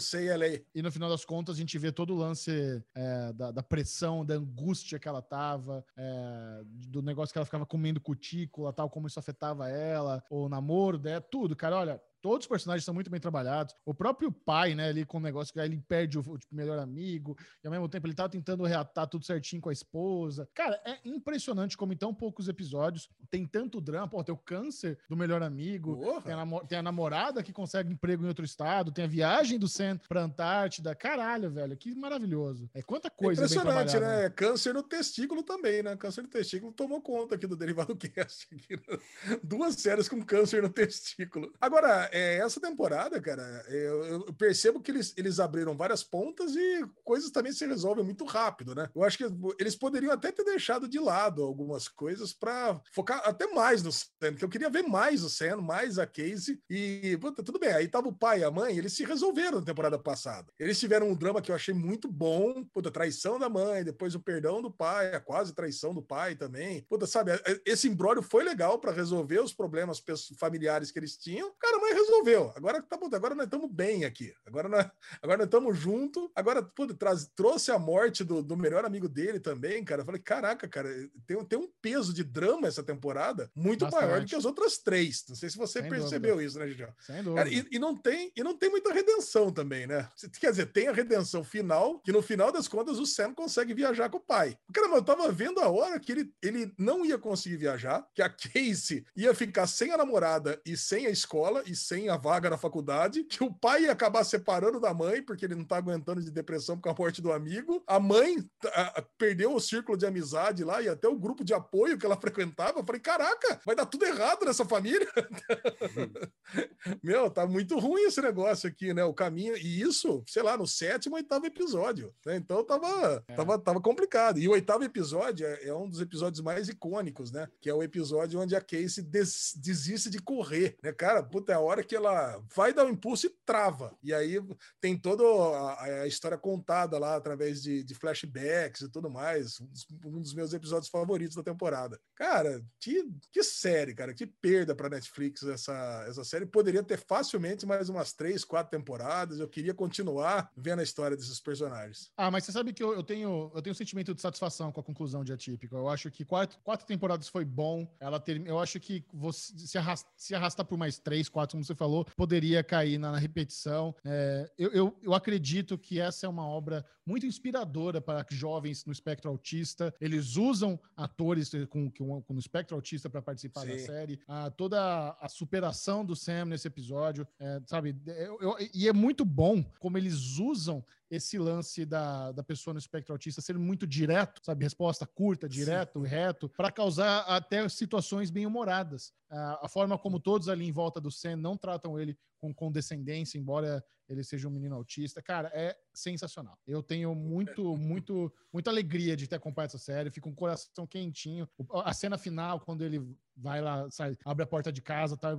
E 0.74 0.81
no 0.82 0.90
final 0.90 1.11
das 1.11 1.27
contas, 1.27 1.57
a 1.57 1.59
gente 1.59 1.77
vê 1.78 1.93
todo 1.93 2.15
o 2.15 2.16
lance 2.16 2.51
é, 2.95 3.33
da, 3.33 3.51
da 3.51 3.63
pressão, 3.63 4.25
da 4.25 4.35
angústia 4.35 4.99
que 4.99 5.09
ela 5.09 5.23
tava, 5.23 5.85
é, 5.97 6.63
do 6.65 7.03
negócio 7.03 7.33
que 7.33 7.39
ela 7.39 7.45
ficava 7.45 7.67
comendo 7.67 8.01
cutícula, 8.01 8.73
tal, 8.73 8.89
como 8.91 9.07
isso 9.07 9.19
afetava 9.19 9.69
ela, 9.69 10.23
o 10.31 10.49
namoro, 10.49 10.99
né, 10.99 11.21
tudo, 11.21 11.57
cara. 11.57 11.77
Olha, 11.77 12.03
Todos 12.21 12.45
os 12.45 12.49
personagens 12.49 12.85
são 12.85 12.95
muito 12.95 13.11
bem 13.11 13.21
trabalhados. 13.21 13.75
O 13.85 13.95
próprio 13.95 14.31
pai, 14.31 14.75
né, 14.75 14.89
ali 14.89 15.05
com 15.05 15.19
o 15.19 15.21
negócio 15.21 15.53
que 15.53 15.61
aí 15.61 15.67
ele 15.67 15.83
perde 15.89 16.19
o, 16.19 16.23
tipo, 16.39 16.55
melhor 16.55 16.79
amigo, 16.79 17.37
e 17.63 17.67
ao 17.67 17.71
mesmo 17.71 17.89
tempo 17.89 18.07
ele 18.07 18.15
tá 18.15 18.29
tentando 18.29 18.65
reatar 18.65 19.07
tudo 19.07 19.25
certinho 19.25 19.63
com 19.63 19.69
a 19.69 19.73
esposa. 19.73 20.49
Cara, 20.55 20.81
é 20.85 20.99
impressionante 21.05 21.77
como 21.77 21.93
em 21.93 21.97
tão 21.97 22.15
poucos 22.15 22.49
episódios 22.49 23.09
tem 23.31 23.47
tanto 23.47 23.81
drama. 23.81 24.09
Pô, 24.09 24.23
tem 24.23 24.35
o 24.35 24.39
câncer 24.39 24.99
do 25.09 25.17
melhor 25.17 25.43
amigo, 25.43 25.99
tem 26.23 26.35
a, 26.35 26.61
tem 26.67 26.79
a 26.79 26.83
namorada 26.83 27.43
que 27.43 27.53
consegue 27.53 27.93
emprego 27.93 28.25
em 28.25 28.29
outro 28.29 28.45
estado, 28.45 28.93
tem 28.93 29.05
a 29.05 29.09
viagem 29.09 29.59
do 29.59 29.69
Sam 29.69 29.99
pra 30.09 30.23
Antártida. 30.23 30.95
Caralho, 30.95 31.51
velho, 31.51 31.77
que 31.77 31.95
maravilhoso. 31.95 32.69
É 32.75 32.83
quanta 32.83 33.11
coisa 33.11 33.43
bem 33.43 33.51
Impressionante, 33.51 33.91
trabalhada. 33.91 34.23
né? 34.23 34.31
Câncer 34.31 34.75
no 34.75 34.83
testículo 34.83 35.43
também, 35.43 35.83
né? 35.83 35.97
Câncer 35.97 36.23
no 36.23 36.29
testículo 36.29 36.73
tomou 36.73 37.01
conta 37.01 37.35
aqui 37.35 37.47
do 37.47 37.57
Derivado 37.57 37.97
Cast. 37.97 38.49
aqui, 38.55 38.77
né? 38.77 39.39
Duas 39.43 39.75
séries 39.77 40.09
com 40.09 40.23
câncer 40.25 40.63
no 40.63 40.69
testículo. 40.69 41.53
Agora, 41.61 42.10
é, 42.12 42.39
essa 42.39 42.61
temporada, 42.61 43.20
cara, 43.20 43.43
eu, 43.69 44.05
eu 44.05 44.35
percebo 44.35 44.81
que 44.81 44.91
eles, 44.91 45.12
eles 45.16 45.39
abriram 45.39 45.77
várias 45.77 46.03
pontas 46.03 46.55
e 46.55 46.85
coisas 47.05 47.31
também 47.31 47.53
se 47.53 47.66
resolvem 47.66 48.05
muito 48.05 48.24
rápido, 48.24 48.74
né? 48.74 48.89
Eu 48.95 49.05
acho 49.05 49.19
que 49.19 49.24
eles 49.59 49.77
poderiam 49.77 50.12
até 50.12 50.32
ter 50.32 50.45
deixado 50.45 50.89
de 50.89 50.99
lado 50.99 51.43
algumas 51.43 51.89
coisas 51.89 52.32
pra 52.32 52.81
focar 52.93 53.23
até 53.24 53.47
mais 53.49 53.82
no 53.82 53.93
Sam, 53.93 54.35
que 54.37 54.45
eu 54.45 54.49
queria 54.49 54.70
ver 54.70 54.82
mais 54.82 55.23
o 55.23 55.31
Sam, 55.31 55.59
mais 55.59 55.99
a 55.99 56.07
Casey. 56.07 56.61
E, 56.69 57.16
puta, 57.20 57.43
tudo 57.43 57.59
bem, 57.59 57.73
aí 57.73 57.89
tava 57.89 58.09
o 58.09 58.16
pai 58.16 58.41
e 58.41 58.45
a 58.45 58.51
mãe, 58.51 58.77
eles 58.77 58.93
se 58.93 59.05
resolveram 59.05 59.61
na 59.61 59.65
temporada 59.65 59.99
passada. 59.99 60.53
Eles 60.59 60.78
tiveram 60.78 61.09
um 61.09 61.15
drama 61.15 61.43
que 61.43 61.51
eu 61.51 61.55
achei 61.55 61.74
muito 61.74 62.09
bom, 62.11 62.65
puta, 62.73 62.91
traição 62.91 63.39
da 63.39 63.49
mãe, 63.49 63.85
depois 63.85 64.15
o 64.15 64.20
perdão 64.20 64.62
do 64.62 64.70
pai, 64.70 65.15
a 65.15 65.20
quase 65.20 65.55
traição 65.55 65.95
do 65.95 66.03
pai 66.03 66.35
também. 66.37 66.85
Puta, 66.89 67.07
sabe, 67.07 67.32
esse 67.65 67.89
imbróglio 67.89 68.23
foi 68.23 68.45
legal 68.45 68.78
pra 68.78 68.93
resolver 68.93 69.41
os 69.41 69.53
problemas 69.53 70.03
familiares 70.39 70.91
que 70.91 70.99
eles 70.99 71.16
tinham. 71.16 71.53
Cara, 71.59 71.78
mãe 71.78 71.93
resolveu. 72.01 72.53
Agora 72.57 72.83
tá 72.83 72.99
puta, 72.99 73.17
agora 73.17 73.35
nós 73.35 73.47
estamos 73.47 73.71
bem 73.71 74.05
aqui. 74.05 74.33
Agora 74.47 74.69
nós 74.69 74.87
agora 75.23 75.39
nós 75.39 75.47
estamos 75.47 75.79
juntos. 75.79 76.29
Agora, 76.35 76.63
puta, 76.63 76.95
traz, 76.95 77.29
trouxe 77.35 77.71
a 77.71 77.79
morte 77.79 78.25
do, 78.25 78.43
do 78.43 78.57
melhor 78.57 78.85
amigo 78.85 79.09
dele 79.09 79.41
também, 79.41 79.85
cara. 79.85 80.03
Eu 80.03 80.07
falei, 80.07 80.21
caraca, 80.21 80.69
cara, 80.69 80.89
tem, 81.27 81.45
tem 81.45 81.59
um 81.59 81.71
peso 81.81 82.13
de 82.13 82.25
drama 82.25 82.69
essa 82.69 82.83
temporada 82.83 83.51
muito 83.55 83.85
Bastante. 83.85 84.05
maior 84.05 84.21
do 84.21 84.27
que 84.27 84.35
as 84.35 84.45
outras 84.45 84.79
três. 84.79 85.25
Não 85.29 85.37
sei 85.37 85.51
se 85.51 85.57
você 85.57 85.81
Sem 85.81 85.91
percebeu 85.91 86.41
isso, 86.41 86.59
né, 86.59 86.67
Gigi? 86.67 86.87
Sem 87.01 87.23
dúvida. 87.23 87.45
Cara, 87.45 87.49
e, 87.49 87.67
e 87.71 87.79
não 87.79 87.97
tem, 87.97 88.33
e 88.37 88.43
não 88.43 88.57
tem 88.57 88.71
muita 88.71 88.93
redenção 88.93 89.53
também, 89.53 89.87
né? 89.87 90.09
Quer 90.39 90.51
dizer, 90.51 90.67
tem 90.67 90.89
a 90.89 90.93
redenção 90.93 91.43
final, 91.45 92.01
que 92.01 92.13
no 92.13 92.23
final 92.23 92.53
das 92.53 92.69
contas 92.69 92.99
o 92.99 93.07
Sam 93.07 93.35
consegue 93.35 93.75
viajar 93.75 94.09
com 94.09 94.19
o 94.19 94.21
pai. 94.21 94.57
Caramba, 94.73 94.97
eu 94.97 95.05
tava 95.05 95.31
vendo 95.31 95.61
a 95.61 95.69
hora 95.69 95.99
que 95.99 96.13
ele, 96.13 96.33
ele 96.43 96.73
não 96.79 97.05
ia 97.05 97.19
conseguir 97.19 97.57
viajar, 97.57 98.07
que 98.15 98.23
a 98.23 98.29
Casey 98.29 99.05
ia 99.17 99.35
ficar 99.35 99.67
sem 99.67 99.93
a 99.93 99.97
namorada 99.97 100.61
e 100.65 100.77
sem 100.77 101.07
a 101.07 101.11
escola 101.11 101.63
e 101.67 101.75
sem 101.91 102.09
a 102.09 102.17
vaga 102.17 102.49
na 102.49 102.57
faculdade, 102.57 103.25
que 103.29 103.43
o 103.43 103.53
pai 103.53 103.83
ia 103.85 103.93
acabar 103.93 104.23
separando 104.25 104.79
da 104.79 104.95
mãe, 104.95 105.21
porque 105.23 105.45
ele 105.45 105.57
não 105.57 105.65
tá 105.65 105.77
aguentando 105.77 106.23
de 106.23 106.31
depressão 106.31 106.81
com 106.81 106.89
a 106.89 106.95
morte 106.97 107.21
do 107.21 107.33
amigo. 107.33 107.83
A 107.87 107.99
mãe 107.99 108.37
a- 108.67 109.05
perdeu 109.19 109.55
o 109.55 109.61
círculo 109.61 109.99
de 109.99 110.07
amizade 110.07 110.62
lá 110.65 110.81
e 110.81 110.89
até 110.89 111.09
o 111.09 111.19
grupo 111.19 111.43
de 111.45 111.53
apoio 111.53 111.99
que 111.99 112.07
ela 112.07 112.17
frequentava. 112.21 112.79
Eu 112.79 112.85
falei, 112.85 113.01
caraca, 113.01 113.61
vai 113.67 113.75
dar 113.75 113.87
tudo 113.87 114.05
errado 114.05 114.45
nessa 114.45 114.65
família. 114.65 115.09
Meu, 117.03 117.31
tá 117.31 117.47
muito 117.47 117.79
ruim 117.79 118.03
esse 118.03 118.21
negócio 118.21 118.69
aqui, 118.69 118.93
né? 118.95 119.05
O 119.05 119.15
caminho. 119.15 119.57
E 119.57 119.81
isso, 119.81 120.23
sei 120.27 120.43
lá, 120.43 120.57
no 120.57 120.67
sétimo, 120.67 121.17
oitavo 121.17 121.47
episódio. 121.47 122.12
né? 122.25 122.37
Então 122.37 122.65
tava, 122.65 123.25
tava, 123.37 123.59
tava 123.59 123.81
complicado. 123.81 124.39
E 124.39 124.49
o 124.49 124.53
oitavo 124.53 124.85
episódio 124.85 125.47
é, 125.47 125.67
é 125.69 125.75
um 125.75 125.89
dos 125.89 126.01
episódios 126.01 126.41
mais 126.41 126.69
icônicos, 126.69 127.31
né? 127.31 127.49
Que 127.61 127.69
é 127.71 127.75
o 127.75 127.83
episódio 127.83 128.41
onde 128.41 128.55
a 128.57 128.61
Casey 128.61 129.03
des- 129.05 129.55
desiste 129.57 130.11
de 130.11 130.19
correr, 130.21 130.77
né? 130.83 130.93
Cara, 130.93 131.23
puta, 131.23 131.53
é 131.53 131.55
a 131.55 131.61
hora 131.61 131.80
que 131.85 131.97
ela 131.97 132.43
vai 132.55 132.73
dar 132.73 132.85
um 132.85 132.90
impulso 132.90 133.27
e 133.27 133.36
trava. 133.44 133.97
E 134.02 134.12
aí 134.12 134.40
tem 134.81 134.97
toda 134.97 135.24
a, 135.24 136.02
a 136.02 136.07
história 136.07 136.39
contada 136.39 136.98
lá 136.98 137.16
através 137.16 137.62
de, 137.62 137.82
de 137.82 137.94
flashbacks 137.94 138.82
e 138.82 138.90
tudo 138.90 139.11
mais. 139.11 139.61
Um 139.61 139.66
dos, 139.66 139.86
um 140.05 140.20
dos 140.20 140.35
meus 140.35 140.52
episódios 140.52 140.90
favoritos 140.90 141.36
da 141.36 141.43
temporada. 141.43 142.01
Cara, 142.15 142.62
que, 142.78 143.09
que 143.32 143.43
série, 143.43 143.94
cara. 143.94 144.15
Que 144.15 144.27
perda 144.27 144.74
pra 144.74 144.89
Netflix 144.89 145.43
essa, 145.43 146.05
essa 146.09 146.24
série. 146.24 146.47
Poderia 146.47 146.82
ter 146.82 146.98
facilmente 146.98 147.66
mais 147.66 147.89
umas 147.89 148.12
três, 148.12 148.44
quatro 148.44 148.70
temporadas. 148.70 149.40
Eu 149.40 149.48
queria 149.48 149.74
continuar 149.74 150.51
vendo 150.57 150.81
a 150.81 150.85
história 150.85 151.16
desses 151.16 151.40
personagens. 151.40 152.11
Ah, 152.16 152.31
mas 152.31 152.44
você 152.44 152.52
sabe 152.52 152.73
que 152.73 152.82
eu, 152.82 152.94
eu 152.94 153.02
tenho 153.02 153.51
eu 153.55 153.62
tenho 153.62 153.73
um 153.73 153.77
sentimento 153.77 154.15
de 154.15 154.20
satisfação 154.20 154.73
com 154.73 154.81
a 154.81 154.85
conclusão 154.85 155.24
de 155.24 155.32
Atípico. 155.32 155.77
Eu 155.77 155.89
acho 155.89 156.11
que 156.11 156.24
quatro, 156.24 156.59
quatro 156.62 156.86
temporadas 156.86 157.28
foi 157.28 157.44
bom. 157.44 157.86
Ela 158.01 158.19
ter, 158.19 158.44
eu 158.47 158.59
acho 158.59 158.78
que 158.81 159.05
você 159.12 159.57
se 159.59 159.78
arrasta, 159.78 160.11
se 160.16 160.35
arrastar 160.35 160.66
por 160.66 160.78
mais 160.78 160.98
três, 160.98 161.28
quatro, 161.28 161.55
como 161.55 161.65
você 161.71 161.75
falou, 161.75 162.05
poderia 162.17 162.63
cair 162.63 162.99
na, 162.99 163.13
na 163.13 163.19
repetição. 163.19 163.95
É, 164.05 164.51
eu, 164.59 164.71
eu, 164.73 164.97
eu 165.03 165.15
acredito 165.15 165.79
que 165.79 166.01
essa 166.01 166.27
é 166.27 166.29
uma 166.29 166.47
obra 166.47 166.85
muito 167.07 167.27
inspiradora 167.27 168.01
para 168.01 168.25
jovens 168.31 168.85
no 168.85 168.93
espectro 168.93 169.31
autista. 169.31 169.95
Eles 170.01 170.37
usam 170.37 170.79
atores 170.97 171.51
com, 171.69 171.91
com, 171.91 172.23
com 172.23 172.33
no 172.35 172.41
espectro 172.41 172.77
autista 172.77 173.09
para 173.09 173.23
participar 173.23 173.65
da 173.65 173.79
Sim. 173.79 173.87
série. 173.87 174.21
Ah, 174.27 174.51
toda 174.51 175.17
a 175.21 175.29
superação 175.29 176.05
do 176.05 176.17
Sam 176.17 176.47
nesse 176.47 176.67
episódio, 176.67 177.27
é, 177.39 177.61
sabe? 177.67 177.97
Eu- 178.07 178.57
e 178.75 178.89
é 178.89 178.93
muito 178.93 179.25
bom 179.25 179.65
como 179.79 179.97
eles 179.99 180.39
usam 180.39 180.85
esse 181.11 181.39
lance 181.39 181.85
da, 181.85 182.31
da 182.32 182.43
pessoa 182.43 182.73
no 182.73 182.78
espectro 182.78 183.12
autista 183.12 183.41
ser 183.41 183.59
muito 183.59 183.87
direto, 183.87 184.41
sabe? 184.45 184.65
Resposta 184.65 185.05
curta, 185.05 185.49
direto, 185.49 186.01
reto, 186.01 186.49
para 186.49 186.70
causar 186.70 187.23
até 187.23 187.69
situações 187.69 188.31
bem 188.31 188.47
humoradas. 188.47 189.12
Ah, 189.28 189.61
a 189.62 189.69
forma 189.69 189.99
como 189.99 190.20
todos 190.20 190.49
ali 190.49 190.66
em 190.66 190.73
volta 190.73 191.01
do 191.01 191.11
Sam 191.11 191.37
não 191.37 191.57
tratam 191.57 191.99
ele 191.99 192.16
com 192.41 192.53
condescendência, 192.55 193.39
embora 193.39 193.85
ele 194.09 194.25
seja 194.25 194.49
um 194.49 194.51
menino 194.51 194.75
autista, 194.75 195.23
cara, 195.23 195.49
é 195.55 195.77
sensacional. 195.95 196.59
Eu 196.67 196.83
tenho 196.83 197.15
muito, 197.15 197.77
muito, 197.77 198.33
muita 198.53 198.69
alegria 198.71 199.17
de 199.17 199.29
ter 199.29 199.37
acompanhado 199.37 199.71
essa 199.71 199.79
série, 199.79 200.11
fico 200.11 200.29
com 200.29 200.33
o 200.33 200.37
coração 200.37 200.85
quentinho. 200.87 201.49
A 201.85 201.93
cena 201.93 202.19
final, 202.19 202.59
quando 202.61 202.83
ele 202.85 203.01
vai 203.37 203.61
lá, 203.61 203.89
sai, 203.91 204.17
abre 204.25 204.43
a 204.43 204.47
porta 204.47 204.73
de 204.73 204.83
casa, 204.83 205.17
tá? 205.17 205.39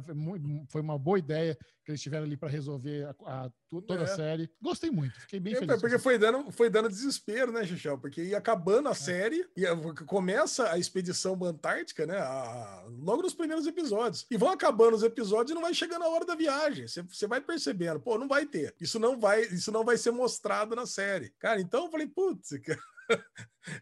Foi, 0.69 0.81
uma 0.81 0.97
boa 0.97 1.19
ideia 1.19 1.55
que 1.83 1.91
eles 1.91 2.01
tiveram 2.01 2.23
ali 2.25 2.37
para 2.37 2.49
resolver 2.49 3.03
a- 3.25 3.45
a- 3.45 3.51
toda 3.69 4.01
É. 4.01 4.03
a 4.03 4.07
série. 4.07 4.49
Gostei 4.61 4.89
muito, 4.89 5.19
fiquei 5.19 5.39
bem 5.39 5.53
É, 5.53 5.59
feliz. 5.59 5.79
porque 5.81 5.99
foi 5.99 6.17
dando, 6.17 6.49
foi 6.51 6.69
dando 6.69 6.87
desespero, 6.89 7.51
né, 7.51 7.65
Xixel? 7.65 7.97
Porque 7.97 8.23
ia 8.23 8.37
acabando 8.37 8.87
É. 8.87 8.91
a 8.91 8.95
série, 8.95 9.45
e 9.55 9.63
começa 10.05 10.71
a 10.71 10.77
expedição 10.79 11.37
Antártica, 11.43 12.05
né? 12.05 12.17
a- 12.17 12.85
logo 12.89 13.21
nos 13.21 13.33
primeiros 13.33 13.67
episódios. 13.67 14.25
E 14.31 14.37
vão 14.37 14.49
acabando 14.49 14.95
os 14.95 15.03
episódios 15.03 15.51
e 15.51 15.53
não 15.53 15.61
vai 15.61 15.73
chegando 15.73 16.03
a 16.03 16.09
hora 16.09 16.25
da 16.25 16.35
viagem. 16.35 16.87
Você- 16.91 17.01
Você 17.03 17.27
vai 17.27 17.41
percebendo, 17.41 17.99
pô, 17.99 18.17
não 18.17 18.27
vai 18.27 18.45
ter. 18.45 18.75
Isso 18.79 18.99
não 18.99 19.19
vai, 19.19 19.41
isso 19.43 19.71
não 19.71 19.83
vai 19.85 19.97
ser 19.97 20.11
mostrado 20.11 20.75
na 20.75 20.85
série. 20.85 21.33
Cara, 21.39 21.59
então 21.61 21.85
eu 21.85 21.91
falei, 21.91 22.07
putz, 22.07 22.49
cara. 22.65 22.79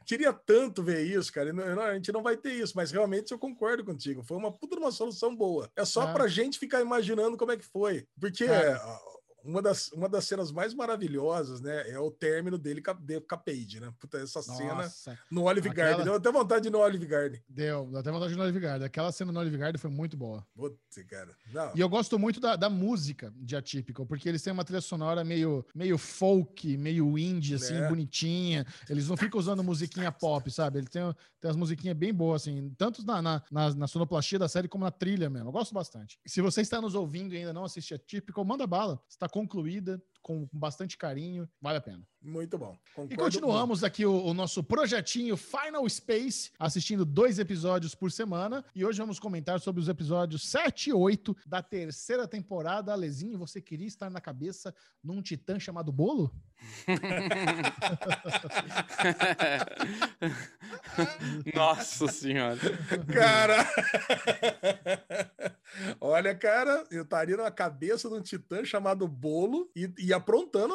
Queria 0.06 0.34
tanto 0.34 0.82
ver 0.84 1.04
isso, 1.06 1.32
cara. 1.32 1.54
não- 1.54 1.82
a 1.82 1.94
gente 1.94 2.12
não 2.12 2.24
vai 2.24 2.36
ter 2.36 2.54
isso, 2.54 2.74
mas 2.76 2.92
realmente 2.92 3.32
eu 3.32 3.40
concordo 3.40 3.86
contigo. 3.86 4.24
Foi 4.24 4.36
uma 4.38 4.52
puta 4.52 4.76
de 4.76 4.82
uma 4.82 4.92
solução 4.92 5.36
boa. 5.36 5.70
É 5.76 5.86
só 5.86 6.10
É. 6.10 6.14
pra 6.14 6.28
gente 6.28 6.58
ficar 6.60 6.82
imaginando 6.82 7.38
como 7.38 7.52
é 7.52 7.58
que 7.58 7.66
foi. 7.66 8.06
Porque. 8.20 8.46
Uma 9.44 9.62
das, 9.62 9.92
uma 9.92 10.08
das 10.10 10.26
cenas 10.26 10.52
mais 10.52 10.74
maravilhosas, 10.74 11.62
né, 11.62 11.90
é 11.90 12.00
o 12.00 12.12
término 12.12 12.58
dele 12.58 12.82
com 12.82 12.92
a, 12.92 13.38
Paige, 13.38 13.80
né? 13.80 13.92
Puta, 14.00 14.18
essa 14.18 14.42
cena 14.42 14.76
Nossa, 14.76 15.18
no 15.32 15.44
Olive 15.44 15.70
Aquela- 15.70 15.88
Garden. 15.90 16.06
Deu 16.06 16.16
até 16.16 16.32
vontade 16.32 16.64
de 16.64 16.70
no 16.70 16.80
Olive 16.80 17.06
Garden. 17.06 17.42
deu, 17.48 17.88
deu 17.90 18.00
até 18.00 18.12
vontade 18.12 18.32
de 18.32 18.38
no 18.38 18.44
Olive 18.44 18.60
Garden. 18.60 18.86
Aquela 18.86 19.12
cena 19.12 19.32
no 19.32 19.40
Olive 19.40 19.58
Garden 19.58 19.80
foi 19.80 19.90
muito 19.90 20.18
boa. 20.18 20.46
Putz, 20.56 20.78
cara. 21.08 21.34
Não. 21.54 21.72
E 21.76 21.80
eu 21.80 21.88
gosto 21.88 22.20
muito 22.20 22.40
da, 22.40 22.56
da 22.56 22.70
música 22.70 23.34
de 23.38 23.56
Atypical, 23.56 24.06
porque 24.06 24.28
eles 24.28 24.42
têm 24.42 24.52
uma 24.52 24.66
trilha 24.66 24.82
sonora 24.82 25.24
meio, 25.24 25.66
meio 25.74 25.98
folk, 25.98 26.76
meio 26.78 27.18
indie, 27.18 27.56
assim, 27.56 27.76
É. 27.76 27.88
bonitinha. 27.88 28.66
Eles 28.90 29.08
não 29.08 29.16
ficam 29.16 29.40
usando 29.40 29.64
musiquinha 29.64 30.12
pop, 30.12 30.52
sabe? 30.52 30.80
Eles 30.80 30.90
têm, 30.90 31.02
têm 31.40 31.50
as 31.50 31.56
musiquinhas 31.56 31.96
bem 31.96 32.14
boas, 32.14 32.42
assim, 32.42 32.74
tanto 32.78 33.06
na, 33.06 33.22
na, 33.22 33.44
na, 33.50 33.74
na 33.74 33.88
sonoplastia 33.88 34.38
da 34.38 34.50
série 34.50 34.68
como 34.68 34.84
na 34.84 34.92
trilha 34.92 35.30
mesmo. 35.30 35.48
Eu 35.48 35.52
gosto 35.54 35.74
bastante. 35.74 36.20
Se 36.28 36.42
você 36.42 36.62
está 36.62 36.82
nos 36.82 36.94
ouvindo 36.96 37.34
e 37.34 37.38
ainda 37.38 37.54
não 37.54 37.64
assiste 37.64 37.94
Atypical, 37.94 38.44
manda 38.44 38.68
bala. 38.68 39.02
Está 39.08 39.29
concluída, 39.30 40.02
com 40.22 40.48
bastante 40.52 40.98
carinho, 40.98 41.48
vale 41.62 41.78
a 41.78 41.82
pena. 41.82 42.06
Muito 42.22 42.58
bom. 42.58 42.74
E 42.74 42.94
Concordo 42.94 43.18
continuamos 43.18 43.82
aqui 43.84 44.06
o, 44.06 44.26
o 44.26 44.34
nosso 44.34 44.62
projetinho 44.62 45.38
Final 45.38 45.88
Space, 45.88 46.52
assistindo 46.60 47.06
dois 47.06 47.40
episódios 47.40 47.96
por 47.96 48.12
semana. 48.12 48.66
E 48.76 48.84
hoje 48.84 49.00
vamos 49.00 49.20
comentar 49.20 49.62
sobre 49.62 49.82
os 49.82 49.88
episódios 49.88 50.50
7 50.50 50.90
e 50.90 50.94
8 50.94 51.34
da 51.46 51.64
terceira 51.64 52.28
temporada. 52.28 52.92
Alezinho, 52.92 53.38
você 53.38 53.62
queria 53.62 53.88
estar 53.88 54.10
na 54.10 54.20
cabeça 54.20 54.76
num 55.02 55.22
titã 55.22 55.58
chamado 55.58 55.94
Bolo? 55.94 56.30
Nossa 61.56 62.10
senhora. 62.10 62.60
Cara! 63.14 63.66
Olha, 66.02 66.36
cara, 66.36 66.84
eu 66.92 67.04
estaria 67.04 67.38
na 67.38 67.52
cabeça 67.52 68.10
de 68.10 68.16
um 68.16 68.22
titã 68.22 68.66
chamado 68.66 69.08
Bolo 69.08 69.70
e, 69.76 69.94
e 70.00 70.09
aprontando 70.14 70.74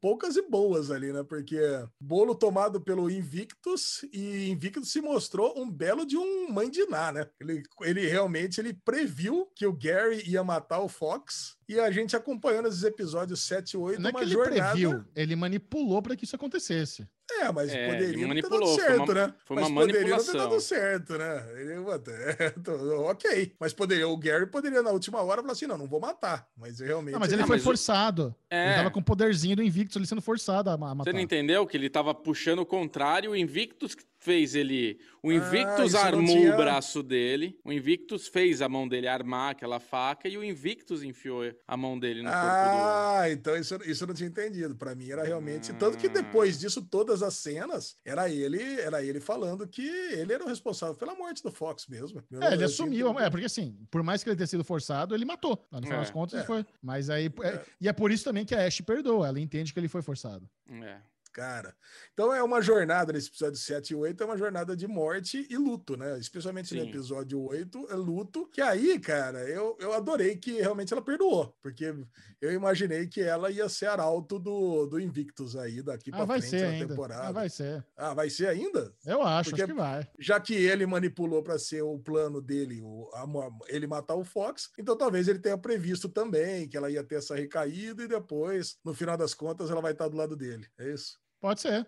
poucas 0.00 0.36
e 0.36 0.42
boas 0.48 0.90
ali, 0.90 1.12
né? 1.12 1.22
Porque 1.22 1.58
bolo 2.00 2.34
tomado 2.34 2.80
pelo 2.80 3.10
Invictus 3.10 4.02
e 4.12 4.48
Invictus 4.48 4.90
se 4.90 5.00
mostrou 5.00 5.52
um 5.60 5.70
belo 5.70 6.06
de 6.06 6.16
um 6.16 6.50
mandiná, 6.50 7.12
né? 7.12 7.26
Ele, 7.40 7.62
ele 7.82 8.06
realmente 8.06 8.60
ele 8.60 8.72
previu 8.72 9.46
que 9.54 9.66
o 9.66 9.72
Gary 9.76 10.22
ia 10.26 10.42
matar 10.42 10.80
o 10.80 10.88
Fox 10.88 11.56
e 11.68 11.78
a 11.78 11.90
gente 11.90 12.16
acompanhando 12.16 12.68
esses 12.68 12.82
episódios 12.82 13.42
7 13.46 13.72
e 13.72 13.76
8, 13.76 14.00
Não 14.00 14.08
é 14.08 14.12
uma 14.12 14.18
que 14.20 14.24
ele 14.24 14.32
jornada. 14.32 14.70
previu, 14.70 15.04
ele 15.14 15.36
manipulou 15.36 16.00
para 16.02 16.16
que 16.16 16.24
isso 16.24 16.36
acontecesse. 16.36 17.06
É, 17.40 17.50
mas 17.50 17.72
É, 17.72 17.86
poderia 17.86 18.08
ele 18.08 18.26
não 18.26 18.34
ter 18.34 18.42
dado 18.42 18.66
foi 18.66 18.74
certo, 18.76 19.02
uma- 19.02 19.14
né? 19.14 19.34
foi 19.46 19.56
mas 19.56 19.66
uma 19.68 19.80
poderia 19.80 20.00
não 20.02 20.06
ter 20.08 20.12
manipulação. 20.14 20.50
dado 20.50 20.60
certo, 20.60 21.18
né? 21.18 21.44
Ele, 21.56 21.72
é, 22.38 22.50
tô- 22.50 23.10
ok. 23.10 23.54
Mas 23.58 23.72
poderia, 23.72 24.06
o 24.08 24.16
Gary 24.16 24.46
poderia 24.46 24.82
na 24.82 24.90
última 24.90 25.22
hora 25.22 25.40
falar 25.40 25.52
assim: 25.54 25.66
não, 25.66 25.78
não 25.78 25.86
vou 25.86 25.98
matar. 26.00 26.46
Mas 26.56 26.80
realmente. 26.80 27.12
Não, 27.14 27.20
mas 27.20 27.32
ele 27.32 27.40
Não, 27.40 27.46
foi 27.46 27.56
mas 27.56 27.62
o- 27.62 27.64
forçado. 27.64 28.34
Ele 28.50 28.60
É. 28.60 28.74
tava 28.76 28.90
com 28.90 29.00
o 29.00 29.04
poderzinho 29.04 29.56
do 29.56 29.62
Invictus 29.62 29.96
ali 29.96 30.06
sendo 30.06 30.20
forçado 30.22 30.68
a 30.70 30.76
matar. 30.76 31.04
Você 31.04 31.12
não 31.12 31.20
entendeu 31.20 31.66
que 31.66 31.76
ele 31.76 31.88
tava 31.88 32.14
puxando 32.14 32.58
o 32.60 32.66
contrário, 32.66 33.30
o 33.30 33.36
Invictus 33.36 33.94
que 33.94 34.04
fez 34.24 34.54
ele. 34.54 34.98
O 35.22 35.30
Ah, 35.30 35.34
Invictus 35.34 35.92
não 35.92 36.00
armou 36.00 36.24
tinha- 36.36 36.54
o 36.54 36.56
braço 36.56 37.02
dele, 37.02 37.58
o 37.64 37.70
Invictus 37.72 38.26
fez 38.26 38.60
a 38.62 38.68
mão 38.68 38.88
dele 38.88 39.06
armar 39.06 39.50
aquela 39.50 39.78
faca 39.78 40.28
e 40.28 40.36
o 40.38 40.42
Invictus 40.44 41.02
enfiou 41.02 41.42
a 41.68 41.76
mão 41.76 41.98
dele 41.98 42.22
no 42.22 42.30
corpo 42.30 42.44
Ah, 42.46 43.24
então 43.30 43.56
isso, 43.56 43.74
isso 43.84 44.04
eu 44.04 44.08
não 44.08 44.14
tinha 44.14 44.28
entendido. 44.28 44.74
Pra 44.76 44.94
mim 44.94 45.10
era 45.10 45.22
realmente. 45.24 45.72
Tanto 45.74 45.96
que 45.98 46.06
Ah. 46.06 46.10
depois 46.10 46.58
disso, 46.58 46.82
todas 46.82 47.22
as 47.22 47.34
cenas, 47.34 47.96
era 48.04 48.28
ele, 48.30 48.62
era 48.80 49.02
ele 49.04 49.20
falando 49.20 49.66
que 49.68 49.86
ele 49.86 50.32
era 50.32 50.44
o 50.44 50.48
responsável 50.48 50.94
pela 50.94 51.14
morte 51.14 51.42
do 51.42 51.50
Fox 51.52 51.86
mesmo. 51.86 52.22
Eu- 52.30 52.42
É, 52.42 52.52
ele 52.54 52.64
assumiu. 52.64 53.08
entendido. 53.08 53.20
É, 53.26 53.30
porque 53.30 53.46
assim, 53.46 53.76
por 53.90 54.02
mais 54.02 54.22
que 54.22 54.30
ele 54.30 54.36
tenha 54.36 54.46
sido 54.46 54.64
forçado, 54.64 55.14
ele 55.14 55.24
matou. 55.24 55.66
No 55.70 55.82
final 55.82 55.98
É, 55.98 56.00
das 56.00 56.10
contas, 56.10 56.40
é. 56.40 56.44
foi. 56.44 56.64
Mas 56.82 57.10
aí. 57.10 57.26
é- 57.42 57.64
e 57.80 57.88
é 57.88 57.92
por 57.92 58.10
isso 58.10 58.24
também 58.24 58.44
que 58.44 58.54
a 58.54 58.66
Ash 58.66 58.80
perdoa. 58.80 59.28
Ela 59.28 59.40
entende 59.40 59.72
que 59.72 59.78
ele 59.78 59.88
foi 59.88 60.00
forçado. 60.02 60.48
do. 60.66 60.82
É. 60.82 61.00
Cara. 61.34 61.74
Então 62.12 62.32
é 62.32 62.40
uma 62.44 62.62
jornada 62.62 63.12
nesse 63.12 63.26
episódio 63.28 63.58
7 63.58 63.90
e 63.90 63.96
8, 63.96 64.22
é 64.22 64.26
uma 64.26 64.36
jornada 64.38 64.76
de 64.76 64.86
morte 64.86 65.44
e 65.50 65.56
luto, 65.56 65.96
né? 65.96 66.16
Especialmente 66.16 66.72
no 66.76 66.82
Sim. 66.82 66.88
episódio 66.88 67.42
8, 67.42 67.88
é 67.90 67.94
luto. 67.96 68.46
Que 68.52 68.60
aí, 68.60 69.00
cara, 69.00 69.40
eu, 69.50 69.76
eu 69.80 69.92
adorei 69.92 70.36
que 70.36 70.52
realmente 70.60 70.92
ela 70.92 71.02
perdoou. 71.02 71.52
Porque 71.60 71.92
eu 72.40 72.52
imaginei 72.52 73.08
que 73.08 73.20
ela 73.20 73.50
ia 73.50 73.68
ser 73.68 73.86
arauto 73.86 74.38
do, 74.38 74.86
do 74.86 75.00
Invictus 75.00 75.56
aí 75.56 75.82
daqui 75.82 76.10
Ah, 76.12 76.18
pra 76.18 76.24
vai 76.24 76.40
frente 76.40 76.50
ser 76.50 76.62
na 76.62 76.68
ainda. 76.68 76.86
temporada. 76.88 77.28
Ah, 77.28 77.32
vai 77.32 77.48
ser. 77.50 77.84
Ah, 77.96 78.14
vai 78.14 78.30
ser 78.30 78.46
ainda? 78.46 78.94
Eu 79.04 79.20
acho, 79.20 79.50
Porque- 79.50 79.62
acho 79.64 79.72
que 79.72 79.76
vai. 79.78 80.08
já 80.20 80.38
que 80.38 80.54
ele 80.54 80.86
manipulou 80.86 81.42
para 81.42 81.58
ser 81.58 81.82
o 81.82 81.98
plano 81.98 82.40
dele, 82.40 82.80
o, 82.80 83.10
a 83.12 83.26
ele 83.66 83.88
matar 83.88 84.14
o 84.14 84.22
Fox, 84.24 84.70
então 84.78 84.96
talvez 84.96 85.26
ele 85.26 85.40
tenha 85.40 85.58
previsto 85.58 86.08
também 86.08 86.68
que 86.68 86.76
ela 86.76 86.88
ia 86.88 87.02
ter 87.02 87.16
essa 87.16 87.34
recaída 87.34 88.04
e 88.04 88.08
depois, 88.08 88.78
no 88.84 88.94
final 88.94 89.16
das 89.16 89.34
contas, 89.34 89.68
ela 89.68 89.80
vai 89.80 89.90
estar 89.90 90.06
do 90.06 90.16
lado 90.16 90.36
dele. 90.36 90.68
É 90.78 90.92
isso? 90.92 91.23
Pode 91.44 91.60
ser. 91.60 91.86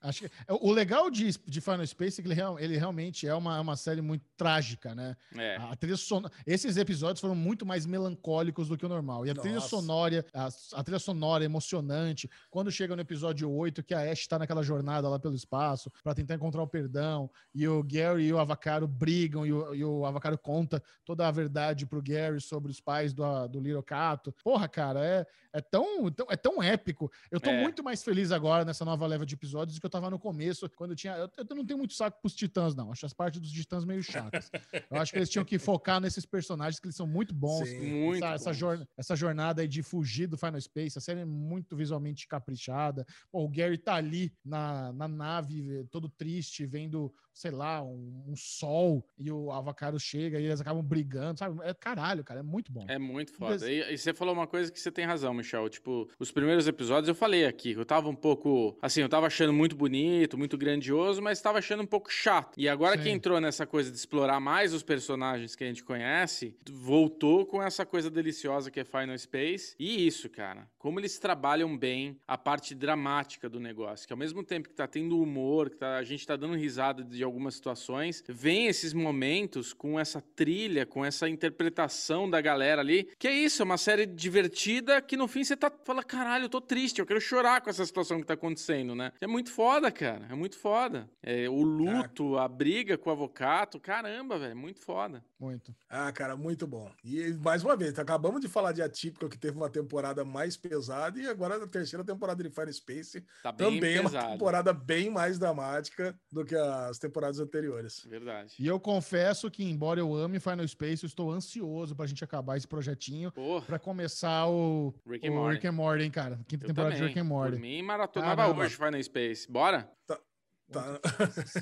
Acho 0.00 0.22
que, 0.22 0.30
o 0.60 0.70
legal 0.70 1.10
de, 1.10 1.30
de 1.46 1.60
Final 1.60 1.84
Space 1.86 2.20
é 2.20 2.22
que 2.22 2.28
ele, 2.28 2.34
real- 2.34 2.60
ele 2.60 2.76
realmente 2.76 3.26
é 3.26 3.34
uma, 3.34 3.56
é 3.56 3.60
uma 3.60 3.76
série 3.76 4.00
muito 4.00 4.24
trágica, 4.36 4.94
né? 4.94 5.16
É. 5.34 5.56
A 5.56 5.74
trilha 5.74 5.96
sonora, 5.96 6.32
esses 6.46 6.76
episódios 6.76 7.20
foram 7.20 7.34
muito 7.34 7.64
mais 7.66 7.86
melancólicos 7.86 8.68
do 8.68 8.76
que 8.76 8.84
o 8.86 8.88
normal. 8.88 9.26
E 9.26 9.30
a 9.30 9.34
trilha 9.34 9.56
Nossa. 9.56 9.68
sonora, 9.68 10.24
a, 10.32 10.48
a 10.74 10.84
trilha 10.84 10.98
sonora 10.98 11.44
emocionante, 11.44 12.30
quando 12.50 12.70
chega 12.70 12.94
no 12.94 13.02
episódio 13.02 13.50
8, 13.50 13.82
que 13.82 13.94
a 13.94 14.10
Ash 14.12 14.26
tá 14.26 14.38
naquela 14.38 14.62
jornada 14.62 15.08
lá 15.08 15.18
pelo 15.18 15.34
espaço 15.34 15.90
para 16.04 16.14
tentar 16.14 16.34
encontrar 16.34 16.62
o 16.62 16.68
perdão, 16.68 17.28
e 17.54 17.66
o 17.66 17.82
Gary 17.82 18.26
e 18.26 18.32
o 18.32 18.38
Avacaro 18.38 18.86
brigam, 18.86 19.44
e 19.46 19.52
o, 19.52 19.74
e 19.74 19.84
o 19.84 20.04
Avacaro 20.06 20.38
conta 20.38 20.82
toda 21.04 21.26
a 21.26 21.30
verdade 21.30 21.86
pro 21.86 22.02
Gary 22.02 22.40
sobre 22.40 22.70
os 22.70 22.80
pais 22.80 23.12
do, 23.12 23.48
do 23.48 23.58
Little 23.60 23.82
Cato. 23.82 24.32
Porra, 24.44 24.68
cara, 24.68 25.04
é, 25.04 25.26
é, 25.52 25.60
tão, 25.60 26.10
tão- 26.10 26.26
é 26.30 26.36
tão 26.36 26.62
épico. 26.62 27.10
Eu 27.30 27.40
tô 27.40 27.50
É. 27.50 27.62
muito 27.62 27.82
mais 27.82 28.02
feliz 28.04 28.30
agora 28.30 28.64
nessa 28.64 28.84
nova 28.84 29.06
leva 29.06 29.24
de 29.26 29.34
episódios 29.34 29.76
do 29.76 29.80
que 29.80 29.85
eu 29.86 29.90
tava 29.90 30.10
no 30.10 30.18
começo, 30.18 30.68
quando 30.76 30.94
tinha. 30.94 31.14
Eu, 31.16 31.30
eu 31.36 31.56
não 31.56 31.64
tenho 31.64 31.78
muito 31.78 31.94
saco 31.94 32.20
pros 32.20 32.34
titãs, 32.34 32.74
não. 32.74 32.92
Acho 32.92 33.06
as 33.06 33.12
partes 33.12 33.40
dos 33.40 33.50
titãs 33.50 33.84
meio 33.84 34.02
chatas. 34.02 34.50
Eu 34.90 35.00
acho 35.00 35.12
que 35.12 35.18
eles 35.18 35.30
tinham 35.30 35.44
que 35.44 35.58
focar 35.58 36.00
nesses 36.00 36.26
personagens 36.26 36.78
que 36.80 36.86
eles 36.86 36.96
são 36.96 37.06
muito 37.06 37.34
bons. 37.34 37.68
Sim. 37.68 38.04
Muito. 38.04 38.24
Essa, 38.24 38.34
essa, 38.34 38.50
bons. 38.50 38.56
jorn- 38.56 38.86
essa 38.96 39.16
jornada 39.16 39.62
aí 39.62 39.68
de 39.68 39.82
fugir 39.82 40.26
do 40.26 40.36
Final 40.36 40.60
Space, 40.60 40.98
a 40.98 41.00
série 41.00 41.20
é 41.20 41.24
muito 41.24 41.76
visualmente 41.76 42.26
caprichada. 42.28 43.06
Pô, 43.30 43.44
o 43.44 43.48
Gary 43.48 43.78
tá 43.78 43.94
ali 43.94 44.32
na, 44.44 44.92
na 44.92 45.08
nave, 45.08 45.84
todo 45.90 46.08
triste, 46.08 46.66
vendo, 46.66 47.12
sei 47.36 47.50
lá, 47.50 47.82
um, 47.82 48.24
um 48.28 48.34
sol, 48.34 49.06
e 49.18 49.30
o 49.30 49.52
Avacaro 49.52 50.00
chega 50.00 50.40
e 50.40 50.46
eles 50.46 50.58
acabam 50.58 50.82
brigando, 50.82 51.38
sabe? 51.38 51.60
É 51.64 51.74
caralho, 51.74 52.24
cara, 52.24 52.40
é 52.40 52.42
muito 52.42 52.72
bom. 52.72 52.86
É 52.88 52.98
muito 52.98 53.30
foda. 53.34 53.70
E, 53.70 53.92
e 53.92 53.98
você 53.98 54.14
falou 54.14 54.32
uma 54.32 54.46
coisa 54.46 54.72
que 54.72 54.80
você 54.80 54.90
tem 54.90 55.04
razão, 55.04 55.34
Michel. 55.34 55.68
Tipo, 55.68 56.08
os 56.18 56.32
primeiros 56.32 56.66
episódios 56.66 57.08
eu 57.10 57.14
falei 57.14 57.44
aqui, 57.44 57.74
que 57.74 57.78
eu 57.80 57.84
tava 57.84 58.08
um 58.08 58.14
pouco. 58.14 58.78
Assim, 58.80 59.02
eu 59.02 59.08
tava 59.08 59.26
achando 59.26 59.52
muito 59.52 59.76
bonito, 59.76 60.38
muito 60.38 60.56
grandioso, 60.56 61.20
mas 61.20 61.38
tava 61.42 61.58
achando 61.58 61.82
um 61.82 61.86
pouco 61.86 62.10
chato. 62.10 62.58
E 62.58 62.70
agora 62.70 62.96
que 62.96 63.04
Sim. 63.04 63.10
entrou 63.10 63.38
nessa 63.38 63.66
coisa 63.66 63.90
de 63.90 63.98
explorar 63.98 64.40
mais 64.40 64.72
os 64.72 64.82
personagens 64.82 65.54
que 65.54 65.62
a 65.62 65.66
gente 65.66 65.84
conhece, 65.84 66.56
voltou 66.70 67.44
com 67.44 67.62
essa 67.62 67.84
coisa 67.84 68.10
deliciosa 68.10 68.70
que 68.70 68.80
é 68.80 68.84
Final 68.84 69.18
Space. 69.18 69.74
E 69.78 70.06
isso, 70.06 70.30
cara. 70.30 70.66
Como 70.78 70.98
eles 70.98 71.18
trabalham 71.18 71.76
bem 71.76 72.18
a 72.26 72.38
parte 72.38 72.74
dramática 72.74 73.46
do 73.46 73.60
negócio. 73.60 74.06
Que 74.06 74.12
ao 74.14 74.18
mesmo 74.18 74.42
tempo 74.42 74.70
que 74.70 74.74
tá 74.74 74.86
tendo 74.86 75.20
humor, 75.20 75.68
que 75.68 75.76
tá- 75.76 75.98
a 75.98 76.02
gente 76.02 76.26
tá 76.26 76.34
dando 76.34 76.54
risada 76.56 77.04
de 77.04 77.25
algumas 77.26 77.54
situações, 77.54 78.22
vem 78.28 78.66
esses 78.66 78.92
momentos 78.92 79.72
com 79.72 79.98
essa 79.98 80.20
trilha, 80.34 80.86
com 80.86 81.04
essa 81.04 81.28
interpretação 81.28 82.28
da 82.28 82.40
galera 82.40 82.80
ali. 82.80 83.08
Que 83.18 83.28
é 83.28 83.32
isso, 83.32 83.62
é 83.62 83.64
uma 83.64 83.78
série 83.78 84.06
divertida 84.06 85.00
que 85.00 85.16
no 85.16 85.28
fim 85.28 85.44
você 85.44 85.56
tá 85.56 85.70
fala, 85.84 86.02
caralho, 86.02 86.44
eu 86.44 86.48
tô 86.48 86.60
triste, 86.60 86.98
eu 86.98 87.06
quero 87.06 87.20
chorar 87.20 87.60
com 87.60 87.70
essa 87.70 87.84
situação 87.84 88.20
que 88.20 88.26
tá 88.26 88.34
acontecendo, 88.34 88.94
né? 88.94 89.12
É 89.20 89.26
muito 89.26 89.50
foda, 89.50 89.90
cara. 89.90 90.26
É 90.30 90.34
muito 90.34 90.56
foda. 90.58 91.08
É, 91.22 91.48
o 91.48 91.62
luto, 91.62 92.38
a 92.38 92.48
briga 92.48 92.96
com 92.96 93.10
o 93.10 93.12
avocado, 93.12 93.78
caramba, 93.80 94.38
velho, 94.38 94.52
é 94.52 94.54
muito 94.54 94.80
foda. 94.80 95.24
Muito. 95.38 95.74
Ah, 95.88 96.10
cara, 96.12 96.36
muito 96.36 96.66
bom. 96.66 96.90
E 97.04 97.32
mais 97.34 97.62
uma 97.62 97.76
vez, 97.76 97.98
acabamos 97.98 98.40
de 98.40 98.48
falar 98.48 98.72
de 98.72 98.80
Atípica, 98.82 99.28
que 99.28 99.38
teve 99.38 99.56
uma 99.56 99.68
temporada 99.68 100.24
mais 100.24 100.56
pesada, 100.56 101.20
e 101.20 101.26
agora 101.26 101.62
a 101.62 101.66
terceira 101.66 102.04
temporada 102.04 102.42
de 102.42 102.50
Fire 102.50 102.72
Space 102.72 103.24
Tá 103.42 103.52
também 103.52 103.96
é 103.96 104.00
uma 104.00 104.10
pesado. 104.10 104.32
temporada 104.32 104.72
bem 104.72 105.10
mais 105.10 105.38
dramática 105.38 106.18
do 106.32 106.44
que 106.44 106.54
as 106.54 106.98
temporadas 106.98 107.15
anteriores. 107.24 108.04
Verdade. 108.08 108.54
E 108.58 108.66
eu 108.66 108.78
confesso 108.80 109.50
que, 109.50 109.64
embora 109.64 110.00
eu 110.00 110.14
ame 110.14 110.38
Final 110.40 110.66
Space, 110.68 111.04
eu 111.04 111.08
estou 111.08 111.30
ansioso 111.30 111.94
pra 111.94 112.06
gente 112.06 112.22
acabar 112.24 112.56
esse 112.56 112.66
projetinho 112.68 113.30
Porra, 113.32 113.64
pra 113.64 113.78
começar 113.78 114.46
o 114.48 114.94
Rick 115.06 115.26
and 115.26 115.30
o 115.30 115.34
Morty. 115.34 115.54
Rick 115.54 115.66
and 115.66 115.72
Morty, 115.72 116.04
hein, 116.04 116.10
cara? 116.10 116.38
Quinta 116.48 116.64
eu 116.64 116.68
temporada 116.68 116.94
também. 116.94 117.08
de 117.08 117.14
Rick 117.14 117.18
and 117.20 117.28
Por 117.28 117.28
Morty. 117.28 117.58
mim, 117.58 117.82
maratonava 117.82 118.36
Caramba. 118.42 118.62
hoje 118.62 118.74
Final 118.76 119.02
Space. 119.02 119.50
Bora? 119.50 119.90
Tá? 120.06 120.18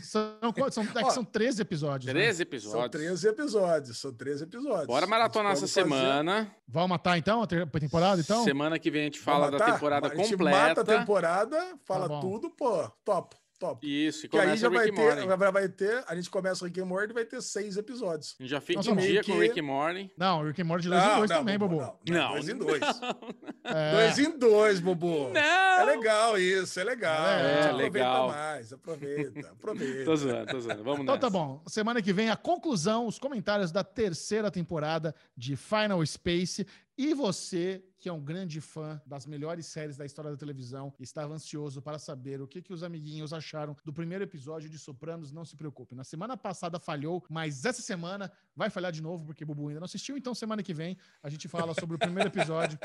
São, 0.02 0.52
quantos? 0.54 0.74
são, 0.74 0.82
é 0.82 0.86
que 0.86 1.04
Ó, 1.04 1.10
são 1.10 1.22
13 1.24 1.60
episódios. 1.60 2.06
né? 2.06 2.12
13 2.14 2.36
São 2.38 2.42
episódios. 2.42 2.90
13 3.02 3.28
episódios, 3.28 3.98
são 3.98 4.12
13 4.14 4.44
episódios. 4.44 4.86
Bora 4.86 5.06
maratonar 5.06 5.50
A 5.50 5.52
essa 5.52 5.66
gente 5.66 5.74
fazer- 5.74 5.90
semana. 5.90 6.50
Vamos 6.66 6.88
matar 6.88 7.18
então 7.18 7.42
a 7.42 7.46
temporada, 7.46 8.22
então? 8.22 8.42
Semana 8.44 8.78
que 8.78 8.90
vem 8.90 9.02
a 9.02 9.04
gente 9.04 9.18
fala 9.20 9.50
da 9.50 9.58
temporada 9.72 10.06
A 10.10 10.16
gente 10.16 10.30
completa. 10.30 10.56
mata 10.68 10.80
a 10.80 10.84
temporada, 10.84 11.78
fala 11.84 12.08
Tá 12.08 12.20
tudo, 12.20 12.48
pô, 12.50 12.88
top, 13.04 13.36
top. 13.58 13.86
Isso, 14.06 14.26
e 14.26 14.28
Que 14.28 14.38
aí 14.38 14.56
já 14.56 14.68
o 14.68 14.70
vai 14.72 14.86
Rick 14.86 14.96
ter, 14.96 15.36
vai, 15.36 15.52
vai 15.52 15.68
ter, 15.68 16.04
a 16.06 16.14
gente 16.14 16.28
começa 16.30 16.64
o 16.64 16.66
Rick 16.66 16.80
and 16.80 16.84
Morty 16.86 17.10
e 17.10 17.14
vai 17.14 17.24
ter 17.24 17.40
seis 17.42 17.76
episódios. 17.76 18.36
A 18.38 18.42
gente 18.42 18.50
já 18.50 18.60
fica 18.60 18.78
Nossa, 18.78 18.90
em 18.90 18.94
meio 18.94 19.10
dia 19.12 19.24
com 19.24 19.32
o 19.32 19.34
que- 19.36 19.40
Rick 19.42 19.60
and 19.60 19.62
Morty. 19.64 20.10
Não, 20.18 20.40
o 20.40 20.46
Rick 20.46 20.60
and 20.62 20.64
Morty 20.64 20.82
de 20.82 20.88
2 20.90 21.02
em 21.04 21.16
2 21.16 21.30
também, 21.30 21.58
Bubu, 21.58 21.76
Bobo. 21.76 21.98
Não, 22.08 22.14
Não. 22.16 22.30
dois 22.32 22.48
em 22.48 22.56
dois. 22.56 22.80
É, 23.66 23.92
Dois 23.92 24.18
em 24.18 24.38
dois, 24.38 24.78
Bubu. 24.78 25.30
Não! 25.32 25.40
É 25.40 25.84
legal 25.84 26.38
isso, 26.38 26.78
é 26.78 26.84
legal. 26.84 27.26
É, 27.26 27.34
A 27.34 27.54
gente 27.62 27.64
aproveita 27.70 27.92
legal. 27.98 28.28
mais, 28.28 28.72
aproveita, 28.74 29.48
aproveita. 29.50 30.04
Tô 30.04 30.16
zoando, 30.16 30.46
tô 30.52 30.60
zoando. 30.60 30.84
Vamos 30.84 31.00
Então 31.00 31.14
nessa. 31.14 31.26
tá 31.26 31.30
bom. 31.30 31.62
Semana 31.66 32.02
que 32.02 32.12
vem 32.12 32.28
a 32.28 32.36
conclusão, 32.36 33.06
os 33.06 33.18
comentários 33.18 33.72
da 33.72 33.82
terceira 33.82 34.50
temporada 34.50 35.14
de 35.34 35.56
Final 35.56 36.04
Space. 36.04 36.66
E 36.98 37.14
você, 37.14 37.82
que 38.04 38.08
é 38.10 38.12
um 38.12 38.20
grande 38.20 38.60
fã 38.60 39.00
das 39.06 39.24
melhores 39.24 39.64
séries 39.64 39.96
da 39.96 40.04
história 40.04 40.30
da 40.30 40.36
televisão, 40.36 40.92
estava 41.00 41.32
ansioso 41.32 41.80
para 41.80 41.98
saber 41.98 42.38
o 42.42 42.46
que, 42.46 42.60
que 42.60 42.70
os 42.70 42.82
amiguinhos 42.82 43.32
acharam 43.32 43.74
do 43.82 43.94
primeiro 43.94 44.22
episódio 44.22 44.68
de 44.68 44.78
Sopranos, 44.78 45.32
não 45.32 45.42
se 45.42 45.56
preocupe. 45.56 45.94
Na 45.94 46.04
semana 46.04 46.36
passada 46.36 46.78
falhou, 46.78 47.24
mas 47.30 47.64
essa 47.64 47.80
semana 47.80 48.30
vai 48.54 48.68
falhar 48.68 48.92
de 48.92 49.00
novo, 49.00 49.24
porque 49.24 49.42
o 49.42 49.46
Bubu 49.46 49.68
ainda 49.68 49.80
não 49.80 49.86
assistiu. 49.86 50.18
Então, 50.18 50.34
semana 50.34 50.62
que 50.62 50.74
vem, 50.74 50.98
a 51.22 51.30
gente 51.30 51.48
fala 51.48 51.72
sobre 51.72 51.96
o 51.96 51.98
primeiro 51.98 52.28
episódio 52.28 52.78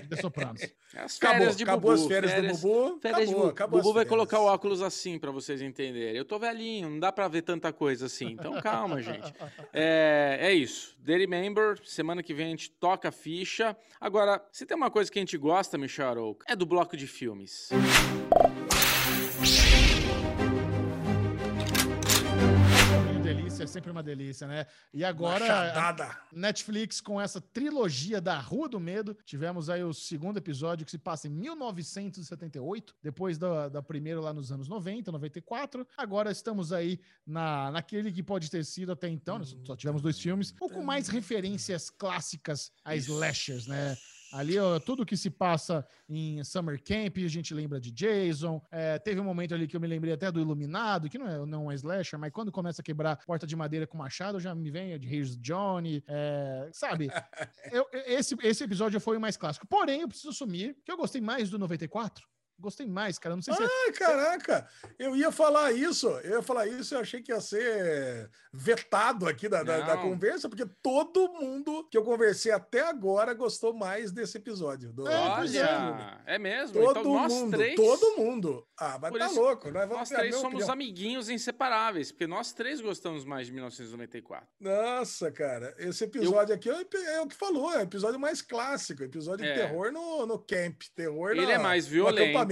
de 0.00 0.08
The 0.08 0.16
Sopranos. 0.16 0.62
As 0.96 1.18
Acabou, 1.18 1.36
férias 1.36 1.56
de 1.58 1.62
acabou 1.64 1.90
Bubu. 1.90 2.02
as 2.02 2.08
férias, 2.08 2.32
do 2.32 2.58
Bubu. 2.62 2.98
Férias 3.02 3.28
de 3.28 3.34
acabou, 3.34 3.40
Bubu. 3.42 3.50
acabou 3.50 3.78
Bubu 3.78 3.88
as 3.90 3.94
vai 3.94 4.04
férias. 4.04 4.08
colocar 4.08 4.40
o 4.40 4.44
óculos 4.46 4.80
assim 4.80 5.18
pra 5.18 5.30
vocês 5.30 5.60
entenderem. 5.60 6.16
Eu 6.16 6.24
tô 6.24 6.38
velhinho, 6.38 6.88
não 6.88 6.98
dá 6.98 7.12
pra 7.12 7.28
ver 7.28 7.42
tanta 7.42 7.74
coisa 7.74 8.06
assim. 8.06 8.30
Então 8.30 8.58
calma, 8.62 9.02
gente. 9.02 9.34
É, 9.70 10.38
é 10.40 10.54
isso. 10.54 10.96
The 11.04 11.18
Remember, 11.18 11.78
semana 11.84 12.22
que 12.22 12.32
vem 12.32 12.46
a 12.46 12.50
gente 12.50 12.70
toca 12.70 13.10
a 13.10 13.12
ficha. 13.12 13.76
Agora, 14.00 14.42
se 14.62 14.66
tem 14.66 14.76
uma 14.76 14.92
coisa 14.92 15.10
que 15.10 15.18
a 15.18 15.22
gente 15.22 15.36
gosta, 15.36 15.76
Michel 15.76 16.08
Arouca, 16.08 16.46
é 16.48 16.54
do 16.54 16.64
bloco 16.64 16.96
de 16.96 17.08
filmes. 17.08 17.68
Delícia 23.24 23.64
é 23.64 23.66
sempre 23.66 23.90
uma 23.90 24.04
delícia, 24.04 24.46
né? 24.46 24.66
E 24.94 25.04
agora. 25.04 25.96
Netflix 26.32 27.00
com 27.00 27.20
essa 27.20 27.40
trilogia 27.40 28.20
da 28.20 28.38
Rua 28.38 28.68
do 28.68 28.78
Medo. 28.78 29.16
Tivemos 29.24 29.68
aí 29.68 29.82
o 29.82 29.92
segundo 29.92 30.36
episódio 30.36 30.84
que 30.84 30.92
se 30.92 30.98
passa 30.98 31.26
em 31.26 31.30
1978, 31.30 32.94
depois 33.02 33.38
da, 33.38 33.68
da 33.68 33.82
primeira 33.82 34.20
lá 34.20 34.32
nos 34.32 34.52
anos 34.52 34.68
90, 34.68 35.10
94. 35.10 35.84
Agora 35.96 36.30
estamos 36.30 36.72
aí 36.72 37.00
na, 37.26 37.72
naquele 37.72 38.12
que 38.12 38.22
pode 38.22 38.48
ter 38.48 38.64
sido 38.64 38.92
até 38.92 39.08
então, 39.08 39.38
nós 39.38 39.56
só 39.64 39.74
tivemos 39.74 40.00
dois 40.02 40.20
filmes, 40.20 40.54
ou 40.60 40.70
com 40.70 40.84
mais 40.84 41.08
referências 41.08 41.90
clássicas 41.90 42.70
a 42.84 42.94
slashers, 42.94 43.66
né? 43.66 43.96
Ali, 44.32 44.58
ó, 44.58 44.78
tudo 44.80 45.04
que 45.04 45.16
se 45.16 45.28
passa 45.30 45.86
em 46.08 46.42
Summer 46.42 46.82
Camp, 46.82 47.18
a 47.18 47.28
gente 47.28 47.52
lembra 47.52 47.78
de 47.78 47.90
Jason. 47.90 48.62
É, 48.70 48.98
teve 48.98 49.20
um 49.20 49.24
momento 49.24 49.54
ali 49.54 49.68
que 49.68 49.76
eu 49.76 49.80
me 49.80 49.86
lembrei 49.86 50.12
até 50.14 50.32
do 50.32 50.40
Iluminado, 50.40 51.08
que 51.10 51.18
não 51.18 51.28
é, 51.28 51.46
não 51.46 51.70
é 51.70 51.74
slasher, 51.74 52.18
mas 52.18 52.32
quando 52.32 52.50
começa 52.50 52.80
a 52.80 52.84
quebrar 52.84 53.16
porta 53.26 53.46
de 53.46 53.54
madeira 53.54 53.86
com 53.86 53.98
machado, 53.98 54.40
já 54.40 54.54
me 54.54 54.70
vem 54.70 54.98
de 54.98 55.06
Here's 55.06 55.36
Johnny. 55.36 56.02
é, 56.08 56.70
sabe? 56.72 57.08
Eu- 57.70 57.86
esse, 58.06 58.34
esse 58.42 58.64
episódio 58.64 58.98
foi 59.00 59.16
o 59.16 59.20
mais 59.20 59.36
clássico. 59.36 59.66
Porém, 59.66 60.00
eu 60.00 60.08
preciso 60.08 60.30
assumir 60.30 60.76
que 60.84 60.90
eu 60.90 60.96
gostei 60.96 61.20
mais 61.20 61.50
do 61.50 61.58
94. 61.58 62.26
Gostei 62.62 62.86
mais, 62.86 63.18
cara. 63.18 63.34
Não 63.34 63.42
sei 63.42 63.52
se 63.54 63.62
é 63.62 63.66
Ai, 63.86 63.92
caraca, 63.92 64.68
eu 64.98 65.16
ia 65.16 65.30
falar 65.32 65.72
isso, 65.72 66.08
eu 66.24 66.36
ia 66.36 66.42
falar 66.42 66.66
isso, 66.66 66.94
eu 66.94 67.00
achei 67.00 67.20
que 67.20 67.32
ia 67.32 67.40
ser 67.40 68.30
vetado 68.52 69.26
aqui 69.26 69.48
da, 69.48 69.62
da, 69.62 69.80
da 69.80 69.96
conversa, 69.96 70.48
porque 70.48 70.64
todo 70.82 71.32
mundo 71.32 71.88
que 71.90 71.96
eu 71.98 72.02
conversei 72.04 72.52
até 72.52 72.80
agora 72.82 73.34
gostou 73.34 73.72
mais 73.74 74.12
desse 74.12 74.36
episódio. 74.38 74.92
Do, 74.92 75.08
É, 75.08 75.36
pois 75.36 75.54
é. 75.54 75.62
Olha, 75.64 76.20
é 76.26 76.38
mesmo? 76.38 76.80
Todo 76.80 77.00
então 77.00 77.12
nós 77.14 77.32
mundo, 77.32 77.56
três. 77.56 77.74
todo 77.76 78.16
mundo. 78.16 78.66
Ah, 78.78 78.98
mas 79.00 79.10
Por 79.10 79.18
tá 79.18 79.26
isso, 79.26 79.40
louco, 79.40 79.70
nós 79.70 79.88
vamos 79.88 80.10
Nós 80.10 80.12
a 80.12 80.16
três 80.16 80.34
somos 80.36 80.46
opinião. 80.54 80.72
amiguinhos 80.72 81.28
inseparáveis, 81.30 82.12
porque 82.12 82.26
nós 82.26 82.52
três 82.52 82.80
gostamos 82.80 83.24
mais 83.24 83.46
de 83.46 83.52
1994. 83.52 84.46
Nossa, 84.60 85.30
cara, 85.32 85.74
esse 85.78 86.04
episódio 86.04 86.54
aqui 86.54 86.68
é 86.68 86.74
o 86.74 86.82
é 87.02 87.20
o 87.20 87.26
que 87.26 87.34
falou, 87.34 87.72
é 87.72 87.78
o 87.78 87.82
episódio 87.82 88.20
mais 88.20 88.42
clássico, 88.42 89.02
episódio 89.02 89.44
É. 89.46 89.52
de 89.52 89.58
terror 89.60 89.90
no, 89.90 90.26
no 90.26 90.38
camp, 90.38 90.82
terror 90.94 91.30
Ele 91.30 91.46
na- 91.46 91.52
é 91.52 91.58
mais 91.58 91.86
no 91.86 91.92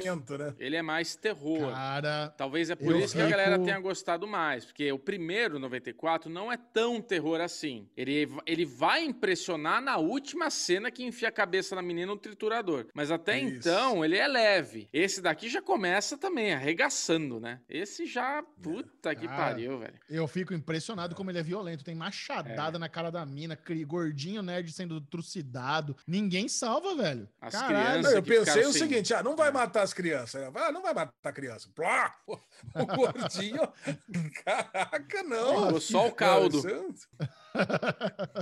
violento. 0.02 0.38
né? 0.38 0.54
Ele 0.58 0.76
é 0.76 0.82
mais 0.82 1.16
terror. 1.16 1.72
Cara, 1.72 2.34
Talvez 2.36 2.70
é 2.70 2.74
por 2.74 2.94
isso 2.96 3.14
que 3.14 3.22
a 3.22 3.28
galera 3.28 3.58
tenha 3.58 3.78
gostado 3.80 4.26
mais, 4.26 4.64
porque 4.64 4.90
o 4.92 4.98
primeiro 4.98 5.58
94 5.58 6.30
não 6.30 6.50
é 6.52 6.56
tão 6.56 7.00
terror 7.00 7.40
assim. 7.40 7.88
Ele, 7.96 8.28
ele 8.46 8.64
vai 8.64 9.04
impressionar 9.04 9.80
na 9.82 9.96
última 9.98 10.50
cena 10.50 10.90
que 10.90 11.04
enfia 11.04 11.28
a 11.28 11.32
cabeça 11.32 11.74
na 11.74 11.82
menina 11.82 12.06
no 12.12 12.16
triturador. 12.18 12.86
Mas 12.94 13.10
até 13.10 13.38
Isso. 13.38 13.56
então 13.68 14.04
ele 14.04 14.16
é 14.16 14.26
leve. 14.26 14.88
Esse 14.92 15.20
daqui 15.20 15.48
já 15.48 15.62
começa 15.62 16.16
também 16.16 16.52
arregaçando, 16.54 17.38
né? 17.40 17.60
Esse 17.68 18.06
já, 18.06 18.42
puta 18.62 19.14
que 19.14 19.26
Cara, 19.26 19.36
pariu, 19.36 19.78
velho. 19.78 19.94
eu 20.08 20.26
fico 20.26 20.54
impressionado 20.54 21.14
como 21.14 21.30
ele 21.30 21.38
é 21.38 21.42
violento. 21.42 21.84
Tem 21.84 21.94
machadada 21.94 22.78
na 22.78 22.88
cara 22.88 23.10
da 23.10 23.24
mina, 23.26 23.56
cri- 23.56 23.84
gordinho 23.84 24.42
nerd 24.42 24.70
sendo 24.72 25.00
trucidado. 25.00 25.96
Ninguém 26.06 26.48
salva, 26.48 26.94
velho. 26.94 27.28
As 27.40 27.52
Caralho. 27.54 28.06
eu 28.08 28.22
pensei 28.22 28.64
o 28.64 28.72
seguinte: 28.72 29.12
ah, 29.14 29.22
não 29.22 29.36
vai 29.36 29.50
matar 29.50 29.82
as 29.90 29.94
crianças. 29.94 30.50
Ah, 30.54 30.70
não 30.72 30.82
vai 30.82 30.94
matar 30.94 31.12
a 31.24 31.32
criança. 31.32 31.68
Plá! 31.74 32.14
O 32.74 32.86
gordinho. 32.86 33.60
Caraca, 34.44 35.22
não. 35.24 35.64
Ficou 35.66 35.80
só 35.80 36.06
o 36.08 36.12
caldo. 36.12 36.60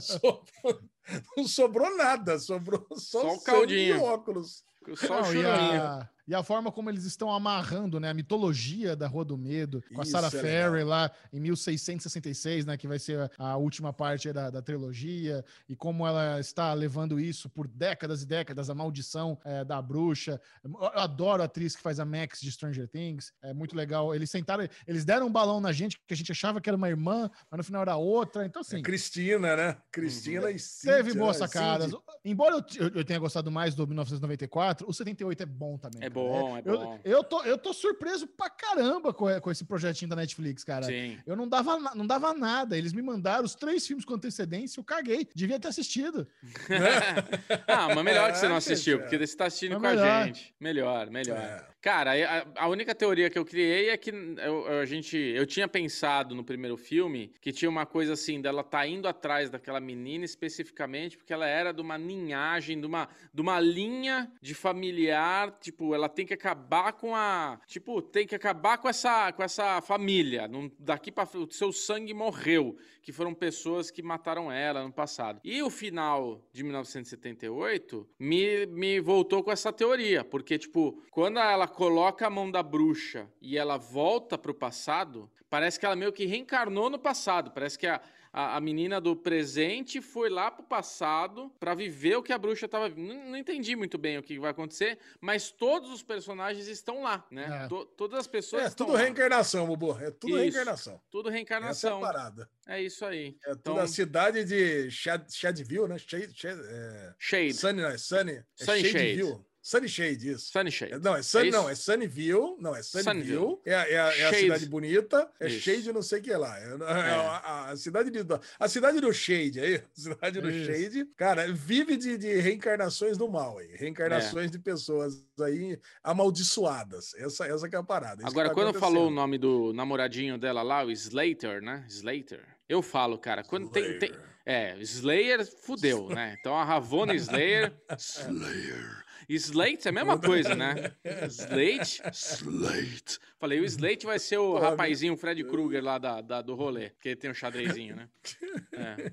Sobrou- 0.01 0.45
Não 1.37 1.47
sobrou 1.47 1.97
nada, 1.97 2.39
sobrou 2.39 2.87
só, 2.97 3.21
Só 3.21 3.35
o 3.35 3.41
caldinho. 3.41 3.97
e 3.97 4.01
óculos. 4.01 4.65
Só 4.97 5.21
o 5.23 5.33
Não, 5.33 5.35
e, 5.35 5.45
a, 5.45 6.09
e 6.29 6.35
a 6.35 6.43
forma 6.43 6.71
como 6.71 6.91
eles 6.91 7.05
estão 7.05 7.31
amarrando, 7.31 7.99
né, 7.99 8.11
a 8.11 8.15
mitologia 8.15 8.95
da 8.95 9.07
Rua 9.07 9.25
do 9.25 9.39
Medo, 9.39 9.83
com 9.95 10.01
a 10.01 10.03
Isso 10.03 10.13
Sarah 10.13 10.27
é 10.27 10.31
Ferry 10.31 10.85
lá 10.85 11.11
em 11.33 11.41
1666, 11.41 12.67
né, 12.67 12.77
que 12.77 12.87
vai 12.87 12.99
ser 12.99 13.19
a, 13.39 13.53
a 13.53 13.57
última 13.57 13.95
parte 13.95 14.31
da, 14.31 14.51
da 14.51 14.61
trilogia, 14.61 15.43
e 15.67 15.75
como 15.75 16.07
ela 16.07 16.39
está 16.39 16.75
levando 16.75 17.19
isso 17.19 17.49
por 17.49 17.67
décadas 17.67 18.23
e 18.23 18.27
décadas, 18.27 18.69
a 18.69 18.75
maldição 18.75 19.39
é, 19.43 19.65
da 19.65 19.81
bruxa. 19.81 20.39
Eu 20.63 20.77
adoro 20.99 21.41
a 21.41 21.47
atriz 21.47 21.75
que 21.75 21.81
faz 21.81 21.99
a 21.99 22.05
Max 22.05 22.43
de 22.43 22.53
Stranger 22.53 22.87
Things, 22.87 23.33
é 23.43 23.55
muito 23.55 23.75
legal. 23.75 24.15
Eles 24.15 24.31
sentaram, 24.31 24.69
eles 24.87 25.07
deram 25.07 25.29
um 25.29 25.33
balão 25.33 25.63
na 25.63 25.73
gente, 25.73 25.99
que 26.07 26.13
a 26.13 26.17
gente 26.17 26.31
achava 26.31 26.61
que 26.61 26.69
era 26.69 26.77
uma 26.77 26.91
irmã, 26.91 27.31
mas 27.51 27.57
no 27.57 27.65
final 27.65 27.81
era 27.81 27.97
outra, 27.97 28.45
então 28.45 28.61
assim... 28.61 28.81
É 28.81 28.83
Cristina, 28.83 29.57
né? 29.57 29.77
Cristina 29.91 30.51
e 30.51 30.59
Cíntia. 30.59 30.98
Teve 31.05 31.19
boas 31.19 31.39
né? 31.41 31.47
sacadas. 31.47 31.91
Cindy. 31.91 32.03
Embora 32.25 32.57
eu, 32.57 32.65
eu- 32.87 32.93
eu 32.97 33.05
tenha 33.05 33.19
gostado 33.19 33.51
mais 33.51 33.75
do 33.75 33.87
1994, 33.87 34.87
o 34.89 34.93
78 34.93 35.43
é 35.43 35.47
bom 35.47 35.79
também. 35.79 35.99
É 35.99 36.11
cara. 36.11 36.15
bom, 36.15 36.57
é 36.57 36.63
eu, 36.65 36.79
bom. 36.79 37.01
Eu 37.05 37.25
tô, 37.25 37.43
eu 37.45 37.57
tô 37.59 37.73
surpreso 37.73 38.27
pra 38.27 38.51
caramba 38.51 39.13
com, 39.15 39.27
com 39.41 39.51
esse 39.51 39.65
projetinho 39.65 40.09
da 40.11 40.17
Netflix, 40.17 40.63
cara. 40.65 40.85
Sim. 40.87 41.19
Eu 41.27 41.37
não 41.37 41.49
dava, 41.49 41.79
não 41.95 42.07
dava 42.07 42.35
nada. 42.35 42.77
Eles 42.77 42.93
me 42.93 43.03
mandaram 43.03 43.45
os 43.45 43.55
três 43.55 43.87
filmes 43.87 44.05
com 44.05 44.15
antecedência, 44.15 44.81
eu 44.81 44.85
caguei. 44.85 45.27
Devia 45.35 45.59
ter 45.59 45.69
assistido. 45.69 46.27
ah, 47.67 47.95
mas 47.95 48.05
melhor 48.05 48.31
que 48.33 48.39
você 48.39 48.47
não 48.49 48.55
É, 48.55 48.59
assistiu, 48.59 48.97
gente, 48.99 49.03
porque 49.09 49.27
você 49.27 49.37
tá 49.37 49.47
assistindo 49.47 49.77
É 49.77 49.81
com 49.81 49.87
a 49.87 49.91
melhor. 49.91 50.27
gente. 50.27 50.55
Melhor, 50.61 51.11
melhor. 51.11 51.37
É. 51.39 51.65
Cara, 51.81 52.13
a, 52.13 52.65
a 52.65 52.69
única 52.69 52.93
teoria 52.93 53.31
que 53.31 53.39
eu 53.39 53.45
criei 53.45 53.91
é 53.91 53.97
que 53.97 54.11
eu, 54.11 54.81
a 54.81 54.85
gente, 54.85 55.17
eu 55.17 55.47
tinha 55.47 55.69
pensado 55.69 56.35
no 56.35 56.43
primeiro 56.43 56.77
filme 56.77 57.33
que 57.41 57.53
tinha 57.53 57.69
uma 57.69 57.87
coisa 57.87 58.15
assim, 58.15 58.41
dela 58.41 58.65
tá 58.65 58.85
indo 58.85 59.07
atrás 59.07 59.49
daquela 59.49 59.79
menina 59.79 60.25
especificamente 60.25 61.17
porque 61.17 61.33
ela 61.33 61.47
era 61.47 61.73
de 61.73 61.81
uma 61.81 61.97
linhagem, 61.97 62.81
de 62.81 62.87
uma, 62.87 63.09
de 63.33 63.41
uma 63.41 63.61
linha 63.61 64.29
de 64.43 64.55
familiar, 64.55 65.57
tipo, 65.61 65.95
ela 65.95 66.09
tem 66.09 66.27
que 66.27 66.35
acabar 66.35 66.95
com 66.95 67.15
a, 67.15 67.61
tipo, 67.67 68.03
tem 68.03 68.27
que 68.27 68.35
acabar 68.35 68.79
com 68.79 68.89
essa, 68.89 69.33
com 69.33 69.45
essa 69.45 69.81
família. 69.81 70.49
Não, 70.49 70.71
daqui 70.81 71.13
para 71.13 71.29
o 71.39 71.49
seu 71.53 71.73
sangue 71.73 72.13
morreu, 72.13 72.77
que 73.03 73.13
foram 73.13 73.33
pessoas 73.33 73.91
que 73.91 74.03
mataram 74.03 74.51
ela 74.51 74.83
no 74.83 74.93
passado. 74.93 75.41
E 75.45 75.63
o 75.63 75.71
final 75.71 76.43
de 76.53 76.65
1978 76.65 78.07
me, 78.19 78.67
me 78.67 79.01
voltou 79.01 79.45
com 79.45 79.53
essa 79.53 79.73
teoria, 79.73 80.25
porque, 80.25 80.59
tipo, 80.59 81.01
quando 81.11 81.39
ela 81.39 81.68
coloca 81.69 82.27
a 82.27 82.31
mão 82.31 82.51
da 82.51 82.63
bruxa 82.63 83.29
e 83.41 83.57
ela 83.59 83.77
volta 83.77 84.37
pro 84.39 84.55
passado, 84.55 85.31
parece 85.51 85.79
que 85.79 85.87
ela 85.87 85.97
meio 85.97 86.13
que 86.13 86.25
reencarnou 86.27 86.89
no 86.91 86.99
passado. 86.99 87.51
Parece 87.51 87.79
que 87.79 87.87
a, 87.87 88.01
a, 88.33 88.57
a 88.57 88.61
menina 88.61 89.01
do 89.01 89.17
presente 89.17 90.01
foi 90.03 90.29
lá 90.29 90.51
pro 90.51 90.63
passado 90.63 91.51
pra 91.59 91.75
viver 91.75 92.17
o 92.17 92.23
que 92.23 92.33
a 92.33 92.39
bruxa 92.39 92.69
tava. 92.69 92.89
Não, 92.91 93.31
não 93.31 93.37
entendi 93.37 93.75
muito 93.75 93.97
bem 93.97 94.19
o 94.19 94.23
que 94.23 94.39
vai 94.39 94.51
acontecer, 94.51 94.99
mas 95.21 95.51
todos 95.51 95.91
os 95.91 96.03
personagens 96.03 96.67
estão 96.69 97.03
lá, 97.03 97.25
né? 97.31 97.65
É. 97.65 97.69
To- 97.69 97.87
todas 97.87 98.19
as 98.21 98.27
pessoas 98.27 98.65
É 98.65 98.67
estão 98.67 98.87
tudo 98.87 98.97
lá. 98.97 99.03
reencarnação, 99.03 99.67
Bubu. 99.67 99.99
É 99.99 100.11
tudo 100.11 100.31
Isso. 100.35 100.39
reencarnação. 100.39 101.01
Tudo 101.11 101.29
Essa 101.29 101.35
é 101.35 101.37
reencarnação. 101.37 102.01
parada. 102.01 102.51
É 102.67 102.83
isso 102.83 103.05
aí. 103.07 103.35
É 103.47 103.51
tudo 103.51 103.61
Então- 103.61 103.79
a 103.79 103.87
cidade 103.87 104.45
de 104.45 104.91
Shad, 104.91 105.27
Shadville, 105.33 105.89
né? 105.89 105.97
Shade, 105.99 106.33
Shade, 106.35 106.61
é... 106.63 107.15
Shade. 107.19 107.55
Sunny, 107.55 107.81
não, 107.81 107.89
é 107.89 107.97
Sunny. 107.97 108.33
É 108.33 108.45
Sunny 108.65 108.81
Shade. 108.83 108.93
Shadeville. 108.93 109.48
Sunny 109.69 109.89
Shade, 109.89 110.31
isso. 110.31 110.51
Sunny 110.51 110.71
Shade. 110.71 110.93
É, 110.95 110.99
Não, 110.99 111.15
é 111.15 111.23
Sunny, 111.23 111.49
É 111.49 111.51
não, 111.51 111.69
é 111.69 111.75
Sunnyville, 111.75 112.57
não, 112.59 112.75
é 112.75 112.83
Sunnyville, 112.83 113.35
Sunnyville. 113.37 113.59
é, 113.67 113.75
a- 113.75 113.89
é, 113.91 113.99
a- 113.99 114.05
é 114.17 114.25
a 114.25 114.31
Shade. 114.31 114.37
cidade 114.39 114.67
bonita, 114.67 115.31
é 115.39 115.47
Isso. 115.49 115.61
Shade 115.61 115.93
não 115.93 116.01
sei 116.03 116.21
o 116.21 116.23
que 116.23 116.33
lá, 116.33 116.59
é, 116.59 116.65
é 116.65 117.11
a, 117.11 117.65
a- 117.71 117.77
cidade 117.77 118.11
de, 118.11 118.21
a 118.59 118.67
cidade 118.69 118.99
do 119.01 119.13
Shade, 119.13 119.61
aí, 119.61 119.77
a 119.85 120.01
cidade 120.01 120.41
do 120.41 120.51
Isso. 120.51 120.73
Shade, 120.73 121.05
cara, 121.17 121.53
vive 121.53 121.97
de, 121.99 122.17
de 122.17 122.35
reencarnações 122.41 123.19
do 123.19 123.29
mal 123.29 123.59
aí, 123.59 123.71
É. 123.73 123.77
reencarnações 123.77 124.51
de 124.51 124.59
pessoas 124.59 125.23
aí 125.41 125.79
amaldiçoadas, 126.03 127.15
essa, 127.17 127.47
essa 127.47 127.69
que 127.69 127.77
é 127.77 127.79
a 127.79 127.83
parada. 127.83 128.23
isso 128.23 128.31
Agora, 128.31 128.49
tá 128.49 128.55
quando 128.55 128.73
falou 128.79 129.09
o 129.09 129.11
nome 129.11 129.39
do 129.39 129.73
namoradinho 129.75 130.39
dela 130.39 130.63
lá, 130.63 130.85
o 130.85 130.91
Slater, 130.91 131.61
né? 131.61 131.85
Slater. 131.89 132.41
Eu 132.69 132.83
falo, 132.83 133.19
cara, 133.19 133.43
quando 133.43 133.69
tem, 133.71 133.99
tem. 133.99 134.13
É, 134.45 134.77
Slayer 134.81 135.45
fudeu, 135.63 136.09
né? 136.09 136.37
Então 136.41 136.55
a 136.57 136.65
Ravonna 136.65 137.13
Slayer. 137.17 137.73
Slayer. 137.99 139.05
Slate 139.35 139.87
é 139.87 139.91
a 139.91 139.93
mesma 139.93 140.19
coisa, 140.19 140.55
né? 140.55 140.93
Slate? 141.29 142.01
Slate. 142.13 143.19
Falei, 143.39 143.61
o 143.61 143.65
Slate 143.65 144.07
vai 144.07 144.19
ser 144.19 144.39
o 144.39 144.53
Porra, 144.53 144.71
rapazinho 144.71 145.17
Fred 145.17 145.45
Krueger 145.45 145.83
lá 145.85 145.99
da, 145.99 146.21
da- 146.21 146.43
do 146.43 146.55
rolê, 146.55 146.91
porque 146.91 147.11
ele 147.11 147.17
tem 147.17 147.31
um 147.31 147.35
xadrezinho, 147.35 147.97
né? 147.97 148.09
É. 148.73 149.13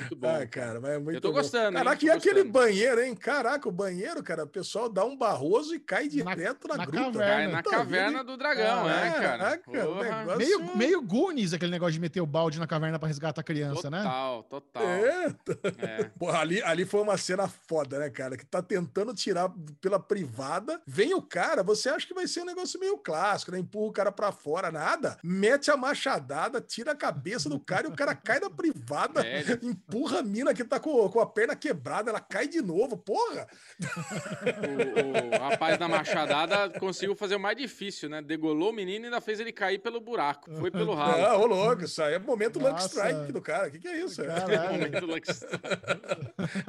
Muito 0.00 0.16
bom. 0.16 0.28
Ah, 0.28 0.46
cara, 0.46 0.80
mas 0.80 0.90
é 0.92 0.98
muito 0.98 1.16
Eu 1.16 1.20
tô 1.20 1.28
bom. 1.28 1.34
gostando, 1.34 1.68
hein? 1.78 1.84
Caraca, 1.84 2.00
Tô 2.00 2.06
e 2.06 2.10
aquele 2.10 2.34
gostando. 2.42 2.52
banheiro, 2.52 3.02
hein? 3.02 3.14
Caraca, 3.14 3.68
o 3.68 3.72
banheiro, 3.72 4.22
cara, 4.22 4.44
o 4.44 4.46
pessoal 4.48 4.88
dá 4.88 5.04
um 5.04 5.16
barroso 5.16 5.74
e 5.74 5.78
cai 5.80 6.08
direto 6.08 6.68
na, 6.68 6.76
na 6.78 6.84
gruta. 6.86 7.04
caverna. 7.18 7.24
Cai 7.24 7.46
na 7.48 7.62
Puta 7.62 7.76
caverna 7.76 8.24
do 8.24 8.36
dragão, 8.36 8.84
né, 8.84 9.10
cara? 9.12 9.38
Caraca, 9.38 9.70
o 9.70 9.72
Porra. 9.72 10.18
negócio- 10.18 10.38
Meio, 10.38 10.76
meio 10.76 11.02
Goonies, 11.02 11.52
aquele 11.52 11.70
negócio 11.70 11.92
de 11.94 12.00
meter 12.00 12.20
o 12.20 12.26
balde 12.26 12.58
na 12.58 12.66
caverna 12.66 12.98
pra 12.98 13.08
resgatar 13.08 13.40
a 13.40 13.44
criança, 13.44 13.90
né? 13.90 13.98
Total, 14.02 14.42
total. 14.44 14.82
É, 14.82 15.34
É. 15.78 16.04
Porra, 16.18 16.38
ali, 16.40 16.62
ali 16.62 16.84
foi 16.84 17.00
uma 17.00 17.16
cena 17.16 17.48
foda, 17.48 17.98
né, 17.98 18.10
cara? 18.10 18.36
Que 18.36 18.44
tá 18.44 18.62
tentando 18.62 19.14
tirar 19.14 19.50
pela 19.80 19.98
privada. 20.00 20.80
Vem 20.86 21.14
o 21.14 21.22
cara, 21.22 21.62
você 21.62 21.88
acha 21.88 22.06
que 22.06 22.14
vai 22.14 22.26
ser 22.26 22.40
um 22.40 22.44
negócio 22.46 22.78
meio 22.80 22.98
clássico, 22.98 23.52
né? 23.52 23.58
Empurra 23.58 23.86
o 23.88 23.92
cara 23.92 24.12
pra 24.12 24.32
fora, 24.32 24.70
nada. 24.70 25.18
Mete 25.22 25.70
a 25.70 25.76
machadada, 25.76 26.60
tira 26.60 26.92
a 26.92 26.96
cabeça 26.96 27.48
do 27.48 27.58
cara 27.60 27.86
e 27.86 27.90
o 27.90 27.94
cara 27.94 28.14
cai 28.14 28.40
da 28.40 28.50
privada, 28.50 29.24
É. 29.26 29.42
empurra 29.88 30.04
Porra, 30.04 30.18
a 30.18 30.22
mina 30.22 30.52
que 30.52 30.62
tá 30.64 30.78
com, 30.78 31.08
com 31.08 31.20
a 31.20 31.26
perna 31.26 31.56
quebrada, 31.56 32.10
ela 32.10 32.20
cai 32.20 32.46
de 32.46 32.60
novo, 32.60 32.96
porra! 32.96 33.46
O, 33.80 35.36
o 35.36 35.38
rapaz 35.50 35.78
da 35.78 35.88
machadada 35.88 36.68
conseguiu 36.78 37.14
fazer 37.14 37.36
o 37.36 37.40
mais 37.40 37.56
difícil, 37.56 38.08
né? 38.08 38.20
Degolou 38.20 38.70
o 38.70 38.72
menino 38.72 39.04
e 39.04 39.06
ainda 39.06 39.20
fez 39.20 39.40
ele 39.40 39.52
cair 39.52 39.78
pelo 39.78 40.00
buraco. 40.00 40.50
Foi 40.56 40.70
pelo 40.70 40.94
ralo. 40.94 41.24
Ah, 41.24 41.36
ô 41.38 41.46
louco, 41.46 41.84
isso 41.84 42.02
aí 42.02 42.14
é 42.14 42.18
momento 42.18 42.58
Luck 42.58 42.72
Nossa. 42.72 42.88
Strike 42.88 43.32
do 43.32 43.40
cara. 43.40 43.68
O 43.68 43.70
que, 43.70 43.78
que 43.78 43.88
é 43.88 44.04
isso? 44.04 44.22
Caralho. 44.24 44.72
Momento 44.72 45.06
Lux- 45.06 45.44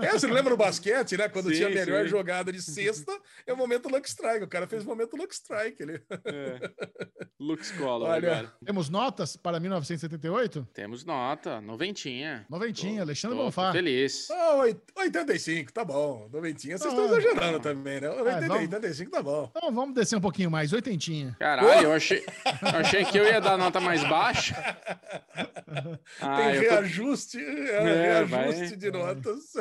É, 0.02 0.12
você 0.12 0.28
não 0.28 0.34
lembra 0.34 0.52
no 0.52 0.58
basquete, 0.58 1.18
né? 1.18 1.28
Quando 1.30 1.50
Sim, 1.50 1.56
tinha 1.56 1.68
a 1.68 1.72
melhor 1.72 2.04
sim. 2.04 2.10
jogada 2.10 2.52
de 2.52 2.62
sexta, 2.62 3.12
é 3.46 3.54
o 3.54 3.58
momento 3.58 3.90
Luck 3.90 4.08
Strike. 4.08 4.44
O 4.44 4.48
cara 4.48 4.68
fez 4.68 4.84
o 4.84 4.88
momento 4.88 5.16
Luck 5.16 5.34
Strike. 5.34 5.82
Ele... 5.82 6.02
é. 6.26 6.72
Lux 7.40 7.72
Collor 7.72 8.10
Olha. 8.10 8.32
agora. 8.32 8.54
Temos 8.66 8.90
notas 8.90 9.36
para 9.36 9.60
1978? 9.60 10.68
Temos 10.74 11.04
nota, 11.04 11.62
noventinha. 11.62 12.46
Noventinha, 12.50 13.04
Alexandre 13.06 13.36
Tô- 13.38 13.42
tô 13.44 13.46
Bonfá. 13.48 13.72
Feliz. 13.72 14.30
Ah, 14.32 14.56
oit- 14.56 14.82
85, 14.98 15.72
tá 15.74 15.86
bom. 15.86 16.28
Noventinha, 16.32 16.78
vocês 16.78 16.94
Ah, 16.94 16.96
estão 16.98 17.06
exagerando 17.18 17.58
ah. 17.58 17.60
também, 17.62 18.02
né? 18.02 18.10
80, 18.10 18.48
vamos. 18.48 18.62
85 18.64 19.12
tá 19.12 19.24
bom. 19.24 19.52
Então 19.56 19.72
vamos 19.74 19.96
descer 19.96 20.16
um 20.18 20.22
pouquinho 20.22 20.52
mais, 20.52 20.74
oitentinha. 20.74 21.36
Caralho, 21.40 21.86
eu 21.88 21.94
achei, 21.94 22.20
eu 22.20 22.80
achei 22.80 23.06
que 23.06 23.18
eu 23.18 23.24
ia 23.26 23.40
dar 23.40 23.58
nota 23.58 23.80
mais 23.80 24.04
baixa. 24.04 24.56
Ah, 26.22 26.38
Tem 26.38 26.56
eu 26.56 26.64
tô- 26.64 26.70
reajuste, 26.70 27.38
é, 27.40 27.76
É, 27.76 28.24
reajuste 28.24 28.68
vai. 28.70 28.78
de 28.78 28.92
notas. 28.92 29.54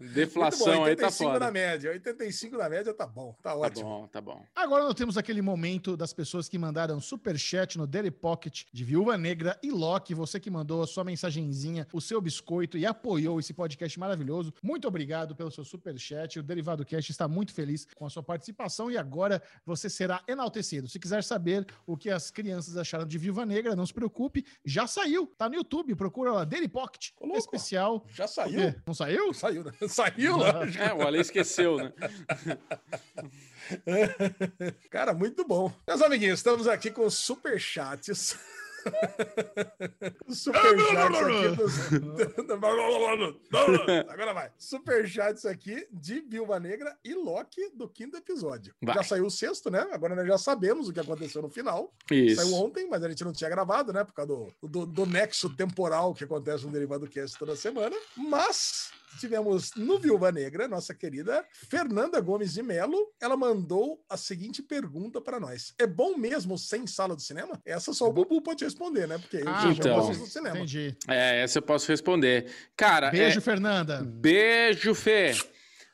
Deflação 0.00 0.66
Muito 0.66 0.78
bom, 0.80 0.84
aí 0.84 0.96
tá 0.96 1.06
85 1.06 1.24
na 1.32 1.38
foda. 1.38 1.50
média. 1.52 1.90
85 1.90 2.56
na 2.56 2.68
média 2.68 2.92
tá 2.94 3.06
bom, 3.06 3.32
tá 3.42 3.50
Tá 3.50 3.56
ótimo. 3.56 3.84
bom, 3.88 4.06
tá 4.08 4.20
bom. 4.20 4.44
Agora 4.54 4.84
nós 4.84 4.94
temos 4.94 5.16
aquele 5.16 5.40
momento 5.42 5.96
das 5.96 6.12
pessoas 6.12 6.48
que 6.48 6.58
mandaram 6.58 7.00
superchat 7.00 7.78
no 7.78 7.86
Daily 7.86 8.10
Pocket 8.10 8.62
de 8.72 8.84
Viúva 8.84 9.16
Negra 9.16 9.58
e 9.62 9.70
Loki, 9.70 10.14
você 10.14 10.40
que 10.40 10.50
mandou 10.50 10.82
a 10.82 10.86
sua 10.86 11.04
mensagenzinha, 11.04 11.86
o 11.92 12.00
seu 12.00 12.20
biscoito 12.20 12.76
e 12.76 12.81
apoiou 12.86 13.40
esse 13.40 13.52
podcast 13.52 13.98
maravilhoso. 13.98 14.52
Muito 14.62 14.88
obrigado 14.88 15.34
pelo 15.34 15.50
seu 15.50 15.64
superchat. 15.64 16.38
O 16.38 16.42
Derivado 16.42 16.84
Cast 16.84 17.10
está 17.10 17.28
muito 17.28 17.52
feliz 17.52 17.86
com 17.94 18.06
a 18.06 18.10
sua 18.10 18.22
participação 18.22 18.90
e 18.90 18.96
agora 18.96 19.42
você 19.64 19.88
será 19.88 20.22
enaltecido. 20.26 20.88
Se 20.88 20.98
quiser 20.98 21.22
saber 21.24 21.66
o 21.86 21.96
que 21.96 22.10
as 22.10 22.30
crianças 22.30 22.76
acharam 22.76 23.06
de 23.06 23.18
Viúva 23.18 23.46
Negra, 23.46 23.76
não 23.76 23.86
se 23.86 23.94
preocupe, 23.94 24.44
já 24.64 24.86
saiu, 24.86 25.26
tá 25.26 25.48
no 25.48 25.54
YouTube, 25.54 25.94
procura 25.94 26.32
lá 26.32 26.44
Daily 26.44 26.68
Pocket, 26.68 27.10
Ô, 27.20 27.36
especial. 27.36 28.04
Já 28.12 28.26
saiu? 28.26 28.74
Não 28.86 28.94
saiu? 28.94 29.32
Saiu, 29.32 29.64
né? 29.64 29.72
Saiu, 29.88 30.36
lógico. 30.36 30.82
É, 30.82 30.94
o 30.94 31.06
Ale 31.06 31.20
esqueceu, 31.20 31.76
né? 31.76 31.92
Cara, 34.90 35.14
muito 35.14 35.46
bom. 35.46 35.72
Meus 35.86 36.02
amiguinhos, 36.02 36.38
estamos 36.38 36.66
aqui 36.66 36.90
com 36.90 37.06
os 37.06 37.14
superchats. 37.14 38.36
Superchats 40.28 41.16
aqui 41.16 41.56
dos... 41.56 41.72
Agora 44.08 44.34
vai. 44.34 44.50
Superchats 44.58 45.46
aqui 45.46 45.86
de 45.90 46.20
Viúva 46.20 46.58
Negra 46.58 46.96
e 47.04 47.14
Loki 47.14 47.70
do 47.74 47.88
quinto 47.88 48.16
episódio. 48.16 48.74
Vai. 48.82 48.94
Já 48.94 49.02
saiu 49.02 49.26
o 49.26 49.30
sexto, 49.30 49.70
né? 49.70 49.86
Agora 49.92 50.14
nós 50.14 50.26
já 50.26 50.38
sabemos 50.38 50.88
o 50.88 50.92
que 50.92 51.00
aconteceu 51.00 51.42
no 51.42 51.48
final. 51.48 51.92
Isso. 52.10 52.42
Saiu 52.42 52.54
ontem, 52.54 52.88
mas 52.88 53.02
a 53.02 53.08
gente 53.08 53.24
não 53.24 53.32
tinha 53.32 53.50
gravado, 53.50 53.92
né? 53.92 54.04
Por 54.04 54.12
causa 54.12 54.32
do, 54.32 54.52
do, 54.62 54.86
do 54.86 55.06
nexo 55.06 55.50
temporal 55.50 56.14
que 56.14 56.24
acontece 56.24 56.64
no 56.64 56.72
Derivado 56.72 57.08
Cast 57.08 57.38
toda 57.38 57.56
semana. 57.56 57.96
Mas 58.16 58.90
tivemos 59.18 59.70
no 59.76 59.98
Viúva 59.98 60.30
Negra, 60.32 60.66
nossa 60.68 60.94
querida 60.94 61.44
Fernanda 61.70 62.20
Gomes 62.20 62.52
de 62.54 62.62
Melo. 62.62 63.12
Ela 63.20 63.36
mandou 63.36 64.02
a 64.08 64.16
seguinte 64.16 64.62
pergunta 64.62 65.20
para 65.20 65.38
nós: 65.40 65.74
É 65.78 65.86
bom 65.86 66.16
mesmo 66.16 66.56
sem 66.58 66.86
sala 66.86 67.14
de 67.16 67.22
cinema? 67.22 67.60
Essa 67.64 67.92
só 67.92 68.08
o 68.08 68.12
Bubu 68.12 68.40
pode 68.42 68.64
responder, 68.64 69.06
né? 69.06 69.18
Porque 69.18 69.38
eu 69.38 69.48
Ah, 69.48 69.60
já 69.66 69.72
então. 69.72 70.08
no 70.08 70.26
cinema. 70.26 70.56
Entendi. 70.56 70.96
É, 71.08 71.42
essa 71.42 71.58
eu 71.58 71.62
posso 71.62 71.88
responder. 71.88 72.46
Cara, 72.76 73.10
Beijo, 73.10 73.38
é- 73.38 73.42
Fernanda. 73.42 74.02
beijo, 74.02 74.94
Fê. 74.94 75.32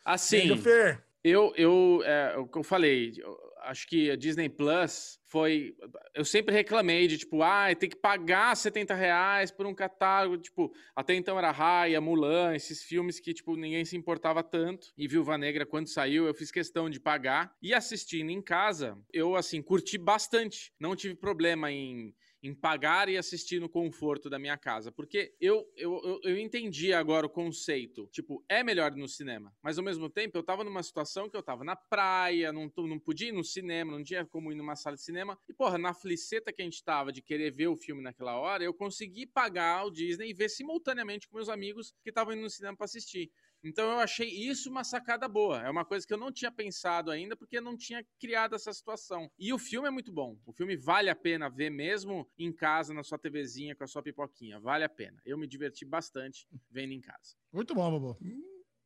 Assim, 0.04 0.48
Beijo, 0.48 0.56
Fer. 0.62 1.04
eu, 1.22 1.52
eu, 1.56 2.02
é, 2.04 2.36
o 2.38 2.46
que 2.46 2.58
eu 2.58 2.62
falei, 2.62 3.12
eu 3.18 3.36
acho 3.68 3.86
que 3.86 4.10
a 4.10 4.16
Disney 4.16 4.48
Plus 4.48 5.20
foi. 5.26 5.76
Eu 6.14 6.24
sempre 6.24 6.54
reclamei 6.54 7.06
de 7.06 7.18
tipo, 7.18 7.42
ah, 7.42 7.74
tem 7.78 7.88
que 7.88 7.96
pagar 7.96 8.56
70 8.56 8.94
reais 8.94 9.50
por 9.50 9.66
um 9.66 9.74
catálogo. 9.74 10.38
Tipo, 10.38 10.72
até 10.96 11.14
então 11.14 11.38
era 11.38 11.50
Raya, 11.50 12.00
Mulan, 12.00 12.54
esses 12.54 12.82
filmes 12.82 13.20
que, 13.20 13.34
tipo, 13.34 13.56
ninguém 13.56 13.84
se 13.84 13.96
importava 13.96 14.42
tanto. 14.42 14.88
E 14.96 15.06
Viúva 15.06 15.36
Negra, 15.36 15.66
quando 15.66 15.88
saiu, 15.88 16.26
eu 16.26 16.34
fiz 16.34 16.50
questão 16.50 16.88
de 16.88 16.98
pagar. 16.98 17.54
E 17.62 17.74
assistindo 17.74 18.30
em 18.30 18.40
casa, 18.40 18.98
eu, 19.12 19.36
assim, 19.36 19.60
curti 19.60 19.98
bastante. 19.98 20.72
Não 20.80 20.96
tive 20.96 21.14
problema 21.14 21.70
em 21.70 22.14
em 22.42 22.54
pagar 22.54 23.08
e 23.08 23.16
assistir 23.16 23.60
no 23.60 23.68
conforto 23.68 24.30
da 24.30 24.38
minha 24.38 24.56
casa. 24.56 24.92
Porque 24.92 25.34
eu, 25.40 25.66
eu, 25.76 26.00
eu, 26.04 26.20
eu 26.22 26.38
entendi 26.38 26.92
agora 26.92 27.26
o 27.26 27.30
conceito. 27.30 28.06
Tipo, 28.12 28.44
é 28.48 28.62
melhor 28.62 28.94
no 28.94 29.08
cinema. 29.08 29.52
Mas 29.62 29.78
ao 29.78 29.84
mesmo 29.84 30.08
tempo, 30.08 30.38
eu 30.38 30.42
tava 30.42 30.62
numa 30.62 30.82
situação 30.82 31.28
que 31.28 31.36
eu 31.36 31.42
tava 31.42 31.64
na 31.64 31.74
praia, 31.74 32.52
não, 32.52 32.70
não 32.76 32.98
podia 32.98 33.28
ir 33.28 33.32
no 33.32 33.44
cinema, 33.44 33.92
não 33.92 34.04
tinha 34.04 34.24
como 34.24 34.52
ir 34.52 34.54
numa 34.54 34.76
sala 34.76 34.96
de 34.96 35.02
cinema. 35.02 35.38
E, 35.48 35.52
porra, 35.52 35.78
na 35.78 35.92
fliceta 35.92 36.52
que 36.52 36.62
a 36.62 36.64
gente 36.64 36.82
tava 36.82 37.12
de 37.12 37.20
querer 37.20 37.50
ver 37.50 37.68
o 37.68 37.76
filme 37.76 38.02
naquela 38.02 38.38
hora, 38.38 38.62
eu 38.62 38.72
consegui 38.72 39.26
pagar 39.26 39.84
o 39.84 39.90
Disney 39.90 40.30
e 40.30 40.34
ver 40.34 40.48
simultaneamente 40.48 41.28
com 41.28 41.36
meus 41.36 41.48
amigos 41.48 41.92
que 42.02 42.10
estavam 42.10 42.34
indo 42.34 42.42
no 42.42 42.50
cinema 42.50 42.76
pra 42.76 42.84
assistir. 42.84 43.30
Então 43.62 43.90
eu 43.90 43.98
achei 43.98 44.28
isso 44.28 44.70
uma 44.70 44.84
sacada 44.84 45.26
boa. 45.26 45.60
É 45.62 45.68
uma 45.70 45.84
coisa 45.84 46.06
que 46.06 46.12
eu 46.12 46.18
não 46.18 46.30
tinha 46.30 46.50
pensado 46.50 47.10
ainda, 47.10 47.36
porque 47.36 47.58
eu 47.58 47.62
não 47.62 47.76
tinha 47.76 48.04
criado 48.20 48.54
essa 48.54 48.72
situação. 48.72 49.30
E 49.38 49.52
o 49.52 49.58
filme 49.58 49.88
é 49.88 49.90
muito 49.90 50.12
bom. 50.12 50.38
O 50.46 50.52
filme 50.52 50.76
vale 50.76 51.10
a 51.10 51.16
pena 51.16 51.48
ver 51.50 51.70
mesmo 51.70 52.28
em 52.38 52.52
casa, 52.52 52.94
na 52.94 53.02
sua 53.02 53.18
TVzinha, 53.18 53.74
com 53.74 53.82
a 53.84 53.86
sua 53.86 54.02
pipoquinha. 54.02 54.60
Vale 54.60 54.84
a 54.84 54.88
pena. 54.88 55.20
Eu 55.24 55.36
me 55.36 55.46
diverti 55.46 55.84
bastante 55.84 56.46
vendo 56.70 56.92
em 56.92 57.00
casa. 57.00 57.34
Muito 57.52 57.74
bom, 57.74 57.90
Bobo. 57.90 58.18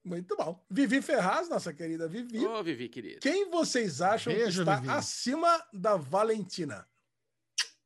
Muito 0.05 0.35
bom. 0.37 0.65
Vivi 0.71 1.01
Ferraz, 1.03 1.49
nossa 1.49 1.73
querida 1.73 2.09
Vivi. 2.09 2.45
Ô, 2.45 2.63
Vivi, 2.63 2.89
querido. 2.89 3.21
Quem 3.21 3.49
vocês 3.51 4.01
acham 4.01 4.33
Beijo, 4.33 4.65
que 4.65 4.71
está 4.71 4.77
Vivi. 4.81 4.89
acima 4.93 5.65
da 5.73 5.97
Valentina? 5.97 6.89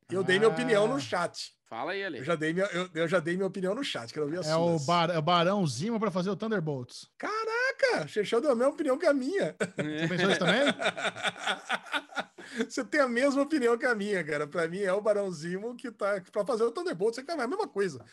Eu 0.09 0.23
dei 0.23 0.39
minha 0.39 0.49
Ah. 0.51 0.53
opinião 0.55 0.87
no 0.87 1.01
chat. 1.01 1.53
Fala 1.69 1.93
aí, 1.93 2.05
Ale. 2.05 2.19
Eu 2.19 2.25
já 2.25 2.37
dei 2.37 2.53
minha, 2.53 2.67
eu, 2.67 2.89
eu 2.95 3.09
já 3.09 3.19
dei 3.19 3.35
minha 3.37 3.47
opinião 3.49 3.75
no 3.75 3.83
chat, 3.83 4.13
quero 4.13 4.25
ouvir 4.27 4.39
a 4.39 4.41
É 4.41 4.45
sua. 4.45 4.57
o, 4.59 4.79
bar, 4.81 5.11
é 5.11 5.19
o 5.19 5.23
Barão 5.23 5.67
Zima 5.67 5.99
pra 5.99 6.11
fazer 6.13 6.31
o 6.31 6.37
Thunderbolts. 6.37 7.09
Caraca, 7.19 8.07
Chechão 8.07 8.41
deu 8.41 8.53
a 8.53 8.55
mesma 8.55 8.73
opinião 8.73 8.97
que 8.97 9.05
a 9.07 9.13
minha. 9.13 9.55
Você 9.59 10.09
pensou 10.09 10.31
isso 10.31 10.39
também? 10.39 10.63
Você 12.71 12.85
tem 12.85 13.01
a 13.01 13.09
mesma 13.09 13.43
opinião 13.43 13.77
que 13.77 13.85
a 13.85 13.95
minha, 13.95 14.23
cara. 14.23 14.47
Pra 14.47 14.69
mim 14.69 14.79
é 14.79 14.93
o 14.93 15.01
Barão 15.01 15.29
Zimo 15.33 15.75
que 15.77 15.91
tá 15.91 16.23
pra 16.31 16.47
fazer 16.47 16.63
o 16.63 16.71
Thunderbolt. 16.71 17.15
Você 17.17 17.23
quer 17.25 17.33
a 17.33 17.47
mesma 17.49 17.67
coisa. 17.67 18.05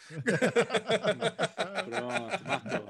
Pronto, 1.86 2.44
matou. 2.46 2.90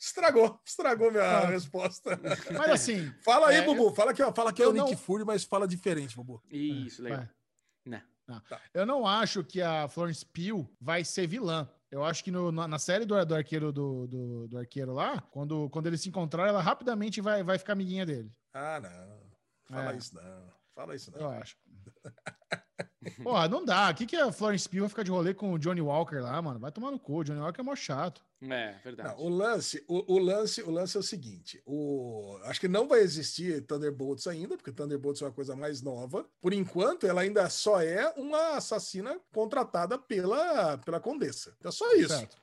Estragou, 0.00 0.60
estragou 0.64 1.10
minha 1.10 1.24
Ah. 1.24 1.46
resposta. 1.46 2.18
Mas 2.56 2.70
assim, 2.70 3.12
Fala 3.24 3.48
aí, 3.48 3.56
É, 3.56 3.62
Bubu. 3.62 3.92
Fala 3.94 4.14
que, 4.14 4.22
fala 4.32 4.52
que 4.52 4.62
é 4.62 4.66
eu 4.66 4.70
o 4.70 4.72
Nick 4.72 4.90
não- 4.92 4.96
Fury, 4.96 5.24
mas 5.24 5.42
fala 5.44 5.66
diferente, 5.66 6.14
Bubu. 6.16 6.40
Isso, 6.50 7.02
legal. 7.02 7.18
vai. 7.18 7.28
Né. 8.28 8.40
eu 8.74 8.84
não 8.84 9.06
acho 9.06 9.42
que 9.42 9.62
a 9.62 9.88
Florence 9.88 10.24
Pugh 10.24 10.68
vai 10.80 11.02
ser 11.04 11.26
vilã. 11.26 11.68
Eu 11.90 12.04
acho 12.04 12.22
que 12.22 12.30
no- 12.30 12.52
na, 12.52 12.68
na 12.68 12.78
série 12.78 13.06
do, 13.06 13.24
do 13.24 13.34
arqueiro 13.34 13.72
do, 13.72 14.06
do, 14.06 14.48
do 14.48 14.58
arqueiro 14.58 14.92
lá, 14.92 15.20
quando, 15.22 15.70
quando 15.70 15.86
eles 15.86 16.02
se 16.02 16.10
encontrarem, 16.10 16.50
ela 16.50 16.60
rapidamente 16.60 17.20
vai, 17.22 17.42
vai 17.42 17.56
ficar 17.58 17.72
amiguinha 17.72 18.04
dele. 18.04 18.30
Ah, 18.52 18.78
não. 18.80 19.28
Fala 19.70 19.92
É. 19.92 19.96
isso, 19.96 20.14
não. 20.14 20.52
Fala 20.74 20.94
isso, 20.94 21.10
Eu 21.14 21.20
não. 21.22 21.30
acho. 21.30 21.56
Porra, 23.22 23.48
não 23.48 23.64
dá. 23.64 23.90
O 23.90 23.94
que, 23.94 24.06
que 24.06 24.16
a 24.16 24.32
Florence 24.32 24.68
Pugh 24.68 24.80
vai 24.80 24.88
ficar 24.88 25.02
de 25.02 25.10
rolê 25.10 25.32
com 25.32 25.52
o 25.52 25.58
Johnny 25.58 25.80
Walker 25.80 26.16
lá, 26.16 26.40
mano? 26.42 26.58
Vai 26.58 26.72
tomar 26.72 26.90
no 26.90 26.98
cu. 26.98 27.18
O 27.18 27.24
Johnny 27.24 27.40
Walker 27.40 27.60
é 27.60 27.64
mó 27.64 27.76
chato. 27.76 28.22
É, 28.42 28.74
verdade. 28.84 29.08
Não, 29.08 29.24
o 29.24 29.28
lance, 29.28 29.84
o, 29.88 30.14
o 30.14 30.18
lance, 30.18 30.62
o 30.62 30.70
lance 30.70 30.96
é 30.96 31.00
o 31.00 31.02
seguinte: 31.02 31.60
o, 31.66 32.38
acho 32.44 32.60
que 32.60 32.68
não 32.68 32.86
vai 32.86 33.00
existir 33.00 33.64
Thunderbolts 33.66 34.26
ainda, 34.26 34.56
porque 34.56 34.72
Thunderbolts 34.72 35.22
é 35.22 35.24
uma 35.24 35.32
coisa 35.32 35.56
mais 35.56 35.82
nova. 35.82 36.24
Por 36.40 36.52
enquanto, 36.52 37.06
ela 37.06 37.22
ainda 37.22 37.48
só 37.50 37.80
é 37.80 38.12
uma 38.16 38.56
assassina 38.56 39.18
contratada 39.32 39.98
pela, 39.98 40.78
pela 40.78 41.00
Condessa. 41.00 41.54
Então, 41.58 41.72
só 41.72 41.92
isso. 41.94 42.16
Certo. 42.16 42.36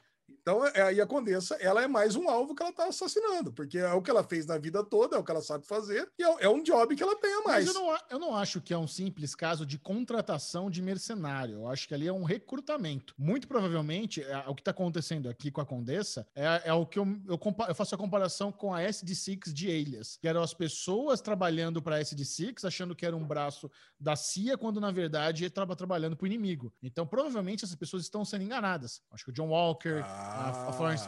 Então, 0.48 0.64
é- 0.64 0.82
aí 0.84 1.02
a 1.02 1.08
Condessa, 1.08 1.56
ela 1.56 1.82
é 1.82 1.88
mais 1.88 2.16
um 2.16 2.30
alvo 2.30 2.54
que 2.54 2.62
ela 2.62 2.72
tá 2.72 2.88
assassinando, 2.88 3.52
porque 3.52 3.80
é 3.80 3.92
o 3.94 4.00
que 4.00 4.12
ela 4.12 4.24
fez 4.24 4.46
na 4.46 4.60
vida 4.60 4.84
toda, 4.84 5.16
é 5.16 5.20
o 5.20 5.24
que 5.24 5.32
ela 5.32 5.42
sabe 5.42 5.66
fazer, 5.66 6.08
e 6.20 6.24
é, 6.24 6.36
é 6.42 6.48
um 6.48 6.62
job 6.62 6.96
que 6.96 7.02
ela 7.02 7.16
tem 7.16 7.34
a 7.34 7.42
mais. 7.42 7.66
Mas 7.66 7.74
eu 7.76 7.82
não, 7.82 7.98
eu 8.12 8.20
não 8.20 8.36
acho 8.36 8.62
que 8.62 8.72
é 8.72 8.78
um 8.78 8.86
simples 8.86 9.34
caso 9.34 9.66
de 9.66 9.80
contratação 9.80 10.70
de 10.70 10.84
mercenário. 10.84 11.56
Eu 11.56 11.68
acho 11.68 11.88
que 11.88 11.96
ali 11.96 12.08
é 12.08 12.14
um 12.14 12.24
recrutamento. 12.24 13.16
Muito 13.18 13.48
provavelmente, 13.48 14.22
é, 14.22 14.38
o 14.48 14.54
que 14.54 14.62
está 14.62 14.70
acontecendo 14.70 15.28
aqui 15.28 15.50
com 15.50 15.62
a 15.62 15.66
Condessa 15.66 16.28
é, 16.36 16.62
é 16.66 16.74
o 16.74 16.86
que 16.86 17.00
eu, 17.00 17.08
eu, 17.28 17.40
eu 17.68 17.74
faço 17.74 17.96
a 17.96 17.98
comparação 17.98 18.52
com 18.52 18.72
a 18.72 18.82
SD6 18.82 19.52
de 19.52 19.68
Alias, 19.68 20.20
que 20.22 20.28
eram 20.28 20.44
as 20.44 20.54
pessoas 20.54 21.22
trabalhando 21.22 21.82
para 21.82 21.96
a 21.96 22.02
SD6, 22.02 22.66
achando 22.66 22.96
que 22.96 23.04
era 23.04 23.18
um 23.18 23.26
braço 23.26 23.68
da 24.00 24.16
CIA, 24.16 24.60
quando 24.60 24.80
na 24.80 24.92
verdade 24.92 25.44
estava 25.44 25.76
trabalhando 25.76 26.16
para 26.16 26.26
o 26.26 26.28
inimigo. 26.28 26.72
Então, 26.84 27.08
provavelmente, 27.08 27.66
essas 27.66 27.76
pessoas 27.76 28.04
estão 28.04 28.24
sendo 28.24 28.44
enganadas. 28.44 29.02
Acho 29.12 29.26
que 29.26 29.32
o 29.32 29.34
John 29.34 29.50
Walker, 29.50 30.04
a, 30.36 30.70
a 30.70 30.72
Florence 30.74 31.08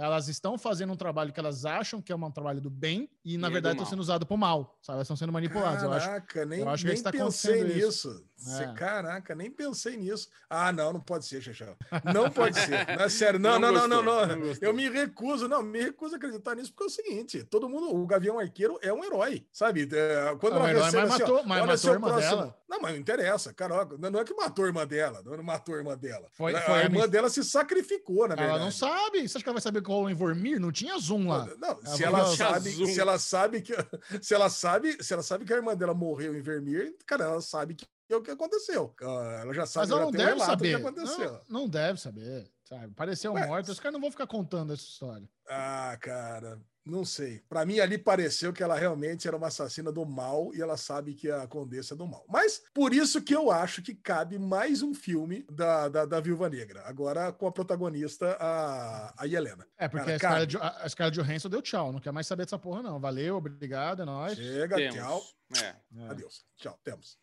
elas 0.00 0.28
estão 0.28 0.56
fazendo 0.58 0.92
um 0.92 0.96
trabalho 0.96 1.32
que 1.32 1.38
elas 1.40 1.64
acham 1.64 2.00
que 2.00 2.10
é 2.12 2.16
um 2.16 2.30
trabalho 2.30 2.60
do 2.60 2.70
bem 2.70 3.08
e, 3.24 3.36
na 3.36 3.48
E 3.48 3.50
é 3.50 3.52
verdade, 3.54 3.74
estão 3.76 3.86
sendo 3.88 4.00
usadas 4.00 4.26
pro 4.26 4.36
mal, 4.36 4.78
sabe? 4.82 4.96
Elas 4.96 5.06
estão 5.06 5.16
sendo 5.16 5.32
manipuladas. 5.32 5.82
Eu 5.82 5.92
acho, 5.92 6.06
Caraca, 6.06 6.46
nem, 6.46 6.60
eu 6.60 6.68
acho 6.68 6.82
que 6.82 6.88
nem 6.88 6.94
está 6.96 7.10
pensei 7.12 7.60
acontecendo 7.60 7.86
isso. 7.88 8.08
nisso. 8.08 8.24
Cê- 8.36 8.62
É. 8.64 8.72
Caraca, 8.72 9.34
nem 9.34 9.50
pensei 9.50 9.96
nisso. 9.98 10.28
Ah, 10.48 10.72
não, 10.72 10.94
não 10.94 11.00
pode 11.00 11.26
ser, 11.26 11.42
Xexão. 11.42 11.76
Não 12.14 12.30
pode 12.32 12.58
ser. 12.58 12.86
Não 12.96 13.04
é 13.04 13.08
sério. 13.10 13.38
Não, 13.38 13.58
não, 13.58 13.70
Não 13.70 13.86
não, 13.86 14.02
não, 14.02 14.26
não. 14.26 14.36
não. 14.36 14.52
Eu 14.62 14.72
me 14.72 14.88
recuso, 14.88 15.46
não, 15.46 15.62
me 15.62 15.80
recuso 15.82 16.14
a 16.14 16.16
acreditar 16.16 16.54
nisso, 16.54 16.72
porque 16.72 16.84
é 16.84 16.86
o 16.86 16.90
seguinte: 16.90 17.44
todo 17.44 17.68
mundo, 17.68 17.94
o 17.94 18.06
Gavião 18.06 18.38
Arqueiro 18.38 18.78
é 18.80 18.90
um 18.92 19.04
herói, 19.04 19.46
sabe? 19.52 19.86
É, 19.92 20.34
Quando 20.40 20.54
Não, 20.54 20.60
ela 20.60 20.64
um 20.66 20.68
herói, 20.70 20.84
recebe 20.84 21.02
mas 21.08 21.12
assim, 21.12 21.22
ó, 21.22 21.26
matou- 21.34 21.46
mas 21.46 21.58
olha 21.60 21.66
matou 21.66 21.90
a 21.90 21.94
irmã 21.94 22.16
dela. 22.16 22.56
Não, 22.68 22.80
mas 22.80 22.92
não 22.92 22.98
interessa, 22.98 23.52
cara. 23.52 23.86
Não 23.98 24.20
é 24.20 24.24
que 24.24 24.32
matou 24.34 24.64
a 24.64 24.68
irmã 24.68 24.86
dela, 24.86 25.22
não 25.22 25.42
matou 25.42 25.74
a 25.74 25.78
irmã 25.78 25.96
dela. 25.98 26.26
Foi- 26.32 26.54
a 26.54 26.60
foi 26.62 26.74
a 26.74 26.82
irmã 26.84 27.06
dela 27.08 27.28
se 27.28 27.44
sacrificou, 27.44 28.26
na 28.26 28.34
verdade. 28.36 28.50
ela 28.56 28.58
não 28.64 28.70
sabe. 28.72 29.28
Você 29.28 29.36
acha 29.36 29.44
que 29.44 29.48
ela 29.50 29.54
vai 29.56 29.62
saber 29.62 29.82
o 29.92 30.14
Vormir? 30.16 30.60
Não 30.60 30.70
tinha 30.72 30.98
zoom 30.98 31.28
lá. 31.28 31.46
Não, 31.58 31.80
se 31.84 32.04
Ela 32.04 32.24
sabe, 32.36 32.70
"Zoom". 32.70 32.86
se 32.86 33.00
ela 33.00 33.18
sabe 33.18 33.60
que 33.62 33.74
se 34.22 34.34
ela 34.34 34.48
sabe, 34.48 35.02
se 35.02 35.12
ela 35.12 35.22
sabe 35.22 35.44
que 35.44 35.52
a 35.52 35.56
irmã 35.56 35.76
dela 35.76 35.94
morreu 35.94 36.36
em 36.36 36.40
Vermeer, 36.40 36.94
cara, 37.06 37.24
ela 37.24 37.40
sabe 37.40 37.74
que 37.74 37.86
é 38.10 38.16
o 38.16 38.22
que 38.22 38.30
aconteceu. 38.30 38.94
Ah, 39.02 39.38
Ela 39.42 39.54
já 39.54 39.66
sabe, 39.66 39.86
Mas 39.86 39.90
ela 39.90 40.00
já 40.00 40.04
não 40.06 40.12
tem 40.12 40.20
um 40.20 40.24
deve 40.26 40.40
relato 40.40 40.56
do 40.56 40.62
que 40.64 40.72
saber. 40.72 40.86
aconteceu. 40.86 41.32
Não, 41.48 41.60
não 41.60 41.68
deve 41.68 42.00
saber. 42.00 42.50
Sabe? 42.64 42.92
Pareceu 42.94 43.32
Ué, 43.32 43.46
morto. 43.46 43.70
Os 43.70 43.78
caras 43.80 43.92
não 43.92 44.00
vão 44.00 44.10
ficar 44.10 44.26
contando 44.26 44.72
essa 44.72 44.82
história. 44.82 45.28
Ah, 45.48 45.96
cara, 46.00 46.60
não 46.90 47.04
sei. 47.04 47.42
Pra 47.48 47.64
mim 47.64 47.80
ali 47.80 47.96
pareceu 47.96 48.52
que 48.52 48.62
ela 48.62 48.76
realmente 48.76 49.26
era 49.26 49.36
uma 49.36 49.46
assassina 49.46 49.92
do 49.92 50.04
mal 50.04 50.50
e 50.54 50.60
ela 50.60 50.76
sabe 50.76 51.14
que 51.14 51.30
a 51.30 51.46
Condessa 51.46 51.94
é 51.94 51.96
do 51.96 52.06
mal. 52.06 52.24
Mas 52.28 52.62
por 52.74 52.92
isso 52.92 53.22
que 53.22 53.34
eu 53.34 53.50
acho 53.50 53.82
que 53.82 53.94
cabe 53.94 54.38
mais 54.38 54.82
um 54.82 54.92
filme 54.92 55.46
da, 55.50 55.88
da, 55.88 56.04
da 56.04 56.20
Viúva 56.20 56.48
Negra. 56.48 56.82
Agora 56.84 57.32
com 57.32 57.46
a 57.46 57.52
protagonista, 57.52 58.36
a, 58.40 59.14
a 59.16 59.26
Helena. 59.26 59.66
É, 59.78 59.88
porque 59.88 60.18
Cara, 60.18 60.42
a, 60.42 60.48
Scarlett, 60.48 60.56
a 60.84 60.88
Scarlett 60.88 61.20
Johansson 61.20 61.48
deu 61.48 61.62
tchau. 61.62 61.92
Não 61.92 62.00
quer 62.00 62.12
mais 62.12 62.26
saber 62.26 62.44
dessa 62.44 62.58
porra, 62.58 62.82
não. 62.82 63.00
Valeu, 63.00 63.36
obrigado, 63.36 64.02
é 64.02 64.04
nóis. 64.04 64.36
Chega, 64.36 64.76
tchau. 64.90 65.22
Temos. 65.50 65.62
É. 65.62 65.76
É. 65.96 66.08
Adeus. 66.08 66.44
Tchau, 66.56 66.78
temos. 66.84 67.18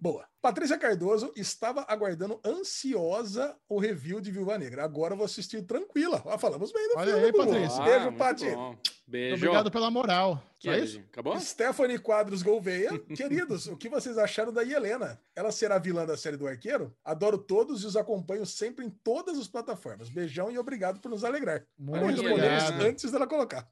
Boa. 0.00 0.31
Patrícia 0.42 0.76
Cardoso 0.76 1.32
estava 1.36 1.84
aguardando 1.88 2.40
ansiosa 2.44 3.56
o 3.68 3.78
review 3.78 4.20
de 4.20 4.32
Viúva 4.32 4.58
Negra. 4.58 4.82
Agora 4.82 5.12
eu 5.14 5.16
vou 5.16 5.24
assistir 5.24 5.62
tranquila. 5.62 6.20
Ah, 6.26 6.36
falamos 6.36 6.72
bem 6.72 6.88
do 6.88 6.98
Olha 6.98 7.12
filme, 7.12 7.26
aí. 7.26 7.32
Patrícia. 7.32 7.84
Beijo, 7.84 8.08
Ah, 8.08 8.12
Pati. 8.12 8.46
Beijo. 9.06 9.36
Obrigado 9.36 9.70
pela 9.70 9.90
moral. 9.90 10.42
Que 10.58 10.70
é, 10.70 10.78
isso? 10.78 11.00
Acabou? 11.10 11.38
Stephanie 11.40 11.98
Quadros 11.98 12.40
Gouveia. 12.42 12.96
Queridos, 13.16 13.66
o 13.66 13.76
que 13.76 13.88
vocês 13.88 14.16
acharam 14.16 14.52
da 14.52 14.62
Helena? 14.64 15.20
Ela 15.34 15.50
será 15.50 15.76
vilã 15.76 16.06
da 16.06 16.16
série 16.16 16.36
do 16.36 16.46
Arqueiro? 16.46 16.94
Adoro 17.04 17.36
todos 17.36 17.82
e 17.82 17.86
os 17.86 17.96
acompanho 17.96 18.46
sempre 18.46 18.86
em 18.86 18.90
todas 18.90 19.36
as 19.38 19.48
plataformas. 19.48 20.08
Beijão 20.08 20.50
e 20.52 20.58
obrigado 20.58 21.00
por 21.00 21.08
nos 21.10 21.24
alegrar. 21.24 21.64
Muito 21.76 22.20
obrigado. 22.20 22.80
antes 22.80 23.10
dela 23.10 23.26
colocar. 23.26 23.68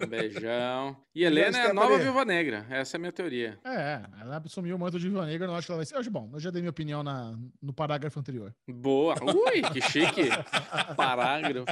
Um 0.00 0.06
beijão. 0.06 0.96
E 1.12 1.24
Helena 1.24 1.58
é 1.58 1.70
a 1.70 1.74
nova 1.74 1.98
Viúva 1.98 2.24
Negra. 2.24 2.64
Essa 2.70 2.96
é 2.96 2.98
a 2.98 3.00
minha 3.00 3.12
teoria. 3.12 3.58
É, 3.64 4.00
ela 4.20 4.40
assumiu 4.46 4.76
o 4.76 4.78
manto 4.78 4.98
de 4.98 5.08
Viúva 5.08 5.26
Negra, 5.26 5.46
eu 5.46 5.50
não 5.50 5.56
acho 5.56 5.66
que 5.66 5.72
ela 5.72 5.78
vai 5.78 5.86
ser. 5.86 5.96
Bom, 6.08 6.30
eu 6.32 6.40
já 6.40 6.50
dei 6.50 6.62
minha 6.62 6.70
opinião 6.70 7.02
na, 7.02 7.38
no 7.60 7.72
parágrafo 7.72 8.18
anterior. 8.18 8.54
Boa. 8.68 9.14
Ui, 9.22 9.62
que 9.72 9.80
chique. 9.80 10.28
Parágrafo. 10.96 11.66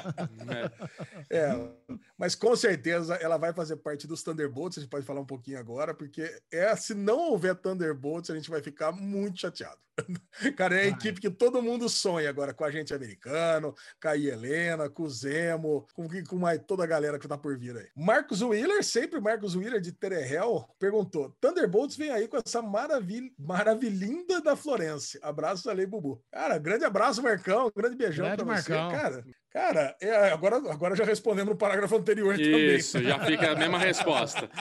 É. 1.31 1.47
É, 1.47 1.71
mas 2.17 2.35
com 2.35 2.55
certeza 2.55 3.15
ela 3.17 3.37
vai 3.37 3.53
fazer 3.53 3.77
parte 3.77 4.07
dos 4.07 4.23
Thunderbolts. 4.23 4.79
A 4.79 4.81
gente 4.83 4.91
pode 4.91 5.07
falar 5.07 5.21
um 5.21 5.27
pouquinho 5.27 5.59
agora, 5.59 5.95
porque 5.95 6.41
é 6.53 6.75
se 6.77 6.95
não 6.95 7.31
houver 7.31 7.55
Thunderbolts, 7.55 8.31
a 8.31 8.35
gente 8.35 8.51
vai 8.51 8.63
ficar 8.63 8.93
muito 8.93 9.41
chateado. 9.41 9.86
Cara, 10.57 10.75
é 10.77 10.79
a 10.79 10.83
Vai. 10.83 10.91
equipe 10.91 11.21
que 11.21 11.31
todo 11.31 11.63
mundo 11.63 11.89
sonha 11.89 12.29
agora 12.29 12.53
com 12.53 12.65
a 12.65 12.71
gente 12.71 12.93
americano, 12.95 13.75
com 14.01 14.09
a 14.09 14.17
Helena, 14.17 14.89
com 14.89 15.05
o 15.05 15.11
Zemo, 15.11 15.87
com, 15.95 16.07
com 16.29 16.37
mais, 16.37 16.61
toda 16.67 16.85
a 16.85 16.87
galera 16.87 17.19
que 17.19 17.29
tá 17.29 17.39
por 17.39 17.57
vir 17.59 17.77
aí. 17.77 17.89
Marcos 17.97 18.43
Wheeler, 18.43 18.85
sempre 18.85 19.21
Marcos 19.21 19.55
Wheeler 19.55 19.81
de 19.81 19.93
Terehel, 19.93 20.69
perguntou: 20.79 21.35
Thunderbolts 21.41 21.97
vem 21.97 22.11
aí 22.11 22.29
com 22.29 22.37
essa 22.37 22.61
maravilha, 22.61 23.31
maravilhinda 23.39 24.41
da 24.41 24.55
Florence. 24.55 25.19
Abraço, 25.23 25.71
Ale 25.71 25.87
Bubu. 25.87 26.23
Cara, 26.31 26.59
grande 26.59 26.85
abraço, 26.85 27.23
Marcão. 27.23 27.71
Grande 27.75 27.97
beijão 27.97 28.27
Grande 28.27 28.45
pra 28.45 28.57
você. 28.57 28.73
Marcão. 28.75 29.01
Cara, 29.01 29.25
cara 29.51 29.97
é, 30.01 30.31
agora, 30.31 30.57
agora 30.57 30.97
já 30.97 31.05
respondemos 31.05 31.51
no 31.53 31.59
parágrafo 31.59 31.97
anterior 31.97 32.37
também. 32.37 32.77
Isso, 32.77 33.03
já 33.03 33.19
fica 33.25 33.53
a 33.53 33.57
mesma 33.57 33.79
resposta. 33.79 34.51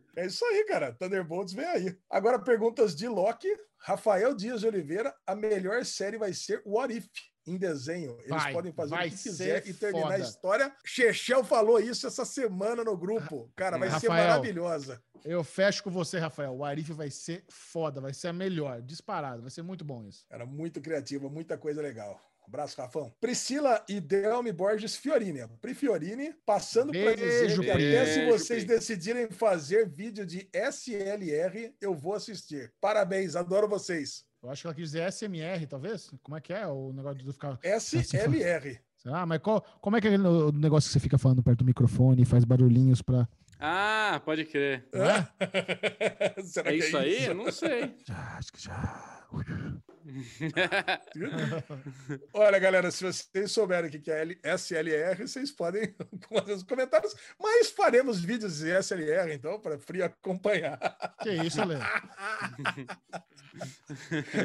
É 0.16 0.26
isso 0.26 0.44
aí, 0.44 0.64
cara. 0.64 0.92
Thunderbolts 0.92 1.52
vem 1.54 1.66
aí. 1.66 1.96
Agora, 2.08 2.38
perguntas 2.38 2.94
de 2.94 3.08
Loki. 3.08 3.48
Rafael 3.82 4.34
Dias 4.34 4.60
de 4.60 4.66
Oliveira, 4.66 5.14
a 5.26 5.34
melhor 5.34 5.84
série 5.86 6.18
vai 6.18 6.34
ser 6.34 6.60
What 6.66 6.94
If? 6.94 7.06
Em 7.46 7.56
desenho. 7.56 8.14
Eles 8.18 8.28
Vai, 8.28 8.52
podem 8.52 8.72
fazer 8.72 8.94
o 8.94 8.98
que 8.98 9.10
quiser 9.10 9.62
ser 9.62 9.70
e 9.70 9.72
terminar 9.72 10.02
foda. 10.02 10.14
a 10.16 10.18
história. 10.18 10.76
Chechel 10.84 11.42
falou 11.42 11.80
isso 11.80 12.06
essa 12.06 12.26
semana 12.26 12.84
no 12.84 12.94
grupo. 12.96 13.50
Cara, 13.56 13.78
vai 13.78 13.88
ser 13.88 14.08
Rafael. 14.08 14.28
maravilhosa. 14.28 15.02
Eu 15.24 15.42
fecho 15.42 15.82
com 15.82 15.90
você, 15.90 16.18
Rafael. 16.18 16.54
O 16.54 16.62
Arif 16.64 16.92
vai 16.92 17.10
ser 17.10 17.42
foda, 17.48 18.00
vai 18.00 18.12
ser 18.12 18.28
a 18.28 18.32
melhor, 18.32 18.82
disparado, 18.82 19.40
vai 19.40 19.50
ser 19.50 19.62
muito 19.62 19.84
bom 19.84 20.04
isso. 20.04 20.26
Cara, 20.28 20.44
muito 20.44 20.80
criativa, 20.82 21.28
muita 21.30 21.56
coisa 21.56 21.80
legal. 21.80 22.20
Abraço, 22.50 22.80
Rafão. 22.80 23.12
Priscila 23.20 23.80
e 23.88 24.00
Delmi 24.00 24.50
Borges 24.50 24.96
Fiorini. 24.96 25.46
Pri 25.60 25.72
Fiorini, 25.72 26.34
passando 26.44 26.90
para 26.92 27.14
dizer 27.14 27.46
Beijo, 27.46 27.62
que 27.62 27.72
Pri. 27.72 27.96
até 27.96 28.06
se 28.06 28.18
Beijo, 28.18 28.32
vocês 28.32 28.64
Pri. 28.64 28.74
decidirem 28.74 29.30
fazer 29.30 29.88
vídeo 29.88 30.26
de 30.26 30.48
SLR, 30.52 31.72
eu 31.80 31.94
vou 31.94 32.14
assistir. 32.14 32.72
Parabéns, 32.80 33.36
adoro 33.36 33.68
vocês. 33.68 34.24
Eu 34.42 34.50
acho 34.50 34.62
que 34.62 34.66
ela 34.66 34.74
quis 34.74 34.90
dizer 34.90 35.12
SMR, 35.12 35.64
talvez? 35.68 36.10
Como 36.24 36.36
é 36.36 36.40
que 36.40 36.52
é 36.52 36.66
o 36.66 36.92
negócio 36.92 37.18
de 37.18 37.32
ficar. 37.32 37.56
SLR. 37.62 38.80
Ah, 39.06 39.24
mas 39.24 39.38
qual, 39.40 39.62
como 39.80 39.96
é 39.96 40.00
que 40.02 40.08
é 40.08 40.10
o 40.18 40.52
negócio 40.52 40.88
que 40.88 40.92
você 40.92 41.00
fica 41.00 41.16
falando 41.16 41.42
perto 41.42 41.60
do 41.60 41.64
microfone 41.64 42.20
e 42.20 42.26
faz 42.26 42.44
barulhinhos 42.44 43.00
pra. 43.00 43.26
Ah, 43.58 44.20
pode 44.22 44.44
crer. 44.44 44.86
É? 44.92 46.42
Será 46.44 46.68
É 46.68 46.72
que 46.76 46.84
isso 46.84 46.98
aí? 46.98 47.24
Eu 47.24 47.34
não 47.34 47.50
sei. 47.50 47.94
Já, 48.06 48.36
acho 48.36 48.52
que 48.52 48.62
já. 48.62 49.19
Olha, 52.34 52.58
galera, 52.58 52.90
se 52.90 53.04
vocês 53.04 53.52
souberem 53.52 53.88
o 53.88 53.92
que 53.92 54.10
é 54.10 54.24
SLR, 54.56 55.26
vocês 55.26 55.52
podem 55.52 55.94
fazer 56.28 56.52
os 56.54 56.62
comentários, 56.62 57.14
mas 57.38 57.70
faremos 57.70 58.20
vídeos 58.20 58.58
de 58.58 58.70
SLR, 58.82 59.32
então, 59.32 59.60
para 59.60 59.78
Pri 59.78 60.02
acompanhar. 60.02 60.78
Que 61.22 61.30
isso, 61.30 61.60
Ale. 61.60 61.76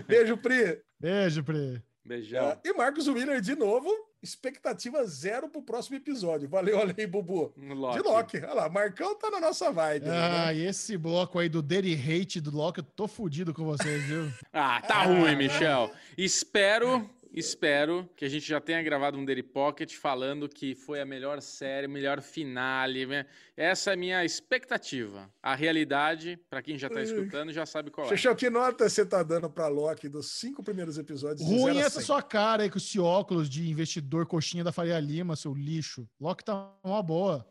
Beijo, 0.08 0.38
Pri. 0.38 0.84
Beijo, 1.00 1.44
Pri. 1.44 1.82
Beijão. 2.06 2.60
E 2.64 2.72
Marcos 2.74 3.08
Willer, 3.08 3.42
de 3.42 3.56
novo, 3.56 3.90
expectativa 4.26 5.06
zero 5.06 5.48
pro 5.48 5.62
próximo 5.62 5.96
episódio. 5.98 6.50
Valeu, 6.50 6.78
olha 6.78 6.94
aí, 6.98 7.08
Bubu. 7.08 7.54
Loki. 7.58 7.98
De 8.02 8.08
Loki. 8.10 8.38
Olha 8.38 8.54
lá, 8.54 8.70
Marcão 8.70 9.16
tá 9.18 9.30
na 9.30 9.40
nossa 9.40 9.72
vibe. 9.72 10.06
né? 10.08 10.12
Ah, 10.14 10.54
e 10.54 10.66
esse 10.66 10.98
bloco 10.98 11.40
aí 11.40 11.48
do 11.48 11.62
Dirty 11.62 11.94
Hate 11.94 12.42
do 12.42 12.50
Loki, 12.56 12.80
eu 12.80 12.84
tô 12.84 13.08
fudido 13.08 13.54
com 13.54 13.64
vocês, 13.64 14.04
viu? 14.04 14.32
Ah, 14.52 14.82
tá 14.82 15.04
ruim, 15.04 15.36
Michel. 15.36 15.92
Espero, 16.18 17.10
espero 17.36 18.10
que 18.16 18.24
a 18.24 18.30
gente 18.30 18.48
já 18.48 18.60
tenha 18.62 18.82
gravado 18.82 19.18
um 19.18 19.26
Daily 19.26 19.44
Pocket 19.44 19.94
falando 19.96 20.48
que 20.48 20.74
foi 20.74 21.02
a 21.02 21.06
melhor 21.06 21.42
série, 21.42 21.88
melhor 21.88 22.22
finale. 22.22 23.06
né? 23.06 23.26
Essa 23.58 23.92
é 23.92 23.94
a 23.94 23.98
minha 23.98 24.24
expectativa. 24.24 25.30
A 25.44 25.54
realidade, 25.56 26.40
pra 26.50 26.62
quem 26.62 26.78
já 26.78 26.90
tá 26.90 27.02
escutando, 27.02 27.52
já 27.52 27.66
sabe 27.66 27.92
qual 27.92 28.08
é. 28.08 28.10
Xexão, 28.10 28.36
que 28.36 28.50
nota 28.50 28.88
você 28.90 29.06
tá 29.06 29.22
dando 29.24 29.50
pra 29.50 29.68
Loki 29.68 30.08
dos 30.08 30.32
cinco 30.32 30.64
primeiros 30.64 30.98
episódios? 30.98 31.46
de 31.48 31.54
Ruim 31.58 31.78
essa 31.78 32.00
100? 32.00 32.06
sua 32.06 32.22
cara 32.22 32.64
aí 32.64 32.70
com 32.70 32.78
esse 32.78 33.00
óculos 33.00 33.50
de 33.50 33.70
investidor 33.70 34.26
coxinha 34.26 34.64
da 34.64 34.72
Faria 34.72 35.00
Lima, 35.00 35.36
seu 35.36 35.54
lixo. 35.54 36.08
Loki 36.20 36.44
tá 36.44 36.72
uma 36.84 37.04
boa. 37.04 37.46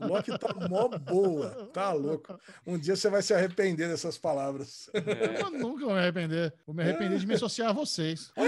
Loki 0.00 0.36
tá 0.38 0.68
mó 0.68 0.88
boa. 0.88 1.68
Tá 1.72 1.92
louco. 1.92 2.38
Um 2.66 2.78
dia 2.78 2.96
você 2.96 3.08
vai 3.08 3.22
se 3.22 3.34
arrepender 3.34 3.88
dessas 3.88 4.16
palavras. 4.18 4.88
É. 4.94 5.42
Eu 5.42 5.50
nunca 5.50 5.84
vou 5.84 5.94
me 5.94 6.00
arrepender. 6.00 6.52
Vou 6.66 6.74
me 6.74 6.82
arrepender 6.82 7.18
de 7.18 7.26
me 7.26 7.34
associar 7.34 7.70
a 7.70 7.72
vocês. 7.72 8.32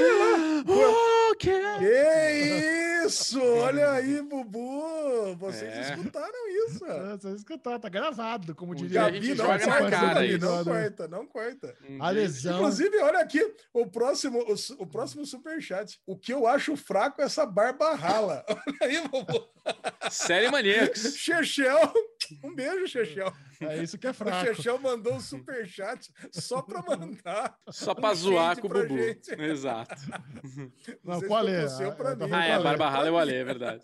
Ok. 1.30 1.50
Que 1.78 2.83
isso! 3.06 3.40
Olha 3.42 3.90
aí, 3.92 4.22
Bubu! 4.22 5.34
Vocês 5.36 5.72
É. 5.72 5.80
escutaram 5.90 6.48
isso? 6.68 6.84
É, 6.86 7.16
Vocês 7.16 7.34
escutaram, 7.36 7.78
tá 7.80 7.88
gravado, 7.88 8.54
como 8.54 8.72
Um 8.72 8.74
diria. 8.74 8.90
dia 8.90 9.02
a 9.02 9.10
Gabi, 9.10 9.34
não 9.34 9.46
na 9.48 9.58
corta, 9.58 9.90
cara 9.90 10.14
Gabi, 10.14 10.28
isso. 10.36 10.38
Não 10.46 10.64
corta, 10.64 11.08
não 11.08 11.26
corta. 11.26 11.76
Um 11.88 12.02
A 12.02 12.10
lesão. 12.10 12.56
Inclusive, 12.56 12.98
olha 12.98 13.18
aqui 13.20 13.54
o 13.72 13.86
próximo, 13.86 14.38
o, 14.40 14.82
o 14.82 14.86
próximo 14.86 15.24
superchat. 15.26 16.00
O 16.06 16.16
que 16.16 16.32
eu 16.32 16.46
acho 16.46 16.76
fraco 16.76 17.20
é 17.20 17.24
essa 17.24 17.44
barba 17.46 17.94
rala. 17.94 18.44
Olha 18.48 18.76
aí, 18.82 19.08
Bubu. 19.08 19.48
Série 20.10 20.50
Maníacos. 20.50 21.14
Chechel. 21.16 21.92
Um 22.42 22.54
beijo, 22.54 22.86
Chechel. 22.86 23.32
É 23.60 23.82
isso 23.82 23.98
que 23.98 24.06
é 24.06 24.10
O 24.10 24.14
fraco. 24.14 24.46
Chechel 24.54 24.78
mandou 24.78 25.14
um 25.14 25.20
superchat 25.20 26.10
só 26.32 26.62
pra 26.62 26.82
mandar. 26.82 27.56
Só 27.70 27.92
Um 27.92 27.94
pra 27.94 28.14
zoar 28.14 28.60
com 28.60 28.66
o 28.66 28.70
Bubu. 28.70 28.96
gente. 28.98 29.30
Exato. 29.40 29.94
Não, 31.02 31.20
qual 31.22 31.46
é? 31.48 31.68
seu 31.68 31.88
ou 31.88 31.94
pra 31.94 32.10
Eu 32.10 32.18
tô 32.18 32.26
mim. 32.26 32.32
Ah, 32.34 32.44
é, 32.44 32.52
a 32.52 32.58
qual 32.58 32.64
Barba 32.64 32.90
Rala 32.90 33.08
é 33.08 33.10
o 33.10 33.18
Ale, 33.18 33.34
é 33.34 33.44
verdade. 33.44 33.82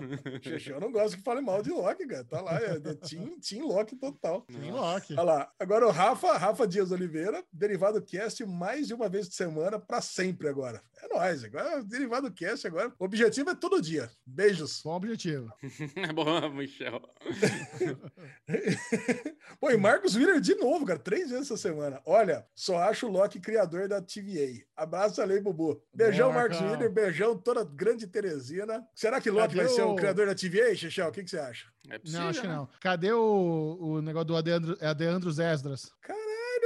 Chechel 0.42 0.80
não 0.80 0.92
gosta 0.92 1.16
que 1.16 1.22
fale 1.22 1.40
mal 1.40 1.62
de 1.62 1.70
Loki, 1.70 2.06
cara. 2.06 2.24
Tá 2.24 2.40
lá, 2.40 2.60
é, 2.60 2.76
é 2.76 2.94
team, 2.94 3.38
team 3.40 3.66
Loki 3.66 3.96
total. 3.96 4.42
Tem 4.42 4.70
Loki. 4.70 5.14
Olha 5.14 5.22
lá. 5.22 5.52
Agora 5.58 5.86
o 5.86 5.90
Rafa, 5.90 6.36
Rafa 6.36 6.66
Dias 6.66 6.90
Oliveira, 6.90 7.42
Derivado 7.52 8.02
Cast 8.02 8.44
mais 8.44 8.86
de 8.86 8.94
uma 8.94 9.08
vez 9.08 9.28
por 9.28 9.34
semana 9.34 9.78
para 9.78 10.00
sempre 10.00 10.48
agora. 10.48 10.82
É 11.02 11.14
nóis. 11.14 11.44
Agora, 11.44 11.82
Derivado 11.82 12.30
Cast 12.32 12.66
agora. 12.66 12.92
O 12.98 13.04
objetivo 13.04 13.50
é 13.50 13.54
todo 13.54 13.80
dia. 13.80 14.10
Beijos. 14.26 14.82
Bom 14.84 14.96
objetivo. 14.96 15.50
É 15.96 16.12
bom, 16.12 16.48
Michel. 16.50 17.00
Pô, 19.60 19.70
e 19.70 19.76
Marcos 19.76 20.14
Willer 20.14 20.40
de 20.40 20.54
novo, 20.54 20.86
cara. 20.86 20.98
Três 20.98 21.30
vezes 21.30 21.50
essa 21.50 21.56
semana. 21.56 22.00
Olha, 22.04 22.46
só 22.54 22.78
acho 22.78 23.06
o 23.06 23.10
Loki 23.10 23.40
criador 23.40 23.88
da 23.88 24.00
TVA. 24.00 24.64
Abraço, 24.76 25.20
Alei 25.20 25.40
Bubu. 25.40 25.82
Beijão, 25.92 26.30
Boa, 26.30 26.40
Marcos. 26.40 26.60
Willer. 26.60 26.90
Beijão, 26.90 27.36
toda 27.36 27.64
grande 27.64 28.06
Teresina. 28.06 28.86
Será 28.94 29.20
que 29.20 29.30
Loki 29.30 29.56
Cadê 29.56 29.66
vai 29.66 29.68
ser 29.68 29.82
o 29.82 29.89
o- 29.92 29.96
criador 29.96 30.26
da 30.26 30.34
TVA, 30.34 30.74
Xixel? 30.74 31.08
O 31.08 31.12
que, 31.12 31.22
que 31.24 31.30
você 31.30 31.38
acha? 31.38 31.66
É 31.88 31.98
possível, 31.98 32.20
Não, 32.22 32.28
acho 32.28 32.40
que 32.40 32.46
né? 32.46 32.54
não. 32.54 32.68
Cadê 32.80 33.12
o, 33.12 33.76
o 33.80 34.02
negócio 34.02 34.26
do 34.26 34.36
Adeandro, 34.36 34.76
Adeandros 34.80 35.38
Esdras? 35.38 35.92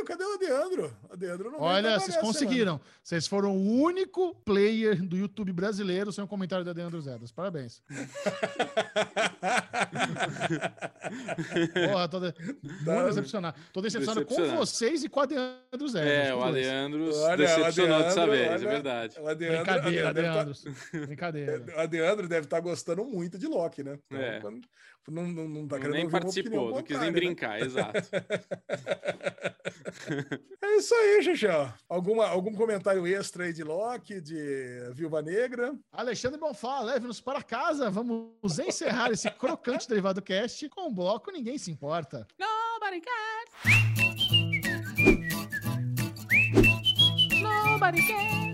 Caralho, 0.05 0.07
cadê 0.07 0.25
o 0.25 0.35
Adeandro? 0.35 0.97
Adeandro 1.11 1.51
não 1.51 1.61
Olha, 1.61 1.99
vocês 1.99 2.17
conseguiram. 2.17 2.81
Vocês 3.03 3.27
foram 3.27 3.57
o 3.57 3.81
único 3.83 4.35
player 4.45 5.03
do 5.03 5.17
YouTube 5.17 5.53
brasileiro 5.53 6.13
sem 6.13 6.23
o 6.23 6.29
comentário 6.29 6.65
do 6.65 6.71
Adeandros 6.71 7.07
Esdras. 7.07 7.33
Parabéns. 7.33 7.83
Porra, 11.91 12.09
tô, 12.09 12.21
de... 12.21 12.35
muito 12.63 13.05
decepcionado. 13.07 13.59
Tô 13.73 13.81
decepcionado 13.81 14.25
com 14.27 14.35
Decepcionado. 14.35 14.67
vocês 14.67 15.05
e 15.05 15.09
com 15.09 15.21
o 15.21 15.23
Adeandros 15.23 15.95
Esdras. 15.95 16.07
É, 16.07 16.35
o 16.35 16.39
os 16.39 16.43
dois. 16.45 16.67
Aleandro 16.67 17.15
Olha, 17.17 17.37
decepcionou 17.37 17.99
o 17.99 18.03
dessa 18.03 18.23
Adeandro, 18.23 18.31
vez, 18.49 18.63
é 18.63 18.67
verdade. 18.67 19.21
O 19.21 19.29
Adeandro, 19.29 19.65
Brincadeira, 19.65 20.09
Adeandro 20.09 20.53
deve 20.55 20.65
tá-. 20.93 21.07
Brincadeira. 21.07 21.65
O 21.77 21.81
Adeandro 21.81 22.29
deve 22.29 22.47
estar 22.47 22.61
gostando 22.61 23.05
muito 23.05 23.39
de 23.39 23.47
Loki, 23.47 23.83
né? 23.83 23.99
Então, 24.07 24.21
É. 24.21 24.41
quando- 24.41 24.61
não, 25.11 25.27
não, 25.27 25.49
não 25.49 25.69
tá 25.69 25.79
querendo 25.79 25.95
Nem 25.95 26.05
ouvir 26.05 26.15
uma 26.15 26.21
participou, 26.21 26.53
opinião 26.53 26.75
não 26.77 26.83
quis 26.83 26.99
nem 26.99 27.11
né? 27.11 27.13
brincar, 27.13 27.61
exato. 27.61 28.01
É 30.63 30.77
isso 30.77 30.95
aí, 30.95 31.23
Xixão. 31.23 31.73
Alguma, 31.89 32.27
algum 32.27 32.53
comentário 32.53 33.07
extra 33.07 33.45
aí 33.45 33.53
de 33.53 33.63
Loki, 33.63 34.21
de 34.21 34.91
Viúva 34.93 35.23
Negra? 35.23 35.75
Alexandre 35.93 36.39
Bonfá, 36.41 36.81
leve-nos 36.81 37.21
para 37.21 37.43
casa. 37.43 37.91
Vamos 37.91 38.59
encerrar 38.59 39.11
esse 39.11 39.31
crocante 39.39 39.89
derivado 39.89 40.23
cast 40.23 40.69
com 40.71 40.89
um 40.89 40.95
bloco 40.95 41.31
Ninguém 41.31 41.59
Se 41.59 41.71
Importa. 41.71 42.27
Nobody 42.39 43.01
cares. 43.01 43.51
Nobody 47.41 48.07
cares. 48.07 48.54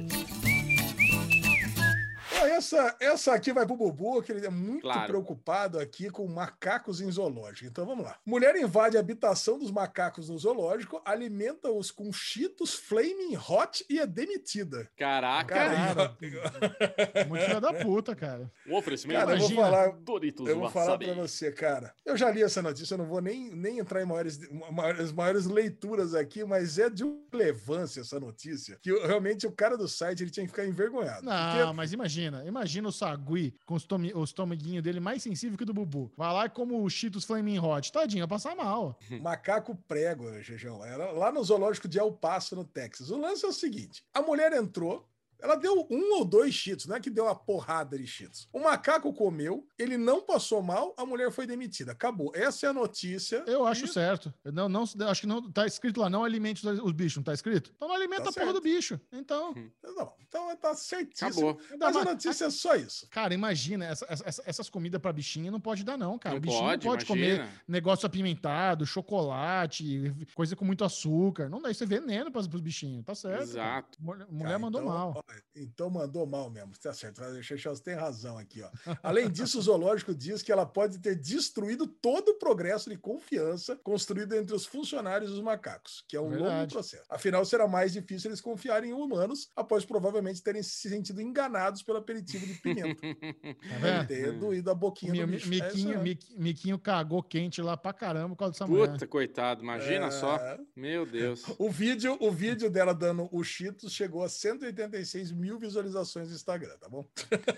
Essa, 2.42 2.96
essa 3.00 3.34
aqui 3.34 3.52
vai 3.52 3.66
pro 3.66 3.76
Bubu, 3.76 4.22
que 4.22 4.32
ele 4.32 4.44
é 4.46 4.50
muito 4.50 4.82
Claro. 4.82 5.06
preocupado 5.06 5.78
aqui 5.78 6.10
com 6.10 6.26
macacos 6.26 7.00
em 7.00 7.10
zoológico. 7.10 7.66
Então 7.66 7.86
vamos 7.86 8.04
lá. 8.04 8.16
Mulher 8.24 8.54
invade 8.56 8.96
a 8.96 9.00
habitação 9.00 9.58
dos 9.58 9.70
macacos 9.70 10.28
no 10.28 10.38
zoológico, 10.38 11.00
alimenta-os 11.04 11.90
com 11.90 12.12
cheetos 12.12 12.74
flaming 12.74 13.36
hot 13.36 13.84
e 13.88 13.98
é 13.98 14.06
demitida. 14.06 14.88
Caraca, 14.96 15.54
Cara, 15.54 16.16
Muito 17.28 17.44
filha 17.44 17.60
da 17.60 17.72
puta, 17.72 18.14
cara. 18.14 18.50
um 18.66 18.74
oferecimento 18.76 19.18
Cara, 19.20 19.32
eu 19.32 19.38
vou 19.38 19.50
Imagina. 19.50 19.62
falar, 19.70 19.92
Doritos 20.00 20.46
Eu 20.48 20.58
vou 20.58 20.70
falar 20.70 20.98
pra 20.98 21.12
você, 21.14 21.52
cara. 21.52 21.94
Eu 22.04 22.16
já 22.16 22.30
li 22.30 22.42
essa 22.42 22.60
notícia, 22.62 22.94
eu 22.94 22.98
não 22.98 23.06
vou 23.06 23.20
nem, 23.20 23.50
nem 23.54 23.78
entrar 23.78 24.02
em 24.02 24.06
maiores, 24.06 24.38
maiores, 24.70 25.12
maiores 25.12 25.46
leituras 25.46 26.14
aqui, 26.14 26.44
mas 26.44 26.78
é 26.78 26.88
de 26.90 27.04
relevância 27.32 28.00
essa 28.00 28.18
notícia. 28.20 28.78
Que 28.82 28.90
realmente 29.06 29.46
o 29.46 29.52
cara 29.52 29.76
do 29.76 29.88
site 29.88 30.22
ele 30.22 30.30
tinha 30.30 30.44
que 30.44 30.50
ficar 30.52 30.66
envergonhado. 30.66 31.24
Não, 31.24 31.56
Porque- 31.56 31.72
mas 31.74 31.92
imagina, 31.92 32.29
imagina 32.46 32.88
o 32.88 32.92
Sagui 32.92 33.54
com 33.66 33.74
os, 33.74 34.32
tomeguinhos 34.32 34.82
dele 34.82 35.00
mais 35.00 35.22
sensível 35.22 35.56
que 35.56 35.64
o 35.64 35.66
do 35.66 35.74
Bubu. 35.74 36.12
Vai 36.16 36.32
lá 36.32 36.46
e 36.46 36.50
como 36.50 36.82
o 36.82 36.90
Cheetos 36.90 37.24
Flaming 37.24 37.58
Hot. 37.58 37.92
Tadinho, 37.92 38.26
vai 38.26 38.38
passar 38.38 38.54
mal. 38.54 38.98
Macaco 39.20 39.74
prego, 39.88 40.40
Jejão. 40.42 40.84
Era 40.84 41.10
lá 41.12 41.32
no 41.32 41.42
zoológico 41.42 41.88
de 41.88 41.98
El 41.98 42.12
Paso, 42.12 42.56
no 42.56 42.64
Texas. 42.64 43.10
O 43.10 43.18
lance 43.18 43.44
é 43.44 43.48
o 43.48 43.52
seguinte: 43.52 44.04
a 44.14 44.22
mulher 44.22 44.52
entrou. 44.52 45.06
Ela 45.42 45.54
deu 45.56 45.86
um 45.90 46.14
ou 46.18 46.24
dois 46.24 46.54
cheetos, 46.54 46.86
não 46.86 46.96
é 46.96 47.00
que 47.00 47.10
deu 47.10 47.24
uma 47.24 47.34
porrada 47.34 47.96
de 47.98 48.06
cheetos. 48.06 48.48
O 48.52 48.60
macaco 48.60 49.12
comeu, 49.12 49.66
ele 49.78 49.96
não 49.96 50.20
passou 50.20 50.62
mal, 50.62 50.94
a 50.96 51.04
mulher 51.06 51.30
foi 51.30 51.46
demitida. 51.46 51.92
Acabou. 51.92 52.30
Essa 52.34 52.66
é 52.66 52.68
a 52.70 52.72
notícia. 52.72 53.42
Eu 53.46 53.66
acho 53.66 53.84
E- 53.84 53.88
certo. 53.88 54.32
Eu 54.44 54.52
Não, 54.52 54.68
não, 54.68 54.84
acho 55.08 55.20
que 55.22 55.26
não 55.26 55.50
tá 55.50 55.66
escrito 55.66 56.00
lá, 56.00 56.10
não 56.10 56.24
alimente 56.24 56.66
os, 56.66 56.78
os 56.80 56.92
bichos, 56.92 57.16
não 57.16 57.22
tá 57.24 57.32
escrito? 57.34 57.72
Então 57.74 57.88
não 57.88 57.94
alimenta 57.94 58.24
Tá 58.24 58.30
a 58.30 58.32
porra 58.32 58.52
do 58.52 58.60
bicho. 58.60 59.00
Então, 59.12 59.54
Não, 59.82 60.12
então 60.20 60.56
tá 60.56 60.74
certíssimo. 60.74 61.50
Acabou. 61.50 61.60
Mas 61.78 61.96
a 61.96 62.04
notícia 62.04 62.44
é 62.46 62.50
só 62.50 62.74
isso. 62.76 63.06
cara, 63.10 63.32
imagina, 63.34 63.86
essa- 63.86 64.06
essa- 64.08 64.42
essas 64.46 64.68
comidas 64.70 65.00
pra 65.00 65.12
bichinho 65.12 65.50
não 65.52 65.60
pode 65.60 65.84
dar 65.84 65.96
não, 65.96 66.18
cara. 66.18 66.34
Não 66.34 66.38
o 66.38 66.40
bichinho 66.40 66.60
pode, 66.62 66.84
não 66.86 66.92
pode 66.92 67.04
imagina. 67.06 67.36
comer 67.44 67.62
negócio 67.66 68.06
apimentado, 68.06 68.84
chocolate, 68.86 70.14
coisa 70.34 70.54
com 70.56 70.64
muito 70.64 70.84
açúcar. 70.84 71.48
Não 71.48 71.60
dá, 71.60 71.70
isso 71.70 71.82
é 71.82 71.86
veneno 71.86 72.30
pros 72.30 72.46
bichinhos, 72.46 73.04
tá 73.04 73.14
certo. 73.14 73.38
cara. 73.38 73.42
Exato. 73.44 73.98
Mulher, 74.02 74.26
mulher 74.30 74.44
Cara, 74.46 74.58
mandou 74.58 74.80
então, 74.82 74.92
mal. 74.94 75.24
Então 75.54 75.90
mandou 75.90 76.26
mal 76.26 76.50
mesmo, 76.50 76.72
tá 76.82 76.92
certo. 76.92 77.20
Você 77.20 77.82
tem 77.82 77.94
razão 77.94 78.38
aqui, 78.38 78.62
ó. 78.62 78.70
Além 79.02 79.30
disso, 79.30 79.58
o 79.58 79.62
zoológico 79.62 80.14
diz 80.14 80.42
que 80.42 80.50
ela 80.52 80.64
pode 80.66 80.98
ter 80.98 81.14
destruído 81.16 81.86
todo 81.86 82.30
o 82.30 82.38
progresso 82.38 82.88
de 82.90 82.96
confiança 82.96 83.76
construído 83.82 84.34
entre 84.34 84.54
os 84.54 84.64
funcionários 84.66 85.30
e 85.30 85.34
os 85.34 85.40
macacos, 85.40 86.04
que 86.08 86.16
é 86.16 86.20
um 86.20 86.24
longo 86.24 86.36
Verdade. 86.44 86.72
processo. 86.72 87.04
Afinal, 87.08 87.44
será 87.44 87.66
mais 87.68 87.92
difícil 87.92 88.30
eles 88.30 88.40
confiarem 88.40 88.90
em 88.90 88.94
humanos 88.94 89.50
após 89.56 89.84
provavelmente 89.84 90.42
terem 90.42 90.62
se 90.62 90.88
sentido 90.88 91.20
enganados 91.20 91.82
pelo 91.82 91.98
aperitivo 91.98 92.46
de 92.46 92.54
pimenta. 92.54 93.00
Vendo? 93.80 94.06
ter 94.06 94.32
doído 94.38 94.70
a 94.70 94.74
boquinha 94.74 95.12
Mi- 95.12 95.20
do 95.20 95.26
bicho. 95.26 95.52
É 95.52 95.56
isso 95.68 95.76
Miquinho. 95.76 96.00
Miqui- 96.02 96.38
Miquinho 96.38 96.78
cagou 96.78 97.22
quente 97.22 97.60
lá 97.62 97.76
pra 97.76 97.92
caramba 97.92 98.30
por 98.30 98.36
causa 98.36 98.52
dessa 98.52 98.66
mulher. 98.66 98.92
Puta, 98.92 99.06
coitado, 99.06 99.62
imagina 99.62 100.06
É. 100.06 100.10
só. 100.10 100.38
Meu 100.74 101.04
Deus. 101.06 101.42
O 101.58 101.70
vídeo, 101.70 102.16
o 102.20 102.30
vídeo 102.30 102.70
dela 102.70 102.94
dando 102.94 103.28
o 103.32 103.42
Cheetos 103.44 103.92
chegou 103.92 104.22
a 104.22 104.28
186 104.28 105.19
mil 105.30 105.58
visualizações 105.58 106.28
no 106.28 106.34
Instagram, 106.34 106.76
tá 106.78 106.88
bom? 106.88 107.04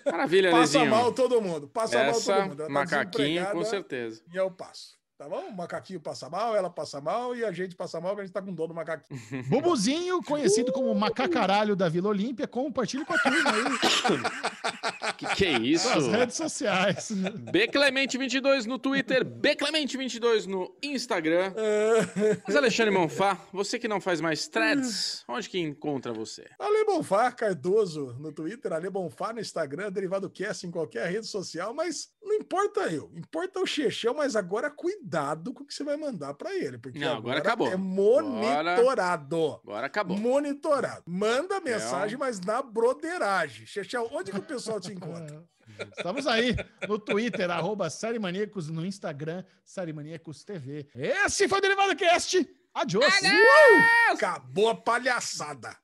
Maravilha, 0.07 0.51
Passa 0.51 0.79
Lezinho. 0.79 0.91
mal 0.91 1.13
todo 1.13 1.41
mundo. 1.41 1.69
Passa 1.69 1.99
mal 1.99 2.07
Essa, 2.09 2.35
todo 2.35 2.49
mundo. 2.49 2.63
Ela 2.63 2.69
tá 2.69 2.73
macaquinho, 2.73 3.47
com 3.47 3.59
desempregada 3.59 3.65
certeza. 3.65 4.23
E 4.33 4.37
eu 4.37 4.51
passo. 4.51 5.01
Tá 5.19 5.29
bom? 5.29 5.51
O 5.51 5.57
macaquinho 5.57 6.01
passa 6.01 6.29
mal, 6.29 6.57
ela 6.57 6.69
passa 6.69 7.01
mal 7.01 7.37
e 7.37 7.45
a 7.45 7.53
gente 7.53 7.77
passa 7.77 8.01
mal, 8.01 8.11
porque 8.11 8.23
a 8.23 8.25
gente 8.25 8.35
tá 8.35 8.43
com 8.43 8.53
dor 8.53 8.67
do 8.67 8.75
macaquinho. 8.75 9.21
Bubuzinho, 9.47 10.21
conhecido 10.25 10.73
como 10.73 10.93
macacaralho 10.97 11.77
da 11.77 11.89
Vila 11.89 12.09
Olímpia, 12.09 12.49
compartilhe 12.49 13.05
com 13.05 13.13
a 13.15 13.19
turma 13.19 13.51
aí 13.53 13.63
Que 15.29 15.37
que 15.37 15.45
é 15.45 15.59
isso? 15.59 15.89
nas 15.89 16.07
redes 16.09 16.37
sociais. 16.37 17.13
Bclemente22 17.13 18.65
no 18.67 18.79
Twitter, 18.79 19.25
Bclemente22 19.25 20.47
no 20.47 20.75
Instagram. 20.83 21.53
Mas 22.47 22.57
Alexandre 22.57 22.93
Monfá, 22.93 23.39
você 23.53 23.79
que 23.79 23.87
não 23.89 24.01
faz 24.01 24.21
mais 24.21 24.49
threads, 24.49 25.25
onde 25.29 25.49
que 25.49 25.59
encontra 25.59 26.13
você? 26.13 26.49
Ale 26.59 26.85
Bonfá 26.85 27.31
Cardoso 27.33 28.17
no 28.19 28.33
Twitter, 28.33 28.73
Ale 28.73 28.91
Bonfá 28.91 29.33
no 29.33 29.41
Instagram, 29.41 29.91
Derivado 29.93 30.29
Cast 30.29 30.67
em 30.67 30.71
qualquer 30.71 31.09
rede 31.11 31.27
social, 31.27 31.73
mas 31.73 32.11
não 32.23 32.35
importa 32.35 32.81
eu, 32.93 33.11
importa 33.17 33.61
o 33.61 33.67
Chechel, 33.67 34.15
mas 34.15 34.35
agora 34.37 34.71
cuidado 34.71 35.53
com 35.53 35.63
o 35.63 35.67
que 35.67 35.75
você 35.75 35.85
vai 35.85 35.97
mandar 35.97 36.35
pra 36.35 36.55
ele, 36.55 36.79
porque 36.79 36.99
Não, 36.99 37.17
agora 37.17 37.39
acabou. 37.39 37.69
é 37.69 37.77
monitorado. 37.77 39.61
Agora 39.65 39.87
acabou. 39.87 40.17
Monitorado. 40.17 41.03
Manda 41.07 41.61
mensagem, 41.61 42.17
mas 42.19 42.41
na 42.41 42.63
broderagem. 42.63 43.67
Chechel, 43.67 44.09
onde 44.13 44.31
que 44.31 44.39
o 44.39 44.43
pessoal 44.43 44.81
te 44.81 44.93
encontra? 44.93 45.12
Estamos 45.97 46.27
aí 46.27 46.55
no 46.89 46.99
Twitter, 46.99 47.51
arroba 47.51 47.89
Série 47.89 48.19
Maníacos, 48.19 48.69
no 48.69 48.85
Instagram, 48.85 49.45
Série 49.65 49.93
Maníacos 49.93 50.45
TV. 50.45 50.89
Esse 50.95 51.49
foi 51.49 51.59
o 51.59 51.63
Derivado 51.63 51.97
Cast. 51.97 52.47
Adiós. 52.75 53.13
Acabou 54.11 54.71
a 54.71 54.75
palhaçada. 54.75 55.77